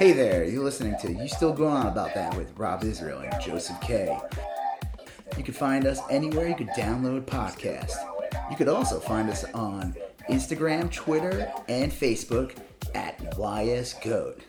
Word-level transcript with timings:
Hey 0.00 0.12
there, 0.12 0.44
you're 0.44 0.64
listening 0.64 0.96
to 1.02 1.12
You 1.12 1.28
Still 1.28 1.52
Going 1.52 1.76
On 1.76 1.86
About 1.86 2.14
That 2.14 2.34
with 2.34 2.58
Rob 2.58 2.84
Israel 2.84 3.18
and 3.18 3.38
Joseph 3.38 3.78
K. 3.82 4.18
You 5.36 5.44
can 5.44 5.52
find 5.52 5.84
us 5.84 6.00
anywhere 6.08 6.48
you 6.48 6.54
could 6.54 6.70
download 6.70 7.26
podcasts. 7.26 7.92
You 8.50 8.56
could 8.56 8.68
also 8.68 8.98
find 8.98 9.28
us 9.28 9.44
on 9.52 9.94
Instagram, 10.30 10.90
Twitter, 10.90 11.52
and 11.68 11.92
Facebook 11.92 12.56
at 12.94 13.18
YSGoat. 13.34 14.40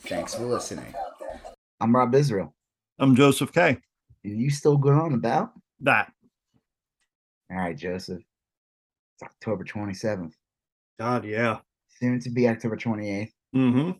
Thanks 0.00 0.34
for 0.34 0.42
listening. 0.42 0.92
I'm 1.80 1.94
Rob 1.94 2.12
Israel. 2.16 2.52
I'm 2.98 3.14
Joseph 3.14 3.52
K. 3.52 3.60
Are 3.70 3.78
you 4.24 4.50
still 4.50 4.76
going 4.76 4.98
on 4.98 5.14
about? 5.14 5.52
That. 5.78 6.12
All 7.52 7.58
right, 7.58 7.76
Joseph. 7.76 8.18
It's 8.18 9.22
October 9.22 9.62
27th. 9.62 10.32
God, 10.98 11.24
yeah. 11.24 11.58
Soon 12.00 12.18
to 12.18 12.30
be 12.30 12.48
October 12.48 12.76
28th. 12.76 13.30
Mm-hmm. 13.54 13.90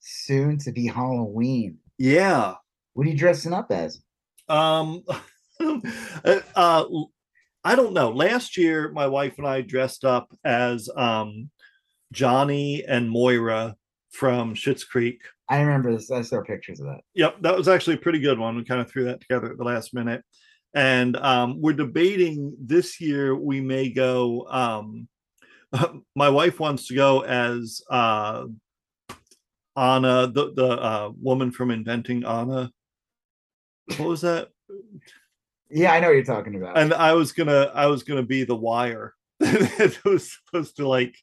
Soon 0.00 0.58
to 0.58 0.72
be 0.72 0.86
Halloween. 0.86 1.78
Yeah. 1.98 2.54
What 2.94 3.06
are 3.06 3.10
you 3.10 3.16
dressing 3.16 3.52
up 3.52 3.70
as? 3.70 4.00
Um 4.48 5.02
uh 5.60 6.84
I 7.64 7.74
don't 7.74 7.92
know. 7.92 8.10
Last 8.10 8.56
year 8.56 8.90
my 8.92 9.06
wife 9.06 9.38
and 9.38 9.46
I 9.46 9.60
dressed 9.62 10.04
up 10.04 10.32
as 10.44 10.88
um 10.96 11.50
Johnny 12.12 12.84
and 12.86 13.10
Moira 13.10 13.76
from 14.10 14.54
Schitt's 14.54 14.84
Creek. 14.84 15.20
I 15.50 15.60
remember 15.60 15.92
this. 15.92 16.10
I 16.10 16.22
saw 16.22 16.42
pictures 16.42 16.80
of 16.80 16.86
that. 16.86 17.00
Yep, 17.14 17.42
that 17.42 17.56
was 17.56 17.68
actually 17.68 17.94
a 17.94 18.00
pretty 18.00 18.20
good 18.20 18.38
one. 18.38 18.56
We 18.56 18.64
kind 18.64 18.80
of 18.80 18.90
threw 18.90 19.04
that 19.04 19.20
together 19.20 19.50
at 19.50 19.58
the 19.58 19.64
last 19.64 19.94
minute. 19.94 20.22
And 20.74 21.16
um, 21.16 21.60
we're 21.60 21.72
debating 21.72 22.54
this 22.60 23.00
year 23.00 23.34
we 23.34 23.60
may 23.60 23.88
go 23.88 24.46
um, 24.50 25.08
my 26.16 26.28
wife 26.28 26.60
wants 26.60 26.86
to 26.88 26.94
go 26.94 27.20
as 27.20 27.82
uh 27.90 28.44
Anna, 29.78 30.26
the 30.26 30.52
the 30.52 30.68
uh, 30.68 31.12
woman 31.20 31.52
from 31.52 31.70
Inventing 31.70 32.24
Anna. 32.24 32.72
What 33.96 34.08
was 34.08 34.20
that? 34.22 34.48
Yeah, 35.70 35.92
I 35.92 36.00
know 36.00 36.08
what 36.08 36.14
you're 36.14 36.24
talking 36.24 36.56
about. 36.56 36.78
And 36.78 36.92
I 36.92 37.12
was 37.12 37.32
gonna, 37.32 37.70
I 37.74 37.86
was 37.86 38.02
gonna 38.02 38.22
be 38.22 38.44
the 38.44 38.56
wire. 38.56 39.14
it 39.40 40.04
was 40.04 40.32
supposed 40.32 40.76
to 40.76 40.88
like, 40.88 41.16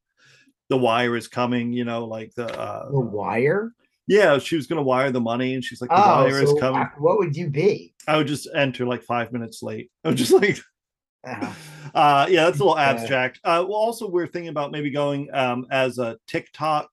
the 0.70 0.78
wire 0.78 1.16
is 1.16 1.28
coming. 1.28 1.74
You 1.74 1.84
know, 1.84 2.06
like 2.06 2.34
the 2.36 2.48
uh, 2.58 2.90
the 2.90 3.00
wire. 3.00 3.74
Yeah, 4.08 4.38
she 4.38 4.56
was 4.56 4.68
gonna 4.68 4.84
wire 4.84 5.12
the 5.12 5.22
money, 5.22 5.56
and 5.56 5.64
she's 5.64 5.82
like, 5.82 5.90
the 5.90 5.98
oh, 5.98 6.24
wire 6.24 6.46
so 6.46 6.56
is 6.56 6.60
coming. 6.60 6.88
What 6.98 7.18
would 7.18 7.36
you 7.36 7.50
be? 7.50 7.94
I 8.08 8.18
would 8.18 8.28
just 8.28 8.48
enter 8.56 8.86
like 8.86 9.04
five 9.04 9.34
minutes 9.34 9.62
late. 9.62 9.92
I 10.04 10.10
was 10.10 10.18
just 10.18 10.32
like. 10.32 10.60
Uh-huh. 11.28 11.52
Uh, 11.94 12.28
yeah, 12.30 12.44
that's 12.44 12.60
a 12.60 12.62
little 12.62 12.78
abstract. 12.78 13.40
Uh, 13.46 13.64
well, 13.66 13.78
also 13.78 14.06
we're 14.06 14.28
thinking 14.28 14.50
about 14.50 14.70
maybe 14.70 14.90
going 14.90 15.34
um, 15.34 15.66
as 15.72 15.98
a 15.98 16.18
TikTok 16.28 16.90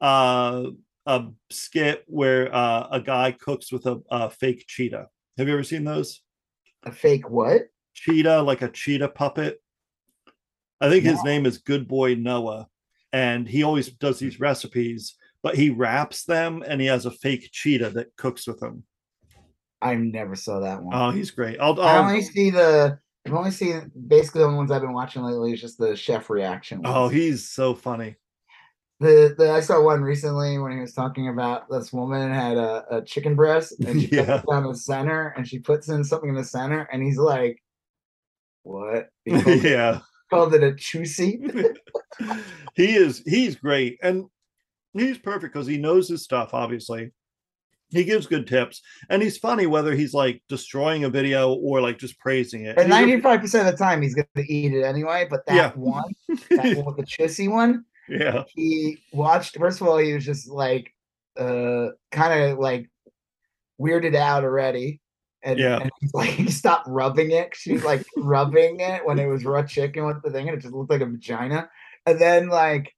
uh, 0.00 0.64
a 1.06 1.24
skit 1.50 2.04
where 2.06 2.54
uh, 2.54 2.88
a 2.90 3.00
guy 3.00 3.32
cooks 3.32 3.72
with 3.72 3.86
a, 3.86 4.00
a 4.10 4.30
fake 4.30 4.64
cheetah. 4.68 5.08
Have 5.38 5.48
you 5.48 5.54
ever 5.54 5.64
seen 5.64 5.84
those? 5.84 6.22
A 6.84 6.92
fake 6.92 7.28
what? 7.30 7.62
Cheetah, 7.94 8.42
like 8.42 8.62
a 8.62 8.68
cheetah 8.68 9.08
puppet. 9.08 9.60
I 10.80 10.88
think 10.90 11.04
his 11.04 11.22
name 11.22 11.46
is 11.46 11.58
Good 11.58 11.86
Boy 11.86 12.16
Noah, 12.16 12.66
and 13.12 13.48
he 13.48 13.62
always 13.62 13.88
does 13.88 14.18
these 14.18 14.40
recipes, 14.40 15.14
but 15.42 15.54
he 15.54 15.70
wraps 15.70 16.24
them 16.24 16.64
and 16.66 16.80
he 16.80 16.88
has 16.88 17.06
a 17.06 17.10
fake 17.10 17.48
cheetah 17.52 17.90
that 17.90 18.16
cooks 18.16 18.48
with 18.48 18.60
him. 18.60 18.82
I 19.80 19.94
never 19.94 20.34
saw 20.34 20.60
that 20.60 20.82
one. 20.82 20.94
Oh, 20.94 21.10
he's 21.10 21.30
great. 21.30 21.58
I'll, 21.60 21.80
I 21.80 21.96
I'll 21.96 22.04
only 22.04 22.22
see 22.22 22.50
the. 22.50 22.98
I've 23.26 23.34
only 23.34 23.52
seen 23.52 23.92
basically 24.08 24.40
the 24.40 24.46
only 24.46 24.58
ones 24.58 24.72
I've 24.72 24.82
been 24.82 24.92
watching 24.92 25.22
lately 25.22 25.52
is 25.52 25.60
just 25.60 25.78
the 25.78 25.94
chef 25.94 26.28
reaction. 26.30 26.82
oh, 26.84 27.08
he's 27.08 27.48
so 27.48 27.74
funny. 27.74 28.16
The, 29.02 29.34
the 29.36 29.50
I 29.50 29.60
saw 29.60 29.82
one 29.82 30.02
recently 30.02 30.58
when 30.58 30.72
he 30.72 30.78
was 30.80 30.94
talking 30.94 31.28
about 31.28 31.68
this 31.68 31.92
woman 31.92 32.32
had 32.32 32.56
a, 32.56 32.84
a 32.96 33.02
chicken 33.04 33.34
breast 33.34 33.74
and 33.86 34.00
she 34.00 34.06
Yeah. 34.12 34.24
puts 34.24 34.44
it 34.44 34.50
down 34.50 34.66
the 34.66 34.74
center 34.74 35.34
and 35.36 35.46
she 35.46 35.58
puts 35.58 35.88
in 35.88 36.02
something 36.04 36.30
in 36.30 36.36
the 36.36 36.44
center 36.44 36.88
and 36.92 37.02
he's 37.02 37.18
like, 37.18 37.62
"What?" 38.62 39.08
Called, 39.28 39.46
it, 39.46 39.64
yeah. 39.70 40.00
called 40.30 40.54
it 40.54 40.62
a 40.62 40.72
chusi. 40.72 41.76
he 42.74 42.94
is 42.94 43.22
he's 43.26 43.56
great 43.56 43.98
and 44.02 44.24
he's 44.94 45.18
perfect 45.18 45.52
because 45.52 45.66
he 45.66 45.78
knows 45.78 46.08
his 46.08 46.22
stuff 46.22 46.52
obviously 46.54 47.10
he 47.90 48.04
gives 48.04 48.26
good 48.26 48.46
tips 48.46 48.80
and 49.10 49.22
he's 49.22 49.36
funny 49.38 49.66
whether 49.66 49.94
he's 49.94 50.14
like 50.14 50.42
destroying 50.48 51.04
a 51.04 51.10
video 51.10 51.52
or 51.54 51.80
like 51.80 51.98
just 51.98 52.18
praising 52.18 52.64
it 52.66 52.78
And 52.78 52.88
ninety 52.88 53.20
five 53.20 53.40
percent 53.40 53.66
of 53.68 53.72
the 53.76 53.78
time 53.84 54.00
he's 54.02 54.14
gonna 54.14 54.46
eat 54.48 54.72
it 54.72 54.82
anyway. 54.82 55.26
But 55.28 55.44
that 55.46 55.54
Yeah. 55.54 55.72
one, 55.74 56.14
that 56.50 56.76
one 56.76 56.84
with 56.86 56.96
the 56.96 57.02
chusi 57.04 57.50
one, 57.50 57.84
yeah 58.08 58.44
he 58.48 58.98
watched. 59.12 59.56
First 59.58 59.80
of 59.80 59.88
all, 59.88 59.98
he 59.98 60.12
was 60.12 60.24
just 60.24 60.48
like, 60.48 60.92
uh, 61.38 61.88
kind 62.10 62.42
of 62.42 62.58
like 62.58 62.90
weirded 63.80 64.14
out 64.14 64.44
already. 64.44 65.00
And, 65.44 65.58
Yeah. 65.58 65.80
and 65.80 65.90
he's 66.00 66.14
like 66.14 66.30
he 66.42 66.50
stopped 66.50 66.86
rubbing 66.88 67.30
it. 67.32 67.54
She 67.54 67.72
was 67.72 67.84
like 67.84 68.04
rubbing 68.16 68.80
it 68.80 69.04
when 69.04 69.18
it 69.18 69.26
was 69.26 69.44
raw 69.44 69.62
chicken 69.62 70.06
with 70.06 70.22
the 70.22 70.30
thing, 70.30 70.48
and 70.48 70.56
it 70.56 70.62
just 70.62 70.74
looked 70.74 70.90
like 70.90 71.00
a 71.00 71.06
vagina. 71.06 71.68
And 72.06 72.20
then 72.20 72.48
like 72.48 72.92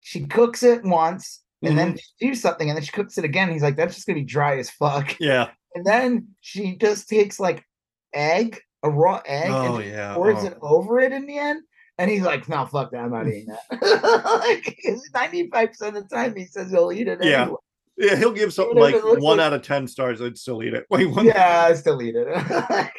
she 0.00 0.26
cooks 0.26 0.62
it 0.62 0.84
once, 0.84 1.42
and 1.62 1.78
then 1.78 1.96
she 1.96 2.28
do 2.28 2.34
something, 2.34 2.68
and 2.68 2.76
then 2.76 2.84
she 2.84 2.92
cooks 2.92 3.18
it 3.18 3.24
again. 3.24 3.50
He's 3.50 3.62
like, 3.62 3.76
that's 3.76 3.94
just 3.94 4.06
gonna 4.06 4.18
be 4.18 4.24
dry 4.24 4.58
as 4.58 4.70
fuck. 4.70 5.16
yeah 5.20 5.50
And 5.74 5.84
then 5.86 6.28
she 6.40 6.76
just 6.76 7.08
takes 7.08 7.38
like 7.38 7.64
egg, 8.12 8.60
a 8.82 8.90
raw 8.90 9.22
egg, 9.24 9.50
oh 9.50 9.76
and 9.76 9.86
yeah 9.90 10.14
pours 10.14 10.42
oh. 10.42 10.46
it 10.46 10.58
over 10.60 10.98
it 10.98 11.12
in 11.12 11.26
the 11.26 11.38
end. 11.38 11.62
And 12.02 12.10
he's 12.10 12.22
like, 12.22 12.48
no, 12.48 12.66
fuck 12.66 12.90
that. 12.90 13.04
I'm 13.04 13.12
not 13.12 13.28
eating 13.28 13.46
that. 13.46 14.32
like 14.42 14.76
95% 15.14 15.80
of 15.82 15.94
the 15.94 16.02
time 16.12 16.34
he 16.34 16.46
says 16.46 16.72
he'll 16.72 16.90
eat 16.90 17.06
it. 17.06 17.22
Yeah. 17.22 17.42
Anyway. 17.42 17.56
yeah 17.96 18.16
he'll 18.16 18.32
give 18.32 18.52
something 18.52 18.76
like 18.76 18.96
one 19.04 19.20
like- 19.20 19.38
out 19.38 19.52
of 19.52 19.62
ten 19.62 19.86
stars 19.86 20.20
i'd 20.26 20.36
still 20.36 20.64
eat 20.64 20.74
it 20.74 20.84
Wait, 20.90 21.06
one, 21.06 21.26
Yeah, 21.26 21.66
I 21.68 21.74
still 21.74 22.02
eat 22.02 22.16
it. 22.16 22.90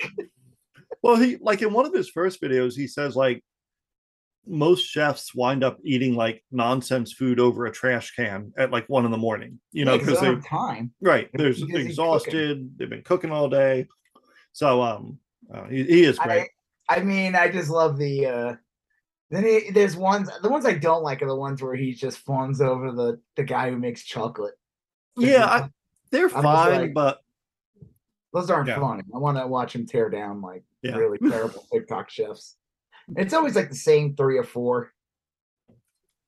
well 1.01 1.17
he 1.17 1.35
like 1.41 1.61
in 1.61 1.73
one 1.73 1.85
of 1.85 1.93
his 1.93 2.09
first 2.09 2.41
videos 2.41 2.75
he 2.75 2.87
says 2.87 3.13
like 3.13 3.43
most 4.47 4.83
chefs 4.85 5.35
wind 5.35 5.65
up 5.65 5.79
eating 5.83 6.15
like 6.15 6.41
nonsense 6.51 7.11
food 7.11 7.41
over 7.41 7.65
a 7.65 7.71
trash 7.73 8.11
can 8.15 8.53
at 8.57 8.71
like 8.71 8.87
one 8.87 9.03
in 9.03 9.11
the 9.11 9.17
morning 9.17 9.59
you 9.73 9.83
know 9.83 9.97
because 9.97 10.19
they 10.21 10.27
they 10.27 10.31
don't 10.33 10.35
have 10.35 10.47
time. 10.47 10.93
Right. 11.01 11.29
They're 11.33 11.47
exhausted. 11.47 12.69
They've 12.77 12.89
been 12.89 13.03
cooking 13.03 13.31
all 13.31 13.49
day. 13.49 13.87
So 14.53 14.81
um 14.81 15.19
uh, 15.53 15.65
he, 15.65 15.83
he 15.83 16.03
is 16.03 16.17
great. 16.19 16.49
I, 16.89 16.97
I 16.97 17.03
mean, 17.03 17.35
I 17.35 17.49
just 17.49 17.69
love 17.69 17.97
the 17.97 18.25
uh 18.27 18.55
then 19.33 19.43
he, 19.43 19.71
there's 19.71 19.95
ones 19.95 20.29
the 20.41 20.49
ones 20.49 20.65
I 20.65 20.73
don't 20.73 21.03
like 21.03 21.21
are 21.21 21.27
the 21.27 21.35
ones 21.35 21.61
where 21.61 21.75
he 21.75 21.93
just 21.93 22.19
fawns 22.19 22.61
over 22.61 22.91
the 22.91 23.19
the 23.35 23.43
guy 23.43 23.69
who 23.69 23.77
makes 23.77 24.03
chocolate. 24.03 24.53
yeah, 25.17 25.45
I, 25.45 25.69
they're 26.11 26.29
just 26.29 26.41
fine, 26.43 26.81
like- 26.81 26.93
but 26.93 27.19
Those 28.33 28.49
aren't 28.49 28.67
Yeah. 28.67 28.79
funny. 28.79 29.03
I 29.13 29.17
want 29.17 29.37
to 29.37 29.47
watch 29.47 29.75
him 29.75 29.85
tear 29.85 30.09
down 30.09 30.41
like 30.41 30.63
Yeah. 30.81 30.95
really 30.95 31.17
terrible 31.19 31.65
TikTok 31.73 32.09
chefs. 32.09 32.55
It's 33.17 33.33
always 33.33 33.55
like 33.55 33.69
the 33.69 33.75
same 33.75 34.15
three 34.15 34.37
or 34.37 34.43
four. 34.43 34.91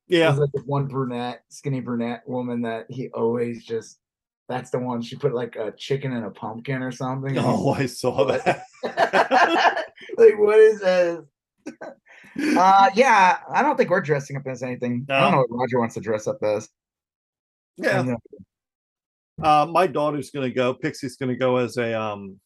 yeah, 0.08 0.28
There's 0.28 0.40
like 0.40 0.52
this 0.54 0.64
one 0.66 0.88
brunette, 0.88 1.44
skinny 1.50 1.80
brunette 1.80 2.24
woman 2.28 2.62
that 2.64 2.86
he 2.90 3.10
always 3.10 3.64
just 3.66 4.00
that's 4.48 4.70
the 4.70 4.78
one 4.78 5.02
she 5.02 5.16
put 5.16 5.34
like 5.34 5.56
a 5.56 5.72
chicken 5.72 6.14
in 6.14 6.24
a 6.24 6.30
pumpkin 6.30 6.84
or 6.84 6.92
something. 6.92 7.36
oh, 7.40 7.74
I 7.74 7.88
saw 7.88 8.24
that. 8.32 8.66
like 10.18 10.38
what 10.38 10.60
is 10.60 10.80
this? 10.82 11.22
Uh 12.58 12.90
yeah, 12.96 13.40
I 13.50 13.62
don't 13.62 13.76
think 13.78 13.90
we're 13.90 14.02
dressing 14.02 14.38
up 14.38 14.48
as 14.48 14.64
anything. 14.64 15.06
I 15.10 15.22
don't 15.22 15.32
know 15.32 15.38
what 15.48 15.52
Roger 15.52 15.80
wants 15.80 15.96
to 15.96 16.02
dress 16.02 16.28
up 16.28 16.42
as. 16.44 16.70
Yeah. 17.78 18.16
Uh, 19.42 19.66
my 19.70 19.86
daughter's 19.86 20.32
gonna 20.32 20.50
go. 20.50 20.74
Pixie's 20.74 21.18
gonna 21.18 21.36
go 21.36 21.58
as 21.58 21.78
a 21.78 21.94
um 22.00 22.40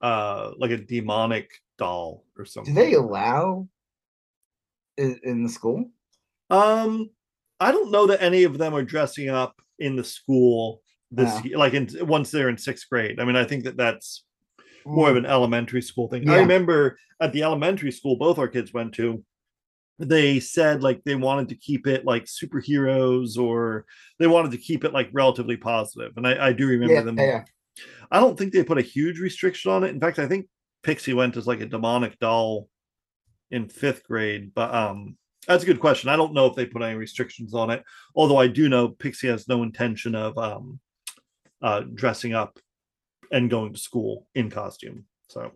uh 0.00 0.50
like 0.58 0.70
a 0.72 0.76
demonic 0.78 1.50
doll 1.78 2.24
or 2.36 2.44
something. 2.44 2.74
Do 2.74 2.80
they 2.80 2.94
allow 2.94 3.68
in, 4.98 5.18
in 5.22 5.42
the 5.44 5.48
school? 5.48 5.90
Um, 6.50 7.10
I 7.60 7.70
don't 7.70 7.90
know 7.90 8.06
that 8.08 8.22
any 8.22 8.42
of 8.44 8.58
them 8.58 8.74
are 8.74 8.82
dressing 8.82 9.28
up 9.28 9.60
in 9.78 9.96
the 9.96 10.04
school 10.04 10.82
this 11.10 11.32
Yeah. 11.36 11.42
year, 11.44 11.58
like 11.58 11.74
in 11.74 11.88
once 12.02 12.30
they're 12.30 12.48
in 12.48 12.58
sixth 12.58 12.88
grade. 12.90 13.20
I 13.20 13.24
mean, 13.24 13.36
I 13.36 13.44
think 13.44 13.64
that 13.64 13.76
that's 13.76 14.24
more 14.84 15.10
of 15.10 15.16
an 15.16 15.26
elementary 15.26 15.82
school 15.82 16.08
thing. 16.08 16.28
I 16.28 16.38
remember 16.38 16.98
at 17.20 17.32
the 17.32 17.42
elementary 17.42 17.92
school 17.92 18.16
both 18.16 18.38
our 18.38 18.48
kids 18.48 18.72
went 18.72 18.94
to, 18.94 19.24
they 19.98 20.40
said 20.40 20.82
like 20.82 21.02
they 21.04 21.14
wanted 21.14 21.48
to 21.50 21.54
keep 21.54 21.86
it 21.86 22.04
like 22.04 22.24
superheroes 22.24 23.38
or 23.38 23.84
they 24.18 24.26
wanted 24.26 24.50
to 24.52 24.58
keep 24.58 24.84
it 24.84 24.92
like 24.92 25.08
relatively 25.12 25.56
positive. 25.56 26.12
And 26.16 26.26
I, 26.26 26.48
I 26.48 26.52
do 26.52 26.66
remember 26.66 26.94
yeah, 26.94 27.02
them. 27.02 27.18
yeah. 27.18 27.44
I 28.10 28.20
don't 28.20 28.38
think 28.38 28.52
they 28.52 28.64
put 28.64 28.78
a 28.78 28.82
huge 28.82 29.20
restriction 29.20 29.70
on 29.70 29.84
it. 29.84 29.90
In 29.90 30.00
fact, 30.00 30.18
I 30.18 30.26
think 30.26 30.46
Pixie 30.82 31.14
went 31.14 31.36
as 31.36 31.46
like 31.46 31.60
a 31.60 31.66
demonic 31.66 32.18
doll 32.18 32.68
in 33.50 33.68
fifth 33.68 34.04
grade, 34.04 34.52
but 34.54 34.74
um 34.74 35.16
that's 35.46 35.64
a 35.64 35.66
good 35.66 35.80
question. 35.80 36.08
I 36.08 36.16
don't 36.16 36.34
know 36.34 36.46
if 36.46 36.54
they 36.54 36.66
put 36.66 36.82
any 36.82 36.94
restrictions 36.94 37.52
on 37.52 37.70
it, 37.70 37.82
although 38.14 38.38
I 38.38 38.46
do 38.46 38.68
know 38.68 38.88
Pixie 38.88 39.28
has 39.28 39.48
no 39.48 39.62
intention 39.62 40.14
of 40.14 40.36
um 40.38 40.80
uh 41.60 41.80
dressing 41.94 42.34
up 42.34 42.58
and 43.32 43.50
going 43.50 43.72
to 43.72 43.78
school 43.78 44.26
in 44.34 44.50
costume. 44.50 45.04
So 45.28 45.50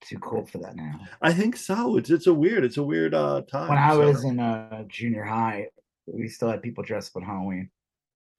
Too 0.00 0.18
cool 0.18 0.44
for 0.46 0.58
that 0.58 0.74
now. 0.74 0.98
I 1.22 1.32
think 1.32 1.56
so. 1.56 1.96
It's 1.98 2.10
it's 2.10 2.26
a 2.26 2.34
weird, 2.34 2.64
it's 2.64 2.78
a 2.78 2.82
weird 2.82 3.14
uh 3.14 3.42
time. 3.42 3.68
When 3.68 3.78
I 3.78 3.90
so- 3.92 4.06
was 4.06 4.24
in 4.24 4.40
uh 4.40 4.84
junior 4.88 5.24
high, 5.24 5.68
we 6.06 6.28
still 6.28 6.50
had 6.50 6.62
people 6.62 6.82
dressed 6.82 7.12
up 7.16 7.22
on 7.22 7.28
Halloween. 7.28 7.70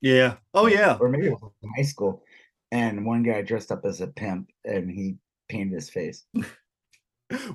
Yeah. 0.01 0.35
Oh 0.53 0.67
yeah. 0.67 0.97
or 0.99 1.09
maybe 1.09 1.27
it 1.27 1.31
was 1.31 1.51
in 1.61 1.69
high 1.77 1.83
school, 1.83 2.23
and 2.71 3.05
one 3.05 3.23
guy 3.23 3.41
dressed 3.41 3.71
up 3.71 3.85
as 3.85 4.01
a 4.01 4.07
pimp 4.07 4.49
and 4.65 4.89
he 4.89 5.17
painted 5.47 5.75
his 5.75 5.89
face. 5.89 6.25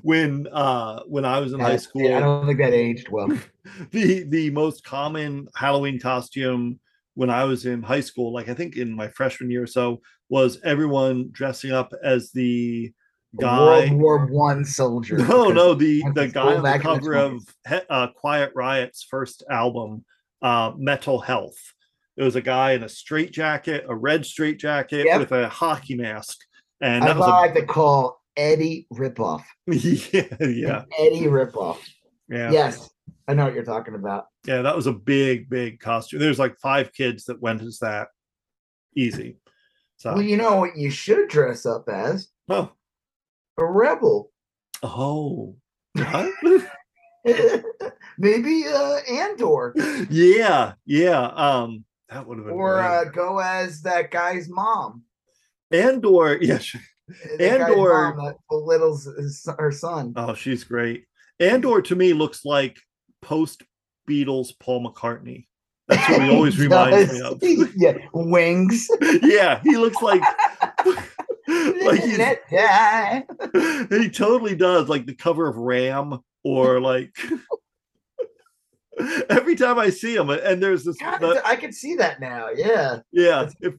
When 0.03 0.47
uh 0.53 1.03
when 1.09 1.25
I 1.25 1.41
was 1.41 1.53
in 1.53 1.59
Yeah, 1.59 1.67
high 1.67 1.77
school, 1.79 2.15
I 2.15 2.21
don't 2.21 2.47
think 2.47 2.61
that 2.61 2.73
aged 2.73 3.09
well. 3.09 3.27
the 3.91 4.23
the 4.23 4.51
most 4.51 4.85
common 4.85 5.49
Halloween 5.57 5.99
costume 5.99 6.79
when 7.15 7.31
I 7.31 7.45
was 7.45 7.67
in 7.67 7.83
high 7.83 8.01
school, 8.01 8.33
like 8.33 8.49
I 8.49 8.55
think 8.55 8.77
in 8.77 8.93
my 8.95 9.09
freshman 9.09 9.51
year 9.51 9.63
or 9.63 9.67
so, 9.67 10.01
was 10.29 10.59
everyone 10.65 11.29
dressing 11.33 11.73
up 11.73 11.93
as 12.03 12.31
the 12.33 12.93
guy. 13.41 13.91
World 13.93 14.01
War 14.01 14.27
One 14.27 14.65
soldier. 14.65 15.19
No, 15.19 15.49
no, 15.51 15.75
the 15.75 16.03
the 16.15 16.29
guy 16.29 16.55
on 16.55 16.63
the 16.63 16.79
cover 16.79 17.15
of 17.15 17.43
uh, 17.91 18.09
Quiet 18.17 18.53
Riot's 18.55 19.07
first 19.09 19.43
album, 19.51 20.05
uh, 20.43 20.73
Metal 20.77 21.21
Health. 21.21 21.57
It 22.17 22.23
was 22.23 22.37
a 22.37 22.41
guy 22.43 22.73
in 22.73 22.85
a 22.85 22.89
straight 22.89 23.33
jacket, 23.33 23.85
a 23.89 23.95
red 23.95 24.25
straight 24.25 24.59
jacket 24.59 25.07
Yep. 25.07 25.21
with 25.21 25.33
a 25.33 25.49
hockey 25.49 25.97
mask, 25.97 26.39
and 26.81 27.03
I 27.05 27.09
that 27.09 27.17
was 27.17 27.27
like 27.29 27.55
to 27.55 27.67
call 27.67 28.21
Eddie 28.37 28.87
Ripoff. 28.93 29.43
a 29.69 29.75
yeah, 29.75 30.23
yeah, 30.41 30.85
Eddie 30.99 31.27
Ripoff. 31.27 31.79
yeah, 32.29 32.51
Yes, 32.53 32.89
I 33.29 33.35
know 33.35 33.45
what 33.45 33.55
you're 33.55 33.65
talking 33.65 33.95
about. 33.95 34.27
Yeah. 34.47 34.63
That 34.63 34.77
was 34.77 34.87
a 34.87 34.93
big, 34.93 35.49
big 35.49 35.81
costume. 35.81 36.21
There's 36.21 36.39
like 36.39 36.59
five 36.59 36.93
kids 36.93 37.25
that 37.25 37.41
went 37.41 37.63
as 37.63 37.79
that, 37.81 38.09
easy. 38.97 39.39
So, 39.97 40.15
Well, 40.15 40.23
you 40.23 40.37
know 40.37 40.57
what 40.57 40.77
you 40.77 40.91
should 40.91 41.29
dress 41.29 41.67
up 41.67 41.89
as 41.89 42.29
oh, 42.49 42.73
a 43.59 43.65
rebel. 43.65 44.31
oh? 44.83 45.57
Maybe 48.19 48.65
uh 48.69 48.97
Andor. 49.09 49.73
yeah, 50.11 50.75
yeah. 50.85 51.23
Um, 51.27 51.85
that 52.11 52.27
would 52.27 52.39
have 52.39 52.47
been 52.47 52.55
Or 52.55 52.81
uh, 52.81 53.05
go 53.05 53.39
as 53.39 53.83
that 53.83 54.11
guy's 54.11 54.49
mom. 54.49 55.05
Andor, 55.73 56.39
yeah. 56.43 56.59
sure. 56.59 56.81
Andor- 57.41 58.13
mom 58.15 58.25
that 58.25 58.37
belittles 58.51 59.05
his, 59.05 59.47
her 59.59 59.73
son. 59.73 60.13
Oh, 60.17 60.35
she's 60.35 60.65
great. 60.65 61.05
Andor 61.41 61.83
to 61.83 61.97
me 61.97 62.13
looks 62.13 62.45
like 62.45 62.79
post 63.23 63.63
Beatles 64.09 64.59
Paul 64.59 64.85
McCartney. 64.85 65.47
That's 65.89 66.09
what 66.09 66.23
he 66.23 66.31
always 66.31 66.59
reminds 66.59 67.13
me 67.13 67.21
of. 67.21 67.39
yeah, 67.77 67.99
wings. 68.13 68.89
yeah, 69.23 69.61
he 69.63 69.77
looks 69.77 70.01
like 70.03 70.23
like 71.47 72.03
he's, 72.03 72.19
Let 72.19 72.49
die. 72.51 73.25
he 73.91 74.09
totally 74.09 74.57
does 74.57 74.89
like 74.89 75.07
the 75.07 75.15
cover 75.15 75.47
of 75.47 75.57
Ram 75.57 76.21
or 76.43 76.81
like 76.81 77.15
every 79.29 79.57
time 79.57 79.79
I 79.79 79.91
see 79.91 80.17
him 80.17 80.31
and 80.31 80.63
there's 80.63 80.85
this 80.85 80.97
God, 80.97 81.41
I 81.45 81.57
can 81.57 81.73
see 81.73 81.97
that 81.97 82.21
now. 82.21 82.49
Yeah. 82.55 83.01
yeah 83.13 83.51
if 83.61 83.75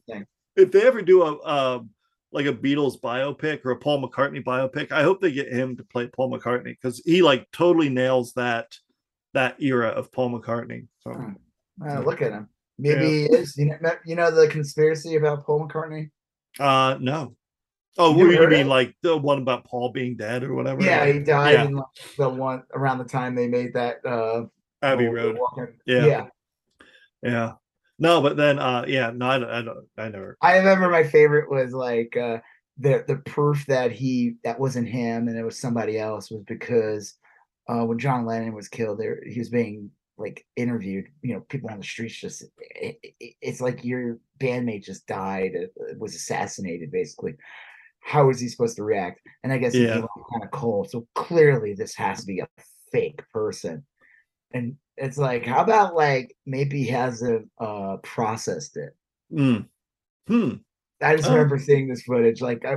if 0.56 0.72
they 0.72 0.84
ever 0.84 1.02
do 1.02 1.24
a 1.24 1.44
um 1.44 1.90
like 2.32 2.46
a 2.46 2.54
Beatles 2.54 3.00
biopic 3.00 3.66
or 3.66 3.72
a 3.72 3.78
Paul 3.78 4.06
McCartney 4.08 4.44
biopic, 4.44 4.92
I 4.92 5.04
hope 5.04 5.22
they 5.22 5.32
get 5.32 5.52
him 5.52 5.78
to 5.78 5.84
play 5.86 6.08
Paul 6.08 6.32
McCartney 6.32 6.66
because 6.66 7.02
he 7.06 7.22
like 7.22 7.50
totally 7.52 7.90
nails 7.90 8.34
that 8.34 8.78
that 9.36 9.62
era 9.62 9.90
of 9.90 10.12
Paul 10.12 10.32
McCartney. 10.32 10.88
So. 11.00 11.12
Uh, 11.86 12.00
look 12.00 12.22
at 12.22 12.32
him. 12.32 12.50
Maybe 12.78 13.06
he 13.06 13.24
is. 13.26 13.56
You 13.58 13.66
know, 13.80 13.92
you 14.06 14.16
know 14.16 14.32
the 14.32 14.48
conspiracy 14.48 15.16
about 15.16 15.46
Paul 15.46 15.68
McCartney? 15.68 16.10
uh 16.60 16.98
no. 17.00 17.36
Oh, 17.98 18.18
You 18.18 18.32
you 18.32 18.48
mean 18.50 18.68
it? 18.68 18.68
like 18.68 18.96
the 19.02 19.16
one 19.16 19.38
about 19.40 19.66
Paul 19.66 19.92
being 19.92 20.16
dead 20.18 20.44
or 20.44 20.54
whatever? 20.54 20.82
Yeah, 20.82 21.06
he 21.06 21.20
died 21.20 21.54
Yeah. 21.54 21.66
in 21.66 21.76
like, 21.76 21.86
the 22.18 22.30
one 22.30 22.64
around 22.74 22.98
the 22.98 23.06
time 23.06 23.36
they 23.36 23.48
made 23.48 23.74
that 23.74 24.06
uh 24.06 24.46
Abbey 24.82 25.08
Road. 25.08 25.38
Yeah. 25.86 26.06
yeah. 26.06 26.26
Yeah. 27.24 27.52
No, 28.00 28.22
but 28.22 28.36
then 28.38 28.60
uh 28.60 28.86
yeah, 28.88 29.12
no, 29.14 29.28
I 29.28 29.38
don't 29.40 29.50
I 29.50 29.62
don't 29.62 29.88
I 29.98 30.10
never 30.10 30.38
I 30.42 30.58
remember 30.58 30.90
my 30.90 31.04
favorite 31.04 31.50
was 31.50 31.74
like 31.74 32.16
uh 32.18 32.40
the 32.78 33.06
the 33.08 33.18
proof 33.18 33.66
that 33.68 33.92
he 33.92 34.36
that 34.44 34.60
wasn't 34.60 34.88
him 34.88 35.28
and 35.28 35.38
it 35.38 35.44
was 35.44 35.58
somebody 35.60 35.98
else 35.98 36.30
was 36.30 36.44
because 36.44 37.16
uh 37.68 37.84
when 37.86 38.00
John 38.00 38.26
Lennon 38.26 38.54
was 38.54 38.68
killed 38.68 39.00
there 39.00 39.20
he 39.26 39.40
was 39.40 39.50
being 39.50 39.92
like 40.18 40.46
interviewed 40.56 41.06
you 41.22 41.34
know 41.34 41.42
people 41.50 41.70
on 41.70 41.78
the 41.80 41.84
streets 41.84 42.16
just 42.16 42.44
it, 42.60 42.98
it- 43.20 43.36
it's 43.42 43.62
like 43.62 43.84
your 43.84 44.18
bandmate 44.40 44.84
just 44.84 45.06
died 45.08 45.52
uh, 45.56 45.94
was 45.98 46.16
assassinated 46.16 46.92
basically 46.92 47.34
how 48.02 48.30
is 48.30 48.40
he 48.40 48.48
supposed 48.48 48.76
to 48.78 48.84
react 48.84 49.20
and 49.44 49.52
I 49.52 49.58
guess 49.58 49.74
he 49.74 49.86
Yeah. 49.86 49.96
kind 50.32 50.44
of 50.44 50.52
cold 50.52 50.90
so 50.90 51.08
clearly 51.16 51.74
this 51.74 51.96
has 51.96 52.22
to 52.22 52.26
be 52.26 52.40
a 52.40 52.48
fake 52.92 53.22
person 53.34 53.84
and 54.54 54.76
it's 54.98 55.18
like 55.18 55.46
how 55.46 55.62
about 55.64 55.96
like 55.96 56.36
maybe 56.46 56.84
he 56.84 56.88
hasn't 56.90 57.50
uh 57.60 57.98
processed 58.04 58.78
it 58.78 58.96
Mm. 59.34 59.68
Hmm. 60.28 60.52
I 61.02 61.16
just 61.18 61.28
Oh. 61.28 61.34
remember 61.34 61.58
seeing 61.58 61.88
this 61.90 62.04
footage. 62.04 62.42
Like 62.42 62.64
I, 62.64 62.76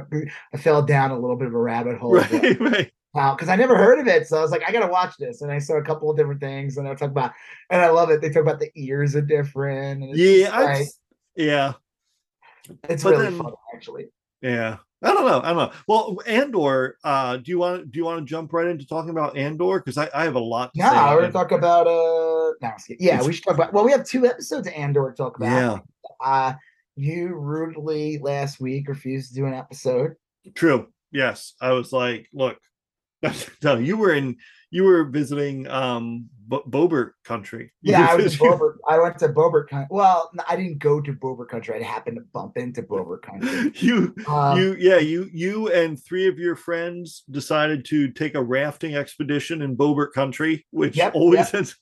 I 0.52 0.56
fell 0.56 0.82
down 0.82 1.10
a 1.12 1.18
little 1.18 1.36
bit 1.36 1.46
of 1.48 1.54
a 1.54 1.58
rabbit 1.60 1.98
hole. 1.98 2.12
Right, 2.32 2.58
right. 2.60 2.92
Because 3.14 3.48
I 3.48 3.56
never 3.56 3.76
heard 3.76 3.98
of 3.98 4.06
it. 4.06 4.26
So 4.28 4.38
I 4.38 4.42
was 4.42 4.50
like, 4.50 4.62
I 4.66 4.72
gotta 4.72 4.90
watch 4.90 5.14
this. 5.18 5.42
And 5.42 5.50
I 5.50 5.58
saw 5.58 5.74
a 5.74 5.82
couple 5.82 6.10
of 6.10 6.16
different 6.16 6.40
things, 6.40 6.76
and 6.76 6.86
I 6.86 6.94
talk 6.94 7.10
about, 7.10 7.32
and 7.70 7.80
I 7.80 7.88
love 7.90 8.10
it. 8.10 8.20
They 8.20 8.30
talk 8.30 8.42
about 8.42 8.60
the 8.60 8.70
ears 8.76 9.16
are 9.16 9.22
different. 9.22 10.02
And 10.02 10.10
it's 10.10 10.18
Yeah, 10.18 10.78
just 10.78 11.00
yeah. 11.36 11.72
it's 12.88 13.02
but 13.02 13.10
really 13.12 13.24
then- 13.30 13.38
fun 13.38 13.52
actually. 13.74 14.06
Yeah. 14.42 14.76
I 15.00 15.12
don't 15.14 15.26
know. 15.26 15.40
I 15.40 15.48
don't 15.52 15.56
know. 15.58 15.72
Well, 15.86 16.18
Andor, 16.26 16.96
uh, 17.04 17.36
do 17.36 17.52
you 17.52 17.58
want 17.60 17.92
do 17.92 17.98
you 18.00 18.04
want 18.04 18.18
to 18.18 18.24
jump 18.28 18.52
right 18.52 18.66
into 18.66 18.84
talking 18.84 19.10
about 19.10 19.36
Andor? 19.36 19.78
Because 19.78 19.96
I, 19.96 20.10
I 20.12 20.24
have 20.24 20.34
a 20.34 20.40
lot 20.40 20.74
to 20.74 20.80
No, 20.80 20.90
say. 20.90 20.96
we're 21.14 21.20
gonna 21.20 21.32
talk 21.32 21.52
about 21.52 21.86
uh, 21.86 21.90
no, 21.90 22.56
I'm 22.64 22.70
just 22.76 22.88
kidding. 22.88 23.06
yeah, 23.06 23.22
we 23.24 23.32
should 23.32 23.44
talk 23.44 23.54
about. 23.54 23.72
Well, 23.72 23.84
we 23.84 23.92
have 23.92 24.04
two 24.04 24.26
episodes 24.26 24.66
of 24.66 24.72
Andor 24.74 25.08
to 25.10 25.16
talk 25.16 25.36
about. 25.36 25.46
Yeah, 25.46 25.78
Uh, 26.20 26.52
you 26.96 27.28
rudely 27.36 28.18
last 28.18 28.58
week 28.60 28.88
refused 28.88 29.28
to 29.28 29.34
do 29.36 29.46
an 29.46 29.54
episode. 29.54 30.16
true. 30.56 30.88
Yes. 31.12 31.54
I 31.60 31.70
was 31.72 31.92
like, 31.92 32.26
look, 32.34 32.58
no, 33.62 33.76
you 33.76 33.96
were 33.96 34.14
in 34.14 34.36
you 34.70 34.84
were 34.84 35.04
visiting 35.04 35.66
um 35.68 36.28
Bo- 36.46 36.64
Boebert 36.64 37.12
country. 37.24 37.72
Yeah, 37.82 38.10
I 38.10 38.16
was 38.16 38.36
Boebert. 38.38 38.76
I 38.88 38.98
went 38.98 39.18
to 39.18 39.28
Boebert 39.28 39.68
country. 39.68 39.88
Well, 39.90 40.30
I 40.48 40.56
didn't 40.56 40.78
go 40.78 41.00
to 41.00 41.12
Boebert 41.12 41.48
country. 41.48 41.74
I 41.78 41.82
happened 41.82 42.16
to 42.16 42.22
bump 42.32 42.56
into 42.56 42.82
Boebert 42.82 43.22
country. 43.22 43.72
you 43.76 44.14
Um, 44.26 44.58
you 44.58 44.74
yeah 44.78 44.98
you 44.98 45.28
you 45.32 45.72
and 45.72 46.02
three 46.02 46.28
of 46.28 46.38
your 46.38 46.56
friends 46.56 47.24
decided 47.30 47.84
to 47.86 48.10
take 48.10 48.34
a 48.34 48.42
rafting 48.42 48.94
expedition 48.94 49.62
in 49.62 49.76
Boebert 49.76 50.12
country, 50.12 50.66
which 50.70 50.96
Yep, 50.96 51.14
always 51.14 51.38
yep. 51.38 51.52
has 51.52 51.76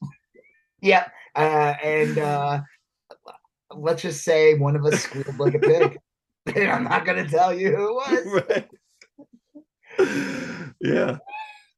Yeah, 0.80 1.08
uh, 1.34 1.74
and 1.82 2.18
uh, 2.18 2.60
let's 3.74 4.02
just 4.02 4.24
say 4.24 4.54
one 4.54 4.76
of 4.76 4.84
us 4.84 5.00
squealed 5.00 5.38
like 5.38 5.54
a 5.54 5.58
pig. 5.58 5.98
And 6.54 6.70
I'm 6.70 6.84
not 6.84 7.04
gonna 7.04 7.28
tell 7.28 7.52
you 7.52 7.74
who 7.74 8.00
it 8.06 8.24
was. 8.26 8.42
right. 8.48 8.68
Yeah. 10.94 11.18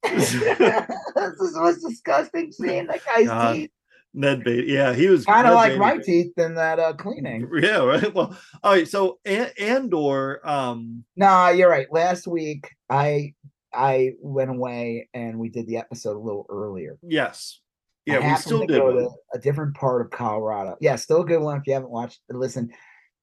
this 0.03 0.35
is 0.35 0.41
the 0.41 1.61
most 1.61 1.81
disgusting 1.87 2.53
scene. 2.53 2.87
That 2.87 3.05
guy's 3.05 3.27
God, 3.27 3.55
teeth 3.55 3.71
Ned 4.15 4.45
Beatty. 4.45 4.73
Yeah, 4.73 4.95
he 4.95 5.09
was 5.09 5.25
kind 5.25 5.47
of 5.47 5.55
like 5.55 5.71
Beatty. 5.71 5.81
my 5.81 5.99
teeth 5.99 6.33
in 6.37 6.55
that 6.55 6.79
uh, 6.79 6.93
cleaning. 6.95 7.49
Yeah, 7.61 7.85
right. 7.85 8.12
Well, 8.15 8.37
all 8.62 8.73
right. 8.73 8.88
So 8.88 9.19
and, 9.25 9.53
Andor, 9.59 10.47
um, 10.49 11.05
Nah, 11.17 11.50
you're 11.50 11.71
right. 11.71 11.87
Last 11.91 12.27
week 12.27 12.71
I 12.88 13.35
I 13.73 14.12
went 14.21 14.50
away 14.50 15.09
and 15.12 15.38
we 15.38 15.50
did 15.50 15.67
the 15.67 15.77
episode 15.77 16.17
a 16.17 16.21
little 16.21 16.47
earlier. 16.49 16.99
yes, 17.03 17.61
I 18.09 18.12
yeah, 18.12 18.33
we 18.33 18.37
still 18.38 18.61
to 18.61 18.67
did. 18.67 18.79
go 18.79 18.87
one. 18.87 19.05
to 19.05 19.11
a 19.35 19.38
different 19.38 19.75
part 19.75 20.00
of 20.03 20.11
Colorado. 20.11 20.77
Yeah, 20.81 20.97
still 20.97 21.23
a 21.23 21.27
good 21.27 21.41
one 21.41 21.59
if 21.59 21.67
you 21.67 21.75
haven't 21.75 21.91
watched. 21.91 22.21
Listen, 22.31 22.71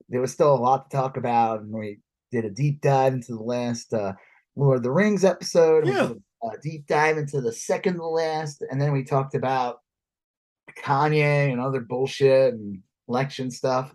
there 0.10 0.22
was 0.22 0.32
still 0.32 0.54
a 0.54 0.58
lot 0.58 0.90
to 0.90 0.98
talk 0.98 1.18
about, 1.18 1.62
and 1.62 1.72
we 1.72 2.00
did 2.32 2.46
a 2.46 2.50
deep 2.52 2.82
dive 2.82 3.14
into 3.14 3.34
the 3.34 3.42
last 3.44 3.92
uh, 3.94 4.14
Lord 4.56 4.78
of 4.78 4.84
the 4.84 4.92
Rings 4.92 5.24
episode. 5.26 5.86
We 5.86 5.92
Yeah. 5.92 6.08
did 6.08 6.24
a 6.44 6.58
deep 6.62 6.88
dive 6.88 7.18
into 7.18 7.42
the 7.42 7.52
second 7.52 7.96
to 7.96 8.06
last, 8.06 8.64
and 8.70 8.80
then 8.82 8.92
we 8.94 9.04
talked 9.04 9.36
about 9.36 9.80
Kanye 10.78 11.52
and 11.52 11.60
other 11.62 11.82
bullshit 11.82 12.54
and 12.54 12.80
election 13.08 13.52
stuff. 13.52 13.92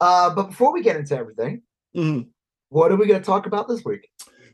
Uh, 0.00 0.34
but 0.34 0.48
before 0.48 0.72
we 0.72 0.82
get 0.82 0.96
into 0.96 1.16
everything, 1.16 1.62
Mhm. 1.96 2.28
what 2.68 2.90
are 2.92 2.96
we 2.96 3.06
going 3.06 3.20
to 3.20 3.26
talk 3.26 3.46
about 3.46 3.68
this 3.68 3.84
week? 3.84 4.08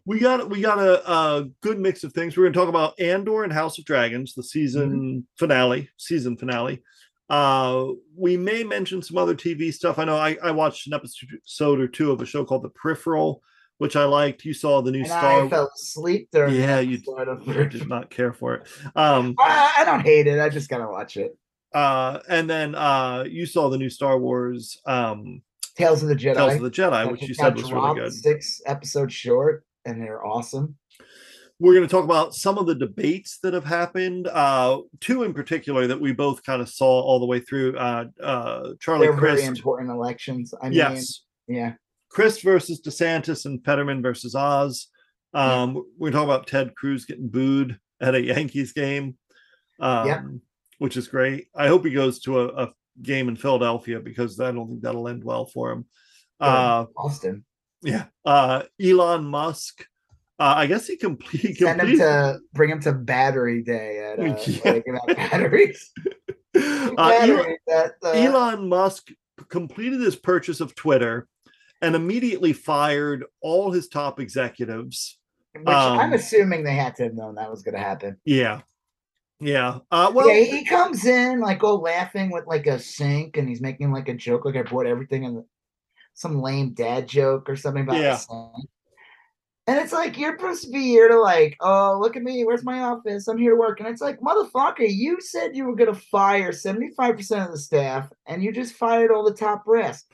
We 0.05 0.21
got 0.21 0.49
we 0.49 0.61
got 0.61 0.79
a, 0.79 1.11
a 1.11 1.45
good 1.63 1.81
mix 1.81 2.05
of 2.05 2.13
things. 2.13 2.37
We're 2.37 2.45
going 2.45 2.53
to 2.53 2.59
talk 2.59 2.69
about 2.69 2.99
Andor 3.01 3.43
and 3.43 3.53
House 3.53 3.79
of 3.79 3.85
Dragons, 3.85 4.35
the 4.35 4.43
season 4.43 4.91
Mm-hmm. 4.91 5.19
finale, 5.37 5.91
season 5.97 6.37
finale. 6.37 6.83
Uh, 7.29 7.89
we 8.15 8.37
may 8.37 8.63
mention 8.63 9.03
some 9.03 9.19
other 9.19 9.35
TV 9.35 9.73
stuff. 9.73 9.99
I 9.99 10.05
know 10.05 10.17
I, 10.17 10.37
I 10.43 10.53
watched 10.53 10.87
an 10.87 10.95
episode 10.95 11.81
or 11.81 11.89
two 11.89 12.13
of 12.13 12.21
a 12.23 12.27
show 12.27 12.45
called 12.45 12.63
The 12.63 12.69
Peripheral, 12.71 13.43
which 13.79 13.97
I 13.97 14.05
liked. 14.05 14.45
You 14.45 14.55
saw 14.55 14.81
the 14.83 14.91
new 14.91 15.01
And 15.01 15.07
Star. 15.09 15.45
I 15.45 15.49
fell 15.49 15.71
asleep 15.75 16.29
during. 16.33 16.55
the 16.55 16.59
Yeah, 16.61 16.81
you- 16.81 16.97
episode 16.97 17.29
of- 17.29 17.49
I 17.49 17.65
did 17.65 17.89
not 17.89 18.11
care 18.11 18.33
for 18.33 18.55
it. 18.55 18.69
Um, 18.95 19.35
I, 19.39 19.75
I 19.79 19.85
don't 19.85 20.01
hate 20.01 20.27
it. 20.27 20.41
I 20.41 20.49
just 20.49 20.69
gotta 20.69 20.87
watch 20.87 21.17
it. 21.17 21.37
uh, 21.75 22.21
and 22.29 22.49
then 22.49 22.75
uh, 22.75 23.25
you 23.29 23.45
saw 23.47 23.69
the 23.69 23.79
new 23.79 23.91
Star 23.91 24.19
Wars 24.19 24.79
um, 24.87 25.43
Tales 25.77 26.03
of 26.03 26.09
the 26.09 26.17
Jedi. 26.17 26.35
Tales 26.37 26.55
of 26.55 26.63
the 26.63 26.71
Jedi, 26.71 27.05
that 27.05 27.13
which 27.13 27.23
you 27.23 27.35
said 27.35 27.55
was 27.55 27.71
really 27.73 27.95
good. 28.01 28.13
Six 28.15 28.63
episodes 28.65 29.13
short, 29.13 29.65
and 29.85 30.01
they're 30.01 30.25
awesome. 30.25 30.77
we're 31.59 31.75
going 31.75 31.87
to 31.87 31.91
talk 31.91 32.05
about 32.05 32.35
some 32.35 32.57
of 32.57 32.67
the 32.67 32.75
debates 32.75 33.39
that 33.43 33.53
have 33.53 33.65
happened. 33.65 34.27
Uh, 34.27 34.81
two 35.01 35.23
in 35.23 35.35
particular 35.35 35.87
that 35.87 36.01
we 36.01 36.13
both 36.13 36.43
kind 36.45 36.63
of 36.63 36.69
saw 36.71 36.87
all 37.03 37.19
the 37.21 37.27
way 37.27 37.41
through. 37.41 37.77
Uh, 37.77 38.07
uh, 38.23 38.71
Charlie 38.81 39.07
They're 39.09 39.17
very 39.21 39.45
important 39.45 39.91
elections. 39.91 40.55
I 40.63 40.71
mean, 40.71 40.79
Yes. 40.79 41.25
yeah. 41.47 41.75
Crist 42.17 42.43
versus 42.43 42.81
DeSantis 42.81 43.45
and 43.45 43.63
Fetterman 43.63 44.01
versus 44.01 44.35
Oz. 44.35 44.89
Um, 45.35 45.85
We're 45.99 46.11
talking 46.11 46.25
about 46.31 46.47
Ted 46.47 46.75
Cruz 46.75 47.05
getting 47.05 47.29
booed 47.29 47.79
at 48.01 48.15
a 48.15 48.23
Yankees 48.23 48.73
game, 48.73 49.19
um, 49.81 50.07
Yep. 50.09 50.23
which 50.79 50.97
is 50.97 51.09
great. 51.09 51.49
I 51.55 51.69
hope 51.69 51.85
he 51.85 51.91
goes 51.93 52.21
to 52.21 52.41
a, 52.41 52.47
a 52.65 52.73
game 53.03 53.29
in 53.29 53.37
Philadelphia 53.37 54.01
because 54.01 54.41
I 54.41 54.51
don't 54.51 54.67
think 54.67 54.81
that'll 54.81 55.09
end 55.09 55.25
well 55.25 55.45
for 55.45 55.71
him. 55.73 55.85
Uh, 56.41 56.87
Austin. 56.97 57.45
yeah. 57.83 58.07
Uh, 58.25 58.63
Elon 58.83 59.27
Musk. 59.27 59.85
Uh, 60.39 60.55
I 60.57 60.67
guess 60.69 60.87
he 60.87 60.97
complete, 60.97 61.57
Send 61.59 61.83
him 61.83 61.99
to 61.99 62.39
bring 62.55 62.71
him 62.71 62.81
to 62.81 62.93
Battery 62.93 63.63
Day 63.63 63.99
at 63.99 64.19
uh, 64.19 64.23
Yeah. 64.47 64.73
they 64.73 65.15
batteries. 65.15 65.91
uh, 66.57 66.61
Elon, 66.63 66.97
batteries 66.97 67.59
at, 67.71 67.93
uh, 68.03 68.11
Elon 68.13 68.71
Musk 68.71 69.09
completed 69.51 70.01
his 70.01 70.17
purchase 70.17 70.63
of 70.63 70.75
Twitter 70.75 71.29
and 71.83 71.95
immediately 71.95 72.53
fired 72.53 73.25
all 73.41 73.71
his 73.71 73.89
top 73.89 74.21
executives. 74.21 75.19
which 75.55 75.65
I'm 75.67 75.99
um, 76.01 76.13
assuming 76.13 76.65
they 76.65 76.75
had 76.75 76.95
to 76.97 77.05
have 77.05 77.15
known 77.15 77.35
that 77.37 77.51
was 77.51 77.63
going 77.63 77.75
to 77.75 77.81
happen. 77.81 78.17
Yeah. 78.25 78.63
Yeah. 79.41 79.79
Uh, 79.91 80.11
well, 80.15 80.29
yeah, 80.29 80.45
he, 80.45 80.65
comes 80.65 81.05
in 81.05 81.41
like 81.41 81.63
all 81.63 81.81
laughing 81.81 82.31
with 82.31 82.47
like 82.47 82.67
a 82.67 82.79
sink, 82.79 83.37
and 83.37 83.49
he's 83.49 83.61
making 83.61 83.93
like 83.93 84.09
a 84.09 84.15
joke, 84.15 84.45
like 84.45 84.57
I 84.57 84.63
brought 84.63 84.87
everything 84.87 85.25
in 85.25 85.35
the, 85.35 85.45
some 86.15 86.41
lame 86.41 86.73
dad 86.73 87.07
joke 87.07 87.51
or 87.51 87.57
something 87.57 87.83
about 87.83 88.01
Yeah. 88.01 88.13
the 88.13 88.17
sink. 88.17 88.69
And 89.69 89.79
it's 89.81 89.93
like 89.93 90.17
you're 90.17 90.39
supposed 90.39 90.63
to 90.65 90.71
be 90.71 90.85
here 90.85 91.09
to 91.09 91.21
like, 91.21 91.57
oh, 91.61 91.99
look 92.01 92.17
at 92.17 92.23
me, 92.23 92.45
where's 92.45 92.65
my 92.65 92.81
office? 92.81 93.27
I'm 93.27 93.37
here 93.37 93.51
to 93.51 93.57
work. 93.57 93.81
And 93.81 93.89
it's 93.89 94.01
like, 94.01 94.21
motherfucker, 94.21 94.87
you 94.89 95.21
said 95.21 95.57
you 95.57 95.65
were 95.65 95.75
gonna 95.75 95.93
fire 95.93 96.53
75% 96.53 97.45
of 97.45 97.51
the 97.51 97.59
staff, 97.59 98.09
and 98.27 98.43
you 98.43 98.53
just 98.53 98.75
fired 98.75 99.11
all 99.11 99.25
the 99.25 99.35
top 99.35 99.65
brass. 99.65 100.05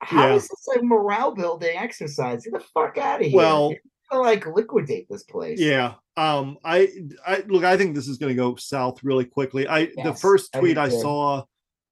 How 0.00 0.34
is 0.34 0.44
Yeah. 0.44 0.48
this 0.74 0.82
a 0.82 0.82
morale 0.84 1.34
building 1.34 1.76
exercise? 1.76 2.44
Get 2.44 2.54
the 2.54 2.60
fuck 2.60 2.98
out 2.98 3.20
of 3.20 3.26
here. 3.26 3.36
Well- 3.36 3.74
gonna, 4.10 4.22
like 4.22 4.46
liquidate 4.46 5.06
this 5.08 5.22
place. 5.22 5.60
yeah. 5.60 5.94
Um, 6.16 6.58
I, 6.64 6.88
I 7.26 7.44
look, 7.46 7.64
I 7.64 7.76
think 7.76 7.94
this 7.94 8.08
is 8.08 8.18
going 8.18 8.34
to 8.36 8.42
go 8.42 8.56
south 8.56 9.02
really 9.02 9.24
quickly. 9.24 9.66
I, 9.68 9.86
the 10.04 10.12
first 10.12 10.52
tweet 10.52 10.74
do 10.74 10.80
I 10.80 10.88
saw 10.88 11.44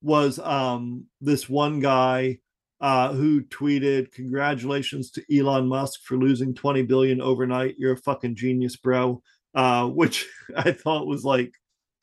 was 0.03 0.39
um, 0.41 1.05
this 1.21 1.49
one 1.49 1.81
guy 1.81 2.39
uh, 2.81 3.13
who 3.13 3.43
tweeted, 3.43 4.13
Congratulations 4.13 5.11
to 5.13 5.23
Elon 5.35 5.67
Musk 5.67 6.01
for 6.05 6.17
losing 6.17 6.55
20 6.55 6.83
billion 6.83 7.21
overnight. 7.23 7.77
You're 7.79 7.93
a 7.95 7.97
fucking 7.99 8.35
genius, 8.35 8.77
bro. 8.77 9.23
Uh, 9.55 9.87
which 9.89 10.27
I 10.57 10.73
thought 10.73 11.07
was 11.07 11.25
like, 11.25 11.53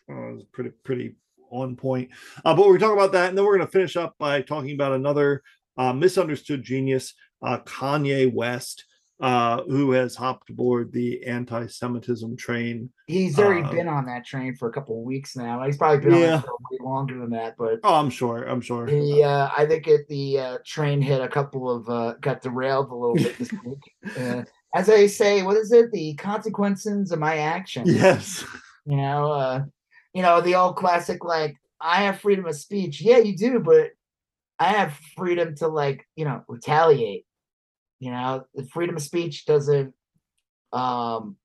uh, 0.10 0.16
was 0.16 0.44
pretty, 0.52 0.72
pretty 0.84 1.16
on 1.52 1.76
point. 1.76 2.10
Uh, 2.44 2.56
but 2.56 2.68
we're 2.68 2.80
talking 2.80 2.98
about 2.98 3.12
that. 3.12 3.30
And 3.30 3.38
then 3.38 3.46
we're 3.46 3.58
going 3.58 3.68
to 3.68 3.72
finish 3.72 3.96
up 3.96 4.16
by 4.18 4.42
talking 4.42 4.74
about 4.74 4.94
another 4.94 5.44
uh, 5.78 5.94
misunderstood 5.94 6.64
genius, 6.64 7.14
uh, 7.42 7.60
Kanye 7.60 8.32
West, 8.34 8.86
uh, 9.22 9.62
who 9.64 9.92
has 9.92 10.16
hopped 10.16 10.50
aboard 10.50 10.92
the 10.92 11.26
anti 11.26 11.68
Semitism 11.68 12.36
train. 12.36 12.90
He's 13.08 13.40
already 13.40 13.64
Uh, 13.64 13.72
been 13.72 13.88
on 13.88 14.06
that 14.08 14.26
train 14.26 14.56
for 14.56 14.68
a 14.68 14.74
couple 14.74 15.00
of 15.00 15.06
weeks 15.06 15.36
now. 15.38 15.64
He's 15.64 15.78
probably 15.78 16.04
been 16.04 16.20
Yeah. 16.20 16.36
on 16.38 16.44
it 16.44 16.50
way 16.72 16.78
longer 16.86 17.20
than 17.20 17.30
that, 17.32 17.56
but 17.58 17.80
Oh, 17.84 17.96
I'm 17.96 18.10
sure. 18.10 18.44
I'm 18.44 18.60
sure. 18.62 18.86
he, 18.88 19.24
uh, 19.24 19.50
I 19.56 19.66
think 19.66 19.88
it, 19.88 20.08
the 20.10 20.40
uh, 20.40 20.58
train 20.66 21.02
hit 21.02 21.22
a 21.22 21.30
couple 21.30 21.70
of, 21.70 21.88
uh, 21.90 22.16
got 22.20 22.42
derailed 22.42 22.90
a 22.92 22.96
little 22.96 23.16
bit 23.16 23.38
this 23.38 23.52
week. 23.64 23.80
Uh, 24.18 24.44
as 24.76 24.90
I 24.90 25.08
say, 25.08 25.42
what 25.44 25.58
is 25.58 25.72
it? 25.72 25.92
The 25.92 26.14
consequences 26.16 27.12
of 27.12 27.20
my 27.20 27.38
actions. 27.38 27.92
Yes. 27.94 28.46
You 28.86 28.98
know, 28.98 29.32
uh, 29.32 29.64
you 30.14 30.22
know 30.22 30.42
the 30.42 30.56
old 30.56 30.76
classic 30.76 31.24
like, 31.24 31.56
I 31.82 32.04
have 32.04 32.20
freedom 32.20 32.46
of 32.46 32.56
speech. 32.56 33.02
Yeah, 33.02 33.18
you 33.18 33.36
do, 33.36 33.60
but 33.60 33.92
I 34.60 34.70
have 34.70 34.98
freedom 35.18 35.56
to 35.58 35.68
like, 35.68 36.08
you 36.16 36.26
know, 36.26 36.44
retaliate. 36.48 37.26
You 38.00 38.12
know, 38.12 38.46
the 38.54 38.66
freedom 38.66 38.96
of 38.96 39.02
speech 39.02 39.46
doesn't, 39.46 39.94
um, 40.74 41.38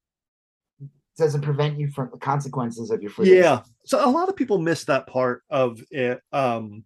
doesn't 1.16 1.42
prevent 1.42 1.78
you 1.78 1.88
from 1.90 2.10
the 2.12 2.18
consequences 2.18 2.90
of 2.90 3.02
your 3.02 3.10
freedom. 3.10 3.36
Yeah. 3.36 3.62
So 3.84 4.04
a 4.04 4.10
lot 4.10 4.28
of 4.28 4.36
people 4.36 4.58
miss 4.58 4.84
that 4.84 5.06
part 5.06 5.42
of 5.50 5.80
it. 5.90 6.20
Um, 6.32 6.84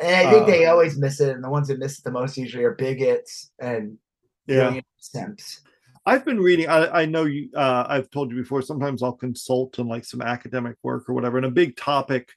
And 0.00 0.14
I 0.14 0.30
think 0.30 0.46
they 0.46 0.66
Uh, 0.66 0.72
always 0.72 0.98
miss 0.98 1.20
it, 1.20 1.34
and 1.34 1.42
the 1.42 1.50
ones 1.50 1.68
that 1.68 1.78
miss 1.78 1.98
it 1.98 2.04
the 2.04 2.10
most 2.10 2.36
usually 2.36 2.64
are 2.64 2.74
bigots 2.74 3.50
and 3.58 3.98
yeah. 4.46 4.80
simps. 4.98 5.62
I've 6.04 6.24
been 6.24 6.38
reading. 6.38 6.68
I, 6.68 7.02
I 7.02 7.06
know 7.06 7.24
you. 7.24 7.48
Uh, 7.54 7.84
I've 7.88 8.10
told 8.10 8.30
you 8.30 8.36
before. 8.36 8.62
Sometimes 8.62 9.02
I'll 9.02 9.12
consult 9.12 9.78
on 9.78 9.88
like 9.88 10.04
some 10.04 10.22
academic 10.22 10.76
work 10.82 11.08
or 11.08 11.14
whatever. 11.14 11.36
And 11.38 11.46
a 11.46 11.50
big 11.50 11.76
topic, 11.76 12.28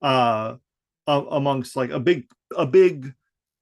uh, 0.00 0.56
amongst 1.06 1.76
like 1.76 1.90
a 1.90 2.00
big 2.00 2.28
a 2.56 2.66
big 2.66 3.12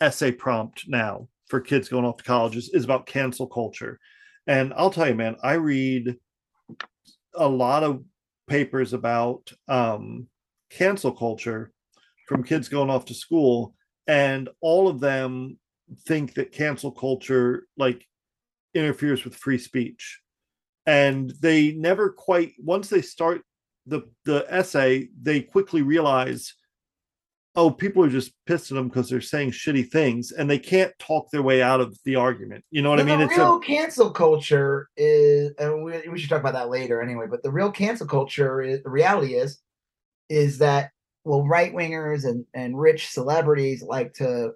essay 0.01 0.33
prompt 0.33 0.85
now 0.89 1.29
for 1.49 1.61
kids 1.61 1.89
going 1.89 2.05
off 2.05 2.19
to 2.19 2.25
colleges 2.25 2.71
is, 2.73 2.85
about 2.85 3.07
cancel 3.07 3.47
culture. 3.47 3.99
And 4.47 4.73
I'll 4.77 4.91
tell 4.91 5.09
you, 5.09 5.15
man, 5.15 5.37
I 5.43 5.55
read 5.55 6.17
a 7.35 7.49
lot 7.49 7.83
of 7.83 8.05
papers 8.49 8.93
about 8.93 9.53
um, 9.69 10.29
cancel 10.71 11.13
culture 11.13 11.73
from 12.29 12.43
kids 12.43 12.69
going 12.69 12.91
off 12.91 13.05
to 13.07 13.15
school, 13.15 13.75
and 14.07 14.49
all 14.61 14.89
of 14.89 15.01
them 15.01 15.59
think 16.07 16.35
that 16.35 16.53
cancel 16.53 16.91
culture 16.91 17.67
like 17.77 18.05
interferes 18.75 19.25
with 19.25 19.35
free 19.35 19.59
speech 19.59 20.21
and 20.87 21.33
they 21.41 21.73
never 21.73 22.11
quite 22.11 22.53
once 22.59 22.89
they 22.89 23.03
start 23.03 23.43
the 23.87 24.03
the 24.25 24.47
essay 24.49 25.09
they 25.21 25.41
quickly 25.41 25.83
realize 25.83 26.55
oh 27.57 27.71
people 27.71 28.05
are 28.05 28.09
just 28.09 28.33
pissed 28.47 28.71
at 28.71 28.75
them 28.75 28.89
because 28.89 29.09
they're 29.09 29.21
saying 29.21 29.51
shitty 29.51 29.89
things 29.89 30.33
and 30.33 30.49
they 30.49 30.59
can't 30.59 30.93
talk 30.99 31.31
their 31.31 31.43
way 31.43 31.63
out 31.63 31.81
of 31.81 31.99
the 32.05 32.15
argument 32.15 32.65
you 32.71 32.83
know 32.83 32.91
what 32.91 33.01
i 33.01 33.03
mean 33.03 33.19
the 33.19 33.25
it's 33.25 33.37
real 33.37 33.57
a, 33.57 33.61
cancel 33.61 34.11
culture 34.11 34.89
is, 34.97 35.53
and 35.59 35.85
we, 35.85 36.09
we 36.09 36.19
should 36.19 36.31
talk 36.31 36.41
about 36.41 36.55
that 36.55 36.69
later 36.69 37.03
anyway. 37.03 37.27
But 37.29 37.43
the 37.43 37.51
real 37.51 37.71
cancel 37.71 38.07
culture 38.07 38.61
is 38.61 38.83
the 38.83 38.91
reality 38.91 39.35
is, 39.35 39.59
is 40.29 40.59
that 40.59 40.91
well, 41.25 41.47
right 41.47 41.75
wingers 41.75 42.25
and 42.25 42.45
and 42.55 42.79
rich 42.79 43.09
celebrities 43.09 43.83
like 43.83 44.15
to, 44.15 44.53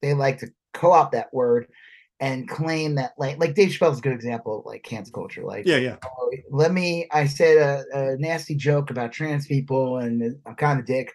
they 0.00 0.14
like 0.14 0.38
to 0.38 0.48
co-opt 0.72 1.12
that 1.12 1.32
word 1.32 1.66
and 2.20 2.48
claim 2.48 2.94
that 2.94 3.12
like 3.18 3.38
like 3.38 3.54
Dave 3.54 3.70
Chappelle's 3.70 3.98
a 3.98 4.02
good 4.02 4.12
example 4.12 4.60
of 4.60 4.66
like 4.66 4.82
cancel 4.82 5.12
culture. 5.12 5.44
Like 5.44 5.66
yeah 5.66 5.76
yeah 5.76 5.96
oh, 6.04 6.30
let 6.50 6.72
me 6.72 7.06
i 7.12 7.26
said 7.26 7.58
a, 7.58 7.84
a 7.94 8.16
nasty 8.16 8.54
joke 8.54 8.90
about 8.90 9.12
trans 9.12 9.46
people 9.46 9.98
and 9.98 10.36
i'm 10.46 10.54
kind 10.54 10.78
of 10.78 10.84
a 10.84 10.86
dick 10.86 11.12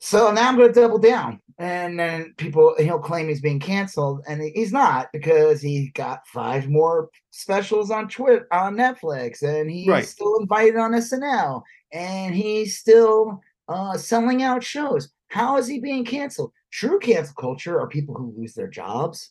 so 0.00 0.32
now 0.32 0.48
i'm 0.48 0.56
going 0.56 0.72
to 0.72 0.80
double 0.80 0.98
down 0.98 1.40
and 1.58 1.98
then 2.00 2.32
people 2.38 2.74
he'll 2.78 2.98
claim 2.98 3.28
he's 3.28 3.40
being 3.42 3.60
canceled 3.60 4.22
and 4.26 4.40
he's 4.54 4.72
not 4.72 5.08
because 5.12 5.60
he 5.60 5.90
got 5.94 6.26
five 6.26 6.68
more 6.68 7.10
specials 7.30 7.90
on 7.90 8.08
Twitter 8.08 8.46
on 8.52 8.74
netflix 8.76 9.42
and 9.42 9.70
he's 9.70 9.86
Right. 9.88 10.04
still 10.06 10.36
invited 10.40 10.76
on 10.76 10.92
snl 10.92 11.62
and 11.92 12.34
he's 12.34 12.78
still 12.78 13.40
uh, 13.68 13.96
selling 13.96 14.42
out 14.42 14.62
shows 14.64 15.10
how 15.28 15.56
is 15.58 15.66
he 15.68 15.78
being 15.80 16.04
canceled 16.04 16.52
true 16.70 16.98
cancel 16.98 17.34
culture 17.34 17.78
are 17.78 17.86
people 17.86 18.14
who 18.14 18.34
lose 18.36 18.54
their 18.54 18.68
jobs 18.68 19.30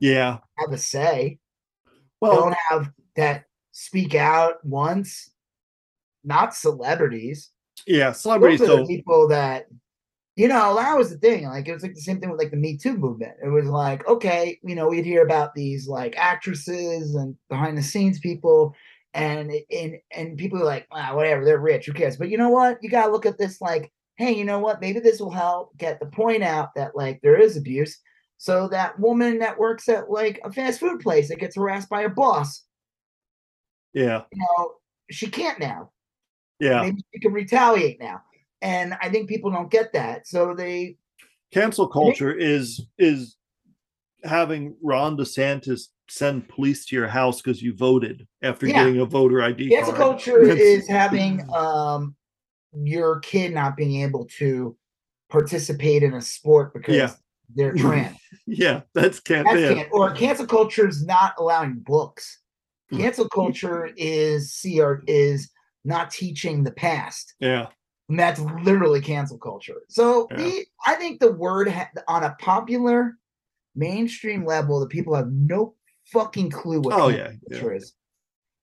yeah 0.00 0.38
have 0.58 0.72
a 0.72 0.78
say 0.78 1.38
well 2.20 2.36
don't 2.36 2.56
have 2.70 2.90
that 3.16 3.44
speak 3.72 4.14
out 4.14 4.64
once. 4.64 5.30
Not 6.24 6.54
celebrities. 6.54 7.50
yeah 7.86 8.12
celebrities 8.12 8.60
Those 8.60 8.70
are 8.70 8.76
the 8.78 8.86
people 8.86 9.28
that 9.28 9.66
you 10.38 10.46
know, 10.46 10.76
that 10.76 10.96
was 10.96 11.10
the 11.10 11.18
thing. 11.18 11.46
Like 11.46 11.66
it 11.66 11.74
was 11.74 11.82
like 11.82 11.96
the 11.96 12.00
same 12.00 12.20
thing 12.20 12.30
with 12.30 12.38
like 12.38 12.52
the 12.52 12.56
Me 12.56 12.76
Too 12.76 12.96
movement. 12.96 13.32
It 13.42 13.48
was 13.48 13.66
like, 13.66 14.06
okay, 14.06 14.56
you 14.62 14.76
know, 14.76 14.86
we'd 14.86 15.04
hear 15.04 15.24
about 15.24 15.52
these 15.52 15.88
like 15.88 16.16
actresses 16.16 17.16
and 17.16 17.34
behind 17.48 17.76
the 17.76 17.82
scenes 17.82 18.20
people, 18.20 18.72
and 19.14 19.50
and 19.72 19.96
and 20.12 20.38
people 20.38 20.60
are 20.60 20.64
like, 20.64 20.86
wow, 20.94 21.16
whatever, 21.16 21.44
they're 21.44 21.58
rich, 21.58 21.86
who 21.86 21.92
cares? 21.92 22.16
But 22.16 22.28
you 22.28 22.38
know 22.38 22.50
what? 22.50 22.78
You 22.82 22.88
gotta 22.88 23.10
look 23.10 23.26
at 23.26 23.36
this 23.36 23.60
like, 23.60 23.90
hey, 24.14 24.30
you 24.30 24.44
know 24.44 24.60
what? 24.60 24.80
Maybe 24.80 25.00
this 25.00 25.18
will 25.18 25.32
help 25.32 25.76
get 25.76 25.98
the 25.98 26.06
point 26.06 26.44
out 26.44 26.72
that 26.76 26.94
like 26.94 27.20
there 27.20 27.36
is 27.36 27.56
abuse. 27.56 27.98
So 28.36 28.68
that 28.68 28.96
woman 29.00 29.40
that 29.40 29.58
works 29.58 29.88
at 29.88 30.08
like 30.08 30.40
a 30.44 30.52
fast 30.52 30.78
food 30.78 31.00
place 31.00 31.30
that 31.30 31.40
gets 31.40 31.56
harassed 31.56 31.88
by 31.88 32.02
her 32.02 32.08
boss, 32.08 32.62
yeah 33.92 34.22
you 34.32 34.38
know, 34.38 34.74
she 35.10 35.26
can't 35.26 35.58
now. 35.58 35.90
yeah 36.60 36.82
Maybe 36.82 37.02
she 37.12 37.18
can 37.18 37.32
retaliate 37.32 37.98
now. 37.98 38.22
And 38.62 38.94
I 39.00 39.08
think 39.08 39.28
people 39.28 39.50
don't 39.50 39.70
get 39.70 39.92
that. 39.92 40.26
So 40.26 40.54
they 40.54 40.96
cancel 41.52 41.86
culture 41.88 42.32
is 42.34 42.86
is 42.98 43.36
having 44.24 44.74
ron 44.82 45.16
desantis 45.16 45.88
send 46.10 46.48
police 46.48 46.84
to 46.86 46.96
your 46.96 47.06
house 47.06 47.40
because 47.40 47.62
you 47.62 47.74
voted 47.74 48.26
after 48.42 48.66
Yeah. 48.66 48.84
getting 48.84 49.00
a 49.00 49.04
voter 49.04 49.40
id 49.42 49.68
cancel 49.68 49.92
card. 49.92 50.02
culture 50.18 50.40
is 50.42 50.88
having 50.88 51.48
um 51.54 52.16
your 52.74 53.20
kid 53.20 53.54
not 53.54 53.76
being 53.76 54.02
able 54.02 54.26
to 54.38 54.76
participate 55.30 56.02
in 56.02 56.14
a 56.14 56.20
sport 56.20 56.72
because 56.74 56.94
Yeah. 56.96 57.12
they're 57.54 57.72
trans. 57.76 58.16
yeah 58.46 58.80
that's 58.94 59.20
can't 59.20 59.46
That's 59.46 59.76
yeah. 59.76 59.84
or 59.92 60.10
cancel 60.12 60.46
culture 60.46 60.88
is 60.88 61.04
not 61.04 61.34
allowing 61.38 61.74
books. 61.78 62.40
Cancel 62.90 63.28
culture 63.28 63.90
is 63.98 64.58
CR 64.62 65.02
is 65.06 65.50
not 65.84 66.10
teaching 66.10 66.64
the 66.64 66.72
past. 66.72 67.34
Yeah. 67.38 67.66
And 68.08 68.18
that's 68.18 68.40
literally 68.40 69.00
cancel 69.00 69.38
culture. 69.38 69.82
So 69.88 70.28
Yeah. 70.30 70.36
the, 70.38 70.66
I 70.86 70.94
think 70.94 71.20
the 71.20 71.32
word 71.32 71.68
ha- 71.68 71.90
on 72.08 72.24
a 72.24 72.34
popular 72.40 73.16
mainstream 73.74 74.44
level, 74.44 74.80
the 74.80 74.86
people 74.86 75.14
have 75.14 75.30
no 75.30 75.74
fucking 76.06 76.50
clue 76.50 76.80
what 76.80 76.94
Oh 76.94 77.08
cancel 77.10 77.12
yeah. 77.18 77.30
yeah. 77.48 77.58
culture 77.58 77.74
is, 77.74 77.92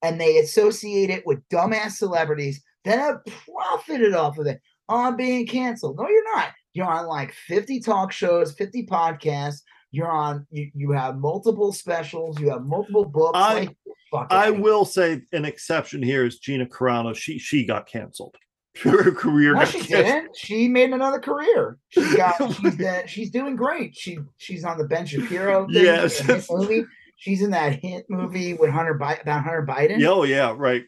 and 0.01 0.19
they 0.19 0.37
associate 0.37 1.09
it 1.09 1.25
with 1.25 1.47
dumbass 1.49 1.91
celebrities 1.91 2.63
that 2.85 2.99
have 2.99 3.17
profited 3.25 4.13
off 4.13 4.37
of 4.37 4.47
it 4.47 4.61
on 4.89 5.15
being 5.15 5.45
canceled. 5.47 5.97
No, 5.97 6.07
you're 6.09 6.35
not. 6.35 6.49
You're 6.73 6.87
on 6.87 7.07
like 7.07 7.33
50 7.47 7.79
talk 7.79 8.11
shows, 8.11 8.51
50 8.53 8.85
podcasts. 8.87 9.61
You're 9.91 10.11
on. 10.11 10.45
You, 10.51 10.69
you 10.75 10.91
have 10.91 11.17
multiple 11.17 11.71
specials. 11.71 12.39
You 12.39 12.49
have 12.49 12.63
multiple 12.65 13.05
books. 13.05 13.37
I- 13.37 13.69
like, 14.11 14.27
I 14.31 14.49
will 14.49 14.85
say 14.85 15.21
an 15.33 15.45
exception 15.45 16.01
here 16.01 16.25
is 16.25 16.39
Gina 16.39 16.65
Carano. 16.65 17.15
She 17.15 17.37
she 17.39 17.65
got 17.65 17.85
canceled. 17.87 18.35
Her 18.81 19.11
career 19.13 19.53
No, 19.53 19.65
she 19.65 19.81
didn't. 19.81 20.35
She 20.35 20.67
made 20.67 20.91
another 20.91 21.19
career. 21.19 21.77
She 21.89 22.01
got. 22.15 22.35
she's 22.61 22.77
the, 22.77 23.03
she's 23.07 23.31
doing 23.31 23.55
great. 23.55 23.95
She 23.95 24.19
she's 24.37 24.63
on 24.63 24.77
the 24.77 24.85
Ben 24.85 25.05
Shapiro. 25.05 25.65
Thing, 25.73 25.83
Yes. 25.83 26.49
movie. 26.49 26.85
She's 27.17 27.41
in 27.41 27.51
that 27.51 27.79
hit 27.81 28.05
movie 28.09 28.53
with 28.53 28.69
Hunter 28.69 28.93
Bi- 28.93 29.19
about 29.21 29.43
Hunter 29.43 29.65
Biden. 29.67 30.05
Oh 30.05 30.23
yeah, 30.23 30.53
right. 30.55 30.83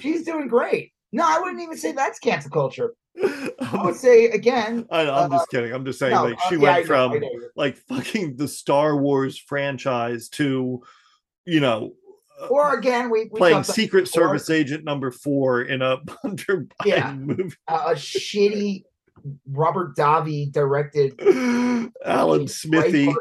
She's 0.00 0.24
doing 0.24 0.46
great. 0.48 0.92
No, 1.12 1.24
I 1.26 1.40
wouldn't 1.40 1.60
even 1.60 1.76
say 1.76 1.92
that's 1.92 2.18
cancel 2.18 2.50
culture. 2.50 2.94
I 3.22 3.80
would 3.84 3.96
say 3.96 4.26
again. 4.26 4.86
I, 4.90 5.02
I'm 5.02 5.32
uh, 5.32 5.36
just 5.36 5.50
kidding. 5.50 5.72
I'm 5.72 5.84
just 5.84 5.98
saying, 5.98 6.14
no, 6.14 6.24
like 6.24 6.38
uh, 6.38 6.48
she 6.48 6.54
yeah, 6.56 6.60
went 6.60 6.86
from 6.86 7.20
like 7.56 7.76
fucking 7.76 8.36
the 8.36 8.48
Star 8.48 8.96
Wars 8.96 9.36
franchise 9.36 10.28
to, 10.30 10.82
you 11.44 11.60
know, 11.60 11.92
uh, 12.01 12.01
Or 12.50 12.76
again, 12.78 13.10
we, 13.10 13.28
we 13.30 13.38
playing 13.38 13.64
Secret 13.64 14.08
Service 14.08 14.50
agent 14.50 14.84
number 14.84 15.10
four 15.10 15.62
in 15.62 15.82
a 15.82 15.98
Hunter 16.22 16.66
Biden 16.80 16.86
Yeah. 16.86 17.12
movie. 17.14 17.54
uh, 17.68 17.84
a 17.88 17.94
shitty 17.94 18.84
Robert 19.48 19.96
Davi 19.96 20.50
directed 20.50 21.14
Alan 22.04 22.48
Smithee. 22.48 23.12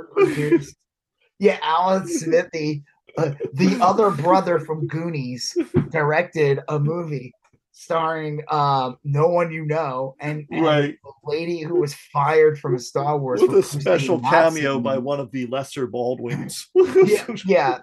Yeah, 1.40 1.58
Alan 1.62 2.08
Smithee, 2.20 2.84
uh, 3.18 3.32
the 3.54 3.78
other 3.82 4.12
brother 4.12 4.60
from 4.60 4.88
Goonies, 4.88 5.56
directed 5.90 6.60
a 6.68 6.80
movie 6.80 7.34
starring 7.74 8.44
um, 8.50 8.98
no 9.04 9.28
one 9.28 9.52
you 9.52 9.66
know 9.66 10.16
and, 10.20 10.46
and 10.52 10.64
Right. 10.66 10.96
a 11.06 11.10
lady 11.30 11.62
who 11.62 11.76
was 11.80 11.94
fired 12.14 12.60
from 12.60 12.76
a 12.76 12.80
Star 12.80 13.18
Wars 13.18 13.42
With 13.42 13.54
a 13.56 13.64
special 13.64 14.20
cameo 14.20 14.80
by 14.80 14.98
one 14.98 15.20
of 15.20 15.32
the 15.32 15.48
lesser 15.48 15.88
Baldwins. 15.88 16.68
yeah, 16.76 17.26
yeah, 17.46 17.78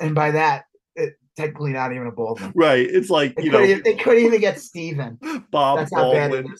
and 0.00 0.14
by 0.14 0.30
that, 0.32 0.64
it, 0.94 1.14
technically 1.36 1.72
not 1.72 1.92
even 1.92 2.06
a 2.06 2.12
Baldwin. 2.12 2.52
right. 2.54 2.86
It's 2.88 3.10
like, 3.10 3.34
They 3.36 3.44
you 3.44 3.50
know, 3.50 3.62
even, 3.62 3.82
they 3.82 3.94
couldn't 3.94 4.24
even 4.24 4.40
get 4.40 4.60
Steven. 4.60 5.18
Bob 5.50 5.78
That's 5.78 5.92
it 5.92 5.96
Baldwin. 5.96 6.54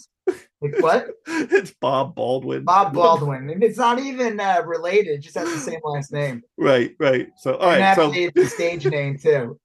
Like, 0.63 0.81
what? 0.81 1.09
it's 1.27 1.73
Bob 1.81 2.15
Baldwin. 2.15 2.65
Bob 2.65 2.93
Baldwin, 2.95 3.51
and 3.51 3.63
it's 3.63 3.79
not 3.79 3.99
even 3.99 4.41
uh, 4.41 4.63
related; 4.65 5.19
it 5.19 5.21
just 5.21 5.37
has 5.37 5.53
the 5.53 5.59
same 5.59 5.81
last 5.85 6.13
name. 6.13 6.43
Right, 6.57 6.95
right. 6.99 7.29
So, 7.37 7.57
all 7.57 7.71
and 7.71 7.81
right. 7.83 7.95
So, 7.97 8.13
it's 8.15 8.39
a 8.39 8.49
stage 8.49 8.87
name 8.91 9.19
too. 9.19 9.59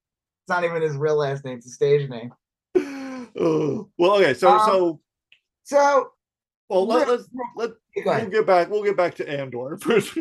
It's 0.43 0.49
not 0.49 0.63
even 0.63 0.81
his 0.81 0.97
real 0.97 1.17
last 1.17 1.45
name; 1.45 1.57
it's 1.57 1.67
a 1.67 1.71
stage 1.71 2.09
name. 2.09 2.33
Oh, 2.75 3.89
well, 3.97 4.17
okay. 4.17 4.33
So, 4.33 4.49
Um, 4.49 4.59
so, 4.59 4.99
So, 5.63 6.11
well, 6.69 6.85
let, 6.85 7.07
let's 7.07 7.27
let 7.55 7.69
go 8.03 8.17
we'll 8.17 8.29
get 8.29 8.45
back. 8.45 8.69
We'll 8.69 8.83
get 8.83 8.97
back 8.97 9.15
to 9.15 9.29
Andor 9.29 9.77
first. 9.81 10.17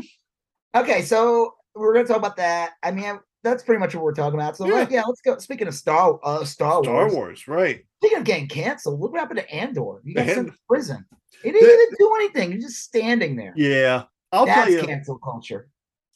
Okay, 0.76 1.02
so 1.02 1.54
we're 1.74 1.92
gonna 1.92 2.06
talk 2.06 2.18
about 2.18 2.36
that. 2.36 2.74
I 2.82 2.92
mean, 2.92 3.18
that's 3.42 3.62
pretty 3.62 3.78
much 3.80 3.94
what 3.94 4.04
we're 4.04 4.14
talking 4.14 4.38
about. 4.38 4.56
So, 4.56 4.66
Yeah. 4.66 4.74
like, 4.74 4.90
yeah, 4.90 5.02
let's 5.06 5.20
go. 5.22 5.38
Speaking 5.38 5.66
of 5.68 5.74
Star, 5.74 6.18
uh, 6.22 6.44
Star, 6.44 6.82
Star 6.82 7.04
Wars. 7.04 7.14
Wars, 7.14 7.48
right? 7.48 7.84
Speaking 8.02 8.18
of 8.18 8.24
getting 8.24 8.48
canceled, 8.48 9.00
look 9.00 9.12
what 9.12 9.20
happened 9.20 9.40
to 9.40 9.50
Andor. 9.50 10.00
You 10.04 10.14
got 10.14 10.26
sent 10.26 10.48
to 10.48 10.54
prison. 10.68 11.04
He 11.42 11.50
didn't 11.50 11.66
The- 11.66 11.72
even 11.74 11.94
do 11.98 12.14
anything. 12.16 12.52
He's 12.52 12.64
just 12.64 12.80
standing 12.84 13.36
there. 13.36 13.54
Yeah, 13.56 14.04
I'll 14.32 14.46
That's 14.46 14.60
tell 14.66 14.70
you. 14.70 14.82
cancel 14.86 15.18
culture. 15.18 15.68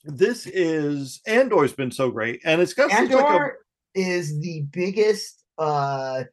This 0.04 0.46
is 0.46 1.20
Andor's 1.26 1.72
been 1.72 1.90
so 1.90 2.10
great, 2.10 2.42
and 2.44 2.60
it's 2.60 2.74
got 2.74 2.92
Andor 2.92 3.16
like 3.16 3.52
a 3.96 4.00
is 4.00 4.38
the 4.40 4.62
biggest. 4.70 5.42
uh 5.56 6.24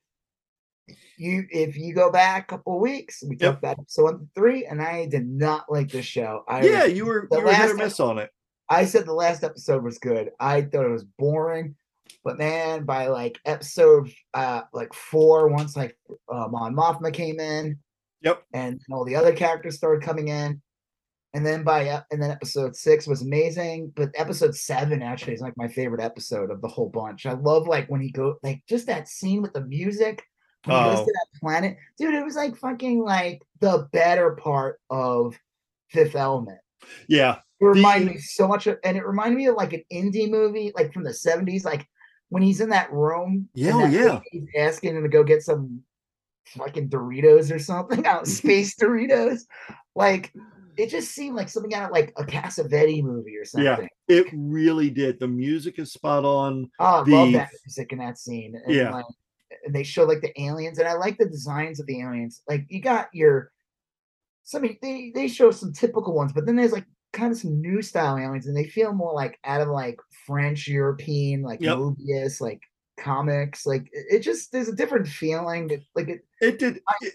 You, 1.17 1.45
if 1.51 1.77
you 1.77 1.93
go 1.93 2.11
back 2.11 2.51
a 2.51 2.57
couple 2.57 2.79
weeks, 2.79 3.21
we 3.23 3.37
Yep. 3.37 3.39
talked 3.39 3.57
about 3.59 3.79
episode 3.79 4.03
one 4.03 4.29
three, 4.35 4.65
and 4.65 4.81
I 4.81 5.05
did 5.05 5.27
not 5.27 5.71
like 5.71 5.89
this 5.91 6.05
show. 6.05 6.43
I 6.47 6.63
yeah. 6.63 6.83
was- 6.85 6.93
You 6.93 7.05
were 7.05 7.27
the 7.29 7.37
you 7.37 7.43
were 7.45 7.53
hit 7.53 7.69
or 7.69 7.75
miss 7.75 7.99
on 7.99 8.17
it. 8.17 8.31
I 8.71 8.85
said 8.85 9.05
the 9.05 9.13
last 9.13 9.43
episode 9.43 9.83
was 9.83 9.97
good. 9.99 10.29
I 10.39 10.61
thought 10.61 10.85
it 10.85 10.89
was 10.91 11.03
boring, 11.19 11.75
but 12.23 12.37
man, 12.37 12.85
by 12.85 13.07
like 13.07 13.37
episode 13.45 14.09
uh 14.33 14.61
like 14.73 14.93
four, 14.93 15.47
once 15.49 15.75
like 15.75 15.97
uh, 16.31 16.47
Mon 16.49 16.73
Mothma 16.75 17.13
came 17.13 17.39
in, 17.39 17.77
Yep. 18.21 18.43
and 18.53 18.79
all 18.91 19.03
the 19.05 19.15
other 19.15 19.33
characters 19.33 19.75
started 19.75 20.03
coming 20.03 20.29
in, 20.29 20.61
and 21.33 21.45
then 21.45 21.63
by 21.63 21.85
ep- 21.87 22.05
and 22.11 22.21
then 22.21 22.31
episode 22.31 22.75
six 22.75 23.07
was 23.07 23.21
amazing, 23.21 23.91
but 23.95 24.09
episode 24.15 24.55
seven 24.55 25.01
actually 25.01 25.33
is 25.33 25.41
like 25.41 25.57
my 25.57 25.67
favorite 25.67 26.01
episode 26.01 26.49
of 26.51 26.61
the 26.61 26.67
whole 26.67 26.89
bunch. 26.89 27.25
I 27.25 27.33
love 27.33 27.67
like 27.67 27.87
when 27.89 28.01
he 28.01 28.09
go 28.11 28.37
like 28.43 28.61
just 28.69 28.87
that 28.87 29.07
scene 29.09 29.41
with 29.41 29.53
the 29.53 29.65
music. 29.65 30.23
When 30.65 30.77
he 30.77 30.83
goes 30.91 30.99
Oh. 30.99 31.05
to 31.05 31.11
that 31.11 31.39
planet, 31.41 31.77
dude, 31.97 32.13
it 32.13 32.23
was 32.23 32.35
like 32.35 32.55
fucking 32.55 33.03
like 33.03 33.41
the 33.59 33.89
better 33.91 34.35
part 34.35 34.79
of 34.91 35.35
Fifth 35.89 36.15
Element. 36.15 36.59
Yeah, 37.07 37.39
It 37.59 37.65
reminded 37.65 38.09
The- 38.09 38.13
me 38.13 38.19
so 38.19 38.47
much 38.47 38.67
of, 38.67 38.77
and 38.83 38.97
it 38.97 39.05
reminded 39.05 39.37
me 39.37 39.47
of 39.47 39.55
like 39.55 39.73
an 39.73 39.83
indie 39.91 40.29
movie, 40.29 40.71
like 40.75 40.93
from 40.93 41.03
the 41.03 41.13
seventies, 41.13 41.63
like 41.65 41.87
when 42.29 42.41
he's 42.43 42.61
in 42.61 42.69
that 42.69 42.91
room. 42.91 43.49
Yeah, 43.53 43.73
oh, 43.75 43.81
that 43.81 43.91
yeah. 43.91 44.19
lady's 44.33 44.49
asking 44.57 44.95
him 44.95 45.03
to 45.03 45.09
go 45.09 45.23
get 45.23 45.41
some 45.43 45.81
fucking 46.47 46.89
Doritos 46.89 47.53
or 47.53 47.59
something 47.59 48.05
out, 48.05 48.27
space 48.27 48.75
Doritos. 48.75 49.41
Like 49.95 50.33
it 50.77 50.89
just 50.89 51.11
seemed 51.11 51.35
like 51.35 51.49
something 51.49 51.73
out 51.73 51.85
of 51.87 51.91
like 51.91 52.13
a 52.17 52.23
Cassavetes 52.23 53.03
movie 53.03 53.35
or 53.37 53.45
something. 53.45 53.65
Yeah. 54.07 54.15
it 54.17 54.27
really 54.33 54.89
did. 54.89 55.19
The 55.19 55.27
music 55.27 55.77
is 55.79 55.91
spot 55.93 56.23
on. 56.25 56.71
Oh, 56.79 57.03
I 57.05 57.09
love 57.09 57.31
that 57.33 57.49
music 57.65 57.91
in 57.91 57.99
that 57.99 58.17
scene. 58.17 58.55
And 58.65 58.73
Yeah. 58.73 58.91
like, 58.93 59.05
and 59.65 59.75
they 59.75 59.83
show 59.83 60.05
like 60.05 60.21
the 60.21 60.31
aliens, 60.41 60.79
and 60.79 60.87
I 60.87 60.93
like 60.93 61.17
the 61.17 61.27
designs 61.27 61.79
of 61.81 61.85
the 61.85 62.01
aliens. 62.01 62.41
Like 62.49 62.65
you 62.69 62.81
got 62.81 63.09
your 63.13 63.51
some 64.43 64.63
they 64.81 65.11
they 65.13 65.27
show 65.27 65.51
some 65.51 65.73
typical 65.73 66.13
ones, 66.13 66.33
but 66.33 66.45
then 66.45 66.55
there's 66.55 66.71
like 66.73 66.85
kind 67.13 67.31
of 67.31 67.37
some 67.37 67.61
new 67.61 67.81
style 67.81 68.17
aliens, 68.17 68.47
and 68.47 68.55
they 68.55 68.65
feel 68.65 68.93
more 68.93 69.13
like 69.13 69.37
out 69.45 69.61
of 69.61 69.67
like 69.69 69.97
French 70.25 70.67
European, 70.67 71.41
like 71.43 71.59
Yep. 71.59 71.77
Moebius, 71.77 72.41
like 72.41 72.61
comics. 72.99 73.65
Like 73.65 73.87
it, 73.91 74.17
it 74.17 74.19
just 74.21 74.51
there's 74.51 74.67
a 74.69 74.75
different 74.75 75.07
feeling. 75.07 75.69
It, 75.69 75.83
like 75.95 76.09
it 76.09 76.25
It 76.41 76.59
did. 76.59 76.81
It, 77.01 77.13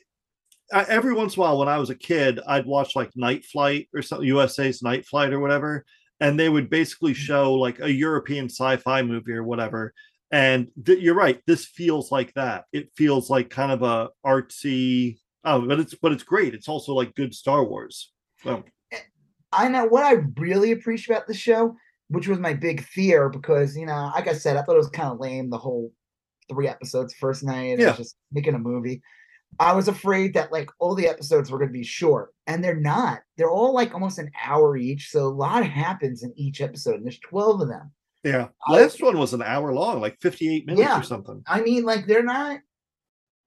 I, 0.72 0.82
every 0.84 1.14
once 1.14 1.36
in 1.36 1.40
a 1.40 1.44
while, 1.44 1.58
when 1.58 1.68
I 1.68 1.78
was 1.78 1.90
a 1.90 1.94
kid, 1.94 2.40
I'd 2.46 2.66
watch 2.66 2.96
like 2.96 3.10
Night 3.16 3.44
Flight 3.44 3.88
or 3.94 4.02
something, 4.02 4.26
USA's 4.28 4.82
Night 4.82 5.06
Flight 5.06 5.32
or 5.32 5.40
whatever, 5.40 5.84
and 6.20 6.38
they 6.38 6.48
would 6.48 6.70
basically 6.70 7.14
Mm-hmm. 7.14 7.14
show 7.14 7.54
like 7.54 7.80
a 7.80 7.92
European 7.92 8.46
sci-fi 8.46 9.02
movie 9.02 9.32
or 9.32 9.44
whatever. 9.44 9.94
And 10.32 10.68
th- 10.84 10.98
you're 10.98 11.14
right. 11.14 11.40
This 11.46 11.66
feels 11.66 12.10
like 12.10 12.34
that. 12.34 12.64
It 12.72 12.90
feels 12.96 13.30
like 13.30 13.48
kind 13.50 13.70
of 13.72 13.82
a 13.82 14.10
artsy. 14.24 15.18
Oh, 15.46 15.66
but 15.66 15.80
it's 15.80 15.94
but 15.94 16.12
it's 16.12 16.22
great. 16.24 16.52
It's 16.54 16.68
also 16.68 16.92
like 16.92 17.14
good 17.14 17.32
Star 17.35 17.64
Wars. 17.64 18.12
So 18.42 18.64
I 19.52 19.68
know 19.68 19.87
what 19.87 20.04
I 20.04 20.16
really 20.38 20.72
appreciate 20.72 21.14
about 21.16 21.26
the 21.28 21.35
show, 21.35 21.76
which 22.09 22.28
was 22.28 22.38
my 22.38 22.52
big 22.52 22.82
fear 22.82 23.28
because 23.28 23.76
you 23.76 23.87
know, 23.87 24.11
like 24.14 24.28
I 24.28 24.35
said, 24.35 24.56
I 24.56 24.62
thought 24.62 24.74
it 24.74 24.78
was 24.78 24.90
kind 24.90 25.09
of 25.12 25.20
lame 25.20 25.48
the 25.50 25.59
whole 25.59 25.92
three 26.50 26.68
episodes 26.68 27.14
first 27.14 27.42
night. 27.44 27.78
Yeah. 27.78 27.96
just 27.96 28.16
making 28.32 28.54
a 28.54 28.59
movie. 28.59 29.00
I 29.61 29.72
was 29.72 29.88
afraid 29.88 30.35
that 30.35 30.52
like 30.52 30.68
all 30.80 30.94
the 30.94 31.09
episodes 31.09 31.50
were 31.50 31.59
going 31.59 31.68
to 31.70 31.72
be 31.78 31.85
short, 31.85 32.35
and 32.46 32.62
they're 32.62 32.74
not. 32.80 33.20
They're 33.38 33.50
all 33.50 33.72
like 33.72 33.94
almost 33.94 34.18
an 34.18 34.30
hour 34.44 34.76
each, 34.76 35.11
so 35.11 35.20
a 35.26 35.28
lot 35.28 35.64
happens 35.64 36.22
in 36.24 36.32
each 36.37 36.61
episode. 36.61 36.96
And 36.96 37.04
there's 37.04 37.20
twelve 37.20 37.61
of 37.61 37.68
them. 37.68 37.92
yeah, 38.24 38.48
I- 38.66 38.72
last 38.72 39.00
one 39.00 39.16
was 39.16 39.32
an 39.32 39.42
hour 39.42 39.72
long, 39.72 40.00
like 40.00 40.18
58 40.20 40.66
minutes 40.66 40.80
Yeah. 40.87 40.98
or 40.98 41.04
something. 41.04 41.42
I 41.46 41.61
mean, 41.62 41.85
like 41.85 42.06
they're 42.06 42.24
not. 42.24 42.59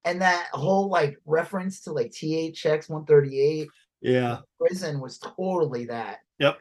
And 0.05 0.21
that 0.21 0.47
whole 0.53 0.89
like 0.89 1.17
reference 1.25 1.81
to 1.81 1.91
like 1.91 2.11
THX 2.11 2.89
138 2.89 3.67
Yeah, 4.01 4.39
prison 4.59 4.99
was 4.99 5.17
totally 5.19 5.85
that. 5.85 6.19
Yep. 6.39 6.59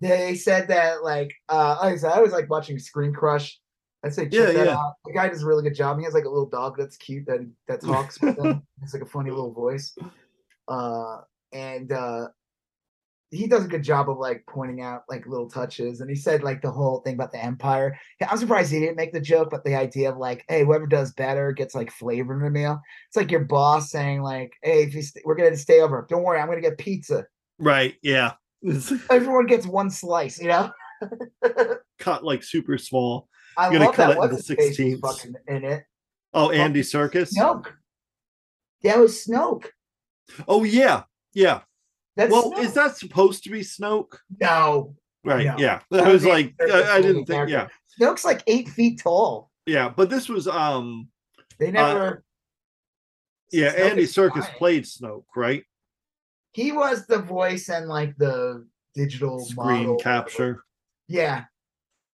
They 0.00 0.34
said 0.34 0.68
that 0.68 1.02
like 1.02 1.34
uh 1.48 1.78
like 1.82 1.94
I 1.94 1.96
said, 1.96 2.12
I 2.12 2.20
was 2.20 2.32
like 2.32 2.48
watching 2.50 2.78
Screen 2.78 3.12
Crush. 3.12 3.58
I 4.04 4.08
say 4.10 4.24
check 4.24 4.32
Yeah, 4.32 4.52
that 4.52 4.66
yeah. 4.66 4.76
out. 4.76 4.94
The 5.04 5.12
guy 5.12 5.28
does 5.28 5.42
a 5.42 5.46
really 5.46 5.62
good 5.62 5.74
job. 5.74 5.98
He 5.98 6.04
has 6.04 6.14
like 6.14 6.26
a 6.26 6.28
little 6.28 6.48
dog 6.48 6.76
that's 6.78 6.96
cute 6.96 7.26
that 7.26 7.40
that 7.66 7.80
talks 7.84 8.20
with 8.20 8.38
him. 8.38 8.62
It's 8.82 8.92
like 8.94 9.02
a 9.02 9.06
funny 9.06 9.30
little 9.30 9.52
voice. 9.52 9.96
Uh 10.68 11.22
and 11.52 11.90
uh 11.92 12.28
he 13.36 13.46
does 13.46 13.64
a 13.64 13.68
good 13.68 13.82
job 13.82 14.08
of 14.10 14.18
like 14.18 14.44
pointing 14.48 14.80
out 14.80 15.02
like 15.08 15.26
little 15.26 15.48
touches. 15.48 16.00
And 16.00 16.08
he 16.10 16.16
said 16.16 16.42
like 16.42 16.62
the 16.62 16.70
whole 16.70 17.00
thing 17.00 17.14
about 17.14 17.32
the 17.32 17.42
empire. 17.44 17.98
I'm 18.28 18.38
surprised 18.38 18.72
he 18.72 18.80
didn't 18.80 18.96
make 18.96 19.12
the 19.12 19.20
joke, 19.20 19.48
but 19.50 19.64
the 19.64 19.74
idea 19.74 20.10
of 20.10 20.16
like, 20.16 20.44
hey, 20.48 20.64
whoever 20.64 20.86
does 20.86 21.12
better 21.12 21.52
gets 21.52 21.74
like 21.74 21.90
flavor 21.90 22.32
in 22.34 22.40
the 22.42 22.50
meal. 22.50 22.80
It's 23.08 23.16
like 23.16 23.30
your 23.30 23.44
boss 23.44 23.90
saying 23.90 24.22
like, 24.22 24.52
hey, 24.62 24.82
if 24.84 24.94
you 24.94 25.02
st- 25.02 25.24
we're 25.26 25.34
gonna 25.36 25.56
stay 25.56 25.80
over, 25.80 26.06
don't 26.08 26.22
worry, 26.22 26.40
I'm 26.40 26.48
gonna 26.48 26.60
get 26.60 26.78
pizza 26.78 27.26
right. 27.58 27.94
Yeah, 28.02 28.32
everyone 29.10 29.46
gets 29.46 29.66
one 29.66 29.90
slice, 29.90 30.40
you 30.40 30.48
know? 30.48 30.70
cut 31.98 32.24
like 32.24 32.42
super 32.42 32.78
small. 32.78 33.28
i'm 33.56 33.72
Gonna 33.72 33.86
love 33.86 33.94
cut 33.94 34.08
that. 34.08 34.18
it 34.18 34.22
into 34.22 34.34
What's 34.34 34.48
his 34.48 34.56
face 34.56 34.78
was 34.78 34.86
16ths. 34.86 35.00
fucking 35.00 35.34
in 35.48 35.64
it? 35.64 35.84
Oh, 36.34 36.50
Andy 36.50 36.80
Serkis. 36.82 37.34
Snoke. 37.34 37.66
That 38.82 38.98
was 38.98 39.26
Snoke. 39.26 39.66
Oh 40.48 40.64
yeah, 40.64 41.04
yeah. 41.34 41.60
That's 42.16 42.32
well, 42.32 42.52
Snoke. 42.52 42.58
is 42.60 42.74
that 42.74 42.96
supposed 42.96 43.44
to 43.44 43.50
be 43.50 43.60
Snoke? 43.60 44.16
no? 44.40 44.94
Right. 45.24 45.46
No. 45.46 45.56
Yeah. 45.58 45.80
I 45.92 46.12
was 46.12 46.24
like, 46.24 46.54
I, 46.60 46.82
I 46.92 47.02
didn't 47.02 47.26
think. 47.26 47.48
Yeah. 47.48 47.68
Snoke's 48.00 48.24
like 48.24 48.42
eight 48.46 48.68
feet 48.68 49.00
tall. 49.02 49.50
Yeah. 49.66 49.88
But 49.88 50.08
this 50.08 50.28
was 50.28 50.46
um. 50.48 51.08
They 51.58 51.70
never. 51.72 52.22
Yeah. 53.50 53.72
Snoke 53.74 53.90
Andy 53.90 54.04
Serkis 54.04 54.46
played 54.56 54.84
Snoke, 54.84 55.24
right? 55.34 55.64
He 56.52 56.72
was 56.72 57.06
the 57.06 57.18
voice 57.18 57.68
and 57.68 57.86
like 57.88 58.16
the 58.16 58.66
digital 58.94 59.40
Screen 59.40 59.66
model. 59.82 59.96
capture. 59.96 60.62
Yeah, 61.08 61.44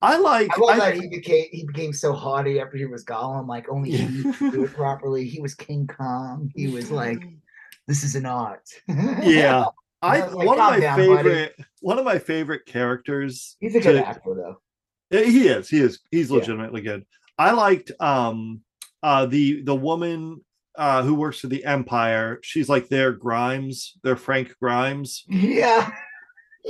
I 0.03 0.17
like. 0.19 0.51
I 0.57 0.61
love 0.61 0.71
I- 0.71 0.91
that 0.91 0.95
he 1.01 1.09
became 1.09 1.47
he 1.53 1.65
became 1.65 1.93
so 1.93 2.13
haughty 2.13 2.61
after 2.61 2.77
he 2.77 2.87
was 2.87 3.05
Gollum. 3.05 3.47
Like 3.47 3.69
only 3.69 3.91
he 3.93 4.23
could 4.33 4.53
do 4.53 4.65
it 4.65 4.73
properly. 4.75 5.27
He 5.29 5.41
was 5.41 5.55
King 5.55 5.87
Kong. 5.87 6.51
He 6.57 6.67
was 6.69 6.91
like, 6.91 7.23
"This 7.87 8.03
is 8.05 8.17
an 8.17 8.27
art." 8.27 8.69
yeah. 8.89 9.65
I, 10.03 10.21
I 10.23 10.27
like, 10.29 10.47
one 10.47 10.59
of 10.61 10.71
my 10.71 10.81
down, 10.81 10.97
buddy." 10.99 11.09
favorite 11.17 11.57
one 11.81 11.99
of 11.99 12.05
my 12.05 12.19
favorite 12.19 12.67
characters. 12.67 13.57
he's 13.61 13.75
a 13.75 13.81
good 13.81 13.93
to- 13.95 14.07
actor 14.07 14.35
though. 14.35 14.57
He 15.11 15.47
is. 15.49 15.69
He 15.69 15.81
is. 15.81 16.01
He's 16.11 16.31
Yeah. 16.31 16.37
legitimately 16.37 16.81
good. 16.83 17.05
I 17.39 17.53
liked 17.53 17.91
um 18.01 18.61
uh 19.03 19.27
the 19.27 19.63
the 19.63 19.75
woman 19.75 20.41
uh 20.77 21.03
who 21.03 21.15
works 21.15 21.41
for 21.41 21.49
the 21.49 21.65
Empire. 21.65 22.39
She's 22.43 22.69
like 22.69 22.89
their 22.89 23.13
Grimes, 23.13 23.99
their 24.03 24.17
Frank 24.17 24.55
Grimes. 24.61 25.25
Yeah, 25.29 25.91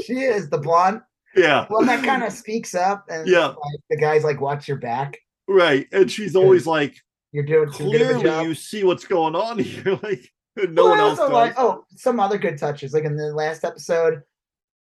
she 0.04 0.20
is 0.20 0.48
the 0.50 0.58
blonde 0.58 1.02
Yeah. 1.36 1.66
Well, 1.70 1.84
that 1.86 2.04
kind 2.04 2.22
of 2.24 2.32
speaks 2.32 2.74
up, 2.74 3.04
and 3.08 3.26
Yeah. 3.28 3.46
like, 3.48 3.80
the 3.90 3.96
guy's 3.98 4.24
like, 4.24 4.40
"Watch 4.40 4.66
your 4.68 4.78
back. 4.78 5.18
Right. 5.48 5.86
And 5.92 6.10
she's 6.10 6.34
always 6.36 6.66
like, 6.66 6.96
You're 7.32 7.44
doing 7.44 7.70
too 7.72 7.84
good 7.92 8.00
of 8.02 8.08
a 8.08 8.12
clearly 8.14 8.22
job." 8.24 8.46
you 8.46 8.54
see 8.54 8.82
what's 8.84 9.04
going 9.06 9.34
on 9.34 9.58
here. 9.70 9.98
like 10.02 10.28
no 10.68 10.82
Well, 10.84 10.90
one 10.90 11.00
I 11.00 11.02
else 11.02 11.18
also 11.18 11.30
does. 11.30 11.32
like 11.32 11.54
oh 11.58 11.84
some 11.96 12.20
other 12.20 12.38
good 12.38 12.58
touches. 12.58 12.92
Like 12.92 13.04
in 13.04 13.16
the 13.16 13.32
last 13.34 13.64
episode, 13.64 14.22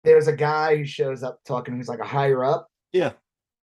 there's 0.03 0.27
a 0.27 0.35
guy 0.35 0.75
who 0.77 0.85
shows 0.85 1.23
up 1.23 1.39
talking 1.45 1.75
who's 1.75 1.89
like 1.89 1.99
a 1.99 2.05
higher 2.05 2.43
up. 2.43 2.69
Yeah. 2.93 3.11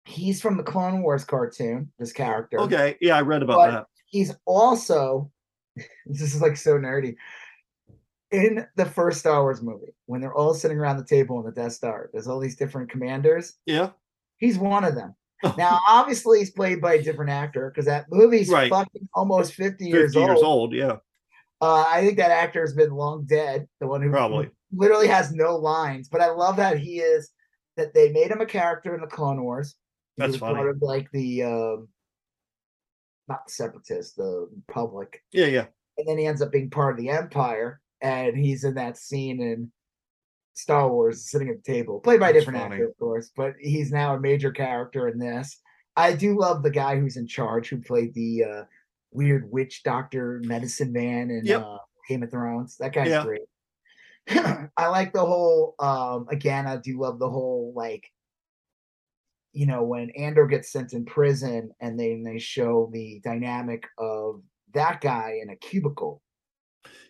He's 0.05 0.41
from 0.41 0.57
the 0.57 0.63
Clone 0.65 1.03
Wars 1.03 1.25
cartoon, 1.25 1.93
this 1.99 2.13
character. 2.13 2.59
Okay. 2.61 2.97
Yeah, 3.01 3.17
I 3.17 3.21
read 3.23 3.43
about 3.43 3.57
But- 3.57 3.71
that. 3.71 3.87
He's 4.07 4.35
also 4.47 5.31
this 6.07 6.21
is 6.35 6.43
like 6.43 6.57
so 6.57 6.77
nerdy. 6.79 7.17
In 8.31 8.67
the 8.77 8.87
first 8.87 9.21
Star 9.21 9.43
Wars 9.43 9.61
movie, 9.63 9.95
when 10.07 10.21
they're 10.23 10.35
all 10.35 10.55
sitting 10.55 10.79
around 10.79 10.97
the 10.97 11.05
table 11.05 11.39
in 11.39 11.45
the 11.45 11.53
Death 11.53 11.73
Star, 11.73 12.09
there's 12.13 12.27
all 12.27 12.41
these 12.41 12.57
different 12.57 12.91
commanders. 12.91 13.55
Yeah. 13.67 13.91
He's 14.39 14.59
one 14.59 14.85
of 14.85 14.95
them. 14.95 15.15
Now, 15.59 15.81
obviously, 15.89 16.39
he's 16.39 16.51
played 16.53 16.81
by 16.81 16.95
a 16.95 17.03
different 17.03 17.31
actor 17.31 17.69
because 17.71 17.87
that 17.87 18.07
movie's 18.11 18.49
Right. 18.49 18.71
fucking 18.71 19.09
almost 19.13 19.55
50 19.55 19.85
50 19.85 19.85
years, 19.89 20.15
years 20.15 20.29
old. 20.41 20.45
old. 20.45 20.73
Yeah. 20.73 20.97
Uh, 21.63 21.85
I 21.89 22.05
think 22.05 22.17
that 22.19 22.33
actor 22.33 22.61
has 22.61 22.75
been 22.75 22.91
long 22.91 23.25
dead. 23.25 23.69
The 23.81 23.87
one 23.87 24.03
who 24.03 24.11
Probably. 24.11 24.51
literally 24.73 25.07
has 25.07 25.33
no 25.33 25.57
lines. 25.57 26.09
But 26.09 26.21
I 26.21 26.31
love 26.31 26.57
that 26.57 26.77
he 26.77 26.99
is 26.99 27.31
that 27.77 27.95
they 27.95 28.11
made 28.11 28.33
him 28.33 28.41
a 28.41 28.47
character 28.47 28.95
in 28.95 29.01
the 29.01 29.07
Clone 29.07 29.43
Wars. 29.43 29.77
He 30.17 30.21
That's 30.21 30.33
was 30.33 30.41
funny. 30.41 30.57
part 30.57 30.71
of 30.71 30.83
like 30.83 31.09
the 31.13 31.45
um, 31.45 31.89
not 33.29 33.47
the 33.47 33.53
Separatists, 33.53 34.15
the 34.15 34.49
public. 34.69 35.23
Yeah, 35.33 35.47
yeah. 35.47 35.67
and 35.99 36.09
then 36.09 36.19
he 36.19 36.27
ends 36.27 36.43
up 36.43 36.51
being 36.51 36.69
part 36.69 36.95
of 36.95 37.01
the 37.01 37.11
Empire, 37.11 37.81
and 38.01 38.37
he's 38.37 38.65
in 38.65 38.75
that 38.75 38.99
scene 38.99 39.41
in 39.41 39.71
Star 40.55 40.91
Wars, 40.91 41.31
sitting 41.31 41.49
at 41.49 41.63
the 41.65 41.73
table, 41.73 42.01
played 42.01 42.21
by 42.21 42.31
a 42.31 42.33
different 42.33 42.59
funny. 42.59 42.75
actor, 42.75 42.89
of 42.89 42.99
course, 42.99 43.31
but 43.37 43.55
he's 43.61 43.93
now 43.93 44.17
a 44.17 44.21
major 44.21 44.51
character 44.51 45.09
in 45.09 45.19
this. 45.19 45.61
I 45.97 46.15
do 46.15 46.39
love 46.39 46.63
the 46.63 46.71
guy 46.71 46.99
who's 46.99 47.17
in 47.17 47.27
charge, 47.27 47.69
who 47.69 47.81
played 47.81 48.13
the 48.15 48.45
uh, 48.45 48.65
weird 49.13 49.51
witch 49.51 49.83
doctor, 49.83 50.41
medicine 50.45 50.93
man, 50.93 51.31
in 51.31 51.45
Yep. 51.45 51.63
uh, 51.63 51.79
Game 52.09 52.23
of 52.23 52.31
Thrones. 52.31 52.77
That 52.79 52.93
guy's 52.93 53.09
Yeah. 53.09 53.25
great. 53.25 53.43
I 54.77 54.87
like 54.87 55.13
the 55.13 55.25
whole. 55.25 55.75
Um, 55.79 56.27
again, 56.31 56.67
I 56.67 56.77
do 56.77 56.99
love 56.99 57.19
the 57.19 57.29
whole 57.31 57.73
like. 57.75 58.05
You 59.55 59.67
know, 59.67 59.83
when 59.83 60.09
Andor 60.11 60.47
gets 60.47 60.73
sent 60.73 60.95
in 60.95 61.05
prison, 61.05 61.73
and 61.81 62.01
then 62.01 62.23
they 62.23 62.39
show 62.39 62.89
the 62.91 63.21
dynamic 63.23 63.87
of 63.99 64.43
that 64.73 65.03
guy 65.03 65.41
in 65.43 65.51
a 65.51 65.57
cubicle, 65.57 66.23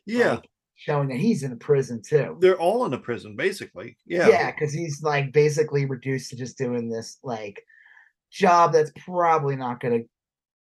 Yeah. 0.07 0.33
like, 0.33 0.49
showing 0.75 1.09
that 1.11 1.19
he's 1.19 1.45
in 1.45 1.53
a 1.53 1.57
prison 1.57 2.03
too. 2.03 2.37
They're 2.41 2.59
all 2.59 2.85
in 2.85 2.95
a 2.95 2.99
prison, 2.99 3.37
basically. 3.37 3.97
Yeah. 4.07 4.27
Yeah, 4.29 4.51
because 4.51 4.73
he's 4.73 5.01
like 5.05 5.33
basically 5.33 5.85
reduced 5.87 6.31
to 6.31 6.37
just 6.37 6.59
doing 6.59 6.89
this 6.89 7.19
like 7.23 7.63
job 8.33 8.73
that's 8.73 8.91
probably 9.05 9.55
not 9.55 9.79
gonna 9.79 10.01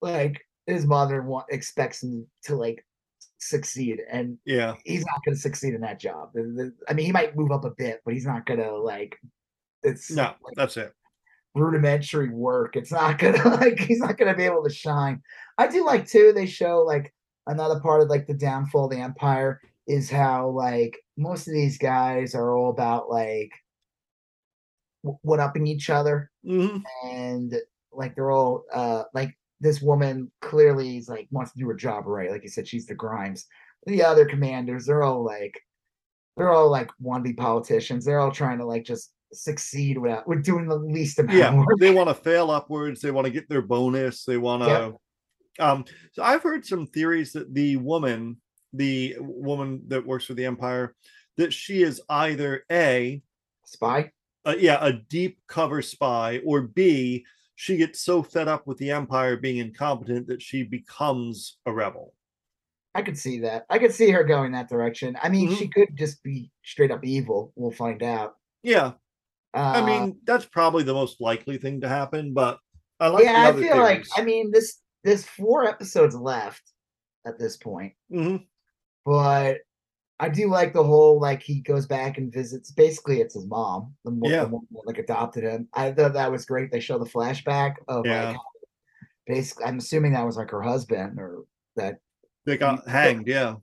like 0.02 0.45
his 0.68 0.86
mother 0.86 1.22
wa- 1.22 1.46
expects 1.50 2.04
him 2.04 2.28
to 2.44 2.56
like 2.56 2.86
succeed, 3.38 4.00
and 4.10 4.38
Yeah. 4.46 4.76
he's 4.84 5.06
not 5.06 5.22
gonna 5.26 5.38
succeed 5.38 5.74
in 5.74 5.82
that 5.82 6.00
job. 6.00 6.32
I 6.90 6.94
mean, 6.94 7.06
he 7.06 7.12
might 7.12 7.36
move 7.36 7.52
up 7.52 7.66
a 7.66 7.72
bit, 7.72 8.02
but 8.06 8.14
he's 8.14 8.26
not 8.26 8.46
gonna 8.46 8.72
like. 8.72 9.18
It's 9.84 10.10
No, 10.12 10.34
like, 10.42 10.56
that's 10.56 10.78
it. 10.78 10.94
rudimentary 11.54 12.30
work. 12.30 12.76
It's 12.76 12.92
not 12.92 13.18
gonna 13.20 13.44
like 13.58 13.80
he's 13.80 14.00
not 14.00 14.18
gonna 14.18 14.36
be 14.36 14.44
able 14.44 14.64
to 14.64 14.70
shine. 14.74 15.22
I 15.58 15.68
do 15.68 15.86
like 15.86 16.08
too. 16.08 16.34
They 16.34 16.46
show 16.48 16.80
like 16.82 17.14
another 17.48 17.80
part 17.80 18.02
of 18.02 18.10
like 18.10 18.26
the 18.28 18.34
downfall 18.34 18.86
of 18.86 18.92
the 18.92 18.98
empire 19.00 19.62
is 19.88 20.10
how 20.10 20.50
like 20.50 20.98
most 21.18 21.48
of 21.48 21.54
these 21.54 21.78
guys 21.78 22.34
are 22.34 22.56
all 22.56 22.72
about 22.72 23.10
like 23.10 23.52
one 25.22 25.40
upping 25.40 25.68
each 25.68 25.92
other 25.92 26.32
hmm 26.44 26.78
and 27.06 27.54
like 27.92 28.16
they're 28.16 28.32
all 28.32 28.64
uh 28.74 29.04
like 29.14 29.38
this 29.66 29.82
woman 29.82 30.32
clearly 30.42 30.98
is 30.98 31.10
like 31.10 31.28
wants 31.32 31.52
to 31.52 31.60
do 31.60 31.68
her 31.68 31.74
job 31.74 32.06
right 32.06 32.30
like 32.32 32.44
you 32.44 32.50
said 32.50 32.68
she's 32.68 32.86
the 32.86 32.94
grimes 32.96 33.48
the 33.88 34.04
other 34.04 34.26
commanders 34.26 34.86
they're 34.86 35.04
all 35.04 35.24
like 35.24 35.60
they're 36.38 36.52
all 36.52 36.70
like 36.70 36.90
wannabe 37.04 37.36
politicians 37.36 38.06
they're 38.06 38.20
all 38.20 38.32
trying 38.32 38.58
to 38.60 38.66
like 38.66 38.84
just 38.84 39.12
succeed 39.34 39.98
without 39.98 40.28
we're 40.28 40.36
doing 40.36 40.68
the 40.68 40.76
least 40.78 41.20
amount 41.20 41.38
Yeah. 41.38 41.50
of 41.50 41.56
work. 41.56 41.80
They 41.80 41.92
want 41.94 42.10
to 42.10 42.14
fail 42.16 42.52
upwards. 42.52 43.02
They 43.02 43.12
want 43.12 43.26
to 43.26 43.32
get 43.32 43.50
their 43.50 43.62
bonus. 43.62 44.24
They 44.24 44.38
want 44.38 44.64
to. 44.64 44.70
Yep. 44.70 44.96
Um, 45.68 45.86
so 46.14 46.24
I've 46.24 46.44
heard 46.44 46.66
some 46.66 46.86
theories 46.88 47.34
that 47.34 47.54
the 47.54 47.76
woman, 47.78 48.38
the 48.72 49.16
woman 49.20 49.82
that 49.88 50.06
works 50.06 50.26
for 50.26 50.36
the 50.36 50.46
Empire, 50.46 50.96
that 51.38 51.52
she 51.52 51.82
is 51.82 52.02
either 52.08 52.64
A, 52.72 53.22
spy 53.66 54.12
uh, 54.46 54.56
yeah, 54.58 54.78
a 54.80 54.94
deep 54.94 55.40
cover 55.48 55.82
spy, 55.82 56.40
or 56.46 56.62
B, 56.62 57.26
she 57.56 57.78
gets 57.78 58.02
so 58.02 58.22
fed 58.22 58.48
up 58.48 58.68
with 58.68 58.78
the 58.78 58.92
Empire 58.92 59.38
being 59.38 59.58
incompetent 59.58 60.28
that 60.28 60.42
she 60.42 60.64
becomes 60.64 61.58
a 61.66 61.72
rebel. 61.74 62.14
i 62.94 63.02
could 63.02 63.18
see 63.18 63.40
that 63.40 63.66
i 63.70 63.78
could 63.78 63.94
see 63.94 64.10
her 64.12 64.24
going 64.24 64.52
that 64.54 64.70
direction 64.70 65.18
i 65.22 65.28
mean 65.30 65.50
Mhm. 65.50 65.58
she 65.58 65.68
could 65.68 65.90
just 65.98 66.22
be 66.24 66.50
straight 66.64 66.92
up 66.92 67.04
evil 67.04 67.52
we'll 67.56 67.72
find 67.72 68.02
out 68.04 68.36
Yeah, 68.64 68.94
uh, 69.54 69.74
I 69.80 69.86
mean 69.86 70.18
that's 70.24 70.46
probably 70.46 70.84
the 70.84 70.94
most 70.94 71.20
likely 71.22 71.58
thing 71.58 71.82
to 71.82 71.90
happen. 71.90 72.34
But 72.34 72.60
I 73.00 73.08
like. 73.10 73.24
yeah 73.26 73.50
i 73.50 73.54
feel 73.62 73.78
like 73.78 74.06
i 74.18 74.22
mean 74.24 74.50
this 74.52 74.80
there's 75.04 75.26
four 75.26 75.66
episodes 75.66 76.16
left 76.16 76.64
at 77.28 77.38
this 77.38 77.58
point 77.58 77.94
Mhm. 78.12 78.46
but 79.06 79.58
I 80.20 80.30
do 80.30 80.50
like 80.50 80.72
the 80.74 80.84
whole 80.84 81.20
like 81.20 81.44
he 81.44 81.60
goes 81.60 81.86
back 81.86 82.18
and 82.18 82.32
visits. 82.32 82.72
Basically, 82.72 83.20
it's 83.22 83.34
his 83.36 83.48
mom, 83.48 83.94
the, 84.06 84.18
Yeah. 84.24 84.44
the 84.46 84.50
one 84.50 84.68
that 84.72 84.88
like 84.88 84.98
adopted 84.98 85.44
him. 85.44 85.68
I 85.74 85.92
thought 85.92 86.14
that 86.14 86.32
was 86.32 86.46
great. 86.46 86.72
They 86.72 86.80
show 86.80 86.98
the 86.98 87.06
flashback 87.10 87.76
of 87.88 88.06
Yeah. 88.06 88.30
like 88.30 88.38
basically. 89.28 89.66
I'm 89.66 89.78
assuming 89.78 90.14
that 90.14 90.26
was 90.26 90.38
like 90.38 90.52
her 90.52 90.62
husband 90.62 91.20
or 91.20 91.44
that 91.76 91.98
They 92.46 92.58
got 92.58 92.88
hanged. 92.88 93.28
Yeah. 93.28 93.56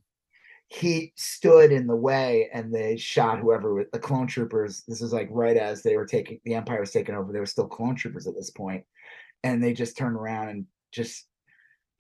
he 0.68 1.12
stood 1.16 1.70
in 1.72 1.86
the 1.86 1.96
way 1.96 2.48
and 2.52 2.74
they 2.74 2.96
shot 2.96 3.38
whoever 3.38 3.74
with 3.74 3.90
the 3.90 3.98
clone 3.98 4.26
troopers. 4.26 4.84
This 4.88 5.00
is 5.02 5.12
like 5.12 5.28
right 5.30 5.56
as 5.56 5.82
they 5.82 5.96
were 5.96 6.06
taking 6.06 6.40
the 6.44 6.54
Empire 6.54 6.80
was 6.80 6.90
taking 6.92 7.14
over. 7.14 7.32
They 7.32 7.40
were 7.40 7.46
still 7.46 7.66
clone 7.68 7.94
troopers 7.94 8.26
at 8.26 8.34
this 8.34 8.50
point, 8.50 8.84
and 9.42 9.62
they 9.62 9.72
just 9.72 9.96
turned 9.96 10.16
around 10.16 10.48
and 10.48 10.66
just 10.90 11.26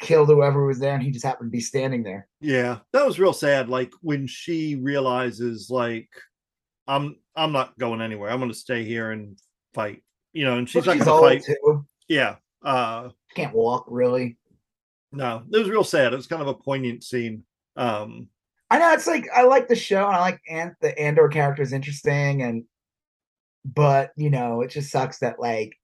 killed 0.02 0.28
whoever 0.28 0.66
was 0.66 0.78
there, 0.78 0.92
and 0.94 1.02
he 1.02 1.10
just 1.10 1.24
happened 1.24 1.48
to 1.48 1.56
be 1.56 1.60
standing 1.60 2.02
there. 2.02 2.28
Yeah, 2.40 2.80
that 2.92 3.06
was 3.06 3.18
real 3.18 3.32
sad. 3.32 3.70
Like 3.70 3.92
when 4.02 4.26
she 4.26 4.76
realizes, 4.76 5.70
like, 5.70 6.10
I'm 6.86 7.16
I'm 7.34 7.52
not 7.52 7.78
going 7.78 8.02
anywhere. 8.02 8.30
I'm 8.30 8.38
going 8.40 8.50
to 8.50 8.56
stay 8.56 8.84
here 8.84 9.12
and 9.12 9.38
fight. 9.72 10.02
You 10.34 10.44
know, 10.44 10.58
and 10.58 10.68
she's 10.68 10.86
Well, 10.86 10.96
not 10.96 11.06
going 11.06 11.38
to 11.40 11.44
fight. 11.46 11.56
too. 11.64 11.86
Yeah. 12.08 12.36
Uh, 12.62 13.08
Can't 13.34 13.54
walk 13.54 13.86
really. 13.88 14.36
no, 15.12 15.42
it 15.50 15.58
was 15.58 15.68
real 15.70 15.84
sad. 15.84 16.12
It 16.12 16.16
was 16.16 16.26
kind 16.26 16.42
of 16.42 16.48
a 16.48 16.54
poignant 16.54 17.02
scene. 17.04 17.44
Um, 17.76 18.28
I 18.70 18.78
know 18.78 18.92
it's 18.92 19.06
like 19.06 19.26
I 19.34 19.42
like 19.44 19.68
the 19.68 19.74
show 19.76 20.06
and 20.06 20.16
I 20.16 20.20
like 20.20 20.40
Ant 20.48 20.74
the 20.80 20.98
Andor 20.98 21.28
character 21.28 21.62
is 21.62 21.72
interesting 21.72 22.42
and 22.42 22.64
but 23.64 24.12
you 24.16 24.30
know 24.30 24.62
it 24.62 24.70
just 24.70 24.90
sucks 24.90 25.18
that 25.18 25.38
like 25.38 25.76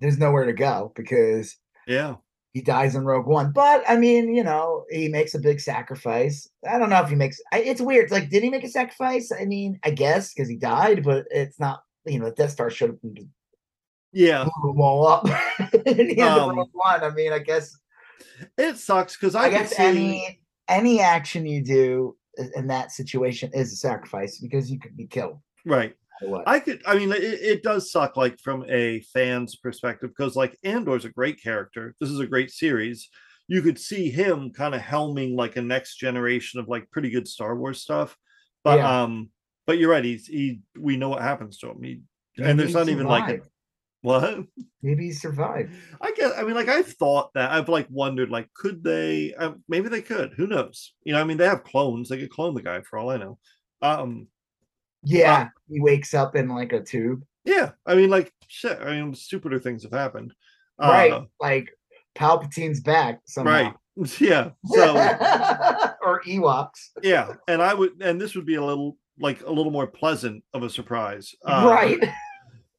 there's 0.00 0.18
nowhere 0.18 0.46
to 0.46 0.52
go 0.54 0.92
because 0.96 1.56
yeah, 1.86 2.14
he 2.54 2.62
dies 2.62 2.94
in 2.94 3.04
Rogue 3.04 3.26
One. 3.26 3.50
But 3.52 3.82
I 3.86 3.96
mean, 3.96 4.34
you 4.34 4.44
know, 4.44 4.84
he 4.88 5.08
makes 5.08 5.34
a 5.34 5.38
big 5.40 5.60
sacrifice. 5.60 6.48
I 6.68 6.78
don't 6.78 6.88
know 6.88 7.02
if 7.02 7.08
he 7.10 7.16
makes 7.16 7.40
it's 7.52 7.80
weird. 7.80 8.04
It's 8.04 8.12
like, 8.12 8.30
did 8.30 8.42
he 8.44 8.48
make 8.48 8.64
a 8.64 8.68
sacrifice? 8.68 9.30
I 9.38 9.44
mean, 9.44 9.78
I 9.84 9.90
guess 9.90 10.32
because 10.32 10.48
he 10.48 10.56
died, 10.56 11.02
but 11.04 11.26
it's 11.30 11.60
not. 11.60 11.82
You 12.06 12.20
know, 12.20 12.26
the 12.26 12.32
Death 12.32 12.50
Star 12.52 12.70
should 12.70 12.90
have 12.90 13.02
been 13.02 13.28
Yeah, 14.12 14.46
all 14.62 15.06
up 15.06 15.24
in 15.86 15.96
the 16.08 16.20
end 16.20 16.20
Um, 16.20 16.50
of 16.50 16.56
Rogue 16.56 16.68
One. 16.72 17.02
I 17.02 17.10
mean, 17.10 17.32
I 17.32 17.40
guess 17.40 17.76
it 18.56 18.76
sucks 18.78 19.16
because 19.16 19.34
I, 19.34 19.44
I 19.46 19.50
guess 19.50 19.70
see- 19.76 19.82
any 19.82 20.40
any 20.68 21.00
action 21.00 21.46
you 21.46 21.62
do 21.62 22.16
in 22.56 22.66
that 22.68 22.92
situation 22.92 23.50
is 23.52 23.72
a 23.72 23.76
sacrifice 23.76 24.38
because 24.38 24.70
you 24.70 24.78
could 24.78 24.96
be 24.96 25.06
killed. 25.06 25.38
right. 25.64 25.94
No 26.22 26.28
matter 26.28 26.32
what. 26.38 26.48
I 26.48 26.60
could, 26.60 26.82
I 26.86 26.96
mean, 26.96 27.12
it, 27.12 27.22
it 27.22 27.62
does 27.62 27.90
suck, 27.90 28.16
like 28.16 28.38
from 28.40 28.64
a 28.68 29.00
fan's 29.12 29.56
perspective, 29.56 30.10
because 30.16 30.36
like 30.36 30.58
Andor's 30.64 31.04
a 31.04 31.10
great 31.10 31.42
character. 31.42 31.94
This 32.00 32.10
is 32.10 32.20
a 32.20 32.26
great 32.26 32.50
series. 32.50 33.08
You 33.48 33.60
could 33.62 33.78
see 33.78 34.10
him 34.10 34.50
kind 34.52 34.74
of 34.74 34.80
helming 34.80 35.36
like 35.36 35.56
a 35.56 35.62
next 35.62 35.96
generation 35.96 36.60
of 36.60 36.68
like 36.68 36.90
pretty 36.90 37.10
good 37.10 37.28
Star 37.28 37.56
Wars 37.56 37.82
stuff. 37.82 38.16
But 38.62 38.78
Yeah. 38.78 39.02
um, 39.02 39.30
but 39.66 39.78
you're 39.78 39.90
right. 39.90 40.04
He's 40.04 40.26
he. 40.26 40.60
We 40.78 40.96
know 40.96 41.08
what 41.10 41.22
happens 41.22 41.58
to 41.58 41.70
him. 41.70 41.82
He, 41.82 42.00
Maybe 42.36 42.50
and 42.50 42.58
there's 42.58 42.74
not 42.74 42.88
even 42.88 43.06
like 43.06 43.38
a, 43.38 43.42
what 44.02 44.40
maybe 44.82 45.04
he 45.04 45.12
survived. 45.12 45.72
I 46.00 46.12
guess. 46.12 46.32
I 46.36 46.42
mean, 46.42 46.54
like 46.54 46.68
I've 46.68 46.88
thought 46.88 47.32
that. 47.34 47.50
I've 47.50 47.68
like 47.68 47.86
wondered, 47.90 48.30
like, 48.30 48.52
could 48.54 48.82
they? 48.82 49.34
Uh, 49.34 49.52
maybe 49.68 49.88
they 49.88 50.02
could. 50.02 50.32
Who 50.36 50.46
knows? 50.46 50.94
You 51.04 51.12
know, 51.12 51.20
I 51.20 51.24
mean, 51.24 51.36
they 51.36 51.46
have 51.46 51.64
clones. 51.64 52.08
They 52.08 52.18
could 52.18 52.30
clone 52.30 52.54
the 52.54 52.62
guy 52.62 52.80
for 52.82 52.98
all 52.98 53.10
I 53.10 53.16
know. 53.18 53.38
Um, 53.82 54.28
Yeah, 55.04 55.48
he 55.68 55.80
wakes 55.80 56.14
up 56.14 56.36
in 56.36 56.48
like 56.48 56.72
a 56.72 56.80
tube. 56.82 57.22
yeah. 57.44 57.70
I 57.86 57.94
mean, 57.94 58.10
like 58.10 58.32
shit. 58.48 58.78
I 58.80 58.92
mean, 59.00 59.14
stupider 59.14 59.58
things 59.58 59.82
have 59.82 59.92
happened. 59.92 60.32
right. 60.80 61.12
Uh, 61.12 61.24
Like 61.40 61.70
Palpatine's 62.14 62.80
back 62.80 63.20
somehow. 63.26 63.52
right. 63.52 63.74
Yeah. 64.20 64.50
So 64.66 64.94
or 66.02 66.20
Ewoks. 66.26 66.90
yeah, 67.02 67.34
and 67.46 67.62
I 67.62 67.74
would, 67.74 68.02
and 68.02 68.20
this 68.20 68.34
would 68.34 68.44
be 68.46 68.56
a 68.56 68.64
little 68.64 68.96
like 69.20 69.42
a 69.42 69.50
little 69.50 69.70
more 69.70 69.86
pleasant 69.86 70.42
of 70.52 70.64
a 70.64 70.68
surprise. 70.70 71.32
Uh, 71.46 71.68
right. 71.70 72.00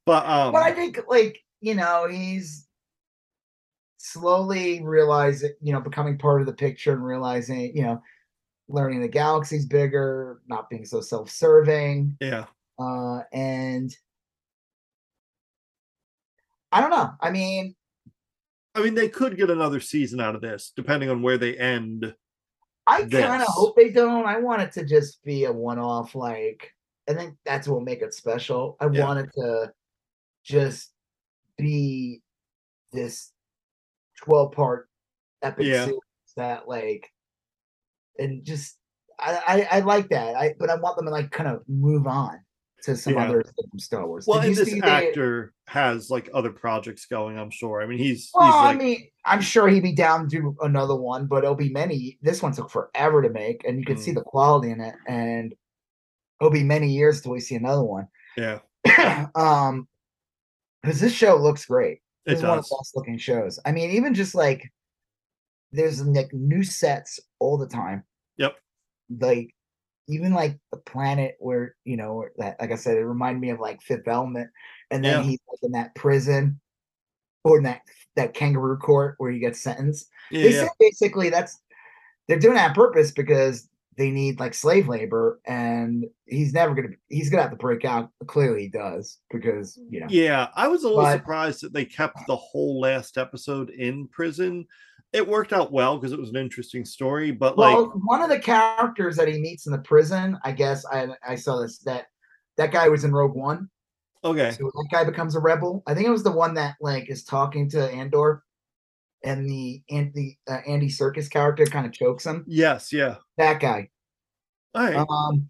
But 0.05 0.25
um, 0.25 0.51
but 0.51 0.61
I 0.63 0.73
think 0.73 0.99
like, 1.07 1.39
you 1.61 1.73
know, 1.75 2.07
he's 2.11 2.67
slowly 3.97 4.83
realizing, 4.83 5.53
you 5.61 5.73
know, 5.73 5.79
becoming 5.81 6.17
part 6.17 6.41
of 6.41 6.47
the 6.47 6.53
picture 6.53 6.93
and 6.93 7.03
realizing, 7.05 7.75
you 7.75 7.83
know, 7.83 8.01
learning 8.67 9.01
the 9.01 9.07
galaxy's 9.07 9.65
bigger, 9.65 10.41
not 10.47 10.69
being 10.69 10.85
so 10.85 11.01
self-serving. 11.01 12.17
yeah, 12.19 12.45
Uh 12.79 13.21
and 13.31 13.95
I 16.71 16.81
don't 16.81 16.89
know. 16.89 17.11
I 17.21 17.29
mean, 17.31 17.75
I 18.73 18.81
mean, 18.81 18.95
they 18.95 19.07
could 19.07 19.37
get 19.37 19.49
another 19.49 19.79
season 19.79 20.19
out 20.19 20.35
of 20.35 20.41
this, 20.41 20.73
depending 20.75 21.09
on 21.09 21.21
where 21.21 21.37
they 21.37 21.55
end. 21.57 22.13
I 22.87 23.03
kind 23.03 23.41
of 23.41 23.47
hope 23.47 23.75
they 23.77 23.89
don't. 23.89 24.25
I 24.25 24.37
want 24.39 24.61
it 24.61 24.71
to 24.73 24.83
just 24.83 25.23
be 25.23 25.45
a 25.45 25.51
one-off. 25.53 26.13
Like, 26.13 26.71
I 27.09 27.13
think 27.13 27.35
that's 27.45 27.67
what 27.67 27.75
will 27.75 27.85
make 27.85 28.01
it 28.01 28.13
special. 28.13 28.75
I 28.81 28.89
Yeah. 28.89 29.05
want 29.05 29.19
it 29.19 29.29
to 29.37 29.71
just 30.43 30.91
be 31.57 32.21
this 32.91 33.31
twelve-part 34.21 34.89
epic 35.41 35.65
Yeah. 35.67 35.85
series 35.85 36.01
that, 36.35 36.67
like, 36.67 37.09
and 38.19 38.43
just 38.43 38.77
I, 39.19 39.41
I 39.71 39.77
I 39.77 39.79
like 39.81 40.09
that. 40.09 40.35
I 40.35 40.55
but 40.59 40.69
I 40.69 40.75
want 40.75 40.97
them 40.97 41.05
to 41.05 41.11
like 41.11 41.31
kind 41.31 41.49
of 41.49 41.61
move 41.67 42.07
on 42.07 42.39
to 42.83 42.95
some 42.95 43.13
Yeah. 43.13 43.23
other 43.25 43.43
from 43.43 43.79
Star 43.79 44.05
Wars. 44.07 44.25
Well, 44.27 44.41
Did 44.41 44.49
and 44.49 44.57
this 44.57 44.69
see 44.69 44.81
actor 44.81 45.53
has 45.67 46.09
like 46.09 46.29
other 46.33 46.51
projects 46.51 47.05
going. 47.05 47.37
I'm 47.39 47.49
sure. 47.49 47.81
I 47.81 47.85
mean, 47.87 47.97
he's 47.97 48.29
Well, 48.33 48.45
he's 48.45 48.53
like 48.55 48.75
I 48.75 48.77
mean, 48.77 49.07
I'm 49.25 49.41
sure 49.41 49.67
he'd 49.67 49.83
be 49.83 49.93
down 49.93 50.27
to 50.27 50.27
do 50.27 50.55
another 50.61 50.95
one, 50.95 51.25
but 51.27 51.43
it'll 51.43 51.55
be 51.55 51.69
many. 51.69 52.19
This 52.21 52.41
one 52.43 52.51
took 52.51 52.69
forever 52.69 53.21
to 53.21 53.29
make, 53.29 53.63
and 53.65 53.79
you 53.79 53.85
can 53.85 53.97
see 53.97 54.11
Mm. 54.11 54.15
the 54.15 54.21
quality 54.23 54.71
in 54.71 54.81
it, 54.81 54.95
and 55.07 55.55
it'll 56.39 56.51
be 56.51 56.63
many 56.63 56.89
years 56.89 57.21
till 57.21 57.31
we 57.31 57.39
see 57.39 57.55
another 57.55 57.83
one. 57.83 58.07
yeah, 58.37 58.59
um, 59.35 59.87
because 60.83 60.99
this 60.99 61.13
show 61.13 61.37
looks 61.37 61.65
great. 61.65 61.99
it 62.25 62.31
This 62.31 62.39
is 62.39 62.43
one 62.45 62.57
of 62.59 62.65
the 62.67 62.75
best 62.79 62.95
looking 62.95 63.17
shows. 63.17 63.59
I 63.65 63.71
mean, 63.71 63.91
even 63.91 64.13
just 64.13 64.35
like 64.35 64.69
there's 65.71 66.03
like 66.05 66.33
new 66.33 66.63
sets 66.63 67.19
all 67.39 67.57
the 67.57 67.67
time. 67.67 68.03
Yep. 68.37 68.55
Like 69.19 69.49
even 70.07 70.33
like 70.33 70.59
the 70.71 70.77
planet 70.77 71.35
where 71.39 71.75
you 71.83 71.97
know 71.97 72.25
that 72.37 72.59
like 72.59 72.71
I 72.71 72.75
said, 72.75 72.97
it 72.97 73.03
reminded 73.05 73.39
me 73.41 73.49
of 73.49 73.59
like 73.59 73.81
Fifth 73.81 74.07
Element, 74.07 74.49
and 74.91 75.03
then 75.03 75.23
Yeah. 75.23 75.29
he's 75.29 75.39
like 75.51 75.59
in 75.63 75.71
that 75.73 75.95
prison 75.95 76.59
or 77.43 77.57
in 77.57 77.63
that 77.63 77.81
that 78.15 78.33
kangaroo 78.33 78.77
court 78.77 79.15
where 79.17 79.31
he 79.31 79.39
gets 79.39 79.61
sentenced. 79.61 80.07
Yeah, 80.31 80.43
They 80.43 80.51
said 80.53 80.69
basically 80.79 81.29
that's 81.29 81.59
they're 82.27 82.39
doing 82.39 82.55
that 82.55 82.69
on 82.69 82.75
purpose 82.75 83.11
because 83.11 83.69
they 83.97 84.11
need 84.11 84.39
like 84.39 84.53
slave 84.53 84.87
labor, 84.89 85.39
and 85.45 86.05
he's 86.25 86.53
never 86.53 86.75
gonna 86.75 86.89
he's 87.09 87.29
gonna 87.29 87.43
have 87.43 87.51
to 87.51 87.57
break 87.57 87.85
out. 87.85 88.09
Clearly, 88.27 88.63
he 88.63 88.67
does 88.69 89.19
because 89.31 89.79
you 89.89 90.01
know. 90.01 90.07
Yeah, 90.09 90.47
I 90.55 90.67
was 90.67 90.83
a 90.83 90.87
little 90.87 91.03
But- 91.03 91.17
surprised 91.19 91.61
that 91.61 91.73
they 91.73 91.85
kept 91.85 92.17
the 92.27 92.35
whole 92.35 92.79
last 92.81 93.17
episode 93.17 93.69
in 93.69 94.07
prison. 94.09 94.65
It 95.15 95.25
worked 95.27 95.53
out 95.53 95.71
well 95.71 95.97
because 95.97 96.11
it 96.11 96.19
was 96.19 96.29
an 96.29 96.35
interesting 96.35 96.83
story, 96.83 97.31
but 97.31 97.55
Well, 97.57 97.83
like, 97.85 97.91
one 98.03 98.21
of 98.21 98.29
the 98.29 98.37
characters 98.39 99.15
that 99.15 99.27
he 99.29 99.39
meets 99.39 99.65
in 99.65 99.71
the 99.71 99.79
prison, 99.79 100.37
I 100.43 100.51
guess 100.51 100.85
I 100.85 101.07
I 101.25 101.35
saw 101.35 101.61
this 101.61 101.77
that 101.79 102.07
that 102.57 102.71
guy 102.71 102.89
was 102.89 103.03
in 103.05 103.13
Rogue 103.13 103.35
One. 103.35 103.69
okay, 104.23 104.51
So 104.51 104.65
that 104.65 104.87
guy 104.91 105.03
becomes 105.05 105.35
a 105.35 105.39
rebel. 105.39 105.83
I 105.87 105.93
think 105.93 106.05
it 106.07 106.11
was 106.11 106.23
the 106.23 106.31
one 106.31 106.53
that 106.55 106.75
like 106.81 107.09
is 107.09 107.23
talking 107.23 107.69
to 107.69 107.89
Andor, 107.91 108.43
and 109.23 109.49
the 109.49 109.81
and 109.89 110.13
the 110.13 110.35
uh, 110.49 110.59
Andy 110.67 110.89
Serkis 110.89 111.29
character 111.29 111.65
kind 111.65 111.85
of 111.85 111.93
chokes 111.93 112.25
him. 112.25 112.43
yes, 112.47 112.91
yeah, 112.91 113.15
That 113.37 113.59
guy. 113.61 113.89
all 114.73 114.83
right, 114.83 114.95
Um, 115.09 115.47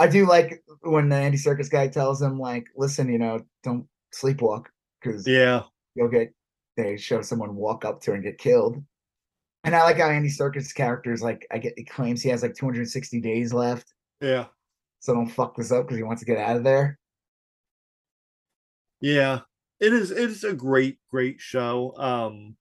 I 0.00 0.08
do 0.08 0.26
like 0.26 0.64
when 0.80 1.08
the 1.08 1.16
Andy 1.16 1.38
Serkis 1.38 1.70
guy 1.70 1.86
tells 1.86 2.20
him 2.20 2.36
like, 2.38 2.66
"Listen, 2.76 3.08
you 3.08 3.18
know, 3.18 3.40
don't 3.62 3.86
sleepwalk 4.12 4.66
because 5.00 5.24
yeah, 5.26 5.62
you'll 5.94 6.08
get." 6.08 6.32
They 6.76 6.96
show 6.96 7.22
someone 7.22 7.54
walk 7.54 7.84
up 7.84 8.00
to 8.02 8.10
her 8.10 8.14
and 8.14 8.24
get 8.24 8.38
killed. 8.38 8.82
And 9.64 9.76
I 9.76 9.82
like 9.84 9.98
how 9.98 10.08
Andy 10.10 10.28
Serkis 10.28 10.74
character 10.74 11.12
is 11.12 11.22
like, 11.22 11.46
I 11.50 11.58
get 11.58 11.74
he 11.76 11.84
claims 11.84 12.22
he 12.22 12.30
has 12.30 12.42
like 12.42 12.54
260 12.54 13.20
days 13.20 13.52
left. 13.52 13.92
yeah, 14.20 14.46
so 15.00 15.14
don't 15.14 15.28
fuck 15.28 15.56
this 15.56 15.70
up 15.72 15.84
because 15.84 15.96
he 15.98 16.02
wants 16.02 16.20
to 16.20 16.26
get 16.26 16.38
out 16.38 16.56
of 16.56 16.64
there. 16.64 16.98
yeah. 19.00 19.40
It 19.80 19.92
is. 19.92 20.12
It 20.12 20.30
is 20.30 20.44
a 20.44 20.52
great, 20.52 20.98
great 21.10 21.40
show. 21.40 21.92
Um, 21.96 22.54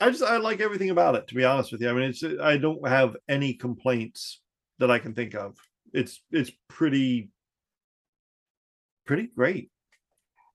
I 0.00 0.10
just 0.10 0.24
I 0.24 0.38
like 0.38 0.60
everything 0.60 0.90
about 0.90 1.14
it. 1.14 1.28
To 1.28 1.36
be 1.36 1.44
honest 1.44 1.70
with 1.70 1.80
you, 1.80 1.88
I 1.88 1.92
mean, 1.92 2.02
it's 2.10 2.24
I 2.42 2.56
don't 2.56 2.86
have 2.86 3.16
any 3.28 3.54
complaints 3.54 4.40
that 4.80 4.90
I 4.90 4.98
can 4.98 5.14
think 5.14 5.34
of. 5.36 5.56
It's 5.92 6.20
it's 6.32 6.50
pretty, 6.68 7.30
pretty 9.06 9.28
great. 9.28 9.70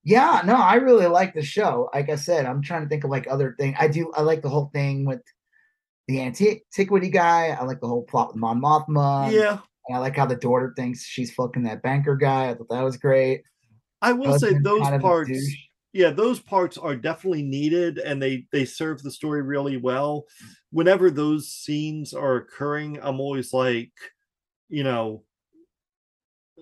Yeah, 0.04 0.42
no, 0.44 0.56
I 0.56 0.74
really 0.76 1.06
like 1.06 1.34
the 1.34 1.42
show. 1.42 1.88
Like 1.94 2.10
I 2.10 2.16
said, 2.16 2.44
I'm 2.46 2.62
trying 2.62 2.82
to 2.82 2.88
think 2.88 3.04
of 3.04 3.10
like 3.10 3.26
other 3.30 3.54
thing. 3.58 3.76
I 3.78 3.88
do. 3.88 4.12
I 4.16 4.22
like 4.22 4.42
the 4.42 4.48
whole 4.48 4.70
thing 4.72 5.04
with 5.04 5.20
the 6.08 6.20
antiquity 6.20 7.08
guy. 7.08 7.48
I 7.48 7.62
like 7.64 7.80
the 7.80 7.86
whole 7.86 8.02
plot 8.04 8.28
with 8.28 8.36
Mon 8.36 8.60
Mothma. 8.60 9.30
yeah, 9.30 9.58
and 9.88 9.96
I 9.96 10.00
like 10.00 10.16
how 10.16 10.26
the 10.26 10.36
daughter 10.36 10.72
thinks 10.76 11.04
she's 11.04 11.32
fucking 11.32 11.62
that 11.64 11.82
banker 11.82 12.16
guy. 12.16 12.50
I 12.50 12.54
thought 12.54 12.68
that 12.70 12.82
was 12.82 12.96
great. 12.96 13.42
I 14.00 14.12
will 14.12 14.38
say 14.38 14.54
those 14.58 14.82
kind 14.82 14.96
of 14.96 15.00
parts. 15.00 15.30
yeah 15.92 16.10
those 16.10 16.40
parts 16.40 16.76
are 16.76 16.96
definitely 16.96 17.42
needed 17.42 17.98
and 17.98 18.20
they 18.20 18.46
they 18.50 18.64
serve 18.64 19.00
the 19.02 19.10
story 19.10 19.42
really 19.42 19.76
well 19.76 20.24
whenever 20.70 21.10
those 21.10 21.50
scenes 21.50 22.12
are 22.12 22.36
occurring 22.36 22.98
i'm 23.02 23.20
always 23.20 23.52
like 23.52 23.92
you 24.68 24.82
know 24.82 25.22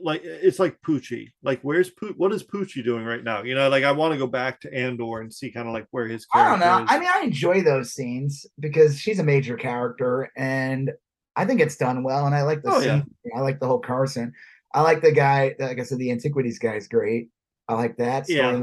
like 0.02 0.22
it's 0.24 0.58
like 0.58 0.80
poochie 0.82 1.28
like 1.42 1.60
where's 1.62 1.90
Poo- 1.90 2.14
what 2.16 2.32
is 2.32 2.42
poochie 2.42 2.82
doing 2.84 3.04
right 3.04 3.22
now 3.24 3.42
you 3.42 3.54
know 3.54 3.68
like 3.68 3.84
i 3.84 3.92
want 3.92 4.12
to 4.12 4.18
go 4.18 4.26
back 4.26 4.60
to 4.60 4.72
andor 4.74 5.20
and 5.20 5.32
see 5.32 5.50
kind 5.50 5.66
of 5.68 5.74
like 5.74 5.86
where 5.90 6.06
his 6.06 6.26
I 6.32 6.48
don't 6.48 6.60
know. 6.60 6.82
is. 6.84 6.88
I 6.90 6.98
mean, 6.98 7.08
I 7.12 7.20
enjoy 7.22 7.62
those 7.62 7.92
scenes 7.92 8.46
because 8.58 8.98
she's 8.98 9.18
a 9.18 9.24
major 9.24 9.56
character, 9.56 10.30
and 10.36 10.90
I 11.36 11.44
think 11.44 11.60
it's 11.60 11.76
done 11.76 12.02
well. 12.02 12.26
And 12.26 12.34
I 12.34 12.42
like 12.42 12.62
the 12.62 12.70
Oh, 12.72 12.78
yeah. 12.80 13.02
scene. 13.02 13.14
I 13.36 13.40
like 13.40 13.60
the 13.60 13.66
whole 13.66 13.78
Carson. 13.78 14.32
I 14.74 14.82
like 14.82 15.00
the 15.02 15.12
guy. 15.12 15.54
Like 15.58 15.78
I 15.78 15.82
said, 15.84 15.98
the 15.98 16.10
antiquities 16.10 16.58
guy 16.58 16.74
is 16.74 16.88
great. 16.88 17.28
I 17.68 17.74
like 17.74 17.96
that 17.98 18.28
Yeah. 18.28 18.60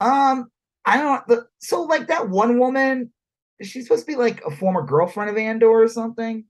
Um, 0.00 0.48
I 0.84 0.96
don't. 0.96 1.26
The, 1.28 1.46
so 1.58 1.82
like 1.82 2.08
that 2.08 2.28
one 2.28 2.58
woman, 2.58 3.12
she's 3.62 3.84
supposed 3.86 4.06
to 4.06 4.12
be 4.12 4.16
like 4.16 4.42
a 4.44 4.50
former 4.50 4.82
girlfriend 4.82 5.30
of 5.30 5.36
Andor 5.36 5.68
or 5.82 5.88
something. 5.88 6.44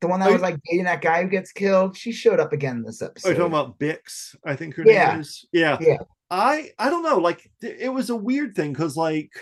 The 0.00 0.06
one 0.06 0.20
that 0.20 0.28
Are 0.28 0.32
was 0.32 0.42
like 0.42 0.58
dating 0.68 0.84
that 0.84 1.02
guy 1.02 1.22
who 1.22 1.28
gets 1.28 1.50
killed. 1.50 1.96
She 1.96 2.12
showed 2.12 2.38
up 2.38 2.52
again 2.52 2.76
in 2.76 2.82
this 2.84 3.02
episode. 3.02 3.28
Are 3.28 3.32
you 3.32 3.38
talking 3.38 3.52
about 3.52 3.78
Bix? 3.78 4.36
I 4.44 4.54
think 4.54 4.74
her 4.76 4.84
Yeah. 4.86 5.12
name 5.12 5.20
is. 5.20 5.44
Yeah. 5.52 5.76
Yeah. 5.80 5.98
I 6.30 6.70
I 6.78 6.90
don't 6.90 7.02
know. 7.02 7.18
Like 7.18 7.50
it 7.62 7.92
was 7.92 8.10
a 8.10 8.16
weird 8.16 8.54
thing 8.54 8.72
because 8.72 8.96
like 8.96 9.32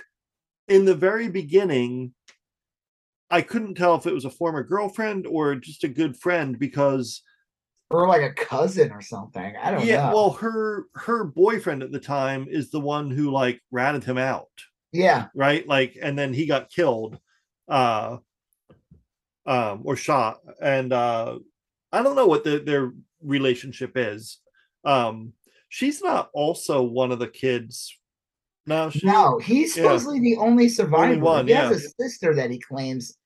in 0.69 0.85
the 0.85 0.95
very 0.95 1.29
beginning, 1.29 2.15
I 3.31 3.43
couldn't 3.43 3.75
tell 3.75 3.97
if 3.97 4.07
it 4.07 4.15
was 4.15 4.25
a 4.25 4.31
former 4.31 4.63
girlfriend 4.63 5.27
or 5.27 5.57
just 5.57 5.85
a 5.85 5.89
good 5.89 6.17
friend 6.17 6.59
because 6.59 7.23
or 7.91 8.09
like 8.09 8.23
a 8.23 8.33
cousin 8.33 8.93
or 8.93 9.01
something. 9.01 9.55
I 9.61 9.71
don't 9.71 9.85
yeah, 9.85 9.97
know. 9.97 10.03
Yeah, 10.09 10.15
well 10.15 10.31
her 10.31 10.87
her 10.95 11.25
boyfriend 11.25 11.83
at 11.83 11.93
the 11.93 12.01
time 12.01 12.47
is 12.49 12.71
the 12.71 12.81
one 12.81 13.11
who 13.11 13.31
like 13.31 13.61
ratted 13.71 14.05
him 14.05 14.19
out, 14.19 14.49
yeah, 14.93 15.27
right? 15.35 15.67
Like 15.67 15.99
and 16.01 16.19
then 16.19 16.33
he 16.33 16.47
got 16.47 16.71
killed 16.71 17.19
uh 17.69 18.19
um 19.47 19.83
or 19.85 19.97
shot 19.97 20.41
and 20.61 20.93
uh 20.93 21.39
I 21.93 22.03
don't 22.03 22.17
know 22.17 22.27
what 22.27 22.45
the, 22.45 22.59
their 22.59 22.93
relationship 23.23 23.93
is. 23.97 24.39
Um 24.85 25.33
she's 25.69 26.03
not 26.03 26.31
also 26.33 26.83
one 26.83 27.13
of 27.13 27.19
the 27.19 27.29
kids. 27.29 27.97
No, 28.67 28.91
she, 28.91 29.07
No, 29.07 29.39
he's 29.39 29.77
yeah. 29.77 29.85
supposedly 29.85 30.21
the 30.21 30.37
only 30.39 30.69
survivor. 30.69 31.21
one, 31.21 31.47
he 31.47 31.53
has 31.53 31.85
a 31.85 32.03
sister 32.03 32.35
that 32.35 32.51
he 32.51 32.59
claims, 32.59 33.17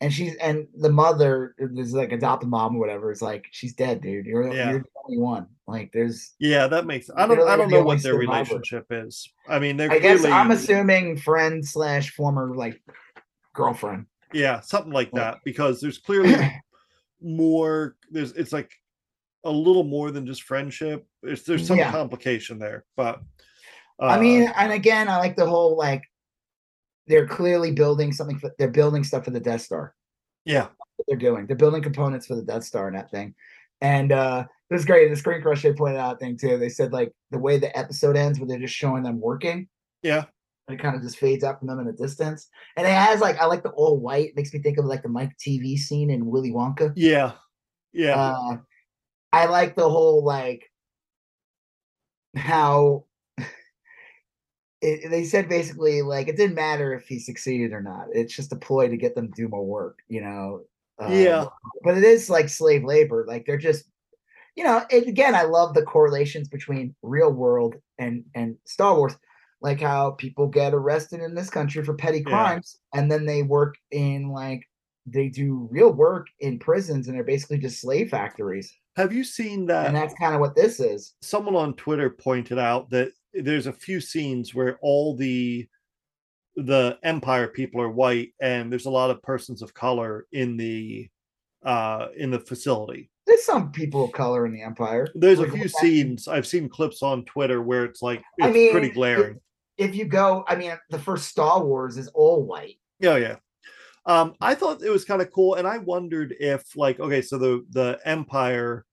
and 0.00 0.10
she's 0.10 0.34
and 0.36 0.66
the 0.78 0.88
mother 0.90 1.54
is 1.58 1.92
like 1.92 2.12
adopted 2.12 2.48
mom 2.48 2.76
or 2.76 2.78
whatever. 2.78 3.12
It's 3.12 3.20
like 3.20 3.44
she's 3.50 3.74
dead, 3.74 4.00
dude. 4.00 4.24
You're 4.24 4.50
Yeah. 4.50 4.70
you're 4.70 4.78
the 4.80 4.88
only 5.04 5.18
one. 5.18 5.46
Like 5.66 5.92
there's. 5.92 6.32
Yeah, 6.38 6.66
that 6.68 6.86
makes. 6.86 7.10
I 7.14 7.26
don't. 7.26 7.46
I 7.46 7.54
don't 7.56 7.70
know 7.70 7.82
what 7.82 8.02
their 8.02 8.14
survivor. 8.14 8.54
relationship 8.54 8.86
is. 8.90 9.30
I 9.46 9.58
mean, 9.58 9.76
they're 9.76 9.92
I 9.92 9.98
guess 9.98 10.20
clearly, 10.20 10.34
I'm 10.34 10.50
assuming 10.52 11.18
friend 11.18 11.62
slash 11.66 12.12
former 12.12 12.56
like 12.56 12.80
girlfriend. 13.54 14.06
Yeah, 14.32 14.60
something 14.60 14.92
like 14.92 15.10
that 15.12 15.38
because 15.44 15.80
there's 15.80 15.98
clearly 15.98 16.34
more. 17.22 17.96
There's. 18.10 18.32
It's 18.32 18.52
like 18.52 18.70
a 19.44 19.50
little 19.50 19.84
more 19.84 20.10
than 20.10 20.26
just 20.26 20.42
friendship. 20.42 21.06
It's, 21.22 21.42
there's 21.42 21.66
some 21.66 21.78
Yeah. 21.78 21.90
complication 21.90 22.58
there, 22.58 22.84
but. 22.96 23.20
I 24.00 24.16
uh, 24.16 24.20
mean, 24.20 24.52
and 24.56 24.72
again, 24.72 25.08
I 25.08 25.16
like 25.16 25.34
the 25.34 25.46
whole 25.46 25.76
like 25.76 26.02
they're 27.08 27.26
clearly 27.26 27.72
building 27.72 28.12
something. 28.12 28.38
For, 28.38 28.52
they're 28.58 28.70
building 28.70 29.02
stuff 29.02 29.24
for 29.24 29.30
the 29.32 29.40
Death 29.40 29.62
Star. 29.62 29.94
yeah, 30.44 30.68
they're 31.08 31.16
doing. 31.16 31.46
They're 31.46 31.56
building 31.56 31.82
components 31.82 32.26
for 32.26 32.36
the 32.36 32.42
Death 32.42 32.64
Star 32.64 32.86
and 32.86 32.96
that 32.96 33.10
thing. 33.10 33.34
And 33.80 34.12
uh 34.12 34.44
it 34.70 34.74
was 34.74 34.84
great. 34.84 35.08
The 35.08 35.16
screen 35.16 35.40
crush 35.40 35.62
they 35.62 35.72
pointed 35.72 35.98
out 35.98 36.20
thing 36.20 36.36
too. 36.36 36.58
They 36.58 36.68
said 36.68 36.92
like 36.92 37.12
the 37.30 37.38
way 37.38 37.58
the 37.58 37.76
episode 37.76 38.16
ends, 38.16 38.38
where 38.38 38.46
they're 38.46 38.58
just 38.58 38.74
showing 38.74 39.02
them 39.02 39.20
working, 39.20 39.68
yeah, 40.02 40.24
and 40.68 40.78
it 40.78 40.82
kind 40.82 40.94
of 40.94 41.02
just 41.02 41.18
fades 41.18 41.42
out 41.42 41.58
from 41.58 41.68
them 41.68 41.80
in 41.80 41.86
the 41.86 41.92
distance. 41.92 42.48
And 42.76 42.86
it 42.86 42.92
has 42.92 43.20
like 43.20 43.38
I 43.38 43.46
like 43.46 43.62
the 43.62 43.70
all 43.70 43.98
white. 43.98 44.28
It 44.30 44.36
makes 44.36 44.52
me 44.52 44.60
think 44.60 44.78
of 44.78 44.84
like 44.84 45.02
the 45.02 45.08
Mike 45.08 45.32
Teavee 45.38 45.78
scene 45.78 46.10
in 46.10 46.26
Willy 46.26 46.52
Wonka. 46.52 46.92
yeah, 46.94 47.32
yeah. 47.92 48.14
Uh, 48.14 48.56
I 49.32 49.46
like 49.46 49.74
the 49.74 49.88
whole 49.88 50.24
like 50.24 50.70
how 52.36 53.04
it, 54.80 55.10
they 55.10 55.24
said 55.24 55.48
basically 55.48 56.02
like 56.02 56.28
it 56.28 56.36
didn't 56.36 56.54
matter 56.54 56.94
if 56.94 57.08
he 57.08 57.18
succeeded 57.18 57.72
or 57.72 57.82
not. 57.82 58.06
It's 58.12 58.34
just 58.34 58.52
a 58.52 58.56
ploy 58.56 58.88
to 58.88 58.96
get 58.96 59.14
them 59.14 59.28
to 59.28 59.34
do 59.34 59.48
more 59.48 59.64
work, 59.66 60.00
you 60.08 60.20
know. 60.20 60.62
Um, 60.98 61.12
Yeah. 61.12 61.46
but 61.82 61.96
it 61.96 62.04
is 62.04 62.28
like 62.30 62.48
slave 62.48 62.84
labor. 62.84 63.24
Like 63.26 63.46
they're 63.46 63.56
just, 63.56 63.84
you 64.54 64.64
know. 64.64 64.84
And 64.90 65.06
again, 65.06 65.34
I 65.34 65.42
love 65.42 65.74
the 65.74 65.82
correlations 65.82 66.48
between 66.48 66.94
real 67.02 67.32
world 67.32 67.76
and 67.98 68.24
and 68.34 68.56
Star 68.66 68.96
Wars. 68.96 69.16
Like 69.60 69.80
how 69.80 70.12
people 70.12 70.46
get 70.46 70.72
arrested 70.74 71.20
in 71.20 71.34
this 71.34 71.50
country 71.50 71.82
for 71.84 71.94
petty 71.94 72.18
Yeah. 72.18 72.24
crimes, 72.24 72.78
and 72.94 73.10
then 73.10 73.26
they 73.26 73.42
work 73.42 73.76
in 73.90 74.28
like 74.30 74.62
they 75.06 75.28
do 75.28 75.66
real 75.70 75.92
work 75.92 76.26
in 76.40 76.58
prisons, 76.58 77.08
and 77.08 77.16
they're 77.16 77.24
basically 77.24 77.58
just 77.58 77.80
slave 77.80 78.10
factories. 78.10 78.72
Have 78.96 79.12
you 79.12 79.24
seen 79.24 79.66
that? 79.66 79.86
And 79.86 79.96
that's 79.96 80.14
kind 80.14 80.34
of 80.34 80.40
what 80.40 80.54
this 80.54 80.80
is. 80.80 81.14
someone 81.22 81.54
on 81.56 81.74
Twitter 81.74 82.10
pointed 82.10 82.58
out 82.58 82.90
that 82.90 83.12
there's 83.32 83.66
a 83.66 83.72
few 83.72 84.00
scenes 84.00 84.54
where 84.54 84.78
all 84.82 85.16
the 85.16 85.66
the 86.56 86.98
Empire 87.04 87.46
people 87.48 87.80
are 87.80 87.90
white, 87.90 88.32
and 88.40 88.70
there's 88.70 88.86
a 88.86 88.90
lot 88.90 89.10
of 89.10 89.22
persons 89.22 89.62
of 89.62 89.74
color 89.74 90.26
in 90.32 90.56
the 90.56 91.08
uh 91.64 92.08
in 92.16 92.30
the 92.30 92.40
facility. 92.40 93.10
There's 93.26 93.44
some 93.44 93.72
people 93.72 94.04
of 94.04 94.12
color 94.12 94.46
in 94.46 94.52
the 94.52 94.62
Empire. 94.62 95.08
There's 95.14 95.40
a 95.40 95.50
few 95.50 95.68
scenes 95.68 96.28
I've 96.28 96.46
seen 96.46 96.68
clips 96.68 97.02
on 97.02 97.24
Twitter 97.24 97.62
where 97.62 97.84
it's 97.84 98.02
like 98.02 98.22
it's 98.38 98.46
I 98.48 98.50
mean, 98.50 98.72
pretty 98.72 98.90
glaring. 98.90 99.40
If 99.78 99.94
you 99.94 100.04
go, 100.04 100.44
I 100.46 100.56
mean, 100.56 100.72
the 100.90 100.98
first 100.98 101.28
Star 101.28 101.64
Wars 101.64 101.96
is 101.96 102.08
all 102.08 102.42
white. 102.42 102.78
Yeah, 103.00 103.16
yeah. 103.16 103.36
Um, 104.06 104.34
I 104.40 104.54
thought 104.54 104.82
it 104.82 104.90
was 104.90 105.04
kind 105.04 105.22
of 105.22 105.30
cool, 105.30 105.54
and 105.54 105.66
I 105.68 105.78
wondered 105.78 106.34
if, 106.40 106.76
like, 106.76 106.98
okay, 106.98 107.22
so 107.22 107.38
the 107.38 107.64
the 107.70 108.00
Empire 108.04 108.84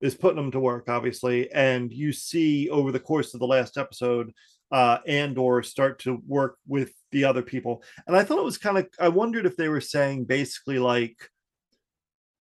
is 0.00 0.14
putting 0.14 0.36
them 0.36 0.50
to 0.50 0.60
work, 0.60 0.88
obviously, 0.88 1.50
and 1.52 1.92
you 1.92 2.12
see 2.12 2.68
over 2.68 2.90
the 2.90 3.00
course 3.00 3.32
of 3.32 3.40
the 3.40 3.46
last 3.46 3.78
episode, 3.78 4.32
uh, 4.72 4.98
Andor 5.06 5.62
start 5.62 5.98
to 6.00 6.22
work 6.26 6.56
with 6.66 6.92
the 7.12 7.24
other 7.24 7.42
people, 7.42 7.82
and 8.06 8.16
I 8.16 8.24
thought 8.24 8.38
it 8.38 8.44
was 8.44 8.58
kind 8.58 8.78
of. 8.78 8.88
I 8.98 9.08
wondered 9.08 9.46
if 9.46 9.56
they 9.56 9.68
were 9.68 9.80
saying 9.80 10.24
basically 10.24 10.78
like 10.78 11.16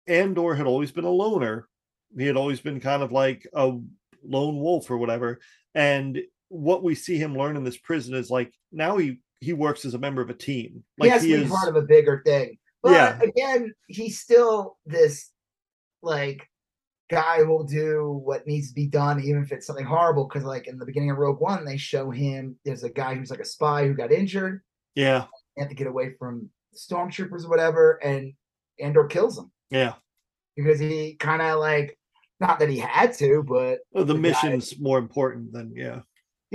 Andor 0.06 0.54
had 0.54 0.66
always 0.66 0.92
been 0.92 1.04
a 1.04 1.10
loner. 1.10 1.68
He 2.16 2.26
had 2.26 2.36
always 2.36 2.60
been 2.60 2.80
kind 2.80 3.02
of 3.02 3.12
like 3.12 3.46
a 3.52 3.76
lone 4.24 4.60
wolf 4.60 4.90
or 4.90 4.98
whatever, 4.98 5.40
and 5.74 6.20
what 6.48 6.82
we 6.82 6.94
see 6.94 7.16
him 7.18 7.36
learn 7.36 7.56
in 7.56 7.64
this 7.64 7.76
prison 7.78 8.14
is 8.14 8.30
like 8.30 8.52
now 8.72 8.96
he 8.96 9.18
he 9.40 9.52
works 9.52 9.84
as 9.84 9.94
a 9.94 9.98
member 9.98 10.22
of 10.22 10.30
a 10.30 10.34
team. 10.34 10.82
Like 10.98 11.08
he 11.08 11.10
has 11.12 11.22
he 11.22 11.30
to 11.32 11.36
be 11.38 11.44
is, 11.44 11.50
part 11.50 11.68
of 11.68 11.76
a 11.76 11.82
bigger 11.86 12.22
thing. 12.24 12.58
But 12.82 12.92
Yeah. 12.92 13.18
again, 13.20 13.72
he's 13.88 14.20
still 14.20 14.76
this 14.86 15.30
like 16.02 16.48
guy 17.10 17.38
who'll 17.44 17.64
do 17.64 18.20
what 18.24 18.46
needs 18.46 18.68
to 18.68 18.74
be 18.74 18.86
done, 18.86 19.20
even 19.22 19.42
if 19.42 19.52
it's 19.52 19.66
something 19.66 19.84
horrible. 19.84 20.24
Because 20.26 20.44
like 20.44 20.66
in 20.68 20.78
the 20.78 20.86
beginning 20.86 21.10
of 21.10 21.18
Rogue 21.18 21.40
One, 21.40 21.64
they 21.64 21.76
show 21.76 22.10
him 22.10 22.56
there's 22.64 22.84
a 22.84 22.90
guy 22.90 23.14
who's 23.14 23.30
like 23.30 23.40
a 23.40 23.44
spy 23.44 23.86
who 23.86 23.94
got 23.94 24.12
injured. 24.12 24.62
yeah, 24.94 25.26
They 25.56 25.62
have 25.62 25.68
to 25.68 25.74
get 25.76 25.86
away 25.86 26.14
from 26.18 26.48
stormtroopers 26.74 27.44
or 27.44 27.48
whatever, 27.48 27.98
and 28.02 28.32
Andor 28.80 29.06
kills 29.06 29.38
him 29.38 29.50
yeah. 29.70 29.94
because 30.56 30.78
he 30.78 31.14
kind 31.18 31.42
of 31.42 31.58
like 31.60 31.98
not 32.40 32.58
that 32.58 32.68
he 32.68 32.78
had 32.78 33.12
to, 33.14 33.42
but 33.46 33.78
Well, 33.92 34.04
the 34.04 34.12
The 34.12 34.14
guy- 34.14 34.20
mission's 34.20 34.78
more 34.80 34.98
important 34.98 35.52
than 35.52 35.72
yeah, 35.74 36.00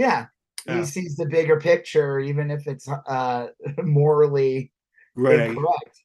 yeah, 0.01 0.25
Yeah. 0.65 0.79
he 0.79 0.85
sees 0.85 1.15
the 1.15 1.25
bigger 1.27 1.59
picture, 1.59 2.19
even 2.19 2.49
if 2.51 2.65
it's 2.67 2.87
uh 2.89 3.47
morally 3.83 4.71
gray. 5.15 5.49
incorrect. 5.49 5.97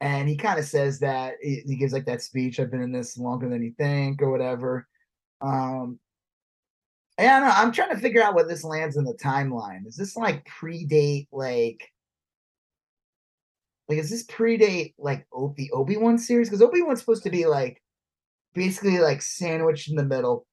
And 0.00 0.28
he 0.28 0.36
kind 0.36 0.58
of 0.58 0.64
says 0.64 1.00
that 1.00 1.34
he, 1.42 1.62
he 1.66 1.76
gives 1.76 1.92
like 1.92 2.06
that 2.06 2.22
speech. 2.22 2.58
I've 2.60 2.70
been 2.70 2.82
in 2.82 2.92
this 2.92 3.16
longer 3.18 3.48
than 3.48 3.62
you 3.62 3.72
think, 3.78 4.22
or 4.22 4.30
whatever. 4.30 4.86
Um, 5.40 5.98
and 7.18 7.28
I 7.28 7.40
don't 7.40 7.48
know. 7.48 7.54
I'm 7.56 7.72
trying 7.72 7.90
to 7.94 8.00
figure 8.00 8.22
out 8.22 8.34
where 8.36 8.46
this 8.46 8.62
lands 8.62 8.96
in 8.96 9.04
the 9.04 9.14
timeline. 9.14 9.86
Is 9.86 9.96
this 9.96 10.16
like 10.16 10.46
predate 10.46 11.26
like? 11.32 11.80
Like, 13.88 13.98
is 13.98 14.10
this 14.10 14.26
predate 14.26 14.94
like 14.98 15.26
o- 15.32 15.54
the 15.56 15.70
Obi 15.72 15.96
Wan 15.96 16.18
series? 16.18 16.48
Because 16.48 16.62
Obi 16.62 16.82
Wan's 16.82 17.00
supposed 17.00 17.24
to 17.24 17.30
be 17.30 17.46
like 17.46 17.82
basically 18.54 18.98
like 18.98 19.22
sandwiched 19.22 19.88
in 19.90 19.96
the 19.96 20.04
middle 20.04 20.46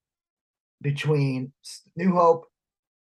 between 0.81 1.51
New 1.95 2.13
Hope 2.13 2.45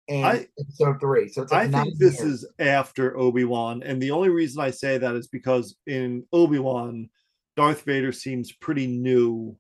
and 0.09 0.27
I- 0.27 0.49
Episode 0.59 1.01
Three. 1.01 1.29
So 1.29 1.43
it's 1.43 1.53
like 1.53 1.75
I 1.75 1.83
think 1.83 1.99
this 1.99 2.21
years. 2.21 2.43
is 2.43 2.53
after 2.59 3.17
Obi 3.17 3.45
Wan, 3.45 3.83
and 3.83 4.01
the 4.03 4.11
only 4.11 4.29
reason 4.29 4.61
I 4.63 4.71
say 4.71 4.99
that 4.99 5.15
is 5.15 5.27
because 5.29 5.77
in 5.87 6.25
Obi 6.33 6.59
Wan, 6.59 7.09
Darth 7.57 7.83
Vader 7.83 8.13
seems 8.13 8.53
pretty 8.53 8.87
new, 8.87 9.57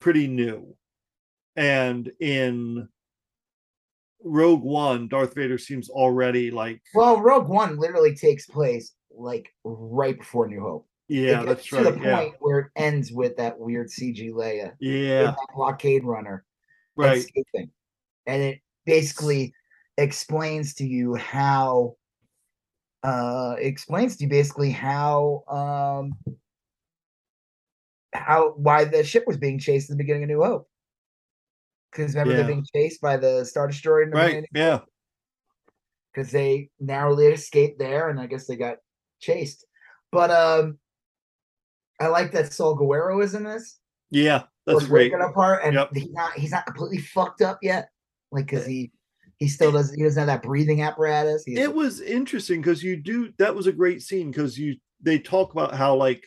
pretty 0.00 0.26
new, 0.26 0.76
and 1.56 2.10
in 2.20 2.88
Rogue 4.24 4.62
One, 4.62 5.08
Darth 5.08 5.34
Vader 5.34 5.58
seems 5.58 5.88
already 5.88 6.50
like 6.50 6.80
Well, 6.94 7.20
Rogue 7.20 7.48
One 7.48 7.78
literally 7.78 8.14
takes 8.14 8.46
place 8.46 8.92
like 9.16 9.48
right 9.64 10.18
before 10.18 10.48
New 10.48 10.60
Hope. 10.60 10.88
yeah, 11.08 11.42
it 11.42 11.46
that's 11.46 11.70
gets 11.70 11.84
to 11.84 11.84
the 11.84 11.92
right, 11.92 12.02
yeah, 12.02 12.16
point 12.18 12.34
where 12.40 12.58
it 12.60 12.70
ends 12.76 13.12
with 13.12 13.36
that 13.36 13.58
weird 13.58 13.88
CG 13.88 14.32
Leia, 14.32 14.72
yeah, 14.80 15.34
blockade 15.54 16.04
runner 16.04 16.44
right, 16.96 17.18
escaping, 17.18 17.70
and 18.26 18.42
it 18.42 18.60
basically 18.86 19.52
explains 19.98 20.74
to 20.74 20.86
you 20.86 21.14
how. 21.14 21.96
Uh, 23.02 23.54
explains 23.60 24.16
to 24.16 24.24
you 24.24 24.30
basically 24.30 24.70
how 24.70 25.44
um 25.48 26.12
how 28.12 28.50
why 28.56 28.84
the 28.84 29.04
ship 29.04 29.22
was 29.28 29.36
being 29.36 29.58
chased 29.60 29.90
in 29.90 29.96
the 29.96 30.02
beginning 30.02 30.24
of 30.24 30.28
New 30.28 30.42
Hope. 30.42 30.68
Because 31.92 32.14
remember 32.14 32.32
Yeah. 32.32 32.38
they're 32.38 32.46
being 32.46 32.66
chased 32.74 33.00
by 33.00 33.16
the 33.16 33.44
Star 33.44 33.68
Destroyer 33.68 34.02
in 34.02 34.10
the 34.10 34.16
right, 34.16 34.26
beginning? 34.26 34.48
yeah, 34.54 34.80
because 36.12 36.32
they 36.32 36.70
narrowly 36.80 37.26
escaped 37.26 37.78
there, 37.78 38.08
and 38.08 38.18
I 38.18 38.26
guess 38.26 38.46
they 38.46 38.56
got 38.56 38.78
chased. 39.20 39.64
But 40.10 40.30
um, 40.30 40.78
I 42.00 42.08
like 42.08 42.32
that 42.32 42.52
Saw 42.52 42.74
Gerrera 42.74 43.22
is 43.22 43.34
in 43.34 43.44
this. 43.44 43.78
yeah, 44.10 44.44
that's 44.66 44.86
great. 44.86 45.12
apart, 45.12 45.60
and 45.62 45.74
Yep. 45.74 45.90
he's 45.94 46.10
not 46.12 46.32
he's 46.32 46.50
not 46.50 46.66
completely 46.66 46.98
fucked 46.98 47.42
up 47.42 47.58
yet, 47.62 47.90
like 48.32 48.46
because 48.46 48.64
eh, 48.64 48.70
he 48.70 48.92
he 49.38 49.48
still 49.48 49.70
eh. 49.70 49.72
doesn't 49.72 49.96
he 49.96 50.04
doesn't 50.04 50.20
have 50.20 50.26
that 50.26 50.46
breathing 50.46 50.82
apparatus. 50.82 51.44
He 51.44 51.56
it 51.56 51.72
was 51.72 52.00
interesting 52.00 52.60
because 52.60 52.82
you 52.82 52.96
do 52.96 53.32
that 53.38 53.54
was 53.54 53.66
a 53.66 53.72
great 53.72 54.02
scene 54.02 54.30
because 54.30 54.58
you 54.58 54.76
they 55.02 55.18
talk 55.18 55.52
about 55.52 55.74
how 55.74 55.94
like 55.94 56.24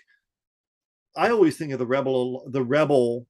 i 1.16 1.30
always 1.30 1.58
think 1.58 1.72
of 1.72 1.80
the 1.80 1.86
rebel 1.86 2.44
the 2.48 2.64
rebel 2.64 3.26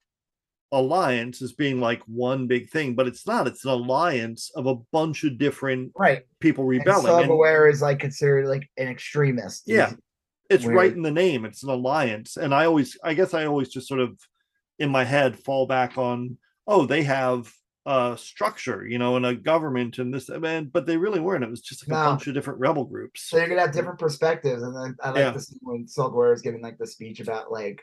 alliance 0.72 1.42
as 1.42 1.54
being 1.54 1.80
like 1.80 2.02
one 2.04 2.46
big 2.46 2.70
thing 2.70 2.94
but 2.94 3.08
it's 3.08 3.26
not 3.26 3.48
it's 3.48 3.66
an 3.66 3.72
alliance 3.72 4.52
of 4.56 4.68
a 4.68 4.76
bunch 4.92 5.24
of 5.24 5.38
different 5.40 5.92
right. 5.98 6.24
people 6.40 6.64
rebelling 6.64 7.24
and 7.24 7.32
Gerrera 7.32 7.72
is 7.72 7.82
like 7.82 8.00
considered 8.00 8.46
like 8.48 8.70
an 8.78 8.88
extremist. 8.88 9.64
Yeah. 9.66 9.94
it's 10.50 10.64
where- 10.64 10.76
right 10.76 10.94
in 10.94 11.02
the 11.02 11.10
name 11.10 11.44
it's 11.46 11.64
an 11.64 11.70
alliance 11.70 12.38
and 12.38 12.54
i 12.54 12.66
always 12.66 12.98
i 13.04 13.16
guess 13.16 13.34
i 13.34 13.46
always 13.46 13.70
just 13.70 13.88
sort 13.88 14.00
of 14.00 14.20
in 14.78 14.92
my 14.92 15.04
head 15.04 15.40
fall 15.40 15.66
back 15.66 15.98
on 15.98 16.38
oh 16.68 16.86
they 16.86 17.02
have 17.02 17.52
a 17.90 18.16
structure 18.16 18.86
you 18.86 19.00
know 19.00 19.16
and 19.16 19.26
a 19.26 19.34
government 19.34 19.98
and 19.98 20.14
this 20.14 20.30
and 20.30 20.72
but 20.72 20.86
they 20.86 20.96
really 20.96 21.20
weren't 21.20 21.44
it 21.44 21.50
was 21.50 21.60
just 21.60 21.90
like 21.90 22.00
a 22.00 22.06
bunch 22.06 22.28
of 22.28 22.36
different 22.36 22.60
rebel 22.60 22.86
groups 22.86 23.24
So 23.24 23.38
you're 23.38 23.48
gonna 23.48 23.62
have 23.62 23.74
different 23.74 23.98
perspectives, 23.98 24.62
and 24.62 24.76
then 24.76 24.96
I 25.04 25.10
like 25.10 25.18
Yeah. 25.18 25.32
to 25.32 25.40
see 25.40 25.58
when 25.62 25.86
Gerrera 25.86 26.36
is 26.36 26.44
giving 26.44 26.62
like 26.62 26.78
the 26.78 26.86
speech 26.86 27.20
about 27.20 27.52
like 27.52 27.82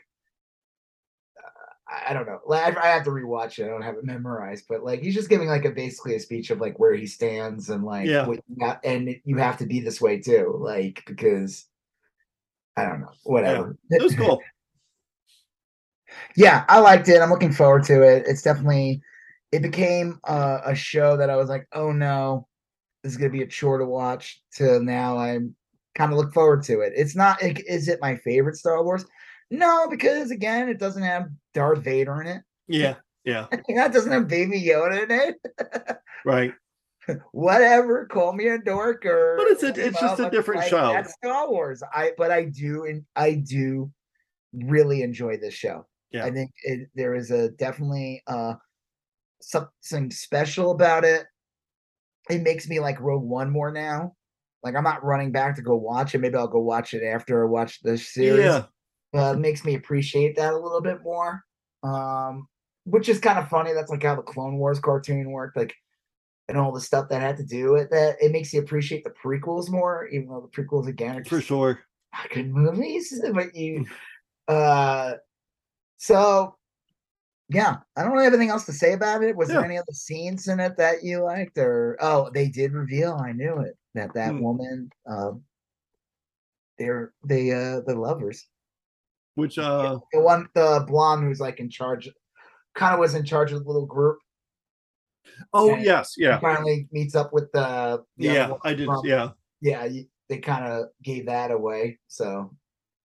uh, 1.37 2.07
I 2.09 2.13
don't 2.13 2.25
know. 2.25 2.39
Like, 2.45 2.77
I 2.77 2.87
have 2.87 3.03
to 3.03 3.11
rewatch 3.11 3.59
it. 3.59 3.65
I 3.65 3.67
don't 3.67 3.81
have 3.81 3.95
it 3.95 4.05
memorized, 4.05 4.65
but 4.69 4.81
like 4.83 5.01
he's 5.01 5.13
just 5.13 5.29
giving 5.29 5.49
like 5.49 5.65
a 5.65 5.71
basically 5.71 6.15
a 6.15 6.19
speech 6.21 6.51
of 6.51 6.61
like 6.61 6.79
where 6.79 6.93
he 6.93 7.05
stands 7.05 7.69
and 7.69 7.83
like 7.83 8.07
Yeah. 8.07 8.25
what 8.25 8.39
you 8.47 8.55
got, 8.55 8.79
and 8.85 9.13
you 9.25 9.37
have 9.37 9.57
to 9.57 9.65
be 9.65 9.81
this 9.81 9.99
way 9.99 10.21
too, 10.21 10.55
like 10.57 11.03
because 11.05 11.65
I 12.77 12.85
don't 12.85 13.01
know, 13.01 13.11
whatever. 13.23 13.75
It 13.89 14.01
was 14.01 14.15
cool. 14.15 14.41
yeah, 16.37 16.63
I 16.69 16.79
liked 16.79 17.09
it. 17.09 17.21
I'm 17.21 17.29
looking 17.29 17.51
forward 17.51 17.83
to 17.85 18.03
it. 18.03 18.23
It's 18.25 18.41
definitely 18.41 19.01
it 19.51 19.61
became 19.61 20.19
uh, 20.25 20.59
a 20.65 20.75
show 20.75 21.17
that 21.17 21.29
I 21.29 21.35
was 21.35 21.49
like, 21.49 21.67
oh 21.73 21.91
no, 21.91 22.47
this 23.03 23.13
is 23.13 23.17
gonna 23.17 23.31
be 23.31 23.43
a 23.43 23.47
chore 23.47 23.77
to 23.77 23.85
watch. 23.85 24.41
To 24.55 24.79
now, 24.79 25.17
I'm 25.17 25.55
kind 25.95 26.11
of 26.11 26.17
look 26.17 26.33
forward 26.33 26.63
to 26.63 26.81
it. 26.81 26.93
It's 26.95 27.15
not. 27.15 27.41
like, 27.41 27.63
Is 27.67 27.87
it 27.87 27.99
my 28.01 28.15
favorite 28.17 28.55
Star 28.55 28.83
Wars? 28.83 29.05
No, 29.49 29.87
because 29.89 30.31
again, 30.31 30.69
it 30.69 30.79
doesn't 30.79 31.03
have 31.03 31.29
Darth 31.53 31.79
Vader 31.79 32.21
in 32.21 32.27
it. 32.27 32.41
Yeah, 32.67 32.95
yeah, 33.23 33.47
That 33.75 33.93
doesn't 33.93 34.11
have 34.11 34.27
Baby 34.27 34.61
Yoda 34.61 35.03
in 35.03 35.11
it. 35.11 35.97
right. 36.25 36.53
Whatever, 37.31 38.05
call 38.05 38.33
me 38.33 38.47
a 38.49 38.57
dork 38.57 39.05
or. 39.05 39.35
But 39.37 39.47
it's 39.47 39.63
a- 39.63 39.87
it's 39.87 39.99
just 39.99 40.19
a 40.19 40.29
different 40.29 40.61
like, 40.61 40.69
show. 40.69 40.91
That's 40.91 41.13
Star 41.13 41.49
Wars. 41.49 41.81
I 41.93 42.11
but 42.17 42.31
I 42.31 42.45
do 42.45 42.83
and 42.85 43.05
I 43.15 43.35
do 43.35 43.89
really 44.53 45.03
enjoy 45.03 45.37
this 45.37 45.53
show. 45.53 45.85
Yeah. 46.11 46.25
I 46.25 46.31
think 46.31 46.51
it, 46.63 46.89
there 46.95 47.15
is 47.15 47.31
a 47.31 47.49
definitely 47.51 48.23
uh 48.27 48.55
something 49.47 50.11
special 50.11 50.71
about 50.71 51.03
it. 51.05 51.25
It 52.29 52.41
makes 52.41 52.67
me 52.67 52.79
like 52.79 52.99
Rogue 52.99 53.23
One 53.23 53.49
more 53.49 53.71
now. 53.71 54.13
Like 54.63 54.75
I'm 54.75 54.83
not 54.83 55.03
running 55.03 55.31
back 55.31 55.55
to 55.55 55.61
go 55.61 55.75
watch 55.75 56.13
it. 56.13 56.19
Maybe 56.19 56.35
I'll 56.35 56.47
go 56.47 56.59
watch 56.59 56.93
it 56.93 57.03
after 57.03 57.43
I 57.43 57.49
watch 57.49 57.81
this 57.81 58.13
series. 58.13 58.45
Yeah, 58.45 58.65
But 59.13 59.35
it 59.35 59.39
makes 59.39 59.63
me 59.63 59.75
appreciate 59.75 60.35
that 60.35 60.53
a 60.53 60.57
little 60.57 60.81
bit 60.81 61.01
more. 61.03 61.43
Um, 61.83 62.47
which 62.83 63.07
is 63.07 63.19
kind 63.19 63.39
of 63.39 63.47
funny. 63.47 63.73
That's 63.73 63.91
like 63.91 64.03
how 64.03 64.15
the 64.15 64.21
Clone 64.21 64.57
Wars 64.57 64.79
cartoon 64.79 65.31
worked, 65.31 65.55
like 65.55 65.73
and 66.49 66.57
all 66.57 66.71
the 66.71 66.81
stuff 66.81 67.09
that 67.09 67.21
had 67.21 67.37
to 67.37 67.45
do 67.45 67.73
with 67.73 67.89
that. 67.91 68.17
It 68.21 68.31
makes 68.31 68.53
you 68.53 68.59
appreciate 68.61 69.03
the 69.03 69.13
prequels 69.23 69.69
more, 69.69 70.07
even 70.07 70.27
though 70.27 70.49
the 70.51 70.61
prequels 70.61 70.87
again 70.87 71.17
are 71.17 71.23
for 71.23 71.41
sure. 71.41 71.79
good 72.33 72.53
movies. 72.53 73.21
But 73.33 73.55
you 73.55 73.85
uh 74.47 75.13
so 75.97 76.56
yeah, 77.49 77.77
I 77.95 78.03
don't 78.03 78.11
really 78.11 78.25
have 78.25 78.33
anything 78.33 78.49
else 78.49 78.65
to 78.65 78.73
say 78.73 78.93
about 78.93 79.23
it. 79.23 79.35
Was 79.35 79.47
there 79.49 79.59
Yeah. 79.59 79.65
any 79.65 79.77
other 79.77 79.93
scenes 79.93 80.47
in 80.47 80.59
it 80.59 80.75
that 80.77 81.03
you 81.03 81.23
liked? 81.23 81.57
Or 81.57 81.97
oh, 82.01 82.29
they 82.33 82.49
did 82.49 82.73
reveal, 82.73 83.13
I 83.13 83.31
knew 83.31 83.59
it, 83.59 83.77
that 83.93 84.13
that 84.15 84.31
Hmm. 84.33 84.41
woman 84.41 84.89
um 85.05 85.43
they're 86.77 87.13
they 87.25 87.51
uh 87.51 87.81
the 87.81 87.95
lovers. 87.95 88.47
Which 89.35 89.57
uh, 89.59 89.99
the 90.11 90.19
one 90.19 90.47
the 90.55 90.83
blonde 90.87 91.23
who's 91.23 91.39
like 91.39 91.59
in 91.59 91.69
charge 91.69 92.09
kind 92.75 92.93
of 92.93 92.99
was 92.99 93.13
in 93.15 93.23
charge 93.23 93.51
of 93.51 93.61
the 93.63 93.67
little 93.67 93.85
group 93.85 94.17
oh 95.53 95.73
And 95.73 95.83
yes, 95.83 96.15
yeah, 96.17 96.39
finally 96.39 96.87
meets 96.91 97.13
up 97.15 97.33
with 97.33 97.51
the, 97.51 98.03
the 98.17 98.25
yeah. 98.25 98.53
I 98.63 98.73
did. 98.73 98.85
from- 98.87 99.05
Yeah, 99.05 99.29
yeah 99.61 99.87
they 100.29 100.39
kind 100.39 100.65
of 100.65 100.87
gave 101.03 101.27
that 101.27 101.51
away 101.51 101.99
so 102.07 102.51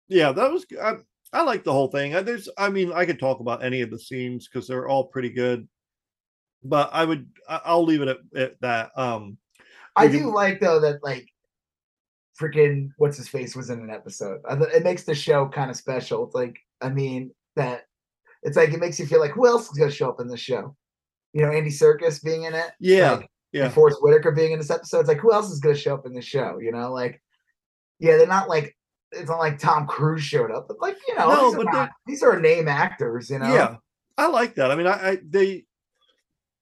yeah. 0.09 0.32
That 0.32 0.51
was. 0.51 0.66
I, 0.82 0.97
I 1.32 1.42
like 1.42 1.64
the 1.64 1.72
whole 1.72 1.88
thing. 1.88 2.14
I- 2.14 2.22
There's. 2.22 2.48
I 2.58 2.68
mean, 2.68 2.92
I 2.92 3.04
could 3.06 3.18
talk 3.18 3.40
about 3.40 3.64
any 3.64 3.80
of 3.80 3.90
the 3.90 3.98
scenes 3.98 4.48
because 4.48 4.68
they're 4.68 4.88
all 4.88 5.04
pretty 5.04 5.30
good. 5.30 5.66
But 6.62 6.90
I 6.92 7.04
would. 7.04 7.28
I'll 7.48 7.84
leave 7.84 8.02
it 8.02 8.08
at, 8.08 8.18
at 8.36 8.60
that. 8.60 8.90
Um. 8.96 9.38
i 9.96 10.06
do 10.08 10.18
can- 10.18 10.32
like 10.32 10.60
though 10.60 10.80
that 10.80 11.02
like 11.02 11.28
freaking 12.40 12.90
what's 12.96 13.16
his 13.16 13.28
face 13.28 13.54
was 13.54 13.68
in 13.70 13.80
an 13.80 13.90
episode 13.90 14.40
it 14.48 14.82
makes 14.82 15.04
the 15.04 15.14
show 15.14 15.46
kind 15.46 15.70
of 15.70 15.76
special 15.76 16.24
it's 16.24 16.34
like 16.34 16.58
i 16.80 16.88
mean 16.88 17.30
that 17.56 17.82
it's 18.42 18.56
like 18.56 18.72
it 18.72 18.80
makes 18.80 18.98
you 18.98 19.06
feel 19.06 19.20
like 19.20 19.32
who 19.32 19.46
else 19.46 19.70
is 19.70 19.76
going 19.76 19.90
to 19.90 19.94
show 19.94 20.08
up 20.08 20.18
in 20.18 20.26
this 20.28 20.40
show 20.40 20.74
you 21.34 21.42
know 21.42 21.50
Andy 21.52 21.68
Serkis 21.70 22.24
being 22.24 22.44
in 22.44 22.54
it 22.54 22.70
Yeah. 22.80 23.12
like, 23.12 23.30
Yeah. 23.52 23.68
Forest 23.68 23.98
Whitaker 24.00 24.32
being 24.32 24.52
in 24.52 24.58
this 24.58 24.70
episode. 24.70 25.00
It's 25.00 25.08
like, 25.08 25.18
who 25.20 25.32
else 25.32 25.50
is 25.50 25.60
going 25.60 25.74
to 25.74 25.80
show 25.80 25.94
up 25.94 26.06
in 26.06 26.14
the 26.14 26.22
show? 26.22 26.58
You 26.58 26.72
know, 26.72 26.90
like, 26.92 27.22
yeah, 27.98 28.16
they're 28.16 28.26
not 28.26 28.48
like 28.48 28.74
it's 29.12 29.28
not 29.28 29.38
like 29.38 29.58
Tom 29.58 29.86
Cruise 29.86 30.22
showed 30.22 30.50
up, 30.50 30.66
but 30.68 30.80
like 30.80 30.96
you 31.08 31.14
know, 31.14 31.28
No, 31.28 31.50
these, 31.50 31.58
are 31.60 31.64
not- 31.72 31.90
these 32.06 32.22
are 32.22 32.40
name 32.40 32.68
actors. 32.68 33.30
You 33.30 33.38
know, 33.38 33.52
Yeah, 33.54 33.76
I 34.18 34.26
like 34.28 34.54
that. 34.56 34.70
I 34.70 34.74
mean, 34.74 34.86
I, 34.86 35.10
I 35.10 35.18
they, 35.28 35.64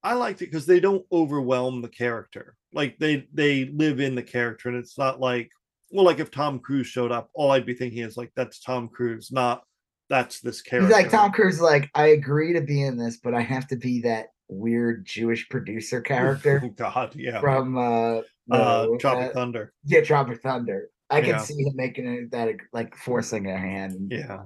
I 0.02 0.14
liked 0.14 0.42
it 0.42 0.46
because 0.46 0.66
they 0.66 0.80
don't 0.80 1.04
overwhelm 1.12 1.82
the 1.82 1.88
character. 1.88 2.56
Like 2.72 2.98
they 2.98 3.26
they 3.32 3.66
live 3.66 4.00
in 4.00 4.14
the 4.14 4.22
character, 4.22 4.68
and 4.68 4.78
it's 4.78 4.96
not 4.98 5.20
like 5.20 5.50
well, 5.90 6.04
like 6.04 6.20
if 6.20 6.30
Tom 6.30 6.58
Cruise 6.60 6.86
showed 6.86 7.10
up, 7.12 7.30
all 7.34 7.50
I'd 7.50 7.66
be 7.66 7.74
thinking 7.74 8.02
is 8.02 8.16
like 8.16 8.30
that's 8.36 8.60
Tom 8.60 8.88
Cruise, 8.88 9.30
not 9.32 9.62
that's 10.08 10.40
this 10.40 10.62
character. 10.62 10.86
he's 10.88 10.96
like 11.04 11.10
Tom 11.10 11.30
Cruise. 11.32 11.60
Like, 11.60 11.88
I 11.94 12.08
agree 12.08 12.52
to 12.54 12.60
be 12.60 12.82
in 12.82 12.96
this, 12.96 13.18
but 13.18 13.32
I 13.34 13.40
have 13.42 13.66
to 13.68 13.76
be 13.76 14.00
that 14.02 14.26
weird 14.48 15.04
Jewish 15.06 15.48
producer 15.48 16.00
character 16.00 16.60
Oh 16.64 16.68
God, 16.76 17.14
yeah. 17.14 17.40
from 17.40 17.78
uh, 17.78 18.20
uh, 18.50 18.86
Tropic 18.98 19.30
uh, 19.30 19.32
Thunder. 19.34 19.72
yeah, 19.84 20.00
Tropic 20.00 20.40
Thunder. 20.42 20.90
I 21.10 21.20
can 21.20 21.30
Yeah. 21.30 21.38
see 21.38 21.62
him 21.62 21.72
making 21.74 22.06
it 22.06 22.30
that 22.30 22.54
like 22.72 22.96
forcing 22.96 23.46
a 23.50 23.56
hand. 23.58 24.10
Yeah, 24.10 24.44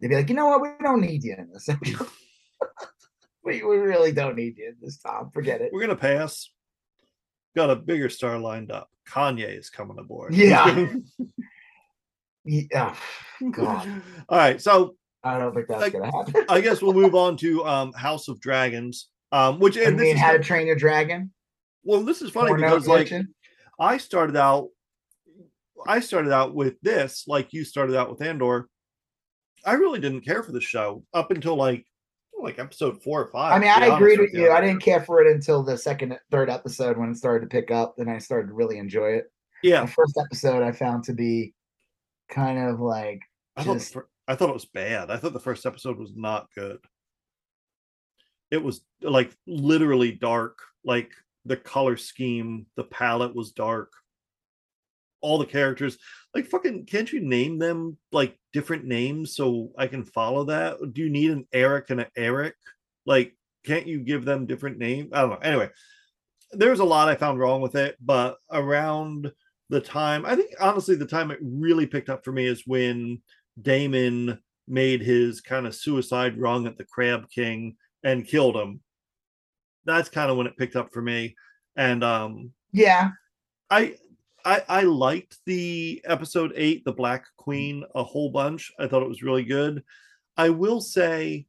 They'd 0.00 0.08
be 0.08 0.14
like, 0.14 0.28
you 0.28 0.34
know 0.36 0.46
what, 0.46 0.62
we 0.62 0.68
don't 0.82 1.00
need 1.00 1.24
you 1.24 1.34
in 1.36 1.50
this. 1.52 1.68
we, 3.44 3.62
we 3.62 3.76
really 3.76 4.12
don't 4.12 4.36
need 4.36 4.56
you 4.58 4.68
in 4.68 4.76
this, 4.80 4.98
Tom. 4.98 5.30
Forget 5.32 5.60
it. 5.60 5.70
we're 5.72 5.80
gonna 5.80 5.96
pass. 5.96 6.50
Got 7.56 7.70
a 7.70 7.76
bigger 7.76 8.08
star 8.08 8.38
lined 8.38 8.70
up. 8.70 8.88
Kanye 9.08 9.58
is 9.58 9.70
coming 9.70 9.98
aboard. 9.98 10.34
Yeah. 10.34 10.86
Yeah, 12.44 12.94
God. 13.50 13.86
All 14.28 14.38
right, 14.38 14.58
so 14.58 14.94
I 15.22 15.38
don't 15.38 15.54
think 15.54 15.68
that's 15.68 15.90
gonna 15.90 16.10
happen. 16.10 16.46
I 16.48 16.62
guess 16.62 16.80
we'll 16.80 16.94
move 16.94 17.14
on 17.14 17.36
to 17.38 17.62
um 17.66 17.92
House 17.92 18.28
of 18.28 18.40
Dragons. 18.40 19.08
Um, 19.32 19.58
which 19.58 19.76
I 19.76 19.82
and 19.82 19.98
this 19.98 20.14
is 20.14 20.20
How 20.20 20.32
to 20.32 20.38
Train 20.38 20.66
Your 20.66 20.76
Dragon. 20.76 21.30
well, 21.84 22.02
this 22.02 22.22
is 22.22 22.30
funny 22.30 22.48
Porno 22.48 22.68
because 22.70 22.88
like? 22.88 23.12
I 23.78 23.98
started 23.98 24.36
out, 24.36 24.68
I 25.86 26.00
started 26.00 26.32
out 26.32 26.54
with 26.54 26.80
this, 26.80 27.24
like 27.26 27.52
you 27.52 27.64
started 27.64 27.96
out 27.96 28.10
with 28.10 28.22
Andor. 28.22 28.68
I 29.64 29.72
really 29.74 30.00
didn't 30.00 30.22
care 30.22 30.42
for 30.42 30.52
the 30.52 30.60
show 30.60 31.04
up 31.12 31.30
until 31.30 31.56
like 31.56 31.84
like 32.40 32.58
episode 32.58 33.02
four 33.02 33.22
or 33.22 33.28
five. 33.28 33.52
I 33.52 33.58
mean, 33.58 33.68
I 33.68 33.94
agreed 33.94 34.20
with 34.20 34.32
you. 34.32 34.50
I 34.50 34.60
didn't 34.60 34.80
care 34.80 35.02
for 35.02 35.20
it 35.20 35.32
until 35.32 35.62
the 35.62 35.76
second, 35.76 36.16
third 36.30 36.48
episode 36.48 36.96
when 36.96 37.10
it 37.10 37.16
started 37.16 37.50
to 37.50 37.50
pick 37.50 37.70
up. 37.70 37.96
Then 37.96 38.08
I 38.08 38.18
started 38.18 38.48
to 38.48 38.54
really 38.54 38.78
enjoy 38.78 39.08
it. 39.14 39.32
Yeah, 39.62 39.82
The 39.82 39.88
first 39.88 40.16
episode 40.24 40.62
I 40.62 40.70
found 40.70 41.04
to 41.04 41.12
be 41.12 41.52
kind 42.28 42.58
of 42.58 42.80
like 42.80 43.20
I 43.56 43.64
thought 43.64 43.78
the 43.78 44.02
I 44.28 44.34
thought 44.36 44.50
it 44.50 44.54
was 44.54 44.66
bad. 44.66 45.10
I 45.10 45.16
thought 45.16 45.32
the 45.32 45.40
first 45.40 45.66
episode 45.66 45.98
was 45.98 46.12
not 46.14 46.48
good. 46.54 46.78
It 48.50 48.62
was 48.62 48.82
like 49.02 49.34
literally 49.46 50.12
dark. 50.12 50.58
Like 50.84 51.10
the 51.44 51.56
color 51.56 51.96
scheme, 51.96 52.66
the 52.76 52.84
palette 52.84 53.34
was 53.34 53.52
dark. 53.52 53.92
All 55.20 55.38
the 55.38 55.46
characters, 55.46 55.98
like 56.34 56.46
fucking, 56.46 56.86
can't 56.86 57.12
you 57.12 57.20
name 57.20 57.58
them 57.58 57.96
like 58.12 58.38
different 58.52 58.84
names 58.84 59.34
so 59.34 59.70
I 59.76 59.86
can 59.86 60.04
follow 60.04 60.44
that? 60.44 60.76
Do 60.92 61.02
you 61.02 61.10
need 61.10 61.30
an 61.30 61.46
Eric 61.52 61.90
and 61.90 62.00
an 62.00 62.06
Eric? 62.16 62.54
Like, 63.06 63.34
can't 63.64 63.86
you 63.86 64.00
give 64.00 64.24
them 64.24 64.46
different 64.46 64.78
names? 64.78 65.10
I 65.12 65.22
don't 65.22 65.30
know. 65.30 65.36
Anyway, 65.36 65.70
there's 66.52 66.80
a 66.80 66.84
lot 66.84 67.08
I 67.08 67.14
found 67.14 67.38
wrong 67.38 67.60
with 67.60 67.74
it, 67.74 67.96
but 68.00 68.36
around 68.50 69.32
the 69.70 69.80
time, 69.80 70.24
I 70.24 70.36
think 70.36 70.52
honestly, 70.60 70.94
the 70.94 71.06
time 71.06 71.30
it 71.30 71.38
really 71.42 71.86
picked 71.86 72.08
up 72.08 72.24
for 72.24 72.32
me 72.32 72.46
is 72.46 72.66
when 72.66 73.20
Daemon 73.60 74.38
made 74.66 75.02
his 75.02 75.40
kind 75.40 75.66
of 75.66 75.74
suicide 75.74 76.38
rung 76.38 76.66
at 76.66 76.76
the 76.76 76.84
Crab 76.84 77.28
King 77.30 77.76
and 78.04 78.26
killed 78.26 78.56
him. 78.56 78.80
That's 79.84 80.08
kind 80.08 80.30
of 80.30 80.36
when 80.36 80.46
it 80.46 80.56
picked 80.56 80.76
up 80.76 80.92
for 80.92 81.02
me. 81.02 81.34
And 81.76 82.04
um 82.04 82.52
yeah. 82.72 83.10
I 83.70 83.96
I 84.48 84.62
I 84.66 84.82
liked 84.82 85.38
the 85.44 86.00
episode 86.06 86.54
8 86.56 86.84
the 86.86 86.92
Black 86.92 87.26
Queen 87.36 87.84
a 87.94 88.02
whole 88.02 88.30
bunch. 88.30 88.72
I 88.78 88.86
thought 88.86 89.02
it 89.02 89.08
was 89.08 89.22
really 89.22 89.44
good. 89.44 89.84
I 90.38 90.48
will 90.48 90.80
say 90.80 91.46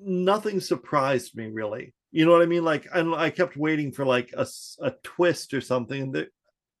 nothing 0.00 0.60
surprised 0.60 1.36
me 1.36 1.48
really. 1.48 1.92
You 2.10 2.24
know 2.24 2.32
what 2.32 2.40
I 2.40 2.46
mean? 2.46 2.64
Like 2.64 2.86
I, 2.94 3.00
I 3.00 3.28
kept 3.28 3.54
waiting 3.54 3.92
for 3.92 4.06
like 4.06 4.32
a, 4.34 4.46
a 4.80 4.92
twist 5.02 5.52
or 5.52 5.60
something. 5.60 6.02
And 6.04 6.14
there, 6.14 6.28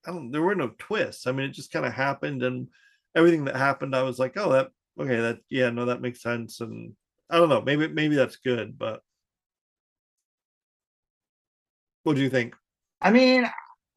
I 0.06 0.12
don't, 0.12 0.30
there 0.30 0.42
were 0.42 0.54
no 0.54 0.70
twists. 0.78 1.26
I 1.26 1.32
mean, 1.32 1.50
it 1.50 1.52
just 1.52 1.72
kind 1.72 1.84
of 1.84 1.92
happened, 1.92 2.42
and 2.42 2.68
everything 3.14 3.44
that 3.44 3.56
happened, 3.56 3.94
I 3.94 4.04
was 4.04 4.18
like, 4.18 4.38
oh, 4.38 4.52
that 4.52 4.68
okay, 4.98 5.20
that 5.20 5.38
yeah, 5.50 5.68
no, 5.68 5.84
that 5.86 6.00
makes 6.00 6.22
sense. 6.22 6.60
And 6.62 6.94
I 7.28 7.36
don't 7.36 7.50
know, 7.50 7.60
maybe 7.60 7.88
maybe 7.88 8.14
that's 8.16 8.36
good, 8.36 8.78
but 8.78 9.02
what 12.04 12.16
do 12.16 12.22
you 12.22 12.30
think? 12.30 12.54
I 13.02 13.10
mean, 13.10 13.46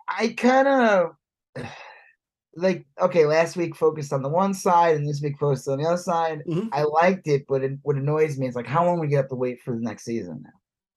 I 0.08 0.30
kind 0.30 0.68
of 0.68 1.12
like 2.56 2.86
okay. 3.02 3.26
Last 3.26 3.56
week 3.56 3.76
focused 3.76 4.14
on 4.14 4.22
the 4.24 4.30
one 4.30 4.54
side, 4.54 4.96
and 4.96 5.08
this 5.08 5.22
week 5.22 5.38
focused 5.40 5.68
on 5.68 5.78
the 5.78 5.88
other 5.88 5.98
side. 5.98 6.44
Mhm. 6.48 6.70
I 6.72 6.84
liked 6.84 7.28
it, 7.28 7.46
but 7.48 7.64
it, 7.64 7.74
what 7.84 7.96
annoys 7.96 8.38
me 8.38 8.48
is 8.48 8.56
like 8.56 8.68
how 8.68 8.86
long 8.86 9.00
we 9.00 9.14
have 9.14 9.30
to 9.30 9.36
wait 9.36 9.62
for 9.62 9.74
the 9.76 9.82
next 9.82 10.06
season 10.06 10.42
now. 10.44 10.50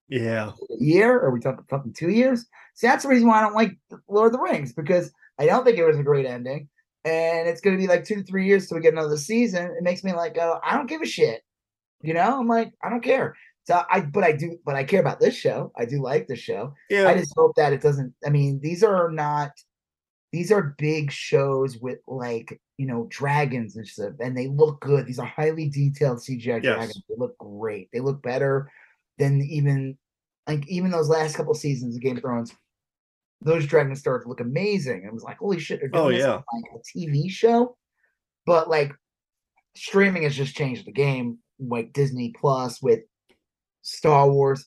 Yeah, 0.08 0.48
a 0.48 0.82
year? 0.82 1.20
Are 1.20 1.30
we 1.30 1.40
talking 1.40 1.64
talking 1.68 1.92
two 1.92 2.10
years? 2.10 2.46
See, 2.74 2.86
that's 2.86 3.04
the 3.04 3.10
reason 3.10 3.28
why 3.28 3.38
I 3.38 3.42
don't 3.42 3.54
like 3.54 3.72
Lord 4.08 4.26
of 4.26 4.32
the 4.32 4.40
Rings 4.40 4.72
because 4.72 5.12
I 5.38 5.46
don't 5.46 5.64
think 5.64 5.78
it 5.78 5.84
was 5.84 5.98
a 5.98 6.02
great 6.02 6.26
ending, 6.26 6.68
and 7.04 7.48
it's 7.48 7.60
going 7.60 7.76
to 7.76 7.80
be 7.80 7.86
like 7.86 8.04
two 8.04 8.16
to 8.16 8.22
three 8.24 8.46
years 8.46 8.66
till 8.66 8.76
we 8.76 8.82
get 8.82 8.92
another 8.94 9.16
season. 9.16 9.66
It 9.66 9.82
makes 9.82 10.02
me 10.02 10.12
like, 10.12 10.36
oh, 10.40 10.58
I 10.64 10.76
don't 10.76 10.88
give 10.88 11.02
a 11.02 11.06
shit. 11.06 11.42
You 12.02 12.14
know, 12.14 12.40
I'm 12.40 12.48
like, 12.48 12.72
I 12.82 12.88
don't 12.88 13.04
care. 13.04 13.36
So 13.70 13.84
I, 13.88 14.00
but 14.00 14.24
I 14.24 14.32
do, 14.32 14.58
but 14.66 14.74
I 14.74 14.82
care 14.82 14.98
about 14.98 15.20
this 15.20 15.36
show. 15.36 15.70
I 15.78 15.84
do 15.84 16.02
like 16.02 16.26
the 16.26 16.34
show. 16.34 16.74
Yeah, 16.88 17.06
I 17.06 17.16
just 17.16 17.32
hope 17.36 17.54
that 17.54 17.72
it 17.72 17.80
doesn't. 17.80 18.12
I 18.26 18.30
mean, 18.30 18.58
these 18.60 18.82
are 18.82 19.08
not. 19.12 19.52
These 20.32 20.50
are 20.50 20.74
big 20.76 21.12
shows 21.12 21.78
with 21.78 21.98
like 22.08 22.60
you 22.78 22.86
know 22.88 23.06
dragons 23.10 23.76
and 23.76 23.86
stuff, 23.86 24.14
and 24.18 24.36
they 24.36 24.48
look 24.48 24.80
good. 24.80 25.06
These 25.06 25.20
are 25.20 25.26
highly 25.26 25.68
detailed 25.68 26.18
CGI 26.18 26.64
Yes. 26.64 26.74
dragons. 26.74 27.02
They 27.08 27.14
look 27.16 27.38
great. 27.38 27.90
They 27.92 28.00
look 28.00 28.20
better 28.24 28.68
than 29.18 29.40
even 29.42 29.96
like 30.48 30.66
even 30.68 30.90
those 30.90 31.08
last 31.08 31.36
couple 31.36 31.54
seasons 31.54 31.94
of 31.94 32.02
Game 32.02 32.16
of 32.16 32.24
Thrones. 32.24 32.52
Those 33.40 33.66
dragons 33.66 34.00
started 34.00 34.24
to 34.24 34.30
look 34.30 34.40
amazing. 34.40 35.04
It 35.06 35.12
was 35.12 35.22
like, 35.22 35.38
holy 35.38 35.60
shit, 35.60 35.78
they're 35.78 35.90
oh, 35.92 36.10
doing 36.10 36.22
Oh, 36.22 36.24
yeah. 36.26 36.40
like 36.52 36.64
a 36.74 36.98
TV 36.98 37.30
show. 37.30 37.76
But 38.46 38.68
like 38.68 38.90
streaming 39.76 40.24
has 40.24 40.34
just 40.34 40.56
changed 40.56 40.86
the 40.86 40.92
game. 40.92 41.38
Like 41.60 41.92
Disney 41.92 42.34
Plus 42.36 42.82
with 42.82 43.02
Star 43.82 44.30
Wars, 44.30 44.66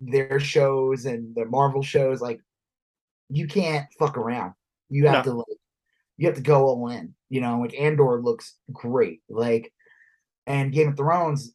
their 0.00 0.40
shows 0.40 1.06
and 1.06 1.34
the 1.34 1.44
Marvel 1.44 1.82
shows, 1.82 2.20
like 2.20 2.40
you 3.28 3.46
can't 3.46 3.86
fuck 3.98 4.16
around. 4.16 4.54
You 4.88 5.06
have 5.06 5.24
to 5.24 5.32
like 5.32 5.46
you 6.16 6.26
have 6.26 6.36
to 6.36 6.42
go 6.42 6.66
all 6.66 6.88
in. 6.88 7.14
You 7.28 7.40
know, 7.40 7.60
like 7.60 7.78
Andor 7.78 8.20
looks 8.20 8.56
great. 8.72 9.20
Like 9.28 9.72
and 10.46 10.72
Game 10.72 10.88
of 10.88 10.96
Thrones 10.96 11.54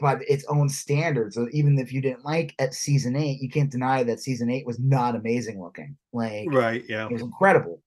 by 0.00 0.18
its 0.28 0.44
own 0.46 0.68
standards. 0.68 1.34
So 1.34 1.48
even 1.52 1.78
if 1.78 1.92
you 1.92 2.00
didn't 2.00 2.24
like 2.24 2.54
at 2.58 2.74
season 2.74 3.16
eight, 3.16 3.40
you 3.40 3.48
can't 3.48 3.70
deny 3.70 4.02
that 4.02 4.20
season 4.20 4.50
eight 4.50 4.66
was 4.66 4.78
not 4.78 5.16
amazing 5.16 5.60
looking. 5.60 5.96
Like 6.12 6.48
right. 6.50 6.84
Yeah, 6.88 7.06
it 7.06 7.12
was 7.12 7.22
incredible. 7.22 7.82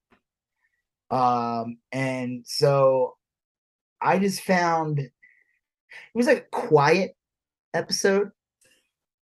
Um, 1.10 1.78
and 1.90 2.44
so 2.46 3.16
I 4.00 4.18
just 4.18 4.42
found 4.42 5.00
it 5.00 5.12
was 6.14 6.26
like 6.26 6.50
quiet 6.50 7.16
episode. 7.74 8.30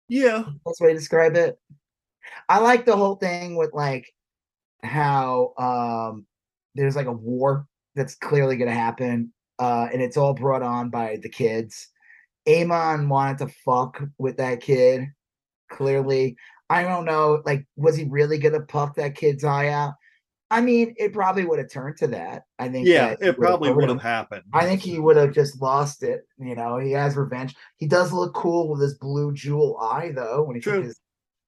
yeah, 0.09 0.44
That's 0.64 0.78
the 0.78 0.84
way 0.86 0.92
to 0.92 0.99
describe 0.99 1.36
it. 1.36 1.59
I 2.49 2.59
like 2.59 2.84
the 2.84 2.96
whole 2.96 3.16
thing 3.16 3.57
with 3.57 3.72
like 3.72 4.12
how 4.82 5.55
um 5.59 6.26
there's 6.74 6.96
like 6.96 7.07
a 7.07 7.12
war 7.12 7.66
that's 7.94 8.14
clearly 8.14 8.57
gonna 8.57 8.72
happen, 8.72 9.32
uh, 9.59 9.88
and 9.92 10.01
it's 10.03 10.16
all 10.16 10.34
brought 10.34 10.62
on 10.62 10.90
by 10.90 11.18
the 11.22 11.28
kids. 11.28 11.88
Aemond 12.46 13.09
wanted 13.09 13.38
to 13.38 13.55
fuck 13.64 14.03
with 14.18 14.36
that 14.38 14.61
kid. 14.61 15.07
Clearly, 15.70 16.36
I 16.70 16.82
don't 16.82 17.05
know. 17.05 17.42
Like, 17.44 17.66
was 17.76 17.96
he 17.96 18.05
really 18.05 18.38
gonna 18.38 18.61
puff 18.61 18.94
that 18.96 19.14
kid's 19.14 19.44
eye 19.44 19.68
out? 19.68 19.94
I 20.51 20.61
mean, 20.62 20.94
it 20.96 21.12
probably 21.12 21.44
would 21.44 21.59
have 21.59 21.70
turned 21.70 21.99
to 21.99 22.07
that. 22.09 22.44
I 22.59 22.68
think. 22.68 22.86
yeah. 22.88 23.14
It 23.20 23.36
probably 23.38 23.70
would 23.70 23.88
have 23.90 24.01
happened. 24.01 24.44
I 24.53 24.64
think 24.64 24.80
he 24.80 24.99
would 24.99 25.16
have 25.16 25.32
just 25.34 25.61
lost 25.61 26.03
it. 26.03 26.26
You 26.38 26.55
know, 26.55 26.78
he 26.78 26.92
has 26.92 27.16
revenge. 27.16 27.55
He 27.76 27.86
does 27.86 28.12
look 28.12 28.32
cool 28.34 28.68
with 28.70 28.80
his 28.80 28.94
blue 28.94 29.32
jewel 29.34 29.76
eye, 29.78 30.11
though. 30.14 30.44
When 30.44 30.57
he 30.57 30.62
True. 30.62 30.82
his, 30.82 30.99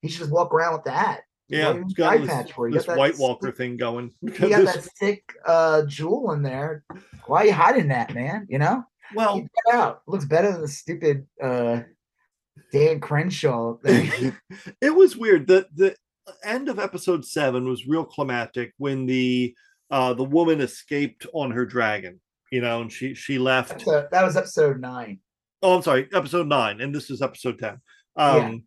he 0.02 0.08
should 0.08 0.18
just 0.20 0.30
walk 0.30 0.52
around 0.52 0.74
with 0.74 0.84
that. 0.84 1.20
Yeah, 1.48 1.68
What 1.68 1.72
do 1.72 1.78
you 1.78 1.84
it's 1.86 1.98
need 1.98 2.04
eye 2.04 2.16
got 2.18 2.20
this, 2.26 2.30
patch 2.34 2.52
for? 2.52 2.68
You 2.68 2.74
this 2.74 2.86
White 2.86 3.12
sick- 3.14 3.20
Walker 3.20 3.50
thing 3.52 3.76
going. 3.76 4.12
You 4.22 4.30
got 4.30 4.48
This- 4.50 4.74
that 4.74 4.96
sick 4.98 5.32
uh, 5.46 5.82
jewel 5.86 6.32
in 6.32 6.42
there. 6.42 6.84
Why 7.26 7.42
are 7.42 7.46
you 7.46 7.52
hiding 7.54 7.88
that, 7.88 8.14
man? 8.14 8.46
You 8.50 8.58
know, 8.58 8.84
well, 9.14 9.34
keep 9.40 9.48
that 9.66 9.74
out. 9.74 10.02
Looks 10.06 10.26
better 10.26 10.52
than 10.52 10.60
the 10.60 10.68
stupid 10.68 11.26
uh, 11.42 11.80
Dan 12.72 13.00
Crenshaw 13.00 13.78
thing. 13.78 14.36
it 14.80 14.94
was 14.94 15.16
weird. 15.16 15.46
The 15.46 15.66
the 15.74 15.96
end 16.44 16.68
of 16.68 16.78
episode 16.78 17.24
seven 17.24 17.68
was 17.68 17.86
real 17.86 18.04
climactic 18.04 18.72
when 18.78 19.06
the 19.06 19.54
uh 19.90 20.14
the 20.14 20.24
woman 20.24 20.60
escaped 20.60 21.26
on 21.32 21.50
her 21.50 21.64
dragon, 21.66 22.20
you 22.52 22.60
know, 22.60 22.80
and 22.82 22.92
she 22.92 23.14
she 23.14 23.38
left. 23.38 23.82
So 23.82 24.06
that 24.10 24.24
was 24.24 24.36
episode 24.36 24.80
nine. 24.80 25.20
Oh, 25.62 25.76
I'm 25.76 25.82
sorry, 25.82 26.08
episode 26.14 26.46
nine, 26.46 26.80
and 26.80 26.94
this 26.94 27.10
is 27.10 27.22
episode 27.22 27.58
ten. 27.58 27.80
Um 28.16 28.52
Yeah. 28.52 28.58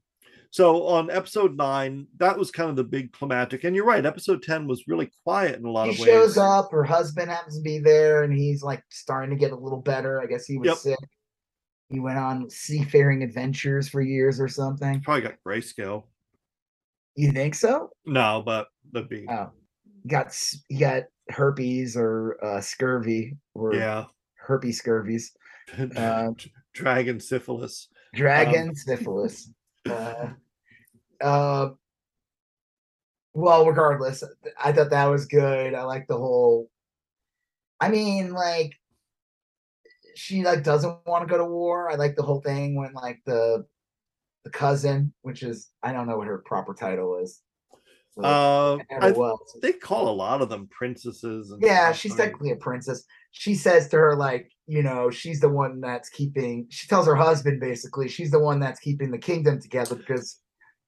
so 0.52 0.88
on 0.88 1.10
episode 1.10 1.58
nine, 1.58 2.08
that 2.18 2.38
was 2.38 2.52
kind 2.52 2.70
of 2.70 2.76
the 2.76 2.84
big 2.84 3.12
climactic. 3.14 3.64
And 3.64 3.76
you're 3.76 3.86
right, 3.86 4.06
episode 4.06 4.44
10 4.44 4.68
was 4.68 4.84
really 4.88 5.10
quiet 5.24 5.58
in 5.60 5.66
a 5.66 5.72
lot 5.72 5.90
of 5.90 5.98
ways. 5.98 6.06
shows 6.08 6.38
up. 6.38 6.70
Her 6.72 6.84
husband 6.84 7.32
happens 7.32 7.58
to 7.58 7.64
be 7.64 7.80
there, 7.80 8.24
and 8.24 8.32
he's 8.34 8.62
like 8.64 8.84
starting 8.90 9.32
to 9.32 9.36
get 9.40 9.52
a 9.52 9.56
little 9.56 9.82
better. 9.82 10.22
I 10.22 10.28
guess 10.28 10.46
he 10.46 10.58
was 10.60 10.68
Yep. 10.68 10.78
sick. 10.78 11.00
He 11.90 12.00
went 12.00 12.18
on 12.20 12.50
seafaring 12.50 13.24
adventures 13.24 13.90
for 13.90 14.02
years 14.02 14.40
or 14.40 14.48
something. 14.48 15.02
Probably 15.02 15.22
got 15.22 15.36
grayscale. 15.46 16.04
You 17.16 17.32
think 17.32 17.56
so? 17.56 17.90
No, 18.06 18.42
but 18.46 18.68
that'd 18.92 19.10
be 19.10 19.26
Oh, 19.30 19.52
got 20.08 20.36
he 20.70 20.78
got 20.78 21.04
herpes 21.30 21.96
or 21.96 22.38
uh, 22.44 22.60
scurvy 22.62 23.38
or 23.54 23.76
yeah. 23.76 24.06
herpes 24.36 24.82
scurvies. 24.82 25.26
Uh, 25.96 26.32
Dragon 26.74 27.20
syphilis. 27.22 27.88
Dragon 28.14 28.76
syphilis. 28.76 29.50
Uh, 29.90 30.28
uh, 31.22 31.70
well, 33.34 33.66
regardless, 33.66 34.24
I 34.62 34.74
thought 34.74 34.90
that 34.90 35.06
was 35.06 35.26
good. 35.26 35.74
I 35.74 35.84
like 35.84 36.08
the 36.08 36.18
whole. 36.18 36.70
I 37.80 37.90
mean, 37.90 38.34
like, 38.34 38.74
she 40.16 40.44
like 40.44 40.64
doesn't 40.64 40.98
want 41.08 41.26
to 41.28 41.32
go 41.32 41.38
to 41.38 41.46
war. 41.46 41.90
I 41.90 41.96
like 41.96 42.16
the 42.16 42.24
whole 42.24 42.42
thing 42.42 42.76
when 42.76 42.94
like 42.94 43.22
the 43.26 43.66
the 44.44 44.50
cousin, 44.50 45.14
which 45.22 45.44
is 45.44 45.70
I 45.82 45.94
don't 45.94 46.08
know 46.08 46.18
what 46.18 46.28
her 46.28 46.44
proper 46.46 46.74
title 46.74 47.18
is. 47.18 47.42
So, 48.12 48.22
Uh, 48.24 48.78
I 49.02 49.12
was. 49.12 49.58
they 49.62 49.74
call 49.74 50.08
a 50.08 50.14
lot 50.14 50.42
of 50.42 50.50
them 50.50 50.68
princesses. 50.68 51.52
And 51.52 51.64
Yeah, 51.64 51.88
stuff. 51.88 51.98
she's 51.98 52.16
technically 52.16 52.52
a 52.52 52.56
princess. 52.58 53.04
She 53.32 53.56
says 53.56 53.90
to 53.90 53.98
her, 53.98 54.16
like, 54.16 54.52
you 54.68 54.84
know, 54.84 55.10
she's 55.10 55.40
the 55.40 55.50
one 55.50 55.82
that's 55.82 56.10
keeping, 56.10 56.68
she 56.70 56.88
tells 56.88 57.08
her 57.08 57.16
husband 57.16 57.60
basically, 57.60 58.08
she's 58.08 58.30
the 58.30 58.40
one 58.40 58.60
that's 58.60 58.80
keeping 58.80 59.10
the 59.10 59.18
kingdom 59.18 59.60
together 59.60 59.96
because 59.96 60.40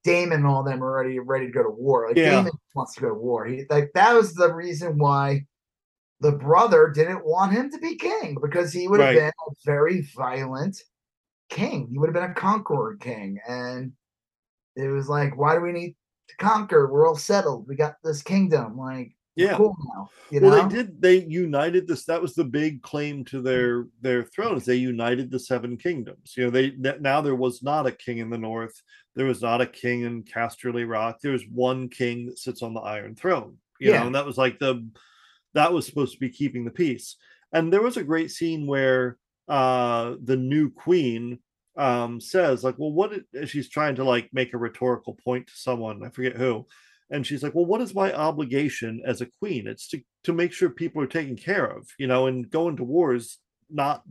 Daemon 0.03 0.39
and 0.39 0.45
all 0.47 0.64
them 0.64 0.84
are 0.84 0.91
already 0.91 1.18
ready 1.18 1.47
to 1.47 1.51
go 1.51 1.64
to 1.64 1.70
war. 1.70 2.08
Like, 2.08 2.18
Yeah. 2.18 2.30
Daemon 2.36 2.51
wants 2.76 2.93
to 2.93 3.01
go 3.01 3.10
to 3.10 3.16
war. 3.16 3.45
He, 3.47 3.64
like, 3.72 3.89
that 3.95 4.14
was 4.14 4.36
the 4.36 4.53
reason 4.53 4.99
why 4.99 5.47
the 6.20 6.34
brother 6.34 6.91
didn't 6.93 7.26
want 7.26 7.53
him 7.53 7.72
to 7.72 7.80
be 7.80 7.95
king 7.95 8.38
because 8.39 8.72
he 8.72 8.88
would 8.88 8.99
have 8.99 9.10
Right. 9.10 9.16
been 9.18 9.28
a 9.47 9.51
very 9.66 10.01
violent 10.16 10.78
king. 11.50 11.88
He 11.91 11.98
would 11.98 12.08
have 12.08 12.14
been 12.14 12.32
a 12.32 12.34
conqueror 12.34 12.96
king. 12.98 13.39
And 13.48 13.93
it 14.76 14.88
was 14.88 15.08
like, 15.10 15.38
why 15.38 15.56
do 15.56 15.62
we 15.62 15.72
need 15.72 15.96
to 16.30 16.36
conquer? 16.38 16.91
We're 16.91 17.08
all 17.08 17.16
settled. 17.16 17.68
We 17.68 17.76
got 17.76 17.96
this 18.04 18.22
kingdom. 18.22 18.78
Like, 18.78 19.16
Yeah. 19.36 19.58
cool 19.58 19.76
now. 19.96 20.10
You 20.32 20.39
know? 20.39 20.50
well, 20.50 20.68
they 20.68 20.76
did. 20.76 21.02
They 21.02 21.18
united 21.26 21.88
this. 21.88 22.06
That 22.06 22.22
was 22.22 22.34
the 22.34 22.43
big 22.43 22.82
claim 22.82 23.24
to 23.26 23.41
their 23.41 23.88
their 24.02 24.24
thrones. 24.24 24.66
They 24.66 24.76
united 24.76 25.30
the 25.30 25.39
seven 25.39 25.78
kingdoms. 25.78 26.34
You 26.36 26.46
know, 26.46 26.50
they 26.50 26.72
now 27.00 27.22
there 27.22 27.36
was 27.36 27.62
not 27.62 27.86
a 27.86 27.91
king 27.91 28.18
in 28.18 28.30
the 28.30 28.38
north. 28.38 28.82
There 29.16 29.28
was 29.28 29.41
not 29.41 29.62
a 29.62 29.68
king 29.68 30.02
in 30.02 30.24
Casterly 30.24 30.88
Rock. 30.88 31.20
There 31.22 31.32
was 31.32 31.43
one 31.48 31.89
king 31.89 32.26
that 32.26 32.39
sits 32.39 32.64
on 32.64 32.74
the 32.74 32.80
Iron 32.82 33.16
Throne. 33.16 33.58
You 33.80 33.91
Yeah. 33.91 34.00
know, 34.02 34.06
and 34.08 34.16
that 34.16 34.26
was 34.26 34.38
like 34.38 34.58
the 34.58 34.88
that 35.54 35.72
was 35.72 35.86
supposed 35.86 36.14
to 36.14 36.20
be 36.20 36.30
keeping 36.30 36.66
the 36.66 36.72
peace. 36.72 37.16
And 37.54 37.72
there 37.72 37.82
was 37.84 37.98
a 37.98 38.04
great 38.04 38.32
scene 38.32 38.66
where 38.68 39.18
uh 39.48 40.16
the 40.24 40.38
new 40.38 40.70
queen 40.72 41.39
um 41.78 42.20
says 42.20 42.64
like 42.64 42.76
well 42.80 42.91
what 42.91 43.12
she's 43.46 43.70
trying 43.70 43.96
to 43.96 44.04
like 44.04 44.30
make 44.34 44.54
a 44.54 44.58
rhetorical 44.58 45.14
point 45.24 45.46
to 45.48 45.54
someone 45.56 46.04
i 46.04 46.10
forget 46.10 46.36
who 46.36 46.66
and 47.10 47.26
she's 47.26 47.43
like 47.43 47.54
well 47.54 47.66
what 47.66 47.82
is 47.82 47.93
my 47.93 48.14
obligation 48.14 49.02
as 49.06 49.22
a 49.22 49.28
queen? 49.39 49.68
It's 49.68 49.88
to 49.89 50.02
to 50.24 50.34
make 50.34 50.52
sure 50.54 50.70
people 50.70 51.02
are 51.02 51.08
taken 51.08 51.36
care 51.36 51.66
of 51.66 51.88
you 51.98 52.08
know 52.08 52.28
and 52.28 52.50
going 52.50 52.78
to 52.78 52.84
war 52.84 53.14
is 53.14 53.38
not 53.70 54.04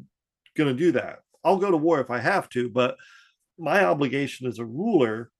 going 0.56 0.74
to 0.74 0.78
do 0.78 0.92
that. 0.92 1.20
I'll 1.42 1.58
go 1.58 1.70
to 1.70 1.76
war 1.76 2.00
if 2.00 2.10
i 2.10 2.18
have 2.18 2.48
to 2.50 2.68
but 2.68 2.96
my 3.58 3.84
obligation 3.84 4.46
as 4.46 4.58
a 4.58 4.64
ruler 4.64 5.30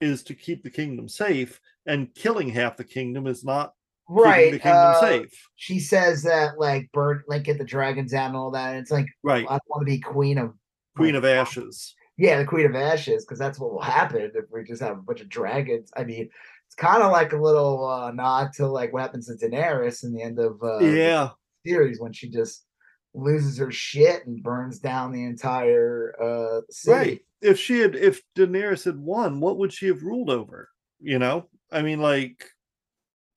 is 0.00 0.22
to 0.24 0.34
keep 0.34 0.62
the 0.62 0.70
kingdom 0.70 1.08
safe 1.08 1.60
and 1.86 2.14
killing 2.14 2.48
half 2.48 2.76
the 2.76 2.84
kingdom 2.84 3.26
is 3.26 3.44
not 3.44 3.72
right. 4.08 4.52
the 4.52 4.58
kingdom 4.58 4.94
uh, 4.94 5.00
safe 5.00 5.48
She 5.56 5.78
says 5.78 6.22
that 6.22 6.58
like 6.58 6.90
burn, 6.92 7.22
like 7.28 7.44
get 7.44 7.58
the 7.58 7.64
dragons 7.64 8.14
out 8.14 8.28
and 8.28 8.36
all 8.36 8.50
that. 8.52 8.70
And 8.70 8.78
it's 8.78 8.90
like 8.90 9.06
right 9.22 9.46
I 9.48 9.58
want 9.68 9.80
to 9.80 9.84
be 9.84 9.98
queen 9.98 10.38
of 10.38 10.54
queen 10.96 11.14
of 11.14 11.24
ashes 11.24 11.94
yeah, 12.18 12.38
the 12.38 12.44
queen 12.44 12.66
of 12.66 12.74
ashes, 12.74 13.24
because 13.24 13.38
that's 13.38 13.60
what 13.60 13.72
will 13.72 13.80
happen 13.80 14.32
if 14.34 14.44
we 14.50 14.64
just 14.64 14.82
have 14.82 14.98
a 14.98 15.02
bunch 15.02 15.20
of 15.20 15.28
dragons. 15.28 15.90
I 15.96 16.02
mean, 16.02 16.28
it's 16.66 16.74
kind 16.74 17.00
of 17.00 17.12
like 17.12 17.32
a 17.32 17.40
little 17.40 17.86
uh, 17.86 18.10
nod 18.10 18.52
to 18.54 18.66
like 18.66 18.92
what 18.92 19.02
happens 19.02 19.26
to 19.26 19.34
Daenerys 19.34 20.02
in 20.02 20.12
the 20.12 20.22
end 20.22 20.40
of 20.40 20.60
uh, 20.60 20.78
the 20.78 20.90
yeah 20.90 21.30
series 21.64 22.00
when 22.00 22.12
she 22.12 22.28
just 22.28 22.64
loses 23.14 23.56
her 23.58 23.70
shit 23.70 24.26
and 24.26 24.42
burns 24.42 24.80
down 24.80 25.12
the 25.12 25.24
entire 25.24 26.14
uh 26.20 26.60
city. 26.70 26.92
Right. 26.92 27.20
If 27.40 27.60
she 27.60 27.78
had, 27.78 27.94
if 27.94 28.20
Daenerys 28.36 28.84
had 28.84 28.98
won, 28.98 29.38
what 29.38 29.58
would 29.58 29.72
she 29.72 29.86
have 29.86 30.02
ruled 30.02 30.28
over? 30.28 30.70
You 30.98 31.20
know, 31.20 31.48
I 31.70 31.82
mean, 31.82 32.00
like, 32.00 32.50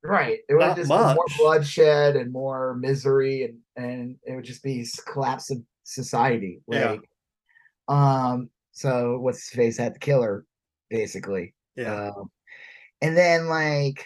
Right. 0.04 0.40
It 0.50 0.54
would 0.54 0.60
Not 0.60 0.78
just 0.78 0.90
be 0.90 0.96
more 0.96 1.26
bloodshed 1.38 2.16
and 2.16 2.32
more 2.32 2.76
misery 2.76 3.44
and 3.44 3.60
and 3.76 4.16
it 4.26 4.36
would 4.36 4.46
just 4.46 4.64
be 4.64 4.86
collapse 5.06 5.52
of 5.52 5.60
society. 5.84 6.62
Yeah. 6.68 6.92
Like 6.92 7.10
um 7.88 8.50
so 8.72 9.20
what's 9.20 9.50
his 9.50 9.56
face 9.56 9.78
had 9.78 9.94
to 9.94 10.00
kill 10.00 10.22
her, 10.22 10.46
basically. 10.90 11.54
yeah, 11.76 12.10
Um 12.10 12.32
and 13.02 13.16
then 13.16 13.48
like 13.48 14.06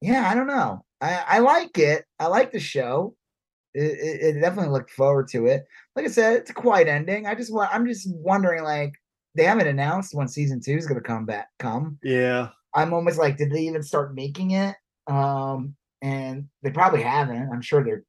yeah, 0.00 0.28
I 0.30 0.34
don't 0.34 0.46
know. 0.46 0.84
I, 1.00 1.24
I 1.26 1.38
like 1.38 1.78
it. 1.78 2.04
I 2.18 2.26
like 2.26 2.52
the 2.52 2.60
show. 2.60 3.14
It, 3.74 3.82
it, 3.82 4.36
it 4.36 4.40
definitely 4.40 4.72
looked 4.72 4.90
forward 4.90 5.28
to 5.28 5.46
it. 5.46 5.64
Like 5.94 6.06
I 6.06 6.08
said, 6.08 6.34
it's 6.34 6.50
a 6.50 6.54
quiet 6.54 6.88
ending. 6.88 7.26
I 7.26 7.34
just 7.34 7.52
want. 7.52 7.72
I'm 7.72 7.86
just 7.86 8.08
wondering, 8.10 8.64
like, 8.64 8.92
they 9.34 9.44
haven't 9.44 9.66
announced 9.68 10.14
when 10.14 10.28
season 10.28 10.60
two 10.60 10.76
is 10.76 10.86
going 10.86 11.00
to 11.00 11.06
come 11.06 11.26
back. 11.26 11.48
Come. 11.58 11.98
Yeah. 12.02 12.48
I'm 12.74 12.92
almost 12.92 13.18
like, 13.18 13.36
did 13.36 13.50
they 13.50 13.62
even 13.62 13.82
start 13.82 14.14
making 14.14 14.52
it? 14.52 14.76
Um, 15.08 15.74
and 16.02 16.48
they 16.62 16.70
probably 16.70 17.02
haven't. 17.02 17.50
I'm 17.52 17.62
sure 17.62 17.82
they're. 17.84 18.04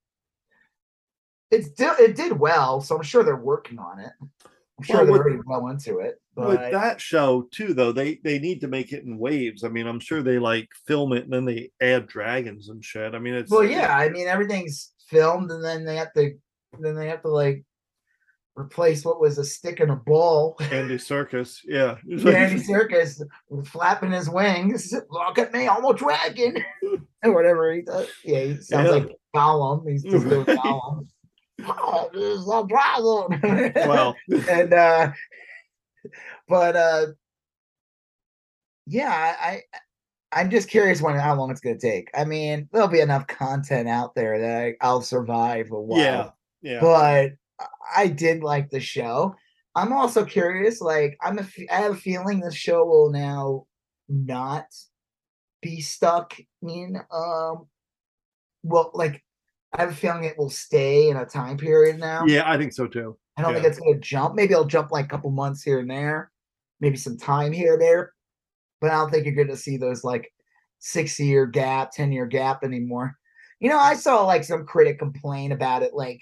It's 1.52 1.70
it 1.80 2.16
did 2.16 2.39
well, 2.39 2.80
so 2.82 2.95
I'm 2.95 3.02
sure 3.04 3.24
they're 3.24 3.36
working 3.36 3.80
on 3.80 4.00
it. 4.00 4.12
I'm 4.22 4.84
sure 4.84 4.97
Well, 4.97 5.06
they're 5.06 5.14
with- 5.14 5.22
already 5.22 5.41
well 5.45 5.68
into 5.68 6.00
it. 6.00 6.16
With 6.36 6.56
But 6.58 6.72
that 6.72 7.02
show 7.02 7.50
too, 7.52 7.74
though, 7.74 7.91
they 7.91 8.20
they 8.24 8.39
need 8.39 8.62
to 8.62 8.68
make 8.68 8.93
it 8.93 9.04
in 9.04 9.18
waves. 9.18 9.64
I 9.64 9.70
mean, 9.70 9.88
I'm 9.88 10.00
sure 10.00 10.22
they 10.22 10.39
like 10.39 10.70
film 10.88 11.12
it 11.14 11.24
and 11.24 11.34
then 11.34 11.43
they 11.45 11.72
add 11.82 12.08
dragons 12.08 12.70
and 12.70 12.86
shit. 12.86 13.14
I 13.16 13.20
mean, 13.20 13.34
it's 13.34 13.52
well, 13.52 13.64
yeah, 13.64 13.93
I 13.97 14.10
mean 14.10 14.28
everything's 14.28 14.93
filmed, 15.08 15.52
and 15.52 15.64
then 15.64 15.84
they 15.84 15.95
have 15.97 16.14
to, 16.14 16.32
then 16.80 16.95
they 16.95 17.08
have 17.08 17.24
to 17.24 17.30
like 17.30 17.66
replace 18.60 19.05
what 19.05 19.20
was 19.22 19.38
a 19.38 19.43
stick 19.43 19.80
and 19.80 19.91
a 19.91 19.95
ball. 19.95 20.55
Andy 20.72 20.97
Serkis. 20.97 21.60
Yeah. 21.66 21.95
It's 22.07 22.24
Yeah, 22.24 22.32
like- 22.32 22.36
Andy 22.51 22.64
Serkis 22.64 23.22
flapping 23.68 24.12
his 24.12 24.30
wings. 24.30 24.93
Look 25.10 25.38
at 25.39 25.53
me, 25.53 25.68
I'm 25.68 25.86
a 25.86 25.93
dragon, 25.93 26.64
or 27.24 27.34
whatever 27.34 27.74
he 27.74 27.82
does. 27.82 28.07
Yeah, 28.24 28.39
he 28.41 28.62
sounds 28.62 28.88
Yeah. 28.89 28.95
like 28.95 29.10
Gollum. 29.36 29.89
He's 29.89 30.03
just 30.03 30.28
doing 30.28 30.45
Gollum. 30.45 31.07
Oh, 31.66 32.10
this 32.14 32.39
is 32.39 32.47
a 32.51 32.66
problem. 32.68 33.41
well, 33.88 34.16
and 34.49 34.74
uh 34.74 35.12
but 36.47 36.76
uh 36.76 37.05
yeah 38.88 39.36
I, 39.39 39.47
I 39.51 39.62
i'm 40.32 40.49
just 40.49 40.70
curious 40.70 41.01
when 41.01 41.16
how 41.16 41.36
long 41.36 41.51
it's 41.51 41.60
going 41.62 41.78
to 41.78 41.88
take 41.91 42.10
i 42.16 42.24
mean 42.26 42.68
there'll 42.72 42.88
be 42.88 43.01
enough 43.01 43.28
content 43.28 43.88
out 43.88 44.16
there 44.16 44.39
that 44.39 44.62
I, 44.64 44.74
i'll 44.82 45.01
survive 45.01 45.72
a 45.72 45.80
while 45.80 45.99
yeah. 45.99 46.30
Yeah. 46.62 46.80
but 46.82 47.32
i 47.95 48.07
did 48.07 48.43
like 48.43 48.70
the 48.70 48.80
show 48.80 49.36
i'm 49.76 49.93
also 49.93 50.24
curious 50.24 50.82
like 50.82 51.18
i'm 51.22 51.39
a 51.39 51.45
i 51.72 51.76
have 51.76 51.93
a 51.93 51.95
feeling 51.95 52.39
this 52.39 52.55
show 52.55 52.86
will 52.86 53.12
now 53.12 53.66
not 54.07 54.66
be 55.62 55.82
stuck 55.82 56.36
in 56.62 56.97
um 57.12 57.68
well 58.64 58.91
like 58.93 59.24
i 59.74 59.82
have 59.82 59.91
a 59.91 59.95
feeling 59.95 60.24
it 60.24 60.38
will 60.38 60.49
stay 60.49 61.10
in 61.10 61.18
a 61.18 61.26
time 61.26 61.57
period 61.57 61.99
now 61.99 62.26
yeah, 62.26 62.49
I 62.49 62.57
think 62.57 62.74
so 62.74 62.88
too. 62.88 63.18
I 63.39 63.41
don't 63.41 63.53
think 63.53 63.66
it's 63.66 63.80
going 63.80 63.93
to 63.93 63.99
jump. 64.01 64.36
Maybe 64.36 64.51
it'll 64.51 64.66
jump 64.66 64.91
like 64.91 65.05
a 65.05 65.07
couple 65.07 65.32
months 65.32 65.64
here 65.64 65.80
and 65.80 65.89
there, 65.89 66.30
maybe 66.82 66.97
some 66.97 67.18
time 67.18 67.53
here 67.53 67.76
or 67.76 67.80
there. 67.80 68.14
But 68.82 68.91
I 68.91 68.95
don't 68.95 69.10
think 69.10 69.26
you're 69.26 69.36
going 69.36 69.47
to 69.47 69.55
see 69.55 69.78
those 69.78 70.03
like 70.03 70.30
six 70.80 71.18
year 71.18 71.45
gap, 71.45 71.91
10 71.91 72.12
year 72.12 72.26
gap 72.26 72.66
anymore. 72.66 73.16
You 73.62 73.70
know, 73.70 73.78
I 73.78 73.93
saw 73.93 74.26
like 74.26 74.43
some 74.43 74.66
critic 74.66 74.99
complain 74.99 75.53
about 75.53 75.84
it, 75.84 75.93
like, 75.93 76.20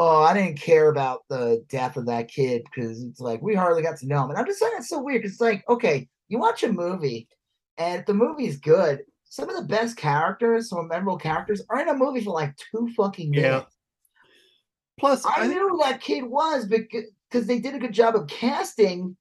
oh, 0.00 0.22
I 0.22 0.32
didn't 0.32 0.60
care 0.60 0.90
about 0.90 1.22
the 1.28 1.64
death 1.68 1.96
of 1.96 2.06
that 2.06 2.28
kid 2.28 2.62
because 2.64 3.02
it's 3.02 3.18
like 3.18 3.42
we 3.42 3.56
hardly 3.56 3.82
got 3.82 3.96
to 3.98 4.06
know 4.06 4.22
him. 4.22 4.30
And 4.30 4.38
I'm 4.38 4.46
just 4.46 4.60
saying 4.60 4.72
it's 4.76 4.88
so 4.88 5.02
weird 5.02 5.22
because 5.22 5.32
it's 5.32 5.40
like, 5.40 5.68
okay, 5.68 6.08
you 6.28 6.38
watch 6.38 6.62
a 6.62 6.72
movie 6.72 7.26
and 7.78 7.98
if 7.98 8.06
the 8.06 8.14
movie's 8.14 8.58
good, 8.58 9.00
some 9.24 9.50
of 9.50 9.56
the 9.56 9.62
best 9.62 9.96
characters, 9.96 10.68
some 10.68 10.86
memorable 10.86 11.18
characters 11.18 11.62
are 11.68 11.80
in 11.80 11.88
a 11.88 11.96
movie 11.96 12.22
for 12.22 12.32
like 12.32 12.54
two 12.56 12.88
fucking 12.96 13.34
Yeah. 13.34 13.42
minutes. 13.42 13.76
Plus, 15.00 15.26
I 15.26 15.42
I, 15.42 15.46
knew 15.48 15.68
who 15.68 15.78
that 15.78 16.00
kid 16.00 16.22
was 16.22 16.66
because 16.66 17.46
they 17.46 17.58
did 17.58 17.74
a 17.74 17.80
good 17.80 17.92
job 17.92 18.14
of 18.14 18.28
casting 18.28 19.16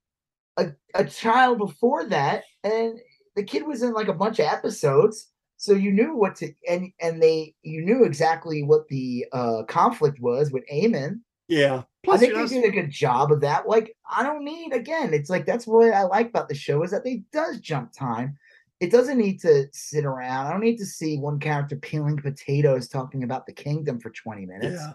a, 0.58 0.68
a 0.94 1.06
child 1.06 1.58
before 1.58 2.06
that, 2.06 2.44
and 2.64 3.00
the 3.36 3.44
kid 3.44 3.66
was 3.66 3.82
in 3.82 3.94
like 3.94 4.10
a 4.10 4.14
bunch 4.14 4.38
of 4.40 4.46
episodes, 4.46 5.32
so 5.58 5.74
you 5.74 5.92
knew 5.92 6.16
what 6.16 6.36
to 6.38 6.54
and 6.70 6.92
and 7.02 7.22
they 7.22 7.54
you 7.64 7.82
knew 7.82 8.06
exactly 8.06 8.64
what 8.64 8.88
the 8.88 9.26
uh 9.34 9.64
conflict 9.68 10.20
was 10.22 10.52
with 10.52 10.64
Aemond. 10.72 11.20
yeah. 11.48 11.84
I 12.10 12.16
think 12.16 12.36
they 12.36 12.46
did 12.46 12.64
a 12.64 12.72
good 12.72 12.90
job 12.90 13.34
of 13.34 13.42
that. 13.42 13.68
Like 13.68 13.94
I 14.10 14.24
don't 14.24 14.46
need 14.46 14.72
again, 14.72 15.14
it's 15.14 15.30
like 15.30 15.46
that's 15.46 15.68
what 15.68 15.94
I 15.94 16.04
like 16.04 16.30
about 16.30 16.48
the 16.48 16.56
show 16.56 16.82
is 16.84 16.92
that 16.92 17.04
they 17.04 17.24
does 17.34 17.60
jump 17.60 17.92
time. 17.92 18.38
It 18.80 18.92
doesn't 18.92 19.18
need 19.18 19.42
to 19.42 19.66
sit 19.74 20.06
around. 20.06 20.48
I 20.48 20.52
don't 20.52 20.62
need 20.62 20.78
to 20.78 20.86
see 20.86 21.18
one 21.18 21.40
character 21.40 21.76
peeling 21.76 22.16
potatoes 22.16 22.88
talking 22.88 23.24
about 23.24 23.46
the 23.46 23.52
kingdom 23.52 24.00
for 24.00 24.12
20 24.12 24.46
minutes. 24.46 24.80
yeah. 24.80 24.94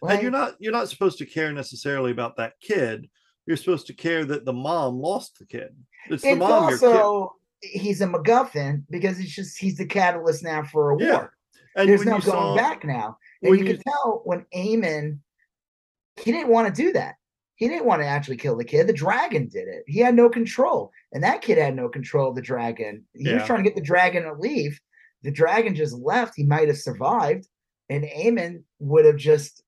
Like, 0.00 0.14
and 0.14 0.22
you're 0.22 0.30
not 0.30 0.54
you're 0.58 0.72
not 0.72 0.88
supposed 0.88 1.18
to 1.18 1.26
care 1.26 1.52
necessarily 1.52 2.12
about 2.12 2.36
that 2.36 2.54
kid. 2.60 3.10
You're 3.46 3.56
supposed 3.58 3.86
to 3.88 3.92
care 3.92 4.24
that 4.24 4.46
the 4.46 4.52
mom 4.52 4.98
lost 4.98 5.38
the 5.38 5.44
kid. 5.44 5.76
It's 6.08 6.22
the 6.22 6.30
it's 6.30 6.38
mom 6.38 6.70
you're 6.70 6.78
killing. 6.78 6.96
also 6.96 7.34
he's 7.72 8.00
a 8.00 8.06
MacGuffin 8.06 8.84
because 8.90 9.18
it's 9.18 9.34
just 9.34 9.58
he's 9.58 9.76
the 9.76 9.86
catalyst 9.86 10.42
now 10.42 10.62
for 10.62 10.92
a 10.92 11.02
Yeah. 11.02 11.12
war. 11.12 11.32
And 11.76 11.88
There's 11.88 12.04
no 12.04 12.12
going 12.12 12.22
saw, 12.22 12.56
back 12.56 12.84
now. 12.84 13.18
And 13.42 13.58
you, 13.58 13.64
you- 13.64 13.74
can 13.74 13.82
tell 13.82 14.22
when 14.24 14.46
Aemond 14.54 15.18
he 16.16 16.30
didn't 16.30 16.48
want 16.50 16.72
to 16.72 16.82
do 16.82 16.92
that. 16.92 17.16
He 17.56 17.68
didn't 17.68 17.86
want 17.86 18.02
to 18.02 18.06
actually 18.06 18.36
kill 18.36 18.56
the 18.56 18.64
kid. 18.64 18.86
The 18.86 18.92
dragon 18.92 19.48
did 19.48 19.68
it. 19.68 19.84
He 19.86 19.98
had 20.00 20.14
no 20.14 20.28
control. 20.28 20.90
And 21.12 21.22
that 21.22 21.42
kid 21.42 21.58
had 21.58 21.74
no 21.76 21.88
control 21.88 22.30
of 22.30 22.36
the 22.36 22.42
dragon. 22.42 23.04
He 23.14 23.32
was 23.32 23.44
trying 23.44 23.62
to 23.62 23.68
get 23.68 23.74
the 23.76 23.80
dragon 23.82 24.24
to 24.24 24.32
leave. 24.34 24.78
The 25.22 25.30
dragon 25.30 25.74
just 25.74 25.94
left. 25.94 26.34
He 26.36 26.44
might 26.44 26.68
have 26.68 26.78
survived. 26.78 27.48
And 27.88 28.04
Aemond 28.04 28.62
would 28.80 29.04
have 29.04 29.16
just 29.16 29.62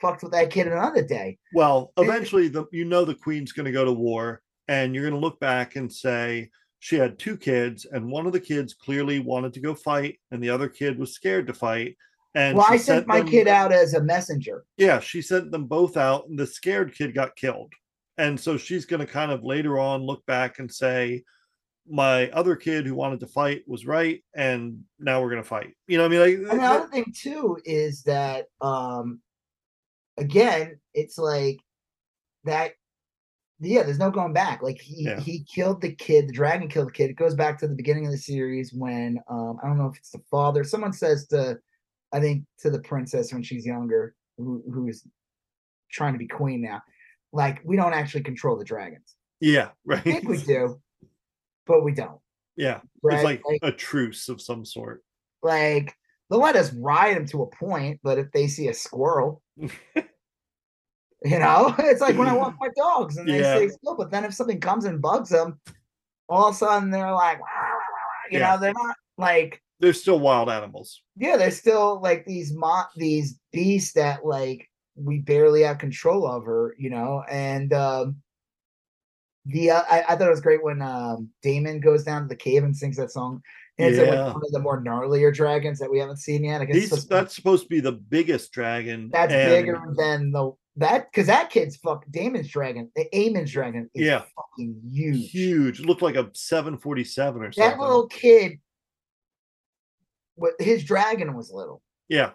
fucked 0.00 0.22
with 0.22 0.32
that 0.32 0.50
kid 0.50 0.66
another 0.66 1.02
day. 1.02 1.38
Well, 1.54 1.92
eventually, 1.96 2.48
the 2.48 2.66
you 2.72 2.84
know 2.84 3.04
the 3.04 3.14
queen's 3.14 3.52
going 3.52 3.66
to 3.66 3.72
go 3.72 3.84
to 3.84 3.92
war, 3.92 4.42
and 4.68 4.94
you're 4.94 5.04
going 5.08 5.14
to 5.14 5.24
look 5.24 5.40
back 5.40 5.76
and 5.76 5.92
say 5.92 6.50
she 6.80 6.96
had 6.96 7.18
two 7.18 7.36
kids, 7.36 7.84
and 7.84 8.10
one 8.10 8.26
of 8.26 8.32
the 8.32 8.40
kids 8.40 8.74
clearly 8.74 9.20
wanted 9.20 9.52
to 9.52 9.60
go 9.60 9.74
fight, 9.74 10.18
and 10.30 10.42
the 10.42 10.50
other 10.50 10.68
kid 10.68 10.98
was 10.98 11.14
scared 11.14 11.46
to 11.46 11.54
fight. 11.54 11.96
And 12.34 12.56
well, 12.56 12.66
she 12.68 12.74
I 12.74 12.76
sent 12.78 13.06
my 13.06 13.18
them- 13.18 13.28
kid 13.28 13.48
out 13.48 13.70
as 13.70 13.94
a 13.94 14.02
messenger. 14.02 14.64
Yeah, 14.76 14.98
she 14.98 15.20
sent 15.22 15.50
them 15.52 15.66
both 15.66 15.96
out, 15.96 16.28
and 16.28 16.38
the 16.38 16.46
scared 16.46 16.94
kid 16.94 17.14
got 17.14 17.36
killed. 17.36 17.72
And 18.18 18.38
so 18.38 18.56
she's 18.56 18.84
going 18.86 19.00
to 19.00 19.06
kind 19.06 19.30
of 19.30 19.44
later 19.44 19.78
on 19.78 20.02
look 20.02 20.24
back 20.26 20.58
and 20.58 20.72
say, 20.72 21.22
"My 21.88 22.30
other 22.30 22.56
kid 22.56 22.86
who 22.86 22.94
wanted 22.94 23.20
to 23.20 23.26
fight 23.26 23.62
was 23.66 23.84
right, 23.86 24.22
and 24.34 24.84
now 24.98 25.20
we're 25.22 25.30
going 25.30 25.42
to 25.42 25.48
fight." 25.48 25.74
You 25.86 25.98
know, 25.98 26.04
I 26.04 26.08
mean, 26.08 26.20
like 26.20 26.50
And 26.50 26.60
the 26.60 26.64
other 26.64 26.88
thing 26.88 27.12
too 27.14 27.58
is 27.64 28.02
that 28.04 28.46
um 28.60 29.20
again, 30.16 30.78
it's 30.94 31.18
like 31.18 31.58
that 32.44 32.72
yeah, 33.60 33.82
there's 33.82 33.98
no 33.98 34.10
going 34.10 34.32
back. 34.32 34.62
Like 34.62 34.80
he 34.80 35.04
Yeah. 35.04 35.20
he 35.20 35.44
killed 35.44 35.80
the 35.82 35.94
kid, 35.94 36.28
the 36.28 36.32
dragon 36.32 36.68
killed 36.68 36.88
the 36.88 36.92
kid. 36.92 37.10
It 37.10 37.16
goes 37.16 37.34
back 37.34 37.58
to 37.58 37.68
the 37.68 37.74
beginning 37.74 38.06
of 38.06 38.12
the 38.12 38.18
series 38.18 38.72
when 38.72 39.18
um 39.28 39.58
I 39.62 39.66
don't 39.66 39.78
know 39.78 39.86
if 39.86 39.96
it's 39.98 40.10
the 40.10 40.22
father, 40.30 40.64
someone 40.64 40.92
says 40.92 41.26
to 41.28 41.58
I 42.12 42.20
think 42.20 42.44
to 42.60 42.70
the 42.70 42.80
princess 42.80 43.32
when 43.32 43.42
she's 43.42 43.64
younger, 43.66 44.14
who 44.38 44.62
who's 44.72 45.04
trying 45.90 46.12
to 46.14 46.18
be 46.18 46.26
queen 46.28 46.62
now, 46.62 46.82
like 47.32 47.60
we 47.64 47.76
don't 47.76 47.92
actually 47.94 48.22
control 48.22 48.56
the 48.56 48.64
dragons. 48.64 49.14
yeah, 49.40 49.66
I 49.68 49.70
right. 49.84 50.02
think 50.04 50.28
we 50.28 50.38
do, 50.38 50.80
but 51.66 51.84
we 51.84 51.92
don't. 51.92 52.20
yeah, 52.56 52.80
Right? 53.02 53.14
it's 53.16 53.24
like, 53.24 53.42
like 53.46 53.60
a 53.62 53.72
truce 53.72 54.28
of 54.28 54.40
some 54.40 54.64
sort. 54.64 55.02
like 55.42 55.94
they'll 56.30 56.40
let 56.40 56.56
us 56.56 56.72
ride 56.74 57.16
them 57.16 57.26
to 57.26 57.42
a 57.42 57.50
point, 57.56 58.00
but 58.02 58.18
if 58.18 58.30
they 58.32 58.46
see 58.48 58.68
a 58.68 58.74
squirrel, 58.74 59.42
you 61.22 61.38
know, 61.38 61.74
it's 61.78 62.00
like 62.00 62.16
when 62.16 62.28
I 62.28 62.34
walk 62.34 62.54
my 62.60 62.68
dogs 62.76 63.16
and 63.16 63.28
they 63.28 63.40
Yeah. 63.40 63.56
stay 63.56 63.68
still. 63.68 63.96
But 63.96 64.10
then 64.10 64.24
if 64.24 64.34
something 64.34 64.60
comes 64.60 64.84
and 64.84 65.00
bugs 65.02 65.30
them, 65.30 65.60
all 66.28 66.48
of 66.48 66.54
a 66.54 66.58
sudden 66.58 66.90
they're 66.90 67.12
like, 67.12 67.40
"Wah, 67.40 67.46
wah, 67.46 67.68
wah, 67.68 67.74
wah," 67.76 68.30
you 68.30 68.38
Yeah. 68.38 68.54
know, 68.54 68.60
they're 68.60 68.72
not 68.72 68.96
like, 69.18 69.60
They're 69.80 69.92
still 69.92 70.20
wild 70.20 70.48
animals. 70.48 71.02
yeah, 71.16 71.36
they're 71.36 71.50
still 71.50 72.00
like 72.00 72.24
these 72.26 72.52
mo- 72.54 72.84
these 72.96 73.38
beasts 73.52 73.92
that 73.94 74.24
like 74.24 74.68
we 74.96 75.18
barely 75.18 75.62
have 75.62 75.78
control 75.78 76.26
over, 76.26 76.74
you 76.78 76.90
know, 76.90 77.22
and 77.30 77.72
um 77.72 78.22
the 79.46 79.70
uh, 79.70 79.82
I, 79.90 80.02
I 80.10 80.16
thought 80.16 80.28
it 80.28 80.30
was 80.30 80.40
great 80.40 80.62
when 80.62 80.82
um 80.82 81.30
Daemon 81.42 81.80
goes 81.80 82.04
down 82.04 82.22
to 82.22 82.28
the 82.28 82.36
cave 82.36 82.62
and 82.64 82.76
sings 82.76 82.96
that 82.98 83.10
song. 83.10 83.42
And 83.78 83.88
it's 83.88 83.98
like 83.98 84.08
Yeah. 84.08 84.32
one 84.34 84.42
of 84.44 84.52
the 84.52 84.58
more 84.60 84.82
gnarlier 84.82 85.32
dragons 85.34 85.78
that 85.78 85.90
we 85.90 85.98
haven't 85.98 86.18
seen 86.18 86.44
yet. 86.44 86.60
I 86.60 86.66
guess 86.66 86.76
He's 86.76 86.84
supposed 86.90 87.02
to 87.04 87.08
be- 87.08 87.14
that's 87.14 87.34
supposed 87.34 87.62
to 87.62 87.68
be 87.70 87.80
the 87.80 87.92
biggest 87.92 88.52
dragon. 88.52 89.08
That's 89.10 89.32
and- 89.32 89.48
bigger 89.50 89.80
than 89.96 90.30
the 90.32 90.52
that 90.76 91.10
because 91.10 91.26
that 91.26 91.50
kid's 91.50 91.76
fuck 91.76 92.04
Daemon's 92.10 92.48
dragon, 92.48 92.90
the 92.94 93.06
Aemond's 93.16 93.52
dragon 93.52 93.90
is 93.94 94.06
Yeah. 94.06 94.22
fucking 94.36 94.80
huge. 94.90 95.30
huge. 95.30 95.80
Looked 95.80 96.02
like 96.02 96.16
a 96.16 96.30
747 96.32 97.42
or 97.42 97.46
That 97.46 97.54
something. 97.54 97.80
little 97.80 98.06
kid, 98.08 98.60
what 100.36 100.54
his 100.58 100.84
dragon 100.84 101.34
was 101.36 101.50
little. 101.50 101.82
yeah, 102.08 102.32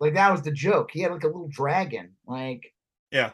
Like 0.00 0.14
that 0.14 0.30
was 0.32 0.42
the 0.42 0.52
joke. 0.52 0.90
He 0.92 1.00
had 1.00 1.12
like 1.12 1.24
a 1.24 1.28
little 1.28 1.48
dragon. 1.48 2.16
Like 2.26 2.74
Yeah. 3.10 3.32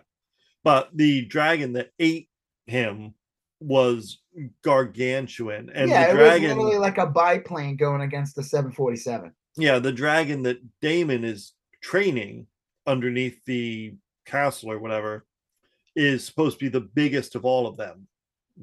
but 0.64 0.90
the 0.96 1.24
dragon 1.26 1.72
that 1.74 1.90
ate 1.98 2.28
him 2.66 3.14
was 3.60 4.18
gargantuan, 4.62 5.68
and 5.74 5.90
yeah, 5.90 6.06
the 6.06 6.10
it 6.10 6.14
dragon, 6.14 6.48
was 6.48 6.56
literally 6.66 6.78
like 6.78 6.98
a 6.98 7.06
biplane 7.06 7.76
going 7.76 8.02
against 8.02 8.36
the 8.36 8.42
747. 8.42 9.32
yeah, 9.56 9.78
the 9.80 9.90
dragon 9.92 10.42
that 10.44 10.58
Daemon 10.80 11.24
is 11.24 11.54
training 11.82 12.46
underneath 12.88 13.44
the 13.44 13.94
castle 14.26 14.72
or 14.72 14.78
whatever 14.78 15.26
is 15.94 16.24
supposed 16.24 16.58
to 16.58 16.64
be 16.64 16.68
the 16.68 16.80
biggest 16.80 17.34
of 17.34 17.44
all 17.44 17.66
of 17.66 17.76
them, 17.76 18.08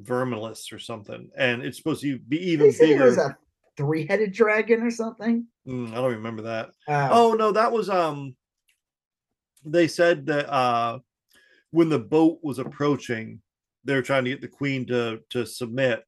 Vermilis 0.01 0.73
or 0.73 0.79
something, 0.79 1.29
and 1.37 1.61
it's 1.63 1.77
supposed 1.77 2.01
to 2.01 2.17
be 2.19 2.37
even 2.51 2.67
They 2.67 2.71
said 2.71 2.89
it 2.89 3.01
was 3.01 3.15
bigger. 3.15 3.27
a 3.27 3.37
three-headed 3.77 4.31
dragon 4.33 4.81
or 4.81 4.91
something. 4.91 5.45
Mm, 5.67 5.91
I 5.91 5.95
don't 5.95 6.11
remember 6.13 6.43
that. 6.43 6.69
Uh, 6.87 7.09
Oh 7.11 7.33
no, 7.33 7.51
that 7.51 7.71
was 7.71 7.89
um. 7.89 8.35
They 9.63 9.87
said 9.87 10.27
that 10.27 10.51
uh, 10.51 10.99
when 11.71 11.89
the 11.89 11.99
boat 11.99 12.39
was 12.43 12.59
approaching, 12.59 13.41
they 13.83 13.95
were 13.95 14.03
trying 14.03 14.25
to 14.25 14.29
get 14.29 14.41
the 14.41 14.47
queen 14.47 14.85
to 14.87 15.19
to 15.31 15.45
submit. 15.45 16.03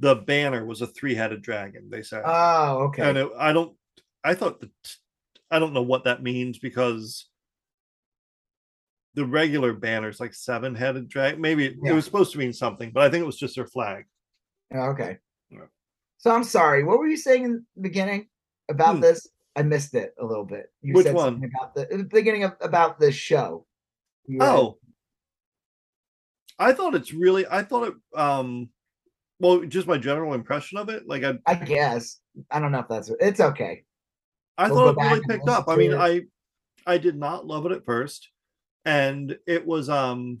The 0.00 0.14
banner 0.14 0.66
was 0.66 0.82
a 0.82 0.86
three-headed 0.88 1.40
dragon. 1.40 1.88
They 1.88 2.02
said, 2.02 2.22
oh, 2.26 2.78
okay. 2.88 3.08
and 3.08 3.16
it, 3.16 3.28
I 3.38 3.52
don't. 3.52 3.74
I 4.22 4.34
thought 4.34 4.60
that 4.60 4.70
I 5.50 5.58
don't 5.58 5.72
know 5.72 5.82
what 5.82 6.04
that 6.04 6.22
means 6.22 6.58
because 6.58 7.28
the 9.16 9.24
regular 9.24 9.72
banner's 9.72 10.20
like 10.20 10.32
seven-headed 10.34 11.08
dragon. 11.08 11.40
Maybe 11.40 11.66
it, 11.66 11.76
Yeah. 11.82 11.92
it 11.92 11.94
was 11.94 12.04
supposed 12.04 12.32
to 12.32 12.38
mean 12.38 12.52
something, 12.52 12.92
but 12.92 13.02
I 13.02 13.08
think 13.10 13.22
it 13.22 13.26
was 13.26 13.38
just 13.38 13.56
their 13.56 13.66
flag. 13.66 14.04
Oh, 14.74 14.90
okay. 14.90 15.18
Yeah. 15.50 15.66
So 16.18 16.30
I'm 16.30 16.44
sorry. 16.44 16.84
What 16.84 16.98
were 16.98 17.06
you 17.08 17.16
saying 17.16 17.44
in 17.44 17.52
the 17.76 17.82
beginning 17.82 18.28
about 18.68 18.96
Hmm. 18.96 19.00
this? 19.00 19.26
I 19.56 19.62
missed 19.62 19.94
it 19.94 20.14
a 20.20 20.24
little 20.24 20.44
bit. 20.44 20.70
You 20.82 20.92
Which 20.94 21.06
said 21.06 21.14
one? 21.14 21.32
something 21.34 21.50
about 21.54 21.74
the, 21.74 21.90
in 21.90 21.98
the 21.98 22.04
beginning 22.04 22.44
of 22.44 22.54
about 22.60 23.00
the 23.00 23.10
show. 23.10 23.66
You 24.26 24.38
had- 24.40 24.48
Oh, 24.54 24.78
I 26.58 26.72
thought 26.72 26.94
it's 26.94 27.12
really. 27.12 27.46
I 27.46 27.62
thought 27.62 27.88
it. 27.88 27.94
Um, 28.18 28.70
well, 29.40 29.60
just 29.64 29.86
my 29.86 29.98
general 29.98 30.34
impression 30.34 30.78
of 30.78 30.88
it. 30.88 31.06
Like 31.06 31.22
I, 31.24 31.38
I 31.46 31.54
guess 31.54 32.18
I 32.50 32.60
don't 32.60 32.72
know 32.72 32.78
if 32.80 32.88
that's 32.88 33.10
it's 33.20 33.40
okay. 33.40 33.84
I 34.58 34.68
We'll 34.68 34.76
thought 34.76 34.90
it 34.90 34.96
back 34.96 35.04
really 35.10 35.18
and 35.20 35.28
picked 35.30 35.44
listen 35.46 35.60
up. 35.62 35.68
I 35.68 35.72
to 35.74 35.78
mean, 35.78 35.92
it. 35.92 35.96
I 35.98 36.20
I 36.86 36.98
did 36.98 37.16
not 37.16 37.46
love 37.46 37.66
it 37.66 37.72
at 37.72 37.84
first, 37.84 38.30
and 38.86 39.36
it 39.46 39.66
was 39.66 39.90
um 39.90 40.38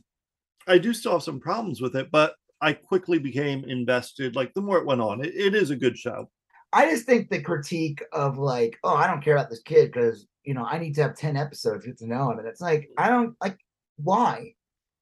I 0.66 0.78
do 0.78 0.94
still 0.94 1.12
have 1.12 1.22
some 1.22 1.38
problems 1.38 1.80
with 1.80 1.94
it, 1.94 2.10
but 2.10 2.34
I 2.60 2.72
quickly 2.72 3.18
became 3.18 3.64
invested. 3.64 4.34
Like 4.34 4.54
the 4.54 4.62
more 4.62 4.78
it 4.78 4.86
went 4.86 5.02
on, 5.02 5.22
it, 5.24 5.34
it 5.34 5.54
is 5.54 5.70
a 5.70 5.76
good 5.76 5.98
show. 5.98 6.30
I 6.72 6.90
just 6.90 7.04
think 7.04 7.28
the 7.28 7.40
critique 7.40 8.02
of 8.12 8.38
like, 8.38 8.78
oh, 8.82 8.96
I 8.96 9.06
don't 9.06 9.22
care 9.22 9.36
about 9.36 9.50
this 9.50 9.62
kid 9.62 9.92
because 9.92 10.26
you 10.44 10.54
know 10.54 10.64
I 10.64 10.78
need 10.78 10.94
to 10.94 11.02
have 11.02 11.16
ten 11.16 11.36
episodes 11.36 11.84
to 11.84 11.90
get 11.90 11.98
to 11.98 12.06
know 12.06 12.30
him, 12.30 12.38
and 12.38 12.48
it's 12.48 12.60
like 12.60 12.88
I 12.96 13.08
don't 13.08 13.36
like 13.42 13.58
why. 13.96 14.54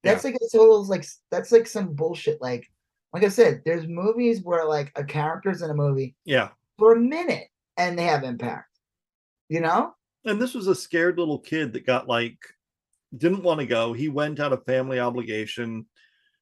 That's 0.03 0.24
like 0.24 0.34
a 0.34 0.57
total 0.57 0.84
like 0.84 1.07
that's 1.30 1.53
like 1.53 1.66
some 1.66 1.95
bullshit. 1.95 2.42
Like, 2.42 2.70
like 3.14 3.24
I 3.24 3.28
said, 3.28 3.62
there's 3.64 3.86
movies 3.86 4.42
where 4.42 4.66
like 4.66 4.92
a 4.97 5.05
character's 5.05 5.62
in 5.62 5.70
a 5.70 5.74
movie 5.74 6.14
Yeah, 6.26 6.51
for 6.78 6.92
a 6.92 7.01
minute 7.01 7.49
and 7.76 7.99
they 7.99 8.05
have 8.05 8.24
impact. 8.24 8.68
You 9.49 9.61
know? 9.61 9.95
and 10.26 10.40
this 10.40 10.55
was 10.55 10.68
a 10.68 10.74
scared 10.74 11.18
little 11.18 11.38
kid 11.38 11.72
that 11.72 11.86
got 11.86 12.09
like 12.09 12.38
didn't 13.17 13.43
want 13.43 13.61
to 13.61 13.67
go. 13.67 13.93
He 13.93 14.09
went 14.09 14.41
out 14.41 14.53
of 14.53 14.65
family 14.65 14.99
obligation. 15.01 15.87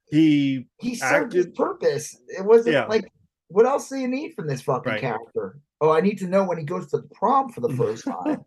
He 0.06 0.66
He 0.78 0.94
served 0.94 1.32
his 1.32 1.46
purpose. 1.48 2.16
It 2.28 2.44
wasn't 2.44 2.74
Yeah. 2.74 2.86
like 2.86 3.10
what 3.48 3.66
else 3.66 3.88
do 3.90 3.96
you 3.96 4.08
need 4.08 4.32
from 4.34 4.46
this 4.46 4.62
fucking 4.62 4.92
Right. 4.92 5.00
character? 5.00 5.60
Oh, 5.80 5.90
I 5.90 6.00
need 6.00 6.18
to 6.18 6.26
know 6.26 6.44
when 6.44 6.58
he 6.58 6.64
goes 6.64 6.90
to 6.90 6.98
the 6.98 7.08
prom 7.14 7.50
for 7.50 7.60
the 7.60 7.68
first 7.76 8.04
time. 8.04 8.44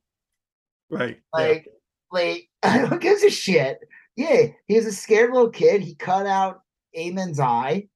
right. 0.90 1.18
yeah. 1.38 1.40
Like, 1.40 1.68
like, 2.12 2.50
who 2.90 2.98
gives 3.00 3.24
a 3.24 3.30
shit? 3.30 3.80
Yeah, 4.16 4.48
he 4.68 4.76
was 4.76 4.86
a 4.86 4.92
scared 4.92 5.32
little 5.34 5.50
kid. 5.50 5.82
He 5.82 5.96
cut 5.96 6.26
out 6.26 6.62
Aemond's 6.96 7.40
eye. 7.40 7.90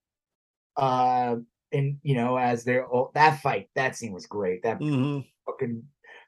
Uh, 0.76 1.38
and 1.72 1.98
you 2.04 2.16
know, 2.16 2.38
as 2.38 2.64
they're 2.64 2.86
oh, 2.94 3.12
that 3.14 3.42
fight, 3.42 3.70
that 3.76 3.96
scene 3.96 4.12
was 4.14 4.26
great. 4.26 4.64
That 4.64 4.80
Mhm. 4.80 5.26
fucking 5.46 5.84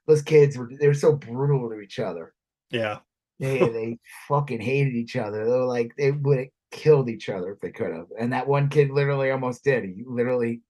those 0.08 0.22
kids 0.22 0.58
were 0.58 0.70
they 0.80 0.88
were 0.88 0.94
so 0.94 1.14
brutal 1.16 1.70
to 1.70 1.80
each 1.82 2.00
other. 2.00 2.34
Yeah. 2.70 3.00
They 3.42 3.60
they 3.60 4.00
fucking 4.28 4.62
hated 4.62 4.94
each 4.94 5.16
other. 5.16 5.44
They 5.44 5.52
were 5.52 5.66
like 5.66 5.94
they 5.98 6.12
would 6.12 6.38
have 6.38 6.48
killed 6.72 7.10
each 7.10 7.28
other 7.28 7.54
if 7.54 7.60
they 7.60 7.72
could 7.72 7.92
have. 7.92 8.06
And 8.20 8.32
that 8.34 8.48
one 8.48 8.70
kid 8.70 8.92
literally 8.92 9.32
almost 9.32 9.64
did. 9.64 9.84
He 9.84 10.04
literally 10.06 10.62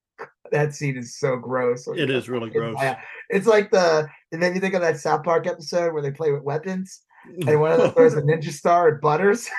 that 0.51 0.73
scene 0.73 0.97
is 0.97 1.17
so 1.17 1.35
gross. 1.35 1.87
It 1.87 2.09
is 2.09 2.29
really 2.29 2.49
gross. 2.49 2.75
Yeah. 2.79 2.99
It's 3.29 3.45
like 3.47 3.71
the 3.71 4.07
and 4.31 4.41
then 4.41 4.55
you 4.55 4.61
think 4.61 4.73
of 4.73 4.81
that 4.81 4.97
South 4.97 5.23
Park 5.23 5.47
episode 5.47 5.93
where 5.93 6.01
they 6.01 6.11
play 6.11 6.31
with 6.31 6.43
weapons 6.43 7.01
mm. 7.29 7.47
and 7.47 7.59
one 7.59 7.73
of 7.73 7.79
them 7.79 7.91
throws 7.93 8.13
a 8.13 8.21
ninja 8.21 8.51
star 8.51 8.95
at 8.95 9.01
Butters. 9.01 9.49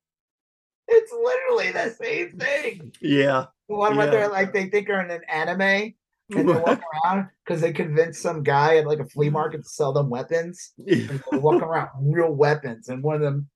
it's 0.88 1.12
literally 1.12 1.72
the 1.72 1.90
same 1.90 2.38
thing. 2.38 2.92
yeah. 3.00 3.46
The 3.68 3.74
one 3.74 3.96
where 3.96 4.10
they're 4.10 4.28
like 4.28 4.52
they 4.52 4.68
think 4.68 4.90
are 4.90 5.00
in 5.00 5.10
an 5.10 5.22
anime 5.28 5.94
and 6.30 6.48
they 6.48 6.52
walk 6.54 6.80
around 7.04 7.28
because 7.44 7.60
they 7.60 7.72
convinced 7.72 8.20
some 8.22 8.42
guy 8.42 8.76
at 8.78 8.86
like 8.86 8.98
a 8.98 9.04
flea 9.04 9.30
market 9.30 9.62
to 9.62 9.68
sell 9.68 9.92
them 9.92 10.10
weapons. 10.10 10.72
And 10.86 11.22
walking 11.32 11.62
around 11.62 11.88
real 12.00 12.32
weapons, 12.32 12.88
and 12.88 13.02
one 13.02 13.16
of 13.16 13.22
them. 13.22 13.48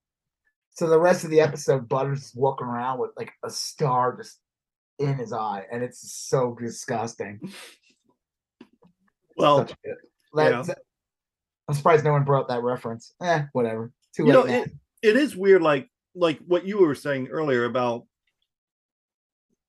So 0.72 0.88
the 0.88 1.00
rest 1.00 1.24
of 1.24 1.30
the 1.30 1.40
episode, 1.40 1.88
Butters 1.88 2.26
is 2.26 2.34
walking 2.34 2.66
around 2.66 3.00
with 3.00 3.10
like 3.16 3.32
a 3.44 3.50
star 3.50 4.16
just 4.16 4.38
in 4.98 5.14
his 5.14 5.32
eye, 5.32 5.64
and 5.72 5.82
it's 5.82 6.12
so 6.12 6.56
disgusting. 6.60 7.40
well, 9.36 9.66
Such 9.66 9.72
a- 9.84 9.96
that's- 10.34 10.70
I'm 11.68 11.74
surprised 11.74 12.04
no 12.04 12.12
one 12.12 12.24
brought 12.24 12.48
that 12.48 12.62
reference. 12.62 13.14
Eh, 13.22 13.44
whatever. 13.52 13.92
Too 14.14 14.26
you 14.26 14.32
late. 14.32 14.46
know, 14.48 14.62
it, 14.62 14.70
it 15.02 15.16
is 15.16 15.36
weird, 15.36 15.62
like 15.62 15.88
like 16.16 16.38
what 16.46 16.66
you 16.66 16.80
were 16.80 16.94
saying 16.96 17.28
earlier 17.28 17.64
about 17.64 18.04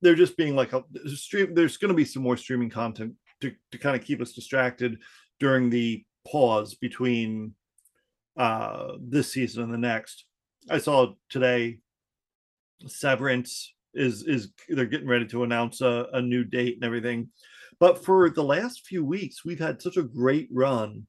there 0.02 0.16
just 0.16 0.38
being 0.38 0.56
like 0.56 0.74
a 0.74 0.84
stream. 1.08 1.54
There's 1.54 1.78
going 1.78 1.89
to 1.89 1.95
be 1.95 2.06
some 2.06 2.24
more 2.24 2.38
streaming 2.38 2.70
content 2.70 3.14
to 3.41 3.52
to 3.72 3.78
kind 3.78 3.95
of 3.95 4.06
keep 4.06 4.22
us 4.22 4.34
distracted 4.34 4.97
during 5.39 5.70
the 5.70 6.04
pause 6.28 6.76
between 6.76 7.56
uh 8.38 8.93
this 8.99 9.34
season 9.34 9.64
and 9.64 9.74
the 9.74 9.78
next. 9.78 10.26
I 10.70 10.78
saw 10.78 11.14
today 11.30 11.80
Severance 12.88 13.74
is 13.93 14.24
is 14.24 14.49
they're 14.70 14.86
getting 14.86 15.08
ready 15.08 15.26
to 15.28 15.43
announce 15.43 15.82
a, 15.82 16.08
a 16.14 16.22
new 16.22 16.43
date 16.43 16.76
and 16.76 16.84
everything. 16.84 17.30
But 17.80 18.04
for 18.04 18.30
the 18.30 18.43
last 18.43 18.86
few 18.86 19.04
weeks, 19.04 19.43
we've 19.43 19.60
had 19.60 19.82
such 19.82 19.97
a 19.97 20.04
great 20.04 20.49
run 20.52 21.08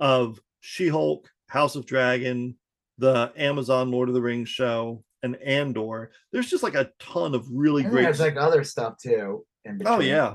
of 0.00 0.40
She-Hulk, 0.60 1.30
House 1.48 1.76
of 1.76 1.86
Dragon, 1.86 2.56
the 2.98 3.32
Amazon 3.36 3.90
Lord 3.90 4.08
of 4.08 4.14
the 4.14 4.22
Rings 4.22 4.48
show, 4.48 5.04
and 5.22 5.36
Andor. 5.36 6.10
There's 6.32 6.50
just 6.50 6.62
like 6.62 6.74
a 6.74 6.90
ton 6.98 7.34
of 7.34 7.46
really 7.50 7.82
And 7.82 7.92
great. 7.92 8.02
there's 8.02 8.20
like 8.20 8.36
other 8.36 8.64
stuff 8.64 8.98
too. 8.98 9.44
in 9.64 9.80
oh 9.86 10.00
yeah, 10.00 10.34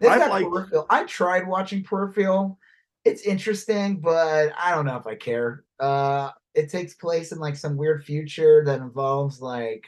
They've 0.00 0.10
I 0.10 0.26
like- 0.28 0.44
Peripheral. 0.46 0.86
I 0.90 1.04
tried 1.04 1.46
watching 1.46 1.82
Peripheral. 1.84 2.58
It's 3.04 3.22
interesting, 3.22 4.00
but 4.00 4.52
I 4.58 4.72
don't 4.74 4.84
know 4.86 4.96
if 4.96 5.06
I 5.06 5.14
care. 5.14 5.64
Uh 5.80 6.30
it 6.54 6.70
takes 6.70 6.94
place 6.94 7.30
in 7.32 7.38
like 7.38 7.56
some 7.56 7.76
weird 7.76 8.04
future 8.04 8.64
that 8.66 8.80
involves 8.80 9.40
like 9.40 9.84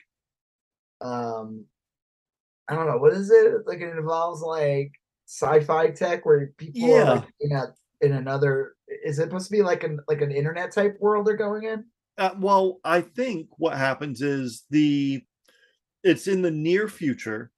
um 1.00 1.64
I 2.68 2.74
don't 2.76 2.86
know, 2.86 2.98
what 2.98 3.12
is 3.12 3.30
it? 3.30 3.66
Like 3.66 3.80
it 3.80 3.96
involves 3.96 4.42
like 4.42 4.92
sci-fi 5.26 5.90
tech 5.90 6.24
where 6.24 6.52
people 6.56 6.84
are 6.84 6.88
Yeah. 6.88 7.10
like 7.12 7.24
in 7.40 7.52
a 7.52 7.74
in 8.00 8.12
another 8.12 8.74
is 9.04 9.18
it 9.18 9.24
supposed 9.24 9.46
to 9.46 9.52
be 9.52 9.62
like 9.62 9.84
an 9.84 10.00
like 10.08 10.20
an 10.22 10.30
internet 10.32 10.72
type 10.72 10.96
world 11.00 11.26
they're 11.26 11.36
going 11.36 11.64
in? 11.64 11.84
Uh, 12.20 12.34
well, 12.38 12.80
I 12.84 13.00
think 13.00 13.48
what 13.56 13.76
happens 13.78 14.20
is 14.20 14.64
the 14.70 15.22
it's 16.04 16.28
in 16.28 16.42
the 16.42 16.50
near 16.50 16.86
future, 16.86 17.50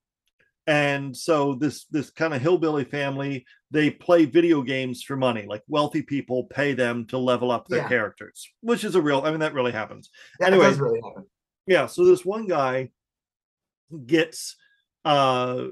and 0.69 1.17
so 1.17 1.55
this 1.55 1.87
this 1.87 2.11
kind 2.11 2.33
of 2.33 2.41
hillbilly 2.41 2.85
family 2.85 3.45
they 3.73 3.91
play 3.91 4.25
video 4.25 4.63
games 4.63 5.03
for 5.03 5.17
money. 5.17 5.47
Like 5.49 5.63
wealthy 5.67 6.03
people 6.03 6.45
pay 6.45 6.75
them 6.75 7.07
to 7.09 7.19
level 7.19 7.51
up 7.51 7.67
their 7.67 7.81
Yeah. 7.81 7.89
characters, 7.89 8.49
which 8.61 8.85
is 8.85 8.95
a 8.95 9.01
real. 9.03 9.23
I 9.23 9.31
mean, 9.31 9.41
that 9.41 9.55
really 9.55 9.73
happens. 9.73 10.11
That 10.39 10.53
Anyway. 10.53 10.73
really 10.75 11.01
happen. 11.03 11.25
Yeah. 11.67 11.87
So 11.87 12.05
this 12.05 12.25
one 12.25 12.47
guy 12.47 12.91
gets 14.07 14.55
uh 15.05 15.67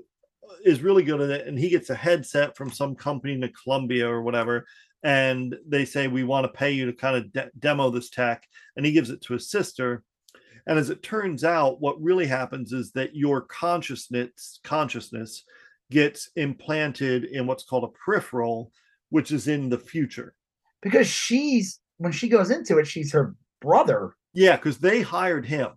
is 0.65 0.83
really 0.83 1.05
good 1.05 1.21
at 1.21 1.31
it, 1.31 1.47
and 1.47 1.57
he 1.57 1.69
gets 1.69 1.91
a 1.91 1.95
headset 1.95 2.57
from 2.57 2.73
some 2.73 2.97
company 2.97 3.35
in 3.35 3.53
Colombia 3.63 4.09
or 4.09 4.23
whatever. 4.23 4.67
And 5.03 5.57
they 5.67 5.85
say 5.85 6.09
we 6.09 6.25
want 6.25 6.45
to 6.45 6.53
pay 6.53 6.73
you 6.73 6.87
to 6.87 6.93
kind 6.93 7.17
of 7.17 7.33
de- 7.33 7.51
demo 7.59 7.91
this 7.91 8.11
tech, 8.11 8.47
and 8.77 8.85
he 8.85 8.93
gives 8.93 9.11
it 9.11 9.23
to 9.23 9.33
his 9.33 9.51
sister. 9.51 10.05
And 10.67 10.79
as 10.79 10.91
it 10.91 11.03
turns 11.03 11.43
out, 11.43 11.81
what 11.81 12.01
really 12.01 12.27
happens 12.27 12.73
is 12.73 12.93
that 12.93 13.17
your 13.17 13.43
consciousness 13.43 14.61
consciousness 14.63 15.45
gets 15.91 16.31
implanted 16.37 17.25
in 17.25 17.47
what's 17.47 17.65
called 17.65 17.85
a 17.85 17.89
peripheral, 18.05 18.73
which 19.09 19.33
is 19.33 19.49
in 19.49 19.69
the 19.69 19.79
future. 19.79 20.35
Because 20.83 21.07
she's 21.07 21.81
when 21.99 22.13
she 22.13 22.29
goes 22.29 22.51
into 22.51 22.79
it, 22.79 22.87
she's 22.87 23.13
her 23.13 23.35
brother. 23.61 24.15
Yeah, 24.33 24.57
because 24.57 24.79
they 24.79 25.03
hired 25.03 25.47
him. 25.47 25.71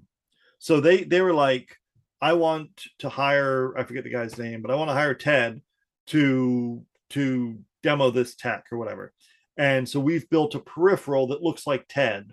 So 0.60 0.80
they 0.80 1.04
they 1.04 1.22
were 1.22 1.34
like, 1.34 1.76
I 2.22 2.34
want 2.34 2.70
to 3.00 3.10
hire, 3.10 3.78
I 3.78 3.84
forget 3.84 4.04
the 4.04 4.10
guy's 4.10 4.38
name, 4.38 4.62
but 4.62 4.72
I 4.72 4.76
want 4.76 4.90
to 4.90 4.94
hire 4.94 5.14
Ted 5.14 5.62
to 6.08 6.82
to 7.12 7.60
demo 7.84 8.10
this 8.10 8.36
tech 8.36 8.66
or 8.72 8.78
whatever. 8.78 9.14
And 9.58 9.88
so 9.88 10.00
we've 10.00 10.28
built 10.30 10.56
a 10.56 10.60
peripheral 10.60 11.28
that 11.28 11.44
looks 11.44 11.68
like 11.68 11.86
Ted. 11.88 12.32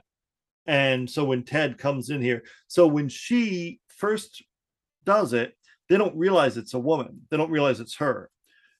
And 0.67 1.11
so 1.11 1.25
when 1.25 1.43
Ted 1.43 1.77
comes 1.77 2.09
in 2.09 2.23
here, 2.23 2.43
so 2.69 2.87
when 2.87 3.09
she 3.09 3.81
first 3.89 4.43
does 5.05 5.33
it, 5.35 5.55
they 5.89 5.99
don't 5.99 6.17
realize 6.17 6.57
it's 6.57 6.75
a 6.75 6.79
woman. 6.79 7.27
They 7.31 7.37
don't 7.37 7.51
realize 7.51 7.81
it's 7.81 7.97
her. 7.97 8.31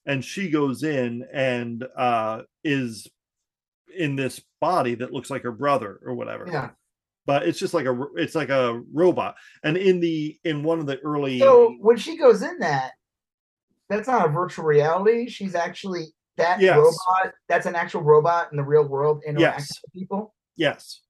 And 0.07 0.25
she 0.25 0.49
goes 0.49 0.83
in 0.85 1.27
and 1.33 1.85
uh 1.97 2.43
is 2.65 3.07
in 3.99 4.17
this 4.17 4.41
body 4.61 4.95
that 4.95 5.13
looks 5.13 5.29
like 5.31 5.43
her 5.43 5.53
brother 5.53 5.99
or 6.07 6.15
whatever 6.15 6.47
Yeah. 6.49 6.71
but 7.27 7.43
it's 7.43 7.59
just 7.59 7.75
like 7.75 7.87
a 7.87 8.07
it's 8.15 8.37
like 8.37 8.49
a 8.51 8.81
robot 8.93 9.35
and 9.65 9.77
in 9.77 9.99
the 9.99 10.39
in 10.45 10.63
one 10.63 10.79
of 10.79 10.87
the 10.87 10.99
early 11.01 11.41
So 11.41 11.75
when 11.81 11.97
she 11.97 12.17
goes 12.17 12.43
in 12.43 12.57
that, 12.61 12.93
that's 13.89 14.07
not 14.07 14.27
a 14.27 14.29
virtual 14.33 14.65
reality. 14.65 15.29
She's 15.29 15.57
actually 15.57 16.15
that 16.41 16.61
Yes. 16.61 16.77
robot. 16.77 17.35
That's 17.49 17.67
an 17.67 17.75
actual 17.75 18.03
robot 18.03 18.51
in 18.51 18.57
the 18.57 18.65
real 18.65 18.87
world 18.87 19.23
interacting 19.27 19.61
Yes. 19.61 19.81
with 19.83 19.93
people. 19.93 20.35
Yes. 20.57 21.01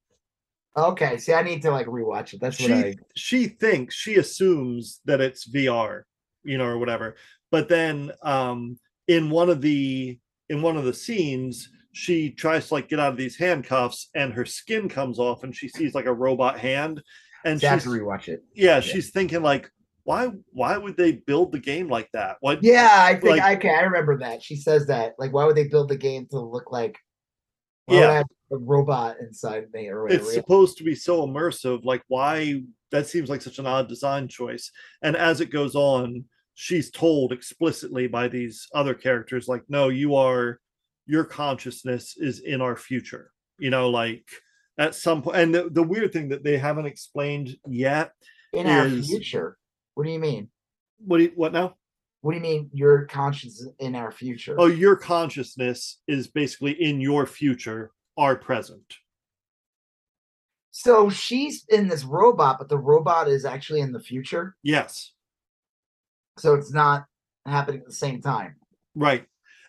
Okay, 0.77 1.19
see, 1.19 1.33
I 1.33 1.43
need 1.43 1.63
to 1.63 1.71
like 1.71 1.87
rewatch 1.87 2.33
it. 2.35 2.41
That's 2.41 2.61
what 2.61 2.69
she 2.69 2.73
I. 2.73 2.95
she 3.17 3.47
thinks 3.49 3.95
she 3.95 4.17
assumes 4.17 5.01
that 5.05 5.21
it's 5.21 5.49
VR, 5.49 6.03
you 6.45 6.59
know, 6.59 6.67
or 6.67 6.79
whatever. 6.79 7.17
But 7.51 7.69
then 7.69 8.13
um 8.23 8.79
in 9.09 9.31
one 9.31 9.51
of 9.51 9.61
the 9.61 10.19
in 10.49 10.63
one 10.63 10.77
of 10.77 10.85
the 10.85 10.95
scenes, 10.95 11.69
she 11.93 12.31
tries 12.31 12.69
to 12.69 12.75
like 12.75 12.89
get 12.89 13.01
out 13.01 13.11
of 13.13 13.17
these 13.17 13.37
handcuffs 13.37 14.11
and 14.15 14.33
her 14.33 14.45
skin 14.45 14.89
comes 14.89 15.19
off 15.19 15.43
and 15.43 15.55
she 15.55 15.69
sees 15.69 15.95
like 15.95 16.07
a 16.07 16.13
robot 16.13 16.59
hand. 16.61 17.03
And 17.45 17.61
have 17.63 17.83
she's 17.83 17.91
to 17.93 17.99
rewatch 17.99 18.29
it. 18.29 18.43
yeah, 18.55 18.81
she's 18.81 19.11
thinking 19.11 19.43
like, 19.43 19.71
why 20.05 20.31
why 20.53 20.77
would 20.77 20.97
they 20.97 21.13
build 21.13 21.53
the 21.53 21.59
game 21.59 21.89
like 21.89 22.09
that? 22.13 22.37
What 22.41 22.63
Yeah, 22.63 22.89
I 22.93 23.15
think 23.15 23.39
Like- 23.39 23.59
okay. 23.59 23.75
I 23.75 23.83
remember 23.83 24.19
that. 24.19 24.43
She 24.43 24.57
says 24.57 24.87
that. 24.87 25.15
Like, 25.19 25.33
why 25.33 25.45
would 25.45 25.57
they 25.57 25.69
build 25.69 25.89
the 25.89 25.97
game 25.97 26.27
to 26.31 26.39
look 26.41 26.73
like? 26.73 26.99
Yeah. 27.89 28.23
A 28.53 28.57
robot 28.57 29.17
inside 29.21 29.67
me 29.73 29.89
or 29.89 30.03
whatever. 30.03 30.23
it's 30.23 30.35
supposed 30.35 30.77
to 30.79 30.85
be 30.85 30.95
so 30.97 31.25
immersive 31.27 31.85
like 31.85 32.03
why 32.09 32.63
that 32.91 33.07
seems 33.07 33.29
like 33.29 33.43
such 33.43 33.61
an 33.61 33.67
odd 33.67 33.89
design 33.89 34.27
choice 34.27 34.73
and 35.03 35.15
as 35.17 35.41
it 35.41 35.53
goes 35.53 35.77
on 35.77 36.25
she's 36.55 36.91
told 36.91 37.33
explicitly 37.33 38.09
by 38.09 38.27
these 38.27 38.67
other 38.75 38.93
characters 38.93 39.47
like 39.47 39.63
no 39.69 39.89
you 39.89 40.17
are 40.17 40.59
your 41.07 41.23
consciousness 41.25 42.17
is 42.17 42.41
in 42.41 42.61
our 42.61 42.75
future 42.77 43.31
you 43.61 43.71
know 43.71 43.89
like 43.89 44.25
at 44.79 44.97
some 44.97 45.23
point 45.23 45.37
and 45.37 45.55
the, 45.55 45.69
the 45.71 45.83
weird 45.83 46.13
thing 46.13 46.29
that 46.31 46.43
they 46.43 46.59
haven't 46.59 46.87
explained 46.87 47.57
yet 47.69 48.11
in 48.53 48.67
our 48.67 48.87
is- 48.87 49.07
future. 49.09 49.59
What 50.01 50.07
do 50.07 50.13
you 50.13 50.19
mean? 50.19 50.49
what 51.05 51.19
do 51.19 51.25
you, 51.25 51.33
what 51.35 51.53
now 51.53 51.75
What 52.23 52.33
do 52.33 52.39
you 52.39 52.43
mean 52.43 52.71
your 52.73 53.05
conscience 53.05 53.61
is 53.61 53.69
in 53.79 53.95
our 53.95 54.11
future? 54.11 54.57
oh 54.59 54.65
your 54.67 54.97
consciousness 54.97 56.01
is 56.09 56.27
basically 56.29 56.73
in 56.73 57.03
your 57.03 57.27
future 57.27 57.91
our 58.17 58.35
present 58.35 58.97
So 60.71 61.11
she's 61.11 61.67
in 61.69 61.87
this 61.89 62.05
robot, 62.05 62.57
but 62.59 62.71
the 62.71 62.79
robot 62.79 63.29
is 63.29 63.45
actually 63.45 63.81
in 63.83 63.93
the 63.93 64.01
future. 64.01 64.57
yes 64.63 65.13
So 66.39 66.55
it's 66.55 66.73
not 66.73 67.05
happening 67.45 67.81
at 67.81 67.87
the 67.87 67.93
same 67.93 68.23
time. 68.23 68.57
Right. 68.95 69.27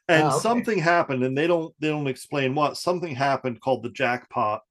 And 0.07 0.23
Oh, 0.23 0.27
okay. 0.27 0.39
something 0.39 0.79
happened 0.79 1.23
and 1.25 1.37
they 1.37 1.47
don't 1.47 1.73
they 1.79 1.89
don't 1.89 2.07
explain 2.07 2.55
what. 2.55 2.77
Something 2.77 3.15
happened 3.15 3.59
called 3.59 3.83
the 3.83 3.89
jackpot 3.89 4.61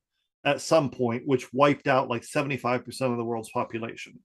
at 0.44 0.62
some 0.62 0.88
point 0.88 1.22
which 1.26 1.52
wiped 1.52 1.86
out 1.86 2.08
like 2.08 2.22
75% 2.22 2.86
of 3.12 3.18
the 3.18 3.24
world's 3.24 3.50
population. 3.50 4.18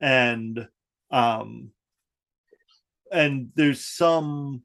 And 0.00 0.68
um 1.10 1.70
and 3.12 3.50
there's 3.54 3.84
some 3.84 4.62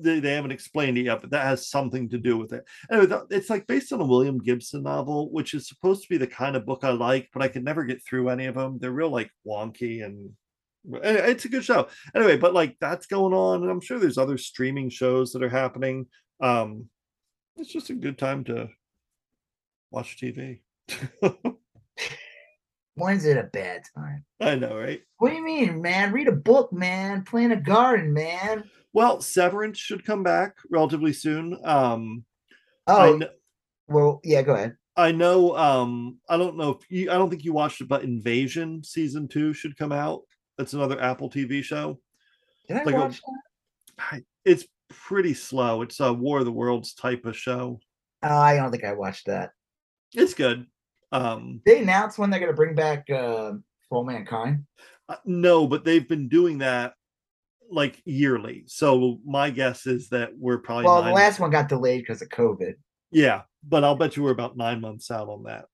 they, 0.00 0.20
they 0.20 0.32
haven't 0.32 0.52
explained 0.52 0.96
it 0.96 1.02
yet, 1.02 1.20
but 1.20 1.30
that 1.30 1.44
has 1.44 1.68
something 1.68 2.08
to 2.08 2.18
do 2.18 2.38
with 2.38 2.54
it. 2.54 2.64
Anyway, 2.90 3.20
it's 3.30 3.50
like 3.50 3.66
based 3.66 3.92
on 3.92 4.00
a 4.00 4.06
William 4.06 4.38
Gibson 4.38 4.82
novel, 4.82 5.30
which 5.30 5.52
is 5.52 5.68
supposed 5.68 6.02
to 6.02 6.08
be 6.08 6.16
the 6.16 6.26
kind 6.26 6.56
of 6.56 6.64
book 6.64 6.84
I 6.84 6.90
like, 6.90 7.28
but 7.34 7.42
I 7.42 7.48
could 7.48 7.64
never 7.64 7.84
get 7.84 8.02
through 8.02 8.30
any 8.30 8.46
of 8.46 8.54
them. 8.54 8.78
They're 8.80 8.90
real 8.90 9.10
like 9.10 9.30
wonky 9.46 10.04
and 10.04 10.30
and 10.84 11.16
it's 11.16 11.44
a 11.44 11.48
good 11.48 11.64
show 11.64 11.88
anyway 12.14 12.36
but 12.36 12.54
like 12.54 12.76
that's 12.80 13.06
going 13.06 13.34
on 13.34 13.62
and 13.62 13.70
i'm 13.70 13.80
sure 13.80 13.98
there's 13.98 14.16
other 14.16 14.38
streaming 14.38 14.88
shows 14.88 15.32
that 15.32 15.42
are 15.42 15.48
happening 15.48 16.06
um 16.40 16.86
it's 17.56 17.72
just 17.72 17.90
a 17.90 17.94
good 17.94 18.16
time 18.16 18.44
to 18.44 18.68
watch 19.90 20.18
tv 20.20 20.60
When's 22.98 23.24
it 23.24 23.36
a 23.36 23.44
bad 23.44 23.82
time? 23.94 24.24
i 24.40 24.54
know 24.54 24.76
right 24.76 25.00
What 25.18 25.30
do 25.30 25.36
you 25.36 25.44
mean, 25.44 25.80
man? 25.82 26.12
Read 26.12 26.28
a 26.28 26.32
book, 26.32 26.72
man. 26.72 27.24
Plant 27.24 27.52
a 27.52 27.56
garden, 27.56 28.12
man. 28.12 28.64
well 28.92 29.20
severance 29.20 29.78
should 29.78 30.04
come 30.04 30.22
back 30.22 30.56
relatively 30.70 31.12
soon 31.12 31.58
um 31.64 32.24
Oh, 32.86 33.18
kn- 33.18 33.30
well, 33.88 34.20
yeah. 34.24 34.40
Go 34.42 34.54
ahead. 34.54 34.76
I 34.96 35.12
know 35.12 35.56
um 35.56 36.18
i 36.28 36.36
don't 36.36 36.56
know 36.56 36.70
if 36.70 36.90
you 36.90 37.10
i 37.10 37.14
don't 37.14 37.30
think 37.30 37.44
you 37.44 37.52
watched 37.52 37.80
it 37.80 37.86
but 37.88 38.02
invasion 38.02 38.82
season 38.82 39.28
two 39.28 39.52
should 39.52 39.76
come 39.78 39.92
out 39.92 40.22
that's 40.56 40.72
another 40.72 41.00
apple 41.00 41.30
tv 41.30 41.62
show 41.62 42.00
Did 42.66 42.78
I 42.78 42.82
Like 42.84 42.94
a- 42.96 42.98
watch 42.98 43.20
that? 44.10 44.22
It's 44.44 44.64
pretty 44.90 45.34
slow 45.34 45.82
it's 45.82 46.00
a 46.00 46.12
war 46.12 46.40
of 46.40 46.46
the 46.46 46.52
worlds 46.52 46.94
type 46.94 47.26
of 47.26 47.36
show 47.36 47.78
Oh, 48.24 48.36
I 48.36 48.56
don't 48.56 48.72
think 48.72 48.82
I 48.84 48.92
watched 48.94 49.26
that. 49.26 49.50
it's 50.14 50.34
good 50.34 50.66
um 51.12 51.60
They 51.64 51.78
announced 51.82 52.18
when 52.18 52.30
they're 52.30 52.40
going 52.40 52.52
to 52.52 52.56
bring 52.56 52.74
back 52.74 53.08
uh, 53.10 53.52
For 53.88 53.98
All 53.98 54.04
Mankind. 54.04 54.64
Uh, 55.08 55.16
no, 55.24 55.66
but 55.66 55.84
they've 55.84 56.06
been 56.06 56.28
doing 56.28 56.58
that 56.58 56.94
like 57.70 58.00
yearly. 58.04 58.64
So 58.66 59.18
my 59.24 59.50
guess 59.50 59.86
is 59.86 60.08
that 60.10 60.30
we're 60.36 60.58
probably 60.58 60.84
Well, 60.86 61.02
nine, 61.02 61.10
the 61.10 61.14
last 61.16 61.40
one 61.40 61.50
got 61.50 61.68
delayed 61.68 62.02
because 62.02 62.22
of 62.22 62.28
COVID. 62.28 62.74
yeah, 63.10 63.42
but 63.66 63.84
I'll 63.84 63.96
bet 63.96 64.16
you 64.16 64.22
we're 64.22 64.30
about 64.32 64.56
nine 64.56 64.80
months 64.80 65.10
out 65.10 65.28
on 65.28 65.44
that. 65.44 65.66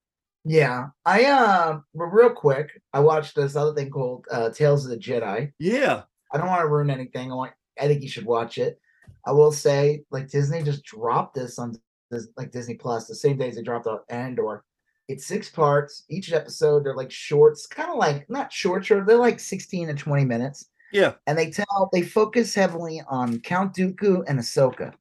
Yeah, 0.45 0.89
I 1.07 1.24
um, 1.24 1.85
but 1.95 2.05
real 2.07 2.30
quick, 2.30 2.68
I 2.93 3.01
watched 3.01 3.35
this 3.35 3.57
other 3.57 3.74
thing 3.74 3.91
called 3.91 4.26
uh, 4.30 4.51
Tales 4.51 4.85
of 4.85 4.91
the 4.91 4.99
Jedi. 4.99 5.51
Yeah, 5.59 6.03
I 6.32 6.39
don't 6.39 6.49
want 6.49 6.61
to 6.61 6.68
ruin 6.68 6.91
anything. 6.91 7.32
I 7.32 7.35
want. 7.35 7.53
I 7.80 7.87
think 7.89 8.03
you 8.03 8.09
should 8.09 8.26
watch 8.26 8.59
it. 8.59 8.78
I 9.26 9.32
will 9.32 9.53
say, 9.53 10.05
like 10.11 10.28
Disney 10.28 10.62
just 10.62 10.85
dropped 10.85 11.35
this 11.35 11.59
on 11.59 11.74
this, 12.11 12.28
like 12.37 12.53
Disney 12.53 12.74
Plus 12.74 13.07
the 13.07 13.14
same 13.14 13.39
day 13.39 13.49
as 13.49 13.55
they 13.57 13.62
dropped 13.62 13.89
Andor. 14.11 14.64
It's 15.09 15.27
six 15.27 15.49
parts. 15.51 16.05
Each 16.09 16.33
episode, 16.33 16.85
they're 16.85 16.97
like 16.97 17.11
shorts, 17.11 17.67
kind 17.67 17.91
of 17.91 17.97
like 17.99 18.29
not 18.31 18.53
short, 18.53 18.85
short. 18.87 19.07
They're 19.07 19.17
like 19.17 19.39
sixteen 19.41 19.89
to 19.89 19.95
twenty 19.95 20.25
minutes, 20.25 20.67
yeah, 20.93 21.13
and 21.27 21.37
they 21.39 21.51
tell 21.51 21.91
they 21.93 22.03
focus 22.03 22.55
heavily 22.55 23.03
on 23.09 23.41
Count 23.41 23.75
Dooku 23.75 24.25
and 24.27 24.39
Ahsoka, 24.39 24.93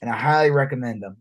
and 0.00 0.10
I 0.10 0.16
highly 0.16 0.50
recommend 0.50 1.02
them. 1.02 1.16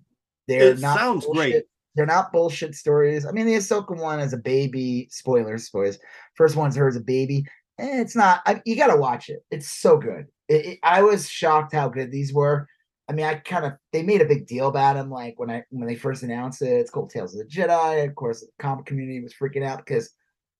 They're 0.47 0.71
It 0.71 0.79
not 0.79 0.97
sounds 0.97 1.25
great. 1.25 1.33
bullshit- 1.51 1.69
They're 1.95 2.05
not 2.05 2.31
bullshit 2.31 2.75
stories. 2.75 3.25
I 3.25 3.31
mean, 3.31 3.45
the 3.47 3.55
Ahsoka 3.55 3.97
one 3.97 4.19
as 4.19 4.31
a 4.31 4.37
baby. 4.37 5.07
Spoilers, 5.11 5.65
spoilers. 5.65 5.97
First 6.35 6.55
one's 6.55 6.75
her 6.75 6.87
as 6.87 6.95
a 6.95 7.01
baby. 7.01 7.43
Eh, 7.79 7.99
it's 8.01 8.15
not. 8.15 8.41
I, 8.45 8.61
you 8.65 8.75
got 8.77 8.87
to 8.87 8.95
watch 8.97 9.29
it. 9.29 9.43
It's 9.51 9.67
so 9.67 9.97
good. 9.97 10.27
It, 10.47 10.65
it- 10.65 10.79
I 10.83 11.01
was 11.01 11.27
shocked 11.29 11.73
how 11.73 11.89
good 11.89 12.11
these 12.11 12.31
were. 12.33 12.67
I 13.09 13.13
mean, 13.13 13.25
I 13.25 13.35
kind 13.35 13.65
of 13.65 13.73
they 13.93 14.03
made 14.03 14.21
a 14.21 14.25
big 14.25 14.47
deal 14.47 14.67
about 14.67 14.97
him, 14.97 15.09
Like 15.09 15.39
when 15.39 15.49
I 15.49 15.63
when 15.69 15.87
they 15.87 15.95
first 15.95 16.23
announced 16.23 16.61
it, 16.61 16.67
it's 16.67 16.91
called 16.91 17.09
Tales 17.09 17.33
of 17.33 17.39
the 17.39 17.45
Jedi. 17.45 18.07
Of 18.07 18.15
course, 18.15 18.41
the 18.41 18.47
comic 18.59 18.85
community 18.85 19.21
was 19.21 19.33
freaking 19.33 19.63
out 19.63 19.79
because 19.85 20.09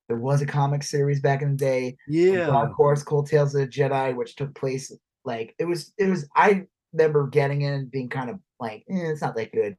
there 0.08 0.18
was 0.18 0.42
a 0.42 0.46
comic 0.46 0.84
series 0.84 1.20
back 1.20 1.42
in 1.42 1.52
the 1.52 1.58
day. 1.58 1.98
yeah, 2.08 2.48
Dark 2.48 2.74
Horse 2.74 3.04
called 3.04 3.28
Tales 3.28 3.54
of 3.54 3.62
the 3.62 3.68
Jedi, 3.68 4.16
which 4.16 4.36
took 4.36 4.56
place 4.56 4.92
like 5.26 5.56
it 5.60 5.66
was 5.66 5.94
it 5.98 6.10
was 6.10 6.28
I 6.36 6.66
remember 6.94 7.28
getting 7.28 7.64
it 7.64 7.74
and 7.74 7.92
being 7.92 8.10
kind 8.10 8.30
of 8.30 8.40
like, 8.60 8.84
eh, 8.90 9.12
it's 9.12 9.22
not 9.22 9.36
that 9.36 9.52
good. 9.52 9.76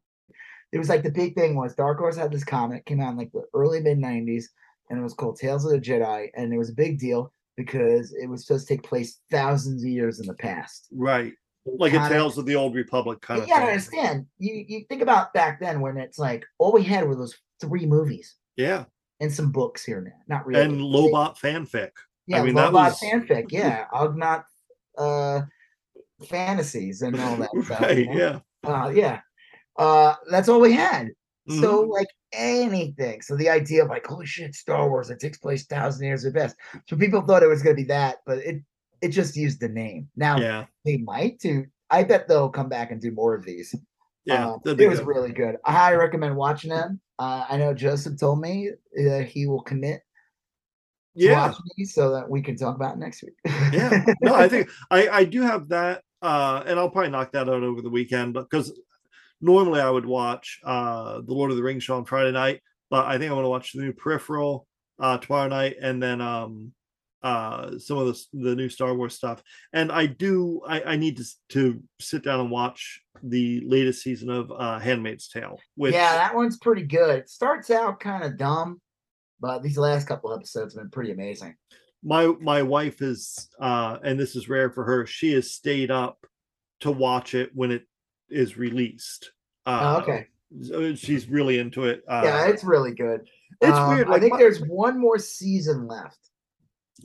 It 0.71 0.79
was 0.79 0.91
like 0.91 1.03
the 1.03 1.11
big 1.11 1.35
thing 1.35 1.57
was 1.57 1.75
Dark 1.75 1.99
Horse 1.99 2.17
had 2.17 2.31
this 2.31 2.45
comic, 2.45 2.85
came 2.85 3.01
out 3.01 3.13
in 3.13 3.17
like 3.17 3.33
the 3.33 3.45
early 3.55 3.81
mid 3.81 3.99
nineties, 3.99 4.51
and 4.91 4.99
it 4.99 5.03
was 5.03 5.15
called 5.15 5.39
Tales 5.39 5.65
of 5.65 5.71
the 5.71 5.81
Jedi, 5.81 6.29
and 6.35 6.53
it 6.53 6.59
was 6.59 6.71
a 6.71 6.75
big 6.75 6.99
deal 6.99 7.33
because 7.57 8.13
it 8.13 8.29
was 8.29 8.47
supposed 8.47 8.69
to 8.69 8.75
take 8.75 8.85
place 8.85 9.21
thousands 9.31 9.83
of 9.83 9.89
years 9.89 10.21
in 10.21 10.27
the 10.27 10.35
past. 10.35 10.89
right. 10.93 11.33
Like 11.79 11.93
a 11.93 12.09
Tales 12.09 12.39
of 12.39 12.47
the 12.47 12.55
Old 12.57 12.75
Republic 12.75 13.21
kind 13.21 13.39
you 13.39 13.43
of 13.45 13.49
gotta 13.49 13.61
thing. 13.63 13.69
understand. 13.71 14.27
You 14.39 14.65
you 14.69 14.85
think 14.89 15.03
about 15.03 15.33
back 15.35 15.61
then 15.61 15.81
when 15.81 15.97
it's 15.99 16.19
like 16.19 16.45
all 16.59 16.73
we 16.73 16.83
had 16.83 17.07
were 17.07 17.15
those 17.17 17.37
three 17.61 17.87
movies 17.87 18.37
Yeah, 18.57 18.85
and 19.21 19.33
some 19.33 19.51
books 19.53 19.85
here 19.85 19.99
and 19.99 20.07
there. 20.07 20.19
Not 20.29 20.47
really. 20.47 20.63
and 20.63 20.81
Lobot 20.81 21.39
fanfic. 21.39 21.91
Yeah, 22.27 22.41
I 22.41 22.45
mean, 22.45 22.55
that 22.55 22.71
Lobot 22.71 22.73
was- 22.91 23.01
fanfic. 23.01 23.47
Yeah, 23.51 23.87
Ugnaught 23.93 24.45
uh, 24.97 25.41
fantasies 26.29 27.03
and 27.03 27.19
all 27.21 27.37
that 27.37 27.51
stuff. 27.65 27.81
you 27.81 27.87
right? 27.87 28.07
know? 28.09 28.41
Yeah. 28.65 28.71
Uh, 28.85 28.89
yeah. 28.91 29.21
Uh, 29.79 30.15
that's 30.31 30.49
all 30.49 30.61
we 30.61 30.73
had. 30.73 31.09
So 31.49 31.85
Mhm. 31.85 31.91
like 31.91 32.09
anything. 32.33 33.23
So 33.23 33.35
the 33.37 33.49
idea 33.49 33.83
of 33.83 33.89
like, 33.89 34.07
holy 34.07 34.27
shit, 34.27 34.55
Star 34.55 34.89
Wars, 34.91 35.09
it 35.09 35.19
takes 35.19 35.39
place 35.39 35.65
thousand 35.67 36.07
years 36.07 36.27
or 36.27 36.31
best. 36.31 36.57
So 36.89 36.97
people 36.97 37.23
thought 37.23 37.43
it 37.43 37.47
was 37.49 37.63
gonna 37.63 37.75
be 37.77 37.85
that, 37.85 38.19
but 38.27 38.39
it 38.39 38.63
it 39.03 39.09
just 39.09 39.37
used 39.37 39.61
the 39.61 39.69
name. 39.69 40.09
Now 40.17 40.39
yeah, 40.39 40.67
they 40.85 40.99
might 40.99 41.39
do. 41.39 41.67
I 41.91 42.05
bet 42.05 42.29
they'll 42.29 42.51
come 42.51 42.69
back 42.69 42.91
and 42.91 43.01
do 43.01 43.11
more 43.11 43.35
of 43.35 43.45
these. 43.45 43.75
yeah. 44.25 44.47
Um, 44.47 44.61
it 44.65 44.77
be 44.77 44.87
was 44.87 44.99
good. 44.99 45.09
really 45.09 45.33
good. 45.33 45.57
I 45.65 45.73
highly 45.73 45.97
recommend 45.97 46.37
watching 46.37 46.71
them. 46.71 47.01
Uh, 47.19 47.47
I 47.49 47.57
know 47.57 47.75
Joseph 47.75 48.19
told 48.19 48.41
me 48.41 48.71
that 48.95 49.29
he 49.29 49.47
will 49.47 49.63
commit 49.63 50.03
to 51.19 51.25
yeah. 51.25 51.49
watching 51.49 51.65
these 51.77 51.95
so 51.95 52.13
that 52.13 52.29
we 52.29 52.43
can 52.43 52.57
talk 52.57 52.77
about 52.77 52.97
it 52.97 52.99
next 52.99 53.23
week. 53.23 53.35
yeah 53.73 54.05
no 54.23 54.35
i 54.35 54.49
think 54.49 54.69
i 54.91 55.09
i 55.09 55.25
do 55.25 55.43
have 55.43 55.69
that 55.69 56.03
uh 56.23 56.63
and 56.67 56.79
i'll 56.79 56.91
probably 56.91 57.11
knock 57.11 57.33
that 57.33 57.49
out 57.49 57.63
over 57.63 57.83
the 57.83 57.91
weekend 57.91 58.35
but 58.35 58.49
because 58.49 58.73
normally 59.41 59.81
i 59.81 59.91
would 59.91 60.07
watch 60.07 60.61
uh 60.65 61.21
the 61.21 61.33
lord 61.33 61.51
of 61.51 61.57
the 61.57 61.63
rings 61.63 61.83
show 61.83 61.97
on 61.97 62.05
friday 62.05 62.33
night 62.33 62.61
but 62.91 63.07
i 63.07 63.13
think 63.13 63.31
i'm 63.31 63.37
going 63.37 63.45
to 63.45 63.49
watch 63.49 63.73
the 63.73 63.83
new 63.83 63.93
peripheral 63.93 64.67
uh 65.01 65.19
tomorrow 65.19 65.49
night 65.49 65.77
and 65.81 66.03
then 66.03 66.21
um 66.21 66.73
uh 67.23 67.77
some 67.79 67.99
of 67.99 68.07
the, 68.07 68.25
the 68.33 68.55
new 68.55 68.69
star 68.69 68.95
wars 68.95 69.15
stuff 69.15 69.43
and 69.73 69.91
i 69.91 70.07
do 70.07 70.61
i 70.69 70.81
i 70.83 70.97
need 70.97 71.17
to 71.17 71.25
to 71.49 71.83
sit 72.01 72.23
down 72.23 72.39
and 72.39 72.51
watch 72.51 73.01
the 73.25 73.61
latest 73.67 74.03
season 74.03 74.31
of 74.31 74.53
uh 74.53 74.79
handmaid's 74.79 75.29
tale 75.29 75.59
which 75.75 75.93
yeah, 75.95 76.13
that 76.15 76.35
one's 76.35 76.57
pretty 76.59 76.83
good. 76.85 77.11
It 77.19 77.29
starts 77.29 77.69
out 77.71 77.99
kind 77.99 78.23
of 78.23 78.37
dumb, 78.37 78.81
but 79.41 79.63
these 79.65 79.77
last 79.77 80.07
couple 80.07 80.33
episodes 80.33 80.75
have 80.75 80.83
been 80.85 80.91
pretty 80.91 81.11
amazing. 81.11 81.57
my 82.05 82.27
my 82.41 82.63
wife 82.63 83.03
is 83.03 83.49
uh 83.61 83.99
and 84.05 84.19
this 84.21 84.37
is 84.37 84.49
rare 84.49 84.71
for 84.71 84.85
her 84.85 85.05
she 85.05 85.33
has 85.33 85.51
stayed 85.51 85.91
up 85.91 86.25
to 86.81 86.93
watch 86.93 87.35
it 87.35 87.51
when 87.55 87.73
it 87.73 87.83
is 88.31 88.57
released 88.57 89.33
uh 89.67 89.97
Oh, 89.97 90.03
okay. 90.03 90.27
so 90.63 90.95
she's 90.95 91.29
really 91.29 91.59
into 91.59 91.85
it 91.87 92.05
uh 92.09 92.21
yeah, 92.25 92.47
it's 92.47 92.63
really 92.63 92.95
good. 92.95 93.29
it's 93.61 93.77
Um, 93.77 93.89
weird 93.97 94.09
I 94.09 94.21
think 94.21 94.35
my- 94.35 94.39
there's 94.39 94.61
one 94.63 95.01
more 95.01 95.19
season 95.19 95.89
left. 95.89 96.19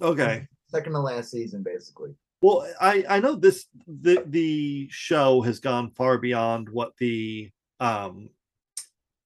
Okay 0.01 0.47
Second 0.67 0.93
to 0.93 0.99
last 0.99 1.29
season, 1.29 1.61
basically. 1.63 2.15
well 2.41 2.67
i 2.81 3.03
i 3.09 3.19
know 3.19 3.35
this 3.35 3.65
the 3.87 4.23
the 4.27 4.87
show 4.89 5.41
has 5.41 5.59
gone 5.59 5.91
far 5.91 6.17
beyond 6.17 6.67
what 6.69 6.93
the 6.97 7.49
um 7.79 8.29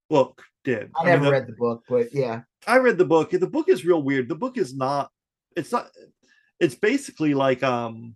book 0.09 0.41
did 0.63 0.91
I 0.95 1.03
mean, 1.03 1.13
never 1.13 1.25
the- 1.25 1.31
read 1.31 1.47
the 1.47 1.53
book, 1.53 1.83
but 1.87 2.13
yeah. 2.13 2.41
I 2.65 2.77
read 2.79 2.97
the 2.97 3.05
book. 3.05 3.31
The 3.31 3.47
book 3.47 3.69
is 3.69 3.85
real 3.85 4.03
weird. 4.03 4.27
The 4.27 4.35
book 4.35 4.57
is 4.57 4.75
not. 4.75 5.09
It's 5.55 5.71
not. 5.71 5.89
It's 6.59 6.75
basically 6.75 7.33
like 7.33 7.63
um, 7.63 8.15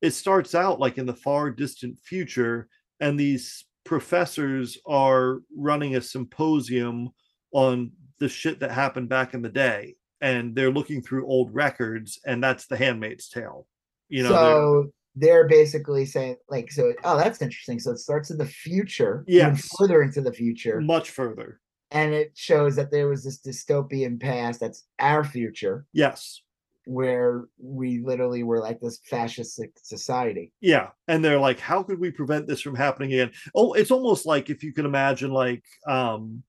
it 0.00 0.12
starts 0.12 0.54
out 0.54 0.80
like 0.80 0.96
in 0.96 1.04
the 1.04 1.14
far 1.14 1.50
distant 1.50 1.98
future, 1.98 2.68
and 3.00 3.20
these 3.20 3.64
professors 3.84 4.78
are 4.86 5.40
running 5.54 5.96
a 5.96 6.00
symposium 6.00 7.10
on 7.52 7.92
the 8.20 8.28
shit 8.28 8.60
that 8.60 8.70
happened 8.70 9.08
back 9.10 9.34
in 9.34 9.42
the 9.42 9.50
day, 9.50 9.96
and 10.22 10.54
they're 10.54 10.70
looking 10.72 11.02
through 11.02 11.26
old 11.26 11.52
records, 11.54 12.18
and 12.24 12.42
that's 12.42 12.66
the 12.66 12.76
Handmaid's 12.78 13.28
Tale. 13.28 13.66
You 14.08 14.22
know. 14.22 14.28
they're- 14.30 14.38
so 14.38 14.92
they're 15.14 15.46
basically 15.48 16.06
saying, 16.06 16.36
like, 16.48 16.72
so 16.72 16.94
oh, 17.04 17.18
that's 17.18 17.42
interesting. 17.42 17.78
So 17.78 17.90
it 17.90 17.98
starts 17.98 18.30
in 18.30 18.38
the 18.38 18.46
future, 18.46 19.24
Yes. 19.28 19.68
further 19.78 20.02
into 20.02 20.22
the 20.22 20.32
future, 20.32 20.80
much 20.80 21.10
further. 21.10 21.60
and 21.90 22.14
it 22.14 22.32
shows 22.34 22.76
that 22.76 22.90
there 22.90 23.08
was 23.08 23.22
this 23.22 23.38
dystopian 23.42 24.18
past 24.18 24.60
that's 24.60 24.84
our 24.98 25.22
future, 25.24 25.84
Yes. 25.92 26.40
where 26.86 27.44
we 27.58 27.98
literally 28.00 28.42
were 28.42 28.58
like 28.60 28.80
this 28.80 29.00
fascist 29.04 29.60
society. 29.82 30.50
Yeah. 30.62 30.88
And 31.08 31.22
they're 31.22 31.38
like, 31.38 31.60
how 31.60 31.82
could 31.82 32.00
we 32.00 32.10
prevent 32.10 32.46
this 32.46 32.62
from 32.62 32.74
happening 32.74 33.12
again? 33.12 33.32
Oh, 33.54 33.74
it's 33.74 33.90
almost 33.90 34.24
like 34.24 34.48
if 34.48 34.64
you 34.64 34.72
can 34.72 34.86
imagine 34.86 35.30
like 35.30 35.62
um 35.86 36.42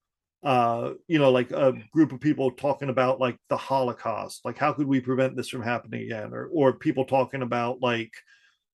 uh 0.44 0.94
you 1.08 1.20
know 1.20 1.32
like 1.32 1.52
a 1.52 1.74
group 1.92 2.12
of 2.12 2.20
people 2.20 2.52
talking 2.52 2.90
about 2.90 3.20
like 3.20 3.38
the 3.50 3.58
Holocaust. 3.58 4.44
Like 4.46 4.58
how 4.58 4.74
could 4.74 4.88
we 4.88 5.00
prevent 5.00 5.36
this 5.36 5.50
from 5.50 5.64
happening 5.64 6.04
again? 6.04 6.34
Or 6.34 6.50
or 6.54 6.74
people 6.74 7.06
talking 7.06 7.42
about 7.42 7.82
like 7.82 8.12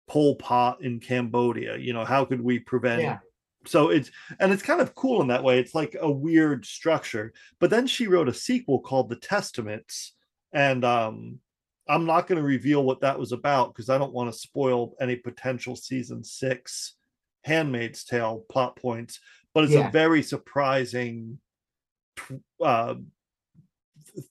Pol 0.08 0.36
Pot 0.36 0.82
in 0.82 1.00
Cambodia, 1.00 1.76
you 1.76 1.92
know, 1.92 2.04
how 2.04 2.24
could 2.24 2.40
we 2.40 2.58
prevent 2.58 3.02
Yeah. 3.02 3.18
so 3.66 3.90
it's 3.90 4.10
and 4.40 4.52
it's 4.52 4.62
kind 4.62 4.80
of 4.80 4.94
cool 4.94 5.20
in 5.20 5.28
that 5.28 5.44
way. 5.44 5.58
It's 5.58 5.74
like 5.74 5.94
a 6.00 6.10
weird 6.10 6.64
structure. 6.64 7.32
But 7.60 7.68
then 7.70 7.86
she 7.86 8.06
wrote 8.06 8.28
a 8.28 8.34
sequel 8.34 8.80
called 8.80 9.10
The 9.10 9.16
Testaments, 9.16 10.14
and 10.52 10.82
um, 10.84 11.40
I'm 11.86 12.06
not 12.06 12.26
going 12.26 12.40
to 12.40 12.46
reveal 12.46 12.82
what 12.84 13.00
that 13.02 13.18
was 13.18 13.32
about 13.32 13.74
because 13.74 13.90
I 13.90 13.98
don't 13.98 14.14
want 14.14 14.32
to 14.32 14.38
spoil 14.38 14.94
any 15.00 15.16
potential 15.16 15.76
season 15.76 16.24
six 16.24 16.94
Handmaid's 17.44 18.04
Tale 18.04 18.44
plot 18.50 18.76
points. 18.76 19.20
But 19.54 19.64
it's 19.64 19.74
Yeah. 19.74 19.88
a 19.88 19.92
very 19.92 20.22
surprising 20.22 21.38
uh, 22.62 22.94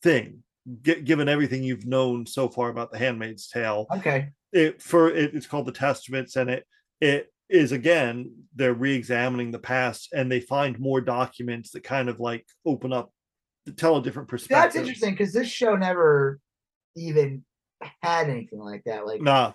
thing, 0.03 0.43
gi- 0.81 1.01
given 1.01 1.29
everything 1.29 1.63
you've 1.63 1.85
known 1.85 2.25
so 2.25 2.47
far 2.47 2.69
about 2.69 2.91
the 2.91 2.97
Handmaid's 2.97 3.47
Tale 3.47 3.88
Okay. 3.95 4.29
it 4.53 4.81
for 4.81 5.09
it, 5.09 5.35
it's 5.35 5.47
called 5.47 5.65
the 5.65 5.71
testaments 5.71 6.35
and 6.35 6.49
it 6.49 6.65
it 7.01 7.31
is 7.49 7.71
again 7.71 8.31
they're 8.55 8.73
re-examining 8.73 9.51
the 9.51 9.59
past 9.59 10.09
and 10.13 10.31
they 10.31 10.39
find 10.39 10.79
more 10.79 10.99
documents 10.99 11.71
that 11.71 11.83
kind 11.83 12.09
of 12.09 12.19
like 12.19 12.45
open 12.65 12.91
up 12.91 13.11
tell 13.75 13.97
a 13.97 14.03
different 14.03 14.27
perspective 14.27 14.73
That's 14.73 14.75
interesting 14.75 15.11
because 15.11 15.33
this 15.33 15.47
show 15.47 15.75
never 15.75 16.39
even 16.95 17.43
had 18.01 18.29
anything 18.29 18.59
like 18.59 18.83
that. 18.85 19.05
Like, 19.05 19.21
nah 19.21 19.53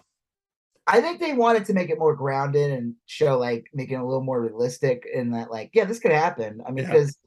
I 0.86 1.00
think 1.00 1.20
they 1.20 1.32
wanted 1.32 1.64
to 1.66 1.74
make 1.74 1.90
it 1.90 1.98
more 1.98 2.16
grounded 2.16 2.72
and 2.72 2.94
show 3.06 3.38
like 3.38 3.66
making 3.72 3.96
it 3.98 4.00
a 4.00 4.04
little 4.04 4.22
more 4.22 4.40
realistic 4.40 5.06
in 5.12 5.30
that, 5.30 5.50
like, 5.50 5.70
yeah, 5.74 5.84
this 5.84 6.00
could 6.00 6.12
happen. 6.12 6.60
I 6.66 6.72
mean, 6.72 6.84
because 6.84 7.10
it's 7.10 7.18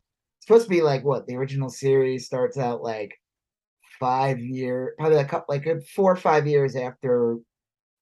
supposed 0.45 0.65
to 0.65 0.69
be 0.69 0.81
like 0.81 1.03
what 1.03 1.27
the 1.27 1.35
original 1.35 1.69
series 1.69 2.25
starts 2.25 2.57
out 2.57 2.83
like 2.83 3.19
five 3.99 4.39
year, 4.39 4.93
probably 4.97 5.17
a 5.17 5.25
couple, 5.25 5.55
like 5.55 5.67
four 5.95 6.11
or 6.11 6.17
five 6.17 6.47
years 6.47 6.75
after, 6.75 7.37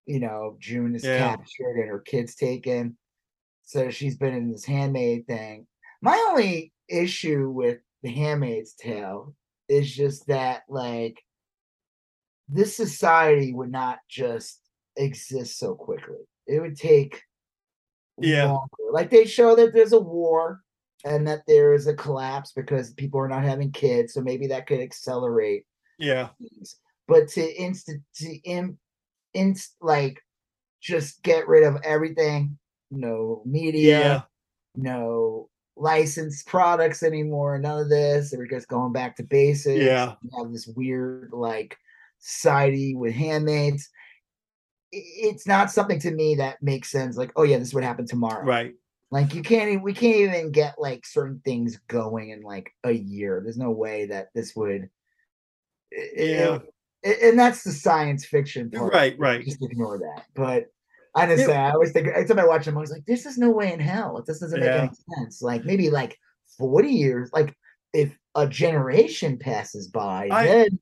you 0.06 0.20
know, 0.20 0.58
June 0.60 0.96
is 0.96 1.04
Yeah. 1.04 1.36
captured 1.38 1.78
and 1.78 1.90
her 1.90 2.00
kid's 2.00 2.36
taken. 2.36 2.98
So 3.64 3.90
she's 3.90 4.18
been 4.18 4.34
in 4.34 4.52
this 4.52 4.66
handmaid 4.66 5.26
thing. 5.28 5.68
My 6.02 6.18
only 6.30 6.74
issue 6.90 7.50
with 7.50 7.80
the 8.02 8.10
Handmaid's 8.10 8.74
Tale 8.74 9.34
is 9.70 9.96
just 9.96 10.28
that, 10.28 10.64
like, 10.68 11.24
this 12.50 12.76
society 12.76 13.54
would 13.54 13.72
not 13.72 14.00
just 14.10 14.60
exist 14.98 15.58
so 15.58 15.76
quickly. 15.76 16.18
It 16.46 16.60
would 16.60 16.76
take 16.76 17.24
Yeah. 18.20 18.48
longer. 18.48 18.68
Like 18.92 19.10
they 19.10 19.26
show 19.26 19.56
that 19.56 19.74
there's 19.74 19.94
a 19.94 20.00
war 20.00 20.63
and 21.06 21.28
that 21.28 21.42
there 21.48 21.74
is 21.74 21.88
a 21.88 21.94
collapse 21.94 22.52
because 22.54 22.94
people 22.94 23.20
are 23.20 23.28
not 23.28 23.44
having 23.44 23.72
kids, 23.72 24.14
so 24.14 24.22
maybe 24.22 24.48
that 24.48 24.68
could 24.68 24.80
accelerate 24.80 25.66
yeah 26.00 26.30
things. 26.40 26.78
But 27.08 27.28
to 27.30 27.62
instant 27.62 28.04
to 28.16 28.36
in, 28.44 28.78
inst 29.34 29.76
like 29.82 30.20
just 30.82 31.22
get 31.24 31.48
rid 31.48 31.64
of 31.64 31.78
everything, 31.84 32.58
no 32.92 33.42
media, 33.46 34.00
yeah 34.00 34.22
no 34.76 35.50
licensed 35.76 36.48
products 36.48 37.04
anymore, 37.04 37.58
none 37.58 37.80
of 37.80 37.90
this. 37.90 38.34
We're 38.36 38.48
just 38.48 38.68
going 38.68 38.94
back 38.94 39.16
to 39.18 39.24
basics. 39.24 39.84
Yeah. 39.84 40.14
We 40.24 40.30
have 40.38 40.52
this 40.52 40.68
weird 40.68 41.32
like 41.32 41.78
society 42.20 42.96
with 42.96 43.14
handmaids. 43.14 43.90
It's 44.92 45.48
not 45.48 45.72
something 45.72 46.00
to 46.02 46.12
me 46.12 46.36
that 46.36 46.62
makes 46.62 46.92
sense. 46.92 47.18
Like, 47.18 47.32
oh 47.36 47.44
yeah, 47.44 47.58
this 47.58 47.74
would 47.74 47.84
happen 47.84 48.06
tomorrow. 48.06 48.46
right 48.46 48.74
Like 49.14 49.36
you 49.36 49.44
can't 49.44 49.70
even 49.70 49.84
we 49.84 49.94
can't 49.94 50.16
even 50.16 50.52
get 50.52 50.74
like 50.80 51.06
certain 51.06 51.40
things 51.46 51.78
going 51.88 52.32
in 52.32 52.42
like 52.42 52.72
a 52.84 52.92
year. 52.92 53.42
There's 53.44 53.60
no 53.60 53.70
way 53.70 54.08
that 54.08 54.30
this 54.34 54.56
would 54.56 54.90
Yeah. 56.16 56.58
i- 57.06 57.18
and 57.22 57.38
that's 57.38 57.64
the 57.64 57.72
science 57.72 58.26
fiction 58.26 58.72
part. 58.72 58.92
right 58.92 59.16
right 59.20 59.46
Just 59.46 59.62
ignore 59.64 60.00
that. 60.00 60.26
But 60.34 60.66
I 61.16 61.24
understand. 61.24 61.60
I 61.68 61.72
always 61.72 61.92
think 61.92 62.08
every 62.08 62.26
time 62.26 62.40
I 62.40 62.48
watch 62.48 62.66
them, 62.66 62.76
I 62.76 62.82
was 62.82 62.90
like, 62.90 63.06
"This 63.06 63.28
is 63.28 63.38
no 63.38 63.52
way 63.52 63.72
in 63.72 63.80
hell. 63.80 64.18
It 64.18 64.26
just 64.26 64.42
doesn't 64.42 64.60
make 64.60 64.66
Yeah. 64.68 64.88
any 64.88 64.92
sense." 65.20 65.44
Like 65.44 65.64
maybe 65.64 65.92
like 65.92 66.18
forty 66.58 66.90
years, 66.90 67.30
like 67.32 67.56
if 67.94 68.18
a 68.34 68.48
generation 68.48 69.38
passes 69.38 69.90
by, 69.90 70.28
I- 70.32 70.48
then 70.48 70.80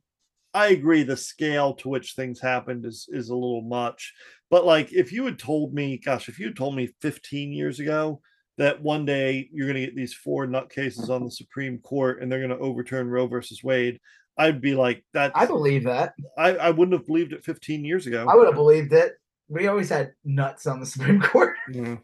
I 0.54 0.68
agree. 0.68 1.04
The 1.04 1.18
scale 1.18 1.74
to 1.76 1.90
which 1.90 2.14
things 2.14 2.40
happened 2.40 2.86
is 2.86 3.08
is 3.12 3.30
a 3.30 3.36
little 3.36 3.62
much. 3.62 4.14
But 4.50 4.66
like, 4.66 4.92
if 4.92 5.14
you 5.14 5.26
had 5.26 5.40
told 5.40 5.74
me, 5.74 5.98
gosh, 5.98 6.28
if 6.28 6.38
you 6.38 6.48
had 6.48 6.58
told 6.58 6.76
me 6.76 6.90
15 7.02 7.54
years 7.54 7.80
ago 7.80 8.22
that 8.58 8.82
one 8.82 9.06
day 9.06 9.50
you're 9.54 9.66
going 9.66 9.80
to 9.80 9.86
get 9.86 9.96
these 9.96 10.14
four 10.14 10.46
nutcases 10.46 11.10
on 11.10 11.24
the 11.24 11.32
Supreme 11.32 11.80
Court 11.80 12.22
and 12.22 12.30
they're 12.30 12.46
going 12.46 12.50
to 12.50 12.64
overturn 12.64 13.10
Roe 13.10 13.28
versus 13.28 13.64
Wade, 13.64 14.00
I'd 14.38 14.60
be 14.60 14.76
like, 14.76 15.06
that. 15.14 15.32
I 15.36 15.46
believe 15.46 15.86
that. 15.86 16.16
I, 16.38 16.56
I 16.58 16.70
wouldn't 16.72 16.98
have 16.98 17.08
believed 17.08 17.32
it 17.32 17.46
15 17.46 17.86
years 17.86 18.08
ago. 18.08 18.26
I 18.30 18.36
would 18.36 18.48
have 18.48 18.56
believed 18.56 18.92
it. 18.92 19.14
We 19.48 19.68
always 19.68 19.90
had 19.90 20.12
nuts 20.26 20.68
on 20.68 20.82
the 20.82 20.86
Supreme 20.86 21.22
Court. 21.22 21.56
Yeah. 21.72 21.98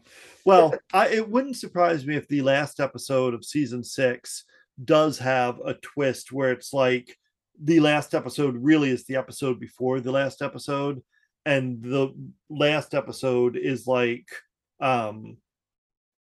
Well, 0.46 0.74
I, 0.92 1.08
it 1.08 1.28
wouldn't 1.28 1.56
surprise 1.56 2.06
me 2.06 2.16
if 2.16 2.28
the 2.28 2.42
last 2.42 2.80
episode 2.80 3.34
of 3.34 3.44
season 3.44 3.84
six 3.84 4.44
does 4.84 5.18
have 5.18 5.58
a 5.64 5.74
twist 5.74 6.32
where 6.32 6.52
it's 6.52 6.72
like 6.72 7.18
the 7.62 7.80
last 7.80 8.14
episode 8.14 8.56
really 8.56 8.90
is 8.90 9.04
the 9.04 9.16
episode 9.16 9.58
before 9.60 10.00
the 10.00 10.12
last 10.12 10.42
episode, 10.42 11.02
and 11.46 11.82
the 11.82 12.14
last 12.50 12.94
episode 12.94 13.56
is 13.56 13.86
like 13.86 14.26
um 14.80 15.36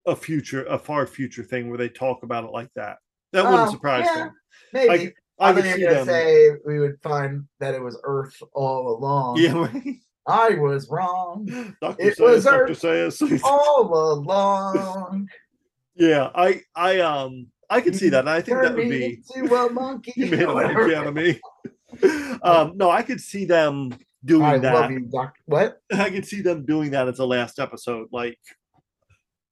a 0.08 0.16
future, 0.16 0.66
a 0.66 0.78
far 0.78 1.08
future 1.08 1.44
thing 1.44 1.68
where 1.70 1.78
they 1.78 1.90
talk 1.90 2.24
about 2.24 2.44
it 2.44 2.52
like 2.52 2.70
that. 2.76 2.98
That 3.34 3.44
wouldn't 3.46 3.70
Oh, 3.70 3.72
surprise 3.72 4.06
yeah, 4.06 4.26
me. 4.26 4.30
Maybe. 4.74 5.14
I 5.40 5.50
I, 5.50 5.54
could 5.54 5.64
thought 5.66 5.74
see 5.76 5.84
gonna 5.84 5.96
them. 5.96 6.06
say 6.06 6.50
we 6.66 6.80
would 6.80 6.96
find 7.04 7.44
that 7.60 7.74
it 7.74 7.82
was 7.82 8.00
Earth 8.04 8.42
all 8.54 8.96
along. 8.98 9.38
Yeah, 9.40 9.54
right. 9.66 9.96
I 10.28 10.50
was 10.56 10.88
wrong 10.90 11.46
Dr. 11.82 11.96
It 12.08 12.18
Zaius, 12.18 12.20
was 12.22 12.44
Dr. 12.46 12.68
her- 12.68 12.74
Zaius. 12.74 13.42
all 13.44 14.14
along. 14.14 15.28
yeah, 15.96 16.30
I 16.34 16.62
I 16.76 17.00
um 17.00 17.48
I 17.70 17.82
could 17.82 17.96
see 17.96 18.10
that. 18.10 18.20
And 18.20 18.30
I 18.30 18.42
think 18.42 18.62
that 18.62 18.76
would 18.76 18.90
be 18.90 19.22
into 19.36 19.56
a 19.56 19.70
monkey. 19.72 20.14
you 20.18 20.26
made 20.32 20.42
a 20.44 20.54
monkey 20.54 20.96
out 20.96 21.08
of 21.08 21.14
me. 21.16 21.40
um, 22.44 22.74
no, 22.76 22.90
I 22.92 23.02
could 23.02 23.22
see 23.22 23.46
them 23.46 23.96
doing 24.24 24.44
I 24.44 24.58
that. 24.58 24.74
love 24.74 24.92
you, 24.92 25.00
Doctor. 25.02 25.42
What? 25.46 25.82
I 25.94 26.10
could 26.10 26.26
see 26.26 26.42
them 26.42 26.66
doing 26.66 26.92
that 26.92 27.08
as 27.08 27.20
a 27.20 27.26
last 27.26 27.60
episode. 27.60 28.08
Like 28.12 28.38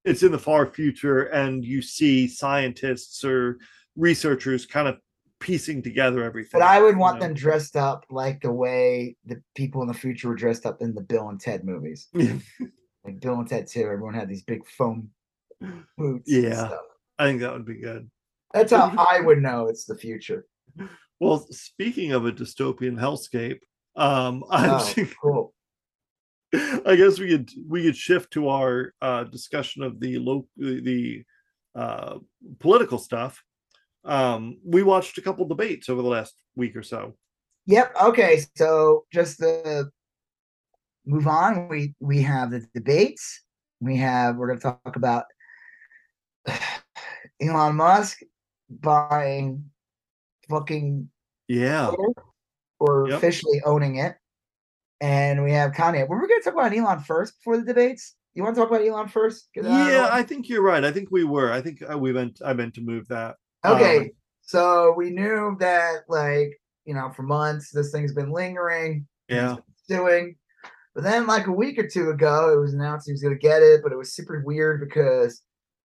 it's 0.06 0.24
in 0.24 0.32
the 0.32 0.40
far 0.40 0.66
future, 0.68 1.24
and 1.24 1.64
you 1.64 1.82
see 1.82 2.28
scientists 2.28 3.24
or 3.24 3.58
researchers 3.96 4.66
kind 4.66 4.88
of 4.88 4.98
piecing 5.40 5.82
together 5.82 6.24
everything. 6.24 6.60
But 6.60 6.62
I 6.64 6.82
would 6.82 6.98
want 6.98 7.20
know? 7.20 7.28
them 7.28 7.34
dressed 7.36 7.76
up 7.76 8.06
like 8.10 8.42
the 8.42 8.52
way 8.52 9.16
the 9.26 9.42
people 9.56 9.82
in 9.82 9.88
the 9.88 9.94
future 9.94 10.30
were 10.30 10.36
dressed 10.36 10.66
up 10.66 10.82
in 10.82 10.94
the 10.96 11.02
Bill 11.02 11.30
and 11.30 11.40
Ted 11.40 11.64
movies. 11.64 12.08
Like 12.14 13.20
Bill 13.20 13.34
and 13.36 13.48
Ted 13.48 13.68
2, 13.68 13.82
everyone 13.82 14.14
had 14.14 14.30
these 14.30 14.44
big 14.44 14.66
foam 14.66 15.10
boots. 15.98 16.32
and 16.32 16.44
Yeah. 16.44 16.70
I 17.20 17.26
think 17.26 17.42
that 17.42 17.54
would 17.54 17.66
be 17.66 17.80
good. 17.80 18.10
That's 18.54 18.72
how 18.72 18.94
I 19.10 19.22
would 19.22 19.42
know 19.42 19.68
it's 19.68 19.86
the 19.86 19.98
future. 19.98 20.46
Well, 21.20 21.46
speaking 21.52 22.12
of 22.12 22.26
a 22.26 22.32
dystopian 22.32 23.00
hellscape, 23.00 23.60
Um, 23.96 24.44
Oh, 24.50 24.94
cool. 25.22 25.54
I 26.86 26.96
guess 26.96 27.20
we 27.20 27.30
could 27.30 27.50
we 27.68 27.84
could 27.84 27.98
shift 27.98 28.32
to 28.34 28.50
our 28.50 28.94
uh, 29.02 29.24
discussion 29.24 29.82
of 29.84 30.00
the 30.00 30.20
local 30.20 30.48
the 30.58 31.24
uh, 31.76 32.20
political 32.60 33.00
stuff. 33.00 33.42
Um, 34.06 34.58
we 34.64 34.84
watched 34.84 35.18
a 35.18 35.22
couple 35.22 35.48
debates 35.48 35.90
over 35.90 36.02
the 36.02 36.08
last 36.08 36.36
week 36.56 36.76
or 36.76 36.84
so. 36.84 37.16
Yep. 37.66 37.96
Okay. 38.04 38.44
So 38.56 39.06
just 39.12 39.40
to 39.40 39.86
move 41.06 41.28
on, 41.28 41.70
we 41.70 41.96
we 42.00 42.22
have 42.22 42.52
the 42.52 42.66
debates. 42.76 43.42
We 43.80 43.98
have 43.98 44.36
we're 44.36 44.48
going 44.48 44.60
to 44.60 44.64
talk 44.64 44.96
about 44.96 45.26
Elon 47.48 47.76
Musk 47.76 48.20
buying 48.70 49.70
fucking 50.50 51.10
Yeah, 51.48 51.88
Twitter 51.88 52.14
or 52.80 53.08
Yep. 53.10 53.18
officially 53.18 53.62
owning 53.66 53.98
it, 53.98 54.16
and 55.02 55.44
we 55.44 55.52
have 55.54 55.72
Kanye. 55.72 56.08
Were 56.08 56.22
we 56.22 56.28
going 56.28 56.42
to 56.42 56.46
talk 56.46 56.54
about 56.54 56.74
Elon 56.76 57.00
first 57.02 57.38
before 57.40 57.58
the 57.58 57.64
debates? 57.64 58.16
You 58.34 58.44
want 58.44 58.56
to 58.56 58.62
talk 58.62 58.70
about 58.72 58.86
Elon 58.86 59.08
first? 59.08 59.50
Yeah, 59.56 59.64
know. 59.64 60.10
I 60.12 60.24
think 60.24 60.50
you're 60.50 60.64
right. 60.64 60.84
I 60.84 60.92
think 60.92 61.10
we 61.12 61.24
were. 61.24 61.52
I 61.52 61.62
think 61.62 61.84
uh, 61.88 61.98
we 61.98 62.12
meant 62.14 62.42
I 62.44 62.54
meant 62.54 62.74
to 62.76 62.82
move 62.82 63.08
that. 63.10 63.36
Okay, 63.66 63.98
Um, 63.98 64.10
so 64.42 64.94
we 64.98 65.12
knew 65.12 65.56
that, 65.60 66.02
like, 66.10 66.60
you 66.86 66.94
know, 66.94 67.12
for 67.12 67.24
months 67.24 67.72
this 67.72 67.92
thing's 67.92 68.14
been 68.14 68.32
lingering. 68.32 69.08
yeah, 69.30 69.56
been 69.88 69.98
Doing, 69.98 70.36
but 70.96 71.04
then 71.04 71.28
like 71.28 71.48
a 71.48 71.52
week 71.52 71.78
or 71.78 71.88
two 71.88 72.10
ago, 72.10 72.52
it 72.54 72.60
was 72.60 72.74
announced 72.74 73.06
he 73.06 73.12
was 73.14 73.22
going 73.22 73.36
to 73.36 73.40
get 73.40 73.62
it, 73.62 73.82
but 73.84 73.92
it 73.92 73.98
was 73.98 74.14
super 74.14 74.42
weird 74.46 74.80
because 74.82 75.42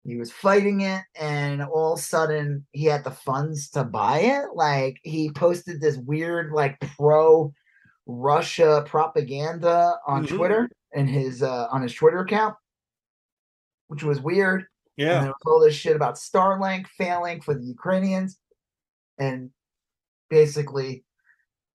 he 0.08 0.16
was 0.16 0.32
fighting 0.32 0.80
it, 0.80 1.02
and 1.20 1.62
all 1.62 1.92
of 1.94 1.98
a 1.98 2.02
sudden 2.02 2.66
he 2.72 2.84
had 2.86 3.04
the 3.04 3.10
funds 3.10 3.70
to 3.70 3.84
buy 3.84 4.18
it. 4.20 4.54
Like 4.54 4.98
he 5.02 5.30
posted 5.30 5.80
this 5.80 5.96
weird, 5.98 6.52
like 6.52 6.78
pro 6.96 7.52
Russia 8.06 8.84
propaganda 8.86 9.94
on 10.06 10.24
Mhm. 10.26 10.36
Twitter 10.36 10.70
and 10.94 11.08
his 11.08 11.42
uh 11.42 11.66
on 11.70 11.82
his 11.82 11.92
Twitter 11.94 12.20
account, 12.20 12.56
which 13.88 14.02
was 14.02 14.20
weird. 14.20 14.60
And 14.96 15.06
yeah, 15.06 15.20
there 15.20 15.28
was 15.28 15.42
all 15.46 15.60
this 15.60 15.74
shit 15.74 15.94
about 15.94 16.14
Starlink 16.16 16.86
failing 16.96 17.40
for 17.40 17.54
the 17.54 17.64
Ukrainians. 17.64 18.38
And 19.18 19.50
basically, 20.30 21.04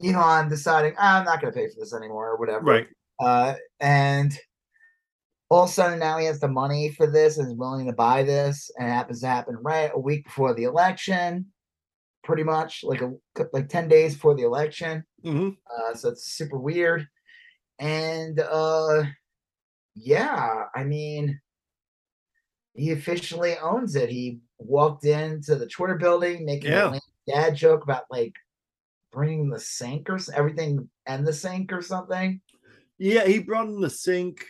Elon 0.04 0.50
deciding, 0.50 0.96
I'm 0.98 1.24
not 1.26 1.40
going 1.42 1.54
to 1.54 1.58
pay 1.58 1.68
for 1.70 1.76
this 1.80 1.94
anymore 1.94 2.30
or 2.32 2.38
whatever. 2.38 2.66
right. 2.66 2.88
Uh, 3.20 3.56
and 3.80 4.38
all 5.54 5.64
of 5.66 5.70
a 5.70 5.74
sudden 5.74 6.00
now 6.00 6.18
he 6.18 6.26
has 6.26 6.40
the 6.40 6.48
money 6.48 6.90
for 6.90 7.06
this 7.06 7.38
and 7.38 7.48
is 7.48 7.54
willing 7.54 7.86
to 7.86 7.94
buy 7.94 8.24
this. 8.24 8.72
And 8.78 8.88
it 8.88 8.92
happens 8.92 9.22
to 9.22 9.28
happen 9.28 9.56
right 9.62 9.92
a 9.94 10.00
week 10.00 10.26
before 10.26 10.54
the 10.54 10.64
election, 10.64 11.46
pretty 12.24 12.44
much 12.44 12.84
like 12.84 13.02
a 13.02 13.14
like 13.54 13.70
10 13.70 13.88
days 13.88 14.16
before 14.16 14.36
the 14.36 14.44
election. 14.44 15.04
hmm 15.24 15.50
Uh, 15.70 15.94
so 15.94 16.10
it's 16.10 16.26
super 16.26 16.58
weird. 16.58 17.08
And 17.80 18.40
uh 18.40 19.04
yeah, 19.96 20.66
I 20.74 20.84
mean 20.84 21.40
he 22.74 22.90
officially 22.92 23.56
owns 23.60 23.96
it. 23.96 24.10
He 24.10 24.40
walked 24.58 25.06
into 25.06 25.56
the 25.56 25.68
Twitter 25.68 25.96
building 25.96 26.46
making 26.46 26.72
Yeah. 26.72 26.96
a 26.96 27.32
dad 27.32 27.56
joke 27.56 27.84
about 27.84 28.06
like 28.10 28.34
bringing 29.12 29.52
the 29.52 29.60
sink 29.60 30.10
or 30.10 30.18
everything 30.34 30.90
and 31.06 31.28
the 31.28 31.34
sink 31.34 31.72
or 31.72 31.84
something. 31.84 32.42
Yeah, 32.98 33.26
he 33.26 33.38
brought 33.40 33.68
in 33.68 33.80
the 33.82 33.90
sink. 33.92 34.44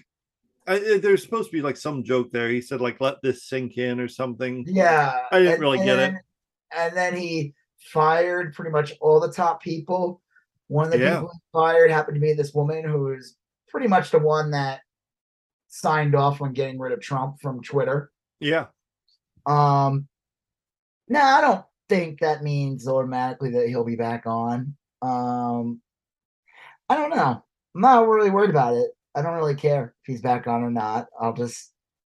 I, 0.67 0.75
I- 0.75 0.97
there's 0.99 1.23
supposed 1.23 1.49
to 1.49 1.55
be 1.57 1.61
like 1.61 1.77
some 1.77 2.03
joke 2.03 2.31
there. 2.31 2.49
He 2.49 2.61
said 2.61 2.81
like 2.81 3.01
let 3.01 3.21
this 3.21 3.43
sink 3.43 3.77
in 3.77 3.99
or 3.99 4.07
something. 4.07 4.63
Yeah. 4.67 5.19
I 5.31 5.39
didn't 5.39 5.59
really 5.61 5.79
get 5.79 5.99
it. 5.99 6.15
And 6.75 6.95
then 6.95 7.15
he 7.15 7.53
fired 7.77 8.53
pretty 8.53 8.71
much 8.71 8.93
all 9.01 9.19
the 9.19 9.31
top 9.31 9.61
people. 9.61 10.21
One 10.67 10.85
of 10.85 10.91
the 10.93 10.99
Yeah. 10.99 11.15
people 11.19 11.31
he 11.33 11.39
fired 11.51 11.91
happened 11.91 12.15
to 12.15 12.21
be 12.21 12.33
this 12.33 12.53
woman 12.53 12.83
who 12.83 13.13
is 13.13 13.35
pretty 13.67 13.87
much 13.87 14.11
the 14.11 14.19
one 14.19 14.51
that 14.51 14.81
signed 15.67 16.15
off 16.15 16.41
on 16.41 16.53
getting 16.53 16.79
rid 16.79 16.93
of 16.93 17.01
Trump 17.01 17.39
from 17.41 17.61
Twitter. 17.61 18.11
Yeah, 18.39 18.67
Um 19.45 20.07
no, 21.09 21.19
I 21.19 21.41
don't 21.41 21.65
think 21.89 22.19
that 22.21 22.43
means 22.43 22.87
automatically 22.87 23.51
that 23.51 23.67
he'll 23.67 23.83
be 23.83 23.95
back 23.95 24.25
on. 24.25 24.75
Um 25.01 25.81
I 26.89 26.95
don't 26.95 27.09
know. 27.09 27.43
I'm 27.75 27.81
not 27.81 28.07
really 28.07 28.29
worried 28.29 28.49
about 28.49 28.75
it. 28.75 28.91
I 29.15 29.21
don't 29.21 29.35
really 29.35 29.55
care 29.55 29.95
if 30.01 30.07
he's 30.13 30.21
back 30.21 30.47
on 30.47 30.63
or 30.63 30.71
not. 30.71 31.07
I'll 31.19 31.33
just 31.33 31.71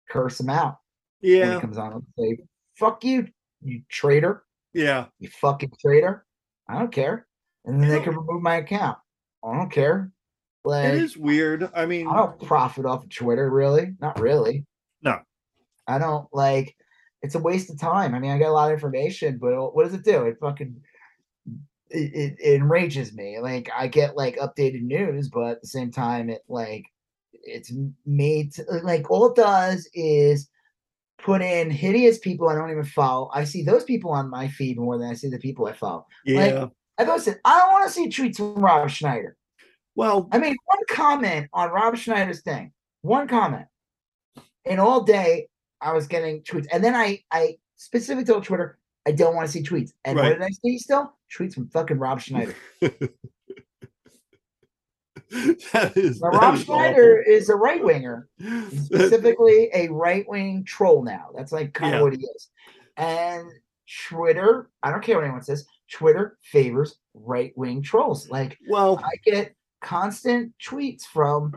curse 0.09 0.39
him 0.39 0.49
out 0.49 0.77
Yeah. 1.21 1.47
when 1.47 1.55
he 1.55 1.61
comes 1.61 1.77
on 1.77 1.93
and 1.93 2.03
say, 2.17 2.37
fuck 2.77 3.03
you, 3.03 3.27
you 3.61 3.81
traitor. 3.89 4.43
yeah. 4.73 5.05
you 5.19 5.29
fucking 5.29 5.71
traitor. 5.81 6.25
I 6.69 6.79
don't 6.79 6.91
care. 6.91 7.27
And 7.65 7.81
then 7.81 7.89
they 7.89 7.99
can 8.01 8.15
remove 8.15 8.41
my 8.41 8.57
account. 8.57 8.97
I 9.43 9.55
don't 9.55 9.71
care. 9.71 10.11
Like 10.63 10.93
It 10.93 10.95
is 10.95 11.15
weird. 11.17 11.69
I 11.75 11.85
mean, 11.85 12.07
I 12.07 12.15
don't 12.15 12.39
profit 12.41 12.85
off 12.85 13.03
of 13.03 13.09
Twitter, 13.09 13.49
really. 13.49 13.93
Not 14.01 14.19
really. 14.19 14.65
No. 15.01 15.19
I 15.87 15.99
don't 15.99 16.27
like 16.33 16.75
it's 17.21 17.35
a 17.35 17.39
waste 17.39 17.69
of 17.71 17.79
time. 17.79 18.13
I 18.13 18.19
mean, 18.19 18.31
I 18.31 18.37
get 18.37 18.49
a 18.49 18.53
lot 18.53 18.69
of 18.69 18.73
information, 18.75 19.37
but 19.39 19.75
what 19.75 19.83
does 19.83 19.93
it 19.95 20.03
do? 20.03 20.23
It 20.25 20.37
fucking 20.39 20.75
it, 21.89 22.13
it, 22.13 22.35
it 22.39 22.55
enrages 22.55 23.13
me. 23.13 23.39
Like 23.39 23.69
I 23.75 23.87
get 23.87 24.15
like 24.15 24.37
updated 24.37 24.81
news, 24.81 25.29
but 25.29 25.51
at 25.51 25.61
the 25.61 25.67
same 25.67 25.91
time, 25.91 26.29
it 26.29 26.41
like 26.47 26.85
it's 27.33 27.71
made 28.05 28.53
to, 28.53 28.65
uh, 28.69 28.79
like 28.83 29.09
all 29.11 29.27
it 29.27 29.35
does 29.35 29.87
is 29.93 30.49
put 31.19 31.41
in 31.41 31.69
hideous 31.69 32.19
people 32.19 32.49
I 32.49 32.55
don't 32.55 32.71
even 32.71 32.85
follow. 32.85 33.29
I 33.33 33.43
see 33.43 33.63
those 33.63 33.83
people 33.83 34.11
on 34.11 34.29
my 34.29 34.47
feed 34.47 34.77
more 34.77 34.97
than 34.97 35.09
I 35.09 35.13
see 35.13 35.29
the 35.29 35.39
people 35.39 35.67
I 35.67 35.73
follow. 35.73 36.05
yeah. 36.25 36.67
I 36.97 37.03
posted, 37.03 37.39
I 37.43 37.59
don't 37.59 37.71
want 37.73 37.87
to 37.87 37.93
see 37.93 38.07
tweets 38.07 38.37
from 38.37 38.63
Rob 38.63 38.89
Schneider. 38.89 39.35
well, 39.95 40.29
I 40.31 40.37
mean, 40.37 40.55
one 40.65 40.79
comment 40.89 41.49
on 41.53 41.69
Rob 41.71 41.97
Schneider's 41.97 42.41
thing, 42.41 42.71
one 43.01 43.27
comment. 43.27 43.65
And 44.65 44.79
all 44.79 45.03
day 45.03 45.47
I 45.81 45.93
was 45.93 46.07
getting 46.07 46.41
tweets. 46.43 46.67
And 46.71 46.83
then 46.83 46.95
I 46.95 47.23
I 47.31 47.57
specifically 47.75 48.23
told 48.23 48.43
Twitter, 48.43 48.79
I 49.07 49.11
don't 49.11 49.35
want 49.35 49.47
to 49.47 49.51
see 49.51 49.63
tweets. 49.63 49.93
And 50.03 50.17
Right. 50.17 50.29
what 50.29 50.39
did 50.39 50.41
I 50.41 50.49
see 50.49 50.79
still? 50.79 51.13
Tweets 51.31 51.53
from 51.53 51.67
fucking 51.69 51.97
Rob 51.97 52.21
Schneider. 52.21 52.55
that 52.81 53.11
is, 55.95 56.21
Now, 56.21 56.31
that 56.31 56.41
Rob 56.41 56.55
is 56.55 56.63
Schneider 56.63 57.21
is 57.21 57.49
a 57.49 57.55
right 57.55 57.83
winger, 57.83 58.29
specifically 58.83 59.69
a 59.73 59.89
right 59.89 60.27
wing 60.27 60.63
troll 60.63 61.03
now. 61.03 61.29
That's 61.35 61.51
like 61.51 61.73
kind 61.73 61.95
of 61.95 62.01
what 62.01 62.13
he 62.13 62.19
is. 62.19 62.49
And 62.97 63.49
Twitter, 64.07 64.69
I 64.81 64.91
don't 64.91 65.03
care 65.03 65.15
what 65.15 65.23
anyone 65.23 65.43
says, 65.43 65.65
Twitter 65.91 66.37
favors 66.41 66.97
right 67.13 67.53
wing 67.55 67.81
trolls. 67.81 68.29
Like 68.29 68.57
well, 68.67 69.01
I 69.03 69.15
get 69.23 69.55
constant 69.81 70.53
tweets 70.63 71.03
from 71.03 71.53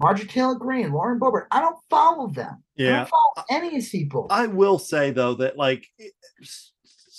Marjorie 0.00 0.26
Taylor 0.26 0.54
Greene, 0.54 0.92
Lauren 0.92 1.18
Boebert. 1.18 1.46
I 1.50 1.60
don't 1.60 1.76
follow 1.90 2.28
them. 2.28 2.62
I 2.78 2.82
yeah. 2.82 2.96
don't 2.98 3.10
follow 3.10 3.46
any 3.50 3.68
of 3.68 3.74
these 3.74 3.90
people. 3.90 4.26
I 4.30 4.46
will 4.46 4.78
say 4.78 5.10
though 5.10 5.34
that 5.34 5.56
like 5.56 5.86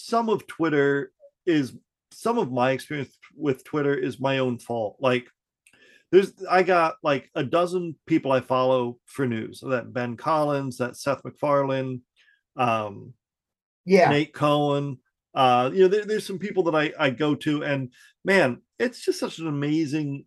some 0.10 0.30
of 0.30 0.47
Twitter 0.47 1.12
is 1.45 1.74
some 2.12 2.38
of 2.38 2.51
my 2.51 2.72
experience 2.72 3.16
with 3.36 3.64
Twitter 3.64 3.93
is 3.93 4.20
my 4.20 4.39
own 4.39 4.57
fault. 4.57 4.97
Like 4.99 5.28
there's 6.12 6.34
I 6.50 6.63
got 6.63 6.96
like 7.04 7.29
a 7.36 7.43
dozen 7.43 7.96
people 8.08 8.32
I 8.32 8.42
follow 8.42 8.97
for 9.05 9.28
news. 9.28 9.59
So 9.59 9.70
that 9.70 9.93
Ben 9.93 10.17
Collins, 10.17 10.78
that 10.78 10.97
Seth 10.97 11.24
MacFarlane, 11.24 12.01
um, 12.58 13.13
yeah. 13.86 14.09
Nate 14.09 14.34
Cohn. 14.34 14.97
Uh, 15.36 15.70
you 15.71 15.84
know, 15.84 15.88
there, 15.88 16.05
there's 16.05 16.25
some 16.25 16.39
people 16.39 16.63
that 16.63 16.75
I, 16.75 16.92
I 17.00 17.12
go 17.12 17.36
to, 17.36 17.63
and 17.63 17.93
man, 18.25 18.62
it's 18.79 19.05
just 19.05 19.20
such 19.20 19.38
an 19.38 19.47
amazing 19.47 20.25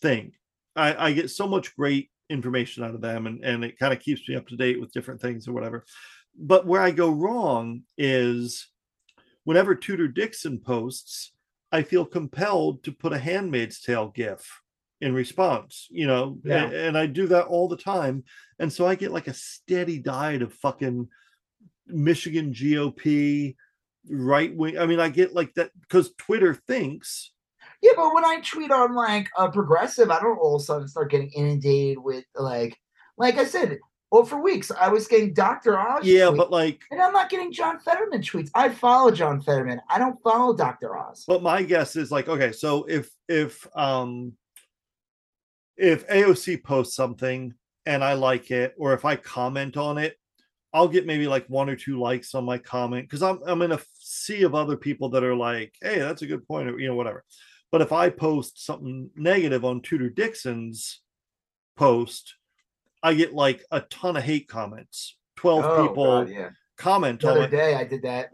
thing. 0.00 0.32
I, 0.74 1.08
I 1.08 1.12
get 1.12 1.30
so 1.30 1.46
much 1.46 1.76
great 1.76 2.10
information 2.30 2.82
out 2.82 2.94
of 2.94 3.02
them, 3.02 3.26
and, 3.26 3.44
and 3.44 3.62
it 3.62 3.78
kind 3.78 3.92
of 3.92 4.00
keeps 4.00 4.26
me 4.26 4.36
up 4.36 4.48
to 4.48 4.56
date 4.56 4.80
with 4.80 4.92
different 4.92 5.20
things 5.20 5.46
or 5.46 5.52
whatever. 5.52 5.84
But 6.42 6.66
where 6.66 6.80
I 6.80 6.90
go 6.90 7.10
wrong 7.10 7.82
is 7.98 8.66
whenever 9.44 9.74
Tudor 9.74 10.08
Dixon 10.08 10.58
posts, 10.58 11.32
I 11.70 11.82
feel 11.82 12.04
compelled 12.06 12.82
to 12.84 12.92
put 12.92 13.12
a 13.12 13.18
Handmaid's 13.18 13.80
Tale 13.80 14.08
gif 14.08 14.60
in 15.02 15.14
response, 15.14 15.86
you 15.90 16.06
know, 16.06 16.38
Yeah. 16.44 16.64
and 16.70 16.96
I 16.96 17.06
do 17.06 17.26
that 17.28 17.46
all 17.46 17.68
the 17.68 17.76
time. 17.76 18.24
And 18.58 18.72
so 18.72 18.86
I 18.86 18.94
get 18.94 19.12
like 19.12 19.28
a 19.28 19.34
steady 19.34 19.98
diet 19.98 20.42
of 20.42 20.52
fucking 20.54 21.08
Michigan 21.86 22.52
GOP 22.52 23.56
right 24.08 24.54
wing. 24.54 24.78
I 24.78 24.86
mean, 24.86 25.00
I 25.00 25.08
get 25.10 25.34
like 25.34 25.54
that 25.54 25.70
because 25.80 26.12
Twitter 26.18 26.54
thinks, 26.54 27.32
Yeah, 27.82 27.92
but 27.96 28.14
when 28.14 28.24
I 28.24 28.40
tweet 28.40 28.70
on 28.70 28.94
like 28.94 29.28
a 29.38 29.50
progressive, 29.50 30.10
I 30.10 30.20
don't 30.20 30.38
all 30.38 30.56
of 30.56 30.62
a 30.62 30.64
sudden 30.64 30.88
start 30.88 31.10
getting 31.10 31.30
inundated 31.30 31.98
with 31.98 32.24
like, 32.34 32.76
like 33.16 33.36
I 33.38 33.44
said, 33.44 33.78
well, 34.10 34.24
for 34.24 34.40
weeks 34.40 34.70
I 34.70 34.88
was 34.88 35.06
getting 35.06 35.32
Dr. 35.32 35.78
Oz. 35.78 36.04
yeah, 36.04 36.22
tweets, 36.26 36.36
but 36.36 36.50
like, 36.50 36.80
and 36.90 37.00
I'm 37.00 37.12
not 37.12 37.30
getting 37.30 37.52
John 37.52 37.78
Fetterman 37.78 38.22
tweets. 38.22 38.50
I 38.54 38.68
follow 38.68 39.10
John 39.10 39.40
Fetterman. 39.40 39.80
I 39.88 39.98
don't 39.98 40.20
follow 40.22 40.54
Dr. 40.54 40.98
Oz. 40.98 41.24
but 41.26 41.42
my 41.42 41.62
guess 41.62 41.96
is 41.96 42.10
like, 42.10 42.28
okay, 42.28 42.52
so 42.52 42.84
if 42.88 43.10
if 43.28 43.66
um 43.76 44.32
if 45.76 46.06
AOC 46.08 46.62
posts 46.62 46.94
something 46.94 47.54
and 47.86 48.04
I 48.04 48.12
like 48.14 48.50
it, 48.50 48.74
or 48.76 48.92
if 48.92 49.04
I 49.04 49.16
comment 49.16 49.76
on 49.76 49.96
it, 49.96 50.16
I'll 50.72 50.88
get 50.88 51.06
maybe 51.06 51.26
like 51.26 51.46
one 51.48 51.70
or 51.70 51.76
two 51.76 51.98
likes 51.98 52.34
on 52.34 52.44
my 52.44 52.58
comment 52.58 53.08
because 53.08 53.22
I'm 53.22 53.40
I'm 53.46 53.62
in 53.62 53.72
a 53.72 53.80
sea 53.98 54.42
of 54.42 54.54
other 54.54 54.76
people 54.76 55.08
that 55.10 55.24
are 55.24 55.34
like, 55.34 55.74
hey, 55.82 55.98
that's 55.98 56.22
a 56.22 56.26
good 56.26 56.46
point, 56.46 56.68
or 56.68 56.78
you 56.78 56.88
know, 56.88 56.94
whatever. 56.94 57.24
But 57.72 57.82
if 57.82 57.92
I 57.92 58.10
post 58.10 58.64
something 58.64 59.10
negative 59.16 59.64
on 59.64 59.80
Tudor 59.80 60.10
Dixon's 60.10 61.00
post, 61.76 62.34
I 63.02 63.14
get 63.14 63.32
like 63.32 63.64
a 63.70 63.80
ton 63.82 64.16
of 64.16 64.22
hate 64.22 64.48
comments. 64.48 65.16
12 65.36 65.64
Oh, 65.64 65.88
people 65.88 66.04
God, 66.04 66.28
yeah. 66.28 66.50
comment 66.76 67.20
The 67.20 67.28
on 67.30 67.36
other 67.38 67.46
it. 67.46 67.50
day 67.50 67.74
I 67.74 67.84
did 67.84 68.02
that 68.02 68.30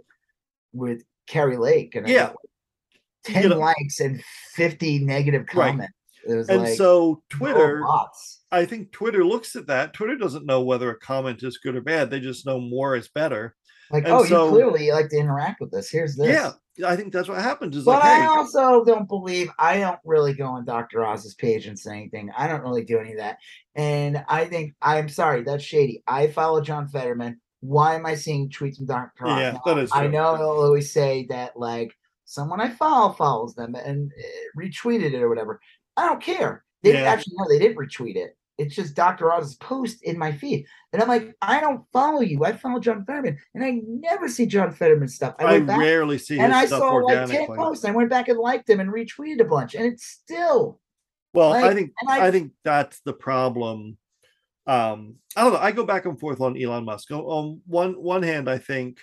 with 0.73 1.03
Kari 1.29 1.57
Lake, 1.57 1.95
and 1.95 2.07
I 2.07 2.11
Yeah. 2.11 2.19
got 2.27 2.31
like 2.31 3.01
ten 3.25 3.43
You 3.45 3.49
know- 3.51 3.59
likes 3.59 4.01
and 4.01 4.23
fifty 4.55 4.99
negative 4.99 5.47
Right. 5.55 5.71
comments. 5.71 5.93
It 6.29 6.35
was 6.35 6.49
And 6.49 6.63
like 6.65 6.77
so 6.77 7.23
Twitter. 7.31 7.85
I 8.51 8.65
think 8.65 8.91
Twitter 8.91 9.25
looks 9.25 9.55
at 9.55 9.67
that. 9.69 9.93
Twitter 9.95 10.17
doesn't 10.17 10.45
know 10.47 10.63
whether 10.63 10.91
a 10.91 10.99
comment 10.99 11.43
is 11.45 11.59
good 11.59 11.77
or 11.77 11.81
bad. 11.81 12.11
They 12.11 12.19
just 12.21 12.45
know 12.47 12.61
more 12.61 12.97
is 12.97 13.09
better. 13.09 13.55
Like, 13.91 14.05
and 14.05 14.13
oh, 14.13 14.25
so- 14.25 14.47
you 14.47 14.51
clearly 14.51 14.91
like 14.91 15.09
to 15.11 15.17
interact 15.19 15.61
with 15.61 15.71
this. 15.71 15.89
Here's 15.91 16.17
this. 16.17 16.27
Yeah, 16.29 16.53
I 16.85 16.97
think 16.97 17.13
that's 17.13 17.29
what 17.29 17.41
happened. 17.41 17.75
Is 17.75 17.85
But 17.85 18.01
like, 18.01 18.05
I 18.05 18.17
hey, 18.21 18.27
also 18.27 18.85
don't 18.85 19.09
believe 19.09 19.51
I 19.59 19.79
don't 19.79 19.99
really 20.05 20.35
go 20.35 20.47
on 20.47 20.65
Dr. 20.65 21.05
Oz's 21.05 21.35
page 21.35 21.67
and 21.67 21.79
say 21.79 21.93
anything. 21.93 22.31
I 22.37 22.49
don't 22.49 22.63
really 22.63 22.85
do 22.85 22.99
any 22.99 23.13
of 23.13 23.19
that. 23.19 23.39
And 23.75 24.25
I 24.29 24.45
think 24.47 24.75
I'm 24.83 25.09
sorry, 25.09 25.43
that's 25.43 25.65
shady. 25.65 26.03
I 26.07 26.27
follow 26.29 26.61
John 26.61 26.89
Fetterman. 26.89 27.41
Why 27.61 27.95
am 27.95 28.07
I 28.07 28.15
seeing 28.15 28.49
tweets 28.51 28.77
from 28.77 28.87
Dr. 28.87 29.27
Oz? 29.27 29.41
yeah, 29.41 29.59
that 29.65 29.79
is. 29.79 29.91
I 29.93 30.07
know 30.07 30.37
he'll 30.37 30.47
always 30.47 30.93
say 30.93 31.27
that 31.31 31.57
like 31.57 31.93
someone 32.25 32.61
I 32.61 32.71
follow 32.71 33.13
follows 33.13 33.55
them 33.55 33.75
and 33.75 34.13
uh, 34.13 34.61
retweeted 34.61 35.13
it 35.15 35.23
or 35.23 35.29
whatever. 35.29 35.61
I 35.97 36.07
don't 36.09 36.23
care. 36.23 36.65
They 36.83 36.93
Yeah. 36.93 37.11
actually 37.11 37.35
no, 37.39 37.49
they 37.49 37.59
didn't 37.59 37.79
retweet 37.79 38.17
it. 38.17 38.37
It's 38.59 38.75
just 38.75 38.95
Dr. 38.95 39.33
Oz's 39.33 39.57
post 39.57 40.03
in 40.03 40.19
my 40.19 40.33
feed. 40.33 40.67
And 40.93 41.03
I'm 41.03 41.09
like, 41.09 41.35
I 41.43 41.61
don't 41.61 41.85
follow 41.93 42.23
you. 42.23 42.45
I 42.45 42.53
follow 42.53 42.81
John 42.81 43.05
Fetterman. 43.05 43.39
And 43.55 43.65
I 43.65 43.81
never 43.87 44.29
see 44.29 44.47
John 44.47 44.73
Fetterman 44.73 45.09
stuff. 45.09 45.35
I, 45.39 45.57
I 45.57 45.61
back 45.61 45.79
rarely 45.79 46.17
see 46.17 46.39
and 46.39 46.55
I 46.55 46.65
saw 46.65 46.95
like 46.97 47.15
10 47.15 47.23
organically. 47.23 47.57
posts. 47.57 47.85
I 47.85 47.91
went 47.91 48.09
back 48.09 48.29
and 48.29 48.39
liked 48.39 48.67
them 48.67 48.81
and 48.81 48.91
retweeted 48.91 49.41
a 49.41 49.45
bunch. 49.45 49.75
And 49.75 49.85
it's 49.85 50.07
still 50.07 50.81
well, 51.37 51.53
I 51.53 51.75
think 51.75 51.93
I, 52.09 52.29
I 52.29 52.31
think 52.31 52.53
that's 52.65 53.01
the 53.01 53.13
problem. 53.13 53.99
Um, 54.67 55.17
I 55.37 55.43
don't 55.43 55.53
know. 55.53 55.59
I 55.59 55.71
go 55.71 55.85
back 55.85 56.07
and 56.07 56.19
forth 56.19 56.41
on 56.41 56.61
Elon 56.61 56.87
Musk. 56.87 57.11
On, 57.11 57.21
on 57.21 57.61
one 57.67 57.93
one 58.03 58.23
hand, 58.23 58.49
I 58.49 58.57
think 58.57 59.01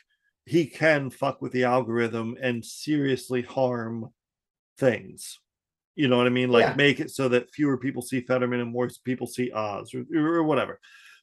he 0.48 0.66
can 0.66 1.12
fuck 1.12 1.44
with 1.44 1.52
the 1.52 1.66
algorithm 1.66 2.36
and 2.42 2.66
seriously 2.66 3.44
harm 3.44 4.10
things. 4.80 5.40
You 5.96 6.08
know 6.08 6.18
what 6.18 6.28
I 6.28 6.32
mean? 6.32 6.50
Like 6.50 6.64
Yeah. 6.66 6.74
make 6.76 7.00
it 7.00 7.12
so 7.12 7.30
that 7.30 7.52
fewer 7.52 7.78
people 7.78 8.02
see 8.02 8.22
Fetterman 8.22 8.60
and 8.60 8.72
more 8.72 8.90
people 9.04 9.28
see 9.28 9.52
Oz 9.52 9.94
or, 9.94 10.06
or 10.16 10.44
whatever. 10.44 10.80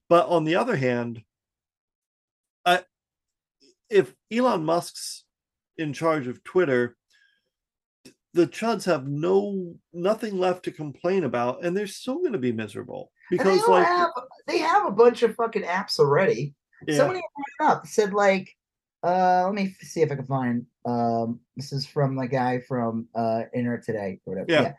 But 0.08 0.28
on 0.28 0.44
the 0.44 0.56
other 0.56 0.76
hand, 0.76 1.22
I, 2.64 2.82
if 3.88 4.14
Elon 4.30 4.64
Musk's 4.64 5.24
in 5.78 5.92
charge 5.92 6.26
of 6.26 6.44
Twitter, 6.44 6.96
the 8.32 8.46
chuds 8.46 8.84
have 8.84 9.08
no 9.08 9.74
nothing 9.92 10.38
left 10.38 10.64
to 10.64 10.70
complain 10.70 11.24
about, 11.24 11.64
and 11.64 11.76
they're 11.76 11.86
still 11.86 12.18
going 12.18 12.32
to 12.32 12.38
be 12.38 12.52
miserable 12.52 13.10
and 13.30 13.40
they 13.40 13.44
because, 13.44 13.68
like, 13.68 13.86
have 13.86 14.10
they 14.46 14.58
have 14.58 14.86
a 14.86 14.92
bunch 14.92 15.22
of 15.22 15.34
fucking 15.34 15.62
apps 15.62 15.98
already. 15.98 16.54
yeah, 16.86 16.96
Somebody 16.96 17.20
brought 17.58 17.72
it 17.72 17.72
up 17.72 17.86
said 17.86 18.12
like 18.12 18.56
uh 19.02 19.44
let 19.46 19.54
me 19.54 19.74
see 19.80 20.02
if 20.02 20.12
I 20.12 20.16
can 20.16 20.26
find 20.26 20.66
um 20.84 21.40
this 21.56 21.72
is 21.72 21.86
from 21.86 22.16
the 22.16 22.26
guy 22.26 22.60
from 22.60 23.08
uh 23.14 23.42
Internet 23.54 23.84
Today 23.84 24.20
or 24.26 24.34
whatever. 24.34 24.52
Yeah. 24.52 24.72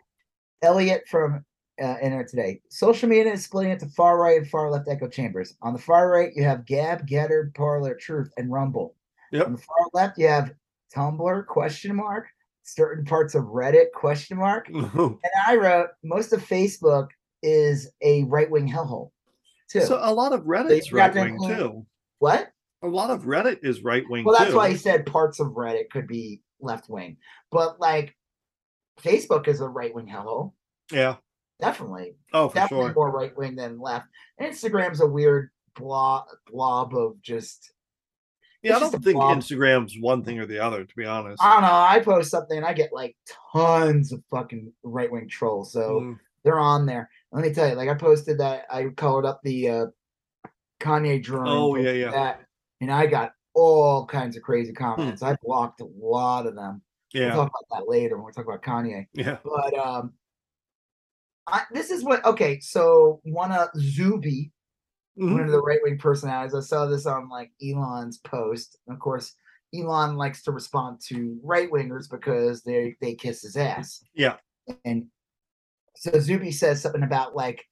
Elliot 0.63 1.03
from 1.07 1.43
uh, 1.81 1.97
Internet 2.01 2.27
Today. 2.27 2.61
Social 2.69 3.09
media 3.09 3.33
is 3.33 3.43
splitting 3.43 3.71
into 3.71 3.87
far 3.87 4.19
right 4.19 4.37
and 4.37 4.47
far 4.47 4.69
left 4.69 4.87
echo 4.87 5.07
chambers. 5.07 5.55
On 5.61 5.73
the 5.73 5.79
far 5.79 6.09
right, 6.09 6.31
you 6.35 6.43
have 6.43 6.65
Gab, 6.65 7.07
Gettr, 7.07 7.53
Parler, 7.55 7.95
Truth, 7.95 8.31
and 8.37 8.51
Rumble. 8.51 8.95
Yep. 9.31 9.47
On 9.47 9.51
the 9.53 9.57
far 9.57 9.87
left, 9.93 10.17
you 10.17 10.27
have 10.27 10.53
Tumblr 10.93 11.45
question 11.47 11.95
mark, 11.95 12.27
certain 12.63 13.05
parts 13.05 13.33
of 13.33 13.45
Reddit 13.45 13.91
question 13.93 14.37
mark, 14.37 14.67
and 14.69 15.17
I 15.47 15.55
wrote 15.55 15.89
most 16.03 16.33
of 16.33 16.45
Facebook 16.45 17.07
is 17.41 17.89
a 18.01 18.23
right 18.25 18.49
wing 18.49 18.69
hellhole. 18.71 19.11
Too. 19.69 19.81
so 19.81 19.99
a 20.01 20.13
lot 20.13 20.33
of 20.33 20.41
Reddit's 20.41 20.87
forgot 20.87 21.15
right 21.15 21.31
wing 21.31 21.39
too. 21.47 21.85
what? 22.19 22.50
A 22.83 22.87
lot 22.87 23.09
of 23.11 23.23
Reddit 23.23 23.59
is 23.63 23.83
right 23.83 24.03
wing. 24.09 24.23
Well, 24.25 24.35
that's 24.37 24.51
too. 24.51 24.57
why 24.57 24.69
he 24.69 24.75
said 24.77 25.05
parts 25.05 25.39
of 25.39 25.47
Reddit 25.49 25.89
could 25.91 26.07
be 26.07 26.41
left 26.59 26.89
wing, 26.89 27.17
but 27.51 27.79
like 27.79 28.15
Facebook 29.01 29.47
is 29.47 29.61
a 29.61 29.67
right 29.69 29.93
wing 29.93 30.07
hellhole. 30.07 30.53
Yeah. 30.91 31.17
Definitely, 31.59 32.15
Oh, 32.33 32.49
for 32.49 32.55
definitely 32.55 32.87
sure. 32.87 32.93
more 32.95 33.11
right 33.11 33.37
wing 33.37 33.55
than 33.55 33.79
left. 33.79 34.07
Instagram's 34.41 34.99
a 35.01 35.05
weird 35.07 35.51
blob 35.75 36.25
blob 36.47 36.95
of 36.95 37.21
just. 37.21 37.71
Yeah, 38.63 38.77
I 38.77 38.79
don't 38.79 38.91
think 39.03 39.15
blob. 39.17 39.37
Instagram's 39.37 39.95
one 39.99 40.23
thing 40.23 40.39
or 40.39 40.45
the 40.47 40.57
other. 40.59 40.83
To 40.83 40.95
be 40.95 41.05
honest. 41.05 41.41
I 41.41 41.53
don't 41.53 41.61
know. 41.61 41.71
I 41.71 41.99
post 41.99 42.31
something 42.31 42.57
and 42.57 42.65
I 42.65 42.73
get 42.73 42.91
like 42.93 43.15
tons 43.53 44.11
of 44.11 44.23
fucking 44.31 44.71
right 44.83 45.11
wing 45.11 45.27
trolls. 45.29 45.71
So 45.71 45.99
Mm, 46.01 46.19
they're 46.43 46.59
on 46.59 46.87
there. 46.87 47.09
Let 47.31 47.43
me 47.45 47.53
tell 47.53 47.69
you, 47.69 47.75
like 47.75 47.89
I 47.89 47.93
posted 47.93 48.39
that 48.39 48.65
I 48.71 48.85
colored 48.97 49.25
up 49.25 49.39
the 49.43 49.69
uh 49.69 49.85
Kanye 50.79 51.21
drawing. 51.21 51.47
Oh, 51.47 51.75
yeah, 51.75 51.91
yeah. 51.91 52.11
That, 52.11 52.41
and 52.81 52.91
I 52.91 53.05
got 53.05 53.31
all 53.53 54.05
kinds 54.05 54.35
of 54.35 54.43
crazy 54.43 54.73
comments. 54.73 55.21
I 55.23 55.37
blocked 55.43 55.81
a 55.81 55.87
lot 55.97 56.45
of 56.47 56.55
them. 56.55 56.81
Yeah. 57.13 57.35
We'll 57.35 57.45
talk 57.45 57.51
about 57.69 57.79
that 57.79 57.89
later 57.89 58.17
when 58.17 58.25
we 58.25 58.31
talk 58.31 58.45
about 58.45 58.63
Kanye. 58.63 59.07
Yeah. 59.13 59.37
But 59.43 59.73
um 59.77 60.13
I, 61.47 61.63
this 61.71 61.89
is 61.91 62.03
what 62.03 62.23
okay, 62.25 62.59
so 62.59 63.19
one 63.23 63.51
of 63.51 63.69
Zuby, 63.77 64.51
Mhm. 65.19 65.33
one 65.33 65.41
of 65.41 65.51
the 65.51 65.61
right 65.61 65.79
wing 65.83 65.97
personalities. 65.97 66.55
I 66.55 66.61
saw 66.61 66.85
this 66.85 67.05
on 67.05 67.27
like 67.29 67.51
Elon's 67.61 68.19
post. 68.19 68.77
And 68.87 68.95
of 68.95 69.01
course, 69.01 69.33
Elon 69.75 70.15
likes 70.15 70.43
to 70.43 70.51
respond 70.51 71.01
to 71.07 71.37
right 71.43 71.69
wingers 71.69 72.09
because 72.09 72.63
they 72.63 72.95
they 73.01 73.15
kiss 73.15 73.41
his 73.41 73.57
ass. 73.57 74.03
Yeah. 74.13 74.37
And 74.85 75.07
so 75.97 76.17
Zuby 76.19 76.51
says 76.51 76.81
something 76.81 77.03
about 77.03 77.35
like, 77.35 77.65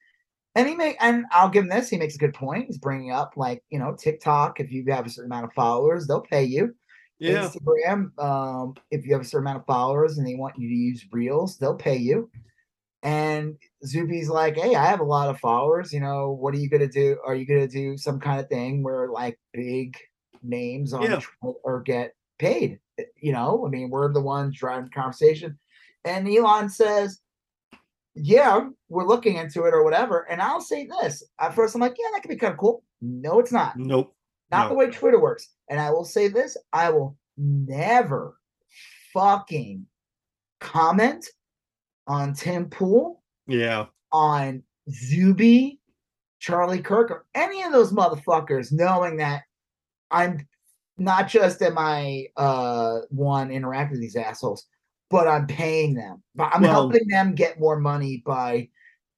and 0.55 0.67
he 0.67 0.75
make 0.75 0.97
and 0.99 1.25
I'll 1.31 1.49
give 1.49 1.63
him 1.63 1.69
this. 1.69 1.89
He 1.89 1.97
makes 1.97 2.15
a 2.15 2.19
good 2.19 2.33
point. 2.33 2.67
He's 2.67 2.77
bringing 2.77 3.11
up 3.11 3.33
like 3.35 3.63
you 3.69 3.79
know 3.79 3.95
TikTok. 3.95 4.59
If 4.59 4.71
you 4.71 4.85
have 4.89 5.05
a 5.05 5.09
certain 5.09 5.31
amount 5.31 5.45
of 5.45 5.53
followers, 5.53 6.07
they'll 6.07 6.21
pay 6.21 6.43
you. 6.43 6.75
Yeah. 7.19 7.49
Instagram, 7.49 8.17
um, 8.17 8.75
if 8.91 9.05
you 9.05 9.11
have 9.11 9.21
a 9.21 9.25
certain 9.25 9.45
amount 9.45 9.59
of 9.59 9.65
followers 9.65 10.17
and 10.17 10.25
they 10.25 10.35
want 10.35 10.57
you 10.57 10.69
to 10.69 10.73
use 10.73 11.05
Reels, 11.11 11.57
they'll 11.57 11.75
pay 11.75 11.97
you. 11.97 12.29
And 13.03 13.57
Zuby's 13.85 14.29
like, 14.29 14.55
hey, 14.55 14.75
I 14.75 14.85
have 14.85 15.01
a 15.01 15.05
lot 15.05 15.29
of 15.29 15.39
followers. 15.39 15.93
You 15.93 15.99
know, 15.99 16.31
what 16.31 16.53
are 16.53 16.57
you 16.57 16.69
gonna 16.69 16.87
do? 16.87 17.17
Are 17.25 17.35
you 17.35 17.45
gonna 17.45 17.67
do 17.67 17.97
some 17.97 18.19
kind 18.19 18.39
of 18.39 18.49
thing 18.49 18.83
where 18.83 19.09
like 19.09 19.37
big 19.53 19.97
names 20.41 20.93
on 20.93 21.03
Yeah. 21.03 21.19
Or 21.41 21.81
get 21.81 22.13
paid? 22.37 22.79
You 23.21 23.33
know, 23.33 23.65
I 23.65 23.69
mean, 23.69 23.89
we're 23.89 24.11
the 24.11 24.21
ones 24.21 24.57
driving 24.57 24.85
the 24.85 24.91
conversation. 24.91 25.57
And 26.05 26.27
Elon 26.27 26.69
says, 26.69 27.19
yeah, 28.21 28.67
we're 28.89 29.05
looking 29.07 29.37
into 29.37 29.63
it 29.65 29.73
or 29.73 29.83
whatever. 29.83 30.29
And 30.29 30.41
I'll 30.41 30.61
say 30.61 30.85
this 30.87 31.23
at 31.39 31.53
first, 31.55 31.75
I'm 31.75 31.81
like, 31.81 31.95
yeah, 31.97 32.07
that 32.13 32.21
could 32.21 32.29
be 32.29 32.35
kind 32.35 32.53
of 32.53 32.59
cool. 32.59 32.83
No, 33.01 33.39
it's 33.39 33.51
not 33.51 33.77
Nope. 33.77 34.15
not 34.51 34.63
No. 34.65 34.69
the 34.69 34.75
way 34.75 34.89
Twitter 34.89 35.19
works. 35.19 35.47
And 35.69 35.79
I 35.79 35.91
will 35.91 36.05
say 36.05 36.27
this: 36.27 36.57
I 36.73 36.89
will 36.89 37.17
never 37.37 38.37
fucking 39.13 39.85
comment 40.59 41.25
on 42.07 42.33
Tim 42.33 42.69
Pool, 42.69 43.23
Yeah. 43.47 43.85
on 44.11 44.63
Zuby, 44.89 45.79
Charlie 46.39 46.81
Kirk, 46.81 47.11
or 47.11 47.25
any 47.35 47.61
of 47.63 47.71
those 47.71 47.93
motherfuckers, 47.93 48.71
knowing 48.71 49.17
that 49.17 49.43
I'm 50.11 50.47
not 50.97 51.27
just 51.29 51.61
am 51.61 51.77
I 51.77 52.27
uh 52.35 52.99
one 53.09 53.51
interact 53.51 53.91
with 53.91 54.01
these 54.01 54.15
assholes, 54.17 54.65
but 55.09 55.27
I'm 55.27 55.47
paying 55.47 55.93
them. 55.95 56.23
But 56.35 56.53
I'm 56.53 56.61
Well- 56.61 56.71
helping 56.71 57.07
them 57.07 57.35
get 57.35 57.59
more 57.59 57.79
money 57.79 58.21
by 58.25 58.69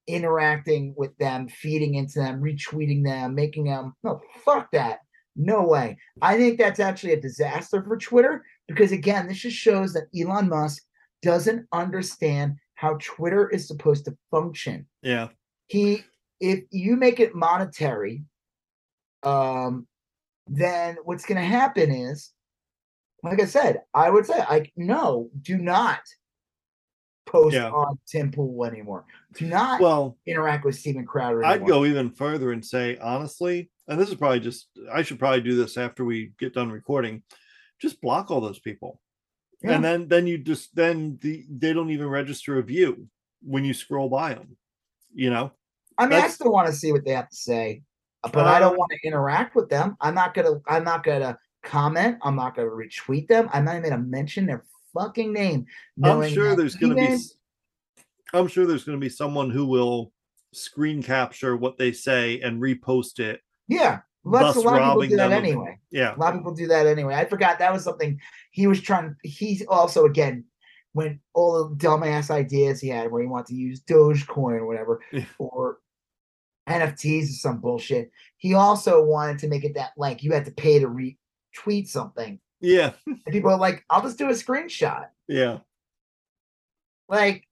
interacting 0.08 0.94
with 0.98 1.16
them, 1.18 1.48
feeding 1.48 1.96
into 1.96 2.20
them, 2.20 2.42
retweeting 2.42 3.04
them, 3.04 3.36
making 3.36 3.66
them 3.66 3.94
no 4.04 4.22
fuck 4.44 4.72
that. 4.72 5.00
No 5.36 5.64
way. 5.66 5.98
I 6.22 6.38
think 6.38 6.58
that's 6.58 6.80
actually 6.80 7.14
a 7.14 7.22
disaster 7.22 7.84
for 7.84 7.98
Twitter 7.98 8.44
because 8.68 8.92
again, 8.92 9.28
this 9.28 9.40
just 9.40 9.56
shows 9.56 9.94
that 9.94 10.08
Elon 10.20 10.50
Musk 10.50 10.84
doesn't 11.22 11.68
understand 11.72 12.56
how 12.76 12.98
Twitter 13.00 13.48
is 13.50 13.68
supposed 13.68 14.06
to 14.06 14.18
function 14.32 14.88
Yeah. 15.04 15.30
he 15.68 16.04
if 16.40 16.64
you 16.72 16.96
make 16.96 17.20
it 17.20 17.36
monetary 17.36 18.26
um 19.22 19.88
then 20.48 20.98
what's 21.04 21.24
going 21.26 21.40
to 21.40 21.48
happen 21.48 21.92
is 21.92 22.32
like 23.24 23.42
i 23.42 23.46
said 23.46 23.82
i 23.94 24.10
would 24.10 24.26
say 24.26 24.40
like 24.50 24.72
no 24.76 25.30
do 25.42 25.58
not 25.58 26.02
post 27.26 27.54
Yeah. 27.54 27.70
on 27.70 27.98
tim 28.08 28.32
pool 28.32 28.66
anymore 28.66 29.06
do 29.34 29.46
not 29.46 29.80
Well, 29.80 30.18
interact 30.26 30.66
with 30.66 30.76
Steven 30.76 31.06
crowder 31.06 31.46
I'd 31.46 31.66
go 31.66 31.86
even 31.86 32.12
further 32.12 32.52
and 32.52 32.66
say, 32.66 32.98
honestly, 32.98 33.72
and 33.88 33.98
this 34.00 34.10
is 34.10 34.16
probably 34.16 34.42
just, 34.42 34.68
I 34.92 35.04
should 35.04 35.20
probably 35.20 35.40
do 35.40 35.56
this 35.56 35.78
after 35.78 36.04
we 36.04 36.34
get 36.38 36.54
done 36.54 36.70
recording. 36.70 37.24
Just 37.80 38.02
block 38.02 38.30
all 38.30 38.42
those 38.42 38.60
people. 38.60 39.00
Yeah. 39.64 39.76
And 39.76 39.86
then, 39.86 40.10
then 40.10 40.28
you 40.28 40.38
just, 40.38 40.76
then 40.76 41.18
the, 41.22 41.46
they 41.50 41.72
don't 41.72 41.92
even 41.92 42.08
register 42.08 42.58
a 42.58 42.62
view 42.62 43.08
when 43.42 43.64
you 43.64 43.74
scroll 43.74 44.10
by 44.10 44.34
them, 44.34 44.58
you 45.14 45.30
know? 45.30 45.52
i 45.98 46.06
mean 46.06 46.20
i 46.20 46.28
still 46.28 46.52
want 46.52 46.68
to 46.68 46.74
see 46.74 46.92
what 46.92 47.06
they 47.06 47.12
have 47.12 47.30
to 47.30 47.36
say 47.36 47.82
but 48.34 48.48
i 48.48 48.60
don't 48.60 48.78
want 48.78 48.92
to 48.92 49.08
interact 49.08 49.56
with 49.56 49.70
them 49.70 49.96
i'm 50.02 50.16
not 50.16 50.34
gonna 50.34 50.60
i'm 50.68 50.84
not 50.84 51.04
gonna 51.04 51.38
comment 51.64 52.18
i'm 52.24 52.36
not 52.36 52.56
gonna 52.56 52.68
retweet 52.68 53.28
them 53.28 53.50
i'm 53.54 53.66
not 53.66 53.76
even 53.78 53.90
gonna 53.90 54.02
mention 54.02 54.46
their 54.46 54.64
fucking 54.94 55.32
name. 55.32 55.66
I'm 56.04 56.28
sure 56.30 56.54
there's 56.56 56.76
going 56.76 56.96
to 56.96 57.02
be. 57.02 57.18
I'm 58.34 58.48
sure 58.48 58.66
there's 58.66 58.84
going 58.84 58.98
to 59.00 59.02
be 59.02 59.08
someone 59.08 59.50
who 59.50 59.66
will 59.66 60.12
screen 60.54 61.02
capture 61.02 61.56
what 61.56 61.78
they 61.78 61.94
say 61.94 62.42
and 62.42 62.62
repost 62.62 63.20
it. 63.20 63.40
Yeah, 63.70 64.00
a 64.26 64.30
lot 64.30 64.44
of 64.50 64.56
people 64.56 65.02
do 65.08 65.16
that 65.16 65.28
of- 65.28 65.32
anyway. 65.32 65.80
Yeah, 65.92 66.14
A 66.16 66.18
lot 66.18 66.34
of 66.34 66.40
people 66.42 66.54
do 66.54 66.68
that 66.68 66.88
anyway. 66.88 67.16
I 67.16 67.24
forgot 67.24 67.60
that 67.60 67.72
was 67.72 67.86
something 67.86 68.20
he 68.52 68.68
was 68.68 68.82
trying. 68.82 69.16
He 69.24 69.66
also 69.68 70.06
again 70.06 70.44
when 70.92 71.22
all 71.34 71.70
the 71.70 71.76
dumbass 71.78 72.30
ideas 72.30 72.82
he 72.82 72.90
had 72.90 73.10
where 73.12 73.22
he 73.22 73.28
wanted 73.30 73.48
to 73.48 73.56
use 73.56 73.80
Dogecoin 73.82 74.58
or 74.60 74.66
whatever 74.66 75.00
Yeah. 75.14 75.24
or 75.40 75.78
NFTs 76.68 77.24
or 77.24 77.34
some 77.34 77.62
bullshit. 77.62 78.12
He 78.38 78.54
also 78.56 79.04
wanted 79.04 79.40
to 79.40 79.48
make 79.48 79.64
it 79.64 79.76
that 79.76 79.92
like 79.96 80.22
you 80.22 80.34
had 80.34 80.46
to 80.46 80.52
pay 80.52 80.80
to 80.80 80.88
retweet 81.56 81.88
something. 81.88 82.40
yeah, 82.60 82.94
And 83.06 83.22
people 83.30 83.52
are 83.52 83.58
like, 83.60 83.84
I'll 83.90 84.02
just 84.02 84.18
do 84.18 84.28
a 84.30 84.34
screenshot. 84.34 85.08
yeah. 85.28 85.60
Like, 87.10 87.48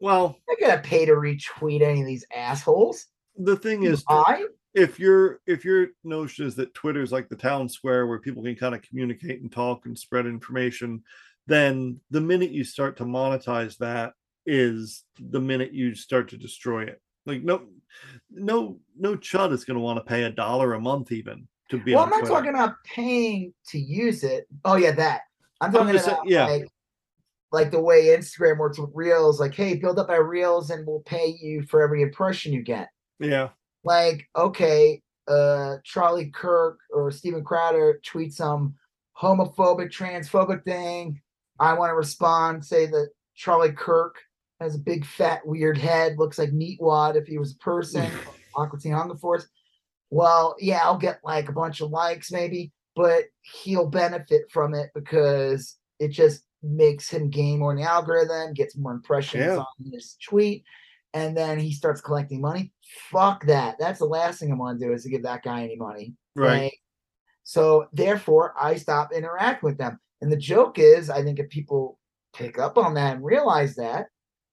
Well, 0.00 0.38
I 0.48 0.54
gotta 0.60 0.80
pay 0.82 1.06
to 1.06 1.12
retweet 1.12 1.80
any 1.82 2.00
of 2.00 2.06
these 2.06 2.26
assholes. 2.34 3.06
the 3.36 3.56
thing 3.56 3.84
is, 3.84 4.04
I 4.08 4.46
if 4.74 4.98
your 5.00 5.40
if 5.46 5.64
your 5.64 5.88
notion 6.04 6.46
is 6.46 6.54
that 6.56 6.74
Twitter's 6.74 7.10
like 7.12 7.28
the 7.28 7.36
town 7.36 7.68
square 7.68 8.06
where 8.06 8.18
people 8.20 8.42
can 8.42 8.54
kind 8.56 8.74
of 8.74 8.82
communicate 8.82 9.40
and 9.40 9.50
talk 9.50 9.86
and 9.86 9.98
spread 9.98 10.26
information, 10.26 11.02
then 11.46 12.00
the 12.10 12.20
minute 12.20 12.50
you 12.50 12.62
start 12.64 12.96
to 12.98 13.04
monetize 13.04 13.78
that 13.78 14.12
is 14.44 15.04
the 15.18 15.40
minute 15.40 15.72
you 15.72 15.94
start 15.94 16.28
to 16.28 16.36
destroy 16.36 16.82
it. 16.84 17.00
Like 17.26 17.42
no, 17.42 17.62
no, 18.30 18.78
no 18.98 19.16
chud 19.16 19.52
is 19.52 19.64
going 19.64 19.76
to 19.76 19.82
want 19.82 19.98
to 19.98 20.04
pay 20.04 20.24
a 20.24 20.30
dollar 20.30 20.74
a 20.74 20.80
month 20.80 21.10
even 21.12 21.48
to 21.70 21.78
be 21.78 21.94
well, 21.94 22.04
I'm 22.04 22.10
not 22.10 22.20
Twitter. 22.20 22.34
talking 22.34 22.50
about 22.50 22.74
paying 22.84 23.52
to 23.68 23.78
use 23.78 24.24
it. 24.24 24.46
Oh 24.64 24.76
yeah, 24.76 24.92
that. 24.92 25.22
I'm 25.60 25.68
I'm 25.68 25.72
talking 25.72 25.98
saying- 25.98 26.12
about 26.14 26.28
yeah. 26.28 26.46
like, 26.46 26.68
like 27.52 27.70
the 27.70 27.80
way 27.80 28.06
Instagram 28.06 28.58
works 28.58 28.78
with 28.78 28.90
Reels. 28.94 29.40
Like, 29.40 29.54
hey, 29.54 29.74
build 29.76 29.98
up 29.98 30.08
our 30.10 30.22
Reels, 30.24 30.70
and 30.70 30.86
we'll 30.86 31.00
pay 31.00 31.36
you 31.40 31.62
for 31.62 31.82
every 31.82 32.02
impression 32.02 32.52
you 32.52 32.62
get. 32.62 32.88
Yeah, 33.20 33.48
Like, 33.84 34.28
okay, 34.36 35.02
uh, 35.26 35.76
Charlie 35.84 36.30
Kirk 36.30 36.78
or 36.90 37.10
Steven 37.10 37.42
Crowder 37.42 38.00
tweet 38.04 38.32
some 38.32 38.74
homophobic, 39.20 39.90
transphobic 39.90 40.64
thing. 40.64 41.20
I 41.58 41.72
want 41.74 41.90
to 41.90 41.94
respond, 41.94 42.64
say 42.64 42.86
that 42.86 43.08
Charlie 43.34 43.72
Kirk 43.72 44.14
has 44.60 44.76
a 44.76 44.78
big, 44.78 45.04
fat, 45.04 45.44
weird 45.44 45.76
head, 45.78 46.16
looks 46.18 46.38
like 46.38 46.50
Meatwad 46.50 47.16
if 47.16 47.26
he 47.26 47.38
was 47.38 47.52
a 47.52 47.56
person. 47.56 48.08
Aqua 48.56 48.78
Teen 48.78 48.92
Hunger 48.92 49.16
Force. 49.16 49.46
Well, 50.10 50.56
yeah, 50.58 50.80
I'll 50.84 50.98
get 50.98 51.20
like 51.24 51.48
a 51.48 51.52
bunch 51.52 51.80
of 51.80 51.90
likes 51.90 52.32
maybe, 52.32 52.72
but 52.96 53.24
he'll 53.42 53.86
benefit 53.88 54.50
from 54.50 54.74
it 54.74 54.90
because 54.94 55.76
it 55.98 56.08
just 56.08 56.44
makes 56.62 57.08
him 57.08 57.30
gain 57.30 57.58
more 57.58 57.70
in 57.72 57.76
the 57.78 57.84
algorithm, 57.84 58.52
gets 58.54 58.76
more 58.76 58.92
impressions 58.92 59.44
Yeah. 59.44 59.58
on 59.58 59.92
his 59.92 60.16
tweet, 60.24 60.64
and 61.14 61.36
then 61.36 61.58
he 61.58 61.72
starts 61.72 62.00
collecting 62.00 62.40
money. 62.40 62.72
Fuck 63.10 63.46
that. 63.46 63.76
That's 63.78 63.98
the 63.98 64.06
last 64.06 64.40
thing 64.40 64.50
I 64.50 64.56
want 64.56 64.80
to 64.80 64.86
do 64.86 64.92
is 64.92 65.02
to 65.04 65.10
give 65.10 65.22
that 65.24 65.42
guy 65.42 65.62
any 65.62 65.76
money. 65.76 66.14
right. 66.34 66.62
Like, 66.64 66.78
so 67.44 67.88
therefore, 67.92 68.54
I 68.60 68.76
stop 68.76 69.12
interacting 69.12 69.68
with 69.68 69.78
them. 69.78 69.98
And 70.20 70.30
the 70.30 70.36
joke 70.36 70.78
is, 70.78 71.08
I 71.10 71.22
think 71.22 71.38
if 71.38 71.48
people 71.48 71.98
pick 72.34 72.58
up 72.58 72.76
on 72.76 72.94
that 72.94 73.16
and 73.16 73.24
realize 73.24 73.74
that, 73.76 74.06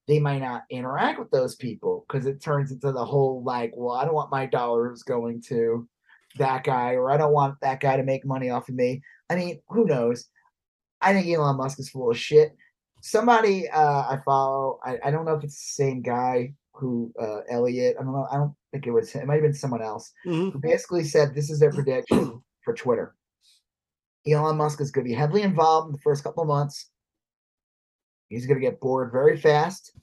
they 0.07 0.19
might 0.19 0.39
not 0.39 0.63
interact 0.69 1.19
with 1.19 1.31
those 1.31 1.55
people 1.55 2.05
because 2.07 2.25
it 2.25 2.41
turns 2.41 2.71
into 2.71 2.91
the 2.91 3.05
whole 3.05 3.43
like, 3.43 3.71
well, 3.75 3.95
I 3.95 4.05
don't 4.05 4.13
want 4.13 4.31
my 4.31 4.45
dollars 4.45 5.03
going 5.03 5.41
to 5.47 5.87
that 6.37 6.63
guy, 6.63 6.93
or 6.93 7.09
I 7.09 7.17
don't 7.17 7.33
want 7.33 7.55
that 7.61 7.79
guy 7.79 7.97
to 7.97 8.03
make 8.03 8.25
money 8.25 8.49
off 8.49 8.69
of 8.69 8.75
me. 8.75 9.01
I 9.29 9.35
mean, 9.35 9.61
who 9.69 9.85
knows? 9.85 10.27
I 11.01 11.13
think 11.13 11.27
Elon 11.27 11.57
Musk 11.57 11.79
is 11.79 11.89
full 11.89 12.11
of 12.11 12.17
shit. 12.17 12.55
Somebody 13.01 13.69
uh, 13.69 14.01
I 14.01 14.19
follow, 14.25 14.79
I, 14.83 14.97
I 15.05 15.11
don't 15.11 15.25
know 15.25 15.35
if 15.35 15.43
it's 15.43 15.55
the 15.55 15.83
same 15.83 16.01
guy 16.01 16.53
who 16.73 17.11
uh, 17.19 17.39
Elliot. 17.49 17.95
I 17.99 18.03
don't 18.03 18.13
know. 18.13 18.27
I 18.31 18.35
don't 18.37 18.53
think 18.71 18.85
it 18.85 18.91
was 18.91 19.11
him. 19.11 19.21
It 19.23 19.27
might 19.27 19.35
have 19.35 19.43
been 19.43 19.53
someone 19.53 19.81
else 19.81 20.11
Mhm. 20.25 20.51
who 20.53 20.59
basically 20.59 21.03
said 21.03 21.33
this 21.33 21.49
is 21.49 21.59
their 21.59 21.71
prediction 21.71 22.43
for 22.63 22.73
Twitter. 22.73 23.15
Elon 24.27 24.57
Musk 24.57 24.81
is 24.81 24.91
going 24.91 25.05
to 25.05 25.09
be 25.09 25.15
heavily 25.15 25.43
involved 25.43 25.87
in 25.87 25.91
the 25.93 25.99
first 26.01 26.23
couple 26.23 26.41
of 26.43 26.47
months. 26.49 26.89
He's 28.29 28.45
going 28.45 28.59
to 28.59 28.65
get 28.65 28.79
bored 28.79 29.11
very 29.11 29.37
fast. 29.37 29.93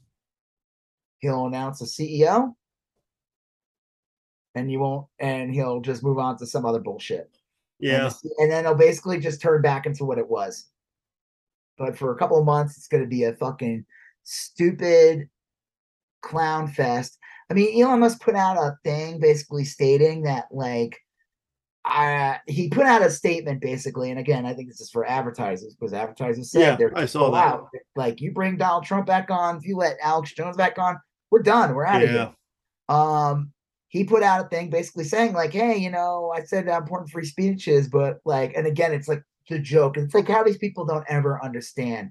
He'll 1.19 1.47
announce 1.47 1.81
a 1.81 1.85
CEO, 1.85 2.55
and 4.55 4.71
you 4.71 4.81
won't, 4.81 5.07
and 5.19 5.55
he'll 5.55 5.81
just 5.81 6.03
move 6.03 6.19
on 6.19 6.37
to 6.39 6.47
some 6.47 6.65
other 6.65 6.81
bullshit. 6.81 7.31
Yeah, 7.79 8.09
C- 8.09 8.31
and 8.39 8.51
then 8.51 8.65
it'll 8.65 8.77
basically 8.77 9.19
just 9.19 9.41
turn 9.41 9.63
back 9.63 9.87
into 9.87 10.05
what 10.05 10.19
it 10.19 10.29
was. 10.29 10.67
But 11.79 11.97
for 11.97 12.13
a 12.13 12.17
couple 12.17 12.39
of 12.39 12.45
months, 12.45 12.77
it's 12.77 12.89
going 12.89 13.03
to 13.03 13.09
be 13.09 13.25
a 13.25 13.35
fucking 13.35 13.85
stupid 14.25 15.29
clown 16.23 16.69
fest. 16.69 17.19
I 17.51 17.55
mean, 17.55 17.83
Elon 17.83 18.01
Musk 18.01 18.21
put 18.21 18.35
out 18.35 18.57
a 18.57 18.79
thing 18.85 19.19
basically 19.21 19.65
stating 19.65 20.23
that, 20.23 20.47
like, 20.51 21.02
uh, 21.85 22.35
he 22.47 22.69
put 22.69 22.87
out 22.87 23.03
a 23.03 23.11
statement 23.11 23.61
basically, 23.61 24.11
and 24.11 24.21
again, 24.21 24.47
I 24.47 24.55
think 24.55 24.69
this 24.69 24.81
is 24.81 24.91
for 24.91 25.05
advertisers 25.05 25.75
because 25.75 25.93
advertisers 25.93 26.51
said 26.51 26.61
Yeah, 26.61 26.77
they're 26.77 26.97
I 26.97 27.07
saw 27.07 27.31
that. 27.31 27.55
out. 27.55 27.69
Like, 27.97 28.21
you 28.21 28.33
bring 28.33 28.57
Donald 28.57 28.85
Trump 28.85 29.07
back 29.07 29.31
on, 29.31 29.57
if 29.57 29.67
you 29.67 29.77
let 29.77 29.97
Alex 30.03 30.33
Jones 30.33 30.57
back 30.57 30.79
on, 30.79 30.97
we're 31.31 31.43
done. 31.43 31.75
We're 31.75 31.87
out 31.87 32.03
of 32.03 32.11
yeah, 32.11 32.33
here. 32.89 32.97
Um, 32.97 33.53
he 33.89 34.05
put 34.05 34.23
out 34.23 34.47
a 34.47 34.49
thing 34.49 34.71
basically 34.71 35.05
saying 35.05 35.33
like, 35.33 35.53
"Hey, 35.53 35.77
you 35.77 35.91
know, 35.91 36.33
I 36.35 36.43
said 36.45 36.69
how 36.69 36.79
important 36.79 37.11
free 37.11 37.25
speech 37.27 37.69
is, 37.69 37.89
but 37.89 38.21
like, 38.25 38.53
and 38.57 38.67
again, 38.67 38.93
it's 38.93 39.09
like 39.09 39.23
the 39.49 39.59
joke. 39.59 39.97
It's 39.97 40.15
like 40.15 40.29
how 40.29 40.45
these 40.45 40.59
people 40.59 40.85
don't 40.85 41.05
ever 41.09 41.43
understand. 41.43 42.11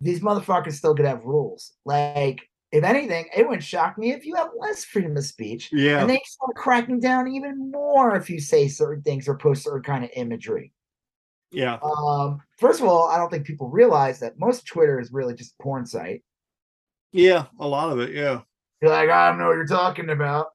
These 0.00 0.20
motherfuckers 0.20 0.72
still 0.74 0.94
could 0.94 1.06
have 1.06 1.24
rules. 1.24 1.72
Like, 1.84 2.48
if 2.72 2.84
anything, 2.84 3.26
it 3.36 3.46
wouldn't 3.46 3.64
shock 3.64 3.98
me 3.98 4.12
if 4.12 4.24
you 4.24 4.34
have 4.36 4.50
less 4.58 4.84
freedom 4.84 5.16
of 5.16 5.24
speech, 5.24 5.70
yeah. 5.72 6.00
and 6.00 6.08
they 6.10 6.20
start 6.24 6.54
cracking 6.56 7.00
down 7.00 7.26
even 7.28 7.70
more 7.70 8.14
if 8.16 8.30
you 8.30 8.38
say 8.40 8.68
certain 8.68 9.02
things 9.02 9.26
or 9.28 9.36
post 9.36 9.64
certain 9.64 9.82
kind 9.82 10.04
of 10.04 10.10
imagery. 10.14 10.72
yeah. 11.50 11.78
Um, 11.82 12.40
first 12.58 12.80
of 12.80 12.86
all, 12.86 13.08
I 13.08 13.16
don't 13.18 13.28
think 13.30 13.44
people 13.46 13.68
realize 13.70 14.20
that 14.20 14.38
most 14.38 14.66
Twitter 14.66 15.00
is 15.00 15.10
really 15.12 15.34
just 15.34 15.54
a 15.58 15.62
porn 15.62 15.84
site. 15.86 16.22
Yeah, 17.12 17.46
a 17.58 17.66
lot 17.66 17.90
of 17.90 17.98
it. 17.98 18.14
Yeah. 18.14 18.42
You're 18.80 18.92
like, 18.92 19.10
I 19.10 19.28
don't 19.30 19.38
know 19.38 19.46
what 19.48 19.56
you're 19.56 19.66
talking 19.66 20.10
about. 20.10 20.46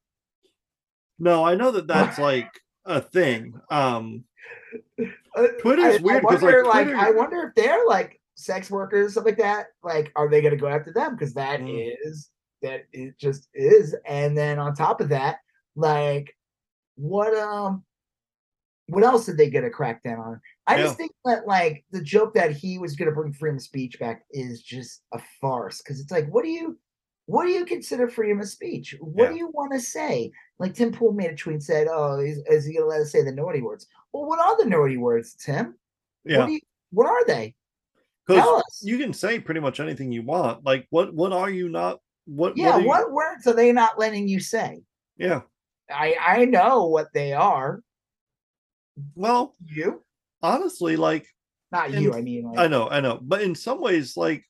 No, 1.19 1.43
I 1.43 1.55
know 1.55 1.71
that 1.71 1.87
that's 1.93 2.17
like 2.17 2.49
a 2.85 3.01
thing. 3.01 3.59
Um, 3.69 4.23
Uh, 5.35 5.47
Twitter's 5.61 5.99
I- 5.99 6.01
weird 6.01 6.23
I 6.25 6.29
'cause, 6.29 6.41
like, 6.41 6.53
wonder, 6.63 6.65
like, 6.65 6.87
I 6.87 7.11
wonder 7.11 7.47
if 7.49 7.55
they're 7.55 7.85
like 7.85 8.21
sex 8.35 8.69
workers, 8.69 9.13
stuff 9.13 9.25
like 9.25 9.37
that. 9.37 9.67
Like, 9.83 10.11
are 10.15 10.29
they 10.29 10.41
going 10.41 10.53
to 10.53 10.59
go 10.59 10.67
after 10.67 10.93
them? 10.93 11.15
Because 11.15 11.33
that 11.33 11.61
is 11.61 12.29
Mm. 12.63 12.67
that 12.67 12.81
it 12.93 13.17
just 13.17 13.47
is. 13.53 13.95
And 14.05 14.37
then 14.37 14.59
on 14.59 14.75
top 14.75 15.01
of 15.01 15.09
that, 15.09 15.37
like, 15.75 16.35
what 16.95 17.35
um, 17.37 17.83
what 18.87 19.03
else 19.03 19.25
did 19.25 19.37
they 19.37 19.49
get 19.49 19.63
a 19.63 19.69
crackdown 19.69 20.19
on? 20.19 20.41
I 20.67 20.75
Yeah. 20.77 20.83
just 20.83 20.97
think 20.97 21.11
that 21.25 21.47
like 21.47 21.83
the 21.91 22.01
joke 22.01 22.33
that 22.35 22.51
he 22.51 22.77
was 22.77 22.95
going 22.95 23.09
to 23.09 23.15
bring 23.15 23.33
freedom 23.33 23.57
of 23.57 23.61
speech 23.63 23.99
back 23.99 24.25
is 24.31 24.61
just 24.61 25.01
a 25.11 25.19
farce. 25.41 25.81
Because 25.81 25.99
it's 25.99 26.11
like, 26.11 26.27
what 26.29 26.43
do 26.43 26.49
you? 26.51 26.77
What 27.27 27.45
do 27.45 27.51
you 27.51 27.65
consider 27.65 28.07
freedom 28.07 28.39
of 28.39 28.47
speech? 28.47 28.95
What 29.01 29.31
do 29.31 29.35
you 29.35 29.47
want 29.47 29.73
to 29.73 29.79
say? 29.79 30.31
Like 30.59 30.75
Tim 30.75 30.91
Pool 30.91 31.11
made 31.11 31.31
a 31.31 31.35
tweet 31.35 31.55
and 31.55 31.63
said, 31.63 31.87
"Oh, 31.89 32.19
is, 32.19 32.37
is 32.47 32.65
he 32.67 32.73
going 32.73 32.83
to 32.83 32.87
let 32.89 33.01
us 33.01 33.11
say 33.11 33.23
the 33.23 33.31
naughty 33.31 33.61
words?" 33.63 33.87
Well, 34.13 34.25
what 34.27 34.39
are 34.39 34.55
the 34.63 34.69
naughty 34.69 34.97
words, 34.97 35.33
Tim? 35.33 35.73
yeah. 36.23 36.37
What, 36.41 36.45
do 36.45 36.51
you, 36.53 36.59
what 36.91 37.07
are 37.07 37.25
they? 37.25 37.55
Because 38.27 38.63
you 38.81 38.97
can 38.97 39.13
say 39.13 39.39
pretty 39.39 39.59
much 39.59 39.79
anything 39.79 40.11
you 40.11 40.23
want. 40.23 40.65
Like, 40.65 40.87
what 40.89 41.13
what 41.13 41.31
are 41.31 41.49
you 41.49 41.69
not? 41.69 41.99
What? 42.25 42.57
yeah, 42.57 42.71
what, 42.71 42.81
you- 42.81 42.87
what 42.87 43.11
words 43.11 43.47
are 43.47 43.53
they 43.53 43.71
not 43.71 43.99
letting 43.99 44.27
you 44.27 44.39
say? 44.39 44.81
Yeah. 45.17 45.41
I 45.89 46.15
I 46.19 46.45
know 46.45 46.87
what 46.87 47.13
they 47.13 47.33
are. 47.33 47.81
Well, 49.13 49.53
You, 49.67 50.03
honestly, 50.41 50.95
like 50.95 51.27
not 51.71 51.89
And 51.91 52.01
you. 52.01 52.13
I 52.13 52.21
mean, 52.21 52.45
like, 52.45 52.59
I 52.59 52.67
know, 52.67 52.89
I 52.89 53.01
know, 53.01 53.19
but 53.21 53.41
in 53.41 53.53
some 53.53 53.81
ways, 53.81 54.15
like 54.17 54.43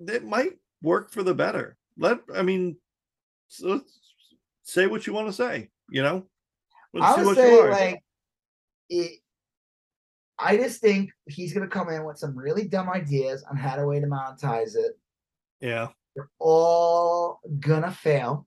it 0.00 0.24
might 0.24 0.52
work 0.82 1.10
for 1.10 1.22
the 1.22 1.34
better. 1.34 1.76
Let 1.96 2.20
I 2.34 2.42
mean, 2.42 2.76
so, 3.48 3.80
say 4.62 4.86
what 4.86 5.06
you 5.06 5.12
want 5.12 5.28
to 5.28 5.32
say. 5.32 5.70
You 5.90 6.02
know, 6.02 6.26
Let's 6.92 7.18
I 7.18 7.22
would 7.24 7.36
say 7.36 7.70
like 7.70 8.00
it. 8.88 9.20
I 10.38 10.56
just 10.56 10.80
think 10.80 11.10
he's 11.26 11.52
gonna 11.54 11.68
come 11.68 11.88
in 11.90 12.04
with 12.04 12.18
some 12.18 12.36
really 12.36 12.66
dumb 12.66 12.88
ideas 12.90 13.44
on 13.50 13.56
how 13.56 13.76
to 13.76 13.86
way 13.86 14.00
to 14.00 14.06
monetize 14.06 14.74
it. 14.76 14.98
yeah, 15.60 15.88
They're 16.16 16.30
all 16.38 17.40
gonna 17.60 17.90
fail 17.92 18.46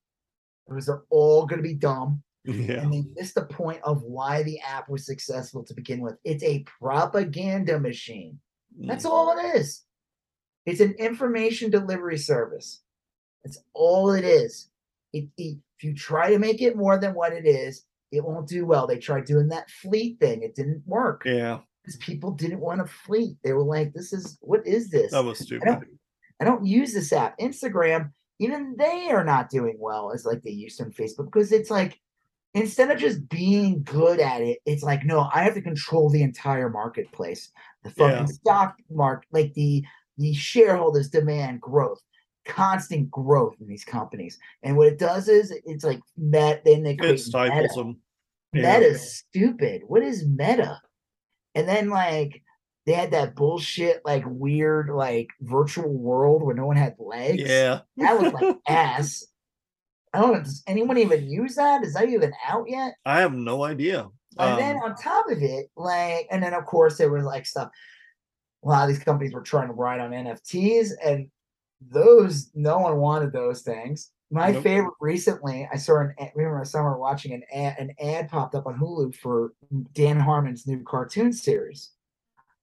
because 0.68 0.86
they're 0.88 1.04
all 1.10 1.46
gonna 1.46 1.62
be 1.62 1.74
dumb. 1.74 2.22
yeah, 2.44 2.82
and 2.82 2.94
they 2.94 3.04
missed 3.16 3.36
the 3.36 3.46
point 3.46 3.80
of 3.84 4.04
why 4.04 4.44
the 4.44 4.60
app 4.62 4.90
was 4.90 5.06
successful 5.06 5.64
to 5.64 5.74
begin 5.74 6.00
with. 6.02 6.18
It's 6.24 6.44
a 6.44 6.64
propaganda 6.64 7.80
machine. 7.80 8.40
That's 8.80 9.06
Mm. 9.06 9.10
all 9.10 9.38
it 9.38 9.56
is. 9.58 9.84
It's 10.66 10.82
an 10.82 10.94
information 11.00 11.72
delivery 11.72 12.18
service. 12.18 12.82
That's 13.44 13.60
all 13.74 14.12
it 14.12 14.26
is. 14.26 14.70
It, 15.14 15.30
it- 15.38 15.58
if 15.80 15.84
you 15.84 15.94
try 15.94 16.32
to 16.32 16.40
make 16.40 16.60
it 16.62 16.76
more 16.76 16.98
than 16.98 17.14
what 17.14 17.34
it 17.34 17.46
is, 17.46 17.86
it 18.12 18.24
won't 18.24 18.48
do 18.48 18.66
well. 18.66 18.88
They 18.88 18.98
tried 18.98 19.26
doing 19.26 19.50
that 19.50 19.70
fleet 19.70 20.20
thing, 20.20 20.42
it 20.42 20.56
didn't 20.56 20.82
work. 20.88 21.22
yeah, 21.26 21.60
because 21.88 21.98
people 22.06 22.32
didn't 22.32 22.60
want 22.60 22.80
to 22.86 22.94
fleet. 22.94 23.38
They 23.44 23.54
were 23.54 23.64
like, 23.64 23.94
"This 23.94 24.12
is 24.14 24.38
what 24.42 24.68
is 24.68 24.90
this? 24.90 25.12
That 25.12 25.24
was 25.24 25.42
I 25.42 25.46
stupid. 25.46 25.66
don't, 25.66 25.84
I 26.42 26.46
don't 26.46 26.66
use 26.66 26.94
this 26.94 27.14
app. 27.14 27.40
Instagram, 27.40 28.12
even 28.40 28.76
they 28.78 29.10
are 29.10 29.24
not 29.24 29.50
doing 29.50 29.78
well 29.80 30.12
as 30.12 30.26
like 30.26 30.44
they 30.44 30.52
used 30.52 30.78
to 30.80 30.84
on 30.84 30.92
Facebook 30.92 31.26
because 31.26 31.52
it's 31.54 31.72
like 31.72 32.00
instead 32.54 32.92
of 32.92 32.98
just 33.00 33.28
being 33.30 33.84
good 33.84 34.20
at 34.20 34.42
it, 34.42 34.60
it's 34.66 34.84
like 34.84 35.06
no, 35.06 35.30
I 35.34 35.44
have 35.44 35.54
to 35.56 35.62
control 35.62 36.10
the 36.10 36.24
entire 36.24 36.70
marketplace. 36.70 37.52
The 37.84 37.92
fucking 37.92 38.18
Yeah. 38.18 38.26
stock 38.26 38.76
market, 38.90 39.28
like 39.32 39.54
the 39.54 39.84
the 40.18 40.34
shareholders 40.34 41.10
demand 41.10 41.62
growth, 41.62 42.02
constant 42.46 43.10
growth 43.10 43.56
in 43.62 43.68
these 43.68 43.86
companies. 43.86 44.38
And 44.64 44.76
what 44.76 44.88
it 44.88 45.00
does 45.00 45.30
is 45.30 45.54
it's 45.66 45.86
like 45.86 46.02
met. 46.18 46.66
Then 46.66 46.84
they 46.84 46.92
It 46.94 47.00
create 47.00 47.20
stifles 47.22 47.62
meta. 47.62 47.74
them. 47.76 47.98
Yeah. 48.54 48.62
Meta's 48.64 49.14
stupid. 49.20 49.84
What 49.88 50.04
is 50.04 50.26
meta? 50.28 50.82
And 51.58 51.68
then 51.68 51.90
like 51.90 52.44
they 52.86 52.94
had 52.94 53.12
that 53.12 53.36
bullshit 53.36 54.02
like 54.06 54.24
weird 54.28 54.92
like 54.92 55.30
virtual 55.42 55.92
world 55.92 56.44
where 56.44 56.56
no 56.56 56.68
one 56.68 56.78
had 56.78 56.96
legs. 57.00 57.42
Yeah. 57.42 57.80
That 57.98 58.22
was 58.22 58.32
like 58.32 58.58
ass. 58.68 59.26
I 60.14 60.22
don't 60.22 60.34
know. 60.34 60.44
Does 60.44 60.64
anyone 60.68 61.00
even 61.00 61.28
use 61.28 61.56
that? 61.56 61.84
Is 61.84 61.96
that 61.96 62.08
even 62.10 62.32
out 62.48 62.66
yet? 62.70 62.94
I 63.06 63.22
have 63.22 63.34
no 63.34 63.64
idea. 63.64 64.08
And 64.38 64.60
then 64.60 64.76
Um, 64.76 64.84
on 64.84 64.96
top 64.96 65.26
of 65.32 65.42
it, 65.42 65.72
like, 65.76 66.28
and 66.30 66.44
then 66.44 66.54
of 66.54 66.66
course 66.66 67.00
there 67.00 67.12
was 67.12 67.26
like 67.26 67.48
stuff. 67.48 67.70
A 68.64 68.68
lot 68.68 68.84
of 68.84 68.90
these 68.90 69.04
companies 69.04 69.34
were 69.34 69.42
trying 69.42 69.68
to 69.70 69.74
ride 69.74 70.00
on 70.00 70.12
NFTs, 70.12 70.92
and 71.04 71.28
those 71.82 72.52
no 72.54 72.78
one 72.78 72.98
wanted 72.98 73.34
those 73.34 73.64
things. 73.64 74.12
My 74.30 74.52
Nope. 74.52 74.64
favorite 74.64 74.94
recently, 75.00 75.68
I 75.72 75.78
saw 75.78 76.00
an 76.02 76.14
ad, 76.20 76.32
remember 76.36 76.64
summer 76.66 76.98
watching 76.98 77.34
an 77.34 77.44
ad, 77.54 77.78
an 77.80 77.92
ad 78.02 78.28
popped 78.30 78.56
up 78.56 78.68
on 78.68 78.78
Hulu 78.78 79.16
for 79.16 79.54
Dan 79.94 80.20
Harmon's 80.20 80.68
new 80.68 80.84
cartoon 80.84 81.32
series, 81.32 81.92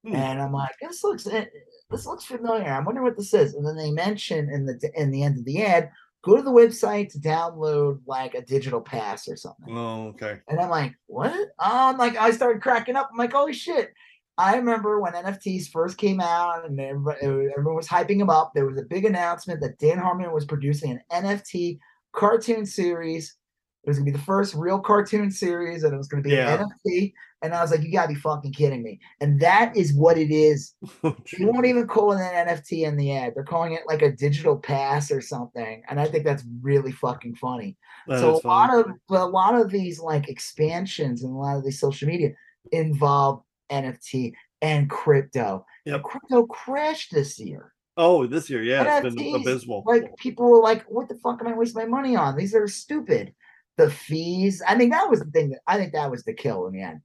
Hmm. 0.04 0.14
and 0.14 0.42
I'm 0.42 0.52
like, 0.52 0.74
this 0.80 1.02
looks 1.02 1.26
eh, 1.26 1.46
this 1.90 2.04
looks 2.06 2.24
familiar. 2.24 2.68
I 2.70 2.80
wonder 2.80 3.02
what 3.02 3.16
this 3.16 3.32
is. 3.32 3.54
And 3.54 3.66
then 3.66 3.76
they 3.76 3.90
mention 3.90 4.50
in 4.50 4.66
the 4.66 4.78
in 4.94 5.10
the 5.10 5.22
end 5.22 5.38
of 5.38 5.44
the 5.46 5.62
ad, 5.64 5.90
go 6.22 6.36
to 6.36 6.42
the 6.42 6.50
website 6.50 7.10
to 7.12 7.18
download 7.18 8.00
like 8.06 8.34
a 8.34 8.42
digital 8.42 8.82
pass 8.82 9.26
or 9.26 9.36
something. 9.36 9.74
oh, 9.74 10.08
okay. 10.08 10.40
And 10.48 10.60
I'm 10.60 10.68
like, 10.68 10.94
what? 11.06 11.32
Oh, 11.58 11.88
I'm 11.90 11.96
like, 11.96 12.16
I 12.16 12.30
started 12.32 12.60
cracking 12.62 12.96
up. 12.96 13.08
I'm 13.10 13.16
like, 13.18 13.32
holy 13.32 13.54
shit. 13.54 13.92
I 14.36 14.56
remember 14.56 15.00
when 15.00 15.12
NFTs 15.12 15.68
first 15.70 15.96
came 15.96 16.20
out 16.20 16.64
and 16.66 16.78
everyone 16.80 17.76
was 17.76 17.88
hyping 17.88 18.18
them 18.18 18.30
up. 18.30 18.52
There 18.54 18.66
was 18.66 18.78
a 18.78 18.84
big 18.84 19.04
announcement 19.04 19.60
that 19.60 19.78
Dan 19.78 19.98
Harmon 19.98 20.32
was 20.32 20.44
producing 20.44 20.90
an 21.10 21.24
NFT 21.24 21.78
cartoon 22.12 22.66
series. 22.66 23.36
It 23.84 23.90
was 23.90 23.98
gonna 23.98 24.10
be 24.10 24.16
the 24.16 24.24
first 24.24 24.54
real 24.54 24.80
cartoon 24.80 25.30
series, 25.30 25.84
and 25.84 25.92
it 25.92 25.96
was 25.98 26.08
gonna 26.08 26.22
be 26.22 26.30
Yeah. 26.30 26.54
an 26.54 26.66
NFT. 26.86 27.12
And 27.42 27.54
I 27.54 27.60
was 27.60 27.70
like, 27.70 27.82
you 27.82 27.92
gotta 27.92 28.08
be 28.08 28.14
fucking 28.14 28.54
kidding 28.54 28.82
me. 28.82 28.98
And 29.20 29.38
that 29.40 29.76
is 29.76 29.92
what 29.94 30.16
it 30.18 30.30
is. 30.32 30.74
Oh, 31.04 31.14
They 31.38 31.44
won't 31.44 31.66
even 31.66 31.86
call 31.86 32.12
it 32.12 32.20
an 32.20 32.48
NFT 32.48 32.86
in 32.86 32.96
the 32.96 33.14
ad. 33.14 33.34
They're 33.34 33.44
calling 33.44 33.74
it 33.74 33.82
like 33.86 34.00
a 34.02 34.10
digital 34.10 34.56
pass 34.56 35.10
or 35.12 35.20
something. 35.20 35.82
And 35.88 36.00
I 36.00 36.06
think 36.06 36.24
that's 36.24 36.44
really 36.62 36.92
fucking 36.92 37.34
funny 37.36 37.76
That 38.08 38.20
so 38.20 38.40
a 38.42 38.46
lot 38.48 38.74
of 38.74 38.86
a 39.10 39.26
lot 39.26 39.54
of 39.60 39.70
these 39.70 40.00
like 40.00 40.28
expansions 40.28 41.22
and 41.22 41.32
a 41.32 41.36
lot 41.36 41.58
of 41.58 41.64
these 41.64 41.78
social 41.78 42.08
media 42.08 42.30
involve 42.72 43.42
NFT 43.82 44.32
and 44.62 44.88
crypto. 44.88 45.66
Yep. 45.84 46.02
crypto 46.02 46.46
crashed 46.46 47.12
this 47.12 47.38
year. 47.38 47.72
Oh, 47.96 48.26
this 48.26 48.50
year, 48.50 48.62
yeah, 48.62 49.00
it's 49.02 49.14
been 49.14 49.34
abysmal. 49.36 49.84
Like 49.86 50.16
people 50.16 50.50
were 50.50 50.60
like, 50.60 50.84
"What 50.90 51.08
the 51.08 51.14
fuck 51.16 51.40
am 51.40 51.46
I 51.46 51.54
wasting 51.54 51.82
my 51.82 51.88
money 51.88 52.16
on? 52.16 52.36
These 52.36 52.54
are 52.54 52.66
stupid." 52.66 53.34
The 53.76 53.90
fees. 53.90 54.62
I 54.66 54.74
mean, 54.74 54.90
that 54.90 55.08
was 55.08 55.20
the 55.20 55.30
thing 55.30 55.50
that 55.50 55.60
I 55.66 55.76
think 55.76 55.92
that 55.92 56.10
was 56.10 56.24
the 56.24 56.34
kill 56.34 56.66
in 56.66 56.74
the 56.74 56.82
end. 56.82 57.00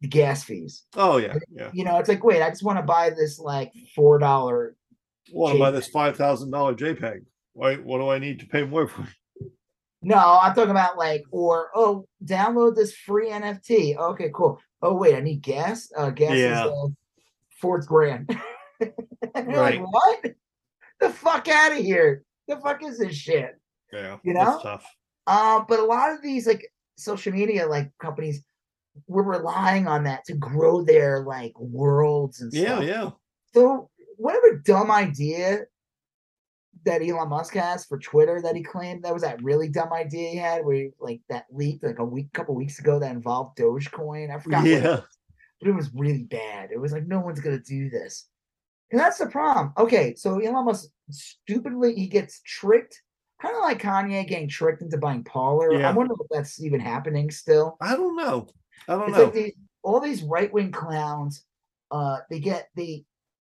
The 0.00 0.08
gas 0.08 0.42
fees. 0.42 0.84
Oh 0.96 1.18
yeah, 1.18 1.36
yeah. 1.52 1.70
You 1.72 1.84
know, 1.84 1.98
it's 1.98 2.08
like, 2.08 2.24
wait, 2.24 2.42
I 2.42 2.50
just 2.50 2.64
want 2.64 2.78
to 2.78 2.82
buy 2.82 3.10
this 3.10 3.38
like 3.38 3.72
four 3.94 4.18
dollar. 4.18 4.76
Want 5.32 5.54
to 5.54 5.58
buy 5.58 5.70
this 5.70 5.88
five 5.88 6.16
thousand 6.16 6.50
dollar 6.50 6.74
JPEG? 6.74 7.24
Why? 7.52 7.76
What 7.76 7.98
do 7.98 8.08
I 8.08 8.18
need 8.18 8.40
to 8.40 8.46
pay 8.46 8.64
more 8.64 8.88
for? 8.88 9.06
No, 10.06 10.38
I'm 10.42 10.54
talking 10.54 10.70
about 10.70 10.98
like, 10.98 11.24
or 11.30 11.70
oh, 11.74 12.06
download 12.22 12.76
this 12.76 12.94
free 12.94 13.30
NFT. 13.30 13.96
Okay, 13.96 14.30
cool. 14.34 14.60
Oh 14.84 14.94
wait, 14.94 15.14
I 15.16 15.20
need 15.20 15.40
gas. 15.40 15.90
Uh, 15.96 16.10
gas 16.10 16.36
Yeah. 16.36 16.66
is 16.66 16.72
uh, 16.72 16.86
fourth 17.60 17.86
grand. 17.88 18.28
Right. 19.34 19.80
like, 19.80 19.80
what? 19.80 20.24
The 21.00 21.08
fuck 21.10 21.48
out 21.48 21.72
of 21.72 21.78
here! 21.78 22.22
The 22.48 22.56
fuck 22.58 22.82
is 22.84 22.98
this 22.98 23.16
shit? 23.16 23.58
Yeah, 23.92 24.18
You 24.22 24.34
know? 24.34 24.60
tough. 24.62 24.84
Uh, 25.26 25.64
but 25.66 25.80
a 25.80 25.84
lot 25.84 26.12
of 26.12 26.20
these 26.22 26.46
like 26.46 26.70
social 26.96 27.32
media 27.32 27.66
like 27.66 27.90
companies 27.98 28.44
were 29.06 29.22
relying 29.22 29.86
on 29.88 30.04
that 30.04 30.24
to 30.26 30.34
grow 30.34 30.82
their 30.84 31.20
like 31.24 31.58
worlds 31.58 32.42
and 32.42 32.52
Yeah, 32.52 32.76
stuff. 32.80 32.84
yeah. 32.84 33.10
So 33.54 33.88
whatever 34.16 34.56
dumb 34.64 34.90
idea 34.90 35.62
that 36.84 37.02
Elon 37.02 37.28
Musk 37.28 37.54
has 37.54 37.84
for 37.84 37.98
Twitter 37.98 38.40
that 38.42 38.56
he 38.56 38.62
claimed 38.62 39.02
that 39.04 39.12
was 39.12 39.22
that 39.22 39.42
really 39.42 39.68
dumb 39.68 39.92
idea 39.92 40.30
he 40.30 40.36
had 40.36 40.64
where 40.64 40.76
he, 40.76 40.90
like 41.00 41.20
that 41.28 41.46
leaked 41.50 41.84
like 41.84 41.98
a 41.98 42.04
week 42.04 42.32
couple 42.32 42.54
weeks 42.54 42.78
ago 42.78 42.98
that 42.98 43.12
involved 43.12 43.56
Dogecoin. 43.58 44.34
I 44.34 44.38
forgot 44.38 44.62
what 44.62 44.70
it 44.70 44.82
Yeah. 44.82 44.90
was, 44.96 45.18
but 45.60 45.68
it 45.68 45.72
was 45.74 45.94
really 45.94 46.24
bad. 46.24 46.70
It 46.72 46.78
was 46.80 46.92
like 46.92 47.06
no 47.06 47.20
one's 47.20 47.40
gonna 47.40 47.58
do 47.58 47.90
this. 47.90 48.28
And 48.90 49.00
that's 49.00 49.18
the 49.18 49.26
problem. 49.26 49.72
Okay, 49.78 50.14
so 50.14 50.38
Elon 50.38 50.66
Musk 50.66 50.88
stupidly 51.10 51.94
he 51.94 52.06
gets 52.06 52.40
tricked, 52.42 53.02
kind 53.40 53.56
of 53.56 53.62
like 53.62 53.82
Kanye 53.82 54.26
getting 54.28 54.48
tricked 54.48 54.82
into 54.82 54.98
buying 54.98 55.24
Parler. 55.24 55.82
I 55.84 55.90
wonder 55.92 56.14
if 56.20 56.26
that's 56.30 56.62
even 56.62 56.80
happening 56.80 57.30
still. 57.30 57.76
I 57.80 57.96
don't 57.96 58.16
know. 58.16 58.46
I 58.88 58.92
don't 58.96 59.08
It's 59.08 59.18
know. 59.18 59.24
like 59.24 59.32
these 59.34 59.52
all 59.82 60.00
these 60.00 60.22
right 60.22 60.52
wing 60.52 60.70
clowns. 60.70 61.44
Uh, 61.90 62.18
they 62.30 62.40
get 62.40 62.68
they 62.76 63.04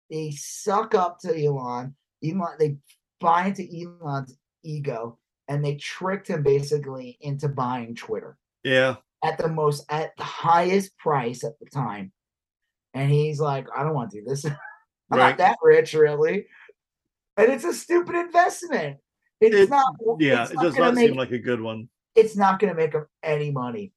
they 0.10 0.32
suck 0.32 0.94
up 0.95 1.20
to 1.20 1.34
Elon. 1.45 1.95
Elon 2.24 2.56
they 2.60 2.78
buy 3.22 3.48
into 3.48 3.64
Elon's 3.64 4.35
ego, 4.64 5.18
and 5.48 5.64
they 5.64 5.76
tricked 5.76 6.27
him 6.27 6.43
basically 6.43 7.18
into 7.22 7.48
buying 7.48 7.95
Twitter 7.95 8.38
yeah, 8.64 8.95
at 9.23 9.38
the 9.38 9.48
most 9.48 9.85
at 9.89 10.11
the 10.18 10.23
highest 10.23 10.98
price 10.98 11.43
at 11.43 11.57
the 11.60 11.65
time. 11.68 12.11
And 12.93 13.10
he's 13.10 13.39
like, 13.39 13.68
I 13.76 13.84
don't 13.84 13.93
want 13.93 14.11
to 14.11 14.19
do 14.22 14.26
this. 14.27 14.43
I'm 15.11 15.19
Right. 15.19 15.30
not 15.30 15.38
that 15.39 15.57
rich, 15.61 15.93
really. 15.93 16.45
And 17.38 17.52
it's 17.52 17.64
a 17.64 17.73
stupid 17.73 18.15
investment. 18.15 18.98
It's 19.39 19.56
It- 19.56 19.69
not. 19.69 19.93
yeah. 20.19 20.43
it's 20.43 20.52
It 20.52 20.60
does 20.60 20.76
not 20.77 20.93
make 20.95 21.07
seem 21.10 21.18
like 21.18 21.31
a 21.31 21.39
good 21.39 21.61
one. 21.61 21.89
it's 22.15 22.35
not 22.35 22.60
going 22.60 22.73
to 22.73 22.77
make 22.80 22.91
them 22.93 23.07
any 23.23 23.52
money. 23.52 23.93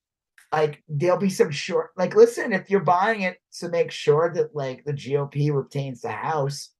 Like 0.52 0.82
there'll 0.88 1.18
be 1.18 1.30
some 1.30 1.50
short. 1.50 1.90
Like 1.96 2.14
listen, 2.14 2.52
if 2.52 2.70
you're 2.70 2.80
buying 2.80 3.22
it 3.22 3.38
to 3.58 3.68
make 3.68 3.90
sure 3.90 4.32
that 4.34 4.54
like 4.54 4.84
the 4.84 4.92
GOP 4.92 5.52
retains 5.52 6.00
the 6.00 6.10
House, 6.12 6.70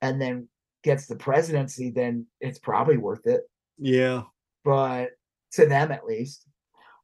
and 0.00 0.20
then 0.22 0.48
gets 0.84 1.06
the 1.06 1.16
presidency, 1.16 1.90
then 1.90 2.26
it's 2.40 2.58
probably 2.58 2.96
worth 2.96 3.26
it. 3.26 3.42
Yeah. 3.78 4.22
But 4.64 5.10
to 5.52 5.66
them, 5.66 5.90
at 5.92 6.04
least, 6.04 6.44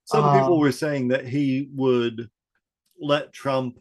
Some 0.06 0.38
people 0.38 0.55
Um, 0.55 0.60
were 0.60 0.70
saying 0.72 1.09
that 1.09 1.26
he 1.26 1.70
would 1.74 2.28
let 3.01 3.32
Trump 3.32 3.78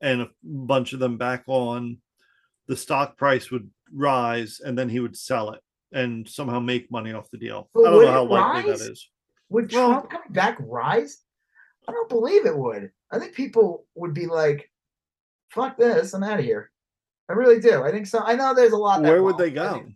and 0.00 0.22
a 0.22 0.30
bunch 0.42 0.92
of 0.92 0.98
them 0.98 1.16
back 1.18 1.44
on. 1.46 1.98
The 2.66 2.76
stock 2.76 3.16
price 3.16 3.50
would 3.52 3.70
rise, 3.92 4.58
and 4.64 4.76
then 4.76 4.88
he 4.88 4.98
would 4.98 5.16
sell 5.16 5.52
it 5.52 5.60
and 5.92 6.28
somehow 6.28 6.58
make 6.58 6.90
money 6.90 7.12
off 7.12 7.30
the 7.30 7.38
deal. 7.38 7.70
I 7.76 7.82
don't 7.82 8.02
know 8.02 8.10
how 8.10 8.24
likely 8.24 8.70
rise? 8.72 8.80
that 8.80 8.90
is. 8.90 9.08
would 9.48 9.70
Trump 9.70 10.10
coming 10.10 10.32
back 10.32 10.56
rise? 10.60 11.18
I 11.88 11.92
don't 11.92 12.08
believe 12.08 12.44
it 12.44 12.58
would. 12.58 12.90
I 13.12 13.20
think 13.20 13.34
people 13.34 13.86
would 13.94 14.12
be 14.14 14.26
like, 14.26 14.68
"Fuck 15.50 15.76
this, 15.78 16.12
I'm 16.12 16.24
out 16.24 16.40
of 16.40 16.44
here." 16.44 16.72
I 17.28 17.32
really 17.32 17.60
do. 17.60 17.82
I 17.82 17.90
think 17.90 18.06
so. 18.06 18.20
I 18.20 18.34
know 18.34 18.54
there's 18.54 18.72
a 18.72 18.76
lot. 18.76 19.02
that 19.02 19.08
Where 19.08 19.22
would 19.22 19.38
they 19.38 19.50
go? 19.50 19.74
think- 19.74 19.94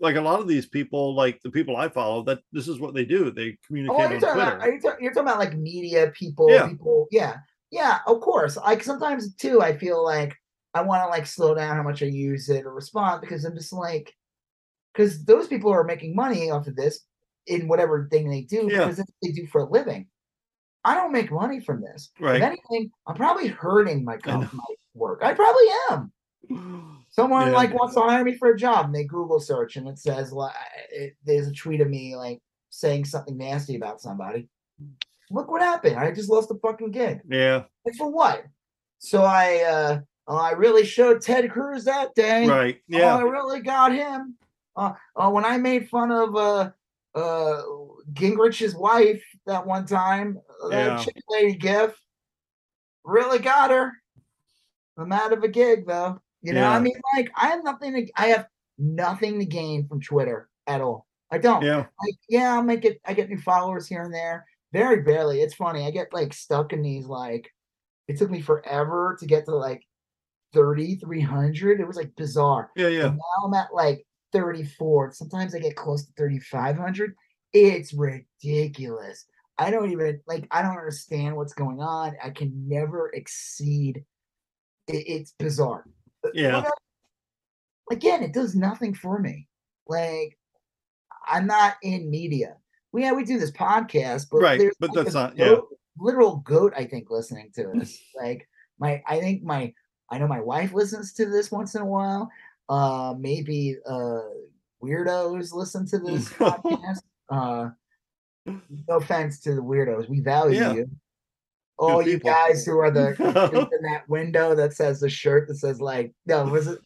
Like 0.00 0.16
a 0.16 0.20
lot 0.20 0.40
of 0.40 0.48
these 0.48 0.66
people, 0.66 1.14
like 1.14 1.40
the 1.42 1.50
people 1.50 1.76
I 1.76 1.88
follow, 1.88 2.22
that 2.24 2.40
this 2.52 2.68
is 2.68 2.78
what 2.80 2.94
they 2.94 3.04
do. 3.04 3.30
They 3.30 3.50
Oh, 3.50 3.56
communicate 3.66 3.98
you 3.98 4.04
on 4.04 4.10
Twitter. 4.20 4.32
about? 4.32 4.60
Are 4.60 4.70
you, 4.72 4.80
talk, 4.80 4.96
you're 5.00 5.12
talking 5.12 5.28
about 5.28 5.38
like 5.38 5.56
media 5.56 6.12
people? 6.16 6.50
Yeah. 6.50 6.68
People, 6.68 7.06
yeah, 7.10 7.36
yeah. 7.70 7.98
Of 8.06 8.20
course. 8.20 8.56
Like 8.56 8.82
sometimes 8.82 9.34
too, 9.36 9.60
I 9.60 9.76
feel 9.76 10.02
like 10.04 10.34
I 10.74 10.82
want 10.82 11.02
to 11.02 11.08
like 11.08 11.26
slow 11.26 11.54
down 11.54 11.76
how 11.76 11.82
much 11.82 12.02
I 12.02 12.06
use 12.06 12.48
it 12.48 12.64
or 12.64 12.72
respond 12.72 13.20
because 13.20 13.44
I'm 13.44 13.54
just 13.56 13.72
like, 13.72 14.12
because 14.94 15.24
those 15.24 15.46
people 15.48 15.70
are 15.72 15.84
making 15.84 16.14
money 16.14 16.50
off 16.50 16.66
of 16.66 16.76
this 16.76 17.00
in 17.46 17.66
whatever 17.68 18.08
thing 18.10 18.28
they 18.30 18.42
do 18.42 18.68
Yeah. 18.70 18.78
because 18.84 18.96
that's 18.98 19.10
what 19.10 19.28
they 19.28 19.32
do 19.32 19.46
for 19.48 19.62
a 19.62 19.68
living. 19.70 20.06
I 20.84 20.94
don't 20.94 21.12
make 21.12 21.30
money 21.30 21.60
from 21.60 21.80
this. 21.80 22.10
Right. 22.20 22.36
If 22.36 22.42
anything, 22.42 22.90
I'm 23.06 23.14
probably 23.16 23.48
hurting 23.48 24.04
my, 24.04 24.18
my 24.26 24.48
work. 24.94 25.20
I 25.22 25.32
probably 25.34 25.66
am. 25.90 26.12
Someone 27.10 27.48
Yeah. 27.48 27.52
like 27.56 27.74
wants 27.74 27.94
to 27.94 28.00
hire 28.00 28.24
me 28.24 28.34
for 28.36 28.50
a 28.50 28.56
job, 28.56 28.86
and 28.86 28.94
they 28.94 29.04
Google 29.04 29.38
search, 29.40 29.76
and 29.76 29.86
it 29.88 29.98
says 29.98 30.32
like, 30.32 30.54
it, 30.90 31.14
"There's 31.24 31.46
a 31.48 31.52
tweet 31.52 31.80
of 31.80 31.88
me 31.88 32.16
like 32.16 32.40
saying 32.70 33.04
something 33.04 33.36
nasty 33.36 33.76
about 33.76 34.00
somebody." 34.00 34.48
Look 35.30 35.50
what 35.50 35.62
happened! 35.62 35.96
I 35.96 36.10
just 36.12 36.30
lost 36.30 36.50
a 36.50 36.54
fucking 36.56 36.90
gig. 36.90 37.20
yeah, 37.28 37.64
And 37.84 37.96
for 37.96 38.10
what? 38.10 38.44
So 38.98 39.22
I, 39.24 39.60
uh, 39.62 40.00
I 40.28 40.52
really 40.52 40.84
showed 40.84 41.20
Ted 41.20 41.50
Cruz 41.50 41.84
that 41.84 42.14
day. 42.14 42.46
right. 42.48 42.80
Oh, 42.94 43.02
I 43.02 43.22
really 43.22 43.60
got 43.60 43.92
him. 43.92 44.36
Uh, 44.76 44.92
uh, 45.16 45.30
when 45.30 45.44
I 45.44 45.58
made 45.58 45.88
fun 45.90 46.10
of 46.12 46.34
uh, 46.36 46.70
uh, 47.14 47.62
Gingrich's 48.14 48.74
wife 48.74 49.22
that 49.46 49.66
one 49.66 49.84
time, 49.86 50.38
that 50.70 50.86
Yeah. 50.86 50.96
chick 51.04 51.22
lady 51.28 51.54
gif, 51.56 51.94
really 53.04 53.38
got 53.38 53.70
her. 53.70 53.92
I'm 54.96 55.12
out 55.12 55.32
of 55.32 55.42
a 55.42 55.48
gig 55.48 55.86
though. 55.86 56.20
You 56.42 56.54
know, 56.54 56.68
I 56.68 56.80
mean, 56.80 56.94
like 57.14 57.30
I 57.36 57.48
have 57.48 57.62
nothing 57.62 57.94
to 57.94 58.12
I 58.16 58.26
have 58.28 58.46
nothing 58.78 59.38
to 59.38 59.44
gain 59.44 59.86
from 59.86 60.00
Twitter 60.00 60.48
at 60.66 60.80
all. 60.80 61.06
I 61.30 61.38
don't. 61.38 61.62
Yeah. 61.62 61.78
Like, 61.78 62.16
yeah, 62.28 62.54
I'll 62.54 62.62
make 62.62 62.84
it 62.84 63.00
I 63.06 63.14
get 63.14 63.30
new 63.30 63.38
followers 63.38 63.86
here 63.86 64.02
and 64.02 64.12
there. 64.12 64.44
Very 64.72 65.02
barely. 65.02 65.40
It's 65.40 65.54
funny. 65.54 65.86
I 65.86 65.90
get 65.90 66.12
like 66.12 66.34
stuck 66.34 66.72
in 66.72 66.82
these 66.82 67.06
like 67.06 67.48
it 68.08 68.18
took 68.18 68.30
me 68.30 68.40
forever 68.40 69.16
to 69.20 69.26
get 69.26 69.44
to 69.46 69.54
like 69.54 69.82
3,300. 70.52 71.80
It 71.80 71.86
was 71.86 71.96
like 71.96 72.14
bizarre. 72.16 72.70
Yeah. 72.76 72.88
Yeah. 72.88 73.06
And 73.06 73.16
now 73.16 73.46
I'm 73.46 73.54
at 73.54 73.72
like 73.72 74.04
34. 74.32 75.12
Sometimes 75.12 75.54
I 75.54 75.60
get 75.60 75.76
close 75.76 76.04
to 76.04 76.12
3,500. 76.16 77.14
It's 77.52 77.94
ridiculous. 77.94 79.26
I 79.58 79.70
don't 79.70 79.90
even 79.90 80.20
like, 80.26 80.48
I 80.50 80.62
don't 80.62 80.76
understand 80.76 81.36
what's 81.36 81.54
going 81.54 81.80
on. 81.80 82.16
I 82.22 82.30
can 82.30 82.52
never 82.66 83.10
exceed. 83.14 84.04
It, 84.88 85.04
it's 85.06 85.34
bizarre. 85.38 85.84
Yeah. 86.34 86.64
Again, 87.90 88.22
it 88.22 88.32
does 88.32 88.54
nothing 88.54 88.94
for 88.94 89.18
me. 89.18 89.48
Like, 89.86 90.38
I'm 91.26 91.46
not 91.46 91.74
in 91.82 92.10
media. 92.10 92.56
We, 92.92 93.02
yeah, 93.02 93.12
we 93.12 93.24
do 93.24 93.38
this 93.38 93.50
podcast, 93.50 94.26
but 94.30 94.38
Right, 94.42 94.58
there's 94.58 94.74
but 94.78 94.94
like 94.94 95.04
that's 95.04 95.14
not- 95.14 95.36
yeah. 95.36 95.46
goat- 95.48 95.68
literal 95.98 96.36
goat, 96.36 96.72
I 96.76 96.84
think, 96.84 97.10
listening 97.10 97.50
to 97.56 97.70
us. 97.80 97.98
like, 98.16 98.48
my, 98.78 99.02
I 99.06 99.20
think 99.20 99.42
my, 99.42 99.72
I 100.10 100.18
know 100.18 100.26
my 100.26 100.40
wife 100.40 100.72
listens 100.72 101.12
to 101.14 101.26
this 101.26 101.50
once 101.50 101.74
in 101.74 101.82
a 101.82 101.86
while. 101.86 102.30
Uh, 102.68 103.14
maybe 103.18 103.76
uh, 103.86 104.20
weirdos 104.82 105.52
listen 105.52 105.86
to 105.86 105.98
this 105.98 106.28
podcast. 106.32 107.00
Uh, 107.28 107.70
no 108.46 108.96
offense 108.96 109.40
to 109.40 109.54
the 109.54 109.62
weirdos, 109.62 110.08
we 110.08 110.20
value 110.20 110.58
Yeah. 110.60 110.72
you. 110.74 110.90
All 111.78 112.02
you 112.06 112.14
people. 112.14 112.30
guys 112.30 112.64
who 112.64 112.78
are 112.78 112.90
the 112.90 113.08
in 113.72 113.82
that 113.82 114.08
window 114.08 114.54
that 114.54 114.72
says 114.74 115.00
the 115.00 115.08
shirt 115.08 115.48
that 115.48 115.56
says 115.56 115.80
like 115.80 116.12
no 116.26 116.44
was 116.44 116.68
it 116.68 116.78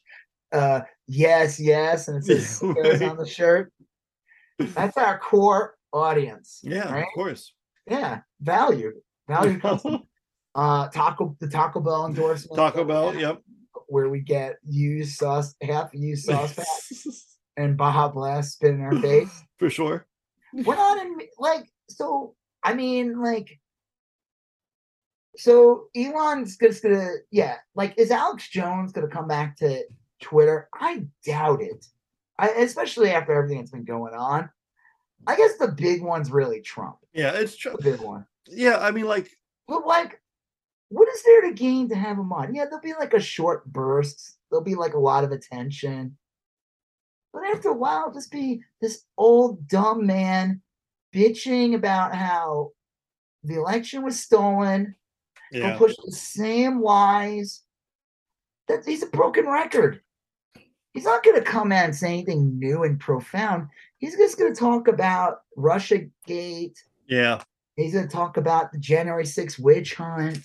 uh 0.52 0.80
yes 1.06 1.58
yes 1.60 2.08
and 2.08 2.18
it 2.18 2.24
says 2.24 2.62
Yeah, 2.62 2.82
right. 2.82 3.02
on 3.02 3.16
the 3.16 3.26
shirt. 3.26 3.72
That's 4.58 4.96
our 4.96 5.18
core 5.18 5.74
audience. 5.92 6.60
Yeah. 6.62 6.90
right? 6.92 7.02
Of 7.02 7.08
course. 7.14 7.52
Yeah, 7.86 8.20
valued, 8.40 8.94
valued. 9.28 9.60
customer. 9.62 9.98
uh, 10.54 10.88
Taco 10.88 11.36
the 11.40 11.48
Taco 11.48 11.80
Bell 11.80 12.06
endorsement. 12.06 12.56
Taco 12.56 12.84
Bell. 12.84 13.10
have, 13.12 13.20
Yep. 13.20 13.42
where 13.88 14.08
we 14.08 14.20
get 14.20 14.56
used 14.66 15.16
sauce, 15.16 15.54
half 15.60 15.90
used 15.92 16.24
sauce 16.24 16.54
pack 16.54 16.66
and 17.58 17.76
Baja 17.76 18.08
Blast 18.08 18.52
spit 18.54 18.74
in 18.74 18.80
our 18.80 18.98
face. 19.00 19.42
For 19.58 19.68
sure. 19.68 20.06
We're 20.54 20.74
not 20.76 21.04
in 21.04 21.16
like 21.38 21.68
so. 21.90 22.34
I 22.62 22.72
mean, 22.74 23.20
like, 23.22 23.60
so 25.36 25.88
Elon's 25.96 26.56
just 26.56 26.82
gonna, 26.82 27.10
yeah. 27.30 27.56
Like, 27.74 27.94
is 27.98 28.10
Alex 28.10 28.48
Jones 28.48 28.92
gonna 28.92 29.08
come 29.08 29.28
back 29.28 29.56
to 29.58 29.84
Twitter? 30.20 30.68
I 30.74 31.04
doubt 31.24 31.62
it. 31.62 31.86
I, 32.38 32.48
especially 32.48 33.10
after 33.10 33.32
everything 33.32 33.58
that's 33.58 33.70
been 33.70 33.84
going 33.84 34.14
on. 34.14 34.50
I 35.26 35.36
guess 35.36 35.56
the 35.56 35.68
big 35.68 36.02
one's 36.02 36.30
really 36.30 36.60
Trump. 36.60 36.98
Yeah. 37.12 37.32
It's. 37.32 37.56
The 37.62 37.78
big 37.82 38.00
one. 38.00 38.26
Yeah. 38.46 38.78
I 38.78 38.90
mean, 38.90 39.06
like, 39.06 39.30
But 39.66 39.86
like, 39.86 40.20
what 40.88 41.08
is 41.08 41.22
there 41.22 41.42
to 41.42 41.52
gain 41.52 41.88
to 41.88 41.96
have 41.96 42.18
him 42.18 42.32
on? 42.32 42.54
Yeah, 42.54 42.64
there'll 42.64 42.80
be 42.80 42.94
like 42.94 43.14
a 43.14 43.20
short 43.20 43.64
burst. 43.66 44.36
There'll 44.50 44.64
be 44.64 44.76
like 44.76 44.94
a 44.94 44.98
lot 44.98 45.24
of 45.24 45.32
attention. 45.32 46.16
But 47.32 47.44
after 47.46 47.70
a 47.70 47.74
while, 47.74 48.12
just 48.12 48.30
be 48.30 48.62
this 48.80 49.04
old 49.18 49.66
dumb 49.68 50.06
man 50.06 50.62
bitching 51.14 51.74
about 51.74 52.14
how 52.14 52.70
the 53.42 53.54
election 53.54 54.02
was 54.02 54.20
stolen. 54.20 54.94
Yeah. 55.52 55.70
He'll 55.70 55.78
push 55.78 55.94
the 56.04 56.12
same 56.12 56.80
lies. 56.80 57.62
That 58.68 58.84
he's 58.84 59.02
a 59.02 59.06
broken 59.06 59.46
record. 59.46 60.00
He's 60.92 61.04
not 61.04 61.22
going 61.22 61.36
to 61.36 61.42
come 61.42 61.72
out 61.72 61.84
and 61.84 61.94
say 61.94 62.08
anything 62.08 62.58
new 62.58 62.82
and 62.84 62.98
profound. 62.98 63.68
He's 63.98 64.16
just 64.16 64.38
going 64.38 64.52
to 64.52 64.58
talk 64.58 64.88
about 64.88 65.40
Russia 65.56 66.00
Gate. 66.26 66.76
Yeah. 67.06 67.42
He's 67.76 67.92
going 67.92 68.08
to 68.08 68.12
talk 68.12 68.38
about 68.38 68.72
the 68.72 68.78
January 68.78 69.24
6th 69.24 69.58
witch 69.58 69.94
hunt. 69.94 70.38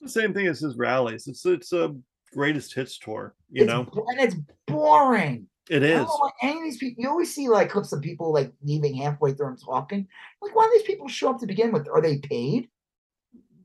the 0.00 0.08
same 0.08 0.34
thing 0.34 0.48
as 0.48 0.60
his 0.60 0.76
rallies. 0.76 1.28
It's 1.28 1.46
it's 1.46 1.72
a 1.72 1.94
greatest 2.34 2.74
hits 2.74 2.98
tour. 2.98 3.34
You 3.50 3.62
It's 3.62 3.68
know, 3.68 3.86
and 4.08 4.20
it's 4.20 4.36
boring. 4.66 5.46
It 5.70 5.84
is. 5.84 6.06
Any 6.42 6.58
of 6.58 6.64
these 6.64 6.78
people. 6.78 7.02
You 7.04 7.08
always 7.08 7.32
see 7.32 7.48
like 7.48 7.70
clips 7.70 7.92
of 7.92 8.02
people 8.02 8.32
like 8.32 8.52
leaving 8.62 8.96
halfway 8.96 9.32
through 9.32 9.48
and 9.48 9.62
talking. 9.64 10.08
Like, 10.40 10.54
why 10.54 10.64
do 10.64 10.70
these 10.76 10.86
people 10.86 11.06
show 11.06 11.30
up 11.30 11.38
to 11.38 11.46
begin 11.46 11.70
with? 11.70 11.88
Are 11.88 12.02
they 12.02 12.18
paid? 12.18 12.68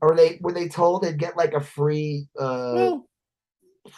Are 0.02 0.14
they 0.16 0.38
were 0.42 0.52
they 0.52 0.68
told 0.68 1.02
they'd 1.02 1.18
get 1.18 1.36
like 1.36 1.54
a 1.54 1.60
free 1.60 2.26
uh 2.38 2.72
Well, 2.74 3.08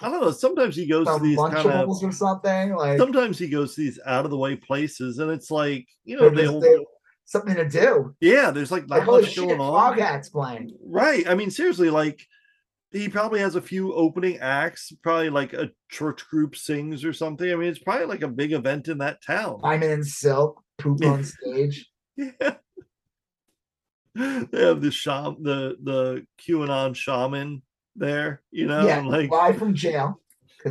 I 0.00 0.08
don't 0.10 0.20
know. 0.20 0.30
Sometimes 0.30 0.76
he 0.76 0.86
goes 0.86 1.06
to 1.06 1.18
these 1.18 1.36
kind 1.36 1.54
of. 1.68 1.88
Or 1.88 2.12
something? 2.12 2.74
Like 2.74 2.98
Sometimes 2.98 3.38
he 3.38 3.48
goes 3.48 3.74
to 3.74 3.80
these 3.82 3.98
out 4.06 4.24
of 4.24 4.30
the 4.30 4.36
way 4.38 4.56
places, 4.56 5.18
and 5.18 5.30
it's 5.30 5.50
like 5.50 5.86
you 6.04 6.16
know, 6.16 6.30
they 6.30 6.42
just 6.42 6.52
don't- 6.52 6.60
there- 6.60 6.78
something 7.24 7.54
to 7.54 7.68
do. 7.68 8.14
yeah. 8.20 8.50
There's 8.50 8.72
like 8.72 8.88
Like 8.88 9.06
not 9.06 9.20
much 9.20 9.26
shit, 9.32 9.46
going 9.48 9.60
on. 9.60 9.98
Hats 9.98 10.28
playing. 10.30 10.76
Right. 10.84 11.28
I 11.28 11.34
mean, 11.34 11.50
seriously, 11.50 11.90
like 11.90 12.20
he 12.92 13.08
probably 13.08 13.38
has 13.38 13.54
a 13.54 13.60
few 13.62 13.94
opening 13.94 14.38
acts, 14.38 14.92
probably 15.02 15.30
like 15.30 15.52
a 15.52 15.70
church 15.90 16.26
group 16.28 16.56
sings 16.56 17.04
or 17.04 17.12
something. 17.12 17.48
I 17.50 17.54
mean, 17.54 17.68
it's 17.68 17.78
probably 17.78 18.06
like 18.06 18.22
a 18.22 18.28
big 18.28 18.52
event 18.52 18.88
in 18.88 18.98
that 18.98 19.22
town. 19.24 19.60
I'm 19.62 19.82
in 19.84 20.02
Silk 20.02 20.60
poop 20.78 21.04
on 21.04 21.24
stage. 21.24 21.86
Yeah. 22.16 22.54
They 24.14 24.64
have 24.64 24.80
the 24.80 24.90
sham 24.90 25.36
the 25.42 25.76
the 25.82 26.26
QAnon 26.42 26.96
shaman 26.96 27.62
there, 27.96 28.42
you 28.50 28.66
know, 28.66 28.86
yeah, 28.86 28.98
and 28.98 29.08
like 29.08 29.30
live 29.30 29.58
from 29.58 29.74
jail. 29.74 30.20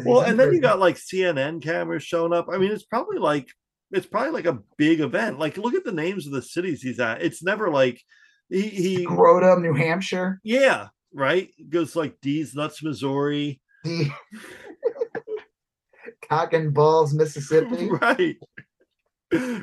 well, 0.05 0.21
and 0.21 0.39
then 0.39 0.53
you 0.53 0.59
got 0.59 0.79
like 0.79 0.95
CNN 0.95 1.61
cameras 1.61 2.03
showing 2.03 2.33
up. 2.33 2.47
I 2.51 2.57
mean, 2.57 2.71
it's 2.71 2.85
probably 2.85 3.17
like 3.17 3.47
it's 3.91 4.05
probably 4.05 4.31
like 4.31 4.45
a 4.45 4.59
big 4.77 4.99
event. 4.99 5.39
Like, 5.39 5.57
look 5.57 5.73
at 5.73 5.83
the 5.83 5.91
names 5.91 6.27
of 6.27 6.33
the 6.33 6.41
cities 6.41 6.81
he's 6.81 6.99
at. 6.99 7.21
It's 7.21 7.41
never 7.41 7.69
like 7.69 8.01
he 8.49 8.61
he 8.61 9.05
Grota, 9.05 9.61
New 9.61 9.73
Hampshire. 9.73 10.39
yeah, 10.43 10.87
right. 11.13 11.49
Goes 11.69 11.95
like 11.95 12.19
D's 12.21 12.55
Nuts, 12.55 12.83
Missouri. 12.83 13.61
The 13.83 14.11
Cock 16.29 16.53
and 16.53 16.73
Balls, 16.73 17.13
Mississippi. 17.13 17.89
right. 18.01 18.37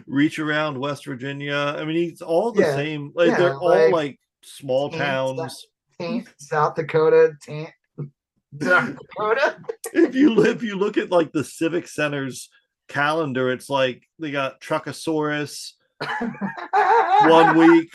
Reach 0.06 0.38
around 0.38 0.78
West 0.78 1.06
Virginia. 1.06 1.74
I 1.78 1.84
mean, 1.84 2.10
it's 2.10 2.22
all 2.22 2.52
the 2.52 2.62
Yeah, 2.62 2.74
same. 2.76 3.12
Like 3.14 3.30
yeah, 3.30 3.38
they're 3.38 3.56
all 3.56 3.68
like, 3.68 3.93
like 3.93 4.20
small 4.43 4.90
Kansas. 4.90 5.36
towns. 5.36 5.66
Tant- 6.01 6.28
South 6.38 6.74
Dakota, 6.76 7.32
Tant- 7.43 7.70
South 8.62 8.97
Dakota. 9.16 9.56
if 9.93 10.14
you 10.14 10.34
li- 10.34 10.51
if 10.51 10.62
you 10.62 10.76
look 10.76 10.97
at 10.98 11.10
like 11.10 11.32
the 11.32 11.43
civic 11.44 11.88
center's 11.88 12.48
calendar, 12.88 13.51
it's 13.51 13.68
like 13.68 14.02
they 14.18 14.30
got 14.30 14.60
Truckosaurus 14.60 15.72
one 17.24 17.56
week, 17.59 17.90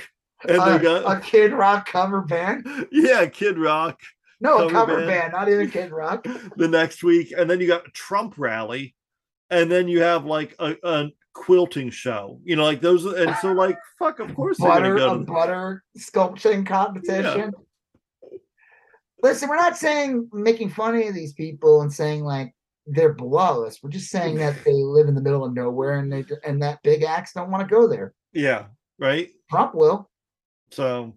and 0.47 0.57
a, 0.57 0.65
they 0.77 0.79
got 0.83 1.17
a 1.17 1.19
Kid 1.21 1.53
Rock 1.53 1.87
cover 1.87 2.21
band. 2.21 2.65
yeah, 2.91 3.25
Kid 3.27 3.57
Rock 3.57 3.99
No, 4.39 4.67
a 4.67 4.71
Cover 4.71 4.73
cover 4.73 4.95
band. 4.97 5.07
band. 5.07 5.33
not 5.33 5.49
even 5.49 5.69
Kid 5.69 5.91
Rock. 5.91 6.25
the 6.57 6.67
next 6.67 7.03
week, 7.03 7.33
and 7.37 7.49
then 7.49 7.59
you 7.61 7.67
got 7.67 7.85
Trump 7.93 8.33
rally, 8.37 8.95
and 9.49 9.71
then 9.71 9.87
you 9.87 10.01
have 10.01 10.25
like 10.25 10.55
a, 10.59 10.75
a 10.83 11.09
quilting 11.33 11.89
show. 11.89 12.39
You 12.43 12.55
know, 12.55 12.63
like 12.63 12.81
those, 12.81 13.05
and 13.05 13.35
so 13.37 13.51
like 13.51 13.77
fuck, 13.99 14.19
of 14.19 14.33
course 14.35 14.57
Butter, 14.57 14.95
gonna 14.97 15.13
a 15.13 15.17
go 15.17 15.17
to. 15.19 15.31
butter 15.31 15.83
sculpting 15.97 16.65
competition. 16.65 17.51
Listen, 19.23 19.49
we're 19.49 19.55
not 19.55 19.77
saying 19.77 20.29
making 20.33 20.69
fun 20.69 20.95
of 20.95 21.13
these 21.13 21.33
people 21.33 21.81
and 21.81 21.93
saying 21.93 22.23
like 22.23 22.53
they're 22.87 23.13
below 23.13 23.65
us. 23.65 23.79
We're 23.81 23.91
just 23.91 24.09
saying 24.09 24.37
that 24.37 24.63
they 24.65 24.73
live 24.73 25.07
in 25.07 25.15
the 25.15 25.21
middle 25.21 25.45
of 25.45 25.53
nowhere 25.53 25.99
and 25.99 26.11
they 26.11 26.25
and 26.43 26.61
that 26.63 26.81
big 26.83 27.03
acts 27.03 27.33
don't 27.33 27.51
want 27.51 27.67
to 27.67 27.73
go 27.73 27.87
there. 27.87 28.13
Yeah, 28.33 28.65
right. 28.97 29.29
Trump 29.49 29.75
will. 29.75 30.09
So, 30.71 31.15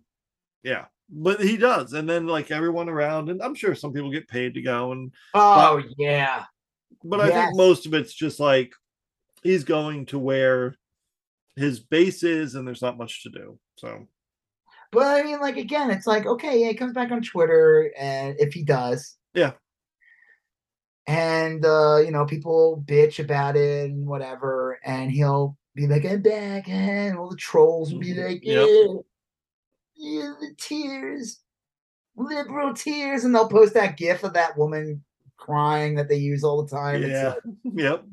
yeah, 0.63 0.87
but 1.09 1.41
he 1.41 1.57
does, 1.57 1.93
and 1.93 2.09
then 2.09 2.27
like 2.27 2.51
everyone 2.51 2.89
around, 2.89 3.31
and 3.31 3.43
I'm 3.43 3.55
sure 3.55 3.75
some 3.75 3.93
people 3.93 4.11
get 4.11 4.29
paid 4.29 4.55
to 4.55 4.63
go, 4.63 4.93
and 4.93 5.13
Oh 5.33 5.83
yeah. 5.97 6.45
but 7.05 7.21
I 7.21 7.31
think 7.31 7.57
most 7.57 7.87
of 7.87 7.95
it's 7.95 8.13
just 8.13 8.41
like 8.41 8.73
he's 9.45 9.63
going 9.63 10.07
to 10.07 10.19
where 10.19 10.75
his 11.55 11.79
base 11.79 12.25
is, 12.25 12.57
and 12.57 12.67
there's 12.67 12.83
not 12.83 12.99
much 12.99 13.23
to 13.23 13.31
do. 13.31 13.59
So, 13.79 14.09
But 14.91 15.21
I 15.21 15.23
mean, 15.23 15.39
like 15.41 15.57
again, 15.57 15.91
it's 15.91 16.07
like 16.07 16.27
okay, 16.27 16.61
yeah, 16.61 16.69
he 16.69 16.75
comes 16.75 16.93
back 16.95 17.13
on 17.13 17.23
Twitter, 17.23 17.93
and 17.97 18.35
if 18.41 18.53
he 18.53 18.65
does, 18.65 19.17
Yeah. 19.35 19.53
and 21.07 21.65
uh, 21.65 21.99
you 21.99 22.11
know, 22.11 22.25
people 22.27 22.83
bitch 22.87 23.19
about 23.23 23.57
it 23.57 23.91
and 23.91 24.07
whatever, 24.07 24.81
and 24.85 25.13
he'll 25.13 25.57
be 25.75 25.87
like, 25.87 26.05
"I'm 26.05 26.23
back," 26.23 26.69
and 26.69 27.17
all 27.17 27.31
the 27.31 27.37
trolls 27.37 27.93
will 27.93 28.01
be 28.01 28.15
like, 28.15 28.41
"Yeah, 28.43 28.59
Mm-hmm. 28.59 28.99
Yeah, 29.97 30.33
the 30.41 30.55
tears, 30.59 31.41
liberal 32.17 32.75
tears," 32.75 33.25
and 33.25 33.35
they'll 33.35 33.49
post 33.49 33.75
that 33.75 33.97
GIF 33.97 34.25
of 34.25 34.33
that 34.33 34.59
woman 34.59 35.05
crying 35.37 35.95
that 35.97 36.09
they 36.09 36.17
use 36.17 36.43
all 36.43 36.65
the 36.65 36.71
time. 36.71 37.03
Yeah, 37.03 37.35
like 37.35 37.39
yep, 37.75 38.05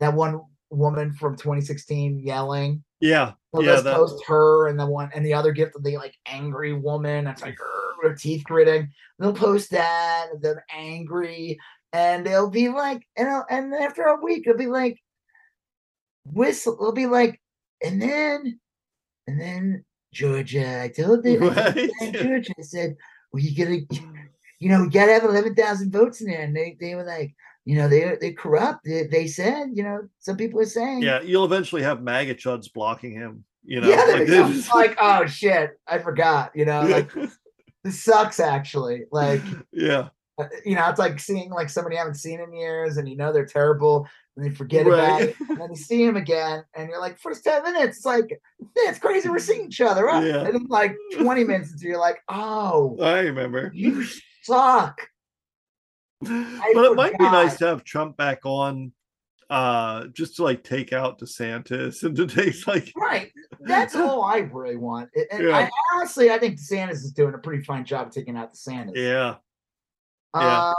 that 0.00 0.14
one 0.14 0.40
woman 0.70 1.12
from 1.12 1.36
2016 1.36 2.18
yelling. 2.20 2.82
yeah, 3.00 3.32
They'll 3.52 3.62
Yeah, 3.64 3.80
that- 3.80 3.94
post 3.96 4.24
her 4.26 4.68
and 4.68 4.78
the 4.78 4.86
one 4.86 5.10
and 5.14 5.24
the 5.24 5.34
other 5.34 5.52
gift 5.52 5.76
of 5.76 5.84
the 5.84 5.96
like 5.96 6.14
angry 6.26 6.72
woman. 6.72 7.24
That's 7.24 7.42
like 7.42 7.56
their 8.02 8.14
teeth 8.14 8.44
gritting. 8.44 8.90
They'll 9.18 9.32
post 9.32 9.70
that, 9.70 10.26
and 10.32 10.42
they're 10.42 10.64
angry, 10.74 11.58
and 11.92 12.26
they'll 12.26 12.50
be 12.50 12.68
like, 12.68 13.06
and 13.16 13.28
I'll- 13.28 13.46
and 13.50 13.72
after 13.74 14.02
a 14.02 14.20
week, 14.22 14.46
it'll 14.46 14.58
be 14.58 14.66
like, 14.66 14.98
whistle. 16.24 16.74
It'll 16.74 16.92
be 16.92 17.06
like, 17.06 17.40
and 17.84 18.00
then, 18.00 18.58
and 19.26 19.40
then 19.40 19.84
Georgia, 20.12 20.82
I 20.82 20.88
told 20.88 21.22
them, 21.22 21.40
Right. 21.40 21.90
Georgia, 22.12 22.52
I 22.58 22.62
said, 22.62 22.96
well, 23.32 23.42
you 23.42 23.54
gotta, 23.56 24.02
you 24.58 24.68
know, 24.68 24.82
we 24.82 24.88
gotta 24.90 25.12
have 25.12 25.24
eleven 25.24 25.54
thousand 25.54 25.92
votes 25.92 26.20
in 26.20 26.28
there, 26.28 26.40
and 26.42 26.56
they 26.56 26.76
they 26.80 26.94
were 26.94 27.04
like, 27.04 27.34
you 27.66 27.76
know, 27.76 27.88
they 27.88 28.16
they 28.20 28.32
corrupt. 28.32 28.84
They, 28.84 29.06
they 29.08 29.26
said, 29.26 29.70
you 29.74 29.82
know, 29.82 30.08
some 30.20 30.36
people 30.36 30.60
are 30.60 30.64
saying, 30.66 31.02
Yeah, 31.02 31.20
you'll 31.20 31.44
eventually 31.44 31.82
have 31.82 32.00
MAGA 32.02 32.36
chuds 32.36 32.72
blocking 32.72 33.12
him. 33.12 33.44
You 33.64 33.80
know, 33.80 33.88
yeah, 33.88 34.04
like, 34.04 34.74
like, 34.74 34.96
oh 35.00 35.26
shit, 35.26 35.72
I 35.88 35.98
forgot. 35.98 36.52
You 36.54 36.64
know, 36.64 36.82
like 36.82 37.10
this 37.84 38.02
sucks 38.02 38.38
actually. 38.38 39.02
Like, 39.10 39.42
yeah, 39.72 40.08
uh, 40.38 40.44
you 40.64 40.76
know, 40.76 40.88
it's 40.88 41.00
like 41.00 41.18
seeing 41.18 41.50
like 41.50 41.68
somebody 41.68 41.96
you 41.96 41.98
haven't 41.98 42.14
seen 42.14 42.40
in 42.40 42.52
years, 42.54 42.96
and 42.96 43.08
you 43.08 43.16
know 43.16 43.32
they're 43.32 43.44
terrible, 43.44 44.06
and 44.36 44.46
they 44.46 44.54
forget 44.54 44.86
about 44.86 44.98
Right. 45.20 45.22
it, 45.30 45.36
and 45.48 45.60
then 45.60 45.70
you 45.70 45.76
see 45.76 46.06
them 46.06 46.16
again, 46.16 46.62
and 46.76 46.88
you're 46.88 47.00
like, 47.00 47.18
first 47.18 47.42
ten 47.42 47.64
minutes, 47.64 47.96
it's 47.96 48.06
like, 48.06 48.28
yeah, 48.60 48.90
it's 48.90 49.00
crazy 49.00 49.28
we're 49.28 49.40
seeing 49.40 49.66
each 49.66 49.80
other, 49.80 50.06
huh? 50.08 50.20
Yeah. 50.20 50.44
and 50.44 50.54
then 50.54 50.66
like 50.68 50.94
twenty 51.18 51.42
minutes 51.42 51.72
into, 51.72 51.86
you're 51.88 51.98
like, 51.98 52.20
oh, 52.28 52.96
I 53.02 53.22
remember. 53.22 53.72
you 53.74 54.04
suck. 54.44 55.00
But 56.20 56.84
it 56.90 56.96
might 56.96 57.18
be 57.18 57.24
nice 57.24 57.56
to 57.58 57.66
have 57.66 57.84
Trump 57.84 58.16
back 58.16 58.40
on, 58.44 58.92
uh, 59.50 60.06
just 60.08 60.36
to 60.36 60.42
like 60.42 60.64
take 60.64 60.92
out 60.92 61.18
DeSantis 61.20 62.02
and 62.02 62.16
to 62.16 62.26
take 62.26 62.66
like, 62.66 62.92
Right. 62.96 63.30
That's 63.60 63.94
all 63.96 64.22
I 64.24 64.38
really 64.38 64.76
want. 64.76 65.10
And- 65.14 65.26
And 65.30 65.42
Yeah. 65.48 65.56
I 65.56 65.70
honestly, 65.94 66.30
I 66.30 66.38
think 66.38 66.58
DeSantis 66.58 66.92
is 67.04 67.12
doing 67.12 67.34
a 67.34 67.38
pretty 67.38 67.62
fine 67.62 67.84
job 67.84 68.10
taking 68.10 68.36
out 68.36 68.54
DeSantis. 68.54 68.96
yeah, 68.96 69.36
yeah. 70.34 70.68
Um, 70.70 70.74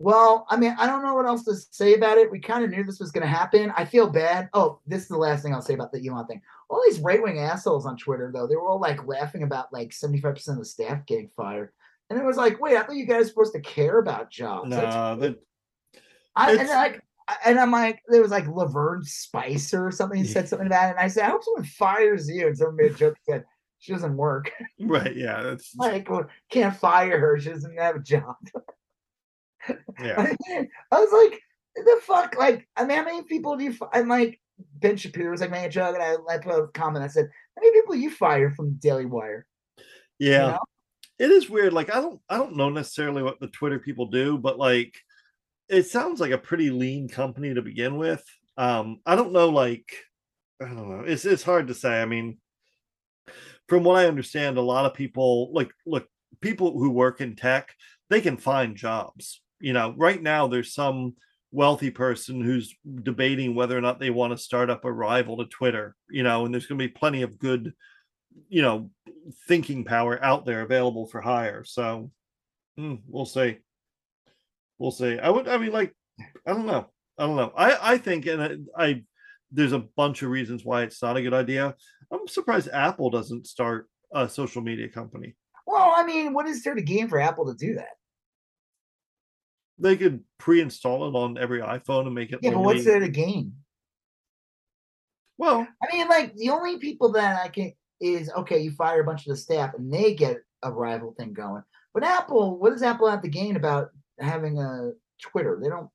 well, 0.00 0.44
I 0.50 0.56
mean, 0.56 0.74
I 0.78 0.86
don't 0.86 1.02
know 1.04 1.14
what 1.14 1.24
else 1.26 1.44
to 1.44 1.54
say 1.54 1.94
about 1.94 2.18
it. 2.18 2.30
We 2.30 2.40
kind 2.40 2.64
of 2.64 2.70
knew 2.70 2.82
this 2.84 2.98
was 2.98 3.12
going 3.12 3.22
to 3.22 3.28
happen. 3.28 3.72
I 3.76 3.84
feel 3.84 4.08
bad. 4.10 4.50
Oh, 4.52 4.80
this 4.86 5.02
is 5.02 5.08
the 5.08 5.16
last 5.16 5.42
thing 5.42 5.54
I'll 5.54 5.62
say 5.62 5.74
about 5.74 5.92
the 5.92 6.06
Elon 6.06 6.26
thing. 6.26 6.42
All 6.68 6.82
these 6.84 6.98
right 6.98 7.22
wing 7.22 7.38
assholes 7.38 7.86
on 7.86 7.96
Twitter, 7.96 8.30
though, 8.34 8.46
they 8.48 8.56
were 8.56 8.68
all 8.68 8.80
like 8.80 9.06
laughing 9.06 9.44
about 9.44 9.72
like 9.72 9.90
75% 9.90 10.48
of 10.48 10.58
the 10.58 10.64
staff 10.64 11.06
getting 11.06 11.30
fired. 11.36 11.70
And 12.10 12.18
it 12.18 12.24
was 12.24 12.36
like, 12.36 12.60
wait, 12.60 12.76
I 12.76 12.82
thought 12.82 12.96
you 12.96 13.06
guys 13.06 13.34
were 13.34 13.44
supposed 13.44 13.54
to 13.54 13.60
care 13.60 13.98
about 13.98 14.30
jobs. 14.30 14.70
That's 14.70 14.94
Nah, 14.94 15.14
that, 15.16 15.36
I, 16.36 16.52
and 16.52 16.68
like, 16.68 17.00
and 17.44 17.58
I'm 17.58 17.70
like, 17.70 18.02
there 18.08 18.20
was 18.20 18.30
like 18.30 18.46
Lavern 18.46 19.02
Spicer 19.04 19.86
or 19.86 19.90
something. 19.90 20.18
He 20.18 20.26
said 20.26 20.48
something 20.48 20.66
about 20.66 20.88
it. 20.88 20.90
And 20.92 21.00
I 21.00 21.08
said, 21.08 21.24
I 21.24 21.30
hope 21.30 21.44
someone 21.44 21.64
fires 21.64 22.28
you. 22.28 22.46
And 22.46 22.56
someone 22.56 22.76
made 22.76 22.92
a 22.92 22.94
joke 22.94 23.16
and 23.26 23.34
said, 23.34 23.44
she 23.78 23.92
doesn't 23.92 24.16
work. 24.16 24.50
right, 24.80 25.16
yeah, 25.16 25.42
that's 25.42 25.74
like, 25.78 26.08
well, 26.10 26.26
can't 26.50 26.76
fire 26.76 27.18
her. 27.18 27.38
She 27.38 27.50
doesn't 27.50 27.78
have 27.78 27.96
a 27.96 28.00
job. 28.00 28.36
yeah, 30.00 30.32
I 30.90 31.00
was 31.00 31.30
like, 31.30 31.40
the 31.76 32.00
fuck? 32.02 32.36
Like, 32.36 32.68
I 32.76 32.84
mean, 32.84 32.98
how 32.98 33.04
many 33.04 33.22
people 33.22 33.56
do 33.56 33.64
you? 33.64 33.72
fi- 33.72 33.88
I'm 33.92 34.08
like, 34.08 34.40
Ben 34.80 34.96
Shapiro 34.96 35.30
was 35.30 35.40
like, 35.40 35.50
man, 35.50 35.70
joke, 35.70 35.96
and 35.96 36.02
I, 36.02 36.34
I 36.34 36.38
put 36.38 36.58
a 36.58 36.66
comment. 36.68 37.04
I 37.04 37.08
said, 37.08 37.28
how 37.56 37.60
many 37.60 37.72
people 37.72 37.94
you 37.94 38.10
fire 38.10 38.50
from 38.50 38.74
Daily 38.74 39.06
Wire? 39.06 39.46
you 40.18 40.30
yeah. 40.30 40.38
know? 40.38 40.58
It 41.18 41.30
is 41.30 41.48
weird. 41.48 41.72
Like 41.72 41.94
I 41.94 42.00
don't, 42.00 42.20
I 42.28 42.36
don't 42.38 42.56
know 42.56 42.70
necessarily 42.70 43.22
what 43.22 43.40
the 43.40 43.48
Twitter 43.48 43.78
people 43.78 44.06
do, 44.06 44.38
but 44.38 44.58
like, 44.58 44.94
it 45.68 45.84
sounds 45.84 46.20
like 46.20 46.32
a 46.32 46.38
pretty 46.38 46.70
lean 46.70 47.08
company 47.08 47.54
to 47.54 47.62
begin 47.62 47.96
with. 47.96 48.22
Um, 48.56 49.00
I 49.06 49.16
don't 49.16 49.32
know, 49.32 49.48
like, 49.48 49.86
I 50.60 50.66
don't 50.66 50.88
know. 50.88 51.04
It's 51.06 51.24
it's 51.24 51.42
hard 51.42 51.68
to 51.68 51.74
say. 51.74 52.00
I 52.00 52.04
mean, 52.04 52.38
from 53.68 53.82
what 53.84 53.98
I 53.98 54.06
understand, 54.06 54.56
a 54.56 54.62
lot 54.62 54.84
of 54.84 54.94
people 54.94 55.52
like 55.52 55.70
look 55.86 56.06
people 56.40 56.78
who 56.78 56.90
work 56.90 57.20
in 57.20 57.34
tech, 57.34 57.74
they 58.10 58.20
can 58.20 58.36
find 58.36 58.76
jobs. 58.76 59.40
You 59.60 59.72
know, 59.72 59.94
right 59.96 60.22
now 60.22 60.46
there's 60.46 60.74
some 60.74 61.14
wealthy 61.50 61.90
person 61.90 62.40
who's 62.40 62.74
debating 63.02 63.54
whether 63.54 63.76
or 63.76 63.80
not 63.80 64.00
they 64.00 64.10
want 64.10 64.32
to 64.32 64.36
start 64.36 64.70
up 64.70 64.84
a 64.84 64.92
rival 64.92 65.38
to 65.38 65.46
Twitter, 65.46 65.96
you 66.10 66.22
know, 66.22 66.44
and 66.44 66.52
there's 66.52 66.66
going 66.66 66.78
to 66.78 66.84
be 66.86 66.92
plenty 66.92 67.22
of 67.22 67.38
good, 67.38 67.72
you 68.48 68.62
know, 68.62 68.90
thinking 69.46 69.84
power 69.84 70.22
out 70.22 70.44
there 70.44 70.62
available 70.62 71.06
for 71.06 71.20
hire. 71.20 71.64
So 71.64 72.10
hmm, 72.76 72.96
we'll 73.08 73.26
see. 73.26 73.58
We'll 74.78 74.90
see. 74.90 75.18
I 75.18 75.30
would, 75.30 75.48
I 75.48 75.58
mean, 75.58 75.72
like, 75.72 75.94
I 76.46 76.52
don't 76.52 76.66
know. 76.66 76.86
I 77.18 77.26
don't 77.26 77.36
know. 77.36 77.52
I, 77.56 77.94
I 77.94 77.98
think, 77.98 78.26
and 78.26 78.42
I, 78.42 78.56
I, 78.76 79.02
there's 79.50 79.72
a 79.72 79.84
bunch 79.96 80.22
of 80.22 80.30
reasons 80.30 80.64
why 80.64 80.82
it's 80.82 81.00
not 81.02 81.16
a 81.16 81.22
good 81.22 81.34
idea. 81.34 81.74
I'm 82.12 82.26
surprised 82.26 82.68
Apple 82.72 83.10
doesn't 83.10 83.46
start 83.46 83.88
a 84.12 84.28
social 84.28 84.62
media 84.62 84.88
company. 84.88 85.36
Well, 85.66 85.92
I 85.96 86.04
mean, 86.04 86.32
what 86.32 86.46
is 86.46 86.62
there 86.62 86.74
to 86.74 86.82
gain 86.82 87.08
for 87.08 87.20
Apple 87.20 87.46
to 87.46 87.54
do 87.54 87.74
that? 87.74 87.94
They 89.78 89.96
could 89.96 90.22
pre-install 90.38 91.08
it 91.08 91.18
on 91.18 91.38
every 91.38 91.60
iPhone 91.60 92.06
and 92.06 92.14
make 92.14 92.32
it. 92.32 92.40
Yeah, 92.42 92.50
but 92.50 92.60
what's 92.60 92.84
there 92.84 93.00
to 93.00 93.08
gain? 93.08 93.54
Well, 95.36 95.66
I 95.82 95.96
mean, 95.96 96.08
like 96.08 96.34
the 96.36 96.50
only 96.50 96.78
people 96.78 97.12
that 97.12 97.40
I 97.44 97.48
can 97.48 97.72
is 98.04 98.30
okay. 98.30 98.58
You 98.58 98.70
fire 98.72 99.00
a 99.00 99.04
bunch 99.04 99.26
of 99.26 99.30
the 99.30 99.36
staff, 99.36 99.74
and 99.74 99.92
they 99.92 100.14
get 100.14 100.36
a 100.62 100.70
rival 100.70 101.14
thing 101.18 101.32
going. 101.32 101.62
But 101.94 102.04
Apple, 102.04 102.58
what 102.58 102.70
does 102.70 102.82
Apple 102.82 103.08
have 103.10 103.22
to 103.22 103.28
gain 103.28 103.56
about 103.56 103.88
having 104.20 104.58
a 104.58 104.90
Twitter? 105.22 105.58
They 105.62 105.68
don't. 105.68 105.88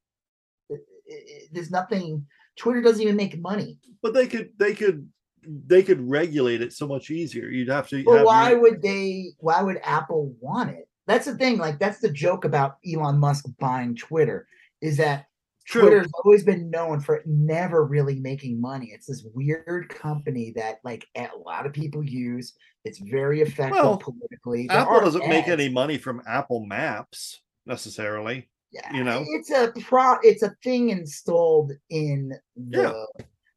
it- 0.69 0.85
it- 1.05 1.49
there's 1.51 1.71
nothing. 1.71 2.25
Twitter 2.57 2.81
doesn't 2.81 3.01
even 3.01 3.15
make 3.15 3.39
money. 3.39 3.79
but 4.01 4.13
they 4.13 4.27
could, 4.27 4.49
they 4.57 4.73
could, 4.73 5.07
they 5.43 5.81
could 5.83 6.01
regulate 6.09 6.61
it 6.61 6.73
so 6.73 6.87
much 6.87 7.09
easier. 7.09 7.47
You'd 7.49 7.69
have 7.69 7.87
to. 7.89 8.03
But 8.03 8.17
have 8.17 8.25
why 8.25 8.49
your- 8.51 8.61
would 8.61 8.81
they? 8.81 9.33
Why 9.39 9.61
would 9.61 9.79
Apple 9.83 10.35
want 10.39 10.71
it? 10.71 10.87
That's 11.07 11.25
the 11.25 11.35
thing. 11.37 11.57
Like 11.57 11.79
that's 11.79 11.99
the 11.99 12.11
joke 12.11 12.43
about 12.45 12.77
Elon 12.85 13.17
Musk 13.19 13.45
buying 13.59 13.95
Twitter 13.95 14.47
is 14.81 14.97
that 14.97 15.25
True. 15.69 15.81
Twitter's 15.81 16.11
always 16.23 16.43
been 16.43 16.71
known 16.71 16.99
for 16.99 17.21
never 17.27 17.85
really 17.85 18.19
making 18.19 18.59
money. 18.59 18.89
It's 18.91 19.05
this 19.05 19.23
weird 19.35 19.87
company 19.89 20.51
that 20.55 20.79
like 20.83 21.05
a 21.15 21.29
lot 21.45 21.67
of 21.67 21.73
people 21.73 22.03
use. 22.03 22.55
It's 22.85 22.97
very 22.97 23.41
effective 23.41 23.75
Well, 23.75 23.97
politically. 23.97 24.65
There 24.65 24.77
Apple 24.77 25.01
doesn't 25.01 25.29
make 25.29 25.47
any 25.47 25.69
money 25.69 25.99
from 25.99 26.23
Apple 26.27 26.65
Maps 26.65 27.41
necessarily. 27.67 28.49
Yeah, 28.71 28.91
you 28.95 29.03
know? 29.03 29.23
it's 29.27 29.51
a 29.51 29.71
pro. 29.81 30.15
It's 30.23 30.41
a 30.41 30.55
thing 30.63 30.89
installed 30.89 31.73
in 31.91 32.33
the. 32.55 33.05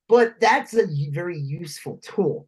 But 0.07 0.35
that's 0.39 0.75
a 0.75 0.87
very 1.13 1.39
useful 1.39 1.99
tool. 2.03 2.47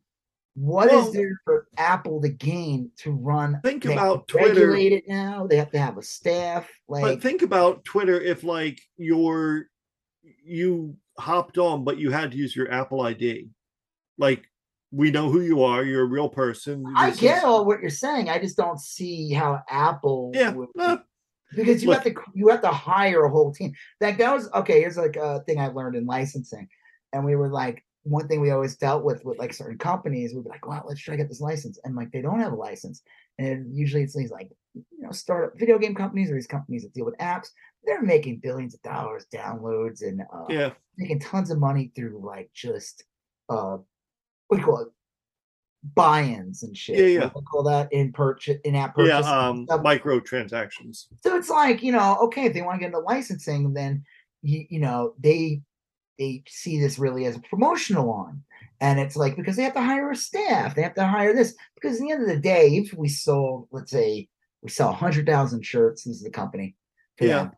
What 0.54 0.86
is 0.86 0.92
Well- 1.04 1.12
there 1.12 1.40
for 1.44 1.66
Apple 1.76 2.20
to 2.22 2.28
gain 2.28 2.90
to 2.98 3.12
run? 3.12 3.60
Think 3.64 3.82
they 3.82 3.94
have 3.94 4.02
about 4.02 4.28
to 4.28 4.38
Twitter. 4.38 4.54
Regulate 4.70 4.92
it 4.92 5.04
now. 5.08 5.46
They 5.48 5.56
have 5.56 5.70
to 5.72 5.78
have 5.78 5.98
a 5.98 6.02
staff. 6.02 6.70
Like 6.88 7.02
but 7.02 7.22
think 7.22 7.42
about 7.42 7.84
Twitter 7.84 8.20
if 8.20 8.44
like 8.44 8.80
you're 8.96 9.66
you 10.44 10.96
hopped 11.18 11.58
on, 11.58 11.84
but 11.84 11.98
you 11.98 12.10
had 12.10 12.30
to 12.32 12.36
use 12.36 12.54
your 12.54 12.70
Apple 12.70 13.00
ID. 13.02 13.48
Like 14.16 14.44
we 14.92 15.10
know 15.10 15.28
who 15.28 15.40
you 15.40 15.64
are. 15.64 15.82
You're 15.82 16.02
a 16.02 16.06
real 16.08 16.28
person. 16.28 16.84
I 16.96 17.10
This 17.10 17.20
get 17.20 17.38
is- 17.38 17.44
all 17.44 17.64
what 17.64 17.80
you're 17.80 17.90
saying. 17.90 18.28
I 18.28 18.38
just 18.38 18.56
don't 18.56 18.78
see 18.80 19.32
how 19.32 19.60
Apple. 19.68 20.30
Yeah. 20.34 20.52
would- 20.52 20.68
uh, 20.78 20.98
because 21.54 21.82
you 21.82 21.88
Look- 21.88 22.04
have 22.04 22.14
to 22.14 22.20
you 22.34 22.48
have 22.48 22.62
to 22.62 22.68
hire 22.68 23.24
a 23.24 23.30
whole 23.30 23.52
team. 23.52 23.72
Like 24.00 24.18
that 24.18 24.32
was 24.32 24.48
okay. 24.52 24.80
Here's 24.80 24.96
like 24.96 25.16
a 25.16 25.40
thing 25.46 25.58
I 25.58 25.66
learned 25.68 25.96
in 25.96 26.06
licensing, 26.06 26.68
and 27.12 27.24
we 27.24 27.34
were 27.34 27.48
like 27.48 27.84
one 28.04 28.28
thing 28.28 28.40
we 28.40 28.50
always 28.50 28.76
dealt 28.76 29.02
with 29.04 29.24
with 29.24 29.38
like 29.38 29.52
certain 29.52 29.78
companies. 29.78 30.34
We'd 30.34 30.44
be 30.44 30.50
like, 30.50 30.66
"Well, 30.66 30.84
let's 30.86 31.00
try 31.00 31.12
to 31.14 31.22
get 31.22 31.28
this 31.28 31.40
license," 31.40 31.78
and 31.84 31.96
like 31.96 32.12
they 32.12 32.22
don't 32.22 32.40
have 32.40 32.52
a 32.52 32.56
license, 32.56 33.02
and 33.38 33.74
usually 33.76 34.02
it's 34.02 34.14
these 34.14 34.30
like 34.30 34.50
you 34.74 34.84
know 35.00 35.10
startup 35.10 35.58
video 35.58 35.78
game 35.78 35.94
companies 35.94 36.30
or 36.30 36.34
these 36.34 36.46
companies 36.46 36.82
that 36.82 36.94
deal 36.94 37.06
with 37.06 37.16
apps. 37.18 37.48
They're 37.84 38.02
making 38.02 38.38
billions 38.38 38.74
of 38.74 38.82
dollars 38.82 39.26
downloads 39.34 40.02
and 40.02 40.22
uh, 40.32 40.46
yeah. 40.48 40.70
making 40.96 41.20
tons 41.20 41.50
of 41.50 41.58
money 41.58 41.92
through 41.94 42.22
like 42.24 42.50
just 42.54 43.04
uh 43.50 43.76
what 44.48 44.56
do 44.56 44.58
you 44.58 44.64
call 44.64 44.80
it 44.80 44.88
buy-ins 45.94 46.62
and 46.62 46.76
shit. 46.76 46.98
Yeah, 46.98 47.20
yeah. 47.24 47.30
Call 47.50 47.62
that 47.64 47.92
in 47.92 48.12
purchase 48.12 48.58
in 48.64 48.74
app 48.74 48.94
Yeah. 48.96 49.20
purchase. 49.20 49.26
Um 49.26 49.66
micro 49.82 50.20
transactions. 50.20 51.08
so 51.22 51.36
it's 51.36 51.50
like, 51.50 51.82
you 51.82 51.92
know, 51.92 52.16
okay, 52.22 52.46
if 52.46 52.54
they 52.54 52.62
want 52.62 52.76
to 52.76 52.80
get 52.80 52.86
into 52.86 53.00
licensing, 53.00 53.74
then 53.74 54.02
you 54.42 54.64
you 54.70 54.80
know, 54.80 55.14
they 55.18 55.60
they 56.18 56.42
see 56.48 56.80
this 56.80 56.98
really 56.98 57.26
as 57.26 57.36
a 57.36 57.40
promotional 57.40 58.12
arm. 58.12 58.44
And 58.80 58.98
it's 59.00 59.16
like 59.16 59.36
because 59.36 59.56
they 59.56 59.62
have 59.62 59.74
to 59.74 59.80
hire 59.80 60.10
a 60.10 60.16
staff, 60.16 60.74
they 60.74 60.82
have 60.82 60.94
to 60.94 61.06
hire 61.06 61.32
this. 61.34 61.54
Because 61.74 61.96
at 61.96 62.00
the 62.02 62.10
end 62.10 62.22
of 62.22 62.28
the 62.28 62.38
day, 62.40 62.76
if 62.76 62.92
we 62.92 63.08
sold, 63.08 63.68
let's 63.70 63.90
say 63.90 64.28
we 64.62 64.68
sell 64.70 64.92
hundred 64.92 65.26
thousand 65.26 65.64
shirts, 65.64 66.04
this 66.04 66.16
is 66.16 66.22
the 66.22 66.30
company. 66.30 66.74
Yeah. 67.20 67.44
them, 67.44 67.52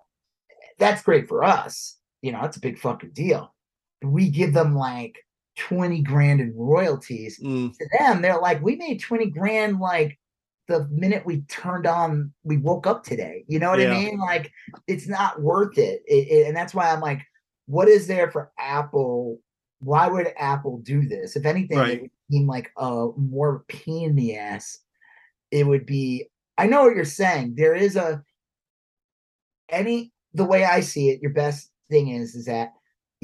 That's 0.78 1.02
great 1.02 1.28
for 1.28 1.42
us. 1.42 1.96
You 2.22 2.32
know, 2.32 2.42
it's 2.44 2.56
a 2.56 2.60
big 2.60 2.78
fucking 2.78 3.10
deal. 3.12 3.54
We 4.02 4.28
give 4.28 4.52
them 4.52 4.74
like 4.74 5.16
20 5.58 6.02
grand 6.02 6.40
in 6.40 6.54
royalties. 6.54 7.40
Mm, 7.42 7.76
To 7.76 7.88
them, 7.98 8.20
they're 8.20 8.38
like, 8.38 8.62
we 8.62 8.76
made 8.76 9.00
20 9.00 9.30
grand 9.30 9.78
like 9.80 10.18
the 10.68 10.86
minute 10.88 11.24
we 11.24 11.42
turned 11.42 11.86
on, 11.86 12.32
we 12.44 12.56
woke 12.58 12.86
up 12.86 13.04
today. 13.04 13.44
You 13.48 13.58
know 13.58 13.70
what 13.70 13.78
Yeah. 13.80 13.92
I 13.92 14.04
mean? 14.04 14.18
Like, 14.18 14.50
it's 14.86 15.06
not 15.08 15.40
worth 15.40 15.78
it. 15.78 16.02
It- 16.06 16.28
it- 16.28 16.46
And 16.48 16.56
that's 16.56 16.74
why 16.74 16.90
I'm 16.90 17.00
like, 17.00 17.20
what 17.66 17.88
is 17.88 18.06
there 18.06 18.30
for 18.30 18.50
Apple? 18.58 19.38
Why 19.80 20.08
would 20.08 20.32
Apple 20.38 20.78
do 20.78 21.06
this? 21.06 21.36
If 21.36 21.44
anything, 21.46 21.78
Right. 21.78 21.94
it 21.94 22.02
would 22.02 22.10
seem 22.30 22.46
like 22.46 22.70
a 22.76 23.08
more 23.16 23.64
pain 23.68 24.10
in 24.10 24.16
the 24.16 24.36
ass. 24.36 24.78
It 25.50 25.66
would 25.66 25.86
be 25.86 26.26
I 26.58 26.66
know 26.66 26.84
what 26.84 26.96
you're 26.96 27.04
saying. 27.04 27.54
There 27.56 27.74
is 27.74 27.96
a 27.96 28.24
any 29.68 30.12
the 30.34 30.44
way 30.44 30.64
I 30.64 30.80
see 30.80 31.10
it, 31.10 31.20
your 31.22 31.32
best 31.32 31.70
thing 31.90 32.08
is 32.08 32.34
is 32.34 32.44
that 32.46 32.72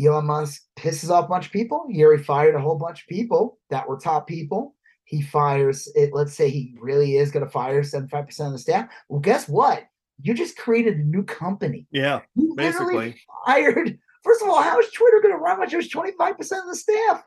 Elon 0.02 0.26
Musk 0.26 0.62
pisses 0.78 1.10
off 1.10 1.26
a 1.26 1.28
bunch 1.28 1.46
of 1.46 1.52
people. 1.52 1.86
He 1.90 2.02
already 2.02 2.22
fired 2.22 2.54
a 2.54 2.60
whole 2.60 2.78
bunch 2.78 3.02
of 3.02 3.08
people 3.08 3.58
that 3.70 3.86
were 3.88 3.98
top 3.98 4.26
people. 4.26 4.74
He 5.04 5.20
fires 5.20 5.86
it. 5.94 6.10
Let's 6.14 6.32
say 6.34 6.48
he 6.48 6.74
really 6.80 7.16
is 7.16 7.30
going 7.30 7.44
to 7.44 7.50
fire 7.50 7.82
75% 7.82 8.46
of 8.46 8.52
the 8.52 8.58
staff. 8.58 8.88
Well, 9.08 9.20
guess 9.20 9.48
what? 9.48 9.84
You 10.22 10.32
just 10.32 10.56
created 10.56 10.96
a 10.98 11.02
new 11.04 11.22
company. 11.24 11.86
Yeah, 11.90 12.20
You 12.34 12.54
basically. 12.56 12.86
literally 12.86 13.20
fired. 13.46 13.98
First 14.22 14.42
of 14.42 14.48
all, 14.48 14.62
how 14.62 14.78
is 14.78 14.90
Twitter 14.90 15.20
going 15.20 15.34
to 15.34 15.40
run 15.40 15.58
when 15.58 15.68
there's 15.68 15.88
25% 15.90 16.38
of 16.40 16.66
the 16.68 16.76
staff? 16.76 17.24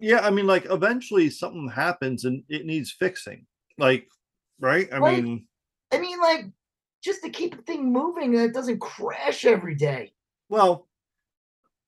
Yeah, 0.00 0.20
I 0.20 0.30
mean, 0.30 0.46
like 0.46 0.66
eventually 0.70 1.28
something 1.28 1.68
happens 1.68 2.24
and 2.24 2.42
it 2.48 2.64
needs 2.64 2.92
fixing. 2.92 3.46
Like, 3.78 4.08
right? 4.60 4.88
I 4.92 4.98
Right. 4.98 5.22
mean, 5.22 5.46
I 5.92 5.98
mean, 5.98 6.20
like, 6.20 6.46
just 7.02 7.22
to 7.22 7.30
keep 7.30 7.56
the 7.56 7.62
thing 7.62 7.92
moving 7.92 8.34
and 8.34 8.44
it 8.44 8.52
doesn't 8.54 8.80
crash 8.80 9.44
every 9.44 9.74
day. 9.74 10.12
well, 10.48 10.86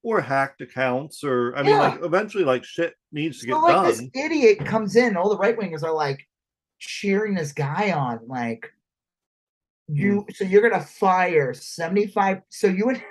or 0.02 0.18
hacked 0.20 0.62
accounts, 0.62 1.22
or 1.22 1.54
I 1.54 1.62
mean, 1.62 1.76
like 1.78 2.02
eventually, 2.02 2.42
like 2.44 2.64
shit 2.64 2.94
needs 3.12 3.40
to 3.40 3.46
get 3.46 3.52
So, 3.56 3.60
like, 3.60 3.86
this 3.86 3.98
done. 3.98 4.10
idiot 4.14 4.64
comes 4.64 4.96
in, 4.96 5.14
all 5.14 5.28
the 5.28 5.36
right 5.36 5.58
wingers 5.58 5.82
are 5.82 5.92
like 5.92 6.26
cheering 6.78 7.34
this 7.34 7.52
guy 7.52 7.92
on, 7.92 8.20
like, 8.26 8.72
you, 9.88 10.20
Hmm. 10.22 10.30
so 10.32 10.44
you're 10.44 10.62
going 10.66 10.80
to 10.80 10.86
fire 10.86 11.52
75. 11.52 12.40
So 12.48 12.66
you 12.66 12.86
would, 12.86 13.02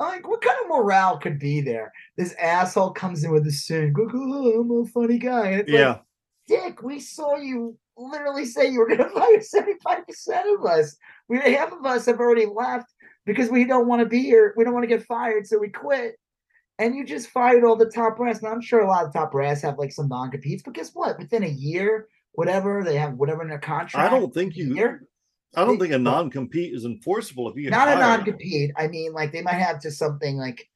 I'm 0.00 0.08
like, 0.08 0.28
what 0.28 0.42
kind 0.42 0.56
of 0.62 0.68
morale 0.68 1.18
could 1.18 1.38
be 1.38 1.60
there? 1.60 1.92
This 2.16 2.34
asshole 2.34 2.92
comes 2.92 3.24
in 3.24 3.32
with 3.32 3.46
a 3.46 3.52
suit, 3.52 3.94
oh, 3.98 4.60
I'm 4.60 4.70
a 4.70 4.86
funny 4.86 5.18
guy. 5.18 5.48
And 5.48 5.60
it's 5.60 5.70
like, 5.88 6.02
Dick, 6.46 6.82
we 6.82 7.00
saw 7.00 7.36
you 7.36 7.76
literally 7.96 8.44
say 8.44 8.68
you 8.70 8.80
were 8.80 8.88
going 8.88 8.98
to 8.98 9.08
fire 9.08 9.40
75% 9.40 10.58
of 10.58 10.64
us. 10.66 10.96
We 11.28 11.38
half 11.38 11.72
of 11.72 11.84
us 11.84 12.06
have 12.06 12.20
already 12.20 12.46
left 12.46 12.92
because 13.26 13.50
we 13.50 13.64
don't 13.64 13.88
want 13.88 14.00
to 14.00 14.06
be 14.06 14.22
here. 14.22 14.54
We 14.56 14.64
don't 14.64 14.74
want 14.74 14.84
to 14.84 14.88
get 14.88 15.06
fired, 15.06 15.46
so 15.46 15.58
we 15.58 15.68
quit. 15.68 16.16
And 16.78 16.94
you 16.94 17.04
just 17.04 17.30
fired 17.30 17.64
all 17.64 17.76
the 17.76 17.90
top 17.90 18.16
brass. 18.16 18.42
Now 18.42 18.50
I'm 18.50 18.60
sure 18.60 18.80
a 18.80 18.88
lot 18.88 19.06
of 19.06 19.12
top 19.12 19.32
brass 19.32 19.62
have 19.62 19.78
like 19.78 19.92
some 19.92 20.08
non-competes, 20.08 20.62
but 20.64 20.74
guess 20.74 20.90
what? 20.92 21.18
Within 21.18 21.44
a 21.44 21.48
year, 21.48 22.08
whatever 22.32 22.82
they 22.82 22.96
have, 22.96 23.14
whatever 23.14 23.42
in 23.42 23.48
their 23.48 23.58
contract. 23.58 24.12
I 24.12 24.18
don't 24.18 24.34
think 24.34 24.56
you. 24.56 24.74
year, 24.74 25.06
I 25.56 25.64
don't 25.64 25.78
think 25.78 25.92
a 25.92 25.98
non-compete 25.98 26.74
is 26.74 26.84
enforceable 26.84 27.48
if 27.48 27.56
you 27.56 27.70
not 27.70 27.88
a 27.88 27.94
non-compete. 27.96 28.72
I 28.76 28.88
mean, 28.88 29.12
like 29.12 29.32
they 29.32 29.42
might 29.42 29.54
have 29.54 29.80
just 29.80 29.98
something 29.98 30.36
like, 30.36 30.68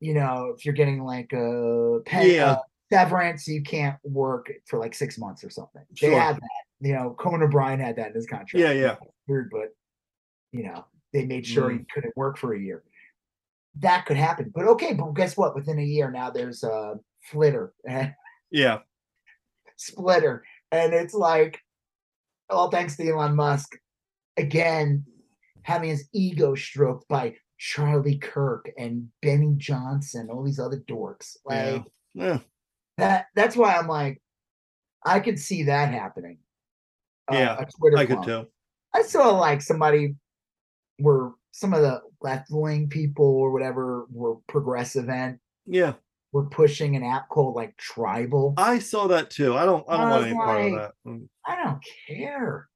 you 0.00 0.14
know, 0.14 0.54
if 0.56 0.64
you're 0.64 0.74
getting 0.74 1.04
like 1.04 1.32
a 1.32 2.00
pay, 2.04 2.36
Yeah. 2.36 2.52
uh, 2.52 2.58
severance, 2.92 3.46
you 3.46 3.62
can't 3.62 3.96
work 4.02 4.50
for 4.66 4.78
like 4.78 4.94
six 4.94 5.16
months 5.18 5.44
or 5.44 5.50
something. 5.50 5.82
They 6.00 6.08
Sure. 6.08 6.20
have 6.20 6.36
that. 6.36 6.48
You 6.80 6.94
know, 6.94 7.14
Conan 7.18 7.42
O'Brien 7.42 7.78
had 7.78 7.96
that 7.96 8.08
in 8.08 8.14
his 8.14 8.26
contract. 8.26 8.54
Yeah, 8.54 8.72
yeah. 8.72 8.96
Weird, 9.28 9.50
but 9.50 9.74
you 10.52 10.64
know, 10.64 10.84
they 11.12 11.24
made 11.26 11.46
sure 11.46 11.70
Mm. 11.70 11.78
he 11.78 11.84
couldn't 11.94 12.16
work 12.16 12.36
for 12.38 12.54
a 12.54 12.58
year. 12.58 12.82
That 13.76 14.06
could 14.06 14.16
happen. 14.16 14.50
But 14.52 14.64
okay, 14.66 14.94
but 14.94 15.12
guess 15.14 15.36
what? 15.36 15.54
Within 15.54 15.78
a 15.78 15.84
year 15.84 16.10
now 16.10 16.30
there's 16.30 16.64
a 16.64 16.98
flitter 17.22 17.72
Yeah, 18.50 18.78
splitter. 19.76 20.44
And 20.72 20.92
it's 20.92 21.14
like, 21.14 21.60
all 22.48 22.70
thanks 22.70 22.96
to 22.96 23.08
Elon 23.08 23.36
Musk, 23.36 23.78
again, 24.40 25.04
having 25.62 25.90
his 25.90 26.08
ego 26.12 26.54
stroked 26.54 27.06
by 27.08 27.36
Charlie 27.58 28.18
Kirk 28.18 28.70
and 28.78 29.08
Benny 29.22 29.54
Johnson, 29.56 30.28
all 30.30 30.42
these 30.42 30.58
other 30.58 30.82
dorks. 30.88 31.36
Yeah. 31.48 31.72
Like 31.72 31.84
yeah, 32.14 32.38
that 32.96 33.26
that's 33.34 33.54
why 33.54 33.74
I'm 33.74 33.86
like, 33.86 34.20
I 35.04 35.20
could 35.20 35.38
see 35.38 35.64
that 35.64 35.92
happening. 35.92 36.38
Uh, 37.30 37.36
Yeah, 37.36 37.56
a 37.58 37.66
Twitter 37.66 37.98
I 37.98 38.06
could 38.06 38.22
too. 38.22 38.46
I 38.94 39.02
saw 39.02 39.38
like 39.38 39.62
somebody 39.62 40.16
were 40.98 41.32
some 41.52 41.74
of 41.74 41.82
the 41.82 42.00
left 42.22 42.48
wing 42.50 42.88
people 42.88 43.26
or 43.26 43.52
whatever 43.52 44.06
were 44.10 44.36
progressive 44.48 45.08
and 45.08 45.38
Yeah, 45.66 45.94
were 46.32 46.46
pushing 46.46 46.96
an 46.96 47.04
app 47.04 47.28
called 47.28 47.56
like 47.56 47.76
Tribal. 47.76 48.54
I 48.56 48.78
saw 48.78 49.06
that 49.08 49.28
too. 49.30 49.54
I 49.54 49.66
don't. 49.66 49.84
I 49.86 49.98
don't 49.98 50.06
I 50.06 50.10
want 50.10 50.26
any 50.26 50.34
part 50.34 50.64
of 50.64 50.72
that. 50.72 50.92
Mm, 51.06 51.28
I 51.46 51.62
don't 51.62 51.84
care. 52.08 52.69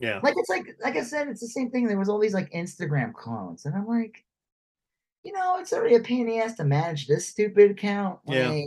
Yeah, 0.00 0.20
Like 0.22 0.34
it's 0.36 0.48
like 0.50 0.76
like 0.82 0.96
I 0.96 1.02
said, 1.02 1.28
it's 1.28 1.40
the 1.40 1.46
same 1.48 1.70
thing. 1.70 1.86
There 1.86 1.98
was 1.98 2.08
all 2.08 2.18
these 2.18 2.34
like 2.34 2.50
Instagram 2.52 3.12
clones, 3.14 3.64
and 3.64 3.74
I'm 3.74 3.86
like, 3.86 4.24
you 5.22 5.32
know, 5.32 5.58
it's 5.58 5.72
already 5.72 5.94
a 5.94 6.00
pain 6.00 6.22
in 6.22 6.26
the 6.26 6.40
ass 6.40 6.54
to 6.56 6.64
manage 6.64 7.06
this 7.06 7.28
stupid 7.28 7.70
account. 7.70 8.18
Yeah. 8.26 8.48
Like, 8.48 8.64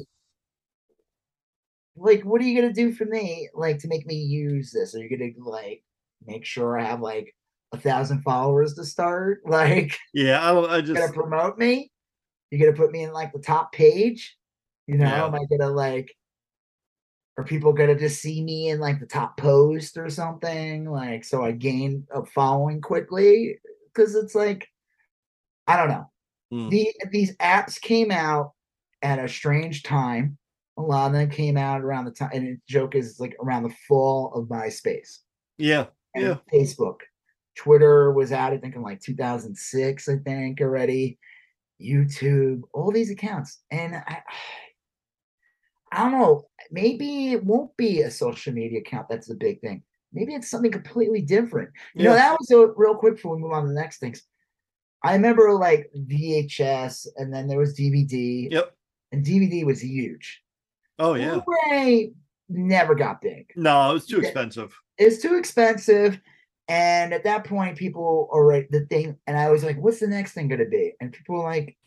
like, 1.95 2.24
what 2.24 2.41
are 2.41 2.45
you 2.45 2.60
gonna 2.60 2.74
do 2.74 2.91
for 2.94 3.06
me? 3.06 3.49
Like 3.54 3.80
to 3.80 3.88
make 3.88 4.06
me 4.06 4.16
use 4.16 4.72
this? 4.72 4.95
Are 4.95 4.99
you 4.99 5.10
gonna 5.10 5.32
like 5.49 5.84
make 6.26 6.45
sure 6.45 6.80
I 6.80 6.84
have 6.86 7.02
like 7.02 7.36
a 7.74 7.78
thousand 7.78 8.22
followers 8.24 8.74
to 8.76 8.86
start? 8.86 9.41
Like, 9.45 9.98
yeah. 10.14 10.40
I. 10.41 10.76
I 10.78 10.82
just. 10.82 10.94
gonna 10.99 11.12
promote 11.14 11.58
me? 11.58 11.91
You 12.52 12.60
gonna 12.60 12.72
put 12.78 12.91
me 12.91 13.04
in 13.04 13.12
like 13.14 13.34
the 13.34 13.40
top 13.40 13.74
page? 13.74 14.38
You 14.88 14.98
know, 14.98 15.06
Yeah. 15.06 15.26
am 15.26 15.36
I 15.36 15.44
gonna 15.49 15.70
like? 15.72 16.16
Are 17.38 17.44
people 17.44 17.72
gonna 17.72 17.98
just 17.98 18.22
see 18.22 18.44
me 18.44 18.70
in 18.70 18.80
like 18.80 19.00
the 19.00 19.06
top 19.06 19.38
post 19.38 19.98
or 19.98 20.10
something? 20.10 20.90
Like, 20.90 21.24
so 21.24 21.44
I 21.44 21.52
gain 21.52 22.08
a 22.12 22.26
following 22.26 22.82
quickly? 22.82 23.60
Because 23.94 24.16
it's 24.16 24.34
like, 24.36 24.68
I 25.68 25.78
don't 25.78 25.90
know. 25.90 26.10
Mm. 26.52 26.70
The 26.70 26.94
these 27.12 27.36
apps 27.38 27.80
came 27.80 28.10
out 28.12 28.54
at 29.02 29.20
a 29.24 29.28
strange 29.28 29.84
time. 29.84 30.38
A 30.78 30.82
lot 30.82 31.08
of 31.08 31.14
them 31.14 31.30
came 31.30 31.58
out 31.58 31.82
around 31.82 32.06
the 32.06 32.12
time, 32.12 32.30
and 32.34 32.48
the 32.48 32.58
joke 32.68 32.96
is 32.96 33.20
like 33.20 33.36
around 33.42 33.64
the 33.64 33.76
fall 33.88 34.32
of 34.34 34.48
MySpace 34.48 35.20
Yeah, 35.58 35.88
and 36.16 36.24
Yeah. 36.24 36.38
Facebook. 36.54 36.98
Twitter 37.56 38.12
was 38.14 38.32
out, 38.32 38.54
I 38.54 38.58
think, 38.60 38.76
in 38.76 38.84
like 38.84 39.02
2006, 39.02 40.08
I 40.08 40.18
think, 40.18 40.62
already. 40.62 41.18
YouTube, 41.82 42.62
all 42.74 42.92
these 42.92 43.12
accounts. 43.12 43.60
And 43.72 43.96
I, 43.96 44.22
I 45.92 46.04
don't 46.10 46.20
know, 46.20 46.48
maybe 46.72 47.32
it 47.32 47.44
won't 47.44 47.76
be 47.78 48.02
a 48.02 48.12
social 48.12 48.54
media 48.54 48.80
account. 48.80 49.08
That's 49.10 49.28
the 49.28 49.36
big 49.36 49.62
thing. 49.62 49.84
Maybe 50.14 50.34
it's 50.34 50.50
something 50.50 50.72
completely 50.72 51.22
different. 51.22 51.70
You 51.94 52.04
know, 52.06 52.14
that 52.14 52.38
was 52.40 52.50
a 52.52 52.68
real 52.76 52.96
quick 52.96 53.16
before 53.16 53.36
we 53.36 53.42
move 53.42 53.52
on 53.52 53.64
to 53.64 53.68
the 53.70 53.74
next 53.74 54.00
things. 54.00 54.24
I 55.04 55.14
remember 55.14 55.54
like 55.54 55.92
VHS 55.96 57.08
and 57.18 57.34
then 57.34 57.48
there 57.48 57.60
was 57.60 57.78
DVD, 57.78 58.52
Yep. 58.52 58.76
and 59.12 59.26
DVD 59.26 59.66
was 59.66 59.82
huge. 59.82 60.42
Oh 61.00 61.14
yeah. 61.14 61.40
Blu-ray 61.46 62.14
never 62.50 62.96
got 62.96 63.22
big. 63.22 63.52
No, 63.56 63.92
it 63.92 63.94
was 63.94 64.06
too 64.08 64.20
expensive. 64.20 64.76
it's 64.98 65.22
too 65.22 65.36
expensive. 65.38 66.20
And 66.70 67.14
at 67.14 67.24
that 67.24 67.46
point, 67.46 67.78
people 67.78 68.28
are 68.34 68.44
right. 68.46 68.70
The 68.72 68.86
thing, 68.88 69.18
and 69.26 69.38
I 69.38 69.50
was 69.52 69.64
like, 69.64 69.78
"What's 69.78 70.00
the 70.02 70.08
next 70.08 70.34
thing 70.34 70.50
going 70.50 70.60
to 70.60 70.66
be?" 70.66 70.94
And 71.00 71.14
people 71.14 71.36
were 71.38 71.44
like, 71.44 71.78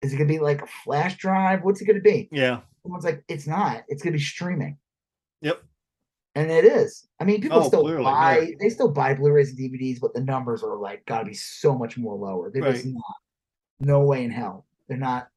"Is 0.00 0.12
it 0.12 0.16
going 0.16 0.26
to 0.26 0.34
be 0.34 0.40
like 0.40 0.60
a 0.60 0.66
flash 0.66 1.16
drive? 1.18 1.62
What's 1.62 1.80
it 1.80 1.84
going 1.84 1.98
to 1.98 2.02
be?" 2.02 2.28
Yeah. 2.32 2.62
Someone's 2.82 3.04
like, 3.04 3.22
"It's 3.28 3.46
not. 3.46 3.82
It's 3.88 4.02
going 4.02 4.12
to 4.12 4.18
be 4.18 4.22
streaming." 4.24 4.76
Yep. 5.40 5.62
And 6.34 6.50
it 6.50 6.64
is. 6.64 7.06
I 7.20 7.24
mean, 7.24 7.42
people 7.42 7.58
Oh, 7.58 7.68
still 7.68 7.82
clearly, 7.82 8.04
buy. 8.04 8.38
yeah. 8.38 8.54
They 8.58 8.70
still 8.70 8.90
buy 8.90 9.14
Blu-rays 9.14 9.50
and 9.50 9.58
DVDs, 9.58 10.00
but 10.00 10.14
the 10.14 10.20
numbers 10.22 10.62
are 10.62 10.76
like 10.76 11.04
got 11.06 11.18
to 11.20 11.24
be 11.26 11.34
so 11.34 11.76
much 11.76 11.98
more 11.98 12.14
lower. 12.16 12.50
They're 12.50 12.72
just 12.72 12.86
not. 12.86 13.02
No 13.80 14.00
way 14.00 14.24
in 14.24 14.30
hell. 14.30 14.66
They're 14.88 14.96
not. 14.96 15.28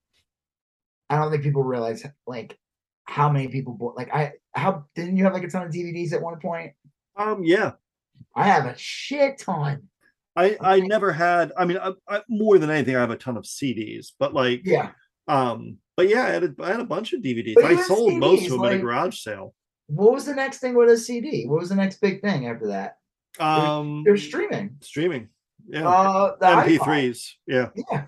I 1.09 1.17
don't 1.17 1.31
think 1.31 1.43
people 1.43 1.63
realize 1.63 2.05
like 2.25 2.57
how 3.03 3.29
many 3.29 3.47
people 3.49 3.73
bought. 3.73 3.95
Like 3.97 4.13
I, 4.13 4.33
how 4.53 4.85
didn't 4.95 5.17
you 5.17 5.23
have 5.25 5.33
like 5.33 5.43
a 5.43 5.47
ton 5.49 5.63
of 5.67 5.71
DVDs 5.73 6.13
at 6.13 6.21
one 6.21 6.39
point? 6.39 6.73
Um. 7.15 7.43
Yeah. 7.43 7.73
I 8.33 8.45
have 8.47 8.65
a 8.65 8.77
shit 8.77 9.37
ton. 9.39 9.89
I 10.37 10.57
I 10.61 10.79
never 10.79 11.11
had. 11.11 11.51
I 11.57 11.65
mean, 11.65 11.77
I, 11.77 11.91
I, 12.07 12.21
more 12.29 12.57
than 12.57 12.69
anything, 12.69 12.95
I 12.95 13.01
have 13.01 13.11
a 13.11 13.17
ton 13.17 13.35
of 13.37 13.43
CDs. 13.43 14.13
But 14.17 14.33
like, 14.33 14.61
Yeah. 14.63 14.91
um. 15.27 15.77
But 15.97 16.09
yeah, 16.09 16.25
I 16.25 16.29
had 16.29 16.43
a, 16.43 16.53
I 16.61 16.71
had 16.71 16.79
a 16.79 16.85
bunch 16.85 17.13
of 17.13 17.21
DVDs. 17.21 17.55
I 17.63 17.81
sold 17.83 18.13
most 18.15 18.45
of 18.45 18.51
them 18.53 18.65
at 18.65 18.73
a 18.73 18.79
garage 18.79 19.19
sale. 19.19 19.53
What 19.87 20.11
was 20.11 20.25
the 20.25 20.35
next 20.35 20.59
thing 20.59 20.75
with 20.75 20.89
a 20.89 20.97
CD? 20.97 21.45
What 21.45 21.59
was 21.59 21.69
the 21.69 21.75
next 21.75 22.01
big 22.01 22.21
thing 22.21 22.47
after 22.47 22.67
that? 22.67 22.97
Um. 23.39 24.03
They're 24.05 24.17
streaming. 24.17 24.77
streaming. 24.81 25.29
Yeah. 25.67 25.87
Uh. 25.87 26.35
MP3s. 26.41 27.31
Yeah. 27.47 27.69
Yeah. 27.91 28.05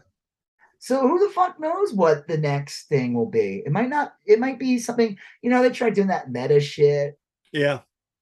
So 0.79 1.07
who 1.07 1.19
the 1.27 1.33
fuck 1.33 1.59
knows 1.59 1.93
what 1.93 2.27
the 2.27 2.37
next 2.37 2.87
thing 2.87 3.13
will 3.13 3.29
be? 3.29 3.63
It 3.65 3.71
might 3.71 3.89
not. 3.89 4.13
It 4.25 4.39
might 4.39 4.59
be 4.59 4.79
something. 4.79 5.17
You 5.41 5.49
know, 5.49 5.61
they 5.61 5.69
tried 5.69 5.93
doing 5.95 6.07
that 6.07 6.29
meta 6.31 6.59
shit, 6.59 7.17
Yeah. 7.51 7.79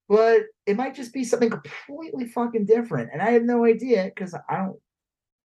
but 0.08 0.44
it 0.66 0.78
might 0.78 0.96
just 0.96 1.14
be 1.14 1.24
something 1.24 1.50
completely 1.50 2.28
fucking 2.28 2.66
different. 2.66 3.10
And 3.12 3.22
I 3.22 3.32
have 3.32 3.44
no 3.44 3.66
idea 3.66 4.06
because 4.06 4.34
I 4.34 4.58
don't. 4.58 4.78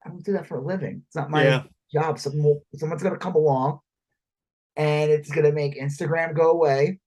I 0.04 0.08
don't 0.10 0.24
do 0.24 0.32
that 0.32 0.46
for 0.46 0.58
a 0.58 0.64
living. 0.64 1.02
It's 1.06 1.16
not 1.16 1.30
my 1.30 1.44
Yeah. 1.44 1.62
job. 1.92 2.18
Someone 2.18 2.42
will, 2.44 2.62
someone's 2.74 3.02
gonna 3.02 3.16
come 3.18 3.34
along, 3.34 3.80
and 4.76 5.10
it's 5.10 5.30
gonna 5.30 5.52
make 5.52 5.80
Instagram 5.80 6.34
go 6.34 6.50
away, 6.50 7.00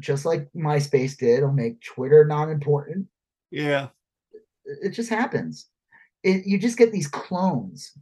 just 0.00 0.24
like 0.24 0.48
MySpace 0.56 1.16
did. 1.16 1.38
It'll 1.38 1.52
make 1.52 1.80
Twitter 1.80 2.24
non-important. 2.24 3.06
Yeah. 3.50 3.88
it 4.32 4.78
it 4.82 4.90
just 4.90 5.10
happens. 5.10 5.66
It, 6.22 6.46
you 6.46 6.58
just 6.58 6.78
get 6.78 6.90
these 6.90 7.08
clones. 7.08 7.92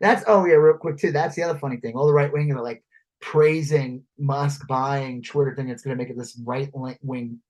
That's 0.00 0.24
oh 0.26 0.44
yeah, 0.44 0.54
real 0.54 0.76
quick 0.76 0.98
too. 0.98 1.12
That's 1.12 1.36
the 1.36 1.42
other 1.42 1.58
funny 1.58 1.76
thing. 1.78 1.94
All 1.94 2.06
the 2.06 2.12
right 2.12 2.32
wing 2.32 2.52
are 2.52 2.62
like 2.62 2.82
praising 3.20 4.02
Musk 4.18 4.66
buying 4.66 5.22
Twitter 5.22 5.54
thing. 5.54 5.68
It's 5.68 5.82
going 5.82 5.96
to 5.96 6.02
make 6.02 6.10
it 6.10 6.18
this 6.18 6.38
right 6.44 6.70
wing 7.02 7.40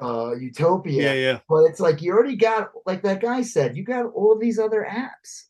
uh 0.00 0.34
Utopia. 0.34 1.02
Yeah, 1.02 1.12
yeah. 1.12 1.38
But 1.48 1.64
it's 1.64 1.80
like 1.80 2.02
you 2.02 2.12
already 2.12 2.36
got 2.36 2.70
like 2.86 3.02
that 3.02 3.20
guy 3.20 3.42
said, 3.42 3.76
you 3.76 3.84
got 3.84 4.06
all 4.06 4.38
these 4.38 4.58
other 4.58 4.86
apps. 4.88 5.44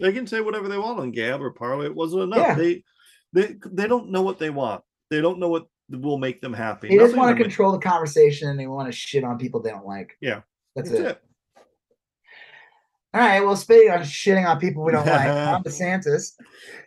They 0.00 0.12
can 0.12 0.26
say 0.26 0.40
whatever 0.40 0.68
they 0.68 0.78
want 0.78 0.98
on 0.98 1.12
Gab 1.12 1.40
or 1.40 1.50
Parler. 1.50 1.86
It 1.86 1.94
wasn't 1.94 2.24
enough. 2.24 2.38
Yeah. 2.38 2.54
They 2.54 2.84
they 3.34 3.56
they 3.70 3.86
don't 3.86 4.10
know 4.10 4.22
what 4.22 4.38
they 4.38 4.48
want. 4.50 4.82
They 5.10 5.20
don't 5.20 5.38
know 5.38 5.48
what 5.50 5.66
will 5.90 6.16
make 6.18 6.40
them 6.40 6.54
happy. 6.54 6.88
They 6.88 6.94
just 6.96 7.08
Nothing 7.14 7.18
want 7.18 7.28
to 7.28 7.32
will 7.34 7.38
make- 7.40 7.44
control 7.48 7.72
the 7.72 7.78
conversation 7.78 8.48
and 8.48 8.58
they 8.58 8.66
want 8.66 8.88
to 8.88 8.92
shit 8.92 9.22
on 9.24 9.36
people 9.38 9.60
they 9.60 9.70
don't 9.70 9.84
like. 9.86 10.16
Yeah. 10.22 10.40
That's, 10.74 10.88
That's 10.88 11.00
it. 11.00 11.06
it. 11.08 11.22
All 13.12 13.20
right. 13.20 13.40
Well, 13.40 13.54
speaking 13.54 13.90
of 13.92 14.00
shitting 14.00 14.48
on 14.48 14.58
people 14.58 14.82
we 14.82 14.92
don't 14.92 15.06
like, 15.06 15.28
Ron 15.28 15.62
DeSantis, 15.62 16.32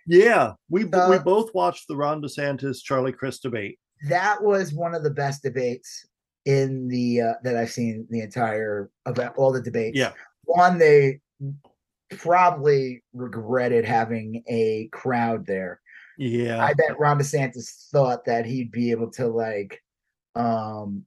Yeah, 0.07 0.53
we 0.69 0.83
we 0.85 0.91
Uh, 0.91 1.19
both 1.19 1.53
watched 1.53 1.87
the 1.87 1.95
Ron 1.95 2.21
DeSantis 2.21 2.81
Charlie 2.83 3.13
Crist 3.13 3.43
debate. 3.43 3.77
that 4.09 4.41
was 4.43 4.73
one 4.73 4.93
of 4.95 5.03
the 5.03 5.09
best 5.11 5.43
debates 5.43 6.05
in 6.45 6.87
the 6.87 7.21
uh, 7.21 7.33
that 7.43 7.55
I've 7.55 7.71
seen 7.71 8.07
the 8.09 8.21
entire 8.21 8.89
about 9.05 9.37
all 9.37 9.51
the 9.53 9.61
debates. 9.61 9.97
Yeah. 9.97 10.11
One, 10.45 10.77
they 10.77 11.19
probably 12.17 13.03
regretted 13.13 13.85
having 13.85 14.43
a 14.47 14.89
crowd 14.91 15.45
there. 15.45 15.79
Yeah, 16.17 16.63
I 16.63 16.73
bet 16.73 16.99
Ron 16.99 17.19
DeSantis 17.19 17.89
thought 17.91 18.25
that 18.25 18.45
he'd 18.45 18.71
be 18.71 18.91
able 18.91 19.11
to 19.11 19.27
like 19.27 19.81
um 20.35 21.05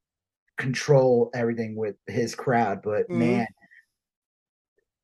control 0.56 1.30
everything 1.34 1.74
with 1.76 1.96
his 2.06 2.34
crowd, 2.34 2.80
but 2.82 3.08
Mhm. 3.08 3.18
man, 3.18 3.46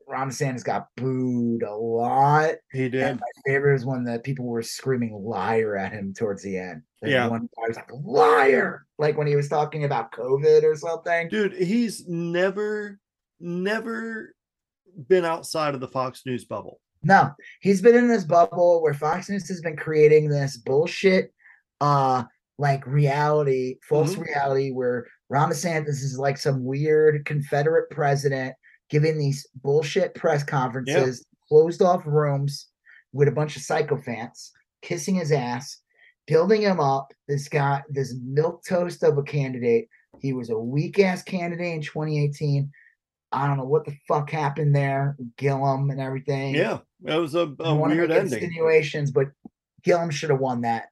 Ron 0.08 0.28
DeSantis 0.30 0.62
got 0.64 0.88
booed 0.96 1.62
a 1.64 1.74
lot. 1.74 2.54
he 2.72 2.84
And 2.84 2.92
did. 2.92 3.14
my 3.20 3.26
favorite 3.44 3.74
is 3.74 3.84
when 3.84 4.04
the 4.04 4.20
people 4.20 4.44
were 4.46 4.62
screaming 4.62 5.12
liar 5.14 5.76
at 5.76 5.92
him 5.92 6.14
towards 6.14 6.42
the 6.42 6.56
end. 6.58 6.82
And 7.02 7.10
Yeah. 7.10 7.26
one 7.28 7.48
guy 7.56 7.66
was 7.68 7.76
like, 7.76 7.90
liar, 7.92 8.86
like 8.98 9.16
when 9.16 9.26
he 9.26 9.34
was 9.34 9.48
talking 9.48 9.82
about 9.84 10.12
COVID 10.12 10.62
or 10.62 10.76
something. 10.76 11.28
Dude, 11.28 11.54
he's 11.54 12.06
never 12.06 13.00
never 13.40 14.34
been 15.08 15.24
outside 15.26 15.74
of 15.74 15.80
the 15.80 15.88
Fox 15.88 16.24
News 16.24 16.44
bubble. 16.44 16.80
No, 17.06 17.30
he's 17.60 17.80
been 17.80 17.94
in 17.94 18.08
this 18.08 18.24
bubble 18.24 18.82
where 18.82 18.92
Fox 18.92 19.30
News 19.30 19.46
has 19.48 19.60
been 19.60 19.76
creating 19.76 20.28
this 20.28 20.56
bullshit, 20.56 21.32
uh, 21.80 22.24
like 22.58 22.84
reality, 22.84 23.78
false 23.88 24.16
Mhm. 24.16 24.24
reality, 24.26 24.70
where 24.72 25.06
Ron 25.28 25.50
DeSantis 25.50 26.02
is 26.02 26.18
like 26.18 26.36
some 26.36 26.64
weird 26.64 27.24
Confederate 27.24 27.90
president 27.90 28.56
giving 28.90 29.18
these 29.18 29.46
bullshit 29.62 30.14
press 30.14 30.42
conferences, 30.42 31.24
closed 31.48 31.80
off 31.80 32.02
rooms 32.06 32.70
with 33.12 33.28
a 33.28 33.32
bunch 33.32 33.56
of 33.56 33.62
sycophants, 33.62 34.52
kissing 34.82 35.14
his 35.14 35.30
ass, 35.30 35.80
building 36.26 36.62
him 36.62 36.80
up. 36.80 37.12
This 37.28 37.48
guy, 37.48 37.84
this 37.88 38.14
milk 38.20 38.64
toast 38.64 39.04
of 39.04 39.16
a 39.16 39.22
candidate. 39.22 39.88
He 40.18 40.32
was 40.32 40.50
a 40.50 40.58
weak 40.58 40.98
ass 40.98 41.22
candidate 41.22 41.74
in 41.74 41.82
2018. 41.82 42.72
I 43.36 43.46
don't 43.46 43.58
know 43.58 43.64
what 43.64 43.84
the 43.84 43.94
fuck 44.08 44.30
happened 44.30 44.74
there, 44.74 45.16
Gillum 45.36 45.90
and 45.90 46.00
everything. 46.00 46.54
Yeah, 46.54 46.78
it 47.04 47.18
was 47.18 47.34
a, 47.34 47.54
a 47.60 47.74
weird 47.74 48.10
ending. 48.10 48.42
Insinuations, 48.42 49.10
but 49.10 49.28
Gillum 49.82 50.10
should 50.10 50.30
have 50.30 50.40
won 50.40 50.62
that. 50.62 50.86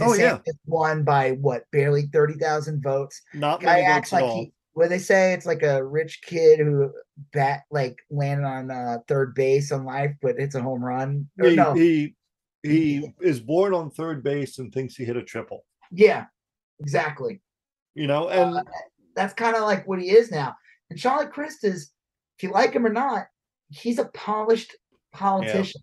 Oh, 0.00 0.14
yeah. 0.14 0.38
DeSantis 0.38 0.54
won 0.66 1.04
by 1.04 1.32
what, 1.32 1.70
barely 1.72 2.06
thirty 2.12 2.34
thousand 2.34 2.82
votes. 2.82 3.20
Not 3.34 3.60
Guy 3.60 3.80
acts 3.80 4.12
like 4.12 4.24
he, 4.24 4.52
where 4.72 4.88
they 4.88 4.98
say 4.98 5.34
it's 5.34 5.46
like 5.46 5.62
a 5.62 5.84
rich 5.84 6.22
kid 6.22 6.58
who 6.58 6.90
bat 7.32 7.64
like 7.70 7.98
landed 8.10 8.46
on 8.46 8.70
uh, 8.70 8.98
third 9.06 9.34
base 9.34 9.70
on 9.72 9.84
life, 9.84 10.12
but 10.22 10.36
it's 10.38 10.54
a 10.54 10.62
home 10.62 10.82
run. 10.82 11.28
Or 11.38 11.50
he, 11.50 11.56
no, 11.56 11.74
he 11.74 12.14
he 12.62 13.12
is 13.20 13.40
born 13.40 13.74
on 13.74 13.90
third 13.90 14.24
base 14.24 14.58
and 14.58 14.72
thinks 14.72 14.96
he 14.96 15.04
hit 15.04 15.18
a 15.18 15.22
triple. 15.22 15.64
yeah, 15.92 16.24
exactly. 16.80 17.42
You 17.94 18.06
know, 18.06 18.30
and 18.30 18.56
Uh, 18.56 18.62
That's 19.14 19.34
kind 19.34 19.54
of 19.54 19.62
like 19.62 19.86
what 19.86 20.00
he 20.00 20.10
is 20.10 20.30
now. 20.32 20.56
And 20.90 20.98
Charlie 20.98 21.26
Crist 21.30 21.64
is, 21.64 21.90
if 22.36 22.42
you 22.42 22.50
like 22.50 22.72
him 22.72 22.86
or 22.86 22.92
not, 22.92 23.26
he's 23.70 23.98
a 23.98 24.06
polished 24.06 24.76
politician. 25.12 25.82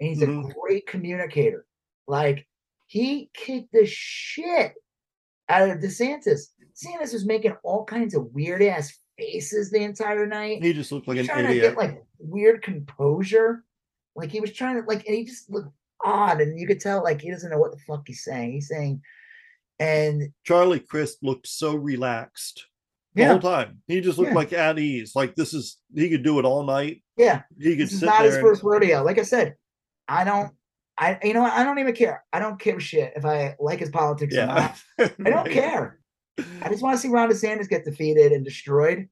And 0.00 0.08
he's 0.08 0.20
Mhm. 0.20 0.50
a 0.50 0.54
great 0.54 0.86
communicator. 0.86 1.66
Like 2.06 2.46
he 2.86 3.30
kicked 3.34 3.72
the 3.72 3.86
shit 3.86 4.74
out 5.48 5.68
of 5.70 5.78
DeSantis. 5.78 6.48
DeSantis 6.74 7.12
was 7.12 7.24
making 7.26 7.52
all 7.62 7.84
kinds 7.84 8.14
of 8.14 8.32
weird 8.34 8.62
ass 8.62 8.98
faces 9.18 9.70
the 9.70 9.80
entire 9.82 10.26
night. 10.26 10.62
he 10.62 10.72
just 10.72 10.90
looked 10.90 11.06
like 11.06 11.18
an 11.18 11.26
trying 11.26 11.44
idiot. 11.46 11.62
to 11.62 11.68
get 11.70 11.76
like 11.78 12.04
weird 12.18 12.62
composure. 12.62 13.64
Like 14.16 14.30
he 14.30 14.40
was 14.40 14.52
trying 14.52 14.80
to 14.80 14.86
like, 14.86 15.06
and 15.06 15.14
he 15.16 15.24
just 15.24 15.50
looked 15.50 15.72
odd, 16.04 16.40
and 16.40 16.58
you 16.58 16.66
could 16.66 16.80
tell 16.80 17.02
like 17.02 17.20
he 17.20 17.30
doesn't 17.30 17.50
know 17.50 17.58
what 17.58 17.72
the 17.72 17.78
fuck 17.78 18.02
he's 18.06 18.22
saying. 18.24 18.52
He's 18.52 18.68
saying, 18.68 19.02
and 19.78 20.32
Charlie 20.44 20.80
Crist 20.80 21.22
looked 21.22 21.46
so 21.46 21.74
relaxed 21.74 22.66
the 23.14 23.22
yeah, 23.22 23.28
whole 23.28 23.38
time. 23.40 23.80
He 23.86 24.00
just 24.00 24.18
looked 24.18 24.30
Yeah. 24.30 24.36
like 24.36 24.52
at 24.52 24.78
ease. 24.78 25.12
Like 25.14 25.34
this 25.36 25.54
is 25.54 25.78
he 25.94 26.10
could 26.10 26.22
do 26.22 26.38
it 26.38 26.44
all 26.44 26.64
night. 26.64 27.02
yeah. 27.16 27.42
He 27.58 27.76
could 27.76 27.86
This 27.88 28.00
sit 28.00 28.06
not 28.06 28.18
there. 28.18 28.26
his 28.26 28.34
and- 28.36 28.42
first 28.44 28.62
rodeo. 28.62 29.02
Like 29.02 29.18
I 29.18 29.22
said, 29.22 29.54
I 30.08 30.24
don't. 30.24 30.52
I 30.96 31.18
you 31.24 31.34
know 31.34 31.42
what? 31.42 31.52
I 31.52 31.64
don't 31.64 31.78
even 31.80 31.94
care. 31.94 32.24
I 32.32 32.38
don't 32.38 32.58
give 32.60 32.76
a 32.76 32.80
shit 32.80 33.12
if 33.16 33.24
I 33.24 33.56
like 33.58 33.80
his 33.80 33.90
politics 33.90 34.34
or 34.36 34.46
not. 34.46 34.76
I 34.98 35.30
don't 35.30 35.50
care. 35.60 35.98
I 36.62 36.68
just 36.68 36.82
want 36.82 36.96
to 36.96 37.00
see 37.00 37.08
Ron 37.08 37.28
DeSantis 37.30 37.68
get 37.68 37.84
defeated 37.84 38.32
and 38.32 38.44
destroyed. 38.44 39.08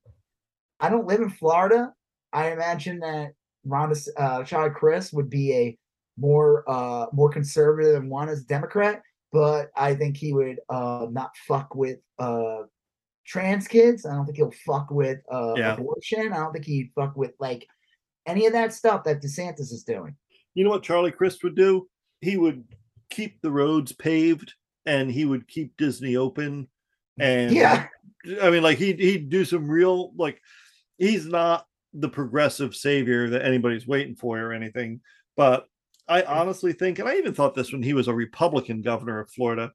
I 0.81 0.91
don't 0.91 1.07
live 1.07 1.21
in 1.21 1.31
Florida. 1.31 1.93
I 2.33 2.51
imagine 2.53 2.99
that 3.01 3.33
Ron 3.65 3.93
De, 3.93 3.97
uh, 4.21 4.43
Charlie 4.45 4.75
Crist 4.75 5.13
would 5.13 5.29
be 5.31 5.53
a 5.55 5.79
more 6.19 6.63
uh 6.69 7.07
more 7.13 7.31
conservative 7.31 7.93
than 7.95 8.09
one 8.09 8.29
as 8.29 8.43
a 8.43 8.47
Democrat, 8.47 9.03
but 9.33 9.71
I 9.77 9.95
think 9.95 10.17
he 10.17 10.33
would 10.33 10.59
uh 10.69 11.07
not 11.11 11.31
fuck 11.49 11.75
with 11.75 11.99
uh 12.19 12.59
trans 13.27 13.69
kids. 13.69 14.05
I 14.07 14.15
don't 14.15 14.25
think 14.27 14.37
he'll 14.37 14.53
fuck 14.67 14.91
with 14.91 15.19
uh 15.33 15.55
Yeah. 15.57 15.75
abortion. 15.75 16.33
I 16.33 16.39
don't 16.39 16.53
think 16.53 16.65
he'd 16.65 16.93
fuck 16.95 17.17
with 17.17 17.33
like 17.39 17.67
any 18.27 18.47
of 18.47 18.53
that 18.53 18.73
stuff 18.73 19.05
that 19.05 19.23
DeSantis 19.23 19.73
is 19.73 19.85
doing. 19.85 20.15
You 20.55 20.65
know 20.65 20.71
what 20.71 20.83
Charlie 20.83 21.13
Crist 21.13 21.43
would 21.45 21.57
do? 21.57 21.89
He 22.21 22.37
would 22.37 22.65
keep 23.11 23.41
the 23.41 23.51
roads 23.51 23.93
paved 23.93 24.55
and 24.87 25.11
he 25.11 25.25
would 25.25 25.49
keep 25.49 25.77
Disney 25.77 26.17
open. 26.17 26.69
And 27.19 27.53
Yeah. 27.53 27.87
I 28.41 28.51
mean, 28.51 28.63
like 28.63 28.79
he'd 28.79 29.01
he'd 29.01 29.29
do 29.29 29.45
some 29.45 29.69
real 29.69 30.13
like 30.17 30.41
he's 30.99 31.27
not 31.27 31.67
the 31.95 32.09
progressive 32.09 32.75
savior 32.75 33.29
that 33.31 33.45
anybody's 33.45 33.87
waiting 33.87 34.15
for 34.17 34.39
or 34.39 34.53
anything. 34.53 35.01
But 35.37 35.67
I 36.09 36.23
honestly 36.23 36.73
think, 36.73 36.99
and 36.99 37.09
I 37.09 37.17
even 37.17 37.35
thought 37.35 37.55
this 37.55 37.73
when 37.73 37.83
he 37.83 37.95
was 37.95 38.09
a 38.09 38.15
Republican 38.15 38.83
governor 38.83 39.21
of 39.21 39.31
Florida, 39.31 39.73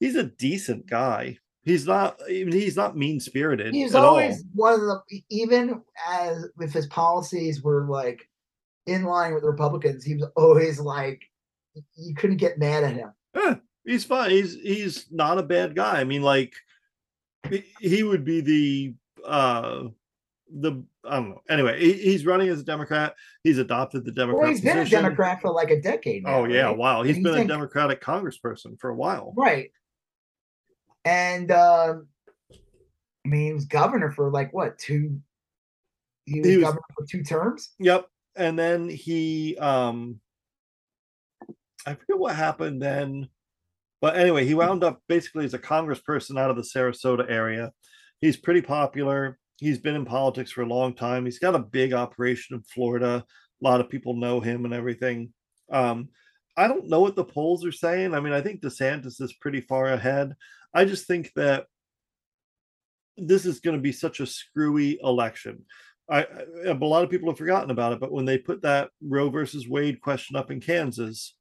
he's 0.00 0.16
a 0.16 0.24
decent 0.24 0.86
guy. 0.86 1.38
He's 1.68 1.86
not 1.86 2.18
mean, 2.28 2.52
he's 2.52 2.76
not 2.76 2.96
mean 2.96 3.20
spirited 3.20 3.74
He's 3.74 3.94
always 3.94 4.38
all. 4.38 4.44
one 4.54 4.74
of 4.74 4.80
the 4.80 5.22
even 5.30 5.82
as 6.08 6.46
if 6.60 6.72
his 6.72 6.86
policies 6.86 7.62
were 7.62 7.86
like 7.88 8.28
in 8.86 9.04
line 9.04 9.34
with 9.34 9.42
the 9.42 9.50
Republicans, 9.50 10.04
he 10.04 10.14
was 10.14 10.26
always 10.36 10.80
like 10.80 11.22
you 11.96 12.14
couldn't 12.14 12.38
get 12.38 12.58
mad 12.58 12.84
at 12.84 12.94
him. 12.94 13.12
Eh, 13.34 13.54
he's 13.84 14.04
fine. 14.04 14.30
He's 14.30 14.54
he's 14.54 15.06
not 15.10 15.38
a 15.38 15.42
bad 15.42 15.76
guy. 15.76 16.00
I 16.00 16.04
mean, 16.04 16.22
like 16.22 16.54
he, 17.80 18.02
would 18.02 18.24
be 18.24 18.40
the 18.40 18.94
uh 19.24 19.84
the 20.50 20.82
I 21.04 21.16
don't 21.16 21.30
know. 21.30 21.42
Anyway, 21.48 21.80
he, 21.80 21.92
he's 21.92 22.26
running 22.26 22.48
as 22.48 22.60
a 22.60 22.64
Democrat. 22.64 23.14
He's 23.42 23.58
adopted 23.58 24.04
the 24.04 24.12
Democrat. 24.12 24.42
Well, 24.42 24.50
he's 24.50 24.60
been 24.60 24.78
a. 24.78 24.84
Democrat 24.84 25.40
for 25.40 25.50
like 25.50 25.70
a 25.70 25.80
decade 25.80 26.24
now. 26.24 26.40
Oh 26.40 26.44
yeah, 26.44 26.66
right? 26.66 26.76
wow. 26.76 27.02
He's 27.02 27.16
And 27.16 27.24
been 27.24 27.34
he's 27.34 27.44
a 27.44 27.48
Democratic 27.48 28.02
congressperson 28.02 28.78
for 28.80 28.90
a 28.90 28.94
while. 28.94 29.32
right. 29.36 29.70
And 31.08 31.50
um 31.50 32.06
I 33.24 33.28
mean, 33.28 33.46
he 33.46 33.52
was 33.52 33.64
governor 33.64 34.10
for 34.12 34.30
like 34.30 34.52
what 34.52 34.78
two? 34.78 35.20
He 36.26 36.40
was, 36.40 36.48
He 36.48 36.56
was- 36.56 36.64
governor 36.64 36.82
for 36.96 37.06
two 37.06 37.22
terms. 37.22 37.70
Yep. 37.78 38.06
And 38.36 38.58
then 38.58 38.88
he 38.88 39.56
um 39.58 40.20
I 41.86 41.94
forget 41.94 42.18
what 42.18 42.36
happened 42.36 42.82
then. 42.82 43.28
But 44.00 44.16
anyway, 44.16 44.44
he 44.44 44.54
wound 44.54 44.84
up 44.84 45.00
basically 45.08 45.44
as 45.44 45.54
a 45.54 45.58
congressperson 45.58 46.38
out 46.38 46.50
of 46.50 46.56
the 46.56 46.62
Sarasota 46.62 47.28
area. 47.28 47.72
He's 48.20 48.36
pretty 48.36 48.60
popular. 48.62 49.38
He's 49.58 49.78
been 49.78 49.96
in 49.96 50.04
politics 50.04 50.52
for 50.52 50.62
a 50.62 50.66
long 50.66 50.94
time. 50.94 51.24
He's 51.24 51.40
got 51.40 51.56
a 51.56 51.58
big 51.60 51.92
operation 51.92 52.56
in 52.56 52.62
Florida. 52.62 53.24
A 53.60 53.64
lot 53.64 53.80
of 53.80 53.88
people 53.88 54.14
know 54.14 54.38
him 54.38 54.64
and 54.64 54.74
everything. 54.74 55.32
Um, 55.72 56.10
I 56.56 56.68
don't 56.68 56.88
know 56.88 57.00
what 57.00 57.16
the 57.16 57.24
polls 57.24 57.64
are 57.64 57.72
saying. 57.72 58.14
I 58.14 58.20
mean, 58.20 58.32
I 58.32 58.40
think 58.40 58.60
DeSantis 58.60 59.20
is 59.20 59.32
pretty 59.40 59.62
far 59.62 59.86
ahead. 59.86 60.34
I 60.74 60.84
just 60.84 61.06
think 61.06 61.32
that 61.36 61.66
this 63.16 63.46
is 63.46 63.60
going 63.60 63.76
to 63.76 63.82
be 63.82 63.92
such 63.92 64.20
a 64.20 64.26
screwy 64.26 64.98
election. 65.02 65.64
I, 66.10 66.22
I- 66.22 66.68
a 66.68 66.74
lot 66.74 67.04
of 67.04 67.10
people 67.10 67.28
have 67.30 67.38
forgotten 67.38 67.70
about 67.70 67.92
it, 67.92 68.00
but 68.00 68.12
when 68.12 68.24
they 68.24 68.38
put 68.38 68.62
that 68.62 68.90
Roe 69.02 69.30
versus 69.30 69.68
Wade 69.68 70.00
question 70.00 70.36
up 70.36 70.50
in 70.50 70.60
Kansas, 70.60 71.36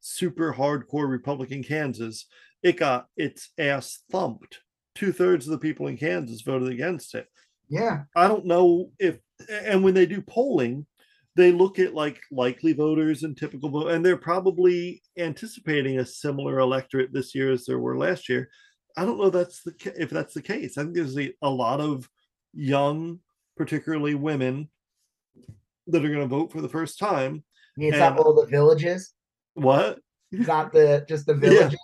super 0.00 0.52
hardcore 0.52 1.08
Republican 1.08 1.62
Kansas, 1.62 2.26
it 2.62 2.76
got 2.76 3.06
its 3.16 3.50
ass 3.58 4.02
thumped. 4.10 4.60
Two 4.94 5.12
thirds 5.12 5.46
of 5.46 5.52
the 5.52 5.58
people 5.58 5.86
in 5.86 5.96
Kansas 5.96 6.42
voted 6.42 6.68
against 6.68 7.14
it. 7.14 7.26
Yeah. 7.68 8.02
I 8.14 8.28
don't 8.28 8.44
know 8.44 8.90
if, 8.98 9.18
and 9.48 9.82
when 9.82 9.94
they 9.94 10.06
do 10.06 10.20
polling, 10.20 10.86
they 11.34 11.50
look 11.50 11.78
at 11.78 11.94
like 11.94 12.20
likely 12.30 12.74
voters 12.74 13.22
and 13.22 13.34
typical 13.36 13.70
vote, 13.70 13.88
and 13.88 14.04
they're 14.04 14.18
probably 14.18 15.00
anticipating 15.16 15.98
a 15.98 16.04
similar 16.04 16.58
electorate 16.58 17.12
this 17.12 17.34
year 17.34 17.50
as 17.50 17.64
there 17.64 17.78
were 17.78 17.96
last 17.96 18.28
year. 18.28 18.50
I 18.96 19.04
don't 19.04 19.18
know 19.18 19.30
that's 19.30 19.62
the 19.62 19.74
if 19.96 20.10
that's 20.10 20.34
the 20.34 20.42
case. 20.42 20.76
I 20.78 20.82
think 20.82 20.94
there's 20.94 21.18
a, 21.18 21.32
a 21.42 21.50
lot 21.50 21.80
of 21.80 22.08
young, 22.52 23.20
particularly 23.56 24.14
women, 24.14 24.68
that 25.86 26.04
are 26.04 26.08
going 26.08 26.20
to 26.20 26.26
vote 26.26 26.52
for 26.52 26.60
the 26.60 26.68
first 26.68 26.98
time. 26.98 27.42
It's 27.76 27.96
And- 27.96 28.16
not 28.16 28.18
all 28.18 28.34
the 28.34 28.46
villages. 28.46 29.12
What? 29.54 29.98
It's 30.30 30.46
not 30.46 30.72
the 30.72 31.04
just 31.08 31.26
the 31.26 31.34
Yeah. 31.34 31.38
villages. 31.40 31.80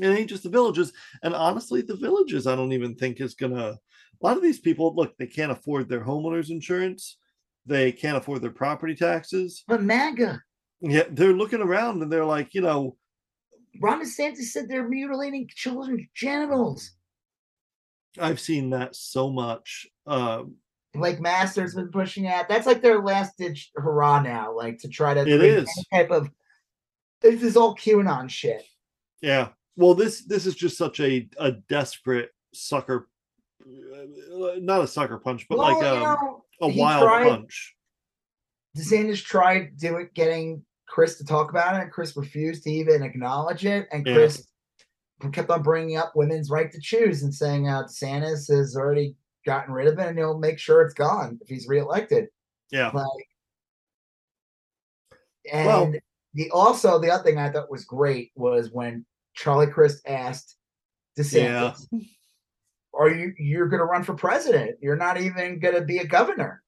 It 0.00 0.06
ain't 0.08 0.30
just 0.30 0.42
the 0.42 0.48
villages. 0.48 0.92
And 1.22 1.34
honestly, 1.34 1.80
the 1.80 1.94
villages, 1.96 2.46
I 2.46 2.56
don't 2.56 2.72
even 2.72 2.94
think 2.96 3.20
is 3.20 3.34
gonna. 3.34 3.78
A 4.22 4.26
lot 4.26 4.36
of 4.36 4.42
these 4.42 4.58
people, 4.60 4.94
look, 4.94 5.16
they 5.18 5.26
can't 5.26 5.52
afford 5.52 5.88
their 5.88 6.04
homeowners 6.04 6.50
insurance. 6.50 7.18
They 7.66 7.92
can't 7.92 8.16
afford 8.16 8.42
their 8.42 8.50
property 8.50 8.94
taxes. 8.94 9.62
But 9.68 9.82
MAGA, 9.82 10.42
Yeah, 10.80 11.04
they're 11.10 11.32
looking 11.32 11.60
around 11.62 12.02
and 12.02 12.10
they're 12.12 12.24
like, 12.24 12.54
you 12.54 12.60
know, 12.60 12.96
Ron 13.80 14.02
DeSantis 14.02 14.44
said 14.44 14.68
they're 14.68 14.88
mutilating 14.88 15.48
children's 15.52 16.06
genitals. 16.14 16.92
I've 18.18 18.40
seen 18.40 18.70
that 18.70 18.94
so 18.94 19.28
much. 19.30 19.86
Um, 20.06 20.54
Like 20.94 21.20
Masters 21.20 21.74
been 21.74 21.90
pushing 21.90 22.24
that. 22.24 22.48
That's 22.48 22.66
like 22.66 22.80
their 22.82 23.02
last 23.02 23.36
ditch 23.36 23.70
hurrah 23.74 24.20
now, 24.20 24.54
like 24.56 24.78
to 24.78 24.88
try 24.88 25.14
to 25.14 25.20
it 25.22 25.28
is 25.42 25.68
any 25.92 26.02
type 26.02 26.10
of 26.12 26.30
this 27.20 27.42
is 27.42 27.56
all 27.56 27.74
QAnon 27.74 28.28
shit. 28.30 28.62
yeah. 29.20 29.48
Well, 29.76 29.94
this 29.94 30.24
this 30.24 30.46
is 30.46 30.54
just 30.54 30.78
such 30.78 31.00
a 31.00 31.28
a 31.38 31.50
desperate 31.68 32.30
sucker, 32.52 33.08
uh, 33.66 34.52
not 34.60 34.82
a 34.84 34.86
sucker 34.86 35.18
punch, 35.18 35.46
but 35.48 35.58
Well, 35.58 35.72
like 35.72 35.82
you 35.82 35.88
um, 35.88 36.02
know, 36.02 36.44
a 36.60 36.68
wild 36.68 37.02
tried- 37.08 37.28
punch. 37.28 37.74
DeSantis 38.76 39.22
tried 39.24 39.76
doing 39.76 40.10
getting 40.14 40.64
Crist 40.94 41.18
to 41.18 41.24
talk 41.24 41.50
about 41.50 41.74
it, 41.74 41.82
and 41.82 41.90
Crist 41.90 42.14
refused 42.16 42.62
to 42.62 42.70
even 42.70 43.02
acknowledge 43.02 43.66
it. 43.66 43.88
And 43.90 44.06
Yeah. 44.06 44.14
Crist 44.14 44.48
kept 45.32 45.50
on 45.50 45.60
bringing 45.60 45.96
up 45.96 46.12
women's 46.14 46.50
right 46.50 46.70
to 46.70 46.80
choose 46.80 47.24
and 47.24 47.34
saying 47.34 47.68
uh, 47.68 47.82
DeSantis 47.82 48.48
has 48.48 48.76
already 48.76 49.16
gotten 49.44 49.74
rid 49.74 49.88
of 49.88 49.98
it, 49.98 50.06
and 50.06 50.16
he'll 50.16 50.38
make 50.38 50.60
sure 50.60 50.82
it's 50.82 50.94
gone 50.94 51.40
if 51.42 51.48
he's 51.48 51.66
reelected. 51.66 52.28
Yeah. 52.70 52.90
Like, 52.94 53.28
and 55.52 55.66
Well- 55.66 55.92
the 56.34 56.50
also 56.50 57.00
the 57.00 57.10
other 57.10 57.24
thing 57.24 57.38
I 57.38 57.50
thought 57.50 57.70
was 57.70 57.84
great 57.84 58.30
was 58.36 58.70
when 58.70 59.04
Charlie 59.34 59.66
Crist 59.66 60.00
asked 60.06 60.56
DeSantis, 61.18 61.88
"Are 62.92 63.08
you 63.08 63.34
you're 63.38 63.68
going 63.68 63.80
to 63.80 63.84
run 63.84 64.04
for 64.04 64.14
president? 64.14 64.78
You're 64.80 64.96
not 64.96 65.20
even 65.20 65.58
going 65.58 65.74
to 65.74 65.82
be 65.84 65.98
a 65.98 66.06
governor. 66.06 66.62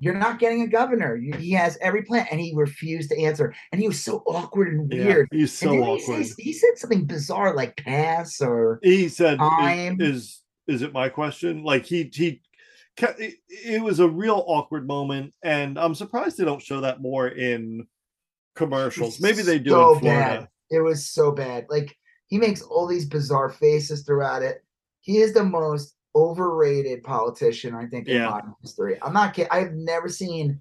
You're 0.00 0.14
not 0.18 0.38
getting 0.40 0.62
a 0.62 0.66
governor. 0.66 1.16
He 1.16 1.52
has 1.52 1.78
every 1.80 2.02
plan." 2.02 2.26
And 2.30 2.40
he 2.40 2.52
refused 2.54 3.10
to 3.10 3.18
answer, 3.20 3.54
and 3.70 3.80
he 3.80 3.86
was 3.86 4.02
so 4.02 4.22
awkward 4.26 4.74
and 4.74 4.92
Yeah. 4.92 5.04
weird. 5.04 5.28
He's 5.30 5.52
so 5.52 5.70
didn't 5.70 5.84
he, 5.84 5.90
awkward. 5.90 6.26
say, 6.26 6.34
he 6.42 6.52
said 6.52 6.76
something 6.76 7.04
bizarre 7.06 7.54
like 7.54 7.76
pass 7.76 8.40
or 8.40 8.80
he 8.82 9.08
said 9.08 9.38
"I- 9.40 9.48
time. 9.88 10.00
is 10.00 10.42
is 10.66 10.82
it 10.82 10.92
my 10.92 11.08
question 11.08 11.62
like 11.62 11.84
he 11.86 12.10
he 12.12 12.40
it, 12.98 13.34
it 13.48 13.82
was 13.82 14.00
a 14.00 14.08
real 14.08 14.44
awkward 14.46 14.86
moment 14.86 15.32
and 15.42 15.78
i'm 15.78 15.94
surprised 15.94 16.36
they 16.36 16.44
don't 16.44 16.60
show 16.60 16.82
that 16.82 17.00
more 17.00 17.28
in 17.28 17.86
commercials 18.54 19.20
maybe 19.20 19.42
they 19.42 19.58
do 19.58 19.70
so 19.70 19.98
bad. 20.00 20.48
It 20.70 20.80
was 20.80 21.08
so 21.08 21.32
bad. 21.32 21.66
Like 21.70 21.96
he 22.28 22.38
makes 22.38 22.62
all 22.62 22.86
these 22.86 23.06
bizarre 23.06 23.50
faces 23.50 24.02
throughout 24.04 24.42
it. 24.42 24.62
He 25.00 25.18
is 25.18 25.32
the 25.34 25.42
most 25.44 25.94
overrated 26.16 27.02
politician 27.02 27.74
I 27.74 27.86
think 27.86 28.08
in 28.08 28.16
Yeah. 28.16 28.28
modern 28.30 28.54
history. 28.62 28.98
I'm 29.02 29.12
not 29.12 29.34
kidding. 29.34 29.50
I've 29.50 29.72
never 29.72 30.08
seen 30.08 30.60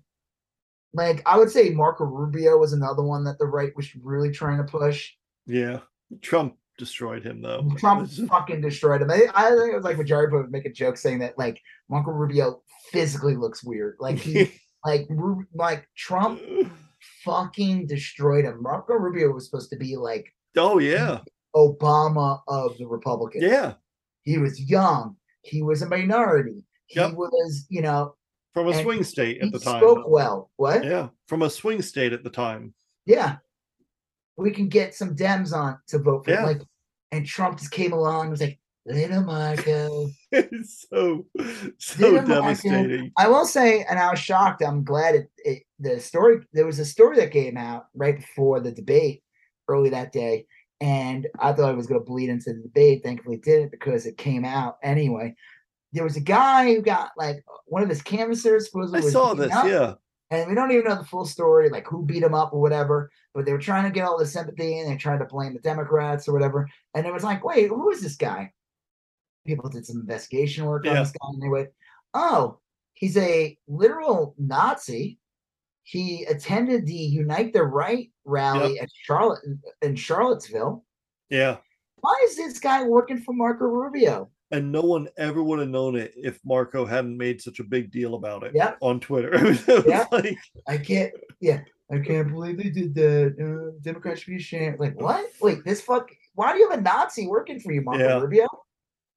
like 0.94 1.22
I 1.26 1.38
would 1.38 1.50
say 1.52 1.70
Marco 1.70 2.04
Rubio 2.06 2.58
was 2.58 2.74
another 2.74 3.04
one 3.04 3.24
that 3.26 3.38
the 3.40 3.46
right 3.46 3.76
was 3.76 3.96
really 3.96 4.32
trying 4.32 4.58
to 4.58 4.64
push. 4.64 5.12
yeah 5.46 5.80
trump 6.22 6.56
destroyed 6.80 7.24
him 7.24 7.42
though 7.42 7.70
Trump 7.78 8.10
fucking 8.10 8.62
destroyed 8.62 9.02
him. 9.02 9.12
I, 9.12 9.28
I 9.36 9.50
think 9.50 9.72
it 9.74 9.76
was 9.76 9.84
like 9.84 9.98
Majority 9.98 10.36
would 10.36 10.50
make 10.52 10.66
a 10.66 10.72
joke 10.72 10.98
saying 10.98 11.20
that 11.20 11.38
like 11.38 11.60
Marco 11.90 12.12
Rubio 12.12 12.62
physically 12.92 13.36
looks 13.36 13.64
weird. 13.64 13.98
Like 14.00 14.18
he 14.18 14.52
like 14.86 15.08
like 15.54 15.88
Trump 15.98 16.40
fucking 17.24 17.88
destroyed 17.88 18.46
him. 18.46 18.62
Marco 18.62 18.94
Rubio 18.94 19.32
was 19.32 19.46
supposed 19.46 19.70
to 19.72 19.76
be 19.78 19.96
like 19.98 20.34
oh 20.58 20.80
yeah 20.80 21.20
Obama 21.56 22.40
of 22.48 22.78
the 22.78 22.86
Republicans. 22.88 23.44
yeah 23.44 23.74
He 24.24 24.38
was 24.38 24.60
young. 24.62 25.16
He 25.42 25.62
was 25.62 25.82
a 25.82 25.88
minority. 25.90 26.64
He 26.88 27.00
Yep. 27.00 27.14
was, 27.14 27.66
you 27.70 27.82
know, 27.82 28.16
from 28.54 28.68
a 28.68 28.82
swing 28.82 29.04
state 29.04 29.38
he 29.38 29.42
at 29.48 29.52
the 29.54 29.60
time 29.60 29.80
spoke 29.82 30.08
well. 30.08 30.50
What? 30.58 30.84
Yeah. 30.84 31.10
from 31.28 31.44
a 31.44 31.50
swing 31.50 31.82
state 31.82 32.14
at 32.14 32.24
the 32.24 32.30
time 32.32 32.74
Yeah, 33.06 33.38
We 34.38 34.52
can 34.52 34.68
get 34.70 34.96
some 34.96 35.16
Dems 35.16 35.54
on 35.54 35.78
to 35.90 36.00
vote 36.00 36.26
for. 36.26 36.32
Yeah. 36.32 36.44
Like, 36.46 36.62
and 37.12 37.26
Trump 37.26 37.60
just 37.60 37.72
came 37.72 37.94
along 37.94 38.22
and 38.22 38.30
was 38.32 38.42
like, 38.42 38.60
little 38.86 39.24
Marco. 39.24 40.10
it's 40.32 40.86
so 40.90 41.26
so 41.78 42.00
Little 42.10 42.22
Marco. 42.28 42.42
devastating 42.42 43.12
I 43.18 43.28
will 43.28 43.46
say, 43.46 43.84
and 43.90 44.00
I 44.00 44.10
was 44.10 44.20
shocked. 44.20 44.64
I'm 44.64 44.84
glad 44.84 45.16
it, 45.16 45.32
it 45.38 45.64
the 45.80 46.00
story 46.00 46.40
there 46.54 46.66
was 46.66 46.80
a 46.80 46.86
story 46.86 47.18
that 47.18 47.32
came 47.32 47.56
out 47.58 47.86
right 47.94 48.18
before 48.18 48.60
the 48.62 48.72
debate 48.72 49.22
early 49.68 49.90
that 49.92 50.12
day, 50.12 50.48
and 50.82 51.28
I 51.40 51.54
thought 51.54 51.72
it 51.72 51.78
was 51.78 51.88
going 51.88 52.02
to 52.02 52.06
bleed 52.06 52.30
into 52.30 52.54
the 52.54 52.62
debate. 52.62 53.04
Thankfully, 53.04 53.36
it 53.36 53.44
didn't 53.44 53.72
because 53.72 54.06
it 54.06 54.18
came 54.18 54.46
out 54.46 54.78
anyway. 54.84 55.36
There 55.92 56.04
was 56.04 56.18
a 56.18 56.22
guy 56.22 56.74
who 56.74 56.82
got 56.82 57.12
like 57.18 57.44
one 57.66 57.84
of 57.84 57.90
his 57.90 58.02
canvassers 58.02 58.68
supposedly 58.68 59.08
i 59.08 59.10
saw 59.10 59.34
this 59.34 59.52
up, 59.52 59.66
yeah 59.66 59.94
and 60.32 60.48
we 60.48 60.56
don't 60.56 60.72
even 60.72 60.86
know 60.86 60.96
the 60.96 61.06
full 61.06 61.26
story, 61.26 61.70
like 61.70 61.88
who 61.88 62.06
beat 62.06 62.24
him 62.24 62.36
up 62.36 62.54
or 62.54 62.62
whatever. 62.62 63.12
But 63.34 63.46
they 63.46 63.52
were 63.52 63.60
trying 63.60 63.86
to 63.86 63.90
get 63.90 64.06
all 64.06 64.18
the 64.18 64.26
sympathy, 64.26 64.80
and 64.80 64.90
they 64.90 64.98
tried 64.98 65.20
to 65.20 65.26
blame 65.26 65.54
the 65.54 65.60
Democrats 65.60 66.28
or 66.28 66.34
whatever. 66.34 66.70
And 66.94 67.06
it 67.06 67.14
was 67.14 67.24
like, 67.24 67.44
wait, 67.44 67.70
who 67.70 67.90
is 67.90 68.02
this 68.02 68.16
guy? 68.16 68.52
People 69.46 69.70
did 69.70 69.86
some 69.86 70.02
investigation 70.02 70.66
work 70.66 70.86
on 70.86 70.96
this 70.96 71.12
guy, 71.12 71.28
and 71.34 71.42
they 71.42 71.50
went, 71.50 71.70
oh, 72.14 72.60
he's 72.94 73.18
a 73.18 73.58
literal 73.68 74.36
Nazi. 74.38 75.20
He 75.84 76.26
attended 76.26 76.86
the 76.86 76.94
Unite 76.94 77.54
the 77.54 77.64
Right 77.64 78.12
rally 78.30 78.80
at 78.80 78.90
Charlotte 79.04 79.40
in 79.82 79.96
Charlottesville. 79.96 80.84
yeah 81.30 81.58
Why 82.02 82.16
is 82.26 82.36
this 82.38 82.60
guy 82.60 82.84
working 82.84 83.20
for 83.22 83.34
Marco 83.34 83.66
Rubio? 83.66 84.30
and 84.52 84.72
no 84.72 84.82
one 84.82 85.08
ever 85.18 85.44
would 85.44 85.60
have 85.60 85.70
known 85.70 85.96
it 85.96 86.12
if 86.16 86.40
Marco 86.44 86.84
hadn't 86.86 87.16
made 87.16 87.40
such 87.40 87.60
a 87.60 87.64
big 87.64 87.92
deal 87.92 88.16
about 88.16 88.44
it 88.44 88.52
Yep. 88.56 88.78
on 88.82 89.00
Twitter. 89.00 89.32
It 89.36 89.44
was, 89.44 89.60
it 89.70 89.86
was 89.86 89.86
Yep. 89.86 90.12
like, 90.12 90.38
I 90.68 90.78
can't. 90.78 91.14
Yeah, 91.40 91.62
I 91.92 92.00
can't 92.00 92.32
believe 92.32 92.58
they 92.58 92.70
did 92.72 92.96
that. 92.96 93.36
Uh, 93.38 93.78
Democrats 93.82 94.22
should 94.22 94.32
be 94.32 94.38
ashamed. 94.38 94.80
Like 94.80 95.00
what? 95.00 95.26
Wait, 95.40 95.64
this 95.66 95.82
fuck. 95.82 96.10
Why 96.34 96.54
do 96.54 96.60
you 96.60 96.70
have 96.70 96.80
a 96.80 96.82
Nazi 96.82 97.28
working 97.28 97.60
for 97.60 97.72
you, 97.72 97.82
Marco 97.82 98.04
Yeah. 98.04 98.20
Rubio? 98.20 98.48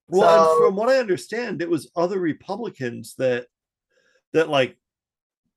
well, 0.09 0.44
So- 0.59 0.66
from 0.66 0.76
what 0.76 0.90
I 0.90 0.98
understand, 0.98 1.62
it 1.62 1.70
was 1.70 1.90
other 1.97 2.18
Republicans 2.18 3.14
that 3.16 3.47
that 4.34 4.48
like 4.51 4.76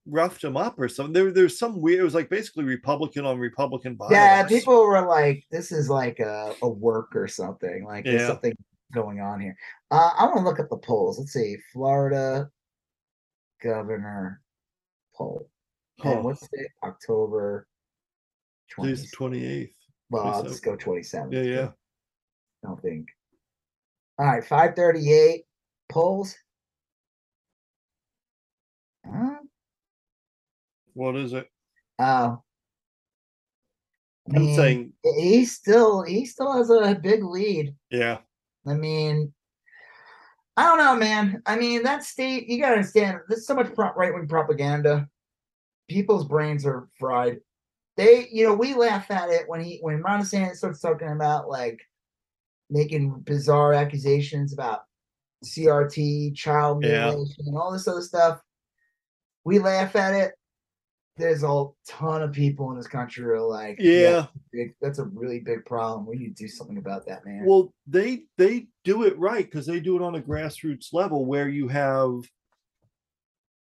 roughed 0.07 0.43
him 0.43 0.55
up 0.57 0.79
or 0.79 0.87
something. 0.87 1.13
There, 1.13 1.31
there's 1.31 1.57
some 1.57 1.81
weird. 1.81 1.99
It 1.99 2.03
was 2.03 2.13
like 2.15 2.29
basically 2.29 2.63
Republican 2.63 3.25
on 3.25 3.39
Republican 3.39 3.97
violence. 3.97 4.15
Yeah, 4.17 4.45
people 4.47 4.85
were 4.85 5.05
like, 5.07 5.43
"This 5.51 5.71
is 5.71 5.89
like 5.89 6.19
a, 6.19 6.53
a 6.61 6.69
work 6.69 7.15
or 7.15 7.27
something. 7.27 7.85
Like 7.85 8.05
there's 8.05 8.21
Yeah. 8.21 8.27
something 8.27 8.53
going 8.93 9.19
on 9.19 9.39
here." 9.41 9.55
Uh, 9.91 10.11
I 10.17 10.25
want 10.25 10.37
to 10.37 10.43
look 10.43 10.59
at 10.59 10.69
the 10.69 10.77
polls. 10.77 11.17
Let's 11.19 11.33
see, 11.33 11.57
Florida 11.73 12.49
governor 13.63 14.41
poll. 15.15 15.49
And 16.03 16.15
Huh. 16.15 16.21
what's 16.21 16.47
the 16.49 16.67
October? 16.83 17.67
20, 18.71 18.93
28th. 19.15 19.73
well, 20.09 20.25
I'll 20.25 20.43
just 20.43 20.63
go 20.63 20.75
27. 20.75 21.31
Yeah, 21.31 21.41
yeah. 21.41 21.67
I 22.63 22.67
don't 22.67 22.81
think. 22.81 23.07
All 24.17 24.25
right, 24.25 24.43
538 24.43 25.45
polls. 25.89 26.35
Huh? 29.05 29.34
What 30.95 31.15
is 31.15 31.33
it? 31.33 31.47
Oh. 31.99 32.41
I 34.33 34.35
I'm 34.35 34.41
mean, 34.45 34.55
saying, 34.55 34.93
he 35.03 35.45
still 35.45 36.01
he 36.01 36.25
still 36.25 36.51
has 36.53 36.71
a 36.71 36.95
big 36.95 37.23
lead. 37.23 37.75
yeah, 37.91 38.17
I 38.65 38.73
mean, 38.73 39.31
I 40.57 40.63
don't 40.63 40.79
know, 40.79 40.95
man. 40.95 41.43
I 41.45 41.57
mean, 41.57 41.83
that 41.83 42.03
state, 42.03 42.47
you 42.49 42.59
gotta 42.59 42.77
understand, 42.77 43.19
there's 43.29 43.45
so 43.45 43.53
much 43.53 43.67
right 43.77 44.11
wing 44.13 44.27
propaganda. 44.27 45.07
People's 45.87 46.25
brains 46.27 46.65
are 46.65 46.89
fried. 46.97 47.37
They, 47.97 48.27
you 48.31 48.45
know, 48.47 48.55
we 48.55 48.73
laugh 48.73 49.11
at 49.11 49.29
it 49.29 49.43
when 49.47 49.61
he, 49.61 49.77
when 49.81 50.01
Ron 50.01 50.21
DeSantis 50.21 50.55
starts 50.55 50.81
talking 50.81 51.09
about 51.09 51.47
like 51.47 51.79
making 52.71 53.19
bizarre 53.19 53.73
accusations 53.73 54.53
about 54.53 54.81
CRT, 55.45 56.35
child 56.35 56.83
Yeah. 56.83 57.11
and 57.11 57.55
all 57.57 57.71
this 57.71 57.87
other 57.87 58.01
stuff. 58.01 58.41
We 59.43 59.59
laugh 59.59 59.95
at 59.95 60.15
it. 60.15 60.33
There's 61.17 61.43
a 61.43 61.65
ton 61.87 62.23
of 62.23 62.33
people 62.33 62.71
in 62.71 62.77
this 62.77 62.87
country 62.87 63.23
who 63.23 63.29
are 63.29 63.39
like, 63.39 63.77
yeah. 63.79 64.25
big, 64.51 64.75
that's 64.81 64.99
a 64.99 65.05
really 65.05 65.39
big 65.39 65.63
problem. 65.65 66.05
We 66.05 66.17
need 66.17 66.35
to 66.35 66.43
do 66.43 66.47
something 66.49 66.77
about 66.77 67.05
that, 67.05 67.25
man. 67.25 67.45
Well, 67.45 67.73
they 67.87 68.23
they 68.37 68.67
do 68.83 69.03
it 69.03 69.17
right 69.17 69.45
because 69.45 69.65
they 69.65 69.79
do 69.79 69.95
it 69.95 70.01
on 70.01 70.15
a 70.15 70.21
grassroots 70.21 70.93
level 70.93 71.25
where 71.25 71.47
you 71.47 71.69
have 71.69 72.21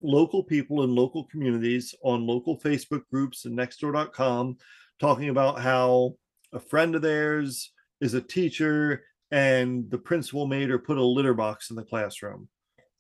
local 0.01 0.43
people 0.43 0.83
in 0.83 0.95
local 0.95 1.25
communities 1.25 1.93
on 2.03 2.25
local 2.25 2.59
Facebook 2.59 3.01
groups 3.11 3.45
and 3.45 3.57
nextdoor.com 3.57 4.57
talking 4.99 5.29
about 5.29 5.59
how 5.59 6.15
a 6.53 6.59
friend 6.59 6.95
of 6.95 7.01
theirs 7.01 7.71
is 8.01 8.13
a 8.13 8.21
teacher 8.21 9.03
and 9.31 9.89
the 9.91 9.97
principal 9.97 10.47
made 10.47 10.69
her 10.69 10.79
put 10.79 10.97
a 10.97 11.03
litter 11.03 11.33
box 11.33 11.69
in 11.69 11.75
the 11.75 11.83
classroom 11.83 12.47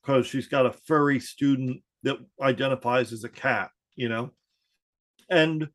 because 0.01 0.27
she's 0.27 0.47
got 0.47 0.65
a 0.65 0.73
furry 0.85 1.19
student 1.19 1.81
that 2.03 2.17
identifies 2.41 3.11
as 3.11 3.23
a 3.23 3.29
cat, 3.29 3.69
you 3.95 4.09
know? 4.09 4.31
And 5.29 5.69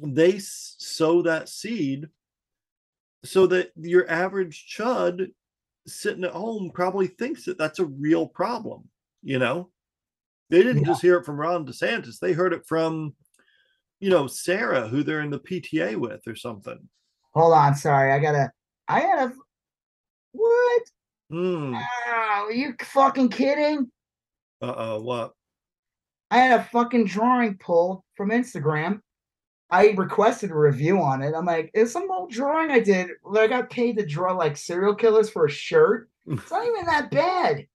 they 0.00 0.38
sow 0.38 1.22
that 1.22 1.48
seed 1.48 2.08
so 3.24 3.46
that 3.48 3.72
your 3.76 4.08
average 4.10 4.66
chud 4.72 5.32
sitting 5.86 6.24
at 6.24 6.32
home 6.32 6.70
probably 6.72 7.06
thinks 7.08 7.44
that 7.46 7.58
that's 7.58 7.78
a 7.78 7.86
real 7.86 8.26
problem, 8.26 8.88
you 9.22 9.38
know? 9.38 9.70
They 10.50 10.62
didn't 10.62 10.82
Yeah. 10.82 10.88
just 10.88 11.02
hear 11.02 11.16
it 11.18 11.24
from 11.24 11.40
Ron 11.40 11.66
DeSantis, 11.66 12.18
they 12.20 12.32
heard 12.32 12.52
it 12.52 12.66
from, 12.66 13.16
you 14.00 14.10
know, 14.10 14.26
Sarah, 14.26 14.86
who 14.88 15.02
they're 15.02 15.20
in 15.22 15.30
the 15.30 15.40
PTA 15.40 15.96
with 15.96 16.26
or 16.28 16.36
something. 16.36 16.88
Hold 17.34 17.54
on, 17.54 17.74
sorry. 17.74 18.12
I 18.12 18.18
gotta. 18.18 18.52
I 18.86 19.00
gotta. 19.00 19.34
What? 20.32 20.82
Hmm. 21.30 21.74
Oh, 21.74 22.46
are 22.46 22.52
you 22.52 22.74
fucking 22.80 23.28
kidding? 23.30 23.90
Uh 24.62 24.74
oh, 24.76 25.00
what? 25.02 25.32
I 26.30 26.38
had 26.38 26.60
a 26.60 26.64
fucking 26.64 27.06
drawing 27.06 27.56
pulled 27.58 28.02
from 28.16 28.30
Instagram. 28.30 29.00
I 29.70 29.88
requested 29.96 30.50
a 30.50 30.54
review 30.58 31.00
on 31.00 31.22
it. 31.22 31.34
I'm 31.34 31.44
like, 31.44 31.70
it's 31.74 31.92
some 31.92 32.10
old 32.10 32.30
drawing 32.30 32.70
I 32.70 32.80
did. 32.80 33.08
where 33.22 33.44
I 33.44 33.46
got 33.46 33.70
paid 33.70 33.98
to 33.98 34.06
draw 34.06 34.32
like 34.32 34.56
serial 34.56 34.94
killers 34.94 35.30
for 35.30 35.46
a 35.46 35.50
shirt. 35.50 36.08
It's 36.30 36.50
not 36.50 36.66
even 36.66 36.84
that 36.86 37.10
bad. 37.10 37.66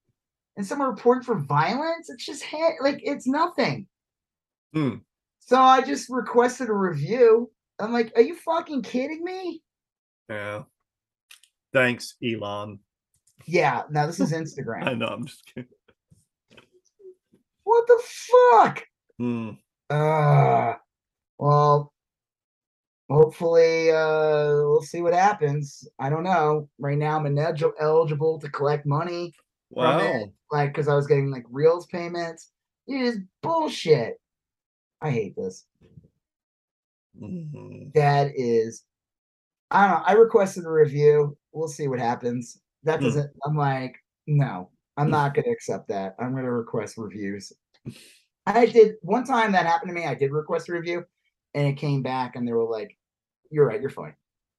And 0.57 0.65
someone 0.65 0.89
reported 0.89 1.25
for 1.25 1.39
violence. 1.39 2.09
It's 2.11 2.23
just 2.25 2.43
ha- 2.43 2.75
like 2.81 2.99
it's 3.03 3.25
nothing. 3.25 3.87
Hmm. 4.73 4.97
So 5.39 5.59
I 5.59 5.81
just 5.81 6.07
requested 6.09 6.69
a 6.69 6.73
review. 6.73 7.49
I'm 7.79 7.91
like, 7.91 8.11
are 8.15 8.21
you 8.21 8.35
fucking 8.35 8.83
kidding 8.83 9.23
me? 9.23 9.63
Yeah. 10.29 10.63
Thanks, 11.73 12.15
Elon. 12.23 12.77
Yeah. 13.47 13.83
Now 13.89 14.05
this 14.05 14.19
is 14.19 14.31
Instagram. 14.33 14.87
I 14.87 14.93
know, 14.93 15.07
I'm 15.07 15.25
just 15.25 15.43
kidding. 15.47 15.69
What 17.73 17.87
the 17.87 18.03
fuck? 18.05 18.85
Hmm. 19.17 19.49
Uh 19.89 20.73
well 21.37 21.93
hopefully 23.09 23.91
uh 23.91 24.53
we'll 24.63 24.81
see 24.81 25.01
what 25.01 25.13
happens. 25.13 25.87
I 25.99 26.09
don't 26.09 26.23
know. 26.23 26.69
Right 26.79 26.97
now 26.97 27.17
I'm 27.17 27.25
inelig- 27.25 27.73
eligible 27.79 28.39
to 28.39 28.49
collect 28.49 28.85
money 28.85 29.33
from 29.73 29.83
Wow. 29.83 29.99
it. 29.99 30.29
Like 30.51 30.69
because 30.73 30.87
I 30.87 30.95
was 30.95 31.07
getting 31.07 31.29
like 31.31 31.45
reels 31.49 31.85
payments. 31.87 32.51
It 32.87 33.01
is 33.01 33.19
bullshit. 33.41 34.15
I 35.01 35.09
hate 35.11 35.35
this. 35.35 35.65
Mhm. 37.19 37.93
That 37.93 38.31
is 38.35 38.83
I 39.71 39.87
don't 39.87 39.97
know. 39.99 40.03
I 40.05 40.13
requested 40.13 40.65
a 40.65 40.71
review. 40.71 41.37
We'll 41.51 41.67
see 41.67 41.87
what 41.87 41.99
happens. 41.99 42.59
That 42.83 42.99
Hmm. 42.99 43.05
doesn't 43.05 43.31
I'm 43.45 43.55
like, 43.55 43.95
no, 44.27 44.69
I'm 44.97 45.09
not 45.09 45.33
gonna 45.33 45.51
accept 45.51 45.87
that. 45.89 46.15
I'm 46.19 46.33
gonna 46.35 46.51
request 46.51 46.97
reviews. 46.97 47.51
I 48.45 48.65
did 48.65 48.95
one 49.01 49.23
time 49.23 49.51
that 49.53 49.65
happened 49.65 49.89
to 49.89 49.93
me. 49.95 50.05
I 50.05 50.15
did 50.15 50.31
request 50.31 50.69
a 50.69 50.73
review, 50.73 51.05
and 51.53 51.67
it 51.67 51.77
came 51.77 52.01
back, 52.01 52.35
and 52.35 52.47
they 52.47 52.51
were 52.53 52.63
like, 52.69 52.97
"You're 53.51 53.65
right, 53.67 53.79
you're 53.81 53.89
fine." 53.89 54.15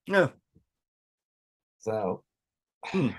Yeah. 0.06 0.28
So 1.80 2.22
hmm. 2.86 3.10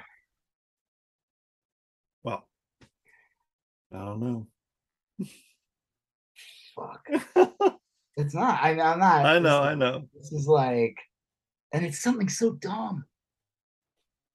Well, 2.24 2.48
I 3.94 3.98
don't 3.98 4.20
know. 4.20 4.48
fuck, 6.76 7.08
it's 8.18 8.34
not. 8.34 8.62
I, 8.64 8.72
I'm 8.72 9.00
not. 9.00 9.26
I 9.26 9.40
know, 9.40 9.62
is- 9.64 9.68
I 9.68 9.76
know. 9.76 10.04
This 10.16 10.32
is 10.32 10.48
like, 10.48 10.98
and 11.72 11.86
it's 11.86 12.00
something 12.02 12.30
so 12.30 12.54
dumb. 12.54 13.06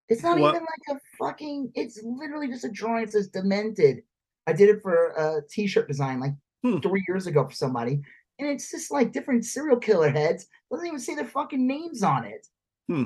It's 0.09 0.23
not 0.23 0.39
What- 0.39 0.55
even 0.55 0.63
like 0.89 0.97
a 0.97 1.01
fucking. 1.19 1.73
It's 1.75 2.01
literally 2.03 2.49
just 2.49 2.65
a 2.65 2.71
drawing. 2.71 3.05
It 3.05 3.13
says 3.13 3.29
"demented." 3.29 4.03
I 4.47 4.53
did 4.53 4.69
it 4.69 4.83
for 4.83 5.09
a 5.11 5.43
T-shirt 5.49 5.89
design 5.89 6.21
like 6.21 6.33
Hmm. 6.63 6.79
three 6.81 7.03
years 7.09 7.27
ago 7.27 7.47
for 7.49 7.55
somebody, 7.55 8.03
and 8.39 8.49
it's 8.49 8.71
just 8.71 8.91
like 8.91 9.13
different 9.13 9.45
serial 9.47 9.79
killer 9.79 10.11
heads. 10.11 10.47
Doesn't 10.71 10.87
even 10.87 10.99
say 10.99 11.15
their 11.15 11.25
fucking 11.27 11.67
names 11.67 12.03
on 12.03 12.25
it. 12.25 12.47
Hmm. 12.87 13.05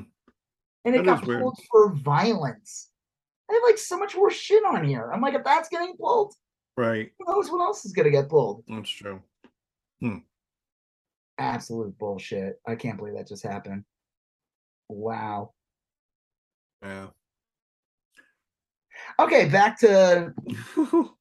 And 0.84 0.94
it 0.96 1.04
That 1.04 1.20
got 1.20 1.24
pulled 1.24 1.58
for 1.70 1.90
violence. 1.94 2.90
I 3.48 3.54
have 3.54 3.62
like 3.62 3.78
so 3.78 3.96
much 3.98 4.16
more 4.16 4.30
shit 4.30 4.64
on 4.64 4.84
here. 4.84 5.10
I'm 5.12 5.20
like, 5.20 5.34
if 5.34 5.44
that's 5.44 5.68
getting 5.68 5.96
pulled, 5.96 6.34
Right. 6.76 7.12
who 7.18 7.32
knows 7.32 7.50
what 7.50 7.60
else 7.60 7.84
is 7.84 7.92
gonna 7.92 8.10
get 8.10 8.28
pulled? 8.28 8.64
That's 8.68 8.90
true. 8.90 9.22
Absolute 11.38 11.96
bullshit. 11.98 12.60
I 12.66 12.74
can't 12.76 12.96
believe 12.96 13.14
that 13.14 13.26
just 13.28 13.42
happened. 13.42 13.84
Wow. 14.88 15.52
Yeah. 16.82 17.08
Okay, 19.18 19.48
back 19.48 19.78
to 19.80 20.32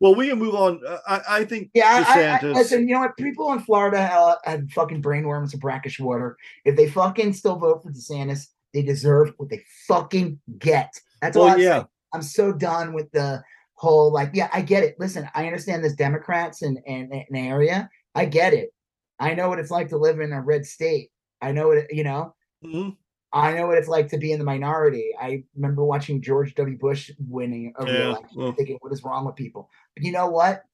well, 0.00 0.14
we 0.14 0.28
can 0.28 0.38
move 0.38 0.54
on. 0.54 0.80
Uh, 0.86 0.98
I, 1.06 1.20
I 1.28 1.44
think 1.44 1.70
yeah. 1.74 2.04
I, 2.06 2.20
I, 2.20 2.48
I, 2.48 2.52
listen, 2.52 2.88
you 2.88 2.94
know 2.94 3.00
what? 3.00 3.16
People 3.16 3.52
in 3.52 3.60
Florida 3.60 3.98
uh, 3.98 4.36
had 4.44 4.70
fucking 4.72 5.02
brainworms 5.02 5.52
and 5.52 5.60
brackish 5.60 6.00
water. 6.00 6.36
If 6.64 6.76
they 6.76 6.88
fucking 6.88 7.32
still 7.34 7.56
vote 7.56 7.82
for 7.82 7.90
DeSantis, 7.90 8.46
they 8.72 8.82
deserve 8.82 9.32
what 9.36 9.50
they 9.50 9.62
fucking 9.86 10.40
get. 10.58 10.98
That's 11.20 11.36
all. 11.36 11.48
I'm 11.48 11.58
yeah. 11.58 11.70
saying. 11.70 11.86
I'm 12.12 12.22
so 12.22 12.52
done 12.52 12.92
with 12.92 13.10
the 13.12 13.42
whole 13.74 14.12
like. 14.12 14.30
Yeah, 14.34 14.48
I 14.52 14.62
get 14.62 14.82
it. 14.82 14.96
Listen, 14.98 15.28
I 15.34 15.46
understand 15.46 15.82
there's 15.82 15.94
Democrats 15.94 16.62
in 16.62 16.78
in 16.86 17.12
an 17.12 17.36
area. 17.36 17.90
I 18.14 18.24
get 18.24 18.54
it. 18.54 18.70
I 19.18 19.34
know 19.34 19.48
what 19.48 19.58
it's 19.58 19.70
like 19.70 19.88
to 19.90 19.98
live 19.98 20.20
in 20.20 20.32
a 20.32 20.40
red 20.40 20.64
state. 20.64 21.10
I 21.42 21.52
know 21.52 21.68
what 21.68 21.78
it, 21.78 21.92
you 21.92 22.04
know. 22.04 22.34
Mhm. 22.64 22.96
I 23.32 23.52
know 23.54 23.66
what 23.68 23.78
it's 23.78 23.88
like 23.88 24.08
to 24.08 24.18
be 24.18 24.32
in 24.32 24.38
the 24.38 24.44
minority. 24.44 25.10
I 25.20 25.44
remember 25.54 25.84
watching 25.84 26.20
George 26.20 26.54
W. 26.56 26.76
Bush 26.76 27.10
winning 27.18 27.72
a 27.76 27.86
Yeah, 27.86 27.92
reelection, 27.92 28.36
well. 28.36 28.52
thinking, 28.52 28.76
"What 28.80 28.92
is 28.92 29.04
wrong 29.04 29.24
with 29.24 29.36
people?" 29.36 29.70
But 29.94 30.04
you 30.04 30.12
know 30.12 30.28
what? 30.28 30.64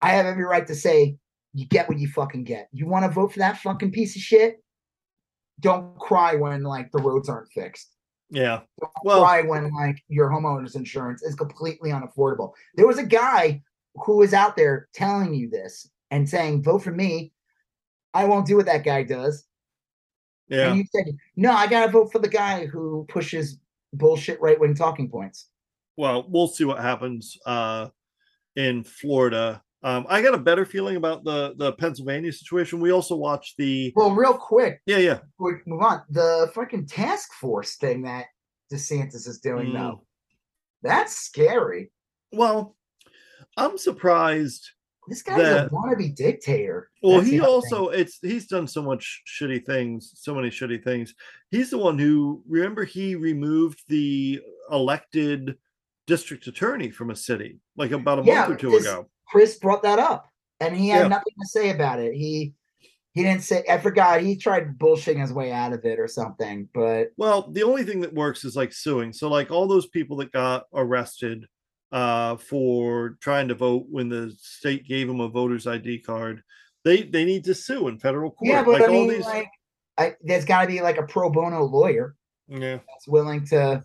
I 0.00 0.10
have 0.10 0.26
every 0.26 0.44
right 0.44 0.66
to 0.66 0.74
say, 0.74 1.18
"You 1.52 1.66
get 1.66 1.88
what 1.88 1.98
you 1.98 2.08
fucking 2.08 2.44
get." 2.44 2.68
You 2.72 2.86
want 2.86 3.04
to 3.04 3.10
vote 3.10 3.32
for 3.32 3.40
that 3.40 3.58
fucking 3.58 3.92
piece 3.92 4.16
of 4.16 4.22
shit? 4.22 4.62
Don't 5.60 5.98
cry 5.98 6.36
when 6.36 6.62
like 6.62 6.90
the 6.92 7.02
roads 7.02 7.28
aren't 7.28 7.50
fixed. 7.52 7.94
Yeah. 8.30 8.60
Don't 8.80 8.92
Well- 9.04 9.22
cry 9.22 9.42
when 9.42 9.70
like 9.74 10.02
your 10.08 10.30
homeowner's 10.30 10.76
insurance 10.76 11.22
is 11.22 11.34
completely 11.34 11.90
unaffordable. 11.90 12.52
There 12.76 12.86
was 12.86 12.98
a 12.98 13.06
guy 13.06 13.62
who 14.06 14.16
was 14.16 14.32
out 14.32 14.56
there 14.56 14.88
telling 14.94 15.34
you 15.34 15.50
this 15.50 15.90
and 16.10 16.28
saying, 16.28 16.62
"Vote 16.62 16.78
for 16.82 16.92
me." 16.92 17.32
I 18.14 18.24
won't 18.24 18.46
do 18.46 18.56
what 18.56 18.66
that 18.66 18.84
guy 18.84 19.02
does. 19.02 19.44
Yeah. 20.48 20.68
And 20.70 20.78
you 20.78 20.84
said, 20.94 21.14
no, 21.36 21.52
I 21.52 21.66
got 21.66 21.86
to 21.86 21.92
vote 21.92 22.10
for 22.12 22.18
the 22.18 22.28
guy 22.28 22.66
who 22.66 23.04
pushes 23.08 23.58
bullshit 23.92 24.40
right 24.40 24.58
wing 24.58 24.74
talking 24.74 25.08
points. 25.10 25.48
well, 25.96 26.24
we'll 26.28 26.48
see 26.48 26.64
what 26.64 26.80
happens 26.80 27.36
uh, 27.46 27.88
in 28.56 28.84
Florida. 28.84 29.62
Um, 29.82 30.06
I 30.08 30.22
got 30.22 30.34
a 30.34 30.38
better 30.38 30.64
feeling 30.66 30.96
about 30.96 31.22
the 31.24 31.54
the 31.56 31.72
Pennsylvania 31.74 32.32
situation. 32.32 32.80
We 32.80 32.90
also 32.90 33.14
watched 33.14 33.56
the 33.58 33.92
Well, 33.94 34.10
real 34.12 34.34
quick, 34.34 34.80
yeah 34.86 34.96
yeah 34.98 35.18
we 35.38 35.52
move 35.66 35.82
on. 35.82 36.02
The 36.10 36.50
fucking 36.54 36.86
task 36.86 37.32
force 37.34 37.76
thing 37.76 38.02
that 38.02 38.26
DeSantis 38.72 39.28
is 39.28 39.38
doing 39.40 39.68
Mm. 39.68 39.74
now, 39.74 40.02
that's 40.82 41.14
scary. 41.16 41.92
well, 42.32 42.74
I'm 43.56 43.78
surprised. 43.78 44.68
This 45.08 45.22
guy's 45.22 45.38
That- 45.38 45.66
a 45.66 45.70
wannabe 45.70 46.14
dictator. 46.14 46.90
Well, 47.02 47.18
That's 47.18 47.28
he 47.30 47.40
other 47.40 47.46
thing. 47.46 47.54
also 47.54 47.88
it's 47.88 48.18
he's 48.20 48.46
done 48.46 48.66
so 48.66 48.82
much 48.82 49.22
shitty 49.26 49.64
things, 49.64 50.12
so 50.14 50.34
many 50.34 50.48
shitty 50.50 50.82
things. 50.84 51.14
He's 51.50 51.70
the 51.70 51.78
one 51.78 51.98
who 51.98 52.42
remember 52.48 52.84
he 52.84 53.14
removed 53.14 53.82
the 53.88 54.40
elected 54.70 55.56
district 56.06 56.46
attorney 56.46 56.90
from 56.90 57.10
a 57.10 57.16
city 57.16 57.58
like 57.76 57.90
about 57.90 58.18
a 58.20 58.22
Yeah, 58.24 58.40
month 58.40 58.52
or 58.52 58.56
two 58.56 58.76
ago. 58.76 59.08
Crist 59.28 59.60
brought 59.60 59.82
that 59.82 59.98
up, 59.98 60.26
and 60.60 60.76
he 60.76 60.88
had 60.88 61.02
Yeah. 61.02 61.08
nothing 61.08 61.34
to 61.40 61.46
say 61.48 61.70
about 61.70 62.00
it. 62.00 62.14
He 62.14 62.54
he 63.14 63.24
didn't 63.24 63.42
say. 63.42 63.64
I 63.68 63.78
forgot. 63.78 64.20
He 64.20 64.36
tried 64.36 64.78
bullshitting 64.78 65.20
his 65.20 65.32
way 65.32 65.50
out 65.50 65.72
of 65.72 65.84
it 65.84 65.98
or 65.98 66.06
something. 66.06 66.68
But 66.72 67.08
Well, 67.16 67.50
the 67.50 67.64
only 67.64 67.82
thing 67.82 68.00
that 68.02 68.14
works 68.14 68.44
is 68.44 68.54
like 68.54 68.72
suing. 68.72 69.12
So 69.12 69.28
like 69.28 69.50
all 69.50 69.66
those 69.66 69.86
people 69.88 70.18
that 70.18 70.30
got 70.30 70.66
arrested 70.72 71.46
uh 71.92 72.36
for 72.36 73.16
trying 73.20 73.48
to 73.48 73.54
vote 73.54 73.86
when 73.90 74.08
the 74.08 74.32
state 74.38 74.86
gave 74.86 75.06
them 75.08 75.20
a 75.20 75.28
voter's 75.28 75.66
ID 75.66 76.00
card, 76.00 76.42
they 76.84 77.02
they 77.02 77.24
need 77.24 77.44
to 77.44 77.54
sue 77.54 77.88
in 77.88 77.98
federal 77.98 78.30
court. 78.30 78.48
yeah, 78.50 78.62
but 78.62 78.72
like 78.72 78.82
I 78.82 78.86
all 78.86 78.92
mean, 78.92 79.08
these 79.08 79.24
like, 79.24 79.48
I, 79.96 80.14
there's 80.22 80.44
got 80.44 80.62
to 80.62 80.66
be 80.68 80.80
like 80.80 80.98
a 80.98 81.02
pro 81.06 81.28
bono 81.30 81.64
lawyer 81.64 82.14
Yeah, 82.46 82.78
that's 82.88 83.08
willing 83.08 83.44
to 83.46 83.82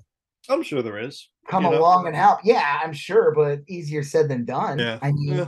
I'm 0.49 0.61
sure 0.63 0.81
there 0.81 0.99
is. 0.99 1.30
come 1.49 1.63
you 1.63 1.71
know? 1.71 1.80
along 1.80 2.07
and 2.07 2.15
help. 2.15 2.39
Yeah, 2.43 2.81
I'm 2.84 2.93
sure, 2.93 3.34
but 3.34 3.59
easier 3.67 4.03
said 4.03 4.27
than 4.30 4.43
done. 4.45 4.77
Yeah. 4.80 4.99
I 5.01 5.11
mean, 5.13 5.38
Yeah. 5.38 5.47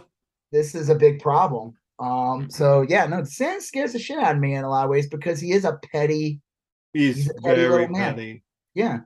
this 0.54 0.74
is 0.74 0.88
a 0.90 0.96
big 0.96 1.20
problem. 1.20 1.74
Um, 2.00 2.50
so 2.50 2.82
yeah, 2.88 3.06
no, 3.06 3.24
Sans 3.26 3.66
scares 3.66 3.94
the 3.94 4.00
shit 4.00 4.18
out 4.20 4.36
of 4.36 4.42
me 4.42 4.56
in 4.56 4.64
a 4.64 4.70
lot 4.70 4.86
of 4.86 4.90
ways 4.90 5.08
because 5.08 5.40
he 5.40 5.52
is 5.52 5.66
a 5.66 5.78
petty, 5.92 6.40
He's, 6.94 7.18
He's 7.18 7.30
a 7.30 7.34
petty 7.44 7.62
very 7.62 7.88
petty. 7.90 8.44
yeah, 8.74 9.00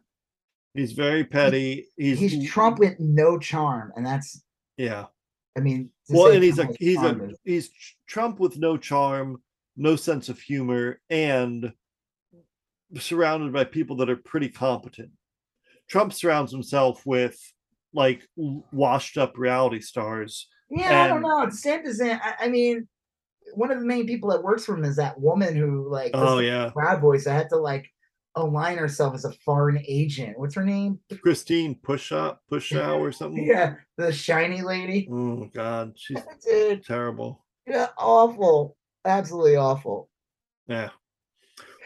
He's 0.73 0.91
very 0.93 1.23
petty. 1.23 1.87
He's 1.97 2.19
he's 2.19 2.49
Trump 2.49 2.79
with 2.79 2.99
no 2.99 3.37
charm, 3.39 3.91
and 3.95 4.05
that's, 4.05 4.41
Yeah. 4.77 5.05
I 5.57 5.61
mean, 5.61 5.89
Well, 6.09 6.31
and 6.31 6.43
he's 6.43 6.59
a 6.59 6.67
he's 6.79 7.01
a 7.01 7.31
he's 7.43 7.69
Trump 8.07 8.39
with 8.39 8.57
no 8.57 8.77
charm, 8.77 9.41
no 9.75 9.95
sense 9.95 10.29
of 10.29 10.39
humor, 10.39 11.01
and 11.09 11.73
surrounded 12.97 13.51
by 13.53 13.63
people 13.65 13.97
that 13.97 14.09
are 14.09 14.15
pretty 14.15 14.49
competent. 14.49 15.11
Trump 15.89 16.13
surrounds 16.13 16.51
himself 16.51 17.05
with 17.05 17.37
like 17.93 18.21
washed 18.35 19.17
up 19.17 19.37
reality 19.37 19.79
stars. 19.81 20.47
Yeah, 20.69 21.03
I 21.03 21.07
don't 21.07 21.17
And- 21.17 21.23
know. 21.23 21.47
DeSantis, 21.47 21.99
I, 22.01 22.35
I 22.45 22.47
mean, 22.47 22.87
one 23.55 23.71
of 23.71 23.79
the 23.79 23.85
main 23.85 24.05
people 24.05 24.29
that 24.29 24.43
works 24.43 24.65
for 24.65 24.75
him 24.77 24.85
is 24.85 24.97
that 24.97 25.19
woman 25.19 25.55
who 25.55 25.89
like 25.89 26.11
Oh 26.13 26.37
yeah, 26.39 26.69
Proud 26.69 27.01
voice. 27.01 27.25
I 27.25 27.33
had 27.33 27.49
to 27.49 27.57
like 27.57 27.89
align 28.39 28.77
herself 28.77 29.13
as 29.15 29.25
a 29.25 29.31
foreign 29.45 29.83
agent. 29.87 30.37
What's 30.39 30.55
her 30.55 30.65
name? 30.65 30.99
Christine 31.21 31.75
Pushout, 31.75 32.37
Pushaw 32.51 32.99
or 32.99 33.11
something. 33.11 33.43
Yeah, 33.43 33.75
the 33.97 34.11
shiny 34.11 34.61
lady. 34.61 35.07
Oh 35.11 35.49
God, 35.53 35.93
she's 35.95 36.19
Dude, 36.45 36.83
terrible. 36.85 37.45
yeah, 37.67 37.87
awful. 37.97 38.75
Absolutely 39.05 39.55
awful. 39.55 40.09
Yeah. 40.67 40.89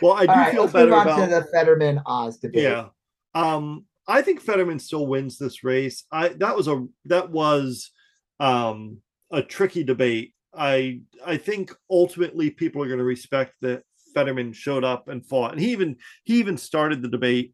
Well, 0.01 0.13
I 0.13 0.25
do 0.25 0.31
right, 0.31 0.51
feel 0.51 0.61
let's 0.61 0.73
better 0.73 0.85
move 0.89 0.99
on 0.99 1.07
about 1.07 1.25
to 1.25 1.31
the 1.31 1.43
Fetterman 1.53 2.01
Oz 2.05 2.37
debate. 2.37 2.63
Yeah. 2.63 2.87
Um, 3.35 3.85
I 4.07 4.21
think 4.21 4.41
Fetterman 4.41 4.79
still 4.79 5.07
wins 5.07 5.37
this 5.37 5.63
race. 5.63 6.05
I 6.11 6.29
that 6.29 6.55
was 6.55 6.67
a 6.67 6.85
that 7.05 7.29
was 7.29 7.91
um 8.39 8.97
a 9.31 9.41
tricky 9.41 9.83
debate. 9.83 10.33
I 10.53 11.01
I 11.25 11.37
think 11.37 11.73
ultimately 11.89 12.49
people 12.49 12.83
are 12.83 12.87
going 12.87 12.99
to 12.99 13.05
respect 13.05 13.53
that 13.61 13.83
Fetterman 14.13 14.53
showed 14.53 14.83
up 14.83 15.07
and 15.07 15.25
fought. 15.25 15.53
And 15.53 15.61
he 15.61 15.71
even 15.71 15.97
he 16.23 16.39
even 16.39 16.57
started 16.57 17.01
the 17.01 17.09
debate 17.09 17.53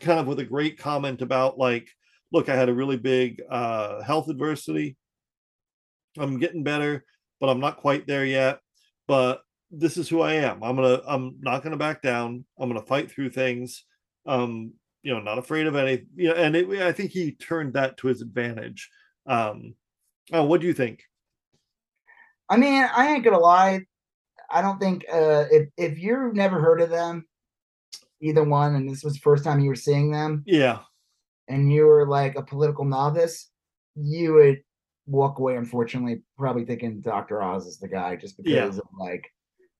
kind 0.00 0.20
of 0.20 0.26
with 0.26 0.40
a 0.40 0.44
great 0.44 0.78
comment 0.78 1.22
about 1.22 1.58
like, 1.58 1.88
look, 2.32 2.48
I 2.48 2.56
had 2.56 2.68
a 2.68 2.74
really 2.74 2.96
big 2.96 3.42
uh 3.48 4.02
health 4.02 4.28
adversity. 4.28 4.96
I'm 6.18 6.38
getting 6.38 6.62
better, 6.62 7.04
but 7.40 7.48
I'm 7.48 7.60
not 7.60 7.78
quite 7.78 8.06
there 8.06 8.24
yet. 8.24 8.60
But 9.06 9.42
this 9.70 9.96
is 9.96 10.08
who 10.08 10.20
I 10.20 10.34
am. 10.34 10.62
I'm 10.62 10.76
gonna 10.76 11.00
I'm 11.06 11.36
not 11.40 11.62
gonna 11.62 11.76
back 11.76 12.02
down. 12.02 12.44
I'm 12.58 12.68
gonna 12.68 12.86
fight 12.86 13.10
through 13.10 13.30
things. 13.30 13.84
Um, 14.26 14.72
you 15.02 15.12
know, 15.12 15.20
not 15.20 15.38
afraid 15.38 15.66
of 15.66 15.76
any. 15.76 16.04
You 16.14 16.28
know, 16.28 16.34
and 16.34 16.56
it, 16.56 16.68
I 16.82 16.92
think 16.92 17.10
he 17.10 17.32
turned 17.32 17.74
that 17.74 17.96
to 17.98 18.06
his 18.08 18.22
advantage. 18.22 18.90
Um, 19.26 19.74
oh, 20.32 20.44
what 20.44 20.60
do 20.60 20.66
you 20.66 20.74
think? 20.74 21.02
I 22.48 22.56
mean, 22.56 22.86
I 22.94 23.08
ain't 23.08 23.24
gonna 23.24 23.38
lie. 23.38 23.86
I 24.50 24.62
don't 24.62 24.78
think 24.78 25.04
uh 25.12 25.44
if 25.50 25.68
if 25.76 25.98
you've 25.98 26.34
never 26.34 26.60
heard 26.60 26.80
of 26.80 26.90
them, 26.90 27.26
either 28.20 28.44
one, 28.44 28.74
and 28.74 28.88
this 28.88 29.04
was 29.04 29.14
the 29.14 29.20
first 29.20 29.44
time 29.44 29.60
you 29.60 29.68
were 29.68 29.74
seeing 29.74 30.10
them, 30.10 30.42
Yeah, 30.46 30.80
and 31.48 31.72
you 31.72 31.86
were 31.86 32.06
like 32.06 32.36
a 32.36 32.42
political 32.42 32.84
novice, 32.84 33.50
you 33.96 34.34
would 34.34 34.62
walk 35.06 35.38
away, 35.38 35.56
unfortunately, 35.56 36.22
probably 36.38 36.64
thinking 36.64 37.00
Dr. 37.00 37.42
Oz 37.42 37.66
is 37.66 37.78
the 37.78 37.88
guy 37.88 38.16
just 38.16 38.36
because 38.38 38.76
Yeah. 38.76 38.80
of 38.80 38.88
like, 38.98 39.30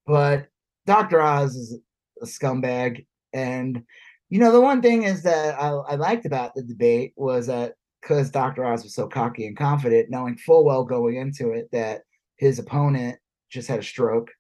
but 0.07 0.49
Dr. 0.87 1.23
Oz 1.23 1.57
is 1.57 1.79
a 2.21 2.27
scumbag. 2.27 3.07
And, 3.33 3.83
you 4.29 4.39
know, 4.39 4.53
the 4.53 4.61
one 4.61 4.83
thing 4.83 5.05
is 5.05 5.23
that 5.23 5.59
I, 5.59 5.69
I 5.69 5.95
liked 5.95 6.27
about 6.27 6.55
the 6.55 6.63
debate 6.63 7.15
was 7.17 7.47
that 7.47 7.73
because 8.03 8.31
Dr. 8.31 8.67
Oz 8.67 8.83
was 8.83 8.95
so 8.95 9.09
cocky 9.09 9.47
and 9.47 9.57
confident, 9.57 10.11
knowing 10.11 10.37
full 10.37 10.65
well 10.65 10.85
going 10.85 11.17
into 11.17 11.53
it 11.53 11.71
that 11.73 12.03
his 12.37 12.59
opponent 12.59 13.19
just 13.49 13.67
had 13.67 13.81
a 13.81 13.83
stroke. 13.83 14.31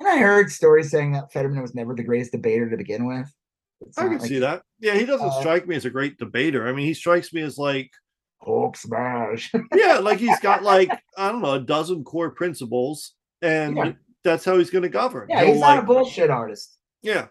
And 0.00 0.08
I 0.08 0.18
heard 0.18 0.50
stories 0.50 0.90
saying 0.90 1.12
that 1.12 1.32
Fetterman 1.32 1.62
was 1.62 1.74
never 1.74 1.94
the 1.94 2.02
greatest 2.04 2.32
debater 2.32 2.68
to 2.68 2.76
begin 2.76 3.06
with. 3.06 3.32
It's 3.80 3.96
I 3.98 4.04
can 4.04 4.18
like 4.18 4.28
see 4.28 4.38
that. 4.40 4.62
Yeah, 4.80 4.94
he 4.94 5.04
doesn't 5.04 5.28
Uh, 5.28 5.40
strike 5.40 5.66
me 5.66 5.76
as 5.76 5.84
a 5.84 5.90
great 5.90 6.18
debater. 6.18 6.66
I 6.68 6.72
mean, 6.72 6.86
he 6.86 6.94
strikes 6.94 7.32
me 7.32 7.42
as 7.42 7.58
like, 7.58 7.90
Hulk 8.42 8.76
smash. 8.76 9.52
yeah, 9.74 9.98
like 9.98 10.18
he's 10.18 10.38
got 10.40 10.62
like 10.62 10.90
I 11.16 11.30
don't 11.32 11.40
know 11.42 11.52
a 11.54 11.60
dozen 11.60 12.04
core 12.04 12.30
principles, 12.30 13.14
and 13.40 13.76
Yeah. 13.76 13.92
that's 14.22 14.44
how 14.44 14.58
he's 14.58 14.70
going 14.70 14.82
to 14.82 14.88
govern. 14.90 15.28
yeah, 15.30 15.42
He'll, 15.44 15.52
he's 15.52 15.60
not 15.60 15.78
a 15.78 15.82
bullshit 15.82 16.28
artist. 16.30 16.76
Yeah, 17.02 17.28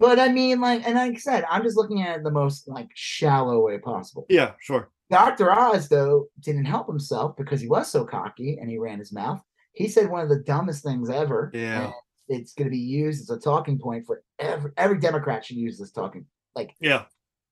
But 0.00 0.18
I 0.18 0.28
mean, 0.32 0.60
like, 0.60 0.84
and 0.86 0.94
like 0.96 1.12
I 1.14 1.18
said, 1.18 1.44
I'm 1.50 1.62
just 1.62 1.76
looking 1.76 2.02
at 2.02 2.16
it 2.18 2.22
the 2.24 2.30
most 2.30 2.68
like 2.68 2.88
shallow 2.94 3.64
way 3.66 3.78
possible. 3.78 4.26
yeah, 4.28 4.52
sure. 4.60 4.90
Dr. 5.10 5.50
Oz, 5.50 5.88
though, 5.88 6.26
didn't 6.40 6.66
help 6.66 6.86
himself 6.88 7.36
because 7.36 7.60
he 7.60 7.66
was 7.68 7.90
so 7.90 8.04
cocky 8.04 8.58
and 8.60 8.68
he 8.68 8.78
ran 8.78 8.98
his 8.98 9.12
mouth. 9.12 9.40
He 9.78 9.86
said 9.88 10.10
one 10.10 10.22
of 10.22 10.28
the 10.28 10.40
dumbest 10.40 10.82
things 10.82 11.08
ever. 11.08 11.52
Yeah. 11.54 11.92
It's 12.28 12.52
going 12.52 12.66
to 12.66 12.70
be 12.70 12.78
used 12.78 13.22
as 13.22 13.30
a 13.30 13.40
talking 13.40 13.78
point 13.78 14.04
for 14.06 14.22
every 14.40 14.72
every 14.76 14.98
Democrat 14.98 15.44
should 15.44 15.56
use 15.56 15.78
this 15.78 15.92
talking. 15.92 16.26
Like 16.56 16.74
yeah, 16.80 17.04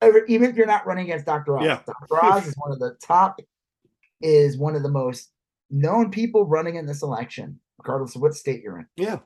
Every, 0.03 0.23
even 0.27 0.51
if 0.51 0.57
you're 0.57 0.67
not 0.67 0.87
running 0.87 1.05
against 1.05 1.25
Dr. 1.25 1.57
Oz, 1.57 1.65
Yeah. 1.65 1.81
Dr. 1.87 2.25
Oz 2.25 2.47
is 2.49 2.55
one 2.59 2.73
of 2.73 2.81
the 2.81 2.97
top, 3.01 3.39
is 4.21 4.59
one 4.59 4.75
of 4.75 4.83
the 4.83 4.91
most 4.91 5.31
known 5.71 6.11
people 6.11 6.45
running 6.45 6.75
in 6.75 6.85
this 6.85 7.03
election, 7.03 7.61
regardless 7.79 8.17
of 8.17 8.23
what 8.23 8.35
state 8.35 8.61
you're 8.63 8.79
in. 8.81 8.87
yeah, 8.97 9.21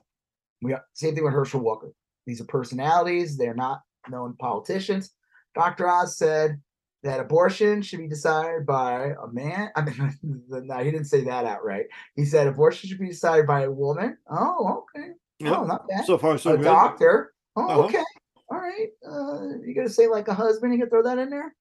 We 0.61 0.71
got 0.71 0.83
same 0.93 1.15
thing 1.15 1.23
with 1.23 1.33
Herschel 1.33 1.59
Walker. 1.61 1.91
These 2.27 2.39
are 2.39 2.45
personalities; 2.45 3.35
they're 3.35 3.55
not 3.55 3.81
known 4.09 4.35
politicians. 4.39 5.09
Dr. 5.55 5.89
Oz 5.89 6.17
said 6.17 6.61
that 7.03 7.19
abortion 7.19 7.81
should 7.81 7.99
be 7.99 8.07
decided 8.07 8.65
by 8.65 9.13
a 9.23 9.27
man. 9.31 9.69
I 9.75 9.81
mean, 9.81 10.15
no, 10.49 10.77
he 10.77 10.91
didn't 10.91 11.05
say 11.07 11.23
that 11.23 11.45
outright. 11.45 11.85
He 12.15 12.25
said 12.25 12.47
abortion 12.47 12.89
should 12.89 12.99
be 12.99 13.07
decided 13.07 13.47
by 13.47 13.63
a 13.63 13.71
woman. 13.71 14.17
Oh, 14.29 14.83
okay. 14.95 15.07
yeah. 15.39 15.55
Oh, 15.57 15.63
not 15.65 15.87
bad. 15.87 16.05
So 16.05 16.17
far, 16.17 16.37
so 16.37 16.53
a 16.53 16.57
good. 16.57 16.63
doctor. 16.65 17.33
Oh, 17.55 17.67
Uh-huh. 17.67 17.79
okay. 17.85 18.03
All 18.49 18.57
right. 18.57 18.87
Uh, 19.07 19.57
you 19.65 19.73
gonna 19.75 19.89
say 19.89 20.07
like 20.07 20.27
a 20.27 20.33
husband? 20.33 20.73
You 20.73 20.79
can 20.79 20.89
throw 20.89 21.03
that 21.03 21.17
in 21.17 21.29
there. 21.29 21.55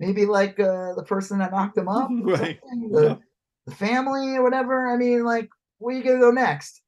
Maybe 0.00 0.26
like 0.26 0.58
uh, 0.60 0.94
the 0.94 1.04
person 1.04 1.38
that 1.38 1.52
knocked 1.52 1.78
him 1.78 1.88
up, 1.88 2.08
Right. 2.22 2.58
The, 2.90 3.02
Yeah. 3.02 3.14
the 3.66 3.74
family 3.74 4.36
or 4.36 4.42
whatever. 4.42 4.88
I 4.88 4.96
mean, 4.96 5.24
like, 5.24 5.48
where 5.78 5.94
you 5.96 6.02
gonna 6.02 6.18
go 6.18 6.30
next? 6.30 6.82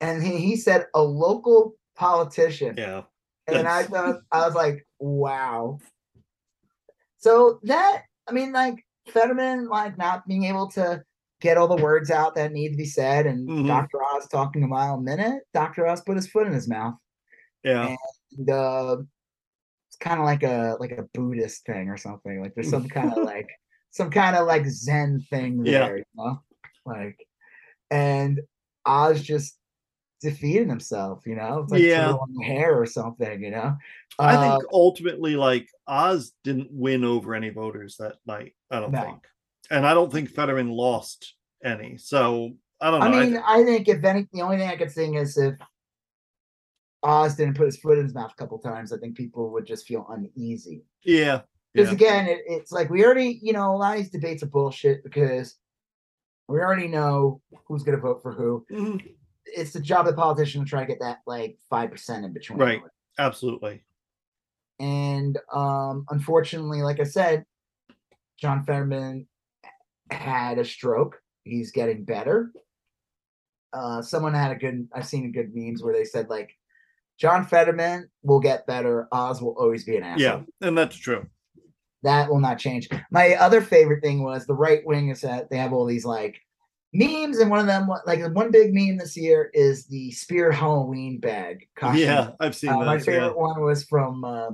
And 0.00 0.22
he, 0.22 0.36
he 0.38 0.56
said 0.56 0.86
a 0.94 1.02
local 1.02 1.74
politician. 1.96 2.74
Yeah, 2.76 3.02
And 3.46 3.66
I 3.66 3.84
thought 3.84 4.20
I 4.30 4.44
was 4.46 4.54
like, 4.54 4.86
wow. 4.98 5.78
So 7.24 7.58
that 7.62 8.02
I 8.28 8.32
mean, 8.32 8.52
like 8.52 8.84
Fetterman, 9.08 9.66
like 9.70 9.96
not 9.96 10.28
being 10.28 10.44
able 10.44 10.70
to 10.72 11.02
get 11.40 11.56
all 11.56 11.68
the 11.74 11.82
words 11.82 12.10
out 12.10 12.34
that 12.34 12.52
need 12.52 12.68
to 12.72 12.76
be 12.76 12.84
said, 12.84 13.24
and 13.24 13.48
Mhm. 13.48 13.66
Dr. 13.66 13.98
Oz 14.12 14.28
talking 14.28 14.62
a 14.62 14.66
mile 14.68 14.96
a 14.96 15.00
minute. 15.00 15.42
Dr. 15.54 15.86
Oz 15.86 16.02
put 16.02 16.16
his 16.16 16.26
foot 16.26 16.46
in 16.46 16.52
his 16.52 16.68
mouth. 16.68 16.96
yeah, 17.62 17.96
And 18.36 18.50
uh, 18.50 18.96
it's 19.88 19.96
kind 19.96 20.20
of 20.20 20.26
like 20.26 20.42
a 20.42 20.76
like 20.78 20.92
a 20.92 21.08
Buddhist 21.14 21.64
thing 21.64 21.88
or 21.88 21.96
something. 21.96 22.42
Like 22.42 22.54
there's 22.54 22.68
some 22.68 22.88
kind 22.90 23.10
of 23.16 23.24
like 23.34 23.48
some 23.90 24.10
kind 24.10 24.36
of 24.36 24.46
like 24.46 24.66
Zen 24.66 25.24
thing 25.30 25.64
Yeah. 25.64 25.86
there, 25.86 25.96
you 25.98 26.04
know? 26.16 26.42
Like, 26.84 27.26
and 27.90 28.42
Oz 28.84 29.22
just 29.22 29.56
defeated 30.20 30.68
himself, 30.68 31.26
you 31.26 31.34
know? 31.36 31.60
It's 31.60 31.72
like 31.72 31.82
Yeah. 31.82 32.12
on 32.12 32.34
the 32.34 32.44
hair 32.44 32.80
or 32.80 32.86
something, 32.86 33.42
you 33.42 33.50
know? 33.50 33.76
I 34.18 34.36
Uh, 34.36 34.40
think 34.58 34.72
ultimately, 34.72 35.36
like 35.36 35.68
Oz 35.86 36.32
didn't 36.44 36.68
win 36.70 37.04
over 37.04 37.34
any 37.34 37.50
voters 37.50 37.96
that 37.98 38.16
night. 38.26 38.54
I 38.70 38.80
don't 38.80 38.92
No. 38.92 39.02
think, 39.02 39.26
and 39.70 39.86
I 39.86 39.92
don't 39.94 40.12
think 40.12 40.30
Fetterman 40.30 40.70
lost 40.70 41.34
any. 41.64 41.98
So 41.98 42.52
I 42.80 42.90
don't 42.90 43.00
know. 43.00 43.06
I 43.06 43.08
I 43.08 43.20
mean, 43.22 43.30
th- 43.32 43.44
I 43.46 43.64
think 43.64 43.88
if 43.88 44.04
any, 44.04 44.28
the 44.32 44.42
only 44.42 44.58
thing 44.58 44.68
I 44.68 44.76
could 44.76 44.92
think 44.92 45.16
is 45.16 45.36
if 45.38 45.54
Oz 47.02 47.36
didn't 47.36 47.56
put 47.56 47.66
his 47.66 47.76
foot 47.76 47.98
in 47.98 48.04
his 48.04 48.14
mouth 48.14 48.32
a 48.32 48.36
couple 48.36 48.58
times, 48.58 48.92
I 48.92 48.98
think 48.98 49.16
people 49.16 49.50
would 49.50 49.66
just 49.66 49.86
feel 49.86 50.06
uneasy. 50.08 50.84
yeah, 51.02 51.42
Because 51.72 51.88
yeah, 51.88 51.94
again, 51.94 52.28
it, 52.28 52.40
it's 52.46 52.72
like 52.72 52.88
we 52.88 53.04
already, 53.04 53.38
you 53.42 53.52
know, 53.52 53.74
a 53.74 53.76
lot 53.76 53.96
of 53.96 54.02
these 54.02 54.10
debates 54.10 54.42
are 54.42 54.46
bullshit 54.46 55.02
because 55.04 55.56
we 56.48 56.60
already 56.60 56.88
know 56.88 57.40
who's 57.66 57.82
going 57.82 57.96
to 57.96 58.00
vote 58.02 58.22
for 58.22 58.32
who. 58.32 58.64
Mhm. 58.70 59.16
It's 59.46 59.72
the 59.72 59.80
job 59.80 60.06
of 60.06 60.14
the 60.14 60.20
politician 60.20 60.64
to 60.64 60.68
try 60.68 60.80
to 60.80 60.86
get 60.86 61.00
that 61.00 61.18
like 61.26 61.58
five 61.68 61.90
percent 61.90 62.24
in 62.24 62.32
between. 62.32 62.58
Right. 62.58 62.82
absolutely. 63.18 63.84
And 64.80 65.38
um, 65.52 66.04
unfortunately, 66.10 66.82
like 66.82 67.00
I 67.00 67.04
said, 67.04 67.44
John 68.38 68.64
Fetterman 68.64 69.26
had 70.10 70.58
a 70.58 70.64
stroke. 70.64 71.20
He's 71.44 71.70
getting 71.70 72.04
better. 72.04 72.50
Uh, 73.72 74.02
someone 74.02 74.34
had 74.34 74.52
a 74.52 74.56
good. 74.56 74.88
I've 74.94 75.06
seen 75.06 75.26
a 75.26 75.30
good 75.30 75.52
memes 75.54 75.82
where 75.82 75.94
they 75.94 76.04
said 76.04 76.28
like, 76.28 76.50
John 77.18 77.44
Fetterman 77.44 78.08
will 78.22 78.40
get 78.40 78.66
better. 78.66 79.08
Oz 79.12 79.40
will 79.40 79.56
always 79.58 79.84
be 79.84 79.96
an 79.96 80.02
asshole. 80.02 80.44
Yeah, 80.60 80.66
and 80.66 80.76
that's 80.76 80.96
true. 80.96 81.26
That 82.02 82.28
will 82.28 82.40
not 82.40 82.58
change. 82.58 82.88
My 83.10 83.34
other 83.34 83.60
favorite 83.60 84.02
thing 84.02 84.22
was 84.22 84.46
the 84.46 84.54
right 84.54 84.84
wing 84.84 85.08
is 85.08 85.20
that 85.22 85.48
they 85.48 85.56
have 85.56 85.72
all 85.72 85.86
these 85.86 86.04
like 86.04 86.40
memes, 86.94 87.38
and 87.38 87.50
one 87.50 87.60
of 87.60 87.66
them, 87.66 87.88
like 88.06 88.20
one 88.34 88.50
big 88.50 88.72
meme 88.72 88.96
this 88.98 89.16
year, 89.16 89.50
is 89.52 89.86
the 89.86 90.10
Spirit 90.12 90.54
Halloween 90.54 91.18
bag. 91.20 91.68
costume. 91.76 92.00
Yeah, 92.02 92.30
I've 92.40 92.54
seen 92.56 92.70
Uh, 92.70 92.78
my 92.78 92.98
favorite 92.98 93.26
Yeah. 93.28 93.30
one 93.32 93.60
was 93.62 93.84
from 93.84 94.24
uh, 94.24 94.50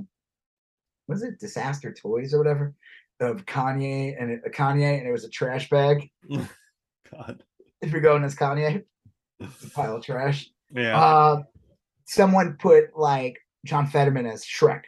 was 1.06 1.22
it 1.22 1.38
Disaster 1.38 1.92
Toys 1.92 2.32
or 2.34 2.38
whatever 2.38 2.74
of 3.20 3.44
Kanye 3.44 4.14
and 4.20 4.30
it, 4.30 4.40
Kanye 4.54 4.98
and 4.98 5.06
it 5.06 5.12
was 5.12 5.24
a 5.24 5.28
trash 5.30 5.68
bag. 5.68 6.10
God. 7.10 7.42
If 7.82 7.92
you're 7.92 8.00
going 8.00 8.24
as 8.24 8.34
Kanye, 8.34 8.84
it's 9.40 9.64
a 9.64 9.70
pile 9.70 9.96
of 9.96 10.04
trash. 10.04 10.48
Yeah. 10.72 10.98
Uh, 11.00 11.42
someone 12.06 12.56
put 12.58 12.96
like 12.96 13.38
John 13.66 13.86
Fetterman 13.86 14.26
as 14.26 14.44
Shrek. 14.44 14.82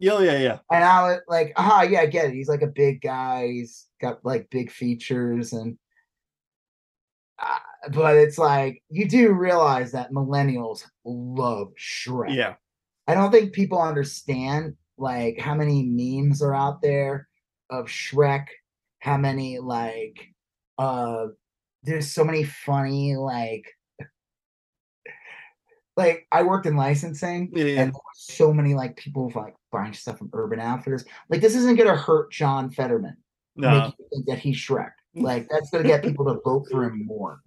yeah, 0.00 0.20
yeah, 0.20 0.38
yeah. 0.38 0.58
And 0.70 0.84
I 0.84 1.02
was 1.08 1.20
like, 1.28 1.52
ah, 1.56 1.82
yeah, 1.82 2.00
I 2.00 2.06
get 2.06 2.26
it. 2.26 2.34
He's 2.34 2.48
like 2.48 2.62
a 2.62 2.66
big 2.66 3.00
guy. 3.00 3.46
He's 3.46 3.86
got 4.00 4.24
like 4.24 4.48
big 4.50 4.70
features, 4.70 5.52
and 5.52 5.78
uh, 7.38 7.90
but 7.90 8.16
it's 8.16 8.38
like 8.38 8.82
you 8.88 9.08
do 9.08 9.32
realize 9.32 9.92
that 9.92 10.12
millennials 10.12 10.84
love 11.04 11.72
Shrek. 11.78 12.34
Yeah. 12.34 12.54
I 13.06 13.14
don't 13.14 13.30
think 13.30 13.52
people 13.52 13.80
understand 13.80 14.74
like 14.98 15.38
how 15.38 15.54
many 15.54 15.84
memes 15.84 16.42
are 16.42 16.54
out 16.54 16.82
there 16.82 17.28
of 17.70 17.86
Shrek, 17.86 18.46
how 19.00 19.16
many 19.16 19.58
like 19.58 20.18
uh 20.78 21.26
there's 21.84 22.12
so 22.12 22.24
many 22.24 22.44
funny 22.44 23.16
like 23.16 23.66
like 25.96 26.26
I 26.30 26.42
worked 26.42 26.66
in 26.66 26.76
licensing 26.76 27.50
Yeah, 27.52 27.64
yeah. 27.64 27.80
and 27.82 27.94
so 28.14 28.52
many 28.52 28.74
like 28.74 28.96
people 28.96 29.32
like 29.34 29.54
buying 29.72 29.92
stuff 29.92 30.18
from 30.18 30.30
Urban 30.32 30.60
Outfitters. 30.60 31.04
Like 31.28 31.40
this 31.40 31.56
isn't 31.56 31.76
gonna 31.76 31.96
hurt 31.96 32.32
John 32.32 32.70
Fetterman. 32.70 33.16
No. 33.56 33.70
Make 33.70 33.94
you 33.98 34.06
think 34.12 34.26
that 34.26 34.38
he's 34.38 34.56
Shrek. 34.56 34.90
Like 35.22 35.48
that's 35.48 35.70
gonna 35.70 35.84
get 35.84 36.02
people 36.02 36.24
to 36.26 36.40
vote 36.44 36.66
for 36.70 36.84
him 36.84 37.04
more. 37.06 37.40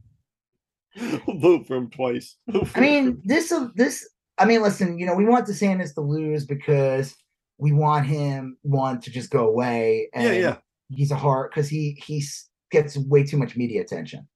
Vote 0.98 1.68
for 1.68 1.78
him 1.78 1.90
twice. 1.90 2.36
I 2.76 2.80
mean, 2.80 3.22
this 3.24 3.54
this 3.76 4.08
I 4.38 4.46
mean, 4.46 4.62
listen, 4.62 4.98
you 4.98 5.06
know, 5.06 5.16
we 5.16 5.26
want 5.26 5.48
DeSantis 5.48 5.94
to 5.94 6.02
lose 6.02 6.46
because 6.46 7.16
we 7.58 7.72
want 7.72 8.08
him 8.08 8.58
one 8.64 9.00
to 9.02 9.12
just 9.12 9.30
go 9.30 9.48
away. 9.48 10.10
And 10.14 10.24
yeah, 10.26 10.42
yeah. 10.42 10.58
he's 10.90 11.12
a 11.12 11.16
heart 11.16 11.52
because 11.52 11.70
he 11.70 12.02
he 12.06 12.24
gets 12.72 12.98
way 12.98 13.24
too 13.24 13.38
much 13.38 13.56
media 13.56 13.82
attention. 13.82 14.28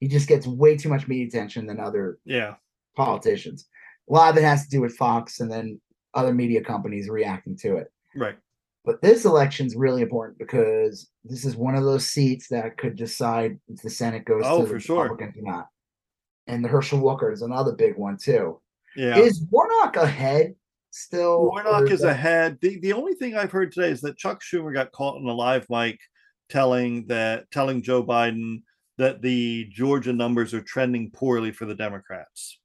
He 0.00 0.08
just 0.08 0.26
gets 0.26 0.46
way 0.46 0.76
too 0.76 0.88
much 0.88 1.06
media 1.06 1.26
attention 1.26 1.66
than 1.66 1.78
other 1.78 2.18
Yeah. 2.24 2.54
politicians. 2.96 3.68
A 4.10 4.12
lot 4.12 4.30
of 4.30 4.36
it 4.36 4.44
has 4.44 4.64
to 4.64 4.70
do 4.70 4.80
with 4.80 4.96
Fox 4.96 5.38
and 5.38 5.50
then 5.50 5.80
other 6.14 6.34
media 6.34 6.62
companies 6.62 7.08
reacting 7.08 7.56
to 7.58 7.76
it. 7.76 7.92
Right. 8.16 8.36
But 8.84 9.00
this 9.00 9.24
election 9.24 9.66
is 9.66 9.76
really 9.76 10.02
important 10.02 10.38
because 10.38 11.08
this 11.24 11.44
is 11.44 11.54
one 11.56 11.76
of 11.76 11.84
those 11.84 12.08
seats 12.08 12.48
that 12.48 12.76
could 12.76 12.96
decide 12.96 13.58
if 13.68 13.80
the 13.80 13.90
Senate 13.90 14.24
goes 14.24 14.42
Oh, 14.44 14.62
to 14.62 14.66
for 14.66 14.74
the 14.74 14.80
sure. 14.80 15.02
Republicans 15.04 15.36
or 15.38 15.42
not. 15.52 15.68
And 16.48 16.64
the 16.64 16.68
Herschel 16.68 16.98
Walker 16.98 17.30
is 17.30 17.42
another 17.42 17.72
big 17.72 17.96
one 17.96 18.16
too. 18.16 18.60
Yeah. 18.96 19.16
Is 19.18 19.44
Warnock 19.50 19.96
ahead 19.96 20.54
still? 20.90 21.44
Warnock 21.46 21.90
is 21.90 22.00
that- 22.00 22.10
ahead. 22.10 22.58
The 22.60 22.80
the 22.80 22.92
only 22.92 23.14
thing 23.14 23.36
I've 23.36 23.52
heard 23.52 23.70
today 23.72 23.90
is 23.90 24.00
that 24.00 24.18
Chuck 24.18 24.42
Schumer 24.42 24.74
got 24.74 24.90
caught 24.92 25.20
in 25.20 25.28
a 25.28 25.32
live 25.32 25.66
mic 25.70 25.98
telling 26.48 27.06
that 27.06 27.48
telling 27.52 27.82
Joe 27.82 28.02
Biden 28.02 28.62
that 28.98 29.22
the 29.22 29.66
Georgia 29.70 30.12
numbers 30.12 30.52
are 30.52 30.60
trending 30.60 31.10
poorly 31.12 31.52
for 31.52 31.64
the 31.66 31.74
Democrats. 31.76 32.58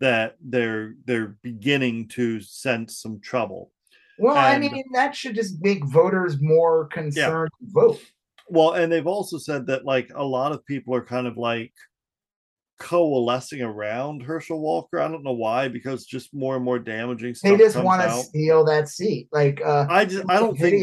That 0.00 0.34
they're 0.40 0.94
they're 1.04 1.36
beginning 1.42 2.08
to 2.08 2.40
sense 2.40 2.98
some 2.98 3.20
trouble. 3.20 3.70
Well, 4.18 4.36
I 4.36 4.58
mean, 4.58 4.84
that 4.92 5.14
should 5.14 5.34
just 5.34 5.62
make 5.62 5.84
voters 5.84 6.40
more 6.40 6.86
concerned 6.86 7.50
to 7.60 7.66
vote. 7.72 8.00
Well, 8.48 8.72
and 8.72 8.92
they've 8.92 9.06
also 9.06 9.38
said 9.38 9.66
that 9.66 9.84
like 9.84 10.10
a 10.14 10.24
lot 10.24 10.52
of 10.52 10.64
people 10.66 10.94
are 10.94 11.04
kind 11.04 11.26
of 11.26 11.36
like 11.36 11.72
coalescing 12.78 13.62
around 13.62 14.22
Herschel 14.22 14.60
Walker. 14.60 15.00
I 15.00 15.08
don't 15.08 15.24
know 15.24 15.32
why, 15.32 15.68
because 15.68 16.04
just 16.04 16.34
more 16.34 16.56
and 16.56 16.64
more 16.64 16.78
damaging 16.78 17.34
stuff. 17.34 17.52
They 17.52 17.56
just 17.56 17.76
want 17.82 18.02
to 18.02 18.10
steal 18.22 18.64
that 18.66 18.88
seat. 18.88 19.28
Like, 19.32 19.60
uh, 19.64 19.86
I 19.88 20.04
just 20.04 20.24
I 20.28 20.38
don't 20.38 20.58
think. 20.58 20.82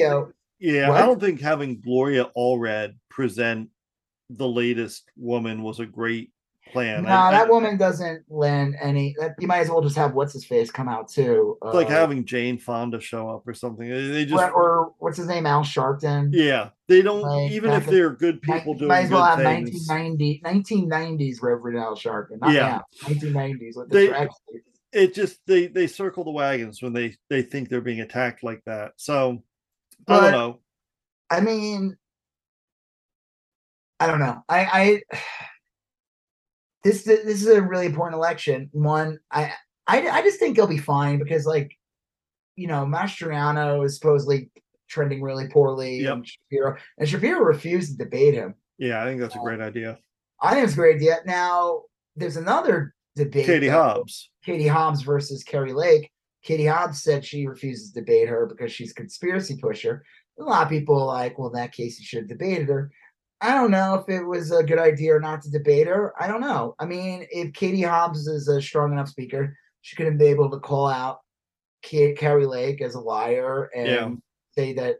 Yeah, 0.60 0.90
What? 0.90 1.02
I 1.02 1.06
don't 1.08 1.20
think 1.20 1.41
having 1.41 1.82
Gloria 1.82 2.30
Allred 2.38 2.94
present 3.10 3.70
the 4.30 4.48
latest 4.48 5.10
woman 5.18 5.64
was 5.64 5.80
a 5.80 5.86
great 5.86 6.32
plan. 6.72 7.03
No, 7.03 7.10
I- 7.10 7.27
I- 7.27 7.31
that 7.31 7.49
woman 7.49 7.77
doesn't 7.77 8.23
lend 8.30 8.76
any. 8.81 9.15
That, 9.19 9.35
you 9.39 9.48
might 9.48 9.60
as 9.60 9.69
well 9.69 9.81
just 9.81 9.95
have 9.98 10.14
what's 10.14 10.34
his 10.34 10.45
face 10.45 10.72
come 10.72 10.88
out 10.89 11.10
too. 11.10 11.57
it's 11.64 11.76
like 11.76 11.88
uh, 11.88 11.91
having 11.91 12.26
Jane 12.26 12.57
Fonda 12.57 12.99
show 12.99 13.30
up 13.30 13.48
or 13.48 13.53
something. 13.53 13.88
They 13.89 14.26
just 14.26 14.41
or, 14.41 14.52
or 14.52 14.93
what's 14.99 15.18
his 15.18 15.27
name, 15.27 15.45
Al 15.45 15.64
Sharpton. 15.64 16.30
yeah, 16.34 16.69
they 16.88 17.02
don't 17.02 17.22
Like, 17.22 17.52
even 17.52 17.72
if 17.72 17.85
they're 17.85 18.11
good 18.11 18.39
Might- 18.48 18.60
people 18.60 18.73
doing 18.76 18.89
might 18.89 19.06
as 19.06 19.11
well 19.11 19.23
have 19.26 19.39
things. 19.39 19.88
1990, 19.88 20.41
1990s 20.43 21.41
Reverend 21.41 21.77
Al 21.77 21.95
Sharpton. 21.95 22.39
Not 22.41 22.53
Yeah. 22.53 22.80
1990s 23.03 23.76
with 23.76 23.89
the 23.89 23.95
They-. 23.98 24.27
It 24.93 25.14
just 25.14 25.39
they 25.48 25.68
they 25.68 25.88
circle 25.88 26.26
the 26.26 26.31
wagons 26.31 26.81
when 26.81 26.91
they 26.91 27.15
they 27.30 27.41
think 27.43 27.69
they're 27.69 27.80
being 27.80 28.02
attacked 28.02 28.43
like 28.43 28.61
that. 28.65 28.91
So 28.98 29.41
I 30.06 30.19
don't 30.19 30.31
know. 30.34 30.60
I 31.30 31.39
mean, 31.39 31.95
I 34.02 34.07
don't 34.07 34.19
know. 34.19 34.43
I, 34.49 35.02
I 35.14 35.18
this 36.84 37.03
this 37.03 37.26
is 37.26 37.48
a 37.48 37.62
really 37.62 37.86
important 37.86 38.16
election. 38.16 38.70
One, 38.72 39.20
I 39.32 39.53
I 39.88 40.08
I 40.10 40.22
just 40.22 40.40
think 40.40 40.56
he'll 40.58 40.68
be 40.68 40.78
fine 40.78 41.20
because 41.20 41.45
like, 41.45 41.78
you 42.56 42.68
know, 42.68 42.86
Mastriano 42.86 43.86
is 43.86 43.95
supposedly 43.95 44.49
trending 44.88 45.22
really 45.22 45.48
poorly. 45.48 45.99
Yep. 45.99 46.14
And 46.14 46.28
Shapiro 46.28 46.78
and 46.98 47.10
Shapiro 47.10 47.41
refused 47.41 47.91
to 47.91 48.03
debate 48.03 48.34
him. 48.34 48.56
Yeah, 48.78 49.02
I 49.02 49.06
think 49.06 49.22
that's 49.22 49.36
a 49.36 49.40
great 49.40 49.62
idea. 49.62 49.99
I 50.41 50.53
think 50.53 50.64
it's 50.66 50.74
a 50.74 50.78
great 50.78 50.95
idea. 50.98 51.20
Now 51.26 51.84
there's 52.16 52.38
another 52.38 52.94
debate. 53.16 53.45
Katie 53.45 53.68
Hobbs. 53.68 54.30
Katie 54.44 54.68
Hobbs 54.68 55.02
versus 55.03 55.44
Kari 55.44 55.74
Lake. 55.74 56.10
Katie 56.44 56.66
Hobbs 56.66 57.03
said 57.03 57.24
she 57.24 57.45
refuses 57.45 57.91
to 57.91 57.99
debate 57.99 58.28
her 58.28 58.48
because 58.48 58.72
she's 58.72 58.91
a 58.91 58.95
conspiracy 58.95 59.58
pusher. 59.62 60.03
A 60.40 60.44
lot 60.44 60.64
of 60.64 60.70
people 60.70 60.99
are 60.99 61.06
like, 61.06 61.38
well, 61.38 61.49
in 61.49 61.53
that 61.53 61.74
case, 61.74 61.99
you 61.99 62.06
should 62.06 62.24
have 62.24 62.30
debated 62.30 62.68
her. 62.68 62.91
I 63.41 63.55
don't 63.55 63.72
know 63.72 63.95
if 63.95 64.07
it 64.07 64.23
was 64.23 64.51
a 64.51 64.63
good 64.63 64.77
idea 64.80 65.15
or 65.15 65.19
not 65.19 65.41
to 65.43 65.49
debate 65.51 65.88
her. 65.88 66.13
I 66.19 66.27
don't 66.27 66.41
know. 66.41 66.76
I 66.80 66.85
mean, 66.85 67.26
if 67.31 67.53
Katie 67.53 67.81
Hobbs 67.81 68.27
is 68.27 68.47
a 68.47 68.61
strong 68.61 68.91
enough 68.91 69.09
speaker, 69.09 69.57
she 69.81 69.95
couldn't 69.95 70.19
be 70.19 70.26
able 70.26 70.49
to 70.51 70.59
call 70.59 70.88
out 70.88 71.22
Ka- 71.84 72.13
Kari 72.15 72.45
Lake 72.45 72.81
as 72.81 72.93
a 72.93 72.99
liar 72.99 73.72
and 73.76 73.88
Yeah. 73.88 74.11
say 74.55 74.73
that, 74.73 74.97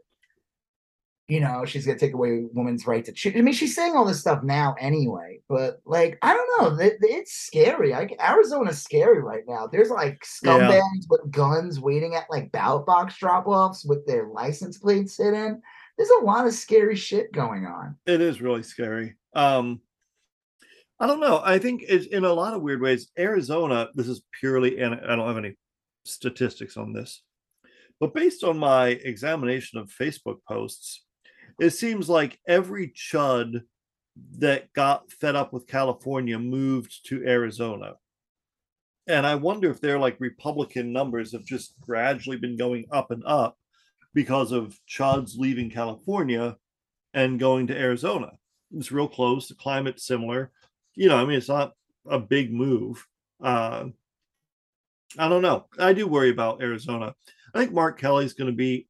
you 1.28 1.38
know, 1.38 1.64
she's 1.64 1.86
going 1.86 1.96
to 1.96 2.04
take 2.04 2.14
away 2.14 2.44
women's 2.52 2.84
right 2.84 3.04
to 3.04 3.12
choose. 3.12 3.34
I 3.36 3.42
mean, 3.42 3.54
she's 3.54 3.76
saying 3.76 3.94
all 3.94 4.04
this 4.04 4.18
stuff 4.18 4.42
now 4.42 4.74
anyway, 4.80 5.40
but 5.48 5.80
like, 5.86 6.18
I 6.22 6.34
don't 6.34 6.78
know. 6.78 6.84
It's 7.00 7.32
scary. 7.32 7.90
Like, 7.90 8.16
Arizona's 8.20 8.82
scary 8.82 9.22
right 9.22 9.44
now. 9.46 9.68
There's 9.68 9.88
like 9.90 10.24
Yeah. 10.42 10.58
scumbags 10.58 11.06
with 11.08 11.30
guns 11.30 11.78
waiting 11.78 12.16
at 12.16 12.28
like 12.28 12.50
ballot 12.50 12.86
box 12.86 13.16
drop 13.18 13.46
offs 13.46 13.84
with 13.84 14.04
their 14.04 14.26
license 14.26 14.78
plates 14.78 15.16
hidden. 15.16 15.62
There's 15.96 16.10
a 16.20 16.24
lot 16.24 16.46
of 16.46 16.54
scary 16.54 16.96
shit 16.96 17.32
going 17.32 17.66
on. 17.66 17.96
It 18.06 18.20
is 18.20 18.40
really 18.40 18.62
scary. 18.62 19.16
Um, 19.34 19.80
I 20.98 21.06
don't 21.06 21.20
know. 21.20 21.42
I 21.44 21.58
think 21.58 21.84
it's 21.88 22.06
in 22.06 22.24
a 22.24 22.32
lot 22.32 22.54
of 22.54 22.62
weird 22.62 22.80
ways. 22.80 23.10
Arizona, 23.18 23.88
this 23.94 24.08
is 24.08 24.22
purely, 24.38 24.78
and 24.78 24.94
I 24.94 25.16
don't 25.16 25.26
have 25.26 25.36
any 25.36 25.56
statistics 26.04 26.76
on 26.76 26.92
this, 26.92 27.22
but 28.00 28.14
based 28.14 28.44
on 28.44 28.58
my 28.58 28.88
examination 28.88 29.78
of 29.78 29.90
Facebook 29.90 30.38
posts, 30.48 31.04
it 31.60 31.70
seems 31.70 32.08
like 32.08 32.38
every 32.46 32.88
chud 32.88 33.62
that 34.38 34.72
got 34.72 35.10
fed 35.10 35.36
up 35.36 35.52
with 35.52 35.66
California 35.66 36.38
moved 36.38 37.06
to 37.06 37.26
Arizona. 37.26 37.94
And 39.06 39.26
I 39.26 39.34
wonder 39.34 39.70
if 39.70 39.80
their 39.80 39.98
like 39.98 40.20
Republican 40.20 40.92
numbers 40.92 41.32
have 41.32 41.44
just 41.44 41.74
gradually 41.80 42.36
been 42.36 42.56
going 42.56 42.86
up 42.92 43.10
and 43.10 43.22
up 43.26 43.56
because 44.14 44.52
of 44.52 44.78
chuds 44.88 45.36
leaving 45.36 45.70
California 45.70 46.56
and 47.14 47.40
going 47.40 47.66
to 47.68 47.78
Arizona. 47.78 48.32
It's 48.74 48.92
real 48.92 49.08
close. 49.08 49.48
The 49.48 49.54
climate's 49.54 50.06
similar. 50.06 50.50
You 50.94 51.08
know, 51.08 51.16
I 51.16 51.24
mean, 51.24 51.36
it's 51.36 51.48
not 51.48 51.72
a 52.08 52.18
big 52.18 52.52
move. 52.52 53.06
Uh, 53.42 53.86
I 55.18 55.28
don't 55.28 55.42
know. 55.42 55.66
I 55.78 55.92
do 55.92 56.06
worry 56.06 56.30
about 56.30 56.62
Arizona. 56.62 57.14
I 57.54 57.58
think 57.58 57.72
Mark 57.72 58.00
Kelly's 58.00 58.34
going 58.34 58.50
to 58.50 58.56
be 58.56 58.88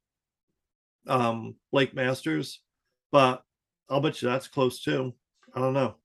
um, 1.07 1.55
Blake 1.71 1.93
Masters, 1.93 2.61
but 3.11 3.43
I'll 3.89 3.99
bet 3.99 4.21
you 4.21 4.29
that's 4.29 4.47
close 4.47 4.81
too. 4.81 5.13
I 5.53 5.59
don't 5.59 5.73
know. 5.73 5.95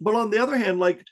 But 0.00 0.14
on 0.14 0.30
the 0.30 0.38
other 0.38 0.56
hand, 0.56 0.80
like 0.80 1.04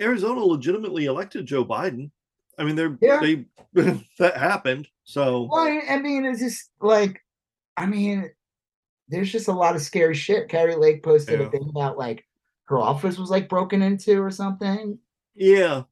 Arizona 0.00 0.40
legitimately 0.40 1.06
elected 1.06 1.46
Joe 1.46 1.64
Biden. 1.64 2.10
I 2.58 2.64
mean, 2.64 2.76
they're 2.76 2.96
Yeah. 3.00 3.20
they 3.20 3.44
that 4.18 4.36
happened. 4.36 4.88
So 5.04 5.48
Well, 5.50 5.80
I 5.88 5.98
mean, 5.98 6.24
it's 6.24 6.40
just 6.40 6.70
like, 6.80 7.22
I 7.76 7.86
mean, 7.86 8.30
there's 9.08 9.30
just 9.32 9.48
a 9.48 9.52
lot 9.52 9.76
of 9.76 9.82
scary 9.82 10.14
shit. 10.14 10.48
Kari 10.48 10.74
Lake 10.76 11.02
posted 11.02 11.40
Yeah. 11.40 11.46
a 11.46 11.50
thing 11.50 11.66
about 11.70 11.96
like 11.98 12.26
her 12.66 12.78
office 12.78 13.18
was 13.18 13.30
like 13.30 13.48
broken 13.48 13.80
into 13.82 14.22
or 14.22 14.30
something. 14.30 14.98
yeah. 15.34 15.82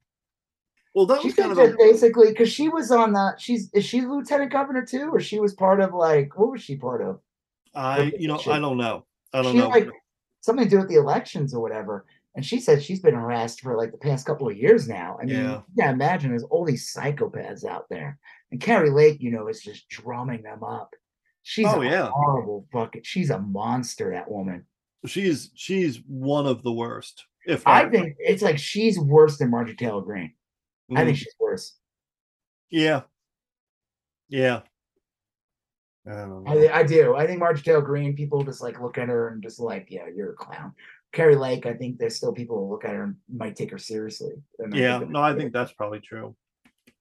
Well, 0.95 1.05
that 1.05 1.21
She 1.21 1.27
was 1.27 1.35
kind 1.35 1.51
of 1.51 1.59
a, 1.59 1.75
basically 1.77 2.29
because 2.29 2.51
she 2.51 2.69
was 2.69 2.89
on 2.91 3.13
the 3.13 3.35
she's 3.37 3.71
is 3.73 3.85
she 3.85 4.01
lieutenant 4.01 4.51
governor 4.51 4.83
too, 4.83 5.11
or 5.13 5.19
she 5.19 5.39
was 5.39 5.53
part 5.53 5.79
of 5.79 5.93
like 5.93 6.35
what 6.35 6.49
was 6.51 6.63
she 6.63 6.75
part 6.75 7.03
of? 7.03 7.19
I 7.75 8.11
you 8.17 8.27
know 8.27 8.39
I 8.47 8.57
don't 8.59 8.77
know. 8.77 9.05
I 9.31 9.43
don't 9.43 9.51
she 9.51 9.59
know. 9.59 9.67
like 9.67 9.89
something 10.41 10.65
to 10.65 10.69
do 10.71 10.77
with 10.79 10.89
the 10.89 10.95
elections 10.95 11.53
or 11.53 11.61
whatever. 11.61 12.05
And 12.37 12.45
she 12.45 12.59
said 12.59 12.83
she's 12.83 12.99
been 12.99 13.15
harassed 13.15 13.61
for 13.61 13.75
like 13.75 13.91
the 13.91 13.97
past 13.97 14.27
couple 14.27 14.47
of 14.47 14.55
years 14.55 14.87
now. 14.87 15.17
I 15.19 15.25
mean, 15.25 15.35
Yeah. 15.35 15.55
you 15.75 15.81
can 15.83 15.93
imagine 15.95 16.29
there's 16.29 16.43
all 16.43 16.63
these 16.63 16.93
psychopaths 16.93 17.65
out 17.65 17.89
there. 17.89 18.19
And 18.51 18.61
Kari 18.61 18.91
Lake, 18.91 19.17
you 19.19 19.31
know, 19.31 19.47
is 19.47 19.59
just 19.59 19.89
drumming 19.89 20.43
them 20.43 20.63
up. 20.63 20.93
She's 21.41 21.65
Oh, 21.65 21.81
a 21.81 21.85
yeah. 21.85 22.09
horrible 22.13 22.67
bucket. 22.71 23.07
She's 23.07 23.31
a 23.31 23.39
monster, 23.39 24.11
that 24.11 24.29
woman. 24.29 24.65
she's 25.07 25.49
she's 25.55 25.97
one 26.07 26.45
of 26.45 26.61
the 26.63 26.71
worst. 26.71 27.25
If 27.47 27.65
I 27.65 27.89
think 27.89 28.15
it's 28.19 28.43
like 28.43 28.57
she's 28.59 28.99
worse 28.99 29.37
than 29.39 29.49
Marjorie 29.49 29.75
Taylor 29.75 30.01
Greene. 30.01 30.33
I 30.91 30.93
Mm, 31.01 31.05
think 31.05 31.17
she's 31.17 31.35
worse. 31.39 31.75
yeah, 32.69 33.01
yeah. 34.29 34.61
I 36.05 36.11
don't 36.11 36.43
know. 36.43 36.51
I, 36.51 36.79
I 36.79 36.83
do. 36.83 37.15
I 37.15 37.25
think 37.27 37.39
Marjorie 37.39 37.63
Taylor 37.63 37.81
Greene, 37.81 38.15
people 38.15 38.43
just 38.43 38.61
like 38.61 38.79
look 38.79 38.97
at 38.97 39.09
her 39.09 39.29
and 39.29 39.41
just 39.43 39.59
like, 39.59 39.87
yeah, 39.89 40.07
you're 40.13 40.31
a 40.33 40.35
clown. 40.35 40.73
Kari 41.13 41.35
Lake, 41.35 41.65
I 41.65 41.73
think 41.73 41.97
there's 41.97 42.15
still 42.15 42.33
people 42.33 42.57
who 42.57 42.71
look 42.71 42.85
at 42.85 42.93
her 42.93 43.03
and 43.03 43.15
might 43.33 43.55
take 43.55 43.71
her 43.71 43.77
seriously. 43.77 44.33
Yeah, 44.73 44.99
no, 45.07 45.21
I 45.21 45.35
think 45.35 45.53
that's 45.53 45.71
probably 45.73 45.99
true. 45.99 46.35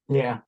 Yeah. 0.09 0.39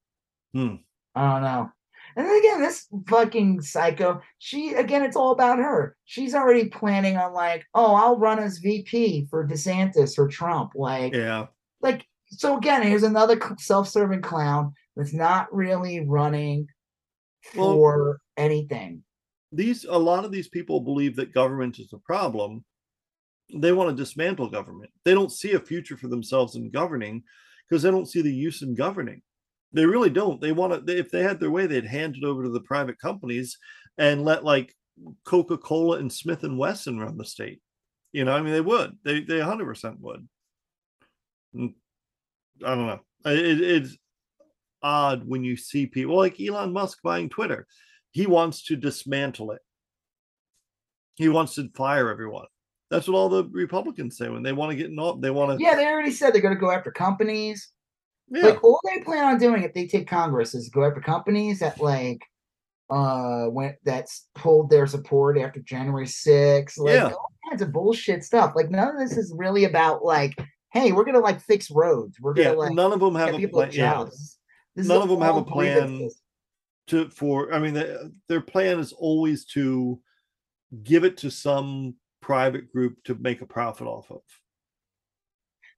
Hmm. 0.55 0.77
I 1.15 1.33
don't 1.33 1.43
know. 1.43 1.71
And 2.17 2.27
then 2.27 2.39
again, 2.39 2.61
this 2.63 2.87
fucking 3.09 3.61
psycho, 3.61 4.23
she 4.39 4.73
again, 4.75 5.03
it's 5.05 5.17
all 5.17 5.33
about 5.33 5.59
her. 5.59 5.97
She's 6.05 6.35
already 6.35 6.69
planning 6.69 7.17
on 7.17 7.33
like, 7.33 7.65
oh, 7.75 7.95
I'll 7.95 8.19
run 8.19 8.39
as 8.39 8.59
VP 8.59 9.27
for 9.31 9.47
DeSantis 9.47 10.19
or 10.19 10.29
Trump. 10.29 10.73
Like, 10.75 11.13
Yeah. 11.15 11.47
like 11.83 12.07
so 12.31 12.57
again, 12.57 12.83
here's 12.83 13.03
another 13.03 13.39
self-serving 13.59 14.23
clown 14.23 14.73
that's 14.97 15.13
not 15.15 15.53
really 15.53 16.01
running 16.07 16.67
Well- 17.55 17.75
for 17.75 18.21
anything. 18.37 19.03
These 19.53 19.85
a 19.85 19.99
lot 19.99 20.25
of 20.25 20.31
these 20.33 20.49
people 20.49 20.81
believe 20.81 21.17
that 21.17 21.33
government 21.33 21.79
is 21.79 21.93
a 21.93 21.99
problem. 21.99 22.65
They 23.55 23.73
want 23.73 23.91
to 23.91 23.97
dismantle 23.97 24.51
government. 24.51 24.91
They 25.05 25.15
don't 25.15 25.33
see 25.33 25.53
a 25.53 25.61
future 25.61 25.97
for 25.97 26.09
themselves 26.09 26.55
in 26.57 26.71
governing 26.71 27.23
because 27.69 27.83
they 27.83 27.91
don't 27.91 28.09
see 28.09 28.23
the 28.23 28.33
use 28.33 28.63
in 28.63 28.75
governing. 28.75 29.23
They 29.73 29.87
really 29.87 30.11
don't. 30.11 30.41
They 30.41 30.53
want 30.53 30.73
to. 30.73 30.81
They, 30.81 30.99
if 30.99 31.11
they 31.11 31.23
had 31.23 31.41
their 31.41 31.51
way, 31.51 31.67
they'd 31.67 31.85
hand 31.85 32.17
it 32.17 32.25
over 32.25 32.43
to 32.43 32.51
the 32.51 32.61
private 32.61 32.99
companies 32.99 33.59
and 33.99 34.25
let 34.25 34.45
like 34.45 34.75
Coca 35.25 35.59
Cola 35.59 35.99
and 35.99 36.13
Smith 36.13 36.45
and 36.45 36.59
Wesson 36.59 36.99
run 36.99 37.17
the 37.17 37.25
state. 37.25 37.61
You 38.13 38.25
know, 38.25 38.35
I 38.35 38.41
mean, 38.41 38.53
they 38.53 38.61
would. 38.61 38.97
They 39.05 39.21
they 39.21 39.41
hundred 39.41 39.67
percent 39.67 40.01
would. 40.01 40.27
Mm, 41.55 41.75
I 42.65 42.75
don't 42.75 42.87
know. 42.87 43.01
It, 43.27 43.61
it's 43.61 43.97
odd 44.83 45.27
when 45.27 45.45
you 45.45 45.57
see 45.57 45.87
people 45.87 46.17
like 46.17 46.41
Elon 46.41 46.73
Musk 46.73 46.99
buying 47.03 47.29
Twitter. 47.29 47.67
He 48.11 48.27
wants 48.27 48.65
to 48.65 48.77
dismantle 48.77 49.53
it. 49.53 49.61
He 51.17 51.29
wants 51.29 51.57
to 51.57 51.69
fire 51.75 52.11
everyone. 52.11 52.47
That's 52.91 53.07
what 53.07 53.17
all 53.17 53.29
the 53.29 53.45
Republicans 53.45 54.17
say 54.17 54.29
when 54.29 54.43
they 54.43 54.53
want 54.53 54.71
to 54.71 54.77
get 54.77 54.87
in. 54.87 55.21
They 55.21 55.31
want 55.31 55.59
to. 55.59 55.63
Yeah, 55.63 55.75
they 55.75 55.87
already 55.87 56.11
said 56.11 56.33
they're 56.33 56.41
going 56.41 56.55
to 56.55 56.61
go 56.61 56.71
after 56.71 56.91
companies. 56.91 57.71
Yeah. 58.31 58.45
Like 58.45 58.65
all 58.65 58.81
they 58.85 59.03
plan 59.03 59.25
on 59.25 59.39
doing 59.39 59.63
if 59.63 59.75
they 59.75 59.87
take 59.87 60.09
Congress 60.09 60.55
is 60.55 60.69
go 60.69 60.85
after 60.85 61.01
companies 61.01 61.61
that 61.61 61.81
like 61.81 62.21
uh 62.91 63.47
went 63.51 63.77
that's 63.85 64.29
pulled 64.35 64.71
their 64.71 64.87
support 64.87 65.39
after 65.39 65.61
January 65.61 66.07
6th. 66.07 66.79
Like 66.79 66.95
Yeah. 66.95 67.05
all 67.09 67.33
kinds 67.49 67.63
of 67.63 67.73
bullshit 67.73 68.25
stuff. 68.25 68.53
Like 68.55 68.71
none 68.71 68.89
of 68.89 68.99
this 68.99 69.17
is 69.17 69.35
really 69.37 69.65
about 69.65 70.05
like, 70.05 70.35
hey, 70.73 70.93
we're 70.93 71.05
gonna 71.05 71.21
like 71.21 71.41
fix 71.41 71.71
roads. 71.71 72.19
We're 72.21 72.35
gonna 72.35 72.51
yeah. 72.51 72.55
like 72.57 72.73
none 72.73 72.93
of 72.93 73.01
them 73.01 73.15
have 73.15 73.35
a 73.35 73.49
plan. 73.49 73.71
Yeah. 73.73 74.07
None 74.77 75.03
of 75.03 75.09
them 75.09 75.21
have 75.23 75.37
a 75.37 75.45
plan. 75.45 76.09
to 76.89 77.09
for 77.11 77.53
i 77.53 77.59
mean 77.59 77.75
the, 77.75 78.13
their 78.29 78.41
plan 78.41 78.79
is 78.79 78.93
always 78.93 79.45
to 79.45 80.01
give 80.83 81.05
it 81.05 81.17
to 81.19 81.31
some 81.31 81.95
private 82.29 82.71
group 82.71 82.95
to 83.05 83.15
make 83.15 83.41
a 83.41 83.47
profit 83.47 83.87
off 83.87 84.11
of 84.11 84.21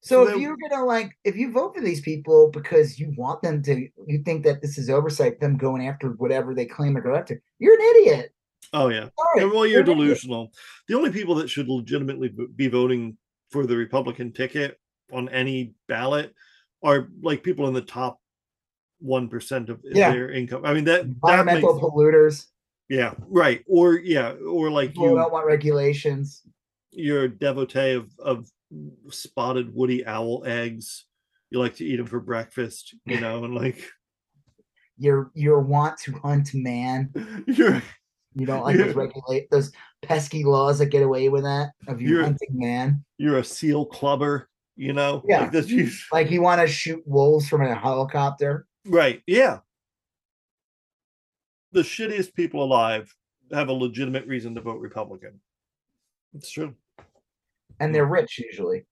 So 0.01 0.24
So 0.27 0.35
if 0.35 0.40
you're 0.43 0.56
gonna 0.68 0.85
like, 0.85 1.16
if 1.22 1.36
you 1.36 1.52
vote 1.52 1.77
for 1.77 1.81
these 1.81 2.01
people 2.01 2.51
because 2.51 2.98
you 2.98 3.14
want 3.16 3.40
them 3.40 3.62
to, 3.62 3.89
you 4.09 4.18
think 4.24 4.43
that 4.47 4.60
this 4.60 4.77
is 4.77 4.90
oversight, 4.90 5.39
them 5.39 5.56
going 5.56 5.86
after 5.86 6.09
whatever 6.22 6.52
they 6.52 6.66
claim 6.66 6.94
they're 6.94 7.05
going 7.05 7.20
after, 7.20 7.40
you're 7.60 7.74
an 7.81 7.86
idiot. 7.97 8.32
oh 8.72 8.89
yeah 8.89 9.06
Sorry, 9.35 9.47
well 9.48 9.64
you're 9.64 9.82
idiot. 9.82 9.97
delusional 9.98 10.52
the 10.89 10.97
only 10.97 11.10
people 11.12 11.35
that 11.36 11.48
should 11.48 11.68
legitimately 11.68 12.28
be 12.56 12.66
voting 12.68 13.16
for 13.52 13.64
the 13.66 13.77
republican 13.77 14.32
ticket 14.32 14.78
on 15.12 15.28
any 15.28 15.72
ballot 15.89 16.35
are 16.82 17.09
like 17.22 17.43
people 17.44 17.68
in 17.68 17.74
the 17.74 17.81
top 18.01 18.20
1% 19.05 19.68
of 19.70 19.81
Yeah. 19.85 20.12
their 20.12 20.31
income 20.31 20.62
i 20.64 20.72
mean 20.74 20.85
that, 20.90 21.02
that 21.02 21.06
Environmental 21.16 21.72
makes, 21.74 21.85
polluters. 21.85 22.47
Yeah 22.91 23.15
right 23.29 23.65
or 23.67 23.95
yeah 23.95 24.33
or 24.47 24.71
like 24.71 24.95
you 24.97 25.15
don't 25.15 25.33
want 25.33 25.47
regulations. 25.47 26.43
you're 26.91 27.25
a 27.25 27.29
devotee 27.29 27.93
of 27.95 28.11
of 28.19 28.51
spotted 29.09 29.73
woody 29.75 30.05
owl 30.07 30.43
eggs 30.45 31.07
you 31.51 31.59
like 31.59 31.75
to 31.77 31.85
eat 31.85 31.97
them 31.97 32.07
for 32.07 32.21
breakfast 32.21 32.95
you 33.07 33.19
know 33.25 33.45
and 33.45 33.55
like 33.55 33.89
Your 34.99 35.31
your 35.35 35.61
want 35.61 35.97
to 36.01 36.12
hunt 36.12 36.51
man. 36.53 37.11
you're 37.47 37.81
You 38.35 38.45
don't 38.47 38.65
like 38.65 38.77
those 38.77 38.95
regulate 38.95 39.49
those 39.51 39.73
pesky 40.03 40.45
laws 40.45 40.79
that 40.79 40.87
get 40.87 41.03
away 41.03 41.29
with 41.29 41.45
that 41.45 41.71
of 41.89 42.01
you 42.03 42.23
hunting 42.23 42.51
man. 42.53 43.05
you're 43.19 43.39
a 43.39 43.45
seal 43.45 43.87
clubber 43.87 44.49
you 44.77 44.93
know 44.93 45.23
Yeah. 45.29 45.43
like 45.43 45.53
that's 45.53 45.69
you 45.69 45.91
Like 46.12 46.31
you 46.31 46.43
want 46.43 46.61
to 46.61 46.67
shoot 46.67 47.03
wolves 47.07 47.49
from 47.49 47.62
a 47.62 47.75
helicopter. 47.75 48.67
right 48.87 49.23
yeah 49.27 49.59
the 51.73 51.83
shittiest 51.83 52.35
people 52.35 52.63
alive 52.63 53.15
have 53.53 53.69
a 53.69 53.73
legitimate 53.73 54.27
reason 54.27 54.55
to 54.55 54.61
vote 54.61 54.81
republican 54.81 55.41
it's 56.35 56.51
true 56.51 56.75
And 57.81 57.95
they're 57.95 58.07
rich 58.07 58.39
usually. 58.39 58.87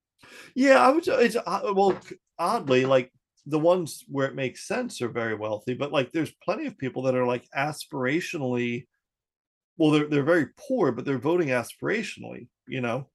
yeah 0.55 0.79
i 0.85 0.89
would 0.89 1.05
say 1.05 1.25
it's 1.25 1.35
uh, 1.35 1.73
well 1.75 1.97
oddly 2.37 2.85
like 2.85 3.11
the 3.45 3.59
ones 3.59 4.03
where 4.07 4.27
it 4.27 4.35
makes 4.35 4.67
sense 4.67 5.01
are 5.01 5.09
very 5.09 5.35
wealthy 5.35 5.73
but 5.73 5.91
like 5.91 6.11
there's 6.11 6.31
plenty 6.43 6.65
of 6.67 6.77
people 6.77 7.01
that 7.03 7.15
are 7.15 7.25
like 7.25 7.47
aspirationally 7.57 8.85
well 9.77 9.91
they're, 9.91 10.07
they're 10.07 10.23
very 10.23 10.47
poor 10.57 10.91
but 10.91 11.05
they're 11.05 11.17
voting 11.17 11.49
aspirationally 11.49 12.47
you 12.67 12.81
know 12.81 13.07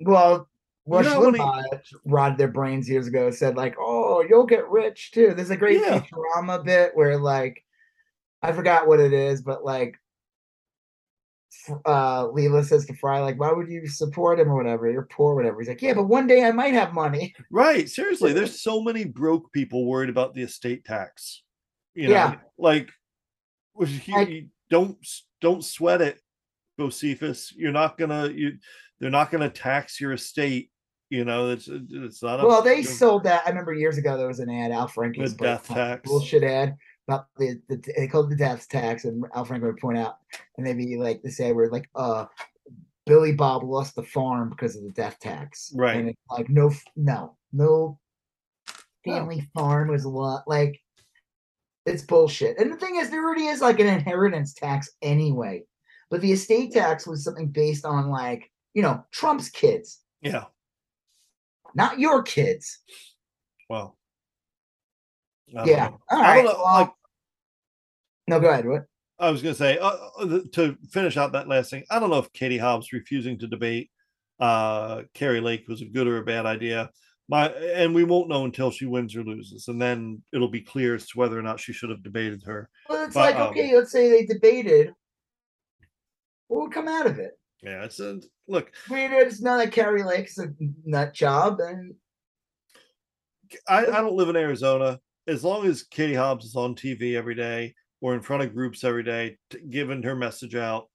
Well, 0.00 0.48
Rush 0.86 1.04
know 1.04 1.10
how 1.12 1.30
many- 1.30 1.38
Limbaugh 1.38 1.80
rotted 2.04 2.38
their 2.38 2.48
brains 2.48 2.88
years 2.88 3.06
ago. 3.06 3.30
Said 3.30 3.54
like, 3.56 3.76
"Oh, 3.78 4.24
you'll 4.28 4.46
get 4.46 4.68
rich 4.68 5.12
too." 5.12 5.34
There's 5.34 5.50
a 5.50 5.56
great 5.56 5.78
Yeah. 5.80 6.00
Futurama 6.00 6.64
bit 6.64 6.92
where 6.96 7.16
like, 7.18 7.62
I 8.42 8.52
forgot 8.52 8.86
what 8.86 9.00
it 9.00 9.12
is, 9.12 9.42
but 9.42 9.64
like, 9.64 9.96
uh, 11.84 12.26
Leela 12.28 12.64
says 12.64 12.86
to 12.86 12.94
Fry 12.94 13.20
like, 13.20 13.38
"Why 13.38 13.52
would 13.52 13.68
you 13.68 13.86
support 13.86 14.38
him 14.40 14.48
or 14.50 14.56
whatever? 14.56 14.90
You're 14.90 15.08
poor, 15.10 15.32
or 15.32 15.34
whatever." 15.36 15.58
He's 15.60 15.68
like, 15.68 15.82
"Yeah, 15.82 15.94
but 15.94 16.04
one 16.04 16.26
day 16.26 16.44
I 16.44 16.52
might 16.52 16.74
have 16.74 16.94
money." 16.94 17.34
Right. 17.50 17.88
Seriously, 17.88 18.32
there's 18.32 18.62
so 18.62 18.82
many 18.82 19.04
broke 19.04 19.52
people 19.52 19.84
worried 19.86 20.10
about 20.10 20.34
the 20.34 20.42
estate 20.42 20.84
tax. 20.84 21.42
You 21.94 22.08
know, 22.08 22.14
Yeah. 22.14 22.36
like 22.56 22.90
you- 23.78 24.14
Like- 24.14 24.46
don't 24.70 24.96
don't 25.40 25.64
sweat 25.64 26.00
it, 26.00 26.20
Bocephus. 26.78 27.52
You're 27.56 27.72
not 27.72 27.98
gonna 27.98 28.28
you 28.28 28.52
they're 29.00 29.10
not 29.10 29.30
gonna 29.30 29.50
tax 29.50 30.00
your 30.00 30.12
estate. 30.12 30.70
You 31.10 31.24
know, 31.24 31.50
it's 31.50 31.66
it's 31.68 32.22
not 32.22 32.38
a 32.40 32.46
Well, 32.46 32.62
they 32.62 32.84
sold 32.84 33.24
that. 33.24 33.42
I 33.44 33.48
remember 33.48 33.74
years 33.74 33.98
ago 33.98 34.16
there 34.16 34.28
was 34.28 34.38
an 34.38 34.48
ad. 34.48 34.70
Al 34.70 34.88
Franken 34.88 35.28
The 35.28 35.34
death 35.36 35.66
tax. 35.66 36.08
bullshit 36.08 36.44
ad 36.44 36.76
about 37.10 37.26
the, 37.36 37.60
the 37.68 37.82
they 37.96 38.06
called 38.06 38.26
it 38.26 38.30
the 38.30 38.36
death 38.36 38.68
tax, 38.68 39.04
and 39.04 39.24
Al 39.34 39.44
Franken 39.44 39.62
would 39.62 39.78
point 39.78 39.98
out, 39.98 40.18
and 40.56 40.66
they'd 40.66 40.76
like, 40.96 41.22
they 41.22 41.30
say 41.30 41.52
we're 41.52 41.70
like, 41.70 41.88
uh, 41.94 42.26
Billy 43.06 43.32
Bob 43.32 43.64
lost 43.64 43.96
the 43.96 44.02
farm 44.02 44.50
because 44.50 44.76
of 44.76 44.84
the 44.84 44.90
death 44.90 45.18
tax, 45.20 45.72
Right. 45.74 45.96
And 45.96 46.08
it's 46.10 46.20
like, 46.30 46.48
no, 46.48 46.72
no, 46.94 47.36
no, 47.52 47.98
family 49.04 49.48
farm 49.54 49.88
was 49.88 50.04
a 50.04 50.08
lot 50.08 50.44
like. 50.46 50.80
It's 51.86 52.02
bullshit. 52.02 52.58
And 52.58 52.70
the 52.70 52.76
thing 52.76 52.96
is, 52.96 53.08
there 53.08 53.24
already 53.24 53.46
is 53.46 53.62
like 53.62 53.80
an 53.80 53.86
inheritance 53.86 54.52
tax 54.52 54.90
anyway. 55.00 55.64
But 56.10 56.20
the 56.20 56.30
estate 56.30 56.72
tax 56.72 57.06
was 57.06 57.24
something 57.24 57.48
based 57.48 57.86
on 57.86 58.10
like, 58.10 58.50
you 58.74 58.82
know, 58.82 59.02
Trump's 59.12 59.48
kids, 59.48 60.00
yeah. 60.20 60.44
not 61.74 61.98
your 61.98 62.22
kids. 62.22 62.80
Well. 63.70 63.96
Yeah. 65.46 65.64
know. 65.64 66.00
All 66.10 66.22
I 66.22 66.36
don't 66.36 66.44
know, 66.44 66.62
well- 66.62 66.74
like 66.80 66.90
no, 68.30 68.40
go 68.40 68.48
ahead. 68.48 68.66
What? 68.66 68.84
I 69.18 69.30
was 69.30 69.42
going 69.42 69.54
to 69.54 69.58
say 69.58 69.76
uh, 69.78 69.96
uh, 70.18 70.40
to 70.52 70.76
finish 70.90 71.16
out 71.16 71.32
that 71.32 71.48
last 71.48 71.70
thing. 71.70 71.84
I 71.90 71.98
don't 71.98 72.10
know 72.10 72.18
if 72.18 72.32
Katie 72.32 72.56
Hobbs 72.58 72.92
refusing 72.92 73.38
to 73.38 73.46
debate 73.46 73.90
uh 74.38 75.02
Kari 75.12 75.40
Lake 75.40 75.68
was 75.68 75.82
a 75.82 75.84
good 75.84 76.06
or 76.06 76.16
a 76.16 76.24
bad 76.24 76.46
idea. 76.46 76.90
My 77.28 77.48
and 77.48 77.94
we 77.94 78.04
won't 78.04 78.28
know 78.28 78.44
until 78.44 78.70
she 78.70 78.86
wins 78.86 79.14
or 79.14 79.22
loses, 79.22 79.68
and 79.68 79.82
then 79.82 80.22
it'll 80.32 80.48
be 80.48 80.62
clear 80.62 80.94
as 80.94 81.06
to 81.08 81.18
whether 81.18 81.38
or 81.38 81.42
not 81.42 81.60
she 81.60 81.72
should 81.72 81.90
have 81.90 82.02
debated 82.02 82.42
her. 82.46 82.70
Well, 82.88 83.04
it's 83.04 83.14
But, 83.14 83.34
like, 83.34 83.36
um, 83.36 83.50
okay, 83.50 83.76
let's 83.76 83.92
say 83.92 84.08
they 84.08 84.24
debated. 84.24 84.94
What 86.48 86.62
would 86.62 86.72
come 86.72 86.88
out 86.88 87.06
of 87.06 87.18
it? 87.18 87.32
Yeah, 87.62 87.84
it's 87.84 88.00
a 88.00 88.20
look. 88.48 88.72
We 88.88 89.04
it's 89.04 89.42
not 89.42 89.58
that 89.58 89.72
Kari 89.72 90.02
Lake's 90.02 90.38
a 90.38 90.48
nut 90.84 91.12
job, 91.12 91.60
and 91.60 91.94
I, 93.68 93.80
I 93.80 94.00
don't 94.00 94.16
live 94.16 94.30
in 94.30 94.36
Arizona. 94.36 94.98
As 95.26 95.44
long 95.44 95.66
as 95.66 95.82
Katie 95.82 96.14
Hobbs 96.14 96.46
is 96.46 96.56
on 96.56 96.74
TV 96.74 97.14
every 97.14 97.34
day 97.34 97.74
or 98.00 98.14
in 98.14 98.20
front 98.20 98.42
of 98.42 98.54
groups 98.54 98.84
every 98.84 99.02
day, 99.02 99.36
giving 99.68 100.02
her 100.02 100.16
message 100.16 100.54
out, 100.54 100.88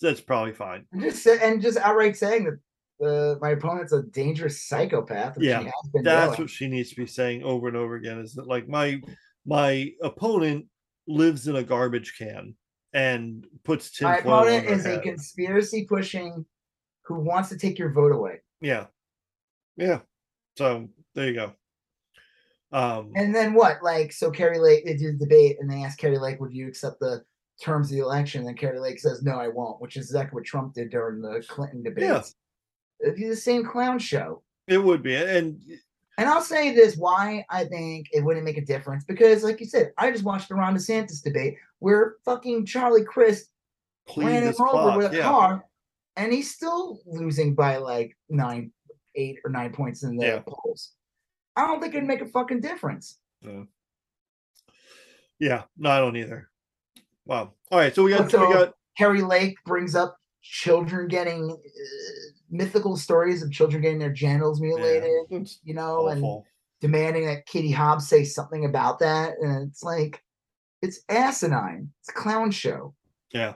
that's 0.00 0.20
probably 0.20 0.52
fine. 0.52 0.86
And 0.92 1.02
just 1.02 1.26
and 1.26 1.60
just 1.60 1.78
outright 1.78 2.16
saying 2.16 2.44
that 2.44 2.58
uh, 3.02 3.36
my 3.40 3.50
opponent's 3.50 3.92
a 3.92 4.02
dangerous 4.02 4.66
psychopath. 4.66 5.36
Yeah, 5.38 5.60
she 5.60 5.64
has 5.64 5.90
been 5.92 6.02
That's 6.04 6.36
doing. 6.36 6.40
what 6.44 6.50
she 6.50 6.68
needs 6.68 6.90
to 6.90 6.96
be 6.96 7.06
saying 7.06 7.42
over 7.42 7.68
and 7.68 7.76
over 7.76 7.96
again. 7.96 8.18
Is 8.18 8.34
that 8.34 8.46
like 8.46 8.68
my 8.68 9.00
my 9.44 9.92
opponent 10.02 10.66
lives 11.08 11.48
in 11.48 11.56
a 11.56 11.62
garbage 11.62 12.14
can 12.16 12.54
and 12.94 13.46
puts 13.64 14.00
my 14.00 14.16
tinfoil 14.16 14.32
on 14.34 14.42
opponent 14.42 14.66
is 14.66 14.86
a 14.86 15.00
conspiracy 15.00 15.84
pushing 15.84 16.44
who 17.04 17.20
wants 17.20 17.48
to 17.48 17.58
take 17.58 17.78
your 17.78 17.90
vote 17.90 18.12
away. 18.12 18.40
Yeah, 18.60 18.86
yeah. 19.76 20.00
So 20.56 20.88
there 21.14 21.26
you 21.26 21.34
go. 21.34 21.52
Um, 22.72 23.12
And 23.14 23.34
then 23.34 23.52
what? 23.54 23.82
Like, 23.82 24.12
so 24.12 24.30
Kari 24.30 24.58
Lake, 24.58 24.84
they 24.86 24.94
do 24.94 25.12
the 25.12 25.18
debate, 25.18 25.58
and 25.60 25.70
they 25.70 25.84
ask 25.84 25.98
Kari 25.98 26.18
Lake, 26.18 26.40
"Would 26.40 26.54
you 26.54 26.68
accept 26.68 27.00
the 27.00 27.24
terms 27.60 27.90
of 27.90 27.96
the 27.96 28.02
election?" 28.02 28.46
And 28.46 28.56
Kari 28.56 28.78
Lake 28.78 28.98
says, 28.98 29.22
"No, 29.22 29.32
I 29.32 29.48
won't," 29.48 29.80
which 29.80 29.96
is 29.96 30.06
exactly 30.06 30.36
what 30.36 30.44
Trump 30.44 30.74
did 30.74 30.90
during 30.90 31.20
the 31.20 31.44
Clinton 31.48 31.82
debates. 31.82 32.34
It'd 33.00 33.16
be 33.16 33.28
the 33.28 33.36
same 33.36 33.64
clown 33.64 33.98
show. 33.98 34.42
It 34.68 34.78
would 34.78 35.02
be, 35.02 35.16
and 35.16 35.60
And 36.18 36.28
I'll 36.28 36.42
say 36.42 36.74
this 36.74 36.96
why 36.96 37.44
I 37.48 37.64
think 37.64 38.08
it 38.12 38.22
wouldn't 38.22 38.44
make 38.44 38.58
a 38.58 38.64
difference 38.64 39.02
because, 39.04 39.42
like 39.42 39.60
you 39.60 39.66
said, 39.66 39.92
I 39.96 40.10
just 40.10 40.24
watched 40.24 40.48
the 40.50 40.54
Ron 40.54 40.76
DeSantis 40.76 41.22
debate 41.22 41.56
where 41.78 42.16
fucking 42.24 42.66
Charlie 42.66 43.04
Crist 43.04 43.50
Please 44.06 44.26
ran 44.26 44.42
him 44.42 44.54
over 44.60 44.98
with 44.98 45.12
a 45.12 45.16
yeah. 45.16 45.22
car, 45.22 45.64
and 46.16 46.32
he's 46.32 46.54
still 46.54 47.00
losing 47.06 47.54
by 47.54 47.78
like 47.78 48.16
nine, 48.28 48.72
eight 49.14 49.38
or 49.44 49.50
nine 49.50 49.72
points 49.72 50.02
in 50.02 50.16
the 50.16 50.26
Yeah. 50.26 50.42
polls. 50.46 50.92
I 51.56 51.66
don't 51.66 51.80
think 51.80 51.94
it'd 51.94 52.06
make 52.06 52.20
a 52.22 52.26
fucking 52.26 52.60
difference. 52.60 53.18
Yeah, 55.38 55.62
no, 55.76 55.90
I 55.90 55.98
don't 55.98 56.16
either. 56.16 56.48
Wow. 57.26 57.52
All 57.70 57.78
right, 57.78 57.94
so 57.94 58.02
we 58.02 58.10
got 58.10 58.30
So- 58.30 58.46
we 58.46 58.54
got 58.54 58.74
Kari 58.96 59.22
Lake 59.22 59.56
brings 59.64 59.94
up 59.94 60.16
children 60.42 61.08
getting 61.08 61.50
uh, 61.50 62.30
mythical 62.50 62.96
stories 62.96 63.42
of 63.42 63.50
children 63.50 63.80
getting 63.80 63.98
their 63.98 64.12
genitals 64.12 64.60
mutilated, 64.60 65.08
yeah, 65.30 65.38
you 65.64 65.74
know, 65.74 66.08
and 66.08 66.42
demanding 66.80 67.24
that 67.26 67.46
Katie 67.46 67.70
Hobbs 67.70 68.08
say 68.08 68.24
something 68.24 68.64
about 68.64 68.98
that. 68.98 69.34
And 69.40 69.68
it's 69.68 69.82
like, 69.82 70.22
it's 70.82 71.00
asinine. 71.08 71.90
It's 72.00 72.10
a 72.10 72.12
clown 72.12 72.50
show. 72.50 72.94
Yeah. 73.32 73.54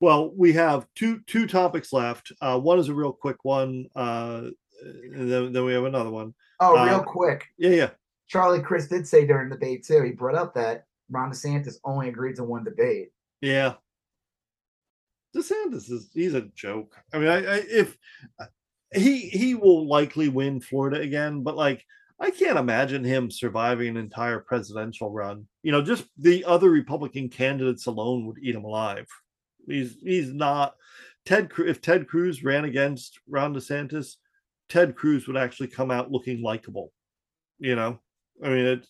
Well, 0.00 0.32
we 0.36 0.52
have 0.54 0.86
two 0.94 1.20
two 1.26 1.46
topics 1.46 1.92
left. 1.92 2.32
Uh, 2.40 2.58
one 2.58 2.78
is 2.78 2.88
a 2.88 2.94
real 2.94 3.12
quick 3.12 3.44
one. 3.44 3.86
Uh, 3.96 4.42
and 4.42 4.54
then, 4.84 5.52
then 5.52 5.64
we 5.64 5.72
have 5.72 5.84
another 5.84 6.10
one. 6.10 6.34
Oh, 6.60 6.76
Uh, 6.76 6.86
real 6.86 7.02
quick. 7.02 7.46
Yeah, 7.58 7.70
yeah, 7.70 7.90
Charlie 8.28 8.62
Crist 8.62 8.90
did 8.90 9.06
say 9.06 9.26
during 9.26 9.48
the 9.48 9.56
debate, 9.56 9.84
too, 9.84 10.02
he 10.02 10.12
brought 10.12 10.34
up 10.34 10.54
that 10.54 10.86
Ron 11.10 11.30
DeSantis 11.30 11.76
only 11.84 12.08
agreed 12.08 12.36
to 12.36 12.44
one 12.44 12.64
debate. 12.64 13.10
yeah. 13.40 13.74
DeSantis 15.36 15.90
is 15.90 16.10
he's 16.14 16.34
a 16.34 16.42
joke. 16.54 16.94
I 17.12 17.18
mean, 17.18 17.28
I, 17.28 17.38
I 17.38 17.62
if 17.68 17.96
uh, 18.38 18.46
he 18.94 19.18
he 19.30 19.56
will 19.56 19.88
likely 19.88 20.28
win 20.28 20.60
Florida 20.60 21.00
again, 21.00 21.42
but 21.42 21.56
like 21.56 21.84
I 22.20 22.30
can't 22.30 22.56
imagine 22.56 23.02
him 23.02 23.32
surviving 23.32 23.88
an 23.88 23.96
entire 23.96 24.38
presidential 24.38 25.10
run. 25.10 25.48
You 25.64 25.72
know, 25.72 25.82
just 25.82 26.04
the 26.18 26.44
other 26.44 26.70
Republican 26.70 27.28
candidates 27.28 27.86
alone 27.86 28.26
would 28.26 28.38
eat 28.40 28.54
him 28.54 28.64
alive. 28.64 29.08
He's 29.66 29.96
he's 30.00 30.32
not 30.32 30.76
Ted. 31.26 31.50
If 31.58 31.80
Ted 31.82 32.06
Cruz 32.06 32.44
ran 32.44 32.64
against 32.64 33.18
Ron 33.28 33.54
DeSantis, 33.54 34.14
Ted 34.68 34.94
Cruz 34.96 35.26
would 35.26 35.36
actually 35.36 35.68
come 35.68 35.90
out 35.90 36.10
looking 36.10 36.42
likable. 36.42 36.92
You 37.58 37.76
know, 37.76 38.00
I 38.42 38.48
mean, 38.48 38.66
it's. 38.66 38.88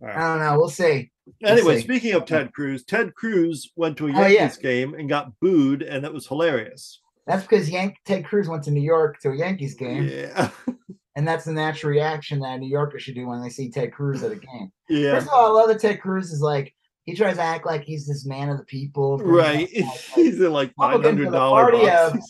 Right. 0.00 0.16
I 0.16 0.20
don't 0.20 0.40
know. 0.44 0.58
We'll 0.58 0.68
see. 0.68 1.10
We'll 1.40 1.52
Anyway, 1.52 1.76
see. 1.76 1.82
speaking 1.82 2.12
of 2.14 2.24
Ted 2.24 2.52
Cruz, 2.52 2.84
Ted 2.84 3.14
Cruz 3.14 3.70
went 3.76 3.96
to 3.98 4.08
a 4.08 4.10
Oh, 4.10 4.20
yeah. 4.22 4.28
Yankees 4.28 4.56
game 4.58 4.94
and 4.94 5.08
got 5.08 5.38
booed, 5.40 5.82
and 5.82 6.02
that 6.04 6.12
was 6.12 6.26
hilarious. 6.26 7.00
That's 7.26 7.42
because 7.42 7.70
Yank 7.70 7.96
Ted 8.04 8.24
Cruz 8.24 8.48
went 8.48 8.64
to 8.64 8.72
New 8.72 8.80
York 8.82 9.20
to 9.20 9.30
a 9.30 9.36
Yankees 9.36 9.74
game, 9.74 10.04
Yeah, 10.08 10.50
and 11.16 11.28
that's 11.28 11.44
the 11.44 11.52
natural 11.52 11.90
reaction 11.92 12.40
that 12.40 12.56
a 12.56 12.58
New 12.58 12.68
Yorker 12.68 12.98
should 12.98 13.14
do 13.14 13.28
when 13.28 13.40
they 13.40 13.48
see 13.48 13.70
Ted 13.70 13.92
Cruz 13.92 14.24
at 14.24 14.32
a 14.32 14.36
game. 14.36 14.72
yeah, 14.88 15.12
First 15.14 15.28
of 15.28 15.32
all, 15.34 15.46
I 15.56 15.60
love 15.60 15.68
that 15.68 15.80
Ted 15.80 16.00
Cruz 16.00 16.32
is 16.32 16.40
like 16.40 16.74
he 17.04 17.14
tries 17.14 17.36
to 17.36 17.42
act 17.42 17.64
like 17.64 17.84
he's 17.84 18.06
this 18.08 18.26
man 18.26 18.48
of 18.48 18.58
the 18.58 18.64
people, 18.64 19.18
right. 19.18 19.68
like, 19.74 19.86
He's 20.14 20.40
in 20.40 20.52
like 20.52 20.72
nine 20.78 20.96
for 21.00 21.02
hundred 21.08 21.30
the 21.30 22.22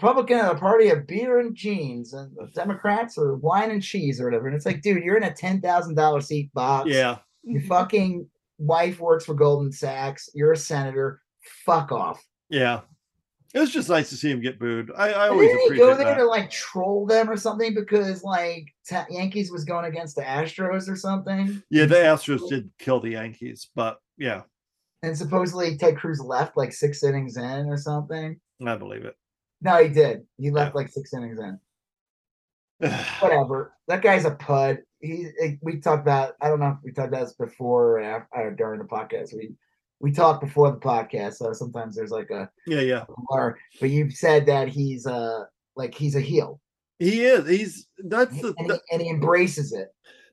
dollar 0.00 0.14
party 0.14 0.20
of- 0.20 0.26
boxes. 0.26 0.36
Republican 0.36 0.40
of 0.40 0.54
the 0.54 0.60
party 0.60 0.88
of 0.88 1.06
beer 1.06 1.38
and 1.40 1.54
jeans, 1.54 2.12
and 2.12 2.34
the 2.36 2.46
Democrats 2.54 3.16
are 3.18 3.36
wine 3.36 3.70
and 3.70 3.82
cheese 3.82 4.20
or 4.20 4.24
whatever. 4.26 4.46
And 4.46 4.56
it's 4.56 4.66
like, 4.66 4.82
dude, 4.82 5.02
you're 5.04 5.16
in 5.16 5.22
a 5.24 5.32
ten 5.34 5.60
thousand 5.60 5.94
dollar 5.94 6.20
seat 6.20 6.52
box. 6.54 6.90
Yeah, 6.90 7.18
Your 7.44 7.62
fucking 7.62 8.28
wife 8.58 9.00
works 9.00 9.24
for 9.26 9.34
Goldman 9.34 9.72
Sachs. 9.72 10.28
You're 10.34 10.52
a 10.52 10.56
senator. 10.56 11.20
Fuck 11.64 11.92
off. 11.92 12.24
yeah. 12.50 12.80
It 13.54 13.60
was 13.60 13.70
just 13.72 13.88
nice 13.88 14.10
to 14.10 14.16
see 14.16 14.30
him 14.30 14.42
get 14.42 14.58
booed. 14.58 14.90
I, 14.98 15.12
I 15.12 15.28
always 15.28 15.48
didn't 15.48 15.72
he 15.72 15.78
go 15.78 15.94
there 15.94 16.04
that. 16.04 16.16
to 16.16 16.26
like 16.26 16.50
troll 16.50 17.06
them 17.06 17.30
or 17.30 17.38
something 17.38 17.72
because 17.74 18.22
like 18.22 18.66
ta- 18.86 19.06
Yankees 19.08 19.50
was 19.50 19.64
going 19.64 19.86
against 19.86 20.14
the 20.16 20.22
Astros 20.22 20.90
or 20.90 20.96
something? 20.96 21.62
Yeah, 21.70 21.86
the 21.86 21.94
Astros 21.94 22.46
did 22.50 22.68
kill 22.78 23.00
the 23.00 23.10
Yankees, 23.12 23.70
but 23.74 23.98
yeah, 24.18 24.42
And 25.02 25.16
supposedly 25.16 25.78
Ted 25.78 25.96
Cruz 25.96 26.20
left 26.20 26.54
like 26.58 26.72
six 26.74 27.02
innings 27.02 27.38
in 27.38 27.66
or 27.68 27.78
something. 27.78 28.38
I 28.66 28.76
believe 28.76 29.06
it. 29.06 29.16
No, 29.60 29.82
he 29.82 29.88
did. 29.88 30.26
He 30.38 30.50
left 30.50 30.74
like 30.74 30.88
six 30.88 31.12
innings 31.14 31.38
in. 31.38 31.58
Whatever. 33.20 33.74
That 33.88 34.02
guy's 34.02 34.24
a 34.24 34.32
pud. 34.32 34.78
He. 35.00 35.28
We 35.62 35.80
talked 35.80 36.02
about. 36.02 36.34
I 36.40 36.48
don't 36.48 36.60
know 36.60 36.76
if 36.78 36.84
we 36.84 36.92
talked 36.92 37.08
about 37.08 37.24
this 37.24 37.34
before 37.34 37.98
or, 37.98 38.00
after, 38.00 38.28
or 38.34 38.50
during 38.50 38.78
the 38.80 38.86
podcast. 38.86 39.34
We 39.34 39.54
we 40.00 40.12
talked 40.12 40.42
before 40.42 40.70
the 40.70 40.78
podcast, 40.78 41.34
so 41.34 41.52
sometimes 41.52 41.96
there's 41.96 42.10
like 42.10 42.30
a 42.30 42.50
yeah, 42.66 42.80
yeah. 42.80 43.04
blur. 43.28 43.56
But 43.80 43.90
you've 43.90 44.12
said 44.12 44.46
that 44.46 44.68
he's 44.68 45.06
uh 45.06 45.44
like 45.74 45.94
he's 45.94 46.16
a 46.16 46.20
heel, 46.20 46.60
He 46.98 47.24
is. 47.24 47.48
He's 47.48 47.88
that's 47.98 48.32
and 48.32 48.54
the, 48.70 48.74
he, 48.74 48.94
and 48.94 49.02
he 49.02 49.08
embraces 49.10 49.72
it. 49.72 49.88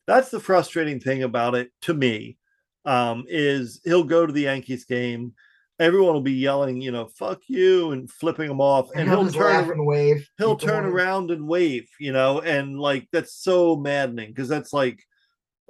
that's 0.08 0.30
the 0.30 0.40
frustrating 0.40 1.00
thing 1.00 1.24
about 1.24 1.56
it 1.56 1.72
to 1.82 1.94
me. 1.94 2.38
Um, 2.86 3.24
is 3.30 3.80
he'll 3.86 4.04
go 4.04 4.26
to 4.26 4.34
the 4.34 4.42
Yankees 4.42 4.84
game, 4.84 5.34
everyone 5.80 6.14
will 6.14 6.22
be 6.22 6.34
yelling, 6.34 6.82
you 6.82 6.92
know, 6.92 7.08
"fuck 7.08 7.42
you" 7.48 7.92
and 7.92 8.10
flipping 8.12 8.50
him 8.50 8.62
off, 8.62 8.90
and, 8.92 9.02
And 9.02 9.10
he'll 9.10 9.32
turn 9.32 9.72
and 9.72 9.86
wave. 9.86 10.28
he'll 10.38 10.56
turn 10.58 10.86
around 10.86 11.32
and 11.32 11.48
wave, 11.48 11.88
you 12.00 12.12
know, 12.14 12.42
and 12.42 12.80
like 12.80 13.08
that's 13.12 13.34
so 13.34 13.76
maddening 13.76 14.30
because 14.30 14.48
that's 14.50 14.74
like 14.74 15.02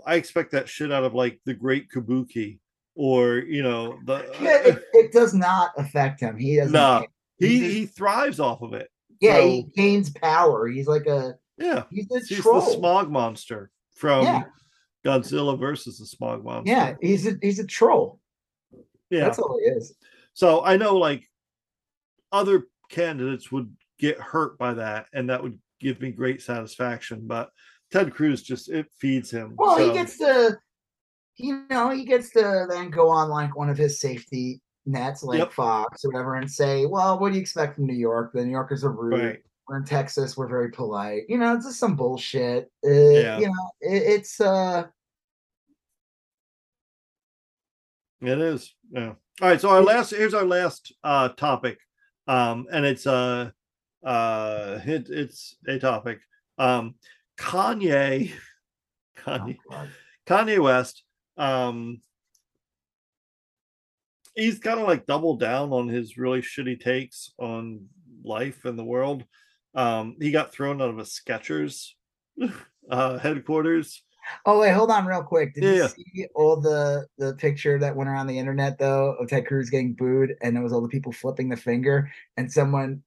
I 0.05 0.15
expect 0.15 0.51
that 0.51 0.67
shit 0.69 0.91
out 0.91 1.03
of 1.03 1.13
like 1.13 1.39
the 1.45 1.53
great 1.53 1.89
Kabuki 1.89 2.59
or 2.95 3.37
you 3.37 3.63
know 3.63 3.97
the 4.05 4.17
Yeah, 4.41 4.57
it, 4.65 4.83
it 4.93 5.11
does 5.13 5.33
not 5.33 5.71
affect 5.77 6.19
him. 6.19 6.37
He 6.37 6.57
doesn't. 6.57 6.73
Nah. 6.73 6.99
care. 6.99 7.07
he 7.39 7.71
he 7.73 7.85
thrives 7.85 8.39
off 8.39 8.61
of 8.61 8.73
it. 8.73 8.89
yeah, 9.21 9.37
so- 9.37 9.47
he 9.47 9.63
gains 9.75 10.09
power. 10.11 10.67
He's 10.67 10.87
like 10.87 11.05
a 11.07 11.35
Yeah, 11.57 11.83
he's 11.91 12.11
a 12.11 12.19
he's 12.27 12.39
troll. 12.41 12.61
the 12.61 12.71
smog 12.73 13.09
monster 13.09 13.71
from 13.95 14.25
Yeah. 14.25 14.43
Godzilla 15.05 15.59
versus 15.59 15.97
the 15.99 16.05
smog 16.05 16.43
monster. 16.43 16.71
yeah, 16.71 16.95
he's 17.01 17.25
a 17.27 17.33
he's 17.41 17.59
a 17.59 17.65
troll. 17.65 18.19
Yeah. 19.13 19.25
That's 19.25 19.39
all 19.39 19.59
he 19.59 19.65
is. 19.65 19.95
So 20.33 20.63
I 20.65 20.77
know 20.77 20.97
like 20.97 21.23
other 22.31 22.67
candidates 22.89 23.51
would 23.51 23.71
get 23.99 24.17
hurt 24.19 24.57
by 24.57 24.73
that, 24.73 25.05
and 25.13 25.29
that 25.29 25.41
would 25.43 25.59
give 25.79 26.01
me 26.01 26.11
great 26.11 26.41
satisfaction. 26.41 27.21
But 27.27 27.51
Ted 27.91 28.13
Cruz 28.13 28.41
just 28.41 28.69
it 28.69 28.87
feeds 28.99 29.29
him. 29.29 29.53
Well, 29.55 29.77
he 29.77 29.93
gets 29.93 30.17
to, 30.17 30.57
you 31.37 31.65
know, 31.69 31.89
he 31.91 32.05
gets 32.05 32.31
to 32.31 32.65
then 32.69 32.89
go 32.89 33.09
on 33.09 33.29
like 33.29 33.55
one 33.55 33.69
of 33.69 33.77
his 33.77 33.99
safety 33.99 34.61
nets, 34.85 35.23
like 35.23 35.39
Yep. 35.39 35.53
Fox 35.53 36.03
or 36.03 36.11
whatever, 36.11 36.35
and 36.35 36.49
say, 36.49 36.85
"Well, 36.85 37.19
what 37.19 37.29
do 37.29 37.35
you 37.35 37.41
expect 37.41 37.75
from 37.75 37.85
New 37.85 37.93
York? 37.93 38.33
The 38.33 38.43
New 38.43 38.51
Yorkers 38.51 38.83
are 38.83 38.91
rude. 38.91 39.23
right. 39.23 39.39
We're 39.67 39.77
in 39.77 39.85
Texas. 39.85 40.35
We're 40.35 40.47
very 40.49 40.71
polite. 40.71 41.21
You 41.29 41.37
know, 41.37 41.55
it's 41.55 41.65
just 41.65 41.79
some 41.79 41.95
bullshit. 41.95 42.69
Uh, 42.85 42.89
Yeah. 42.91 43.39
You 43.39 43.45
know, 43.47 43.71
it, 43.79 44.03
it's 44.03 44.41
uh, 44.41 44.87
It 48.25 48.39
is. 48.39 48.73
Yeah. 48.91 49.13
All 49.41 49.49
right. 49.49 49.59
So 49.59 49.69
our 49.69 49.81
last 49.81 50.11
here's 50.11 50.33
our 50.33 50.45
last 50.45 50.93
uh 51.03 51.29
topic. 51.29 51.77
Um, 52.27 52.67
and 52.71 52.85
it's 52.85 53.05
uh 53.05 53.51
uh 54.05 54.79
it, 54.85 55.07
it's 55.09 55.55
a 55.67 55.79
topic. 55.79 56.19
Um 56.57 56.95
Kanye 57.37 58.31
Kanye 59.17 59.57
oh, 59.71 59.87
Kanye 60.25 60.59
West. 60.59 61.03
Um 61.37 62.01
he's 64.35 64.59
kind 64.59 64.79
of 64.79 64.87
like 64.87 65.05
doubled 65.05 65.39
down 65.39 65.71
on 65.71 65.87
his 65.87 66.17
really 66.17 66.41
shitty 66.41 66.79
takes 66.79 67.31
on 67.37 67.87
life 68.23 68.65
and 68.65 68.79
the 68.79 68.83
world. 68.83 69.25
Um, 69.75 70.15
he 70.19 70.31
got 70.31 70.53
thrown 70.53 70.81
out 70.81 70.89
of 70.89 70.99
a 70.99 71.03
Skechers 71.03 71.89
uh 72.89 73.17
headquarters. 73.17 74.03
Oh 74.45 74.59
wait, 74.59 74.71
hold 74.71 74.91
on 74.91 75.05
real 75.05 75.23
quick. 75.23 75.53
Did 75.53 75.63
Yeah, 75.63 75.69
you 75.71 75.75
yeah. 75.77 75.87
see 75.87 76.25
all 76.35 76.59
the 76.59 77.07
the 77.17 77.33
picture 77.35 77.77
that 77.79 77.95
went 77.95 78.09
around 78.09 78.27
the 78.27 78.37
internet 78.39 78.77
though 78.79 79.15
of 79.19 79.29
Ted 79.29 79.45
Cruz 79.47 79.69
getting 79.69 79.93
booed 79.93 80.35
and 80.41 80.57
it 80.57 80.61
was 80.61 80.73
all 80.73 80.81
the 80.81 80.87
people 80.87 81.11
flipping 81.11 81.49
the 81.49 81.57
finger 81.57 82.11
and 82.37 82.51
someone 82.51 83.03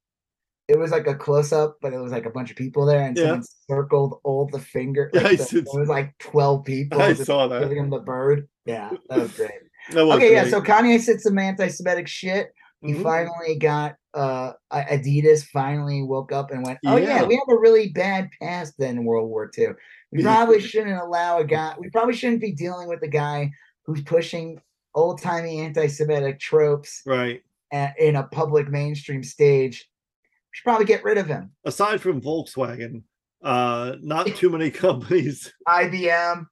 it 0.68 0.76
was 0.76 0.90
like 0.90 1.06
a 1.06 1.14
close 1.14 1.52
up, 1.52 1.76
but 1.80 1.93
it 1.93 1.98
was 1.98 2.10
like 2.10 2.26
a 2.26 2.30
bunch 2.30 2.51
of 2.51 2.56
people 2.56 2.86
there 2.86 3.02
and 3.05 3.16
Yeah. 3.16 3.22
someone 3.24 3.44
circled 3.70 4.20
all 4.24 4.48
the 4.51 4.59
finger. 4.59 5.10
Like 5.12 5.26
I 5.26 5.36
the- 5.36 5.59
it 5.59 5.78
was 5.78 5.88
like 5.88 6.16
12 6.18 6.64
people 6.64 7.01
I 7.01 7.12
saw 7.14 7.47
that. 7.47 7.60
giving 7.60 7.78
him 7.78 7.90
the 7.90 8.01
bird. 8.01 8.48
Yeah, 8.64 8.90
that 9.09 9.18
was 9.18 9.32
great. 9.32 9.51
That 9.93 10.02
was 10.05 10.16
okay, 10.16 10.32
yeah. 10.32 10.48
So 10.48 10.60
Kanye 10.60 10.98
said 11.01 11.20
some 11.20 11.38
anti-Semitic 11.38 12.09
shit. 12.09 12.52
He 12.82 12.93
Mhm. 12.93 13.03
finally 13.03 13.59
got 13.59 13.97
uh 14.15 14.53
Adidas 14.73 15.44
finally 15.47 16.03
woke 16.03 16.32
up 16.32 16.51
and 16.51 16.65
went, 16.65 16.78
Oh 16.86 16.97
yeah, 16.97 17.16
Yeah. 17.20 17.24
we 17.24 17.35
have 17.35 17.48
a 17.48 17.59
really 17.59 17.90
bad 17.90 18.31
past 18.40 18.74
then 18.78 18.97
in 18.98 19.05
World 19.05 19.28
War 19.28 19.51
II. 19.59 19.69
We 20.12 20.23
probably 20.23 20.61
shouldn't 20.61 20.98
allow 21.01 21.39
a 21.39 21.44
guy 21.44 21.74
we 21.78 21.90
probably 21.90 22.15
shouldn't 22.15 22.40
be 22.40 22.53
dealing 22.53 22.89
with 22.89 23.03
a 23.03 23.09
guy 23.09 23.51
who's 23.85 24.03
pushing 24.03 24.61
old 24.94 25.20
timey 25.20 25.61
anti-Semitic 25.61 26.40
tropes 26.40 27.03
right. 27.07 27.43
a- 27.73 27.93
in 27.98 28.16
a 28.16 28.23
public 28.24 28.69
mainstream 28.70 29.23
stage. 29.23 29.86
We 30.24 30.48
should 30.53 30.65
probably 30.65 30.86
get 30.86 31.05
rid 31.05 31.19
of 31.19 31.27
him. 31.27 31.51
Aside 31.66 32.01
from 32.01 32.20
Volkswagen, 32.23 33.03
uh, 33.43 33.97
not 34.01 34.27
too 34.28 34.48
many 34.48 34.70
companies. 34.86 35.53
IBM, 35.69 36.47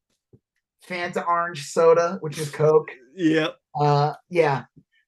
Fanta 0.87 1.27
Orange 1.27 1.65
Soda, 1.67 2.19
which 2.21 2.39
is 2.39 2.51
Coke. 2.51 2.91
Yeah. 3.17 3.49
Uh 3.79 4.13
yeah. 4.29 4.65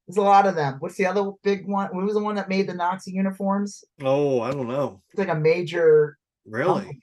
There's 0.06 0.18
a 0.18 0.22
lot 0.22 0.46
of 0.46 0.54
them. 0.54 0.76
What's 0.78 0.96
the 0.96 1.06
other 1.06 1.32
big 1.42 1.66
one? 1.66 1.88
What 1.94 2.04
was 2.04 2.14
the 2.14 2.22
one 2.22 2.36
that 2.36 2.48
made 2.48 2.68
the 2.68 2.74
Nazi 2.74 3.10
uniforms? 3.12 3.84
Oh, 4.02 4.40
I 4.40 4.52
don't 4.52 4.68
know. 4.68 5.02
It's 5.10 5.18
like 5.18 5.28
a 5.28 5.34
major 5.34 6.18
Really? 6.44 6.80
company. 6.82 7.00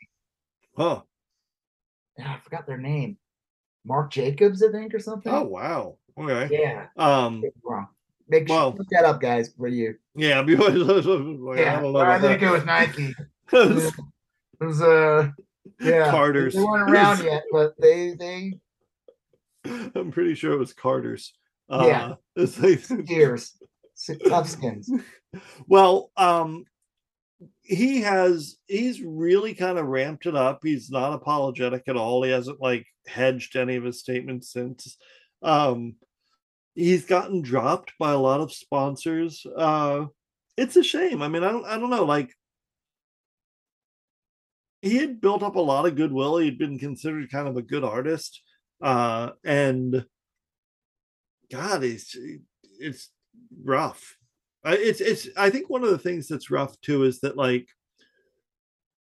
Huh. 0.77 1.01
I 2.23 2.37
forgot 2.43 2.65
their 2.65 2.77
name. 2.77 3.17
Marc 3.85 4.11
Jacobs, 4.11 4.63
I 4.63 4.71
think, 4.71 4.93
or 4.93 4.99
something. 4.99 5.31
Oh 5.33 5.43
wow. 5.43 5.97
Okay. 6.17 6.47
yeah. 6.61 6.85
Um. 6.95 7.43
Wrong. 7.63 7.87
Make 8.29 8.47
sure 8.47 8.55
Well- 8.55 8.75
look 8.77 8.87
that 8.91 9.03
up, 9.03 9.19
guys, 9.19 9.49
for 9.57 9.67
you. 9.67 9.95
Yeah. 10.15 10.39
I, 10.39 10.43
mean, 10.43 10.57
Yeah, 10.61 11.77
I 11.77 11.81
don't 11.81 11.91
know. 11.93 11.99
I 11.99 12.19
think 12.19 12.39
that. 12.39 12.47
it 12.47 12.51
was 12.51 12.65
Nike. 12.65 13.13
It 14.61 14.65
was 14.65 14.81
uh, 14.81 15.29
yeah, 15.81 16.09
Carter's. 16.09 16.53
They 16.53 16.63
weren't 16.63 16.89
around 16.89 17.21
yet, 17.23 17.43
but 17.51 17.73
they 17.81 18.13
they 18.13 18.53
I'm 19.95 20.11
pretty 20.11 20.35
sure 20.35 20.53
it 20.53 20.59
was 20.59 20.71
Carter's. 20.73 21.33
Yeah. 21.69 22.05
Uh, 22.05 22.15
it's 22.35 22.59
like, 22.89 23.09
years 23.09 23.53
tough 24.27 24.49
skins. 24.49 24.89
well, 25.67 26.11
um, 26.17 26.65
he 27.61 28.01
has 28.01 28.57
he's 28.67 29.01
really 29.01 29.53
kind 29.53 29.77
of 29.77 29.85
ramped 29.85 30.25
it 30.25 30.35
up. 30.35 30.59
He's 30.63 30.89
not 30.89 31.13
apologetic 31.13 31.83
at 31.87 31.97
all. 31.97 32.23
He 32.23 32.31
hasn't 32.31 32.61
like 32.61 32.85
hedged 33.07 33.55
any 33.55 33.75
of 33.75 33.83
his 33.83 33.99
statements 33.99 34.51
since. 34.51 34.97
Um, 35.41 35.95
he's 36.75 37.05
gotten 37.05 37.41
dropped 37.41 37.93
by 37.99 38.11
a 38.11 38.19
lot 38.19 38.41
of 38.41 38.53
sponsors. 38.53 39.45
Uh, 39.57 40.05
it's 40.57 40.75
a 40.75 40.83
shame. 40.83 41.21
I 41.21 41.27
mean, 41.27 41.43
I 41.43 41.51
don't 41.51 41.65
I 41.65 41.77
don't 41.77 41.89
know. 41.89 42.05
Like 42.05 42.33
he 44.81 44.97
had 44.97 45.21
built 45.21 45.43
up 45.43 45.55
a 45.55 45.61
lot 45.61 45.85
of 45.85 45.95
goodwill. 45.95 46.37
He'd 46.37 46.59
been 46.59 46.77
considered 46.77 47.31
kind 47.31 47.47
of 47.47 47.57
a 47.57 47.61
good 47.61 47.83
artist. 47.83 48.41
Uh, 48.81 49.29
and 49.45 50.05
God, 51.53 51.83
it's 51.83 52.17
it's 52.79 53.11
rough. 53.63 54.17
It's 54.65 55.01
it's. 55.01 55.29
I 55.37 55.51
think 55.51 55.69
one 55.69 55.83
of 55.83 55.91
the 55.91 55.99
things 55.99 56.27
that's 56.27 56.49
rough 56.49 56.79
too 56.81 57.03
is 57.03 57.19
that 57.19 57.37
like 57.37 57.67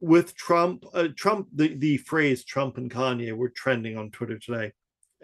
with 0.01 0.37
Trump, 0.37 0.85
uh, 0.95 1.09
Trump, 1.17 1.49
the 1.53 1.75
the 1.75 1.97
phrase 1.97 2.45
Trump 2.45 2.79
and 2.79 2.89
Kanye 2.89 3.37
were 3.37 3.49
trending 3.49 3.97
on 3.99 4.13
Twitter 4.13 4.39
today, 4.39 4.73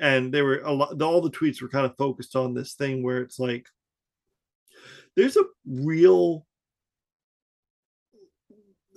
and 0.00 0.34
they 0.34 0.42
were 0.42 0.62
a 0.64 0.72
lot. 0.72 1.00
All 1.00 1.20
the 1.20 1.30
tweets 1.30 1.62
were 1.62 1.68
kind 1.68 1.86
of 1.86 1.96
focused 1.96 2.34
on 2.34 2.54
this 2.54 2.74
thing 2.74 3.04
where 3.04 3.18
it's 3.18 3.38
like 3.38 3.66
there's 5.16 5.36
a 5.36 5.44
real. 5.64 6.44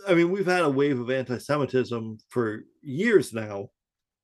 I 0.07 0.15
mean, 0.15 0.31
we've 0.31 0.47
had 0.47 0.63
a 0.63 0.69
wave 0.69 0.99
of 0.99 1.11
anti-Semitism 1.11 2.19
for 2.29 2.63
years 2.81 3.33
now, 3.33 3.69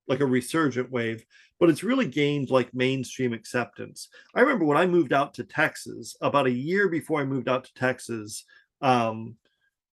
like 0.07 0.19
a 0.19 0.25
resurgent 0.25 0.91
wave, 0.91 1.23
but 1.59 1.69
it's 1.69 1.83
really 1.83 2.07
gained 2.07 2.49
like 2.49 2.73
mainstream 2.73 3.33
acceptance. 3.33 4.09
I 4.35 4.41
remember 4.41 4.65
when 4.65 4.77
I 4.77 4.85
moved 4.85 5.13
out 5.13 5.33
to 5.35 5.43
Texas, 5.43 6.15
about 6.21 6.47
a 6.47 6.51
year 6.51 6.89
before 6.89 7.21
I 7.21 7.25
moved 7.25 7.47
out 7.47 7.65
to 7.65 7.73
Texas, 7.73 8.43
um, 8.81 9.35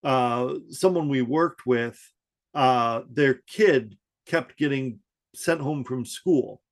uh, 0.03 0.55
someone 0.71 1.09
we 1.09 1.23
worked 1.23 1.67
with, 1.67 2.01
uh, 2.55 3.03
their 3.11 3.35
kid 3.47 3.97
kept 4.27 4.57
getting 4.57 5.01
sent 5.35 5.61
home 5.61 5.85
from 5.85 6.05
school. 6.05 6.63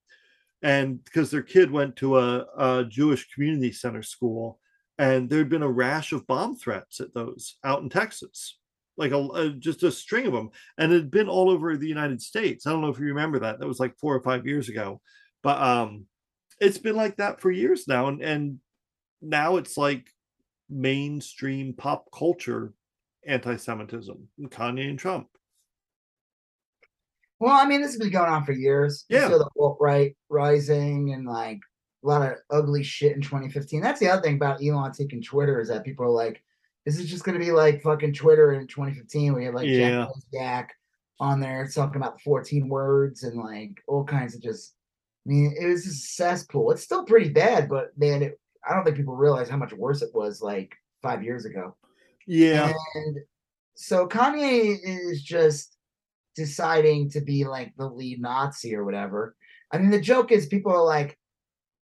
And 0.62 1.04
because 1.04 1.30
their 1.30 1.42
kid 1.42 1.70
went 1.70 1.96
to 1.96 2.18
a, 2.18 2.46
a 2.56 2.84
Jewish 2.84 3.28
community 3.32 3.72
center 3.72 4.02
school, 4.02 4.58
and 4.98 5.28
there'd 5.28 5.50
been 5.50 5.62
a 5.62 5.70
rash 5.70 6.12
of 6.12 6.26
bomb 6.26 6.56
threats 6.56 7.00
at 7.00 7.12
those 7.12 7.58
out 7.62 7.82
in 7.82 7.90
Texas, 7.90 8.58
like 8.96 9.12
a, 9.12 9.18
a 9.18 9.50
just 9.50 9.82
a 9.82 9.92
string 9.92 10.26
of 10.26 10.32
them, 10.32 10.50
and 10.78 10.92
it 10.92 10.96
had 10.96 11.10
been 11.10 11.28
all 11.28 11.50
over 11.50 11.76
the 11.76 11.88
United 11.88 12.22
States. 12.22 12.66
I 12.66 12.70
don't 12.70 12.80
know 12.80 12.88
if 12.88 12.98
you 12.98 13.06
remember 13.06 13.40
that. 13.40 13.58
That 13.58 13.68
was 13.68 13.80
like 13.80 13.96
four 13.98 14.14
or 14.14 14.22
five 14.22 14.46
years 14.46 14.68
ago, 14.68 15.00
but 15.42 15.60
um, 15.60 16.06
it's 16.60 16.78
been 16.78 16.96
like 16.96 17.16
that 17.16 17.40
for 17.40 17.50
years 17.50 17.86
now, 17.86 18.08
and 18.08 18.22
and 18.22 18.58
now 19.20 19.56
it's 19.56 19.76
like 19.76 20.06
mainstream 20.68 21.74
pop 21.74 22.06
culture 22.12 22.72
anti-Semitism, 23.26 24.28
Kanye 24.42 24.88
and 24.88 24.98
Trump. 24.98 25.28
Well, 27.38 27.54
I 27.54 27.66
mean, 27.66 27.82
this 27.82 27.92
has 27.92 28.00
been 28.00 28.10
going 28.10 28.30
on 28.30 28.44
for 28.44 28.52
years. 28.52 29.04
Yeah. 29.08 29.28
the 29.28 29.48
alt 29.60 29.76
right 29.80 30.16
rising 30.28 31.12
and 31.12 31.26
like 31.26 31.60
a 32.02 32.06
lot 32.06 32.22
of 32.22 32.38
ugly 32.50 32.82
shit 32.82 33.14
in 33.14 33.20
2015. 33.20 33.82
That's 33.82 34.00
the 34.00 34.08
other 34.08 34.22
thing 34.22 34.36
about 34.36 34.64
Elon 34.64 34.92
taking 34.92 35.22
Twitter 35.22 35.60
is 35.60 35.68
that 35.68 35.84
people 35.84 36.06
are 36.06 36.10
like, 36.10 36.42
this 36.86 36.98
is 36.98 37.10
just 37.10 37.24
going 37.24 37.38
to 37.38 37.44
be 37.44 37.52
like 37.52 37.82
fucking 37.82 38.14
Twitter 38.14 38.52
in 38.52 38.66
2015. 38.68 39.34
We 39.34 39.44
had 39.44 39.54
like 39.54 39.66
Yeah. 39.66 40.06
Jack 40.06 40.08
Jack 40.32 40.74
on 41.18 41.40
there 41.40 41.66
talking 41.66 42.00
about 42.00 42.20
14 42.20 42.68
words 42.68 43.24
and 43.24 43.38
like 43.38 43.82
all 43.88 44.04
kinds 44.04 44.34
of 44.34 44.42
just, 44.42 44.74
I 45.26 45.30
mean, 45.30 45.54
it 45.60 45.66
was 45.66 45.84
just 45.84 46.04
a 46.04 46.08
cesspool. 46.08 46.70
It's 46.70 46.84
still 46.84 47.04
pretty 47.04 47.30
bad, 47.30 47.68
but 47.68 47.88
man, 47.98 48.22
it, 48.22 48.40
I 48.66 48.74
don't 48.74 48.84
think 48.84 48.96
people 48.96 49.16
realize 49.16 49.48
how 49.48 49.56
much 49.56 49.72
worse 49.72 50.00
it 50.00 50.14
was 50.14 50.40
like 50.40 50.74
five 51.02 51.24
years 51.24 51.44
ago. 51.44 51.76
Yeah, 52.26 52.72
And 52.94 53.18
so 53.74 54.06
Kanye 54.06 54.76
is 54.82 55.22
just 55.22 55.76
deciding 56.36 57.10
to 57.10 57.20
be 57.20 57.44
like 57.44 57.72
the 57.76 57.88
lead 57.88 58.20
Nazi 58.20 58.74
or 58.74 58.84
whatever. 58.84 59.34
I 59.72 59.78
mean, 59.78 59.90
the 59.90 60.00
joke 60.00 60.30
is 60.30 60.46
people 60.46 60.72
are 60.72 60.84
like, 60.84 61.18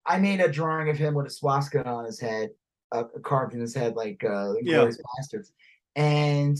I 0.06 0.20
made 0.20 0.42
a 0.42 0.52
drawing 0.52 0.90
of 0.90 0.98
him 0.98 1.14
with 1.14 1.28
a 1.28 1.32
swastika 1.32 1.86
on 1.88 2.06
his 2.06 2.20
head, 2.20 2.50
uh, 2.92 3.04
carved 3.24 3.54
in 3.54 3.62
his 3.62 3.76
head, 3.76 3.96
like 3.96 4.24
uh, 4.24 4.54
Yeah. 4.62 4.76
Glorious 4.78 5.00
Bastards. 5.18 5.52
And 5.96 6.58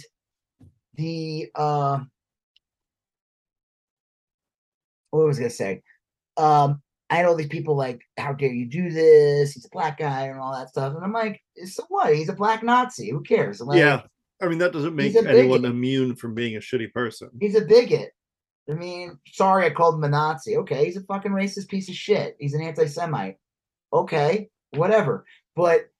the 0.96 1.50
uh, 1.56 2.00
what 5.12 5.26
was 5.26 5.38
I 5.38 5.42
gonna 5.42 5.50
say? 5.50 5.82
Um, 6.38 6.82
I 7.10 7.16
had 7.16 7.26
all 7.26 7.36
these 7.36 7.48
people 7.48 7.76
like, 7.76 8.02
how 8.18 8.34
dare 8.34 8.54
you 8.54 8.66
do 8.66 8.90
this? 8.90 9.52
He's 9.52 9.66
a 9.66 9.70
black 9.70 10.00
guy 10.00 10.28
and 10.28 10.40
all 10.40 10.54
that 10.54 10.70
stuff. 10.70 10.96
And 10.96 11.04
I'm 11.04 11.12
like, 11.12 11.42
so 11.66 11.84
what? 11.90 12.16
He's 12.16 12.30
a 12.30 12.34
black 12.34 12.64
Nazi. 12.64 13.12
Who 13.12 13.22
cares? 13.22 13.60
Like, 13.60 13.80
yeah. 13.80 14.04
I 14.42 14.48
mean, 14.48 14.58
that 14.60 14.74
doesn't 14.74 14.96
make 14.96 15.16
anyone 15.16 15.66
immune 15.66 16.16
from 16.16 16.34
being 16.34 16.56
a 16.56 16.60
shitty 16.60 16.92
person. 16.94 17.30
He's 17.40 17.56
a 17.56 17.62
bigot. 17.62 18.12
I 18.70 18.74
mean, 18.74 19.20
sorry, 19.28 19.66
I 19.66 19.70
called 19.72 19.96
him 19.96 20.06
a 20.06 20.10
Nazi. 20.10 20.58
Okay, 20.58 20.86
he's 20.86 20.98
a 20.98 21.04
fucking 21.04 21.32
racist 21.32 21.68
piece 21.68 21.90
of 21.90 21.96
shit. 21.96 22.38
He's 22.40 22.54
an 22.54 22.62
anti-Semite. 22.62 23.38
Okay, 23.94 24.50
whatever. 24.72 25.26
But 25.56 25.91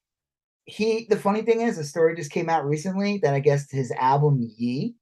he, 0.64 1.06
the 1.10 1.16
funny 1.16 1.42
thing 1.42 1.60
is, 1.60 1.78
a 1.78 1.84
story 1.84 2.14
just 2.16 2.30
came 2.30 2.48
out 2.48 2.64
recently 2.64 3.18
that 3.22 3.34
I 3.34 3.40
guess 3.40 3.70
his 3.70 3.90
album 3.92 4.38
Ye, 4.56 4.94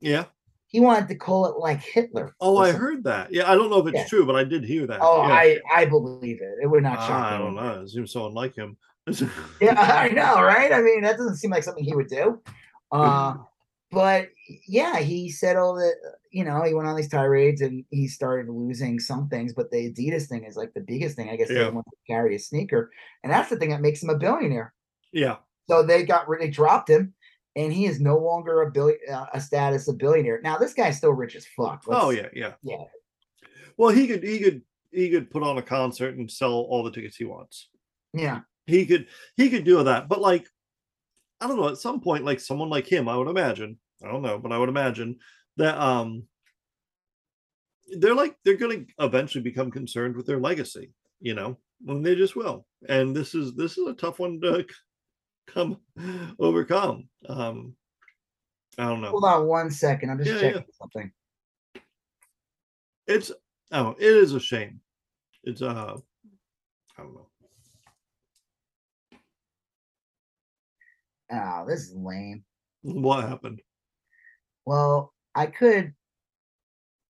Yeah. 0.00 0.26
he 0.66 0.80
wanted 0.80 1.08
to 1.08 1.14
call 1.14 1.46
it 1.46 1.58
like 1.58 1.80
Hitler. 1.82 2.34
Oh, 2.40 2.58
I 2.58 2.72
heard 2.72 3.04
that. 3.04 3.32
Yeah, 3.32 3.50
I 3.50 3.54
don't 3.54 3.70
know 3.70 3.78
if 3.78 3.86
it's 3.86 3.96
Yeah. 4.02 4.06
true, 4.08 4.26
but 4.26 4.36
I 4.36 4.44
did 4.44 4.64
hear 4.64 4.86
that. 4.86 4.98
Oh, 5.00 5.26
yeah. 5.26 5.34
I 5.34 5.60
I 5.74 5.84
believe 5.86 6.40
it. 6.42 6.54
It 6.62 6.66
would 6.66 6.82
not 6.82 6.98
shock 6.98 7.10
Ah, 7.10 7.34
I 7.34 7.38
don't 7.38 7.54
know. 7.54 7.82
It 7.82 7.88
seems 7.90 8.12
so 8.12 8.26
unlike 8.26 8.54
him. 8.54 8.76
Yeah, 9.60 9.74
I 10.04 10.08
know, 10.08 10.42
right? 10.42 10.72
I 10.72 10.82
mean, 10.82 11.02
that 11.02 11.16
doesn't 11.16 11.36
seem 11.36 11.50
like 11.50 11.62
something 11.62 11.84
he 11.84 11.94
would 11.94 12.08
do. 12.08 12.42
Uh, 12.92 13.36
but 13.92 14.28
yeah, 14.68 14.98
he 14.98 15.30
said 15.30 15.56
all 15.56 15.74
the, 15.76 15.92
you 16.32 16.44
know, 16.44 16.62
he 16.64 16.74
went 16.74 16.88
on 16.88 16.96
these 16.96 17.08
tirades 17.08 17.60
and 17.62 17.84
he 17.90 18.08
started 18.08 18.52
losing 18.52 18.98
some 19.00 19.28
things, 19.28 19.54
but 19.54 19.70
the 19.70 19.90
Adidas 19.92 20.26
thing 20.26 20.44
is 20.44 20.56
like 20.56 20.74
the 20.74 20.80
biggest 20.80 21.16
thing. 21.16 21.30
I 21.30 21.36
guess 21.36 21.50
Yeah. 21.50 21.70
to 21.70 21.82
carry 22.06 22.34
a 22.34 22.38
sneaker, 22.38 22.90
and 23.22 23.32
that's 23.32 23.48
the 23.48 23.56
thing 23.56 23.70
that 23.70 23.80
makes 23.80 24.02
him 24.02 24.10
a 24.10 24.18
billionaire. 24.18 24.74
Yeah. 25.12 25.36
So 25.68 25.82
they 25.82 26.04
got 26.04 26.28
rid, 26.28 26.40
they 26.40 26.48
dropped 26.50 26.88
him, 26.88 27.12
and 27.56 27.72
he 27.72 27.86
is 27.86 28.00
no 28.00 28.16
longer 28.18 28.62
a 28.62 28.70
billion, 28.70 28.98
uh, 29.10 29.26
a 29.34 29.40
status 29.40 29.88
of 29.88 29.98
billionaire. 29.98 30.40
Now 30.42 30.56
this 30.58 30.74
guy's 30.74 30.96
still 30.96 31.12
rich 31.12 31.34
as 31.36 31.46
fuck. 31.56 31.82
Oh 31.88 32.08
Let's- 32.08 32.16
yeah, 32.18 32.28
yeah. 32.32 32.52
yeah. 32.62 32.84
Well, 33.76 33.90
he 33.90 34.06
could 34.06 34.22
he 34.22 34.38
could 34.38 34.62
he 34.90 35.10
could 35.10 35.30
put 35.30 35.42
on 35.42 35.58
a 35.58 35.62
concert 35.62 36.16
and 36.16 36.30
sell 36.30 36.52
all 36.52 36.82
the 36.82 36.90
tickets 36.90 37.16
he 37.16 37.24
wants. 37.24 37.68
yeah. 38.12 38.40
He 38.66 38.84
could 38.86 39.06
he 39.36 39.48
could 39.50 39.64
do 39.64 39.82
that. 39.84 40.08
But 40.08 40.20
like 40.20 40.46
I 41.40 41.46
don't 41.46 41.56
know, 41.58 41.68
at 41.68 41.76
some 41.78 42.00
point 42.00 42.24
like 42.24 42.40
someone 42.40 42.68
like 42.70 42.86
him, 42.90 43.08
I 43.08 43.16
would 43.16 43.28
imagine, 43.28 43.78
I 44.04 44.08
don't 44.10 44.22
know, 44.22 44.38
but 44.38 44.50
I 44.52 44.58
would 44.58 44.68
imagine 44.70 45.18
that 45.56 45.78
um 45.78 46.24
they're 47.98 48.14
like 48.14 48.36
they're 48.44 48.56
going 48.56 48.86
to 48.86 49.04
eventually 49.04 49.42
become 49.42 49.70
concerned 49.70 50.16
with 50.16 50.26
their 50.26 50.40
legacy, 50.40 50.92
you 51.20 51.34
know. 51.34 51.58
And 51.86 52.04
they 52.04 52.14
just 52.16 52.34
will. 52.34 52.66
And 52.88 53.14
this 53.14 53.34
is 53.34 53.54
this 53.54 53.76
is 53.78 53.86
a 53.86 53.92
tough 53.94 54.18
one 54.18 54.40
to 54.40 54.66
come 55.46 55.78
overcome. 56.38 57.08
Um 57.28 57.74
I 58.78 58.84
don't 58.84 59.00
know. 59.00 59.10
Hold 59.10 59.24
on 59.24 59.46
one 59.46 59.70
second. 59.70 60.10
I'm 60.10 60.18
just 60.18 60.30
Yeah, 60.42 60.50
checking 60.52 60.72
something. 60.72 61.12
it's 63.06 63.30
oh 63.72 63.90
it 63.98 64.04
is 64.04 64.32
a 64.34 64.40
shame 64.40 64.80
it's 65.44 65.62
uh 65.62 65.96
i 66.98 67.02
don't 67.02 67.14
know 67.14 67.28
Oh, 71.32 71.64
this 71.68 71.80
is 71.88 71.94
lame. 71.96 72.44
what 72.82 73.28
happened 73.28 73.60
Well, 74.64 75.12
I 75.34 75.46
could. 75.46 75.92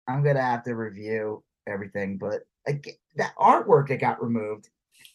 I'm 0.09 0.23
gonna 0.25 0.43
have 0.43 0.65
to 0.65 0.75
review 0.75 1.45
everything, 1.69 2.19
but 2.19 2.43
like 2.67 2.99
that 3.17 3.35
artwork 3.37 3.89
that 3.89 4.01
got 4.01 4.23
removed, 4.23 4.69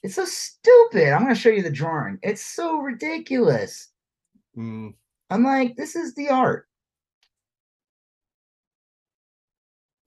it's 0.04 0.16
so 0.16 0.26
stupid. 0.26 1.12
I'm 1.14 1.22
gonna 1.24 1.36
show 1.36 1.50
you 1.50 1.62
the 1.64 1.70
drawing. 1.70 2.20
It's 2.24 2.44
so 2.46 2.78
ridiculous. 2.80 3.90
Mm, 4.58 4.94
I'm 5.30 5.44
like, 5.44 5.76
this 5.76 5.96
is 5.96 6.14
the 6.16 6.30
art. 6.30 6.68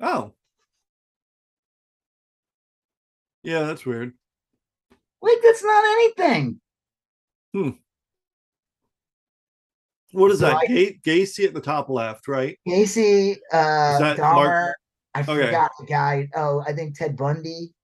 oh 0.01 0.33
yeah 3.43 3.65
that's 3.65 3.85
weird 3.85 4.13
Like 5.21 5.39
that's 5.43 5.65
not 5.65 5.85
anything. 5.85 6.61
Hmm. 7.53 7.71
What 10.13 10.31
is 10.31 10.39
So 10.39 10.47
that? 10.47 10.57
I- 10.57 10.99
Gacy 11.05 11.45
at 11.47 11.55
the 11.55 11.61
top 11.61 11.89
left, 11.89 12.29
right? 12.29 12.57
Gacy, 12.67 13.37
uh, 13.53 13.99
Dahmer. 14.17 14.35
Mark- 14.35 14.77
I 15.15 15.21
Okay. 15.21 15.47
forgot 15.47 15.71
the 15.81 15.87
guy. 15.87 16.29
Oh, 16.37 16.63
I 16.67 16.73
think 16.73 16.97
Ted 16.97 17.17
Bundy. 17.17 17.75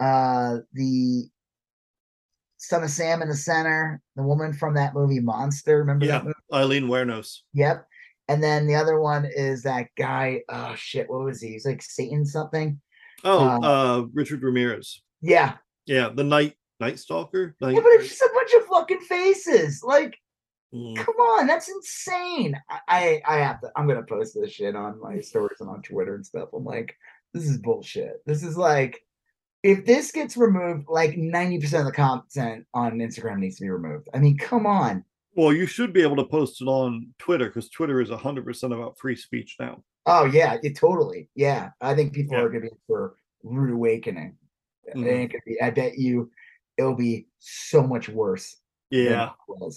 Uh, 0.00 0.58
the 0.72 1.28
son 2.56 2.82
of 2.82 2.90
Sam 2.90 3.22
in 3.22 3.28
the 3.28 3.36
center. 3.36 4.00
The 4.16 4.22
woman 4.22 4.52
from 4.52 4.74
that 4.74 4.94
movie 4.94 5.20
Monster. 5.20 5.78
Remember 5.78 6.06
Yeah. 6.06 6.24
Aileen 6.52 6.84
Wuornos. 6.88 7.38
Yep. 7.54 7.86
And 8.28 8.42
then 8.42 8.66
the 8.66 8.76
other 8.76 9.00
one 9.00 9.24
is 9.26 9.62
that 9.64 9.88
guy. 9.98 10.42
Oh 10.48 10.74
shit, 10.76 11.10
what 11.10 11.24
was 11.24 11.40
he? 11.40 11.48
He's 11.50 11.66
like 11.66 11.82
Satan 11.82 12.24
something. 12.24 12.80
Oh, 13.24 13.40
Uh, 13.48 13.58
uh, 13.60 14.06
Richard 14.12 14.42
Ramirez. 14.42 15.02
Yeah. 15.20 15.56
Yeah, 15.86 16.10
the 16.14 16.24
night 16.24 16.54
Night 16.78 16.98
Stalker. 16.98 17.54
Night, 17.60 17.74
Yeah, 17.74 17.80
but 17.80 17.88
it's 17.92 18.08
just 18.08 18.22
a 18.22 18.30
bunch 18.32 18.52
of 18.54 18.66
fucking 18.66 19.00
faces. 19.00 19.82
Like, 19.82 20.16
Mm. 20.72 20.96
come 20.96 21.16
on, 21.16 21.48
that's 21.48 21.68
insane. 21.68 22.54
I, 22.70 22.78
I, 22.86 23.22
I 23.26 23.36
have 23.40 23.60
to. 23.62 23.72
I'm 23.74 23.88
gonna 23.88 24.04
post 24.04 24.36
this 24.40 24.52
shit 24.52 24.76
on 24.76 25.00
my 25.00 25.18
stories 25.20 25.60
and 25.60 25.68
on 25.68 25.82
Twitter 25.82 26.14
and 26.14 26.24
stuff. 26.24 26.50
I'm 26.54 26.64
like, 26.64 26.94
this 27.34 27.44
is 27.48 27.58
bullshit. 27.58 28.22
This 28.24 28.44
is 28.44 28.56
like, 28.56 29.04
if 29.62 29.84
this 29.84 30.10
gets 30.12 30.36
removed, 30.36 30.86
like 30.88 31.12
90% 31.12 31.80
of 31.80 31.84
the 31.86 31.92
content 31.92 32.66
on 32.74 32.92
Instagram 32.98 33.38
needs 33.38 33.56
to 33.56 33.62
be 33.62 33.70
removed. 33.70 34.08
I 34.14 34.18
mean, 34.18 34.38
come 34.38 34.66
on. 34.66 35.04
Well, 35.34 35.52
you 35.52 35.66
should 35.66 35.92
be 35.92 36.02
able 36.02 36.16
to 36.16 36.24
post 36.24 36.60
it 36.60 36.66
on 36.66 37.08
Twitter 37.18 37.46
because 37.46 37.68
Twitter 37.68 38.00
is 38.00 38.10
100% 38.10 38.64
about 38.74 38.98
free 38.98 39.16
speech 39.16 39.56
now. 39.60 39.82
Oh 40.06 40.24
yeah, 40.24 40.56
it 40.62 40.76
totally. 40.76 41.28
Yeah, 41.34 41.70
I 41.80 41.94
think 41.94 42.12
people 42.14 42.36
Yeah. 42.36 42.42
are 42.42 42.48
gonna 42.48 42.62
be 42.62 42.68
in 42.68 42.78
for 42.86 43.16
rude 43.44 43.72
awakening. 43.74 44.36
Mhm. 44.94 45.30
gonna 45.30 45.42
be. 45.46 45.60
I 45.60 45.70
bet 45.70 45.98
you, 45.98 46.30
it'll 46.76 46.96
be 46.96 47.28
so 47.38 47.82
much 47.86 48.08
worse. 48.08 48.56
Yeah, 48.90 49.30
it 49.48 49.74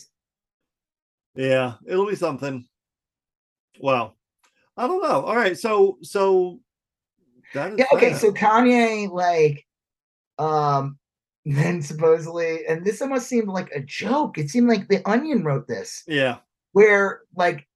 yeah, 1.35 1.75
it'll 1.85 2.07
be 2.07 2.15
something. 2.15 2.65
Wow, 3.79 4.13
I 4.77 4.87
don't 4.87 5.03
know. 5.03 5.21
All 5.21 5.35
right, 5.35 5.57
so 5.57 5.97
so 6.01 6.59
Yeah, 7.53 7.85
okay, 7.93 8.11
that. 8.13 8.21
so 8.21 8.31
Kanye, 8.31 9.09
like, 9.11 9.67
um, 10.39 10.97
then 11.45 11.81
supposedly, 11.81 12.65
and 12.67 12.85
this 12.85 13.01
almost 13.01 13.27
seemed 13.27 13.47
like 13.49 13.69
a 13.71 13.81
joke. 13.81 14.37
It 14.37 14.49
seemed 14.49 14.69
like 14.69 14.87
the 14.87 15.07
Onion 15.09 15.43
wrote 15.43 15.67
this, 15.67 16.03
yeah, 16.07 16.37
where 16.71 17.21
like, 17.35 17.67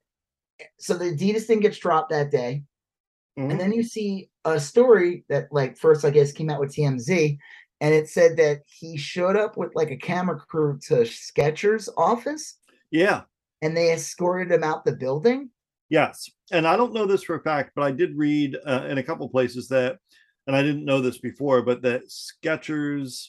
so 0.79 0.93
the 0.95 1.05
Adidas 1.15 1.43
thing 1.43 1.59
gets 1.59 1.77
dropped 1.77 2.09
that 2.11 2.31
day, 2.31 2.63
Mhm. 3.37 3.51
and 3.51 3.59
then 3.59 3.71
you 3.73 3.83
see 3.83 4.29
a 4.45 4.59
story 4.59 5.25
that, 5.29 5.47
like, 5.51 5.77
first 5.77 6.05
I 6.05 6.09
guess 6.09 6.31
came 6.31 6.49
out 6.49 6.59
with 6.59 6.73
TMZ, 6.73 7.37
and 7.81 7.93
it 7.93 8.09
said 8.09 8.37
that 8.37 8.61
he 8.65 8.97
showed 8.97 9.35
up 9.35 9.57
with 9.57 9.75
like 9.75 9.91
a 9.91 9.97
camera 9.97 10.39
crew 10.39 10.79
to 10.87 11.01
Skechers' 11.03 11.89
office, 11.97 12.55
yeah, 12.89 13.23
and 13.61 13.75
they 13.75 13.91
escorted 13.91 14.51
him 14.51 14.63
out 14.63 14.85
the 14.85 14.93
building. 14.95 15.49
yes. 15.89 16.29
And 16.51 16.65
I 16.67 16.75
don't 16.77 16.93
know 16.93 17.05
this 17.05 17.23
for 17.23 17.35
a 17.35 17.41
fact, 17.43 17.71
but 17.75 17.83
I 17.83 17.91
did 17.91 18.17
read 18.17 18.57
uh, 18.65 18.85
in 18.89 18.97
a 18.97 19.03
couple 19.03 19.27
places 19.29 19.67
that, 19.69 19.99
and 20.48 20.56
I 20.56 20.64
didn't 20.64 20.85
know 20.85 21.01
this 21.01 21.19
before, 21.19 21.61
but 21.61 21.82
that 21.84 22.09
Skechers 22.09 23.27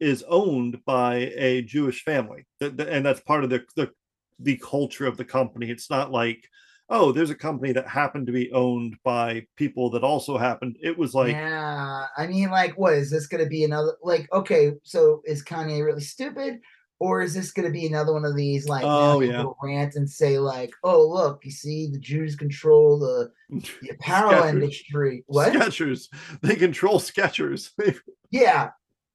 is 0.00 0.24
owned 0.28 0.84
by 0.84 1.32
a 1.36 1.62
Jewish 1.62 2.02
family, 2.02 2.44
and 2.60 3.06
that's 3.06 3.20
part 3.20 3.44
of 3.44 3.50
the 3.50 3.64
the 3.76 3.90
the 4.38 4.56
culture 4.58 5.06
of 5.06 5.16
the 5.16 5.24
company. 5.24 5.70
It's 5.70 5.88
not 5.88 6.10
like 6.10 6.46
oh, 6.88 7.10
there's 7.12 7.30
a 7.30 7.34
company 7.34 7.72
that 7.72 7.88
happened 7.88 8.26
to 8.26 8.32
be 8.32 8.52
owned 8.52 8.96
by 9.02 9.44
people 9.56 9.90
that 9.90 10.04
also 10.04 10.38
happened. 10.38 10.76
It 10.80 10.96
was 10.96 11.14
like 11.14 11.32
yeah, 11.32 12.06
I 12.16 12.26
mean, 12.26 12.50
like, 12.50 12.76
what 12.78 12.94
is 12.94 13.10
this 13.10 13.26
going 13.26 13.42
to 13.42 13.50
be 13.50 13.64
another? 13.64 13.96
Like, 14.02 14.28
okay, 14.32 14.72
so 14.82 15.22
is 15.24 15.44
Kanye 15.44 15.84
really 15.84 16.02
stupid, 16.02 16.60
or 16.98 17.20
is 17.22 17.34
this 17.34 17.52
going 17.52 17.66
to 17.66 17.72
be 17.72 17.86
another 17.86 18.12
one 18.12 18.24
of 18.24 18.34
these 18.36 18.68
like 18.68 18.84
Oh, 18.84 19.20
yeah. 19.20 19.44
rant 19.62 19.94
and 19.96 20.08
say 20.08 20.38
like, 20.38 20.70
oh 20.82 21.06
look, 21.06 21.44
you 21.44 21.50
see, 21.50 21.88
the 21.90 21.98
Jews 21.98 22.36
control 22.36 22.98
the, 22.98 23.30
the 23.82 23.90
apparel 23.90 24.32
Skechers. 24.42 24.48
industry. 24.50 25.24
What? 25.26 25.52
Skechers. 25.52 26.08
They 26.42 26.56
control 26.56 26.98
Skechers 26.98 27.70
Yeah, 28.30 28.70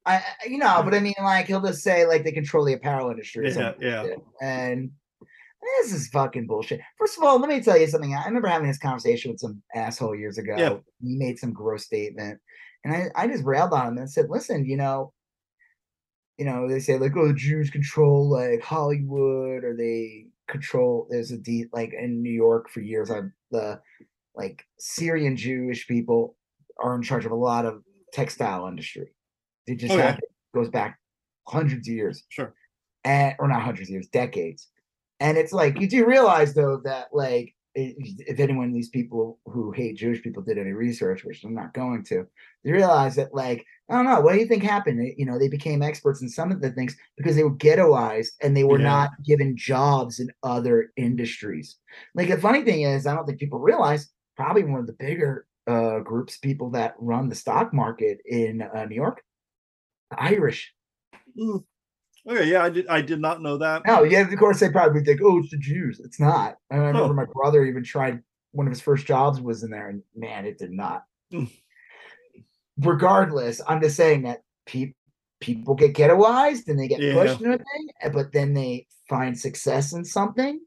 I, 0.06 0.16
I- 0.18 0.24
you 0.48 0.58
know, 0.58 0.82
but 0.84 0.94
I 0.94 1.00
mean, 1.00 1.16
like, 1.22 1.48
he'll 1.48 1.62
just 1.62 1.82
say 1.84 2.06
like 2.06 2.24
they 2.24 2.32
control 2.32 2.66
the 2.66 2.74
apparel 2.74 3.10
industry. 3.12 3.52
yeah, 3.52 3.74
yeah. 3.80 4.02
like 4.02 4.18
and 4.42 4.92
this 5.80 5.94
is 5.94 6.08
fucking 6.08 6.48
bullshit. 6.48 6.82
First 6.98 7.18
of 7.18 7.24
all, 7.24 7.40
let 7.40 7.48
me 7.50 7.62
tell 7.62 7.78
you 7.78 7.86
something. 7.88 8.16
I 8.16 8.26
remember 8.26 8.48
having 8.48 8.68
this 8.68 8.80
conversation 8.80 9.30
with 9.32 9.40
some 9.40 9.62
asshole 9.76 10.16
years 10.16 10.38
ago. 10.40 10.56
Yeah. 10.58 10.78
He 11.02 11.16
made 11.18 11.38
some 11.38 11.54
gross 11.54 11.84
statement, 11.86 12.40
and 12.84 12.96
I, 12.96 13.10
I 13.16 13.28
just 13.28 13.44
railed 13.44 13.72
on 13.74 13.90
him 13.90 13.98
and 14.00 14.10
said, 14.10 14.26
"Listen, 14.30 14.66
you 14.66 14.76
know, 14.76 15.14
you 16.42 16.46
know, 16.46 16.68
they 16.68 16.80
say 16.80 16.98
like, 16.98 17.16
oh, 17.16 17.28
the 17.28 17.36
Jews 17.36 17.70
control 17.70 18.28
like 18.28 18.64
Hollywood, 18.64 19.64
or 19.64 19.76
they 19.78 20.26
control. 20.48 21.06
There's 21.08 21.30
a 21.30 21.38
deep 21.38 21.70
like 21.72 21.94
in 21.94 22.24
New 22.24 22.32
York 22.34 22.68
for 22.72 22.80
years. 22.82 23.12
I've 23.12 23.30
the 23.52 23.80
like 24.34 24.66
Syrian 24.80 25.38
Jewish 25.38 25.88
people 25.88 26.36
are 26.84 26.96
in 26.96 27.04
charge 27.04 27.28
of 27.28 27.32
a 27.32 27.36
lot 27.36 27.68
of 27.68 27.84
textile 28.12 28.66
industry. 28.68 29.14
It 29.68 29.76
just 29.76 29.94
Oh, 29.94 29.98
happened, 29.98 30.24
goes 30.56 30.70
back 30.70 30.98
hundreds 31.48 31.88
of 31.88 31.94
years 31.94 32.24
Sure. 32.30 32.56
and 33.04 33.36
or 33.38 33.48
not 33.48 33.62
hundreds 33.62 33.90
of 33.90 33.94
years, 33.94 34.08
decades. 34.08 34.68
And 35.20 35.38
it's 35.38 35.54
like 35.54 35.80
you 35.80 35.88
do 35.88 36.08
realize 36.08 36.56
though 36.56 36.82
that 36.86 37.10
like 37.14 37.50
i- 37.50 37.61
if 37.76 38.40
anyone 38.40 38.68
of 38.68 38.74
these 38.74 38.90
people 38.90 39.40
who 39.46 39.72
hate 39.72 39.96
Jewish 39.98 40.22
people 40.22 40.44
did 40.44 40.58
any 40.58 40.72
research, 40.72 41.24
which 41.24 41.44
I'm 41.44 41.54
not 41.54 41.74
going 41.74 42.04
to, 42.06 42.28
they 42.64 42.72
realize 42.72 43.16
that 43.16 43.34
like 43.34 43.66
I 43.90 43.96
don't 43.96 44.06
know, 44.06 44.22
what 44.22 44.34
do 44.34 44.40
you 44.40 44.46
think 44.46 44.64
happened? 44.64 45.00
They- 45.02 45.16
You 45.18 45.26
know, 45.26 45.38
they 45.38 45.50
became 45.50 45.82
experts 45.82 46.22
in 46.22 46.30
some 46.30 46.52
of 46.52 46.62
the 46.62 46.72
things 46.72 46.96
because 47.18 47.36
they 47.36 47.44
were 47.44 47.56
ghettoized 47.56 48.32
and 48.42 48.56
they 48.56 48.64
were 48.64 48.80
Yeah. 48.80 48.86
not 48.88 49.10
given 49.26 49.58
jobs 49.58 50.20
in 50.20 50.32
other 50.44 50.92
industries. 50.96 51.78
Like 52.16 52.30
the 52.30 52.38
funny 52.38 52.64
thing 52.64 52.84
is, 52.84 53.06
I 53.06 53.14
don't 53.16 53.26
think 53.26 53.40
people 53.40 53.60
realize 53.60 54.10
probably 54.38 54.64
one 54.64 54.80
of 54.80 54.88
the 54.88 54.94
bigger 54.94 55.46
uh, 55.68 56.00
groups, 56.00 56.38
people 56.38 56.70
that 56.72 56.96
run 57.00 57.30
the 57.30 57.36
stock 57.36 57.74
market 57.74 58.20
in 58.26 58.62
uh, 58.62 58.86
New 58.86 58.96
York, 58.96 59.22
Irish. 60.18 60.74
Mm. 61.38 61.64
Okay, 62.30 62.52
yeah, 62.52 62.64
I 62.64 62.70
did. 62.70 62.88
I 62.88 63.02
did 63.02 63.20
not 63.20 63.42
know 63.42 63.58
that. 63.58 63.82
No, 63.88 64.04
yeah, 64.04 64.22
of 64.22 64.38
course 64.40 64.60
they 64.60 64.70
probably 64.70 65.04
think, 65.04 65.22
oh, 65.24 65.40
it's 65.40 65.50
the 65.52 65.58
Jews. 65.58 66.00
It's 66.04 66.20
not. 66.20 66.58
I 66.70 66.76
remember 66.76 67.00
Oh. 67.02 67.14
my 67.14 67.26
brother 67.26 67.66
even 67.66 67.84
tried 67.84 68.22
one 68.52 68.68
of 68.68 68.72
his 68.72 68.82
first 68.82 69.06
jobs 69.08 69.42
was 69.42 69.64
in 69.64 69.72
there, 69.72 69.90
and 69.90 70.04
man, 70.16 70.46
it 70.46 70.58
did 70.60 70.72
not. 70.72 71.04
Mm. 71.34 71.50
Regardless, 72.80 73.62
I'm 73.68 73.82
just 73.82 73.96
saying 73.96 74.24
that 74.24 74.42
pe- 74.66 74.94
people 75.40 75.74
get 75.74 75.94
ghettoized 75.96 76.68
and 76.68 76.80
they 76.80 76.88
get 76.88 77.00
Yeah. 77.00 77.14
pushed 77.14 77.42
into 77.42 77.54
a 77.56 77.58
thing, 77.58 77.90
eh, 78.02 78.10
but 78.10 78.32
then 78.32 78.54
they 78.54 78.88
find 79.10 79.38
success 79.38 79.94
in 79.94 80.06
something, 80.06 80.60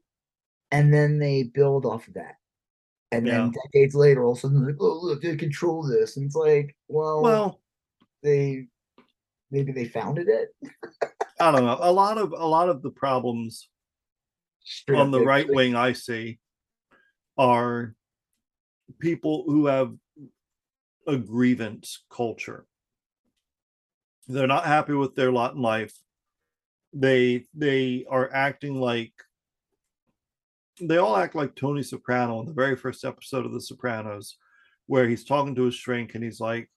and 0.71 0.93
then 0.93 1.19
they 1.19 1.43
build 1.43 1.85
off 1.85 2.07
of 2.07 2.15
that. 2.15 2.35
And 3.11 3.25
then 3.25 3.51
decades 3.51 3.95
later, 3.95 4.25
all 4.25 4.33
of 4.33 4.39
a 4.39 4.41
sudden, 4.41 4.65
like, 4.65 4.75
oh 4.79 4.99
look, 5.03 5.21
they 5.21 5.37
control 5.37 5.83
this, 5.83 6.17
and 6.17 6.25
it's 6.25 6.35
like, 6.35 6.75
well, 6.89 7.21
Well, 7.21 7.61
they 8.23 8.67
maybe 9.51 9.71
they 9.71 9.85
founded 9.85 10.27
it. 10.27 10.49
I 11.39 11.51
don't 11.51 11.65
know. 11.65 11.77
A 11.79 11.91
lot 11.91 12.17
of 12.17 12.31
a 12.31 12.45
lot 12.45 12.69
of 12.69 12.81
the 12.81 12.91
problems 12.91 13.69
Straight 14.63 14.99
on 14.99 15.11
the 15.11 15.21
right 15.21 15.47
wing 15.47 15.75
I 15.75 15.93
see 15.93 16.39
are 17.37 17.95
people 18.99 19.43
who 19.47 19.67
have 19.67 19.93
a 21.07 21.17
grievance 21.17 22.03
culture. 22.09 22.65
They're 24.27 24.47
not 24.47 24.65
happy 24.65 24.93
with 24.93 25.15
their 25.15 25.31
lot 25.31 25.55
in 25.55 25.61
life. 25.61 25.93
They 26.93 27.45
they 27.53 28.05
are 28.09 28.33
acting 28.33 28.79
like 28.79 29.13
they 30.81 30.97
all 30.97 31.15
act 31.15 31.35
like 31.35 31.55
Tony 31.55 31.83
Soprano 31.83 32.39
in 32.39 32.47
the 32.47 32.53
very 32.53 32.75
first 32.75 33.05
episode 33.05 33.45
of 33.45 33.53
The 33.53 33.61
Sopranos, 33.61 34.37
where 34.87 35.07
he's 35.07 35.23
talking 35.23 35.55
to 35.55 35.63
his 35.63 35.75
shrink 35.75 36.15
and 36.15 36.23
he's 36.23 36.39
like, 36.39 36.69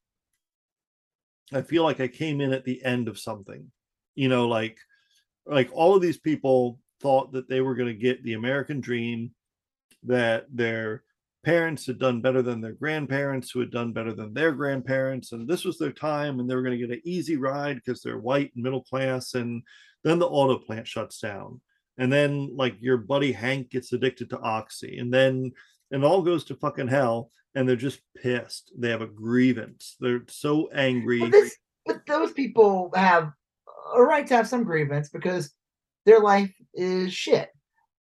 I 1.52 1.62
feel 1.62 1.82
like 1.84 2.00
I 2.00 2.08
came 2.08 2.40
in 2.40 2.52
at 2.52 2.64
the 2.64 2.84
end 2.84 3.08
of 3.08 3.18
something. 3.18 3.70
You 4.18 4.28
know, 4.28 4.48
like 4.48 4.78
like 5.46 5.70
all 5.72 5.94
of 5.94 6.02
these 6.02 6.18
people 6.18 6.80
thought 7.00 7.32
that 7.32 7.48
they 7.48 7.60
were 7.60 7.76
going 7.76 7.88
to 7.88 7.94
get 7.94 8.24
the 8.24 8.34
American 8.34 8.80
dream, 8.80 9.30
that 10.02 10.46
their 10.52 11.04
parents 11.44 11.86
had 11.86 12.00
done 12.00 12.20
better 12.20 12.42
than 12.42 12.60
their 12.60 12.72
grandparents, 12.72 13.52
who 13.52 13.60
had 13.60 13.70
done 13.70 13.92
better 13.92 14.12
than 14.12 14.34
their 14.34 14.50
grandparents, 14.50 15.30
and 15.30 15.46
this 15.46 15.64
was 15.64 15.78
their 15.78 15.92
time, 15.92 16.40
and 16.40 16.50
they 16.50 16.56
were 16.56 16.62
going 16.62 16.76
to 16.76 16.84
get 16.84 16.96
an 16.96 17.02
easy 17.04 17.36
ride 17.36 17.76
because 17.76 18.02
they're 18.02 18.18
white 18.18 18.50
and 18.56 18.64
middle 18.64 18.82
class. 18.82 19.34
And 19.34 19.62
then 20.02 20.18
the 20.18 20.26
auto 20.26 20.58
plant 20.58 20.88
shuts 20.88 21.20
down, 21.20 21.60
and 21.96 22.12
then 22.12 22.56
like 22.56 22.74
your 22.80 22.96
buddy 22.96 23.30
Hank 23.30 23.70
gets 23.70 23.92
addicted 23.92 24.30
to 24.30 24.40
oxy, 24.40 24.98
and 24.98 25.14
then 25.14 25.52
and 25.92 26.04
all 26.04 26.22
goes 26.22 26.44
to 26.46 26.56
fucking 26.56 26.88
hell, 26.88 27.30
and 27.54 27.68
they're 27.68 27.76
just 27.76 28.00
pissed. 28.16 28.72
They 28.76 28.90
have 28.90 29.02
a 29.02 29.06
grievance. 29.06 29.94
They're 30.00 30.24
so 30.26 30.70
angry. 30.74 31.20
But 31.20 31.30
this, 31.30 31.56
but 31.86 32.04
those 32.04 32.32
people 32.32 32.90
have 32.96 33.32
a 33.94 34.02
right 34.02 34.26
to 34.26 34.36
have 34.36 34.48
some 34.48 34.64
grievance 34.64 35.08
because 35.08 35.52
their 36.06 36.20
life 36.20 36.52
is 36.74 37.12
shit. 37.12 37.50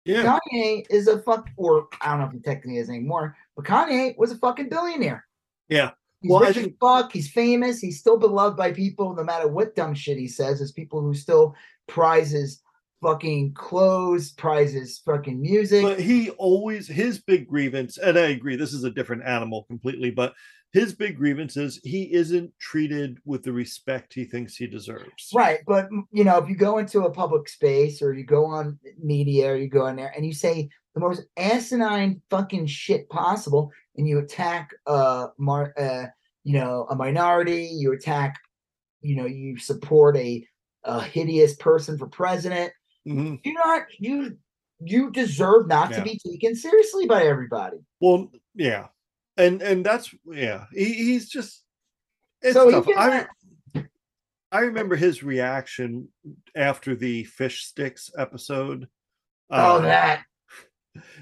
yeah, 0.04 0.38
Kanye 0.52 0.86
is 0.90 1.08
a 1.08 1.20
fuck, 1.22 1.48
or 1.56 1.88
I 2.00 2.10
don't 2.10 2.20
know 2.20 2.26
if 2.26 2.32
he 2.32 2.40
technically 2.40 2.78
is 2.78 2.88
anymore, 2.88 3.36
but 3.56 3.64
Kanye 3.64 4.16
was 4.18 4.30
a 4.32 4.38
fucking 4.38 4.68
billionaire. 4.68 5.24
yeah. 5.68 5.90
He's 6.22 6.30
Well, 6.30 6.42
I 6.44 6.48
rich 6.48 6.56
as 6.56 6.62
think- 6.64 6.78
fuck. 6.80 7.12
He's 7.12 7.30
famous. 7.30 7.78
He's 7.78 8.00
still 8.00 8.16
beloved 8.16 8.56
by 8.56 8.72
people, 8.72 9.14
no 9.14 9.22
matter 9.22 9.48
what 9.48 9.74
dumb 9.76 9.92
shit 9.94 10.16
he 10.16 10.26
says. 10.28 10.58
There's 10.58 10.72
people 10.72 11.02
who 11.02 11.12
still 11.12 11.54
prizes 11.88 12.62
fucking 13.02 13.52
clothes, 13.52 14.32
prizes 14.32 14.98
fucking 15.04 15.40
music. 15.40 15.82
But 15.82 16.00
he 16.00 16.30
always 16.30 16.88
his 16.88 17.18
big 17.20 17.46
grievance, 17.46 17.98
and 17.98 18.18
I 18.18 18.28
agree, 18.28 18.56
this 18.56 18.72
is 18.72 18.84
a 18.84 18.90
different 18.90 19.24
animal 19.24 19.64
completely, 19.64 20.10
but 20.10 20.32
his 20.76 20.92
big 20.94 21.16
grievance 21.16 21.56
is 21.56 21.80
he 21.84 22.12
isn't 22.12 22.52
treated 22.60 23.18
with 23.24 23.42
the 23.42 23.52
respect 23.52 24.12
he 24.12 24.24
thinks 24.24 24.56
he 24.56 24.66
deserves. 24.66 25.30
Right, 25.34 25.60
but 25.66 25.88
you 26.12 26.22
know, 26.22 26.36
if 26.36 26.50
you 26.50 26.54
go 26.56 26.76
into 26.76 27.04
a 27.04 27.10
public 27.10 27.48
space 27.48 28.02
or 28.02 28.12
you 28.12 28.24
go 28.24 28.44
on 28.44 28.78
media 29.02 29.52
or 29.52 29.56
you 29.56 29.68
go 29.68 29.86
in 29.86 29.96
there 29.96 30.12
and 30.14 30.26
you 30.26 30.34
say 30.34 30.68
the 30.94 31.00
most 31.00 31.22
asinine 31.38 32.20
fucking 32.28 32.66
shit 32.66 33.08
possible, 33.08 33.70
and 33.96 34.06
you 34.06 34.18
attack 34.18 34.70
uh, 34.86 35.28
mar- 35.38 35.72
uh 35.78 36.06
you 36.44 36.52
know, 36.52 36.86
a 36.90 36.94
minority, 36.94 37.70
you 37.72 37.92
attack, 37.92 38.38
you 39.00 39.16
know, 39.16 39.26
you 39.26 39.58
support 39.58 40.16
a, 40.16 40.46
a 40.84 41.02
hideous 41.02 41.56
person 41.56 41.96
for 41.98 42.06
president. 42.06 42.70
Mhm. 43.08 43.40
You 43.44 43.52
not 43.54 43.82
you 43.98 44.36
you 44.80 45.10
deserve 45.10 45.68
not 45.68 45.90
Yeah. 45.90 45.96
to 45.98 46.02
be 46.02 46.18
taken 46.18 46.54
seriously 46.54 47.06
by 47.06 47.22
everybody. 47.22 47.78
Well, 48.00 48.30
yeah, 48.54 48.88
and 49.36 49.62
and 49.62 49.84
that's 49.84 50.14
yeah, 50.24 50.64
he, 50.72 50.92
he's 50.92 51.28
just 51.28 51.62
it's 52.42 52.54
So 52.54 52.70
tough. 52.70 52.86
I 52.96 53.26
I 54.52 54.60
remember 54.60 54.96
his 54.96 55.22
reaction 55.22 56.08
after 56.54 56.94
the 56.94 57.24
fish 57.24 57.64
sticks 57.64 58.10
episode. 58.16 58.88
oh 59.50 59.76
Um, 59.76 59.82
that 59.84 60.22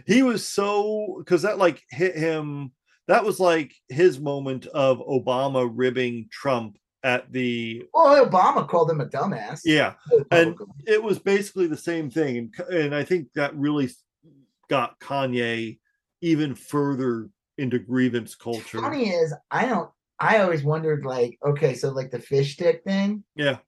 he 0.07 0.23
was 0.23 0.47
so 0.47 1.17
because 1.19 1.43
that 1.43 1.59
like 1.59 1.83
hit 1.91 2.17
him 2.17 2.73
that 3.09 3.25
was 3.25 3.41
like 3.41 3.75
his 3.89 4.19
moment 4.19 4.67
of 4.67 4.99
obama 4.99 5.71
ribbing 5.73 6.29
trump 6.31 6.79
at 7.03 7.31
the 7.33 7.85
well 7.93 8.25
Obama 8.25 8.67
called 8.67 8.91
him 8.91 9.01
a 9.01 9.07
dumbass. 9.07 9.61
yeah 9.65 9.95
and 10.31 10.57
it 10.87 11.03
was 11.03 11.19
basically 11.19 11.67
the 11.67 11.77
same 11.77 12.11
thing 12.11 12.37
and, 12.39 12.75
and 12.75 12.95
i 12.95 13.05
think 13.05 13.29
that 13.35 13.55
really 13.57 13.91
got 14.71 14.99
kanye 15.01 15.79
even 16.23 16.55
further 16.55 17.29
into 17.59 17.79
grievance 17.79 18.35
culture. 18.35 18.81
Funny 18.81 19.11
is 19.11 19.35
I 19.51 19.67
don't 19.67 19.91
I 20.19 20.39
always 20.39 20.63
wondered 20.63 21.05
like 21.05 21.39
okay 21.47 21.75
so 21.75 21.91
like 21.91 22.11
the 22.11 22.19
fish 22.19 22.55
stick 22.55 22.83
thing? 22.85 23.25
Yeah. 23.35 23.59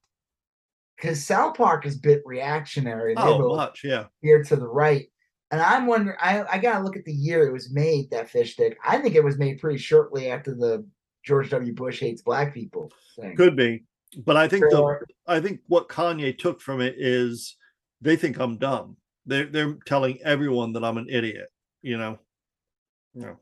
Because 0.97 1.24
South 1.24 1.56
Park 1.56 1.84
is 1.84 1.97
a 1.97 2.00
bit 2.00 2.23
reactionary. 2.24 3.15
Oh 3.16 3.55
much 3.55 3.82
yeah. 3.84 4.06
here 4.23 4.42
to 4.42 4.56
the 4.56 4.68
right. 4.68 5.06
And 5.50 5.60
I'm 5.60 5.86
wondering 5.86 6.16
I 6.20 6.44
I 6.44 6.58
gotta 6.58 6.84
look 6.84 6.97
at 6.97 7.05
the 7.05 7.12
year 7.12 7.47
it 7.47 7.52
was 7.52 7.73
made 7.73 8.10
that 8.10 8.31
fish 8.31 8.55
stick. 8.55 8.78
I 8.84 8.98
think 8.98 9.15
it 9.15 9.24
was 9.24 9.39
made 9.39 9.60
pretty 9.60 9.78
shortly 9.78 10.31
after 10.31 10.55
the 10.55 10.86
George 11.24 11.50
W. 11.50 11.74
Bush 11.74 12.00
hates 12.00 12.23
black 12.23 12.55
people 12.55 12.90
thing. 13.18 13.36
could 13.36 13.56
be. 13.56 13.84
But 14.24 14.36
i 14.36 14.47
think 14.47 14.62
the 14.70 14.98
I 15.26 15.40
think 15.40 15.60
what 15.66 15.89
Kanye 15.89 16.39
took 16.39 16.60
from 16.60 16.81
it 16.81 16.94
is 16.97 17.56
they 18.00 18.16
think 18.16 18.39
I'm 18.39 18.56
dumb. 18.56 18.97
They're 19.26 19.47
they're 19.47 19.76
telling 19.84 20.20
everyone 20.23 20.73
that 20.74 20.84
I'm 20.84 20.98
an 20.98 21.08
idiot. 21.10 21.48
You 21.82 21.98
know. 21.98 22.18
No, 23.15 23.39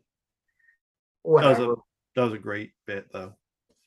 that 1.25 1.59
was 1.59 1.59
a 1.59 1.75
that 2.17 2.23
was 2.25 2.33
a 2.33 2.39
great 2.39 2.73
bit 2.86 3.07
though. 3.12 3.33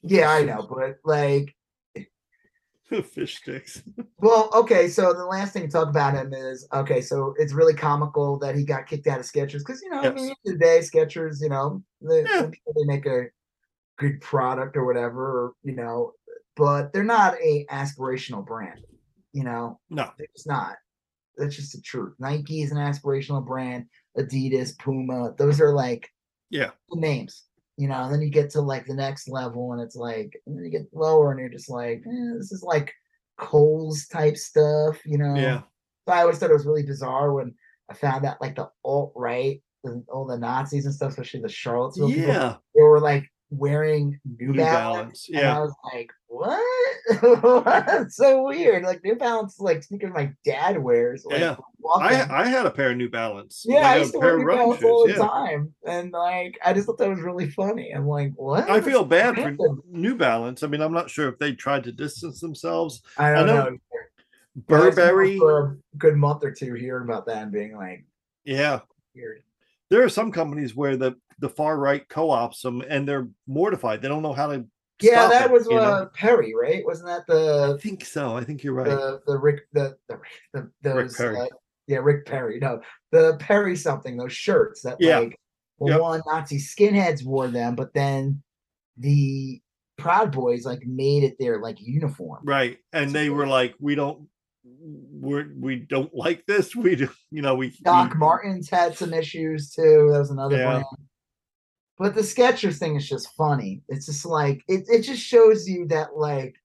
yeah 0.02 0.30
I 0.30 0.44
know 0.44 0.68
but 0.70 0.98
like 1.04 1.54
Fish 3.12 3.38
sticks. 3.40 3.84
Well, 4.20 4.50
okay, 4.56 4.88
so 4.88 5.14
the 5.14 5.26
last 5.26 5.54
thing 5.54 5.64
to 5.64 5.68
talk 5.68 5.90
about 5.90 6.16
him 6.16 6.34
is 6.34 6.68
okay, 6.74 7.02
so 7.02 7.36
it's 7.38 7.54
really 7.54 7.74
comical 7.74 8.40
that 8.40 8.56
he 8.56 8.64
got 8.64 8.88
kicked 8.88 9.06
out 9.08 9.20
of 9.20 9.26
Skechers 9.26 9.60
because 9.60 9.82
you 9.84 9.90
know, 9.90 10.00
I 10.02 10.10
mean, 10.12 10.30
Yes. 10.30 10.32
at 10.32 10.38
the 10.44 10.50
end 10.50 10.56
of 10.56 10.60
the 10.60 10.66
day, 10.66 10.80
Skechers, 10.80 11.42
you 11.42 11.50
know, 11.50 11.84
they, 12.02 12.24
Yeah. 12.24 12.48
people, 12.50 12.74
they 12.76 12.86
make 12.86 13.06
a 13.06 13.26
good 14.00 14.20
product 14.22 14.76
or 14.78 14.86
whatever, 14.86 15.22
or, 15.48 15.54
you 15.64 15.76
know, 15.76 16.14
but 16.56 16.94
they're 16.94 17.04
not 17.04 17.36
a 17.36 17.66
aspirational 17.70 18.44
brand, 18.46 18.80
you 19.34 19.44
know, 19.44 19.80
No. 19.90 20.10
they're 20.18 20.28
not. 20.48 20.78
That's 21.36 21.56
just 21.56 21.74
the 21.74 21.82
truth. 21.82 22.16
Nike 22.20 22.64
is 22.64 22.72
an 22.72 22.78
aspirational 22.78 23.46
brand. 23.46 23.86
Adidas, 24.18 24.78
Puma, 24.80 25.36
those 25.38 25.62
are 25.62 25.74
like 25.74 26.10
Yeah. 26.50 26.72
names, 26.92 27.44
you 27.78 27.88
know. 27.88 28.04
And 28.04 28.14
then 28.14 28.22
you 28.22 28.30
get 28.30 28.50
to 28.52 28.62
like 28.62 28.86
the 28.86 28.94
next 28.94 29.28
level, 29.30 29.74
and 29.74 29.82
it's 29.82 29.96
like, 29.96 30.40
and 30.46 30.58
then 30.58 30.66
you 30.66 30.72
get 30.72 30.88
lower, 30.94 31.32
and 31.32 31.40
you're 31.40 31.50
just 31.50 31.70
like, 31.70 32.04
eh, 32.08 32.34
this 32.38 32.52
is 32.52 32.64
like 32.64 32.94
Kohl's 33.38 34.08
type 34.08 34.38
stuff, 34.38 34.98
you 35.06 35.18
know. 35.18 35.36
Yeah. 35.36 35.62
So 36.08 36.14
I 36.14 36.22
always 36.22 36.38
thought 36.40 36.50
it 36.50 36.54
was 36.54 36.66
really 36.66 36.84
bizarre 36.84 37.34
when 37.34 37.54
I 37.90 37.94
found 37.94 38.26
out 38.26 38.42
like 38.42 38.56
the 38.56 38.70
alt 38.84 39.14
right, 39.16 39.62
all 40.10 40.26
the 40.26 40.38
Nazis 40.38 40.86
and 40.86 40.94
stuff, 40.94 41.12
especially 41.12 41.42
the 41.42 41.50
Charlottesville 41.50 42.10
people, 42.10 42.30
Yeah. 42.34 42.56
they 42.76 42.82
were 42.82 43.00
like 43.00 43.26
wearing 43.50 44.20
New, 44.40 44.48
New 44.48 44.58
Balance. 44.58 45.28
Balance. 45.28 45.30
And 45.30 45.48
I 45.48 45.60
was 45.60 45.74
like, 45.94 46.12
what? 46.28 47.64
That's 47.86 48.16
so 48.18 48.44
weird. 48.44 48.84
Like 48.84 49.04
New 49.04 49.16
Balance, 49.16 49.54
is, 49.54 49.60
like 49.60 49.84
sneakers 49.84 50.12
my 50.14 50.32
dad 50.44 50.78
wears. 50.78 51.26
Like, 51.26 51.40
Yeah. 51.40 51.56
walking. 51.80 52.08
I 52.08 52.42
I 52.44 52.48
had 52.48 52.66
a 52.66 52.72
pair 52.72 52.92
of 52.92 52.98
New 52.98 53.10
Balance. 53.10 53.64
Yeah, 53.68 53.78
like 53.78 53.86
I 53.86 53.98
used 53.98 54.14
to 54.14 54.20
wear 54.20 54.38
New 54.38 54.46
Balance 54.48 54.84
all 54.84 55.08
the 55.08 55.14
yeah. 55.14 55.20
time, 55.20 55.74
and 55.86 56.12
like 56.12 56.60
I 56.64 56.74
just 56.74 56.88
thought 56.88 56.98
that 56.98 57.10
was 57.10 57.22
really 57.22 57.50
funny. 57.50 57.92
I'm 57.92 58.08
like, 58.08 58.34
what? 58.36 58.70
I 58.70 58.82
feel 58.82 59.06
bad 59.06 59.36
for. 59.36 59.56
New 59.90 60.16
Balance. 60.16 60.64
I 60.64 60.68
mean, 60.68 60.82
I'm 60.82 60.94
not 60.94 61.10
sure 61.10 61.30
if 61.30 61.40
they 61.40 61.54
tried 61.54 61.86
to 61.86 61.92
distance 61.92 62.42
themselves. 62.42 63.02
I 63.18 63.32
don't 63.34 63.50
I 63.50 63.54
know. 63.54 63.70
know 63.70 63.78
Burberry. 64.68 65.38
for 65.38 65.80
a 65.94 65.98
good 65.98 66.18
month 66.18 66.44
or 66.44 66.52
two 66.52 66.74
hearing 66.74 67.04
about 67.04 67.26
that 67.28 67.44
and 67.44 67.52
being 67.52 67.76
like, 67.76 68.06
Yeah. 68.44 68.80
weird. 69.16 69.44
There 69.90 70.04
are 70.04 70.10
some 70.10 70.32
companies 70.32 70.76
where 70.76 70.98
the 70.98 71.16
the 71.40 71.50
far 71.50 71.78
right 71.78 72.08
co-ops 72.10 72.62
them 72.62 72.82
and 72.88 73.08
they're 73.08 73.30
mortified. 73.48 74.02
They 74.02 74.08
don't 74.08 74.24
know 74.24 74.34
how 74.34 74.48
to 74.48 74.66
Yeah, 75.02 75.28
that 75.28 75.46
it, 75.46 75.52
was 75.52 75.68
know? 75.68 75.78
uh, 75.78 76.06
Perry, 76.16 76.54
right? 76.56 76.84
Wasn't 76.86 77.08
that 77.08 77.28
the 77.28 77.76
I 77.78 77.82
think 77.82 78.06
so. 78.06 78.36
I 78.36 78.44
think 78.44 78.64
you're 78.64 78.74
right. 78.74 78.88
the 78.88 79.22
the 79.28 79.38
Rick 79.38 79.68
the 79.74 79.96
the, 80.08 80.20
the 80.54 80.72
those 80.82 81.16
Perry. 81.16 81.40
uh, 81.40 81.46
yeah 81.88 82.00
Rick 82.00 82.26
Perry 82.26 82.60
no 82.60 82.82
the 83.12 83.38
Perry 83.40 83.76
something 83.76 84.18
those 84.18 84.34
shirts 84.34 84.82
that 84.82 84.98
Yeah. 85.00 85.20
like 85.20 85.40
well 85.78 85.94
Yep. 85.94 86.02
one 86.02 86.22
Nazi 86.28 86.58
skinheads 86.58 87.24
wore 87.24 87.48
them, 87.48 87.76
but 87.76 87.94
then 87.94 88.42
the 88.98 89.62
Proud 89.98 90.32
Boys 90.32 90.66
like 90.66 90.86
made 90.86 91.24
it 91.24 91.38
their 91.40 91.60
like 91.62 91.78
uniform. 91.80 92.42
right. 92.46 92.78
And 92.94 93.12
they 93.12 93.30
were 93.30 93.48
like, 93.48 93.76
we 93.80 93.94
don't 93.96 94.28
we're 94.64 95.48
we 95.58 95.76
don't 95.78 96.14
like 96.14 96.46
this. 96.46 96.76
We 96.76 96.96
do 96.96 97.10
you 97.32 97.42
know, 97.42 97.56
we 97.56 97.70
Doc 97.84 98.14
we- 98.14 98.20
Martens 98.20 98.70
had 98.70 98.96
some 98.98 99.14
issues 99.14 99.72
too. 99.72 100.10
That 100.12 100.20
was 100.20 100.32
another 100.32 100.58
Yeah. 100.58 100.66
brand. 100.72 100.86
But 101.98 102.14
the 102.14 102.22
Skechers 102.22 102.78
thing 102.78 102.96
is 102.96 103.08
just 103.08 103.34
funny. 103.36 103.82
It's 103.90 104.06
just 104.06 104.26
like 104.26 104.64
it, 104.68 104.86
it 104.88 105.02
just 105.02 105.22
shows 105.22 105.68
you 105.68 105.88
that 105.88 106.16
like 106.16 106.56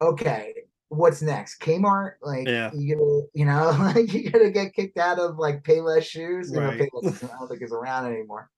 okay, 0.00 0.54
what's 0.88 1.22
next? 1.22 1.60
Kmart? 1.60 2.14
Like 2.22 2.46
Yeah. 2.48 2.70
you 2.74 2.96
gonna 2.96 3.20
you 3.34 3.44
know, 3.44 3.70
like 3.94 4.12
you 4.12 4.30
gonna 4.30 4.50
get 4.50 4.74
kicked 4.74 4.98
out 4.98 5.18
of 5.18 5.38
like 5.38 5.62
Payless 5.62 6.02
shoes. 6.04 6.50
You 6.50 6.60
know. 6.60 6.70
Payless 6.70 7.24
I 7.24 7.38
don't 7.38 7.48
think 7.48 7.62
is 7.62 7.72
around 7.72 8.06
anymore. 8.12 8.50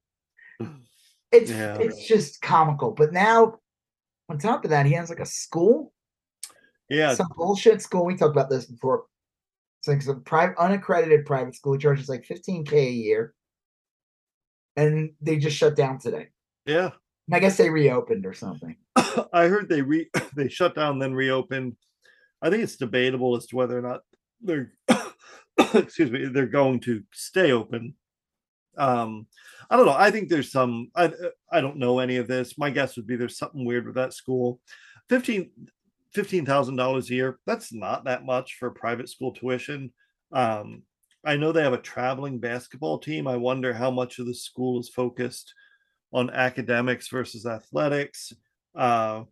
It's 1.32 1.50
Yeah. 1.50 1.78
it's 1.78 2.06
just 2.06 2.40
comical. 2.40 2.92
But 2.92 3.12
now 3.12 3.58
on 4.28 4.38
top 4.38 4.64
of 4.64 4.70
that, 4.70 4.86
he 4.86 4.92
has 4.92 5.08
like 5.08 5.20
a 5.20 5.26
school, 5.26 5.92
Yeah, 6.88 7.14
some 7.14 7.28
bullshit 7.36 7.82
school. 7.82 8.04
We 8.04 8.16
talked 8.16 8.34
about 8.36 8.50
this 8.50 8.66
before. 8.66 9.04
It's 9.80 9.88
like 9.88 10.02
some 10.02 10.22
private, 10.22 10.58
unaccredited 10.58 11.26
private 11.26 11.54
school. 11.54 11.74
He 11.74 11.78
charges 11.78 12.08
like 12.08 12.24
15k 12.24 12.72
a 12.72 12.90
year, 12.90 13.34
and 14.76 15.12
they 15.20 15.38
just 15.38 15.56
shut 15.56 15.76
down 15.76 15.98
today. 15.98 16.28
yeah. 16.66 16.90
And 17.28 17.34
I 17.34 17.40
guess 17.40 17.56
they 17.56 17.70
reopened 17.70 18.24
or 18.24 18.34
something. 18.34 18.76
I 19.32 19.48
heard 19.48 19.68
they 19.68 19.82
re 19.82 20.08
they 20.36 20.48
shut 20.48 20.74
down 20.74 20.98
then 20.98 21.14
reopened. 21.14 21.76
I 22.40 22.50
think 22.50 22.62
it's 22.62 22.76
debatable 22.76 23.36
as 23.36 23.46
to 23.46 23.56
whether 23.56 23.76
or 23.76 23.82
not 23.82 24.02
they're 24.40 24.72
excuse 25.74 26.10
me 26.10 26.26
they're 26.26 26.46
going 26.46 26.80
to 26.80 27.02
stay 27.12 27.50
open. 27.52 27.94
Um, 28.78 29.26
I 29.70 29.76
don't 29.76 29.86
know. 29.86 29.96
I 29.96 30.10
think 30.10 30.28
there's 30.28 30.52
some. 30.52 30.90
I 30.94 31.10
I 31.50 31.60
don't 31.60 31.78
know 31.78 31.98
any 31.98 32.18
of 32.18 32.28
this. 32.28 32.58
My 32.58 32.70
guess 32.70 32.96
would 32.96 33.06
be 33.06 33.16
there's 33.16 33.38
something 33.38 33.64
weird 33.64 33.86
with 33.86 33.96
that 33.96 34.12
school. 34.12 34.60
Fifteen 35.08 35.50
fifteen 36.12 36.46
thousand 36.46 36.76
dollars 36.76 37.10
a 37.10 37.14
year. 37.14 37.38
That's 37.46 37.72
not 37.72 38.05
that 38.05 38.24
much 38.24 38.56
for 38.58 38.70
private 38.70 39.08
school 39.08 39.32
tuition. 39.32 39.92
Um, 40.32 40.82
I 41.26 41.36
know 41.36 41.50
they 41.52 41.62
have 41.62 41.72
a 41.72 41.78
traveling 41.78 42.38
basketball 42.38 42.98
team. 42.98 43.26
I 43.26 43.36
wonder 43.36 43.74
how 43.74 43.90
much 43.90 44.18
of 44.18 44.26
the 44.26 44.34
school 44.34 44.78
is 44.80 44.88
focused 44.88 45.52
on 46.12 46.30
academics 46.30 47.08
versus 47.08 47.44
athletics. 47.44 48.32
Uh, 48.74 49.24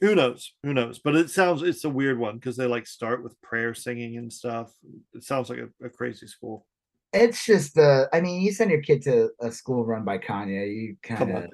who 0.00 0.14
knows? 0.14 0.54
Who 0.62 0.72
knows? 0.72 1.00
But 1.00 1.16
it 1.16 1.30
sounds 1.30 1.62
it's 1.62 1.84
a 1.84 1.90
weird 1.90 2.18
one 2.18 2.36
because 2.36 2.56
they 2.56 2.66
like 2.66 2.86
start 2.86 3.22
with 3.24 3.40
prayer 3.42 3.74
singing 3.74 4.16
and 4.16 4.32
stuff. 4.32 4.72
It 5.12 5.24
sounds 5.24 5.50
like 5.50 5.58
a, 5.58 5.86
a 5.86 5.88
crazy 5.90 6.26
school. 6.26 6.66
It's 7.12 7.44
just 7.44 7.78
uh 7.78 8.06
I 8.12 8.20
mean, 8.20 8.40
you 8.40 8.52
send 8.52 8.70
your 8.70 8.82
kid 8.82 9.02
to 9.02 9.30
a 9.40 9.50
school 9.50 9.84
run 9.84 10.04
by 10.04 10.18
Kanye, 10.18 10.74
you 10.74 10.96
kind 11.02 11.30
of 11.30 11.44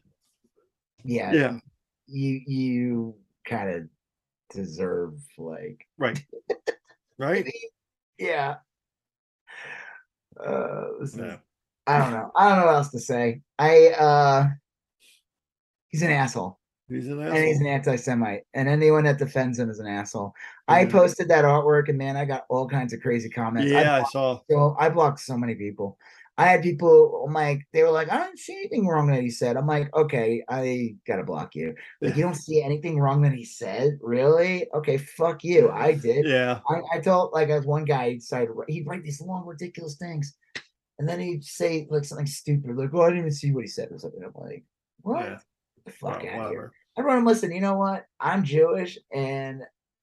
yeah, 1.05 1.33
Yeah. 1.33 1.59
you 2.07 2.41
you 2.47 3.15
kind 3.47 3.71
of 3.71 3.89
deserve 4.55 5.15
like 5.39 5.87
Right. 5.97 6.23
Right? 7.19 7.47
yeah. 8.19 8.57
Uh, 10.47 10.87
is- 11.01 11.17
Yeah. 11.17 11.37
I 11.87 11.99
don't 11.99 12.13
know. 12.13 12.31
I 12.37 12.49
don't 12.49 12.59
know 12.61 12.67
what 12.67 12.75
else 12.77 12.91
to 12.91 13.01
say. 13.01 13.41
I 13.59 13.89
uh 13.89 14.49
he's 15.89 16.03
an 16.03 16.11
asshole. 16.11 16.59
He's 16.89 17.07
an 17.09 17.21
asshole. 17.21 17.37
and 17.37 17.45
he's 17.47 17.61
an 17.61 17.67
anti-Semite, 17.67 18.43
and 18.55 18.69
anyone 18.69 19.05
that 19.05 19.19
defends 19.19 19.59
him 19.59 19.71
is 19.71 19.79
an 19.79 19.87
asshole. 19.87 20.35
I 20.69 20.85
Mhm. 20.85 20.91
posted 20.93 21.29
that 21.29 21.45
artwork, 21.45 21.89
and 21.89 21.97
man, 21.99 22.17
I 22.17 22.25
got 22.25 22.45
all 22.49 22.69
kinds 22.69 22.93
of 22.93 23.01
crazy 23.01 23.29
comments. 23.31 23.73
I 23.73 23.81
Yeah, 23.83 23.95
I 23.95 23.99
blocked, 24.01 24.13
saw. 24.13 24.41
so 24.51 24.77
I 24.79 24.89
blocked 24.89 25.21
so 25.21 25.37
many 25.37 25.55
people. 25.55 25.99
I 26.41 26.47
had 26.47 26.63
people, 26.63 27.23
I'm 27.27 27.35
like, 27.35 27.61
they 27.75 27.83
were 27.83 27.91
like, 27.91 28.11
I 28.11 28.17
don't 28.17 28.39
see 28.39 28.55
anything 28.55 28.87
wrong 28.87 29.09
that 29.09 29.21
he 29.21 29.29
said. 29.29 29.59
I'm 29.59 29.67
like, 29.67 29.95
okay, 29.95 30.43
I 30.49 30.95
gotta 31.07 31.23
block 31.23 31.55
you. 31.55 31.75
Like, 32.01 32.17
you 32.17 32.23
don't 32.25 32.35
see 32.35 32.63
anything 32.63 32.99
wrong 32.99 33.21
that 33.23 33.33
he 33.35 33.45
said, 33.45 33.99
really? 34.01 34.67
Okay, 34.73 34.97
fuck 34.97 35.45
you. 35.45 35.71
I 35.71 35.93
did. 35.93 36.25
Yeah. 36.27 36.61
I, 36.71 36.81
I 36.95 37.01
told 37.01 37.35
like 37.35 37.51
as 37.51 37.67
one 37.67 37.85
guy 37.85 38.15
decided 38.15 38.49
he'd 38.69 38.87
write 38.87 39.05
these 39.05 39.21
long 39.21 39.45
ridiculous 39.45 39.97
things, 39.97 40.35
and 40.99 41.07
then 41.07 41.21
he'd 41.21 41.45
say 41.45 41.87
like 41.91 42.07
something 42.07 42.27
stupid, 42.27 42.75
like, 42.75 42.89
"Oh, 42.95 43.03
I 43.03 43.09
didn't 43.09 43.21
even 43.21 43.33
see 43.33 43.53
what 43.53 43.65
he 43.65 43.69
said" 43.69 43.89
or 43.91 43.99
something. 43.99 44.23
I'm 44.25 44.33
like, 44.43 44.65
"What? 45.03 45.25
Yeah. 45.25 45.39
Get 45.77 45.85
the 45.85 45.93
fuck 45.93 46.23
Well, 46.23 46.33
out 46.33 46.47
of 46.47 46.51
here!" 46.53 46.61
whatever. 46.63 46.73
I 46.97 47.03
wrote 47.03 47.19
him, 47.19 47.27
"Listen, 47.27 47.53
you 47.53 47.61
know 47.61 47.77
what? 47.77 48.07
I'm 48.19 48.45
Jewish, 48.45 48.99
and 49.13 49.61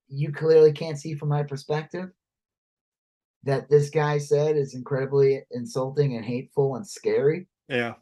you 0.08 0.32
clearly 0.32 0.72
can't 0.72 1.00
see 1.00 1.16
from 1.16 1.30
my 1.30 1.42
perspective 1.42 2.12
that 3.48 3.70
this 3.70 3.90
guy 3.90 4.18
said 4.20 4.56
is 4.56 4.76
incredibly 4.76 5.42
insulting 5.52 6.16
and 6.16 6.24
hateful 6.26 6.76
and 6.76 6.88
scary. 6.88 7.48
Yeah. 7.68 7.96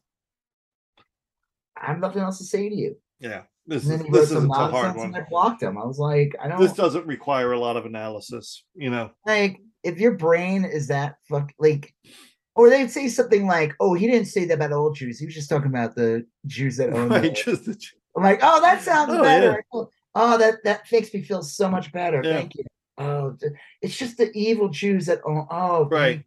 I 1.82 1.88
have 1.88 2.00
nothing 2.00 2.22
else 2.22 2.38
to 2.40 2.44
say 2.44 2.70
to 2.70 2.76
you." 2.76 2.98
Yeah. 3.20 3.44
This 3.68 3.84
And 3.84 3.92
then 4.00 4.06
he 4.06 4.12
this 4.12 4.32
isn't 4.32 4.50
a 4.50 4.54
hard 4.54 4.96
one. 4.96 5.16
I 5.16 5.22
blocked 5.30 5.64
him. 5.64 5.78
I 5.78 5.86
was 5.86 5.98
like, 6.00 6.36
"I 6.42 6.48
don't." 6.48 6.60
This 6.60 6.74
doesn't 6.74 7.08
require 7.08 7.54
a 7.54 7.60
lot 7.60 7.78
of 7.78 7.86
analysis, 7.86 8.64
you 8.76 8.90
know. 8.90 9.12
like 9.26 9.60
if 9.84 10.00
your 10.00 10.14
brain 10.18 10.66
is 10.66 10.88
that 10.88 11.16
fuck 11.30 11.52
like 11.60 11.94
or 12.56 12.70
they'd 12.72 12.90
say 12.90 13.08
something 13.08 13.46
like 13.46 13.76
oh 13.80 13.94
he 13.94 14.08
didn't 14.08 14.26
say 14.28 14.44
that 14.46 14.56
about 14.56 14.72
old 14.72 14.96
jews 14.96 15.20
he 15.20 15.28
was 15.28 15.36
just 15.36 15.48
talking 15.48 15.68
about 15.68 15.94
the 15.96 16.26
jews 16.48 16.76
that 16.78 16.90
own 16.94 17.10
Right. 17.10 17.36
Just 17.36 17.66
the, 17.66 17.80
i'm 18.18 18.24
like 18.24 18.40
oh 18.42 18.60
that 18.62 18.82
sounds 18.82 19.12
Oh, 19.14 19.22
better 19.22 19.64
oh 20.16 20.38
that 20.40 20.56
that 20.64 20.92
makes 20.92 21.14
me 21.14 21.22
feel 21.22 21.44
so 21.44 21.70
much 21.70 21.92
better 21.92 22.20
Yeah. 22.24 22.34
thank 22.34 22.56
you 22.56 22.64
oh 23.44 23.50
it's 23.82 23.98
just 23.98 24.18
the 24.18 24.32
evil 24.34 24.70
jews 24.70 25.06
that 25.08 25.22
own 25.26 25.48
oh 25.50 25.86
Right. 25.86 26.24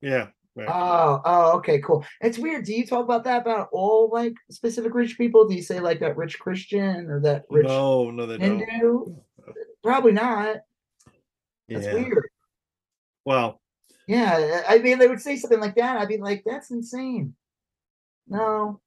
yeah. 0.00 0.28
oh 0.68 1.20
oh 1.24 1.56
okay 1.58 1.78
cool 1.80 2.04
it's 2.20 2.38
weird 2.38 2.64
do 2.64 2.74
you 2.74 2.86
talk 2.86 3.04
about 3.04 3.24
that 3.24 3.42
about 3.42 3.68
all 3.72 4.10
like 4.12 4.34
specific 4.50 4.94
rich 4.94 5.16
people 5.16 5.46
do 5.48 5.54
you 5.54 5.62
say 5.62 5.80
like 5.80 6.00
that 6.00 6.16
rich 6.16 6.38
christian 6.38 7.08
or 7.10 7.20
that 7.20 7.44
rich 7.50 7.66
No, 7.66 8.10
no, 8.10 8.26
they 8.26 8.36
don't. 8.38 8.58
hindu 8.58 9.16
probably 9.82 10.12
not 10.12 10.56
that's 11.68 11.86
Yeah. 11.86 11.94
weird 11.94 12.28
Well, 13.24 13.60
Yeah, 14.08 14.62
I 14.68 14.78
mean, 14.78 14.98
they 14.98 15.06
would 15.06 15.20
say 15.20 15.36
something 15.36 15.60
like 15.60 15.76
that. 15.76 15.96
I'd 15.96 16.08
be 16.08 16.16
like, 16.18 16.42
"That's 16.44 16.72
insane." 16.72 17.36
No, 18.26 18.80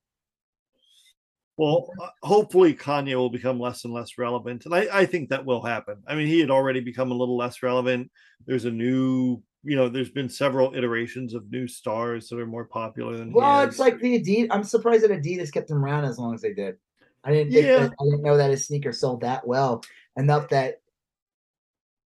well, 1.57 1.90
uh, 2.01 2.07
hopefully 2.23 2.73
Kanye 2.73 3.15
will 3.15 3.30
become 3.30 3.59
less 3.59 3.85
and 3.85 3.93
less 3.93 4.17
relevant, 4.17 4.65
and 4.65 4.73
I, 4.73 4.88
I 4.91 5.06
think 5.06 5.30
that 5.30 5.45
will 5.45 5.61
happen. 5.61 5.98
I 6.07 6.15
mean, 6.15 6.27
he 6.27 6.40
had 6.40 6.49
already 6.51 6.80
become 6.80 7.11
a 7.11 7.15
little 7.15 7.38
less 7.38 7.61
relevant. 7.64 8.09
There's 8.45 8.65
a 8.65 8.72
new, 8.72 9.41
you 9.64 9.75
know, 9.75 9.88
there's 9.90 10.09
been 10.09 10.30
several 10.30 10.73
iterations 10.75 11.33
of 11.33 11.49
new 11.51 11.67
stars 11.67 12.27
that 12.30 12.40
are 12.40 12.45
more 12.48 12.65
popular 12.65 13.17
than. 13.17 13.32
well, 13.33 13.61
it's 13.61 13.80
like 13.80 13.99
the 13.99 14.19
Adidas. 14.19 14.48
I'm 14.51 14.64
surprised 14.64 15.03
that 15.03 15.11
Adidas 15.11 15.51
kept 15.51 15.69
him 15.69 15.83
around 15.83 16.06
as 16.06 16.17
long 16.17 16.33
as 16.33 16.41
they 16.41 16.53
did. 16.53 16.75
I 17.23 17.32
didn't. 17.32 17.53
think 17.53 17.65
Yeah. 17.65 17.80
that- 17.88 17.93
I 17.99 18.03
didn't 18.06 18.23
know 18.23 18.35
that 18.38 18.51
his 18.51 18.65
sneakers 18.67 18.99
sold 18.99 19.22
that 19.22 19.48
well 19.48 19.83
enough 20.17 20.49
that. 20.49 20.80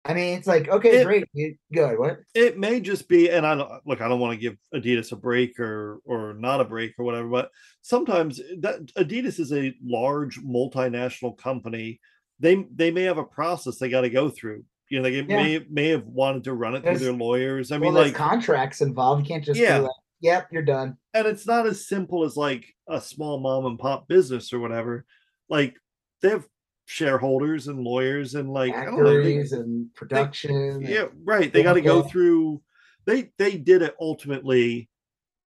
I 0.07 0.13
mean, 0.13 0.37
it's 0.37 0.47
like 0.47 0.69
okay, 0.69 1.01
It- 1.01 1.05
great, 1.05 1.57
good. 1.73 1.99
What? 1.99 2.19
it 2.35 2.59
may 2.59 2.81
just 2.81 3.09
be 3.09 3.31
and 3.31 3.47
i 3.47 3.55
don't 3.55 3.71
look 3.87 4.01
i 4.01 4.09
don't 4.09 4.21
want 4.21 4.33
to 4.33 4.41
give 4.41 4.57
adidas 4.75 5.13
a 5.13 5.17
break 5.17 5.59
or 5.59 6.01
or 6.05 6.35
not 6.35 6.61
a 6.61 6.65
break 6.65 6.93
or 6.99 7.05
whatever 7.05 7.29
but 7.29 7.51
sometimes 7.83 8.39
that 8.61 8.85
adidas 8.99 9.41
is 9.41 9.53
a 9.53 9.75
large 9.83 10.39
multinational 10.43 11.37
company 11.39 12.01
they 12.41 12.67
they 12.75 12.91
may 12.91 13.03
have 13.03 13.19
a 13.19 13.25
process 13.25 13.79
they 13.79 13.89
got 13.89 14.03
to 14.03 14.11
go 14.11 14.29
through 14.29 14.63
you 14.91 14.99
know 15.01 15.09
they 15.09 15.23
may 15.23 15.65
may 15.71 15.89
have 15.89 16.05
wanted 16.05 16.45
to 16.45 16.53
run 16.53 16.75
it 16.75 16.83
through 16.83 16.99
their 16.99 17.13
lawyers 17.13 17.73
i 17.73 17.77
well, 17.79 17.91
mean 17.91 17.95
there's 17.95 18.07
like 18.09 18.15
contracts 18.17 18.81
involved. 18.83 19.23
You 19.23 19.29
can't 19.29 19.45
just 19.45 19.59
Yeah. 19.59 19.79
like, 19.79 19.91
"Yep, 20.21 20.49
you're 20.53 20.63
done." 20.63 20.99
and 21.15 21.27
it's 21.27 21.47
not 21.47 21.67
as 21.67 21.89
simple 21.89 22.25
as 22.25 22.37
like 22.37 22.67
a 22.89 23.01
small 23.01 23.39
mom 23.41 23.65
and 23.67 23.79
pop 23.79 24.07
business 24.09 24.53
or 24.53 24.59
whatever 24.59 25.07
like 25.49 25.77
they 26.21 26.31
have 26.31 26.45
shareholders 26.87 27.69
and 27.69 27.81
lawyers 27.81 28.35
and 28.35 28.51
like 28.53 28.75
know, 28.75 29.21
they- 29.23 29.37
and 29.39 29.93
production. 29.95 30.55
and- 30.55 30.83
yeah 30.89 31.07
right 31.25 31.53
they 31.53 31.63
got 31.63 31.75
to 31.75 31.81
go 31.81 32.03
through 32.03 32.61
they 33.07 33.31
they 33.39 33.57
did 33.57 33.83
it 33.83 33.95
ultimately 34.01 34.89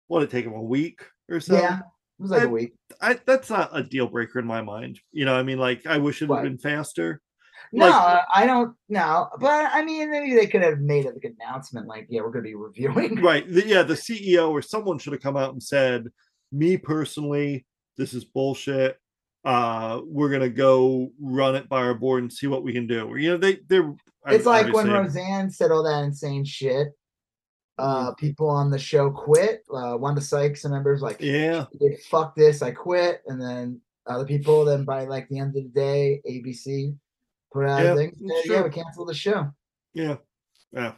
what 0.06 0.20
did 0.20 0.28
it 0.28 0.32
take 0.32 0.44
them 0.44 0.54
a 0.54 0.62
week 0.62 1.00
or 1.28 1.40
so 1.40 1.54
yeah. 1.58 1.78
It 1.78 2.22
was 2.22 2.30
like 2.30 2.42
a 2.42 2.44
I- 2.44 2.46
week. 2.46 2.72
I, 3.00 3.18
that's 3.26 3.50
not 3.50 3.70
a 3.76 3.82
deal 3.82 4.06
breaker 4.06 4.38
in 4.38 4.46
my 4.46 4.62
mind 4.62 5.00
you 5.12 5.24
know 5.24 5.34
i 5.34 5.42
mean 5.42 5.58
like 5.58 5.84
i 5.86 5.98
wish 5.98 6.22
it 6.22 6.30
had 6.30 6.42
been 6.42 6.58
faster 6.58 7.20
No, 7.72 7.88
like- 7.88 8.22
I 8.34 8.46
don't. 8.46 8.76
No, 8.88 9.28
but 9.40 9.70
I 9.72 9.82
mean, 9.84 10.10
maybe 10.10 10.34
they 10.34 10.46
could 10.46 10.62
have 10.62 10.78
made 10.80 11.06
like 11.06 11.24
an 11.24 11.36
announcement, 11.40 11.86
like, 11.88 12.06
"Yeah, 12.10 12.20
we're 12.20 12.30
going 12.30 12.44
to 12.44 12.48
be 12.48 12.54
reviewing." 12.54 13.16
right 13.22 13.48
the, 13.50 13.66
yeah 13.66 13.82
the 13.82 13.94
ceo 13.94 14.50
or 14.50 14.60
someone 14.62 14.98
should 14.98 15.14
have 15.14 15.22
come 15.22 15.36
out 15.36 15.52
and 15.52 15.62
said 15.62 16.06
me 16.52 16.76
personally 16.76 17.64
this 17.96 18.12
is 18.14 18.24
bullshit 18.24 18.98
uh 19.44 20.00
we're 20.06 20.30
gonna 20.30 20.48
go 20.48 21.10
run 21.20 21.54
it 21.54 21.68
by 21.68 21.78
our 21.82 21.94
board 21.94 22.22
and 22.22 22.32
see 22.32 22.46
what 22.46 22.62
we 22.62 22.72
can 22.72 22.86
do 22.86 23.14
you 23.16 23.30
know 23.30 23.36
they 23.36 23.58
they're 23.68 23.94
It's 24.28 24.46
like 24.46 24.72
when 24.72 24.90
Roseanne 24.90 25.50
said 25.50 25.70
all 25.70 25.82
that 25.84 26.04
insane 26.04 26.44
shit. 26.44 26.88
Uh, 27.76 28.14
people 28.14 28.48
on 28.48 28.70
the 28.70 28.78
show 28.78 29.10
quit. 29.10 29.64
Uh, 29.68 29.96
Wanda 29.98 30.20
Sykes 30.20 30.64
and 30.64 30.72
members 30.72 31.02
like, 31.02 31.16
yeah 31.20 31.66
"Hey, 31.80 31.98
"Fuck 32.08 32.36
this, 32.36 32.62
I 32.62 32.70
quit." 32.70 33.20
And 33.26 33.40
then 33.40 33.80
other 34.06 34.24
people, 34.24 34.64
then 34.64 34.84
by 34.84 35.04
like 35.06 35.28
the 35.28 35.40
end 35.40 35.56
of 35.56 35.64
the 35.64 35.68
day, 35.70 36.22
ABC 36.24 36.96
put 37.52 37.66
out 37.66 37.82
Yeah, 37.82 37.92
a 37.92 37.96
thing. 37.96 38.12
said, 38.16 38.30
yeah, 38.46 38.62
we 38.62 38.70
canceled 38.70 39.08
the 39.08 39.14
show. 39.14 39.50
yeah 39.92 40.16
yeah 40.72 40.92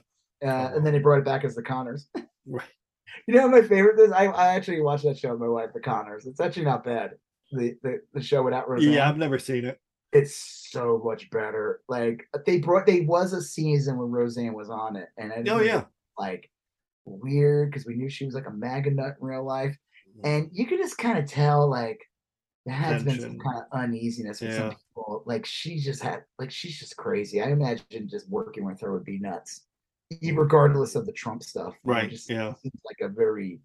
Uh, 0.44 0.72
and 0.74 0.84
then 0.84 0.92
they 0.92 0.98
brought 0.98 1.18
it 1.18 1.24
back 1.24 1.44
as 1.44 1.54
the 1.54 1.62
Conners. 1.62 2.08
right 2.46 2.68
You 3.26 3.34
know 3.34 3.48
my 3.48 3.62
favorite 3.62 3.98
is? 3.98 4.12
I, 4.12 4.26
I 4.26 4.48
actually 4.54 4.82
watched 4.82 5.04
that 5.04 5.18
show 5.18 5.30
with 5.30 5.40
my 5.40 5.48
wife, 5.48 5.70
The 5.72 5.80
Conners. 5.80 6.26
It's 6.26 6.40
actually 6.40 6.66
not 6.66 6.84
bad. 6.84 7.12
The 7.52 7.76
the, 7.82 8.00
the 8.12 8.22
show 8.22 8.42
without 8.42 8.68
Roseanne. 8.68 8.92
yeah 8.92 9.08
i've 9.08 9.18
never 9.18 9.38
seen 9.38 9.64
it 9.64 9.80
it's 10.12 10.68
so 10.70 11.00
much 11.04 11.28
better. 11.30 11.80
Like 11.88 12.26
they 12.46 12.58
brought, 12.58 12.86
they 12.86 13.00
was 13.00 13.32
a 13.32 13.42
season 13.42 13.98
where 13.98 14.06
Roseanne 14.06 14.54
was 14.54 14.70
on 14.70 14.96
it, 14.96 15.08
and 15.18 15.32
I 15.32 15.42
oh 15.48 15.60
yeah 15.60 15.84
like 16.18 16.50
weird 17.04 17.70
because 17.70 17.86
we 17.86 17.94
knew 17.94 18.08
she 18.08 18.24
was 18.24 18.34
like 18.34 18.46
a 18.46 18.52
MAGA 18.52 18.90
nut 18.92 19.16
in 19.20 19.26
real 19.26 19.44
life, 19.44 19.76
mm-hmm. 20.16 20.26
and 20.26 20.48
you 20.52 20.66
could 20.66 20.78
just 20.78 20.98
kind 20.98 21.18
of 21.18 21.26
tell 21.26 21.68
like 21.68 22.00
there 22.64 22.74
has 22.74 23.04
been 23.04 23.20
some 23.20 23.38
kind 23.38 23.58
of 23.58 23.78
uneasiness 23.78 24.40
with 24.40 24.54
some 24.54 24.70
people. 24.70 25.22
Like 25.24 25.46
she 25.46 25.78
just 25.78 26.02
had, 26.02 26.24
like 26.38 26.50
she's 26.50 26.78
just 26.78 26.96
crazy. 26.96 27.40
I 27.40 27.50
imagine 27.50 28.08
just 28.08 28.28
working 28.28 28.64
with 28.64 28.80
her 28.80 28.92
would 28.92 29.04
be 29.04 29.18
nuts, 29.20 29.66
regardless 30.20 30.96
of 30.96 31.06
the 31.06 31.12
Trump 31.12 31.44
stuff. 31.44 31.74
Right, 31.84 32.10
Just 32.10 32.28
yeah. 32.28 32.54
seems 32.54 32.80
like 32.84 33.08
a 33.08 33.08
very 33.08 33.60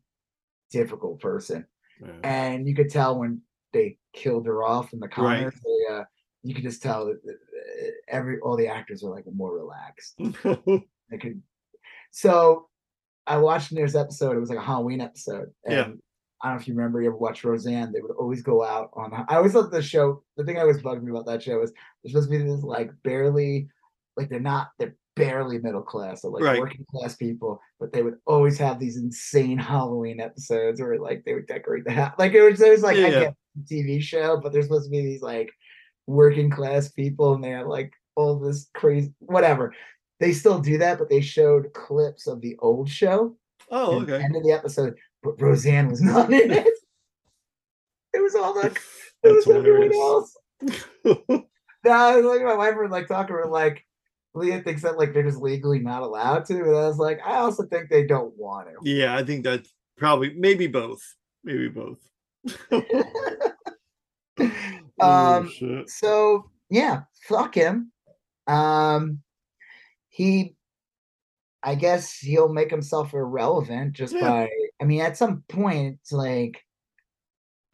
difficult 0.72 1.20
person 1.20 1.66
Yeah. 2.00 2.14
and 2.24 2.68
you 2.68 2.76
could 2.76 2.90
tell 2.90 3.20
when 3.20 3.42
they 3.74 3.98
killed 4.14 4.46
her 4.46 4.64
off 4.64 4.94
in 4.94 5.00
the 5.00 5.10
Right. 5.18 5.52
They, 5.52 5.96
uh, 5.96 6.04
you 6.44 6.54
could 6.56 6.64
just 6.64 6.82
tell 6.82 7.06
that 7.06 7.20
every 8.08 8.40
all 8.40 8.58
the 8.58 8.68
actors 8.68 9.04
were 9.04 9.14
like 9.14 9.26
more 9.34 9.56
relaxed. 9.56 10.20
They 11.12 11.18
could. 11.18 11.42
So 12.12 12.70
I 13.28 13.38
watched 13.38 13.76
this 13.76 13.96
episode. 13.96 14.38
It 14.38 14.40
was 14.40 14.50
like 14.50 14.58
a 14.58 14.64
Halloween 14.64 15.02
episode. 15.02 15.50
And 15.66 15.74
Yeah. 15.76 15.88
I 16.42 16.48
don't 16.48 16.56
know 16.56 16.62
if 16.62 16.68
you 16.70 16.74
remember. 16.74 17.02
You 17.02 17.10
ever 17.10 17.18
watched 17.18 17.44
Roseanne? 17.44 17.92
They 17.92 18.00
would 18.02 18.12
always 18.12 18.42
go 18.42 18.64
out 18.64 18.92
on. 18.94 19.14
I 19.28 19.36
always 19.36 19.52
thought 19.52 19.72
the 19.72 19.82
show. 19.82 20.24
The 20.38 20.46
thing 20.46 20.56
that 20.56 20.62
always 20.62 20.82
bugged 20.82 21.04
me 21.04 21.12
about 21.12 21.26
that 21.26 21.44
show 21.44 21.62
is 21.62 21.72
they're 22.04 22.12
supposed 22.12 22.32
to 22.32 22.38
be 22.38 22.44
this 22.44 22.64
like 22.64 22.92
barely, 23.04 23.68
like 24.18 24.30
they're 24.30 24.40
not. 24.40 24.70
They're 24.80 24.96
barely 25.16 25.60
middle 25.60 25.82
class. 25.82 26.24
Like 26.24 26.44
Right. 26.44 26.60
working 26.60 26.86
class 26.90 27.16
people, 27.16 27.60
but 27.80 27.92
they 27.92 28.02
would 28.04 28.18
always 28.26 28.58
have 28.58 28.80
these 28.80 28.98
insane 28.98 29.58
Halloween 29.58 30.20
episodes 30.20 30.82
where 30.82 30.98
like 31.00 31.24
they 31.26 31.34
would 31.34 31.48
decorate 31.48 31.84
the 31.86 31.92
house. 31.92 32.14
Like 32.18 32.34
it 32.34 32.42
was, 32.42 32.62
it 32.62 32.72
was 32.72 32.84
like 32.84 32.98
Yeah, 32.98 33.06
I 33.06 33.10
yeah. 33.10 33.20
get 33.20 33.36
TV 33.66 34.02
show, 34.02 34.40
but 34.42 34.52
there's 34.54 34.66
supposed 34.66 34.86
to 34.86 34.92
be 34.92 35.02
these 35.02 35.22
like 35.22 35.52
working 36.08 36.50
class 36.50 36.90
people, 36.90 37.34
and 37.36 37.44
they 37.44 37.50
have 37.50 37.68
like 37.68 37.92
all 38.16 38.40
this 38.40 38.70
crazy 38.74 39.14
whatever. 39.20 39.74
They 40.20 40.34
still 40.34 40.60
do 40.60 40.78
that, 40.78 41.00
but 41.00 41.10
they 41.10 41.22
showed 41.22 41.74
clips 41.74 42.28
of 42.28 42.42
the 42.42 42.56
old 42.60 42.90
show. 42.90 43.36
oh 43.70 44.02
okay 44.02 44.24
End 44.24 44.36
of 44.36 44.44
the 44.44 44.52
episode, 44.52 44.96
but 45.24 45.40
Roseanne 45.42 45.90
was 45.90 46.02
not 46.02 46.32
in 46.32 46.52
it. 46.52 46.68
It 48.14 48.22
was 48.22 48.36
all 48.36 48.56
like 48.56 48.78
it 48.78 48.82
That's 49.24 49.46
was 49.48 49.56
everyone 49.56 49.94
else. 49.94 50.38
No, 51.84 51.92
I 51.92 52.16
was 52.18 52.26
like 52.26 52.44
my 52.44 52.54
wife 52.54 52.76
were 52.76 52.88
like 52.90 53.08
talking 53.08 53.36
about 53.36 53.50
like 53.52 53.84
Leah 54.34 54.62
thinks 54.62 54.82
that 54.84 54.98
like 54.98 55.14
they're 55.14 55.24
just 55.24 55.42
legally 55.42 55.80
not 55.80 56.02
allowed 56.04 56.46
to, 56.46 56.54
and 56.56 56.70
I 56.76 56.88
was 56.88 56.98
like, 56.98 57.20
I 57.26 57.36
also 57.38 57.64
think 57.68 57.90
they 57.90 58.06
don't 58.06 58.34
want 58.38 58.68
to. 58.70 58.76
yeah 58.90 59.16
i 59.16 59.24
think 59.24 59.44
that's 59.44 59.70
probably 59.98 60.34
maybe 60.36 60.68
both 60.68 61.02
maybe 61.44 61.68
both 61.70 62.00
Oh, 65.00 65.38
Um, 65.38 65.50
shit. 65.50 65.90
so 65.90 66.50
yeah, 66.70 67.02
fuck 67.28 67.56
him. 67.56 67.92
Um, 68.48 69.20
he, 70.10 70.56
I 71.64 71.76
guess 71.76 72.18
he'll 72.18 72.54
make 72.54 72.70
himself 72.72 73.14
irrelevant 73.14 73.94
just 73.94 74.14
Yeah. 74.14 74.22
by. 74.22 74.50
I 74.82 74.86
mean, 74.86 75.02
at 75.02 75.18
some 75.18 75.44
point, 75.50 75.98
it's 76.02 76.12
like, 76.12 76.64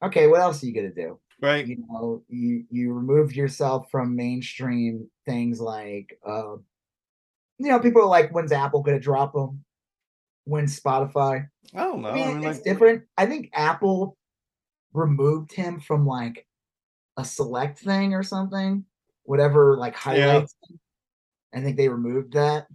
okay, 0.03 0.27
what 0.27 0.42
else 0.42 0.64
are 0.64 0.66
you 0.68 0.74
gonna 0.74 0.94
do? 0.94 1.19
Right. 1.42 1.66
You 1.68 1.84
know, 1.90 2.24
you 2.28 2.66
you 2.70 2.94
removed 2.94 3.36
yourself 3.36 3.90
from 3.92 4.16
mainstream 4.16 5.10
things 5.26 5.60
like, 5.60 6.20
uh, 6.26 6.56
you 7.58 7.70
know, 7.70 7.80
people 7.80 8.02
are 8.02 8.08
like, 8.08 8.32
when's 8.32 8.52
Apple 8.52 8.82
gonna 8.82 9.00
drop 9.00 9.34
them? 9.34 9.64
When's 10.46 10.80
Spotify? 10.80 11.48
I 11.76 11.84
don't 11.84 12.02
know. 12.02 12.10
I 12.10 12.14
mean, 12.14 12.24
I 12.24 12.34
mean, 12.34 12.38
it's 12.38 12.58
like, 12.60 12.64
different. 12.64 13.04
I 13.18 13.26
think 13.26 13.50
Apple 13.54 14.18
removed 14.94 15.52
him 15.52 15.80
from 15.80 16.06
like 16.06 16.48
a 17.18 17.26
select 17.26 17.80
thing 17.80 18.14
or 18.14 18.24
something, 18.24 18.86
whatever 19.24 19.78
like 19.78 19.96
highlights. 19.96 20.56
I 21.54 21.62
think 21.62 21.78
they 21.78 21.90
removed 21.90 22.34
that. 22.34 22.68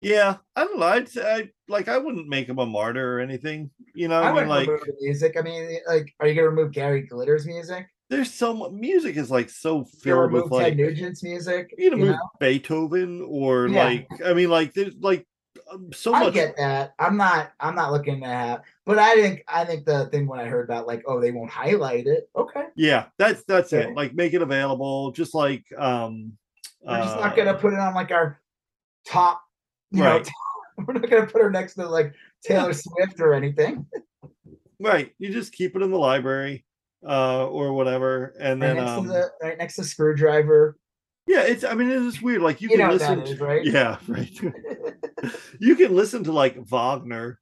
Yeah, 0.00 0.36
I 0.54 0.64
don't 0.64 0.78
know. 0.78 0.86
I'd 0.86 1.08
say, 1.08 1.34
I, 1.34 1.50
like, 1.68 1.88
I 1.88 1.98
wouldn't 1.98 2.28
make 2.28 2.48
him 2.48 2.58
a 2.58 2.66
martyr 2.66 3.16
or 3.16 3.20
anything. 3.20 3.70
You 3.94 4.08
know, 4.08 4.20
I, 4.20 4.30
I, 4.30 4.32
mean, 4.32 4.48
like, 4.48 4.68
music. 5.00 5.36
I 5.38 5.42
mean, 5.42 5.78
like, 5.86 6.14
are 6.20 6.26
you 6.26 6.34
gonna 6.34 6.48
remove 6.48 6.72
Gary 6.72 7.06
Glitter's 7.06 7.46
music? 7.46 7.86
there's 8.08 8.32
so 8.32 8.54
much 8.54 8.70
music 8.70 9.16
is 9.16 9.30
like 9.30 9.50
so 9.50 9.84
filled 9.84 10.32
with 10.32 10.50
like 10.50 10.64
Ted 10.64 10.76
Nugent's 10.76 11.22
music? 11.22 11.74
you 11.76 11.90
know, 11.90 11.96
you 11.96 12.06
know? 12.06 12.30
Beethoven 12.38 13.24
or 13.26 13.66
Yeah. 13.68 13.84
like 13.84 14.08
I 14.24 14.32
mean, 14.32 14.48
like 14.50 14.74
there's 14.74 14.94
like 15.00 15.26
um, 15.72 15.92
so 15.92 16.14
I 16.14 16.24
much. 16.24 16.34
get 16.34 16.56
that. 16.58 16.94
I'm 16.98 17.16
not. 17.16 17.52
I'm 17.58 17.74
not 17.74 17.90
looking 17.90 18.20
to 18.20 18.26
have. 18.26 18.62
But 18.84 18.98
I 18.98 19.14
think. 19.16 19.42
I 19.48 19.64
think 19.64 19.84
the 19.84 20.06
thing 20.06 20.26
when 20.26 20.38
I 20.38 20.44
heard 20.44 20.64
about 20.64 20.86
like, 20.86 21.02
oh, 21.06 21.20
they 21.20 21.32
won't 21.32 21.50
highlight 21.50 22.06
it. 22.06 22.28
Okay, 22.36 22.66
Yeah, 22.76 23.06
that's 23.18 23.42
that's 23.44 23.72
Yeah. 23.72 23.80
it. 23.80 23.96
Like 23.96 24.14
make 24.14 24.34
it 24.34 24.42
available, 24.42 25.10
just 25.12 25.34
like 25.34 25.64
um. 25.76 26.36
we're 26.82 26.98
just 26.98 27.16
uh, 27.16 27.20
not 27.20 27.36
gonna 27.36 27.54
put 27.54 27.72
it 27.72 27.80
on 27.80 27.94
like 27.94 28.12
our 28.12 28.40
top. 29.06 29.42
You 29.90 30.02
Right. 30.02 30.24
know, 30.24 30.84
we're 30.86 30.94
not 30.94 31.08
gonna 31.10 31.26
put 31.26 31.42
her 31.42 31.50
next 31.50 31.74
to 31.74 31.86
like 31.88 32.12
Taylor 32.44 32.72
Swift 32.74 33.20
or 33.20 33.34
anything. 33.34 33.86
right. 34.80 35.12
You 35.18 35.32
just 35.32 35.52
keep 35.52 35.76
it 35.76 35.82
in 35.82 35.90
the 35.90 35.98
library, 35.98 36.64
uh, 37.06 37.46
or 37.46 37.72
whatever, 37.72 38.34
and 38.38 38.60
Right 38.60 38.66
then 38.74 38.76
next 38.76 38.90
um, 38.90 39.04
to 39.06 39.12
the 39.12 39.30
right 39.42 39.58
next 39.58 39.76
to 39.76 39.82
Skrewdriver. 39.82 40.74
yeah, 41.26 41.42
it's. 41.42 41.64
I 41.64 41.74
mean, 41.74 41.90
it's 41.90 42.20
weird. 42.22 42.42
Like 42.42 42.60
you, 42.60 42.68
You, 42.70 42.76
can 42.78 42.90
listen. 42.90 43.20
is, 43.22 43.38
to, 43.38 43.44
right? 43.44 43.64
Yeah, 43.64 43.98
right. 44.08 44.30
you 45.60 45.76
can 45.76 45.94
listen 45.94 46.24
to 46.24 46.32
like 46.32 46.56
Wagner, 46.68 47.38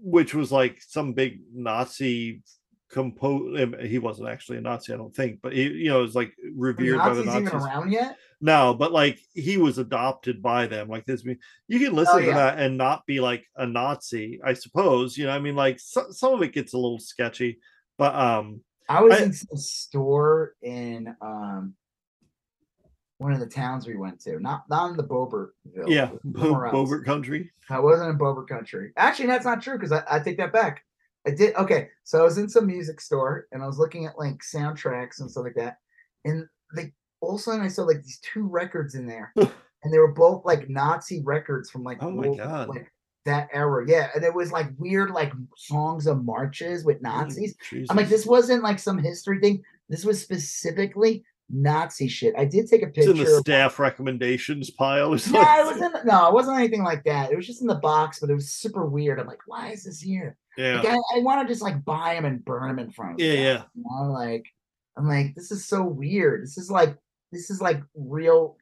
which 0.00 0.34
was 0.34 0.50
like 0.52 0.80
some 0.82 1.12
big 1.12 1.40
Nazi 1.54 2.42
compose. 2.90 3.58
He 3.82 3.98
wasn't 3.98 4.28
actually 4.30 4.58
a 4.58 4.60
Nazi, 4.62 4.92
I 4.92 4.96
don't 4.96 5.14
think, 5.14 5.40
but 5.42 5.52
he, 5.52 5.64
you 5.64 5.90
know, 5.90 6.00
was 6.00 6.14
like 6.16 6.32
revered 6.56 6.98
by 6.98 7.14
the 7.14 7.24
Nazis 7.24 7.42
even 7.48 7.60
around 7.60 7.92
yet? 7.92 8.16
No, 8.40 8.72
but 8.72 8.92
like 8.92 9.18
he 9.34 9.56
was 9.56 9.78
adopted 9.78 10.40
by 10.40 10.66
them. 10.66 10.88
Like 10.88 11.04
this, 11.06 11.24
you 11.24 11.78
can 11.80 11.92
listen 11.94 12.18
to 12.18 12.24
Oh, 12.24 12.28
yeah. 12.28 12.34
that 12.34 12.58
and 12.60 12.76
not 12.78 13.04
be 13.06 13.18
like 13.20 13.44
a 13.56 13.66
Nazi, 13.66 14.40
I 14.44 14.52
suppose. 14.52 15.16
You 15.18 15.26
know, 15.26 15.32
I 15.32 15.40
mean, 15.40 15.56
like 15.56 15.80
so, 15.80 16.06
some 16.10 16.34
of 16.34 16.42
it 16.42 16.52
gets 16.52 16.72
a 16.72 16.78
little 16.78 17.00
sketchy, 17.00 17.58
but 17.96 18.14
um, 18.14 18.60
I 18.88 19.02
was 19.02 19.14
I- 19.20 19.24
in 19.24 19.32
some 19.32 19.58
store 19.58 20.54
in 20.62 21.14
um 21.20 21.74
one 23.18 23.32
of 23.32 23.40
the 23.40 23.46
towns 23.46 23.88
we 23.88 23.96
went 23.96 24.20
to, 24.20 24.38
not 24.38 24.62
not 24.70 24.90
in 24.92 24.96
the 24.96 25.02
Boebertville. 25.02 25.88
yeah, 25.88 26.10
Bo- 26.22 26.54
Boebert 26.54 27.04
country. 27.04 27.50
I 27.68 27.80
wasn't 27.80 28.10
in 28.10 28.18
Boebert 28.18 28.46
country. 28.48 28.92
Actually, 28.96 29.26
that's 29.26 29.44
not 29.44 29.60
true 29.60 29.74
because 29.76 29.90
I, 29.90 30.04
I 30.08 30.18
take 30.20 30.36
that 30.36 30.52
back. 30.52 30.84
I 31.26 31.30
did 31.32 31.56
okay. 31.56 31.88
So 32.04 32.20
I 32.20 32.22
was 32.22 32.38
in 32.38 32.48
some 32.48 32.68
music 32.68 33.00
store 33.00 33.48
and 33.50 33.64
I 33.64 33.66
was 33.66 33.78
looking 33.78 34.06
at 34.06 34.16
like 34.16 34.38
soundtracks 34.38 35.18
and 35.18 35.28
stuff 35.28 35.42
like 35.42 35.56
that. 35.56 35.78
And 36.24 36.46
they 36.76 36.92
all 37.20 37.34
of 37.34 37.40
a 37.40 37.42
sudden 37.42 37.60
I 37.62 37.68
saw 37.68 37.82
like 37.84 38.02
these 38.02 38.20
two 38.22 38.46
records 38.46 38.94
in 38.94 39.06
there. 39.06 39.32
and 39.36 39.92
they 39.92 39.98
were 39.98 40.12
both 40.12 40.44
like 40.44 40.68
Nazi 40.68 41.22
records 41.24 41.70
from 41.70 41.82
like, 41.84 41.98
Oh 42.02 42.10
my 42.10 42.26
world- 42.28 42.38
God. 42.38 42.68
like 42.68 42.90
that 43.24 43.48
era. 43.52 43.84
Yeah. 43.86 44.08
And 44.14 44.24
it 44.24 44.32
was 44.34 44.52
like 44.52 44.68
weird 44.78 45.10
like 45.10 45.32
songs 45.56 46.06
of 46.06 46.24
marches 46.24 46.84
with 46.84 47.02
Nazis. 47.02 47.54
I'm 47.90 47.96
like, 47.96 48.08
this 48.08 48.24
wasn't 48.26 48.62
like 48.62 48.78
some 48.78 48.98
history 48.98 49.38
thing. 49.40 49.62
This 49.90 50.04
was 50.04 50.20
specifically 50.20 51.24
Nazi 51.50 52.08
shit. 52.08 52.34
I 52.38 52.44
did 52.44 52.68
take 52.68 52.82
a 52.82 52.86
It's 52.86 52.96
picture. 52.96 53.10
in 53.10 53.16
the 53.18 53.36
of- 53.36 53.40
staff 53.40 53.78
recommendations 53.78 54.70
pile 54.70 55.08
or 55.12 55.16
yeah, 55.16 55.18
something. 55.18 55.42
it 55.42 55.66
was 55.92 56.00
in. 56.02 56.06
No, 56.06 56.28
it 56.28 56.34
wasn't 56.34 56.58
anything 56.58 56.82
like 56.82 57.04
that. 57.04 57.30
It 57.32 57.36
was 57.36 57.46
just 57.46 57.60
in 57.60 57.66
the 57.66 57.74
box, 57.76 58.20
but 58.20 58.30
it 58.30 58.34
was 58.34 58.50
super 58.52 58.86
weird. 58.86 59.18
I'm 59.20 59.26
like, 59.26 59.40
why 59.46 59.70
is 59.72 59.84
this 59.84 60.00
here? 60.00 60.36
yeah, 60.56 60.80
Like, 60.80 60.88
I, 60.88 61.16
I 61.16 61.20
want 61.20 61.46
to 61.46 61.52
just 61.52 61.62
like 61.62 61.84
buy 61.84 62.14
them 62.14 62.24
and 62.26 62.44
burn 62.44 62.68
them 62.68 62.78
in 62.78 62.92
front 62.92 63.14
of 63.14 63.20
yeah, 63.20 63.32
me. 63.34 63.42
yeah. 63.44 63.62
You 63.74 63.84
know, 63.84 64.10
like 64.12 64.44
I'm 64.96 65.06
like, 65.08 65.34
this 65.34 65.50
is 65.50 65.66
so 65.66 65.82
weird. 65.84 66.42
This 66.42 66.58
is 66.58 66.70
like 66.70 66.96
this 67.32 67.50
is 67.50 67.60
like 67.60 67.82
real. 67.94 68.56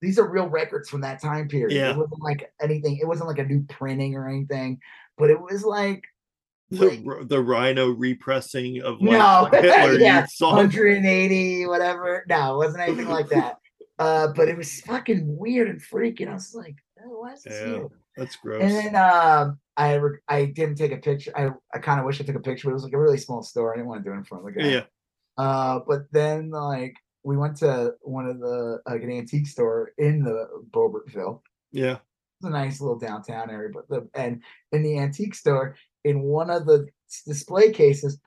These 0.00 0.18
are 0.18 0.28
real 0.28 0.48
records 0.48 0.88
from 0.88 1.02
that 1.02 1.20
time 1.20 1.48
period. 1.48 1.76
Yeah. 1.76 1.90
It 1.90 1.96
wasn't 1.98 2.22
like 2.22 2.50
anything. 2.60 2.96
It 2.96 3.06
wasn't 3.06 3.28
like 3.28 3.38
a 3.38 3.44
new 3.44 3.62
printing 3.68 4.14
or 4.16 4.28
anything, 4.28 4.80
but 5.18 5.30
it 5.30 5.40
was 5.40 5.64
like. 5.64 6.04
The, 6.70 6.86
like 6.86 7.28
the 7.28 7.42
rhino 7.42 7.88
repressing 7.90 8.80
of 8.82 9.00
like 9.02 9.10
No, 9.18 9.48
Hitler 9.52 9.94
yeah, 9.98 10.20
youth 10.20 10.30
180, 10.38 11.66
whatever. 11.66 12.24
No, 12.28 12.54
it 12.54 12.56
wasn't 12.58 12.82
anything 12.84 13.08
like 13.08 13.28
that. 13.30 13.56
Uh, 13.98 14.28
but 14.28 14.48
it 14.48 14.56
was 14.56 14.80
fucking 14.82 15.36
weird 15.36 15.68
and 15.68 15.82
freaky. 15.82 16.22
And 16.24 16.30
I 16.30 16.34
was 16.34 16.54
like, 16.54 16.76
oh, 17.04 17.20
why 17.20 17.32
is 17.32 17.42
this 17.42 17.60
Yeah. 17.60 17.84
That's 18.16 18.36
gross. 18.36 18.62
And 18.62 18.72
then 18.72 18.96
um, 18.96 19.58
I 19.76 19.94
re- 19.94 20.18
I 20.28 20.44
didn't 20.46 20.76
take 20.76 20.92
a 20.92 20.96
picture. 20.98 21.32
I, 21.36 21.50
I 21.74 21.78
kind 21.80 22.00
of 22.00 22.06
wish 22.06 22.20
I 22.20 22.24
took 22.24 22.36
a 22.36 22.40
picture, 22.40 22.68
but 22.68 22.70
it 22.72 22.74
was 22.74 22.84
like 22.84 22.92
a 22.92 22.98
really 22.98 23.18
small 23.18 23.42
store. 23.42 23.72
I 23.72 23.76
didn't 23.76 23.88
want 23.88 24.02
to 24.04 24.08
do 24.10 24.14
it 24.14 24.18
in 24.18 24.24
front 24.24 24.46
of 24.46 24.54
the 24.54 24.60
guy. 24.60 24.68
yeah, 24.68 24.82
Uh, 25.36 25.80
but 25.86 26.10
then 26.12 26.50
like 26.50 26.94
we 27.22 27.36
went 27.36 27.56
to 27.58 27.94
one 28.02 28.26
of 28.26 28.38
the 28.40 28.80
like 28.86 29.02
an 29.02 29.10
antique 29.12 29.46
store 29.46 29.92
in 29.98 30.22
the 30.22 30.48
Boebertville. 30.70 31.40
yeah. 31.72 31.98
It's 32.42 32.46
a 32.46 32.50
nice 32.50 32.80
little 32.80 32.98
downtown 32.98 33.50
area, 33.50 33.68
but 33.72 33.86
the 33.90 34.08
and 34.14 34.42
in 34.72 34.82
the 34.82 34.98
antique 34.98 35.34
store, 35.34 35.76
in 36.04 36.22
one 36.22 36.48
of 36.48 36.64
the 36.64 36.86
display 37.26 37.70
cases, 37.70 38.18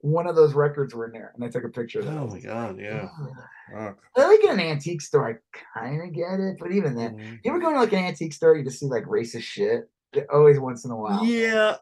one 0.00 0.26
of 0.26 0.36
those 0.36 0.52
records 0.52 0.94
were 0.94 1.06
in 1.06 1.12
there, 1.12 1.32
and 1.34 1.42
I 1.42 1.48
took 1.48 1.64
a 1.64 1.70
picture 1.70 2.00
of 2.00 2.04
that. 2.04 2.18
Oh 2.18 2.26
my 2.26 2.38
god, 2.40 2.78
yeah. 2.78 3.08
Fuck. 3.74 3.98
I 4.14 4.26
like 4.26 4.44
in 4.44 4.50
an 4.50 4.60
antique 4.60 5.00
store, 5.00 5.30
I 5.30 5.78
kind 5.80 6.02
of 6.02 6.12
get 6.12 6.38
it, 6.38 6.56
but 6.60 6.72
even 6.72 6.94
then, 6.94 7.16
Mhm. 7.16 7.38
you 7.44 7.50
ever 7.50 7.60
go 7.60 7.72
to 7.72 7.78
like 7.80 7.92
an 7.94 8.00
antique 8.00 8.34
store, 8.34 8.54
you 8.56 8.62
just 8.64 8.78
see 8.78 8.86
like 8.86 9.04
racist 9.04 9.42
shit. 9.44 9.88
Always 10.30 10.60
once 10.60 10.84
in 10.84 10.90
a 10.90 10.96
while. 10.96 11.24
Yeah, 11.24 11.76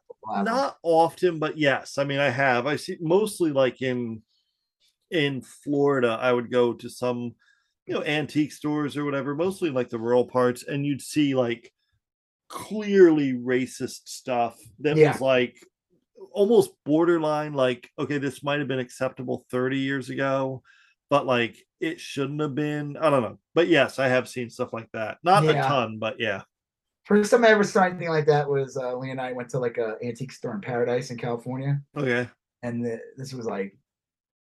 not 0.44 0.78
often, 0.84 1.40
but 1.40 1.58
yes. 1.58 1.98
I 1.98 2.04
mean, 2.04 2.20
I 2.20 2.28
have. 2.30 2.68
I 2.68 2.76
see 2.76 2.98
mostly 3.00 3.50
like 3.50 3.82
in 3.82 4.22
in 5.10 5.42
Florida. 5.42 6.18
I 6.20 6.32
would 6.32 6.50
go 6.50 6.72
to 6.74 6.88
some, 6.88 7.34
you 7.86 7.94
know, 7.94 8.02
antique 8.04 8.52
stores 8.52 8.96
or 8.96 9.04
whatever, 9.04 9.34
mostly 9.34 9.70
like 9.70 9.88
the 9.88 9.98
rural 9.98 10.24
parts, 10.24 10.62
and 10.64 10.84
you'd 10.86 11.02
see 11.02 11.34
like 11.34 11.72
clearly 12.48 13.32
racist 13.32 14.08
stuff 14.08 14.58
that 14.80 14.96
Yeah. 14.96 15.12
was 15.12 15.20
like 15.20 15.56
almost 16.32 16.72
borderline. 16.84 17.52
Like, 17.54 17.88
okay, 17.98 18.18
this 18.18 18.42
might 18.42 18.58
have 18.58 18.68
been 18.68 18.78
acceptable 18.78 19.44
thirty 19.50 19.78
years 19.78 20.10
ago, 20.10 20.62
but 21.08 21.26
like 21.26 21.56
it 21.80 22.00
shouldn't 22.00 22.40
have 22.40 22.54
been. 22.54 22.96
I 22.96 23.08
don't 23.10 23.22
know, 23.22 23.38
but 23.54 23.68
yes, 23.68 23.98
I 23.98 24.08
have 24.08 24.28
seen 24.28 24.50
stuff 24.50 24.72
like 24.72 24.90
that. 24.92 25.18
Not 25.22 25.44
a 25.44 25.54
ton, 25.54 25.98
but 25.98 26.16
yeah. 26.20 26.42
First 27.04 27.30
time 27.30 27.44
I 27.44 27.48
ever 27.48 27.64
saw 27.64 27.84
anything 27.84 28.10
like 28.10 28.26
that 28.26 28.48
was 28.48 28.76
uh, 28.76 28.94
Lee 28.96 29.10
and 29.10 29.20
I 29.20 29.32
went 29.32 29.48
to 29.50 29.58
like 29.58 29.78
a 29.78 29.96
antique 30.04 30.30
store 30.32 30.54
in 30.54 30.60
Paradise 30.60 31.10
in 31.10 31.16
California, 31.16 31.80
Okay. 31.96 32.28
and 32.62 32.84
the, 32.84 33.00
this 33.16 33.32
was 33.32 33.46
like 33.46 33.76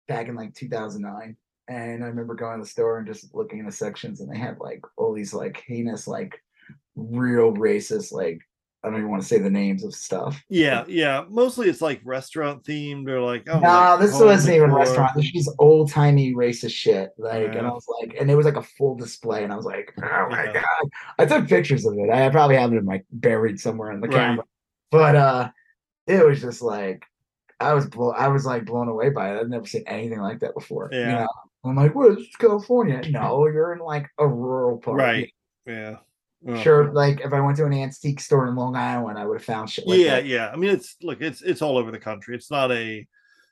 back 0.09 0.27
in 0.27 0.35
like 0.35 0.53
2009. 0.53 1.37
And 1.69 2.03
I 2.03 2.07
remember 2.07 2.33
going 2.35 2.57
to 2.57 2.63
the 2.63 2.69
store 2.69 2.97
and 2.97 3.07
just 3.07 3.33
looking 3.33 3.59
in 3.59 3.65
the 3.67 3.71
sections, 3.71 4.19
and 4.19 4.29
they 4.33 4.37
had 4.37 4.57
like 4.59 4.81
all 4.97 5.13
these 5.13 5.33
like 5.33 5.63
heinous, 5.67 6.07
like 6.07 6.43
real 6.95 7.53
racist, 7.53 8.11
like 8.11 8.39
I 8.83 8.87
don't 8.89 8.97
even 8.97 9.11
want 9.11 9.21
to 9.21 9.27
say 9.27 9.37
the 9.37 9.51
names 9.51 9.83
of 9.83 9.93
stuff. 9.93 10.41
Yeah, 10.49 10.85
yeah. 10.87 11.25
Mostly 11.29 11.69
it's 11.69 11.81
like 11.81 12.01
restaurant 12.03 12.63
themed 12.63 13.07
or 13.07 13.21
like 13.21 13.47
oh 13.47 13.59
no, 13.59 13.67
like 13.67 13.99
this 13.99 14.13
wasn't 14.13 14.55
even 14.55 14.71
restaurant. 14.71 15.11
This 15.15 15.29
is 15.35 15.53
old 15.59 15.91
timey 15.91 16.33
racist 16.33 16.71
shit. 16.71 17.11
Like, 17.19 17.55
and 17.55 17.67
I 17.67 17.69
was 17.69 17.85
like, 18.01 18.15
and 18.19 18.31
it 18.31 18.35
was 18.35 18.47
like 18.47 18.55
a 18.57 18.63
full 18.63 18.95
display, 18.95 19.43
and 19.43 19.53
I 19.53 19.55
was 19.55 19.65
like, 19.65 19.93
oh 20.01 20.27
my 20.31 20.45
Yeah. 20.45 20.53
god! 20.53 20.89
I 21.19 21.25
took 21.27 21.47
pictures 21.47 21.85
of 21.85 21.93
it. 21.99 22.09
I 22.09 22.27
probably 22.29 22.55
have 22.55 22.73
it 22.73 22.77
in 22.77 22.85
like 22.85 23.05
buried 23.11 23.59
somewhere 23.59 23.91
in 23.91 24.01
the 24.01 24.07
Right. 24.07 24.15
camera, 24.15 24.45
but 24.89 25.15
uh, 25.15 25.49
it 26.07 26.25
was 26.25 26.41
just 26.41 26.63
like 26.63 27.05
I 27.59 27.73
was 27.73 27.87
blow. 27.87 28.11
I 28.11 28.27
was 28.29 28.45
like 28.45 28.65
blown 28.65 28.87
away 28.87 29.09
by 29.09 29.35
it. 29.35 29.39
I've 29.39 29.49
never 29.49 29.65
seen 29.65 29.83
anything 29.87 30.19
like 30.21 30.39
that 30.39 30.53
before. 30.53 30.89
You 30.91 30.99
Yeah. 30.99 31.11
know? 31.21 31.27
I'm 31.65 31.75
like, 31.75 31.93
what 31.93 32.17
is 32.17 32.27
California? 32.39 33.01
No, 33.09 33.45
you're 33.47 33.73
in 33.73 33.79
like 33.79 34.07
a 34.17 34.25
rural 34.27 34.77
part. 34.77 34.97
Right. 34.97 35.33
Yeah. 35.65 35.97
Oh. 36.47 36.55
Sure, 36.61 36.93
like 36.93 37.19
if 37.19 37.33
I 37.33 37.41
went 37.41 37.57
to 37.57 37.65
an 37.65 37.73
antique 37.73 38.21
store 38.21 38.47
in 38.47 38.55
Long 38.55 38.77
Island, 38.77 39.19
I 39.19 39.25
would 39.25 39.39
have 39.39 39.45
found 39.45 39.69
shit 39.69 39.85
like 39.85 39.99
yeah, 39.99 40.11
that. 40.11 40.25
yeah. 40.25 40.49
I 40.49 40.55
mean, 40.55 40.69
it's 40.71 40.95
look, 41.01 41.19
it's 41.19 41.41
it's 41.41 41.61
all 41.61 41.77
over 41.77 41.91
the 41.91 41.99
country. 41.99 42.33
It's 42.33 42.49
not 42.49 42.71
a. 42.71 43.05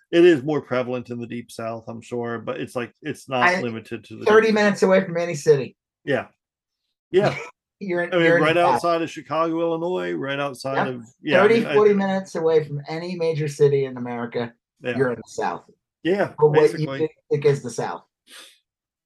It 0.10 0.24
is 0.24 0.42
more 0.42 0.61
prevalent 0.61 1.10
in 1.10 1.19
the 1.19 1.27
deep 1.27 1.52
south, 1.52 1.84
I'm 1.90 2.00
sure, 2.00 2.40
but 2.40 2.61
it's 2.61 2.77
like 2.77 2.94
it's 3.02 3.27
not 3.27 3.44
I- 3.44 3.61
limited 3.61 4.06
to 4.06 4.16
the 4.16 4.24
30 4.26 4.48
deep- 4.48 4.56
minutes 4.56 4.84
away 4.84 5.03
from 5.03 5.18
any 5.18 5.36
city. 5.36 5.76
Yeah, 6.06 6.27
yeah. 7.11 7.38
You're 7.80 8.03
in, 8.03 8.14
I 8.14 8.17
mean, 8.17 8.25
you're 8.25 8.39
right 8.41 8.57
outside 8.57 9.01
of 9.03 9.09
Chicago, 9.09 9.59
Illinois, 9.61 10.14
right 10.14 10.39
outside 10.39 10.88
of 10.88 11.03
yeah, 11.22 11.39
I 11.39 11.47
30, 11.47 11.53
mean, 11.59 11.65
I- 11.67 11.73
40 11.75 11.93
minutes 11.93 12.35
away 12.35 12.64
from 12.64 12.81
any 12.88 13.15
major 13.15 13.47
city 13.47 13.85
in 13.85 13.97
America, 13.97 14.51
yeah, 14.81 14.97
you're 14.97 15.09
in 15.11 15.17
the 15.17 15.23
South. 15.30 15.64
yeah, 16.03 16.33
Or 16.39 16.49
what 16.49 16.72
you 16.80 16.88
think 16.97 17.11
think 17.30 17.45
is 17.45 17.61
the 17.61 17.69
South. 17.69 18.03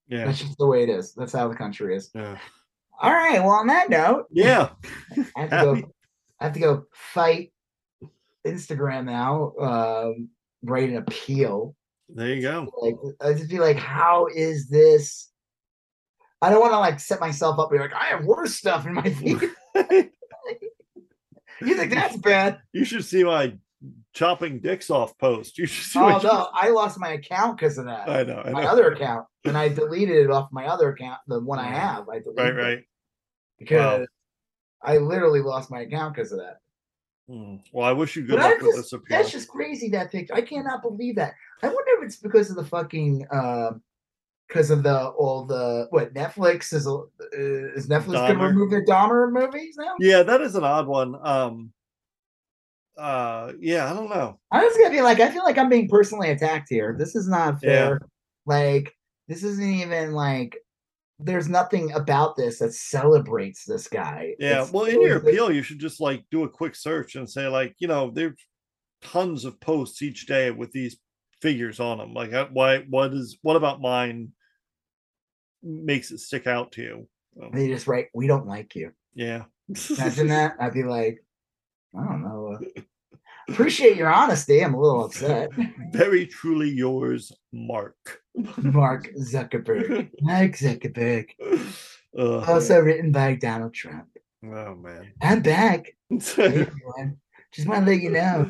yeah, 0.08 0.26
That's 0.26 0.40
just 0.40 0.58
the 0.58 0.68
way 0.68 0.84
it 0.84 0.90
is. 0.90 1.14
That's 1.14 1.34
how 1.34 1.48
the 1.50 1.56
country 1.56 1.96
is. 1.98 2.12
yeah, 2.16 2.38
All 3.02 3.12
right. 3.12 3.40
Well, 3.40 3.50
on 3.50 3.68
that 3.68 3.90
note, 3.90 4.26
yeah. 4.32 4.70
I 5.36 5.42
have 5.42 5.50
to 5.50 5.82
go. 5.82 5.92
I 6.40 6.44
have 6.46 6.54
to 6.54 6.60
go 6.60 6.86
fight 6.94 7.52
Instagram 8.48 9.06
now. 9.06 9.52
Um, 9.60 10.30
write 10.64 10.90
an 10.90 10.98
appeal. 10.98 11.76
There 12.10 12.30
you 12.34 12.42
go. 12.42 12.68
Like 12.82 12.96
I 13.22 13.34
just 13.34 13.50
be 13.50 13.60
like, 13.60 13.78
how 13.78 14.28
is 14.34 14.68
this? 14.70 15.31
I 16.42 16.50
don't 16.50 16.60
want 16.60 16.74
to 16.74 16.80
like 16.80 17.00
set 17.00 17.20
myself 17.20 17.60
up. 17.60 17.72
Be 17.72 17.78
like, 17.80 17.94
I 17.94 18.06
have 18.06 18.26
worse 18.26 18.56
stuff 18.56 18.86
in 18.88 18.94
my 18.94 19.04
feed. 19.14 19.42
you 21.62 21.76
think 21.76 21.92
that's 21.94 22.18
bad? 22.18 22.60
you 22.74 22.86
should 22.86 23.06
see 23.06 23.24
my 23.24 23.54
chopping 24.14 24.60
dicks 24.60 24.90
off 24.90 25.18
post. 25.18 25.58
You 25.58 25.66
should 25.66 25.86
see 25.86 26.00
Oh 26.00 26.04
what 26.04 26.24
you- 26.24 26.30
no, 26.30 26.48
I 26.54 26.70
lost 26.70 27.00
my 27.00 27.10
account 27.10 27.58
because 27.58 27.78
of 27.78 27.86
that. 27.86 28.10
I 28.10 28.24
know. 28.24 28.42
I 28.46 28.50
my 28.52 28.66
other 28.66 28.92
account, 28.92 29.28
and 29.46 29.58
I 29.58 29.70
deleted 29.70 30.18
it 30.18 30.32
off 30.32 30.50
my 30.52 30.68
other 30.68 30.90
account, 30.90 31.20
the 31.28 31.40
one 31.40 31.60
I 31.60 31.68
have. 31.68 32.10
I 32.10 32.20
deleted 32.20 32.56
Right, 32.56 32.56
right. 32.56 32.84
because 33.60 34.08
I 34.82 34.98
literally 34.98 35.42
lost 35.42 35.70
my 35.72 35.82
account 35.82 36.16
because 36.16 36.32
of 36.32 36.40
that. 36.40 36.58
Hmm. 37.30 37.58
Well, 37.72 37.88
I 37.88 37.92
wish 37.94 38.16
you 38.16 38.24
good 38.24 38.38
But 38.40 38.50
luck 38.52 38.62
with 38.62 38.76
just- 38.76 38.78
this 38.78 38.94
appeal. 38.94 39.18
That's 39.18 39.32
just 39.32 39.48
crazy. 39.48 39.90
That 39.90 40.12
picture, 40.12 40.34
I 40.34 40.42
cannot 40.42 40.82
believe 40.82 41.16
that. 41.18 41.34
I 41.64 41.68
wonder 41.68 41.92
if 42.00 42.06
it's 42.06 42.16
because 42.18 42.50
of 42.50 42.56
the 42.56 42.66
fucking, 42.66 43.26
because 44.52 44.70
of 44.70 44.84
the 44.84 45.08
all 45.10 45.46
the 45.46 45.88
what 45.92 46.14
Netflix 46.14 46.74
is. 46.74 46.88
uh, 46.88 47.04
Is 47.32 47.88
Netflix 47.88 48.14
going 48.28 48.38
to 48.38 48.46
remove 48.46 48.70
their 48.70 48.86
Dahmer 48.86 49.32
movies 49.32 49.76
now? 49.78 49.96
Yeah, 50.00 50.24
that 50.24 50.42
is 50.42 50.56
an 50.56 50.64
odd 50.64 50.88
one. 50.88 51.16
Um 51.22 51.72
uh 52.98 53.54
yeah, 53.60 53.90
I 53.90 53.94
don't 53.94 54.10
know. 54.10 54.40
I 54.52 54.64
was 54.64 54.76
gonna 54.78 54.92
be 54.92 55.02
like, 55.02 55.20
I 55.20 55.32
feel 55.32 55.44
like 55.44 55.58
I'm 55.58 55.70
being 55.70 55.88
personally 55.88 56.32
attacked 56.32 56.68
here. 56.70 56.96
This 56.98 57.16
is 57.16 57.28
not 57.28 57.62
fair. 57.62 58.00
Like, 58.46 58.94
this 59.28 59.44
isn't 59.44 59.64
even 59.64 60.12
like. 60.12 60.58
There's 61.24 61.48
nothing 61.48 61.92
about 61.94 62.36
this 62.36 62.58
that 62.60 62.74
celebrates 62.74 63.64
this 63.64 63.88
guy. 63.88 64.34
Yeah, 64.40 64.64
It's 64.64 64.72
well, 64.72 64.86
in 64.86 65.02
your 65.02 65.18
appeal, 65.18 65.52
you 65.52 65.62
should 65.62 65.78
just 65.78 66.02
like 66.02 66.26
do 66.32 66.44
a 66.46 66.50
quick 66.50 66.76
search 66.76 67.16
and 67.16 67.30
say 67.30 67.48
like, 67.48 67.76
you 67.78 67.88
know, 67.88 68.10
there's 68.10 68.34
tons 69.04 69.46
of 69.46 69.60
posts 69.62 70.02
each 70.02 70.26
day 70.26 70.50
with 70.50 70.72
these 70.72 70.98
figures 71.40 71.80
on 71.80 72.00
them. 72.00 72.14
Like, 72.16 72.34
uh, 72.34 72.48
why? 72.52 72.80
What 72.90 73.14
is? 73.14 73.38
What 73.44 73.56
about 73.56 73.82
mine 73.82 74.34
makes 75.64 76.12
it 76.12 76.20
stick 76.20 76.48
out 76.48 76.72
to 76.74 76.82
you? 76.82 77.08
Um, 77.42 77.52
They 77.54 77.68
just 77.68 77.88
write, 77.88 78.08
"We 78.14 78.28
don't 78.28 78.48
like 78.48 78.76
you." 78.76 78.92
yeah. 79.14 79.44
Imagine 79.98 80.28
that. 80.36 80.56
I'd 80.60 80.74
be 80.74 80.84
like, 80.84 81.24
I 81.98 82.04
don't 82.04 82.24
know. 82.24 82.58
uh, 82.78 82.82
appreciate 83.50 83.96
your 83.96 84.12
honesty. 84.12 84.64
I'm 84.64 84.74
a 84.74 84.80
little 84.82 85.06
upset. 85.06 85.50
Very 85.92 86.26
truly 86.26 86.70
yours, 86.70 87.32
Mark. 87.54 88.22
Mark 88.58 89.10
Zuckerberg. 89.20 90.10
Mark 90.22 90.52
Zuckerberg. 90.54 91.30
Ugh, 92.18 92.50
Also 92.50 92.80
written 92.80 93.12
by 93.12 93.36
Donald 93.36 93.74
Trump. 93.74 94.08
oh 94.44 94.76
man. 94.76 95.14
I'm 95.22 95.42
back. 95.42 95.96
Hey. 96.36 96.68
Just 97.54 97.68
want 97.68 97.86
to 97.86 97.92
let 97.92 98.02
you 98.02 98.10
know 98.12 98.50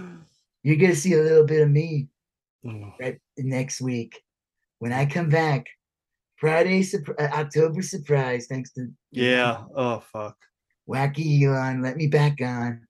you're 0.64 0.76
gonna 0.78 0.96
see 0.96 1.14
a 1.14 1.22
little 1.22 1.46
bit 1.46 1.62
of 1.62 1.70
me 1.70 2.08
right 3.00 3.20
next 3.38 3.82
week 3.82 4.24
when 4.80 4.92
I 4.94 5.06
come 5.06 5.30
back. 5.30 5.68
Friday, 6.42 6.82
surp- 6.82 7.14
uh, 7.20 7.34
October 7.40 7.82
surprise. 7.84 8.48
Thanks 8.50 8.72
to 8.74 8.88
yeah. 9.11 9.64
Oh 9.76 10.00
fuck. 10.11 10.36
Wacky 10.90 11.44
Elon. 11.44 11.82
Let 11.84 11.95
me 11.98 12.08
back 12.08 12.42
on. 12.42 12.82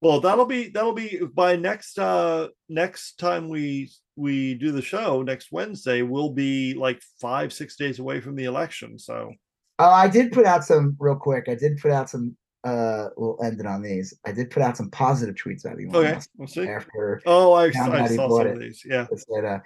Well, 0.00 0.20
that'll 0.20 0.46
be 0.46 0.68
that'll 0.68 0.94
be 0.94 1.20
by 1.34 1.56
next 1.56 1.98
uh 1.98 2.48
next 2.68 3.18
time 3.18 3.48
we 3.48 3.90
we 4.16 4.54
do 4.54 4.70
the 4.70 4.80
show 4.80 5.20
next 5.22 5.50
Wednesday. 5.50 6.02
We'll 6.02 6.30
be 6.32 6.72
like 6.74 7.02
five 7.20 7.52
six 7.52 7.76
days 7.76 7.98
away 7.98 8.20
from 8.20 8.36
the 8.36 8.44
election. 8.44 8.98
So 8.98 9.32
Oh, 9.80 9.90
I 9.90 10.08
did 10.08 10.30
put 10.30 10.44
out 10.46 10.62
some 10.62 10.94
real 11.00 11.16
quick. 11.16 11.46
I 11.48 11.54
did 11.56 11.78
put 11.78 11.90
out 11.90 12.08
some. 12.08 12.36
Uh, 12.64 13.08
we'll 13.16 13.38
end 13.42 13.58
it 13.58 13.64
on 13.66 13.80
these. 13.82 14.12
I 14.26 14.32
did 14.32 14.50
put 14.50 14.62
out 14.62 14.76
some 14.76 14.90
positive 14.90 15.34
tweets 15.34 15.64
about 15.64 15.78
Elon 15.80 15.96
okay, 15.96 16.12
Musk 16.14 16.30
we'll 16.36 16.46
see. 16.48 16.68
after 16.68 17.22
Oh, 17.24 17.54
I, 17.54 17.64
I 17.64 17.70
saw 18.06 18.28
some 18.38 18.46
it. 18.46 18.52
of 18.52 18.60
these. 18.60 18.82
Yeah. 18.84 19.06
said, 19.16 19.44
uh, 19.46 19.58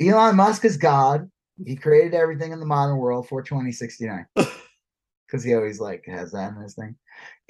"Elon 0.00 0.36
Musk 0.36 0.64
is 0.64 0.76
God. 0.76 1.28
He 1.64 1.76
created 1.76 2.14
everything 2.14 2.52
in 2.52 2.60
the 2.60 2.66
modern 2.66 2.98
world 2.98 3.28
for 3.28 3.42
2069." 3.42 4.26
Because 5.26 5.44
he 5.44 5.54
always 5.54 5.78
like 5.78 6.06
has 6.06 6.32
that 6.32 6.54
in 6.54 6.62
his 6.62 6.74
thing. 6.74 6.96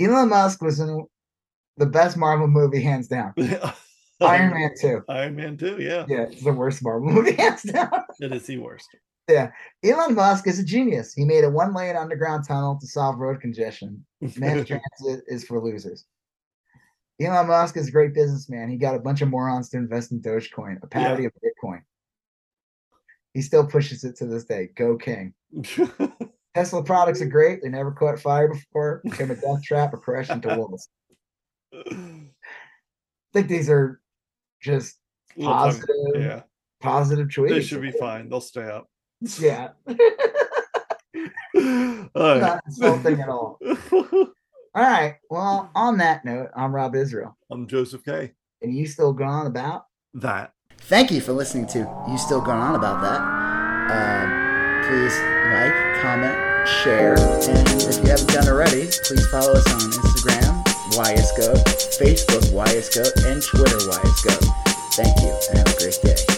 Elon 0.00 0.30
Musk 0.30 0.60
was 0.62 0.80
in 0.80 1.06
the 1.76 1.86
best 1.86 2.16
Marvel 2.16 2.48
movie, 2.48 2.82
hands 2.82 3.06
down. 3.06 3.32
Iron 4.20 4.50
Man 4.52 4.70
2. 4.80 5.04
Iron 5.08 5.36
Man 5.36 5.56
Two, 5.56 5.76
Yeah, 5.78 6.04
Yeah, 6.08 6.22
it's 6.22 6.42
the 6.42 6.52
worst 6.52 6.82
Marvel 6.82 7.08
movie, 7.08 7.32
hands 7.40 7.62
down. 7.62 8.02
it 8.18 8.32
is 8.32 8.46
the 8.46 8.58
worst. 8.58 8.88
Yeah, 9.28 9.52
Elon 9.84 10.16
Musk 10.16 10.48
is 10.48 10.58
a 10.58 10.64
genius. 10.64 11.14
He 11.14 11.24
made 11.24 11.44
a 11.44 11.50
one 11.50 11.72
lane 11.72 11.94
underground 11.94 12.48
tunnel 12.48 12.78
to 12.80 12.86
solve 12.88 13.18
road 13.18 13.40
congestion. 13.40 14.04
Mass 14.20 14.66
transit 14.66 15.24
is 15.28 15.44
for 15.44 15.60
losers. 15.62 16.04
Elon 17.20 17.46
Musk 17.46 17.76
is 17.76 17.88
a 17.88 17.92
great 17.92 18.12
businessman. 18.14 18.70
He 18.70 18.76
got 18.76 18.96
a 18.96 19.00
bunch 19.00 19.22
of 19.22 19.28
morons 19.28 19.68
to 19.68 19.76
invest 19.76 20.10
in 20.10 20.20
Dogecoin, 20.20 20.78
a 20.82 20.86
parody 20.88 21.26
of 21.26 21.32
Bitcoin. 21.44 21.82
He 23.34 23.42
still 23.42 23.66
pushes 23.66 24.04
it 24.04 24.16
to 24.16 24.26
this 24.26 24.44
day. 24.44 24.70
Go 24.74 24.96
King. 24.96 25.34
Tesla 26.54 26.82
products 26.82 27.20
are 27.20 27.26
great. 27.26 27.62
They 27.62 27.68
never 27.68 27.92
caught 27.92 28.18
fire 28.18 28.48
before, 28.48 29.00
became 29.04 29.30
a 29.30 29.34
death 29.34 29.62
trap, 29.62 29.92
or 29.94 29.98
crashed 29.98 30.30
into 30.30 30.48
walls. 30.48 30.88
I 31.72 32.30
think 33.32 33.48
these 33.48 33.68
are 33.70 34.00
just 34.60 34.98
positive, 35.40 35.88
yeah, 36.14 36.42
positive 36.80 37.28
tweets. 37.28 37.50
they 37.50 37.62
should 37.62 37.82
be 37.82 37.92
fine. 37.92 38.28
They'll 38.28 38.40
stay 38.40 38.64
up. 38.64 38.88
Yeah, 39.38 39.68
All 39.88 39.94
right. 41.54 42.40
not 42.40 42.62
insulting 42.66 43.20
at 43.20 43.28
all. 43.28 43.58
All 44.74 44.84
right. 44.84 45.16
Well, 45.30 45.70
on 45.74 45.98
that 45.98 46.24
note, 46.24 46.50
I'm 46.56 46.74
Rob 46.74 46.94
Israel, 46.94 47.36
I'm 47.50 47.66
Joseph 47.66 48.04
K. 48.04 48.32
and 48.62 48.74
you 48.74 48.86
still 48.86 49.12
going 49.12 49.46
about 49.46 49.86
That. 50.14 50.52
Thank 50.80 51.10
you 51.10 51.20
for 51.20 51.32
listening 51.32 51.66
to 51.68 51.78
You 52.08 52.18
Still 52.18 52.40
Going 52.40 52.58
On 52.58 52.74
About 52.74 53.02
That. 53.02 53.20
Um, 53.90 54.84
please 54.88 55.14
like, 55.52 56.00
comment, 56.00 56.68
share, 56.82 57.18
and 57.18 57.68
if 57.82 57.98
you 58.02 58.10
haven't 58.10 58.28
done 58.28 58.48
already, 58.48 58.86
please 59.04 59.26
follow 59.28 59.52
us 59.52 59.66
on 59.72 59.80
Instagram, 59.80 60.64
YSGoat, 60.92 61.64
Facebook, 61.98 62.44
YSGoat, 62.52 63.26
and 63.26 63.42
Twitter, 63.42 63.76
YSGoat. 63.76 64.46
Thank 64.94 65.20
you, 65.20 65.38
and 65.50 65.58
have 65.58 65.74
a 65.74 65.78
great 65.78 65.98
day. 66.02 66.37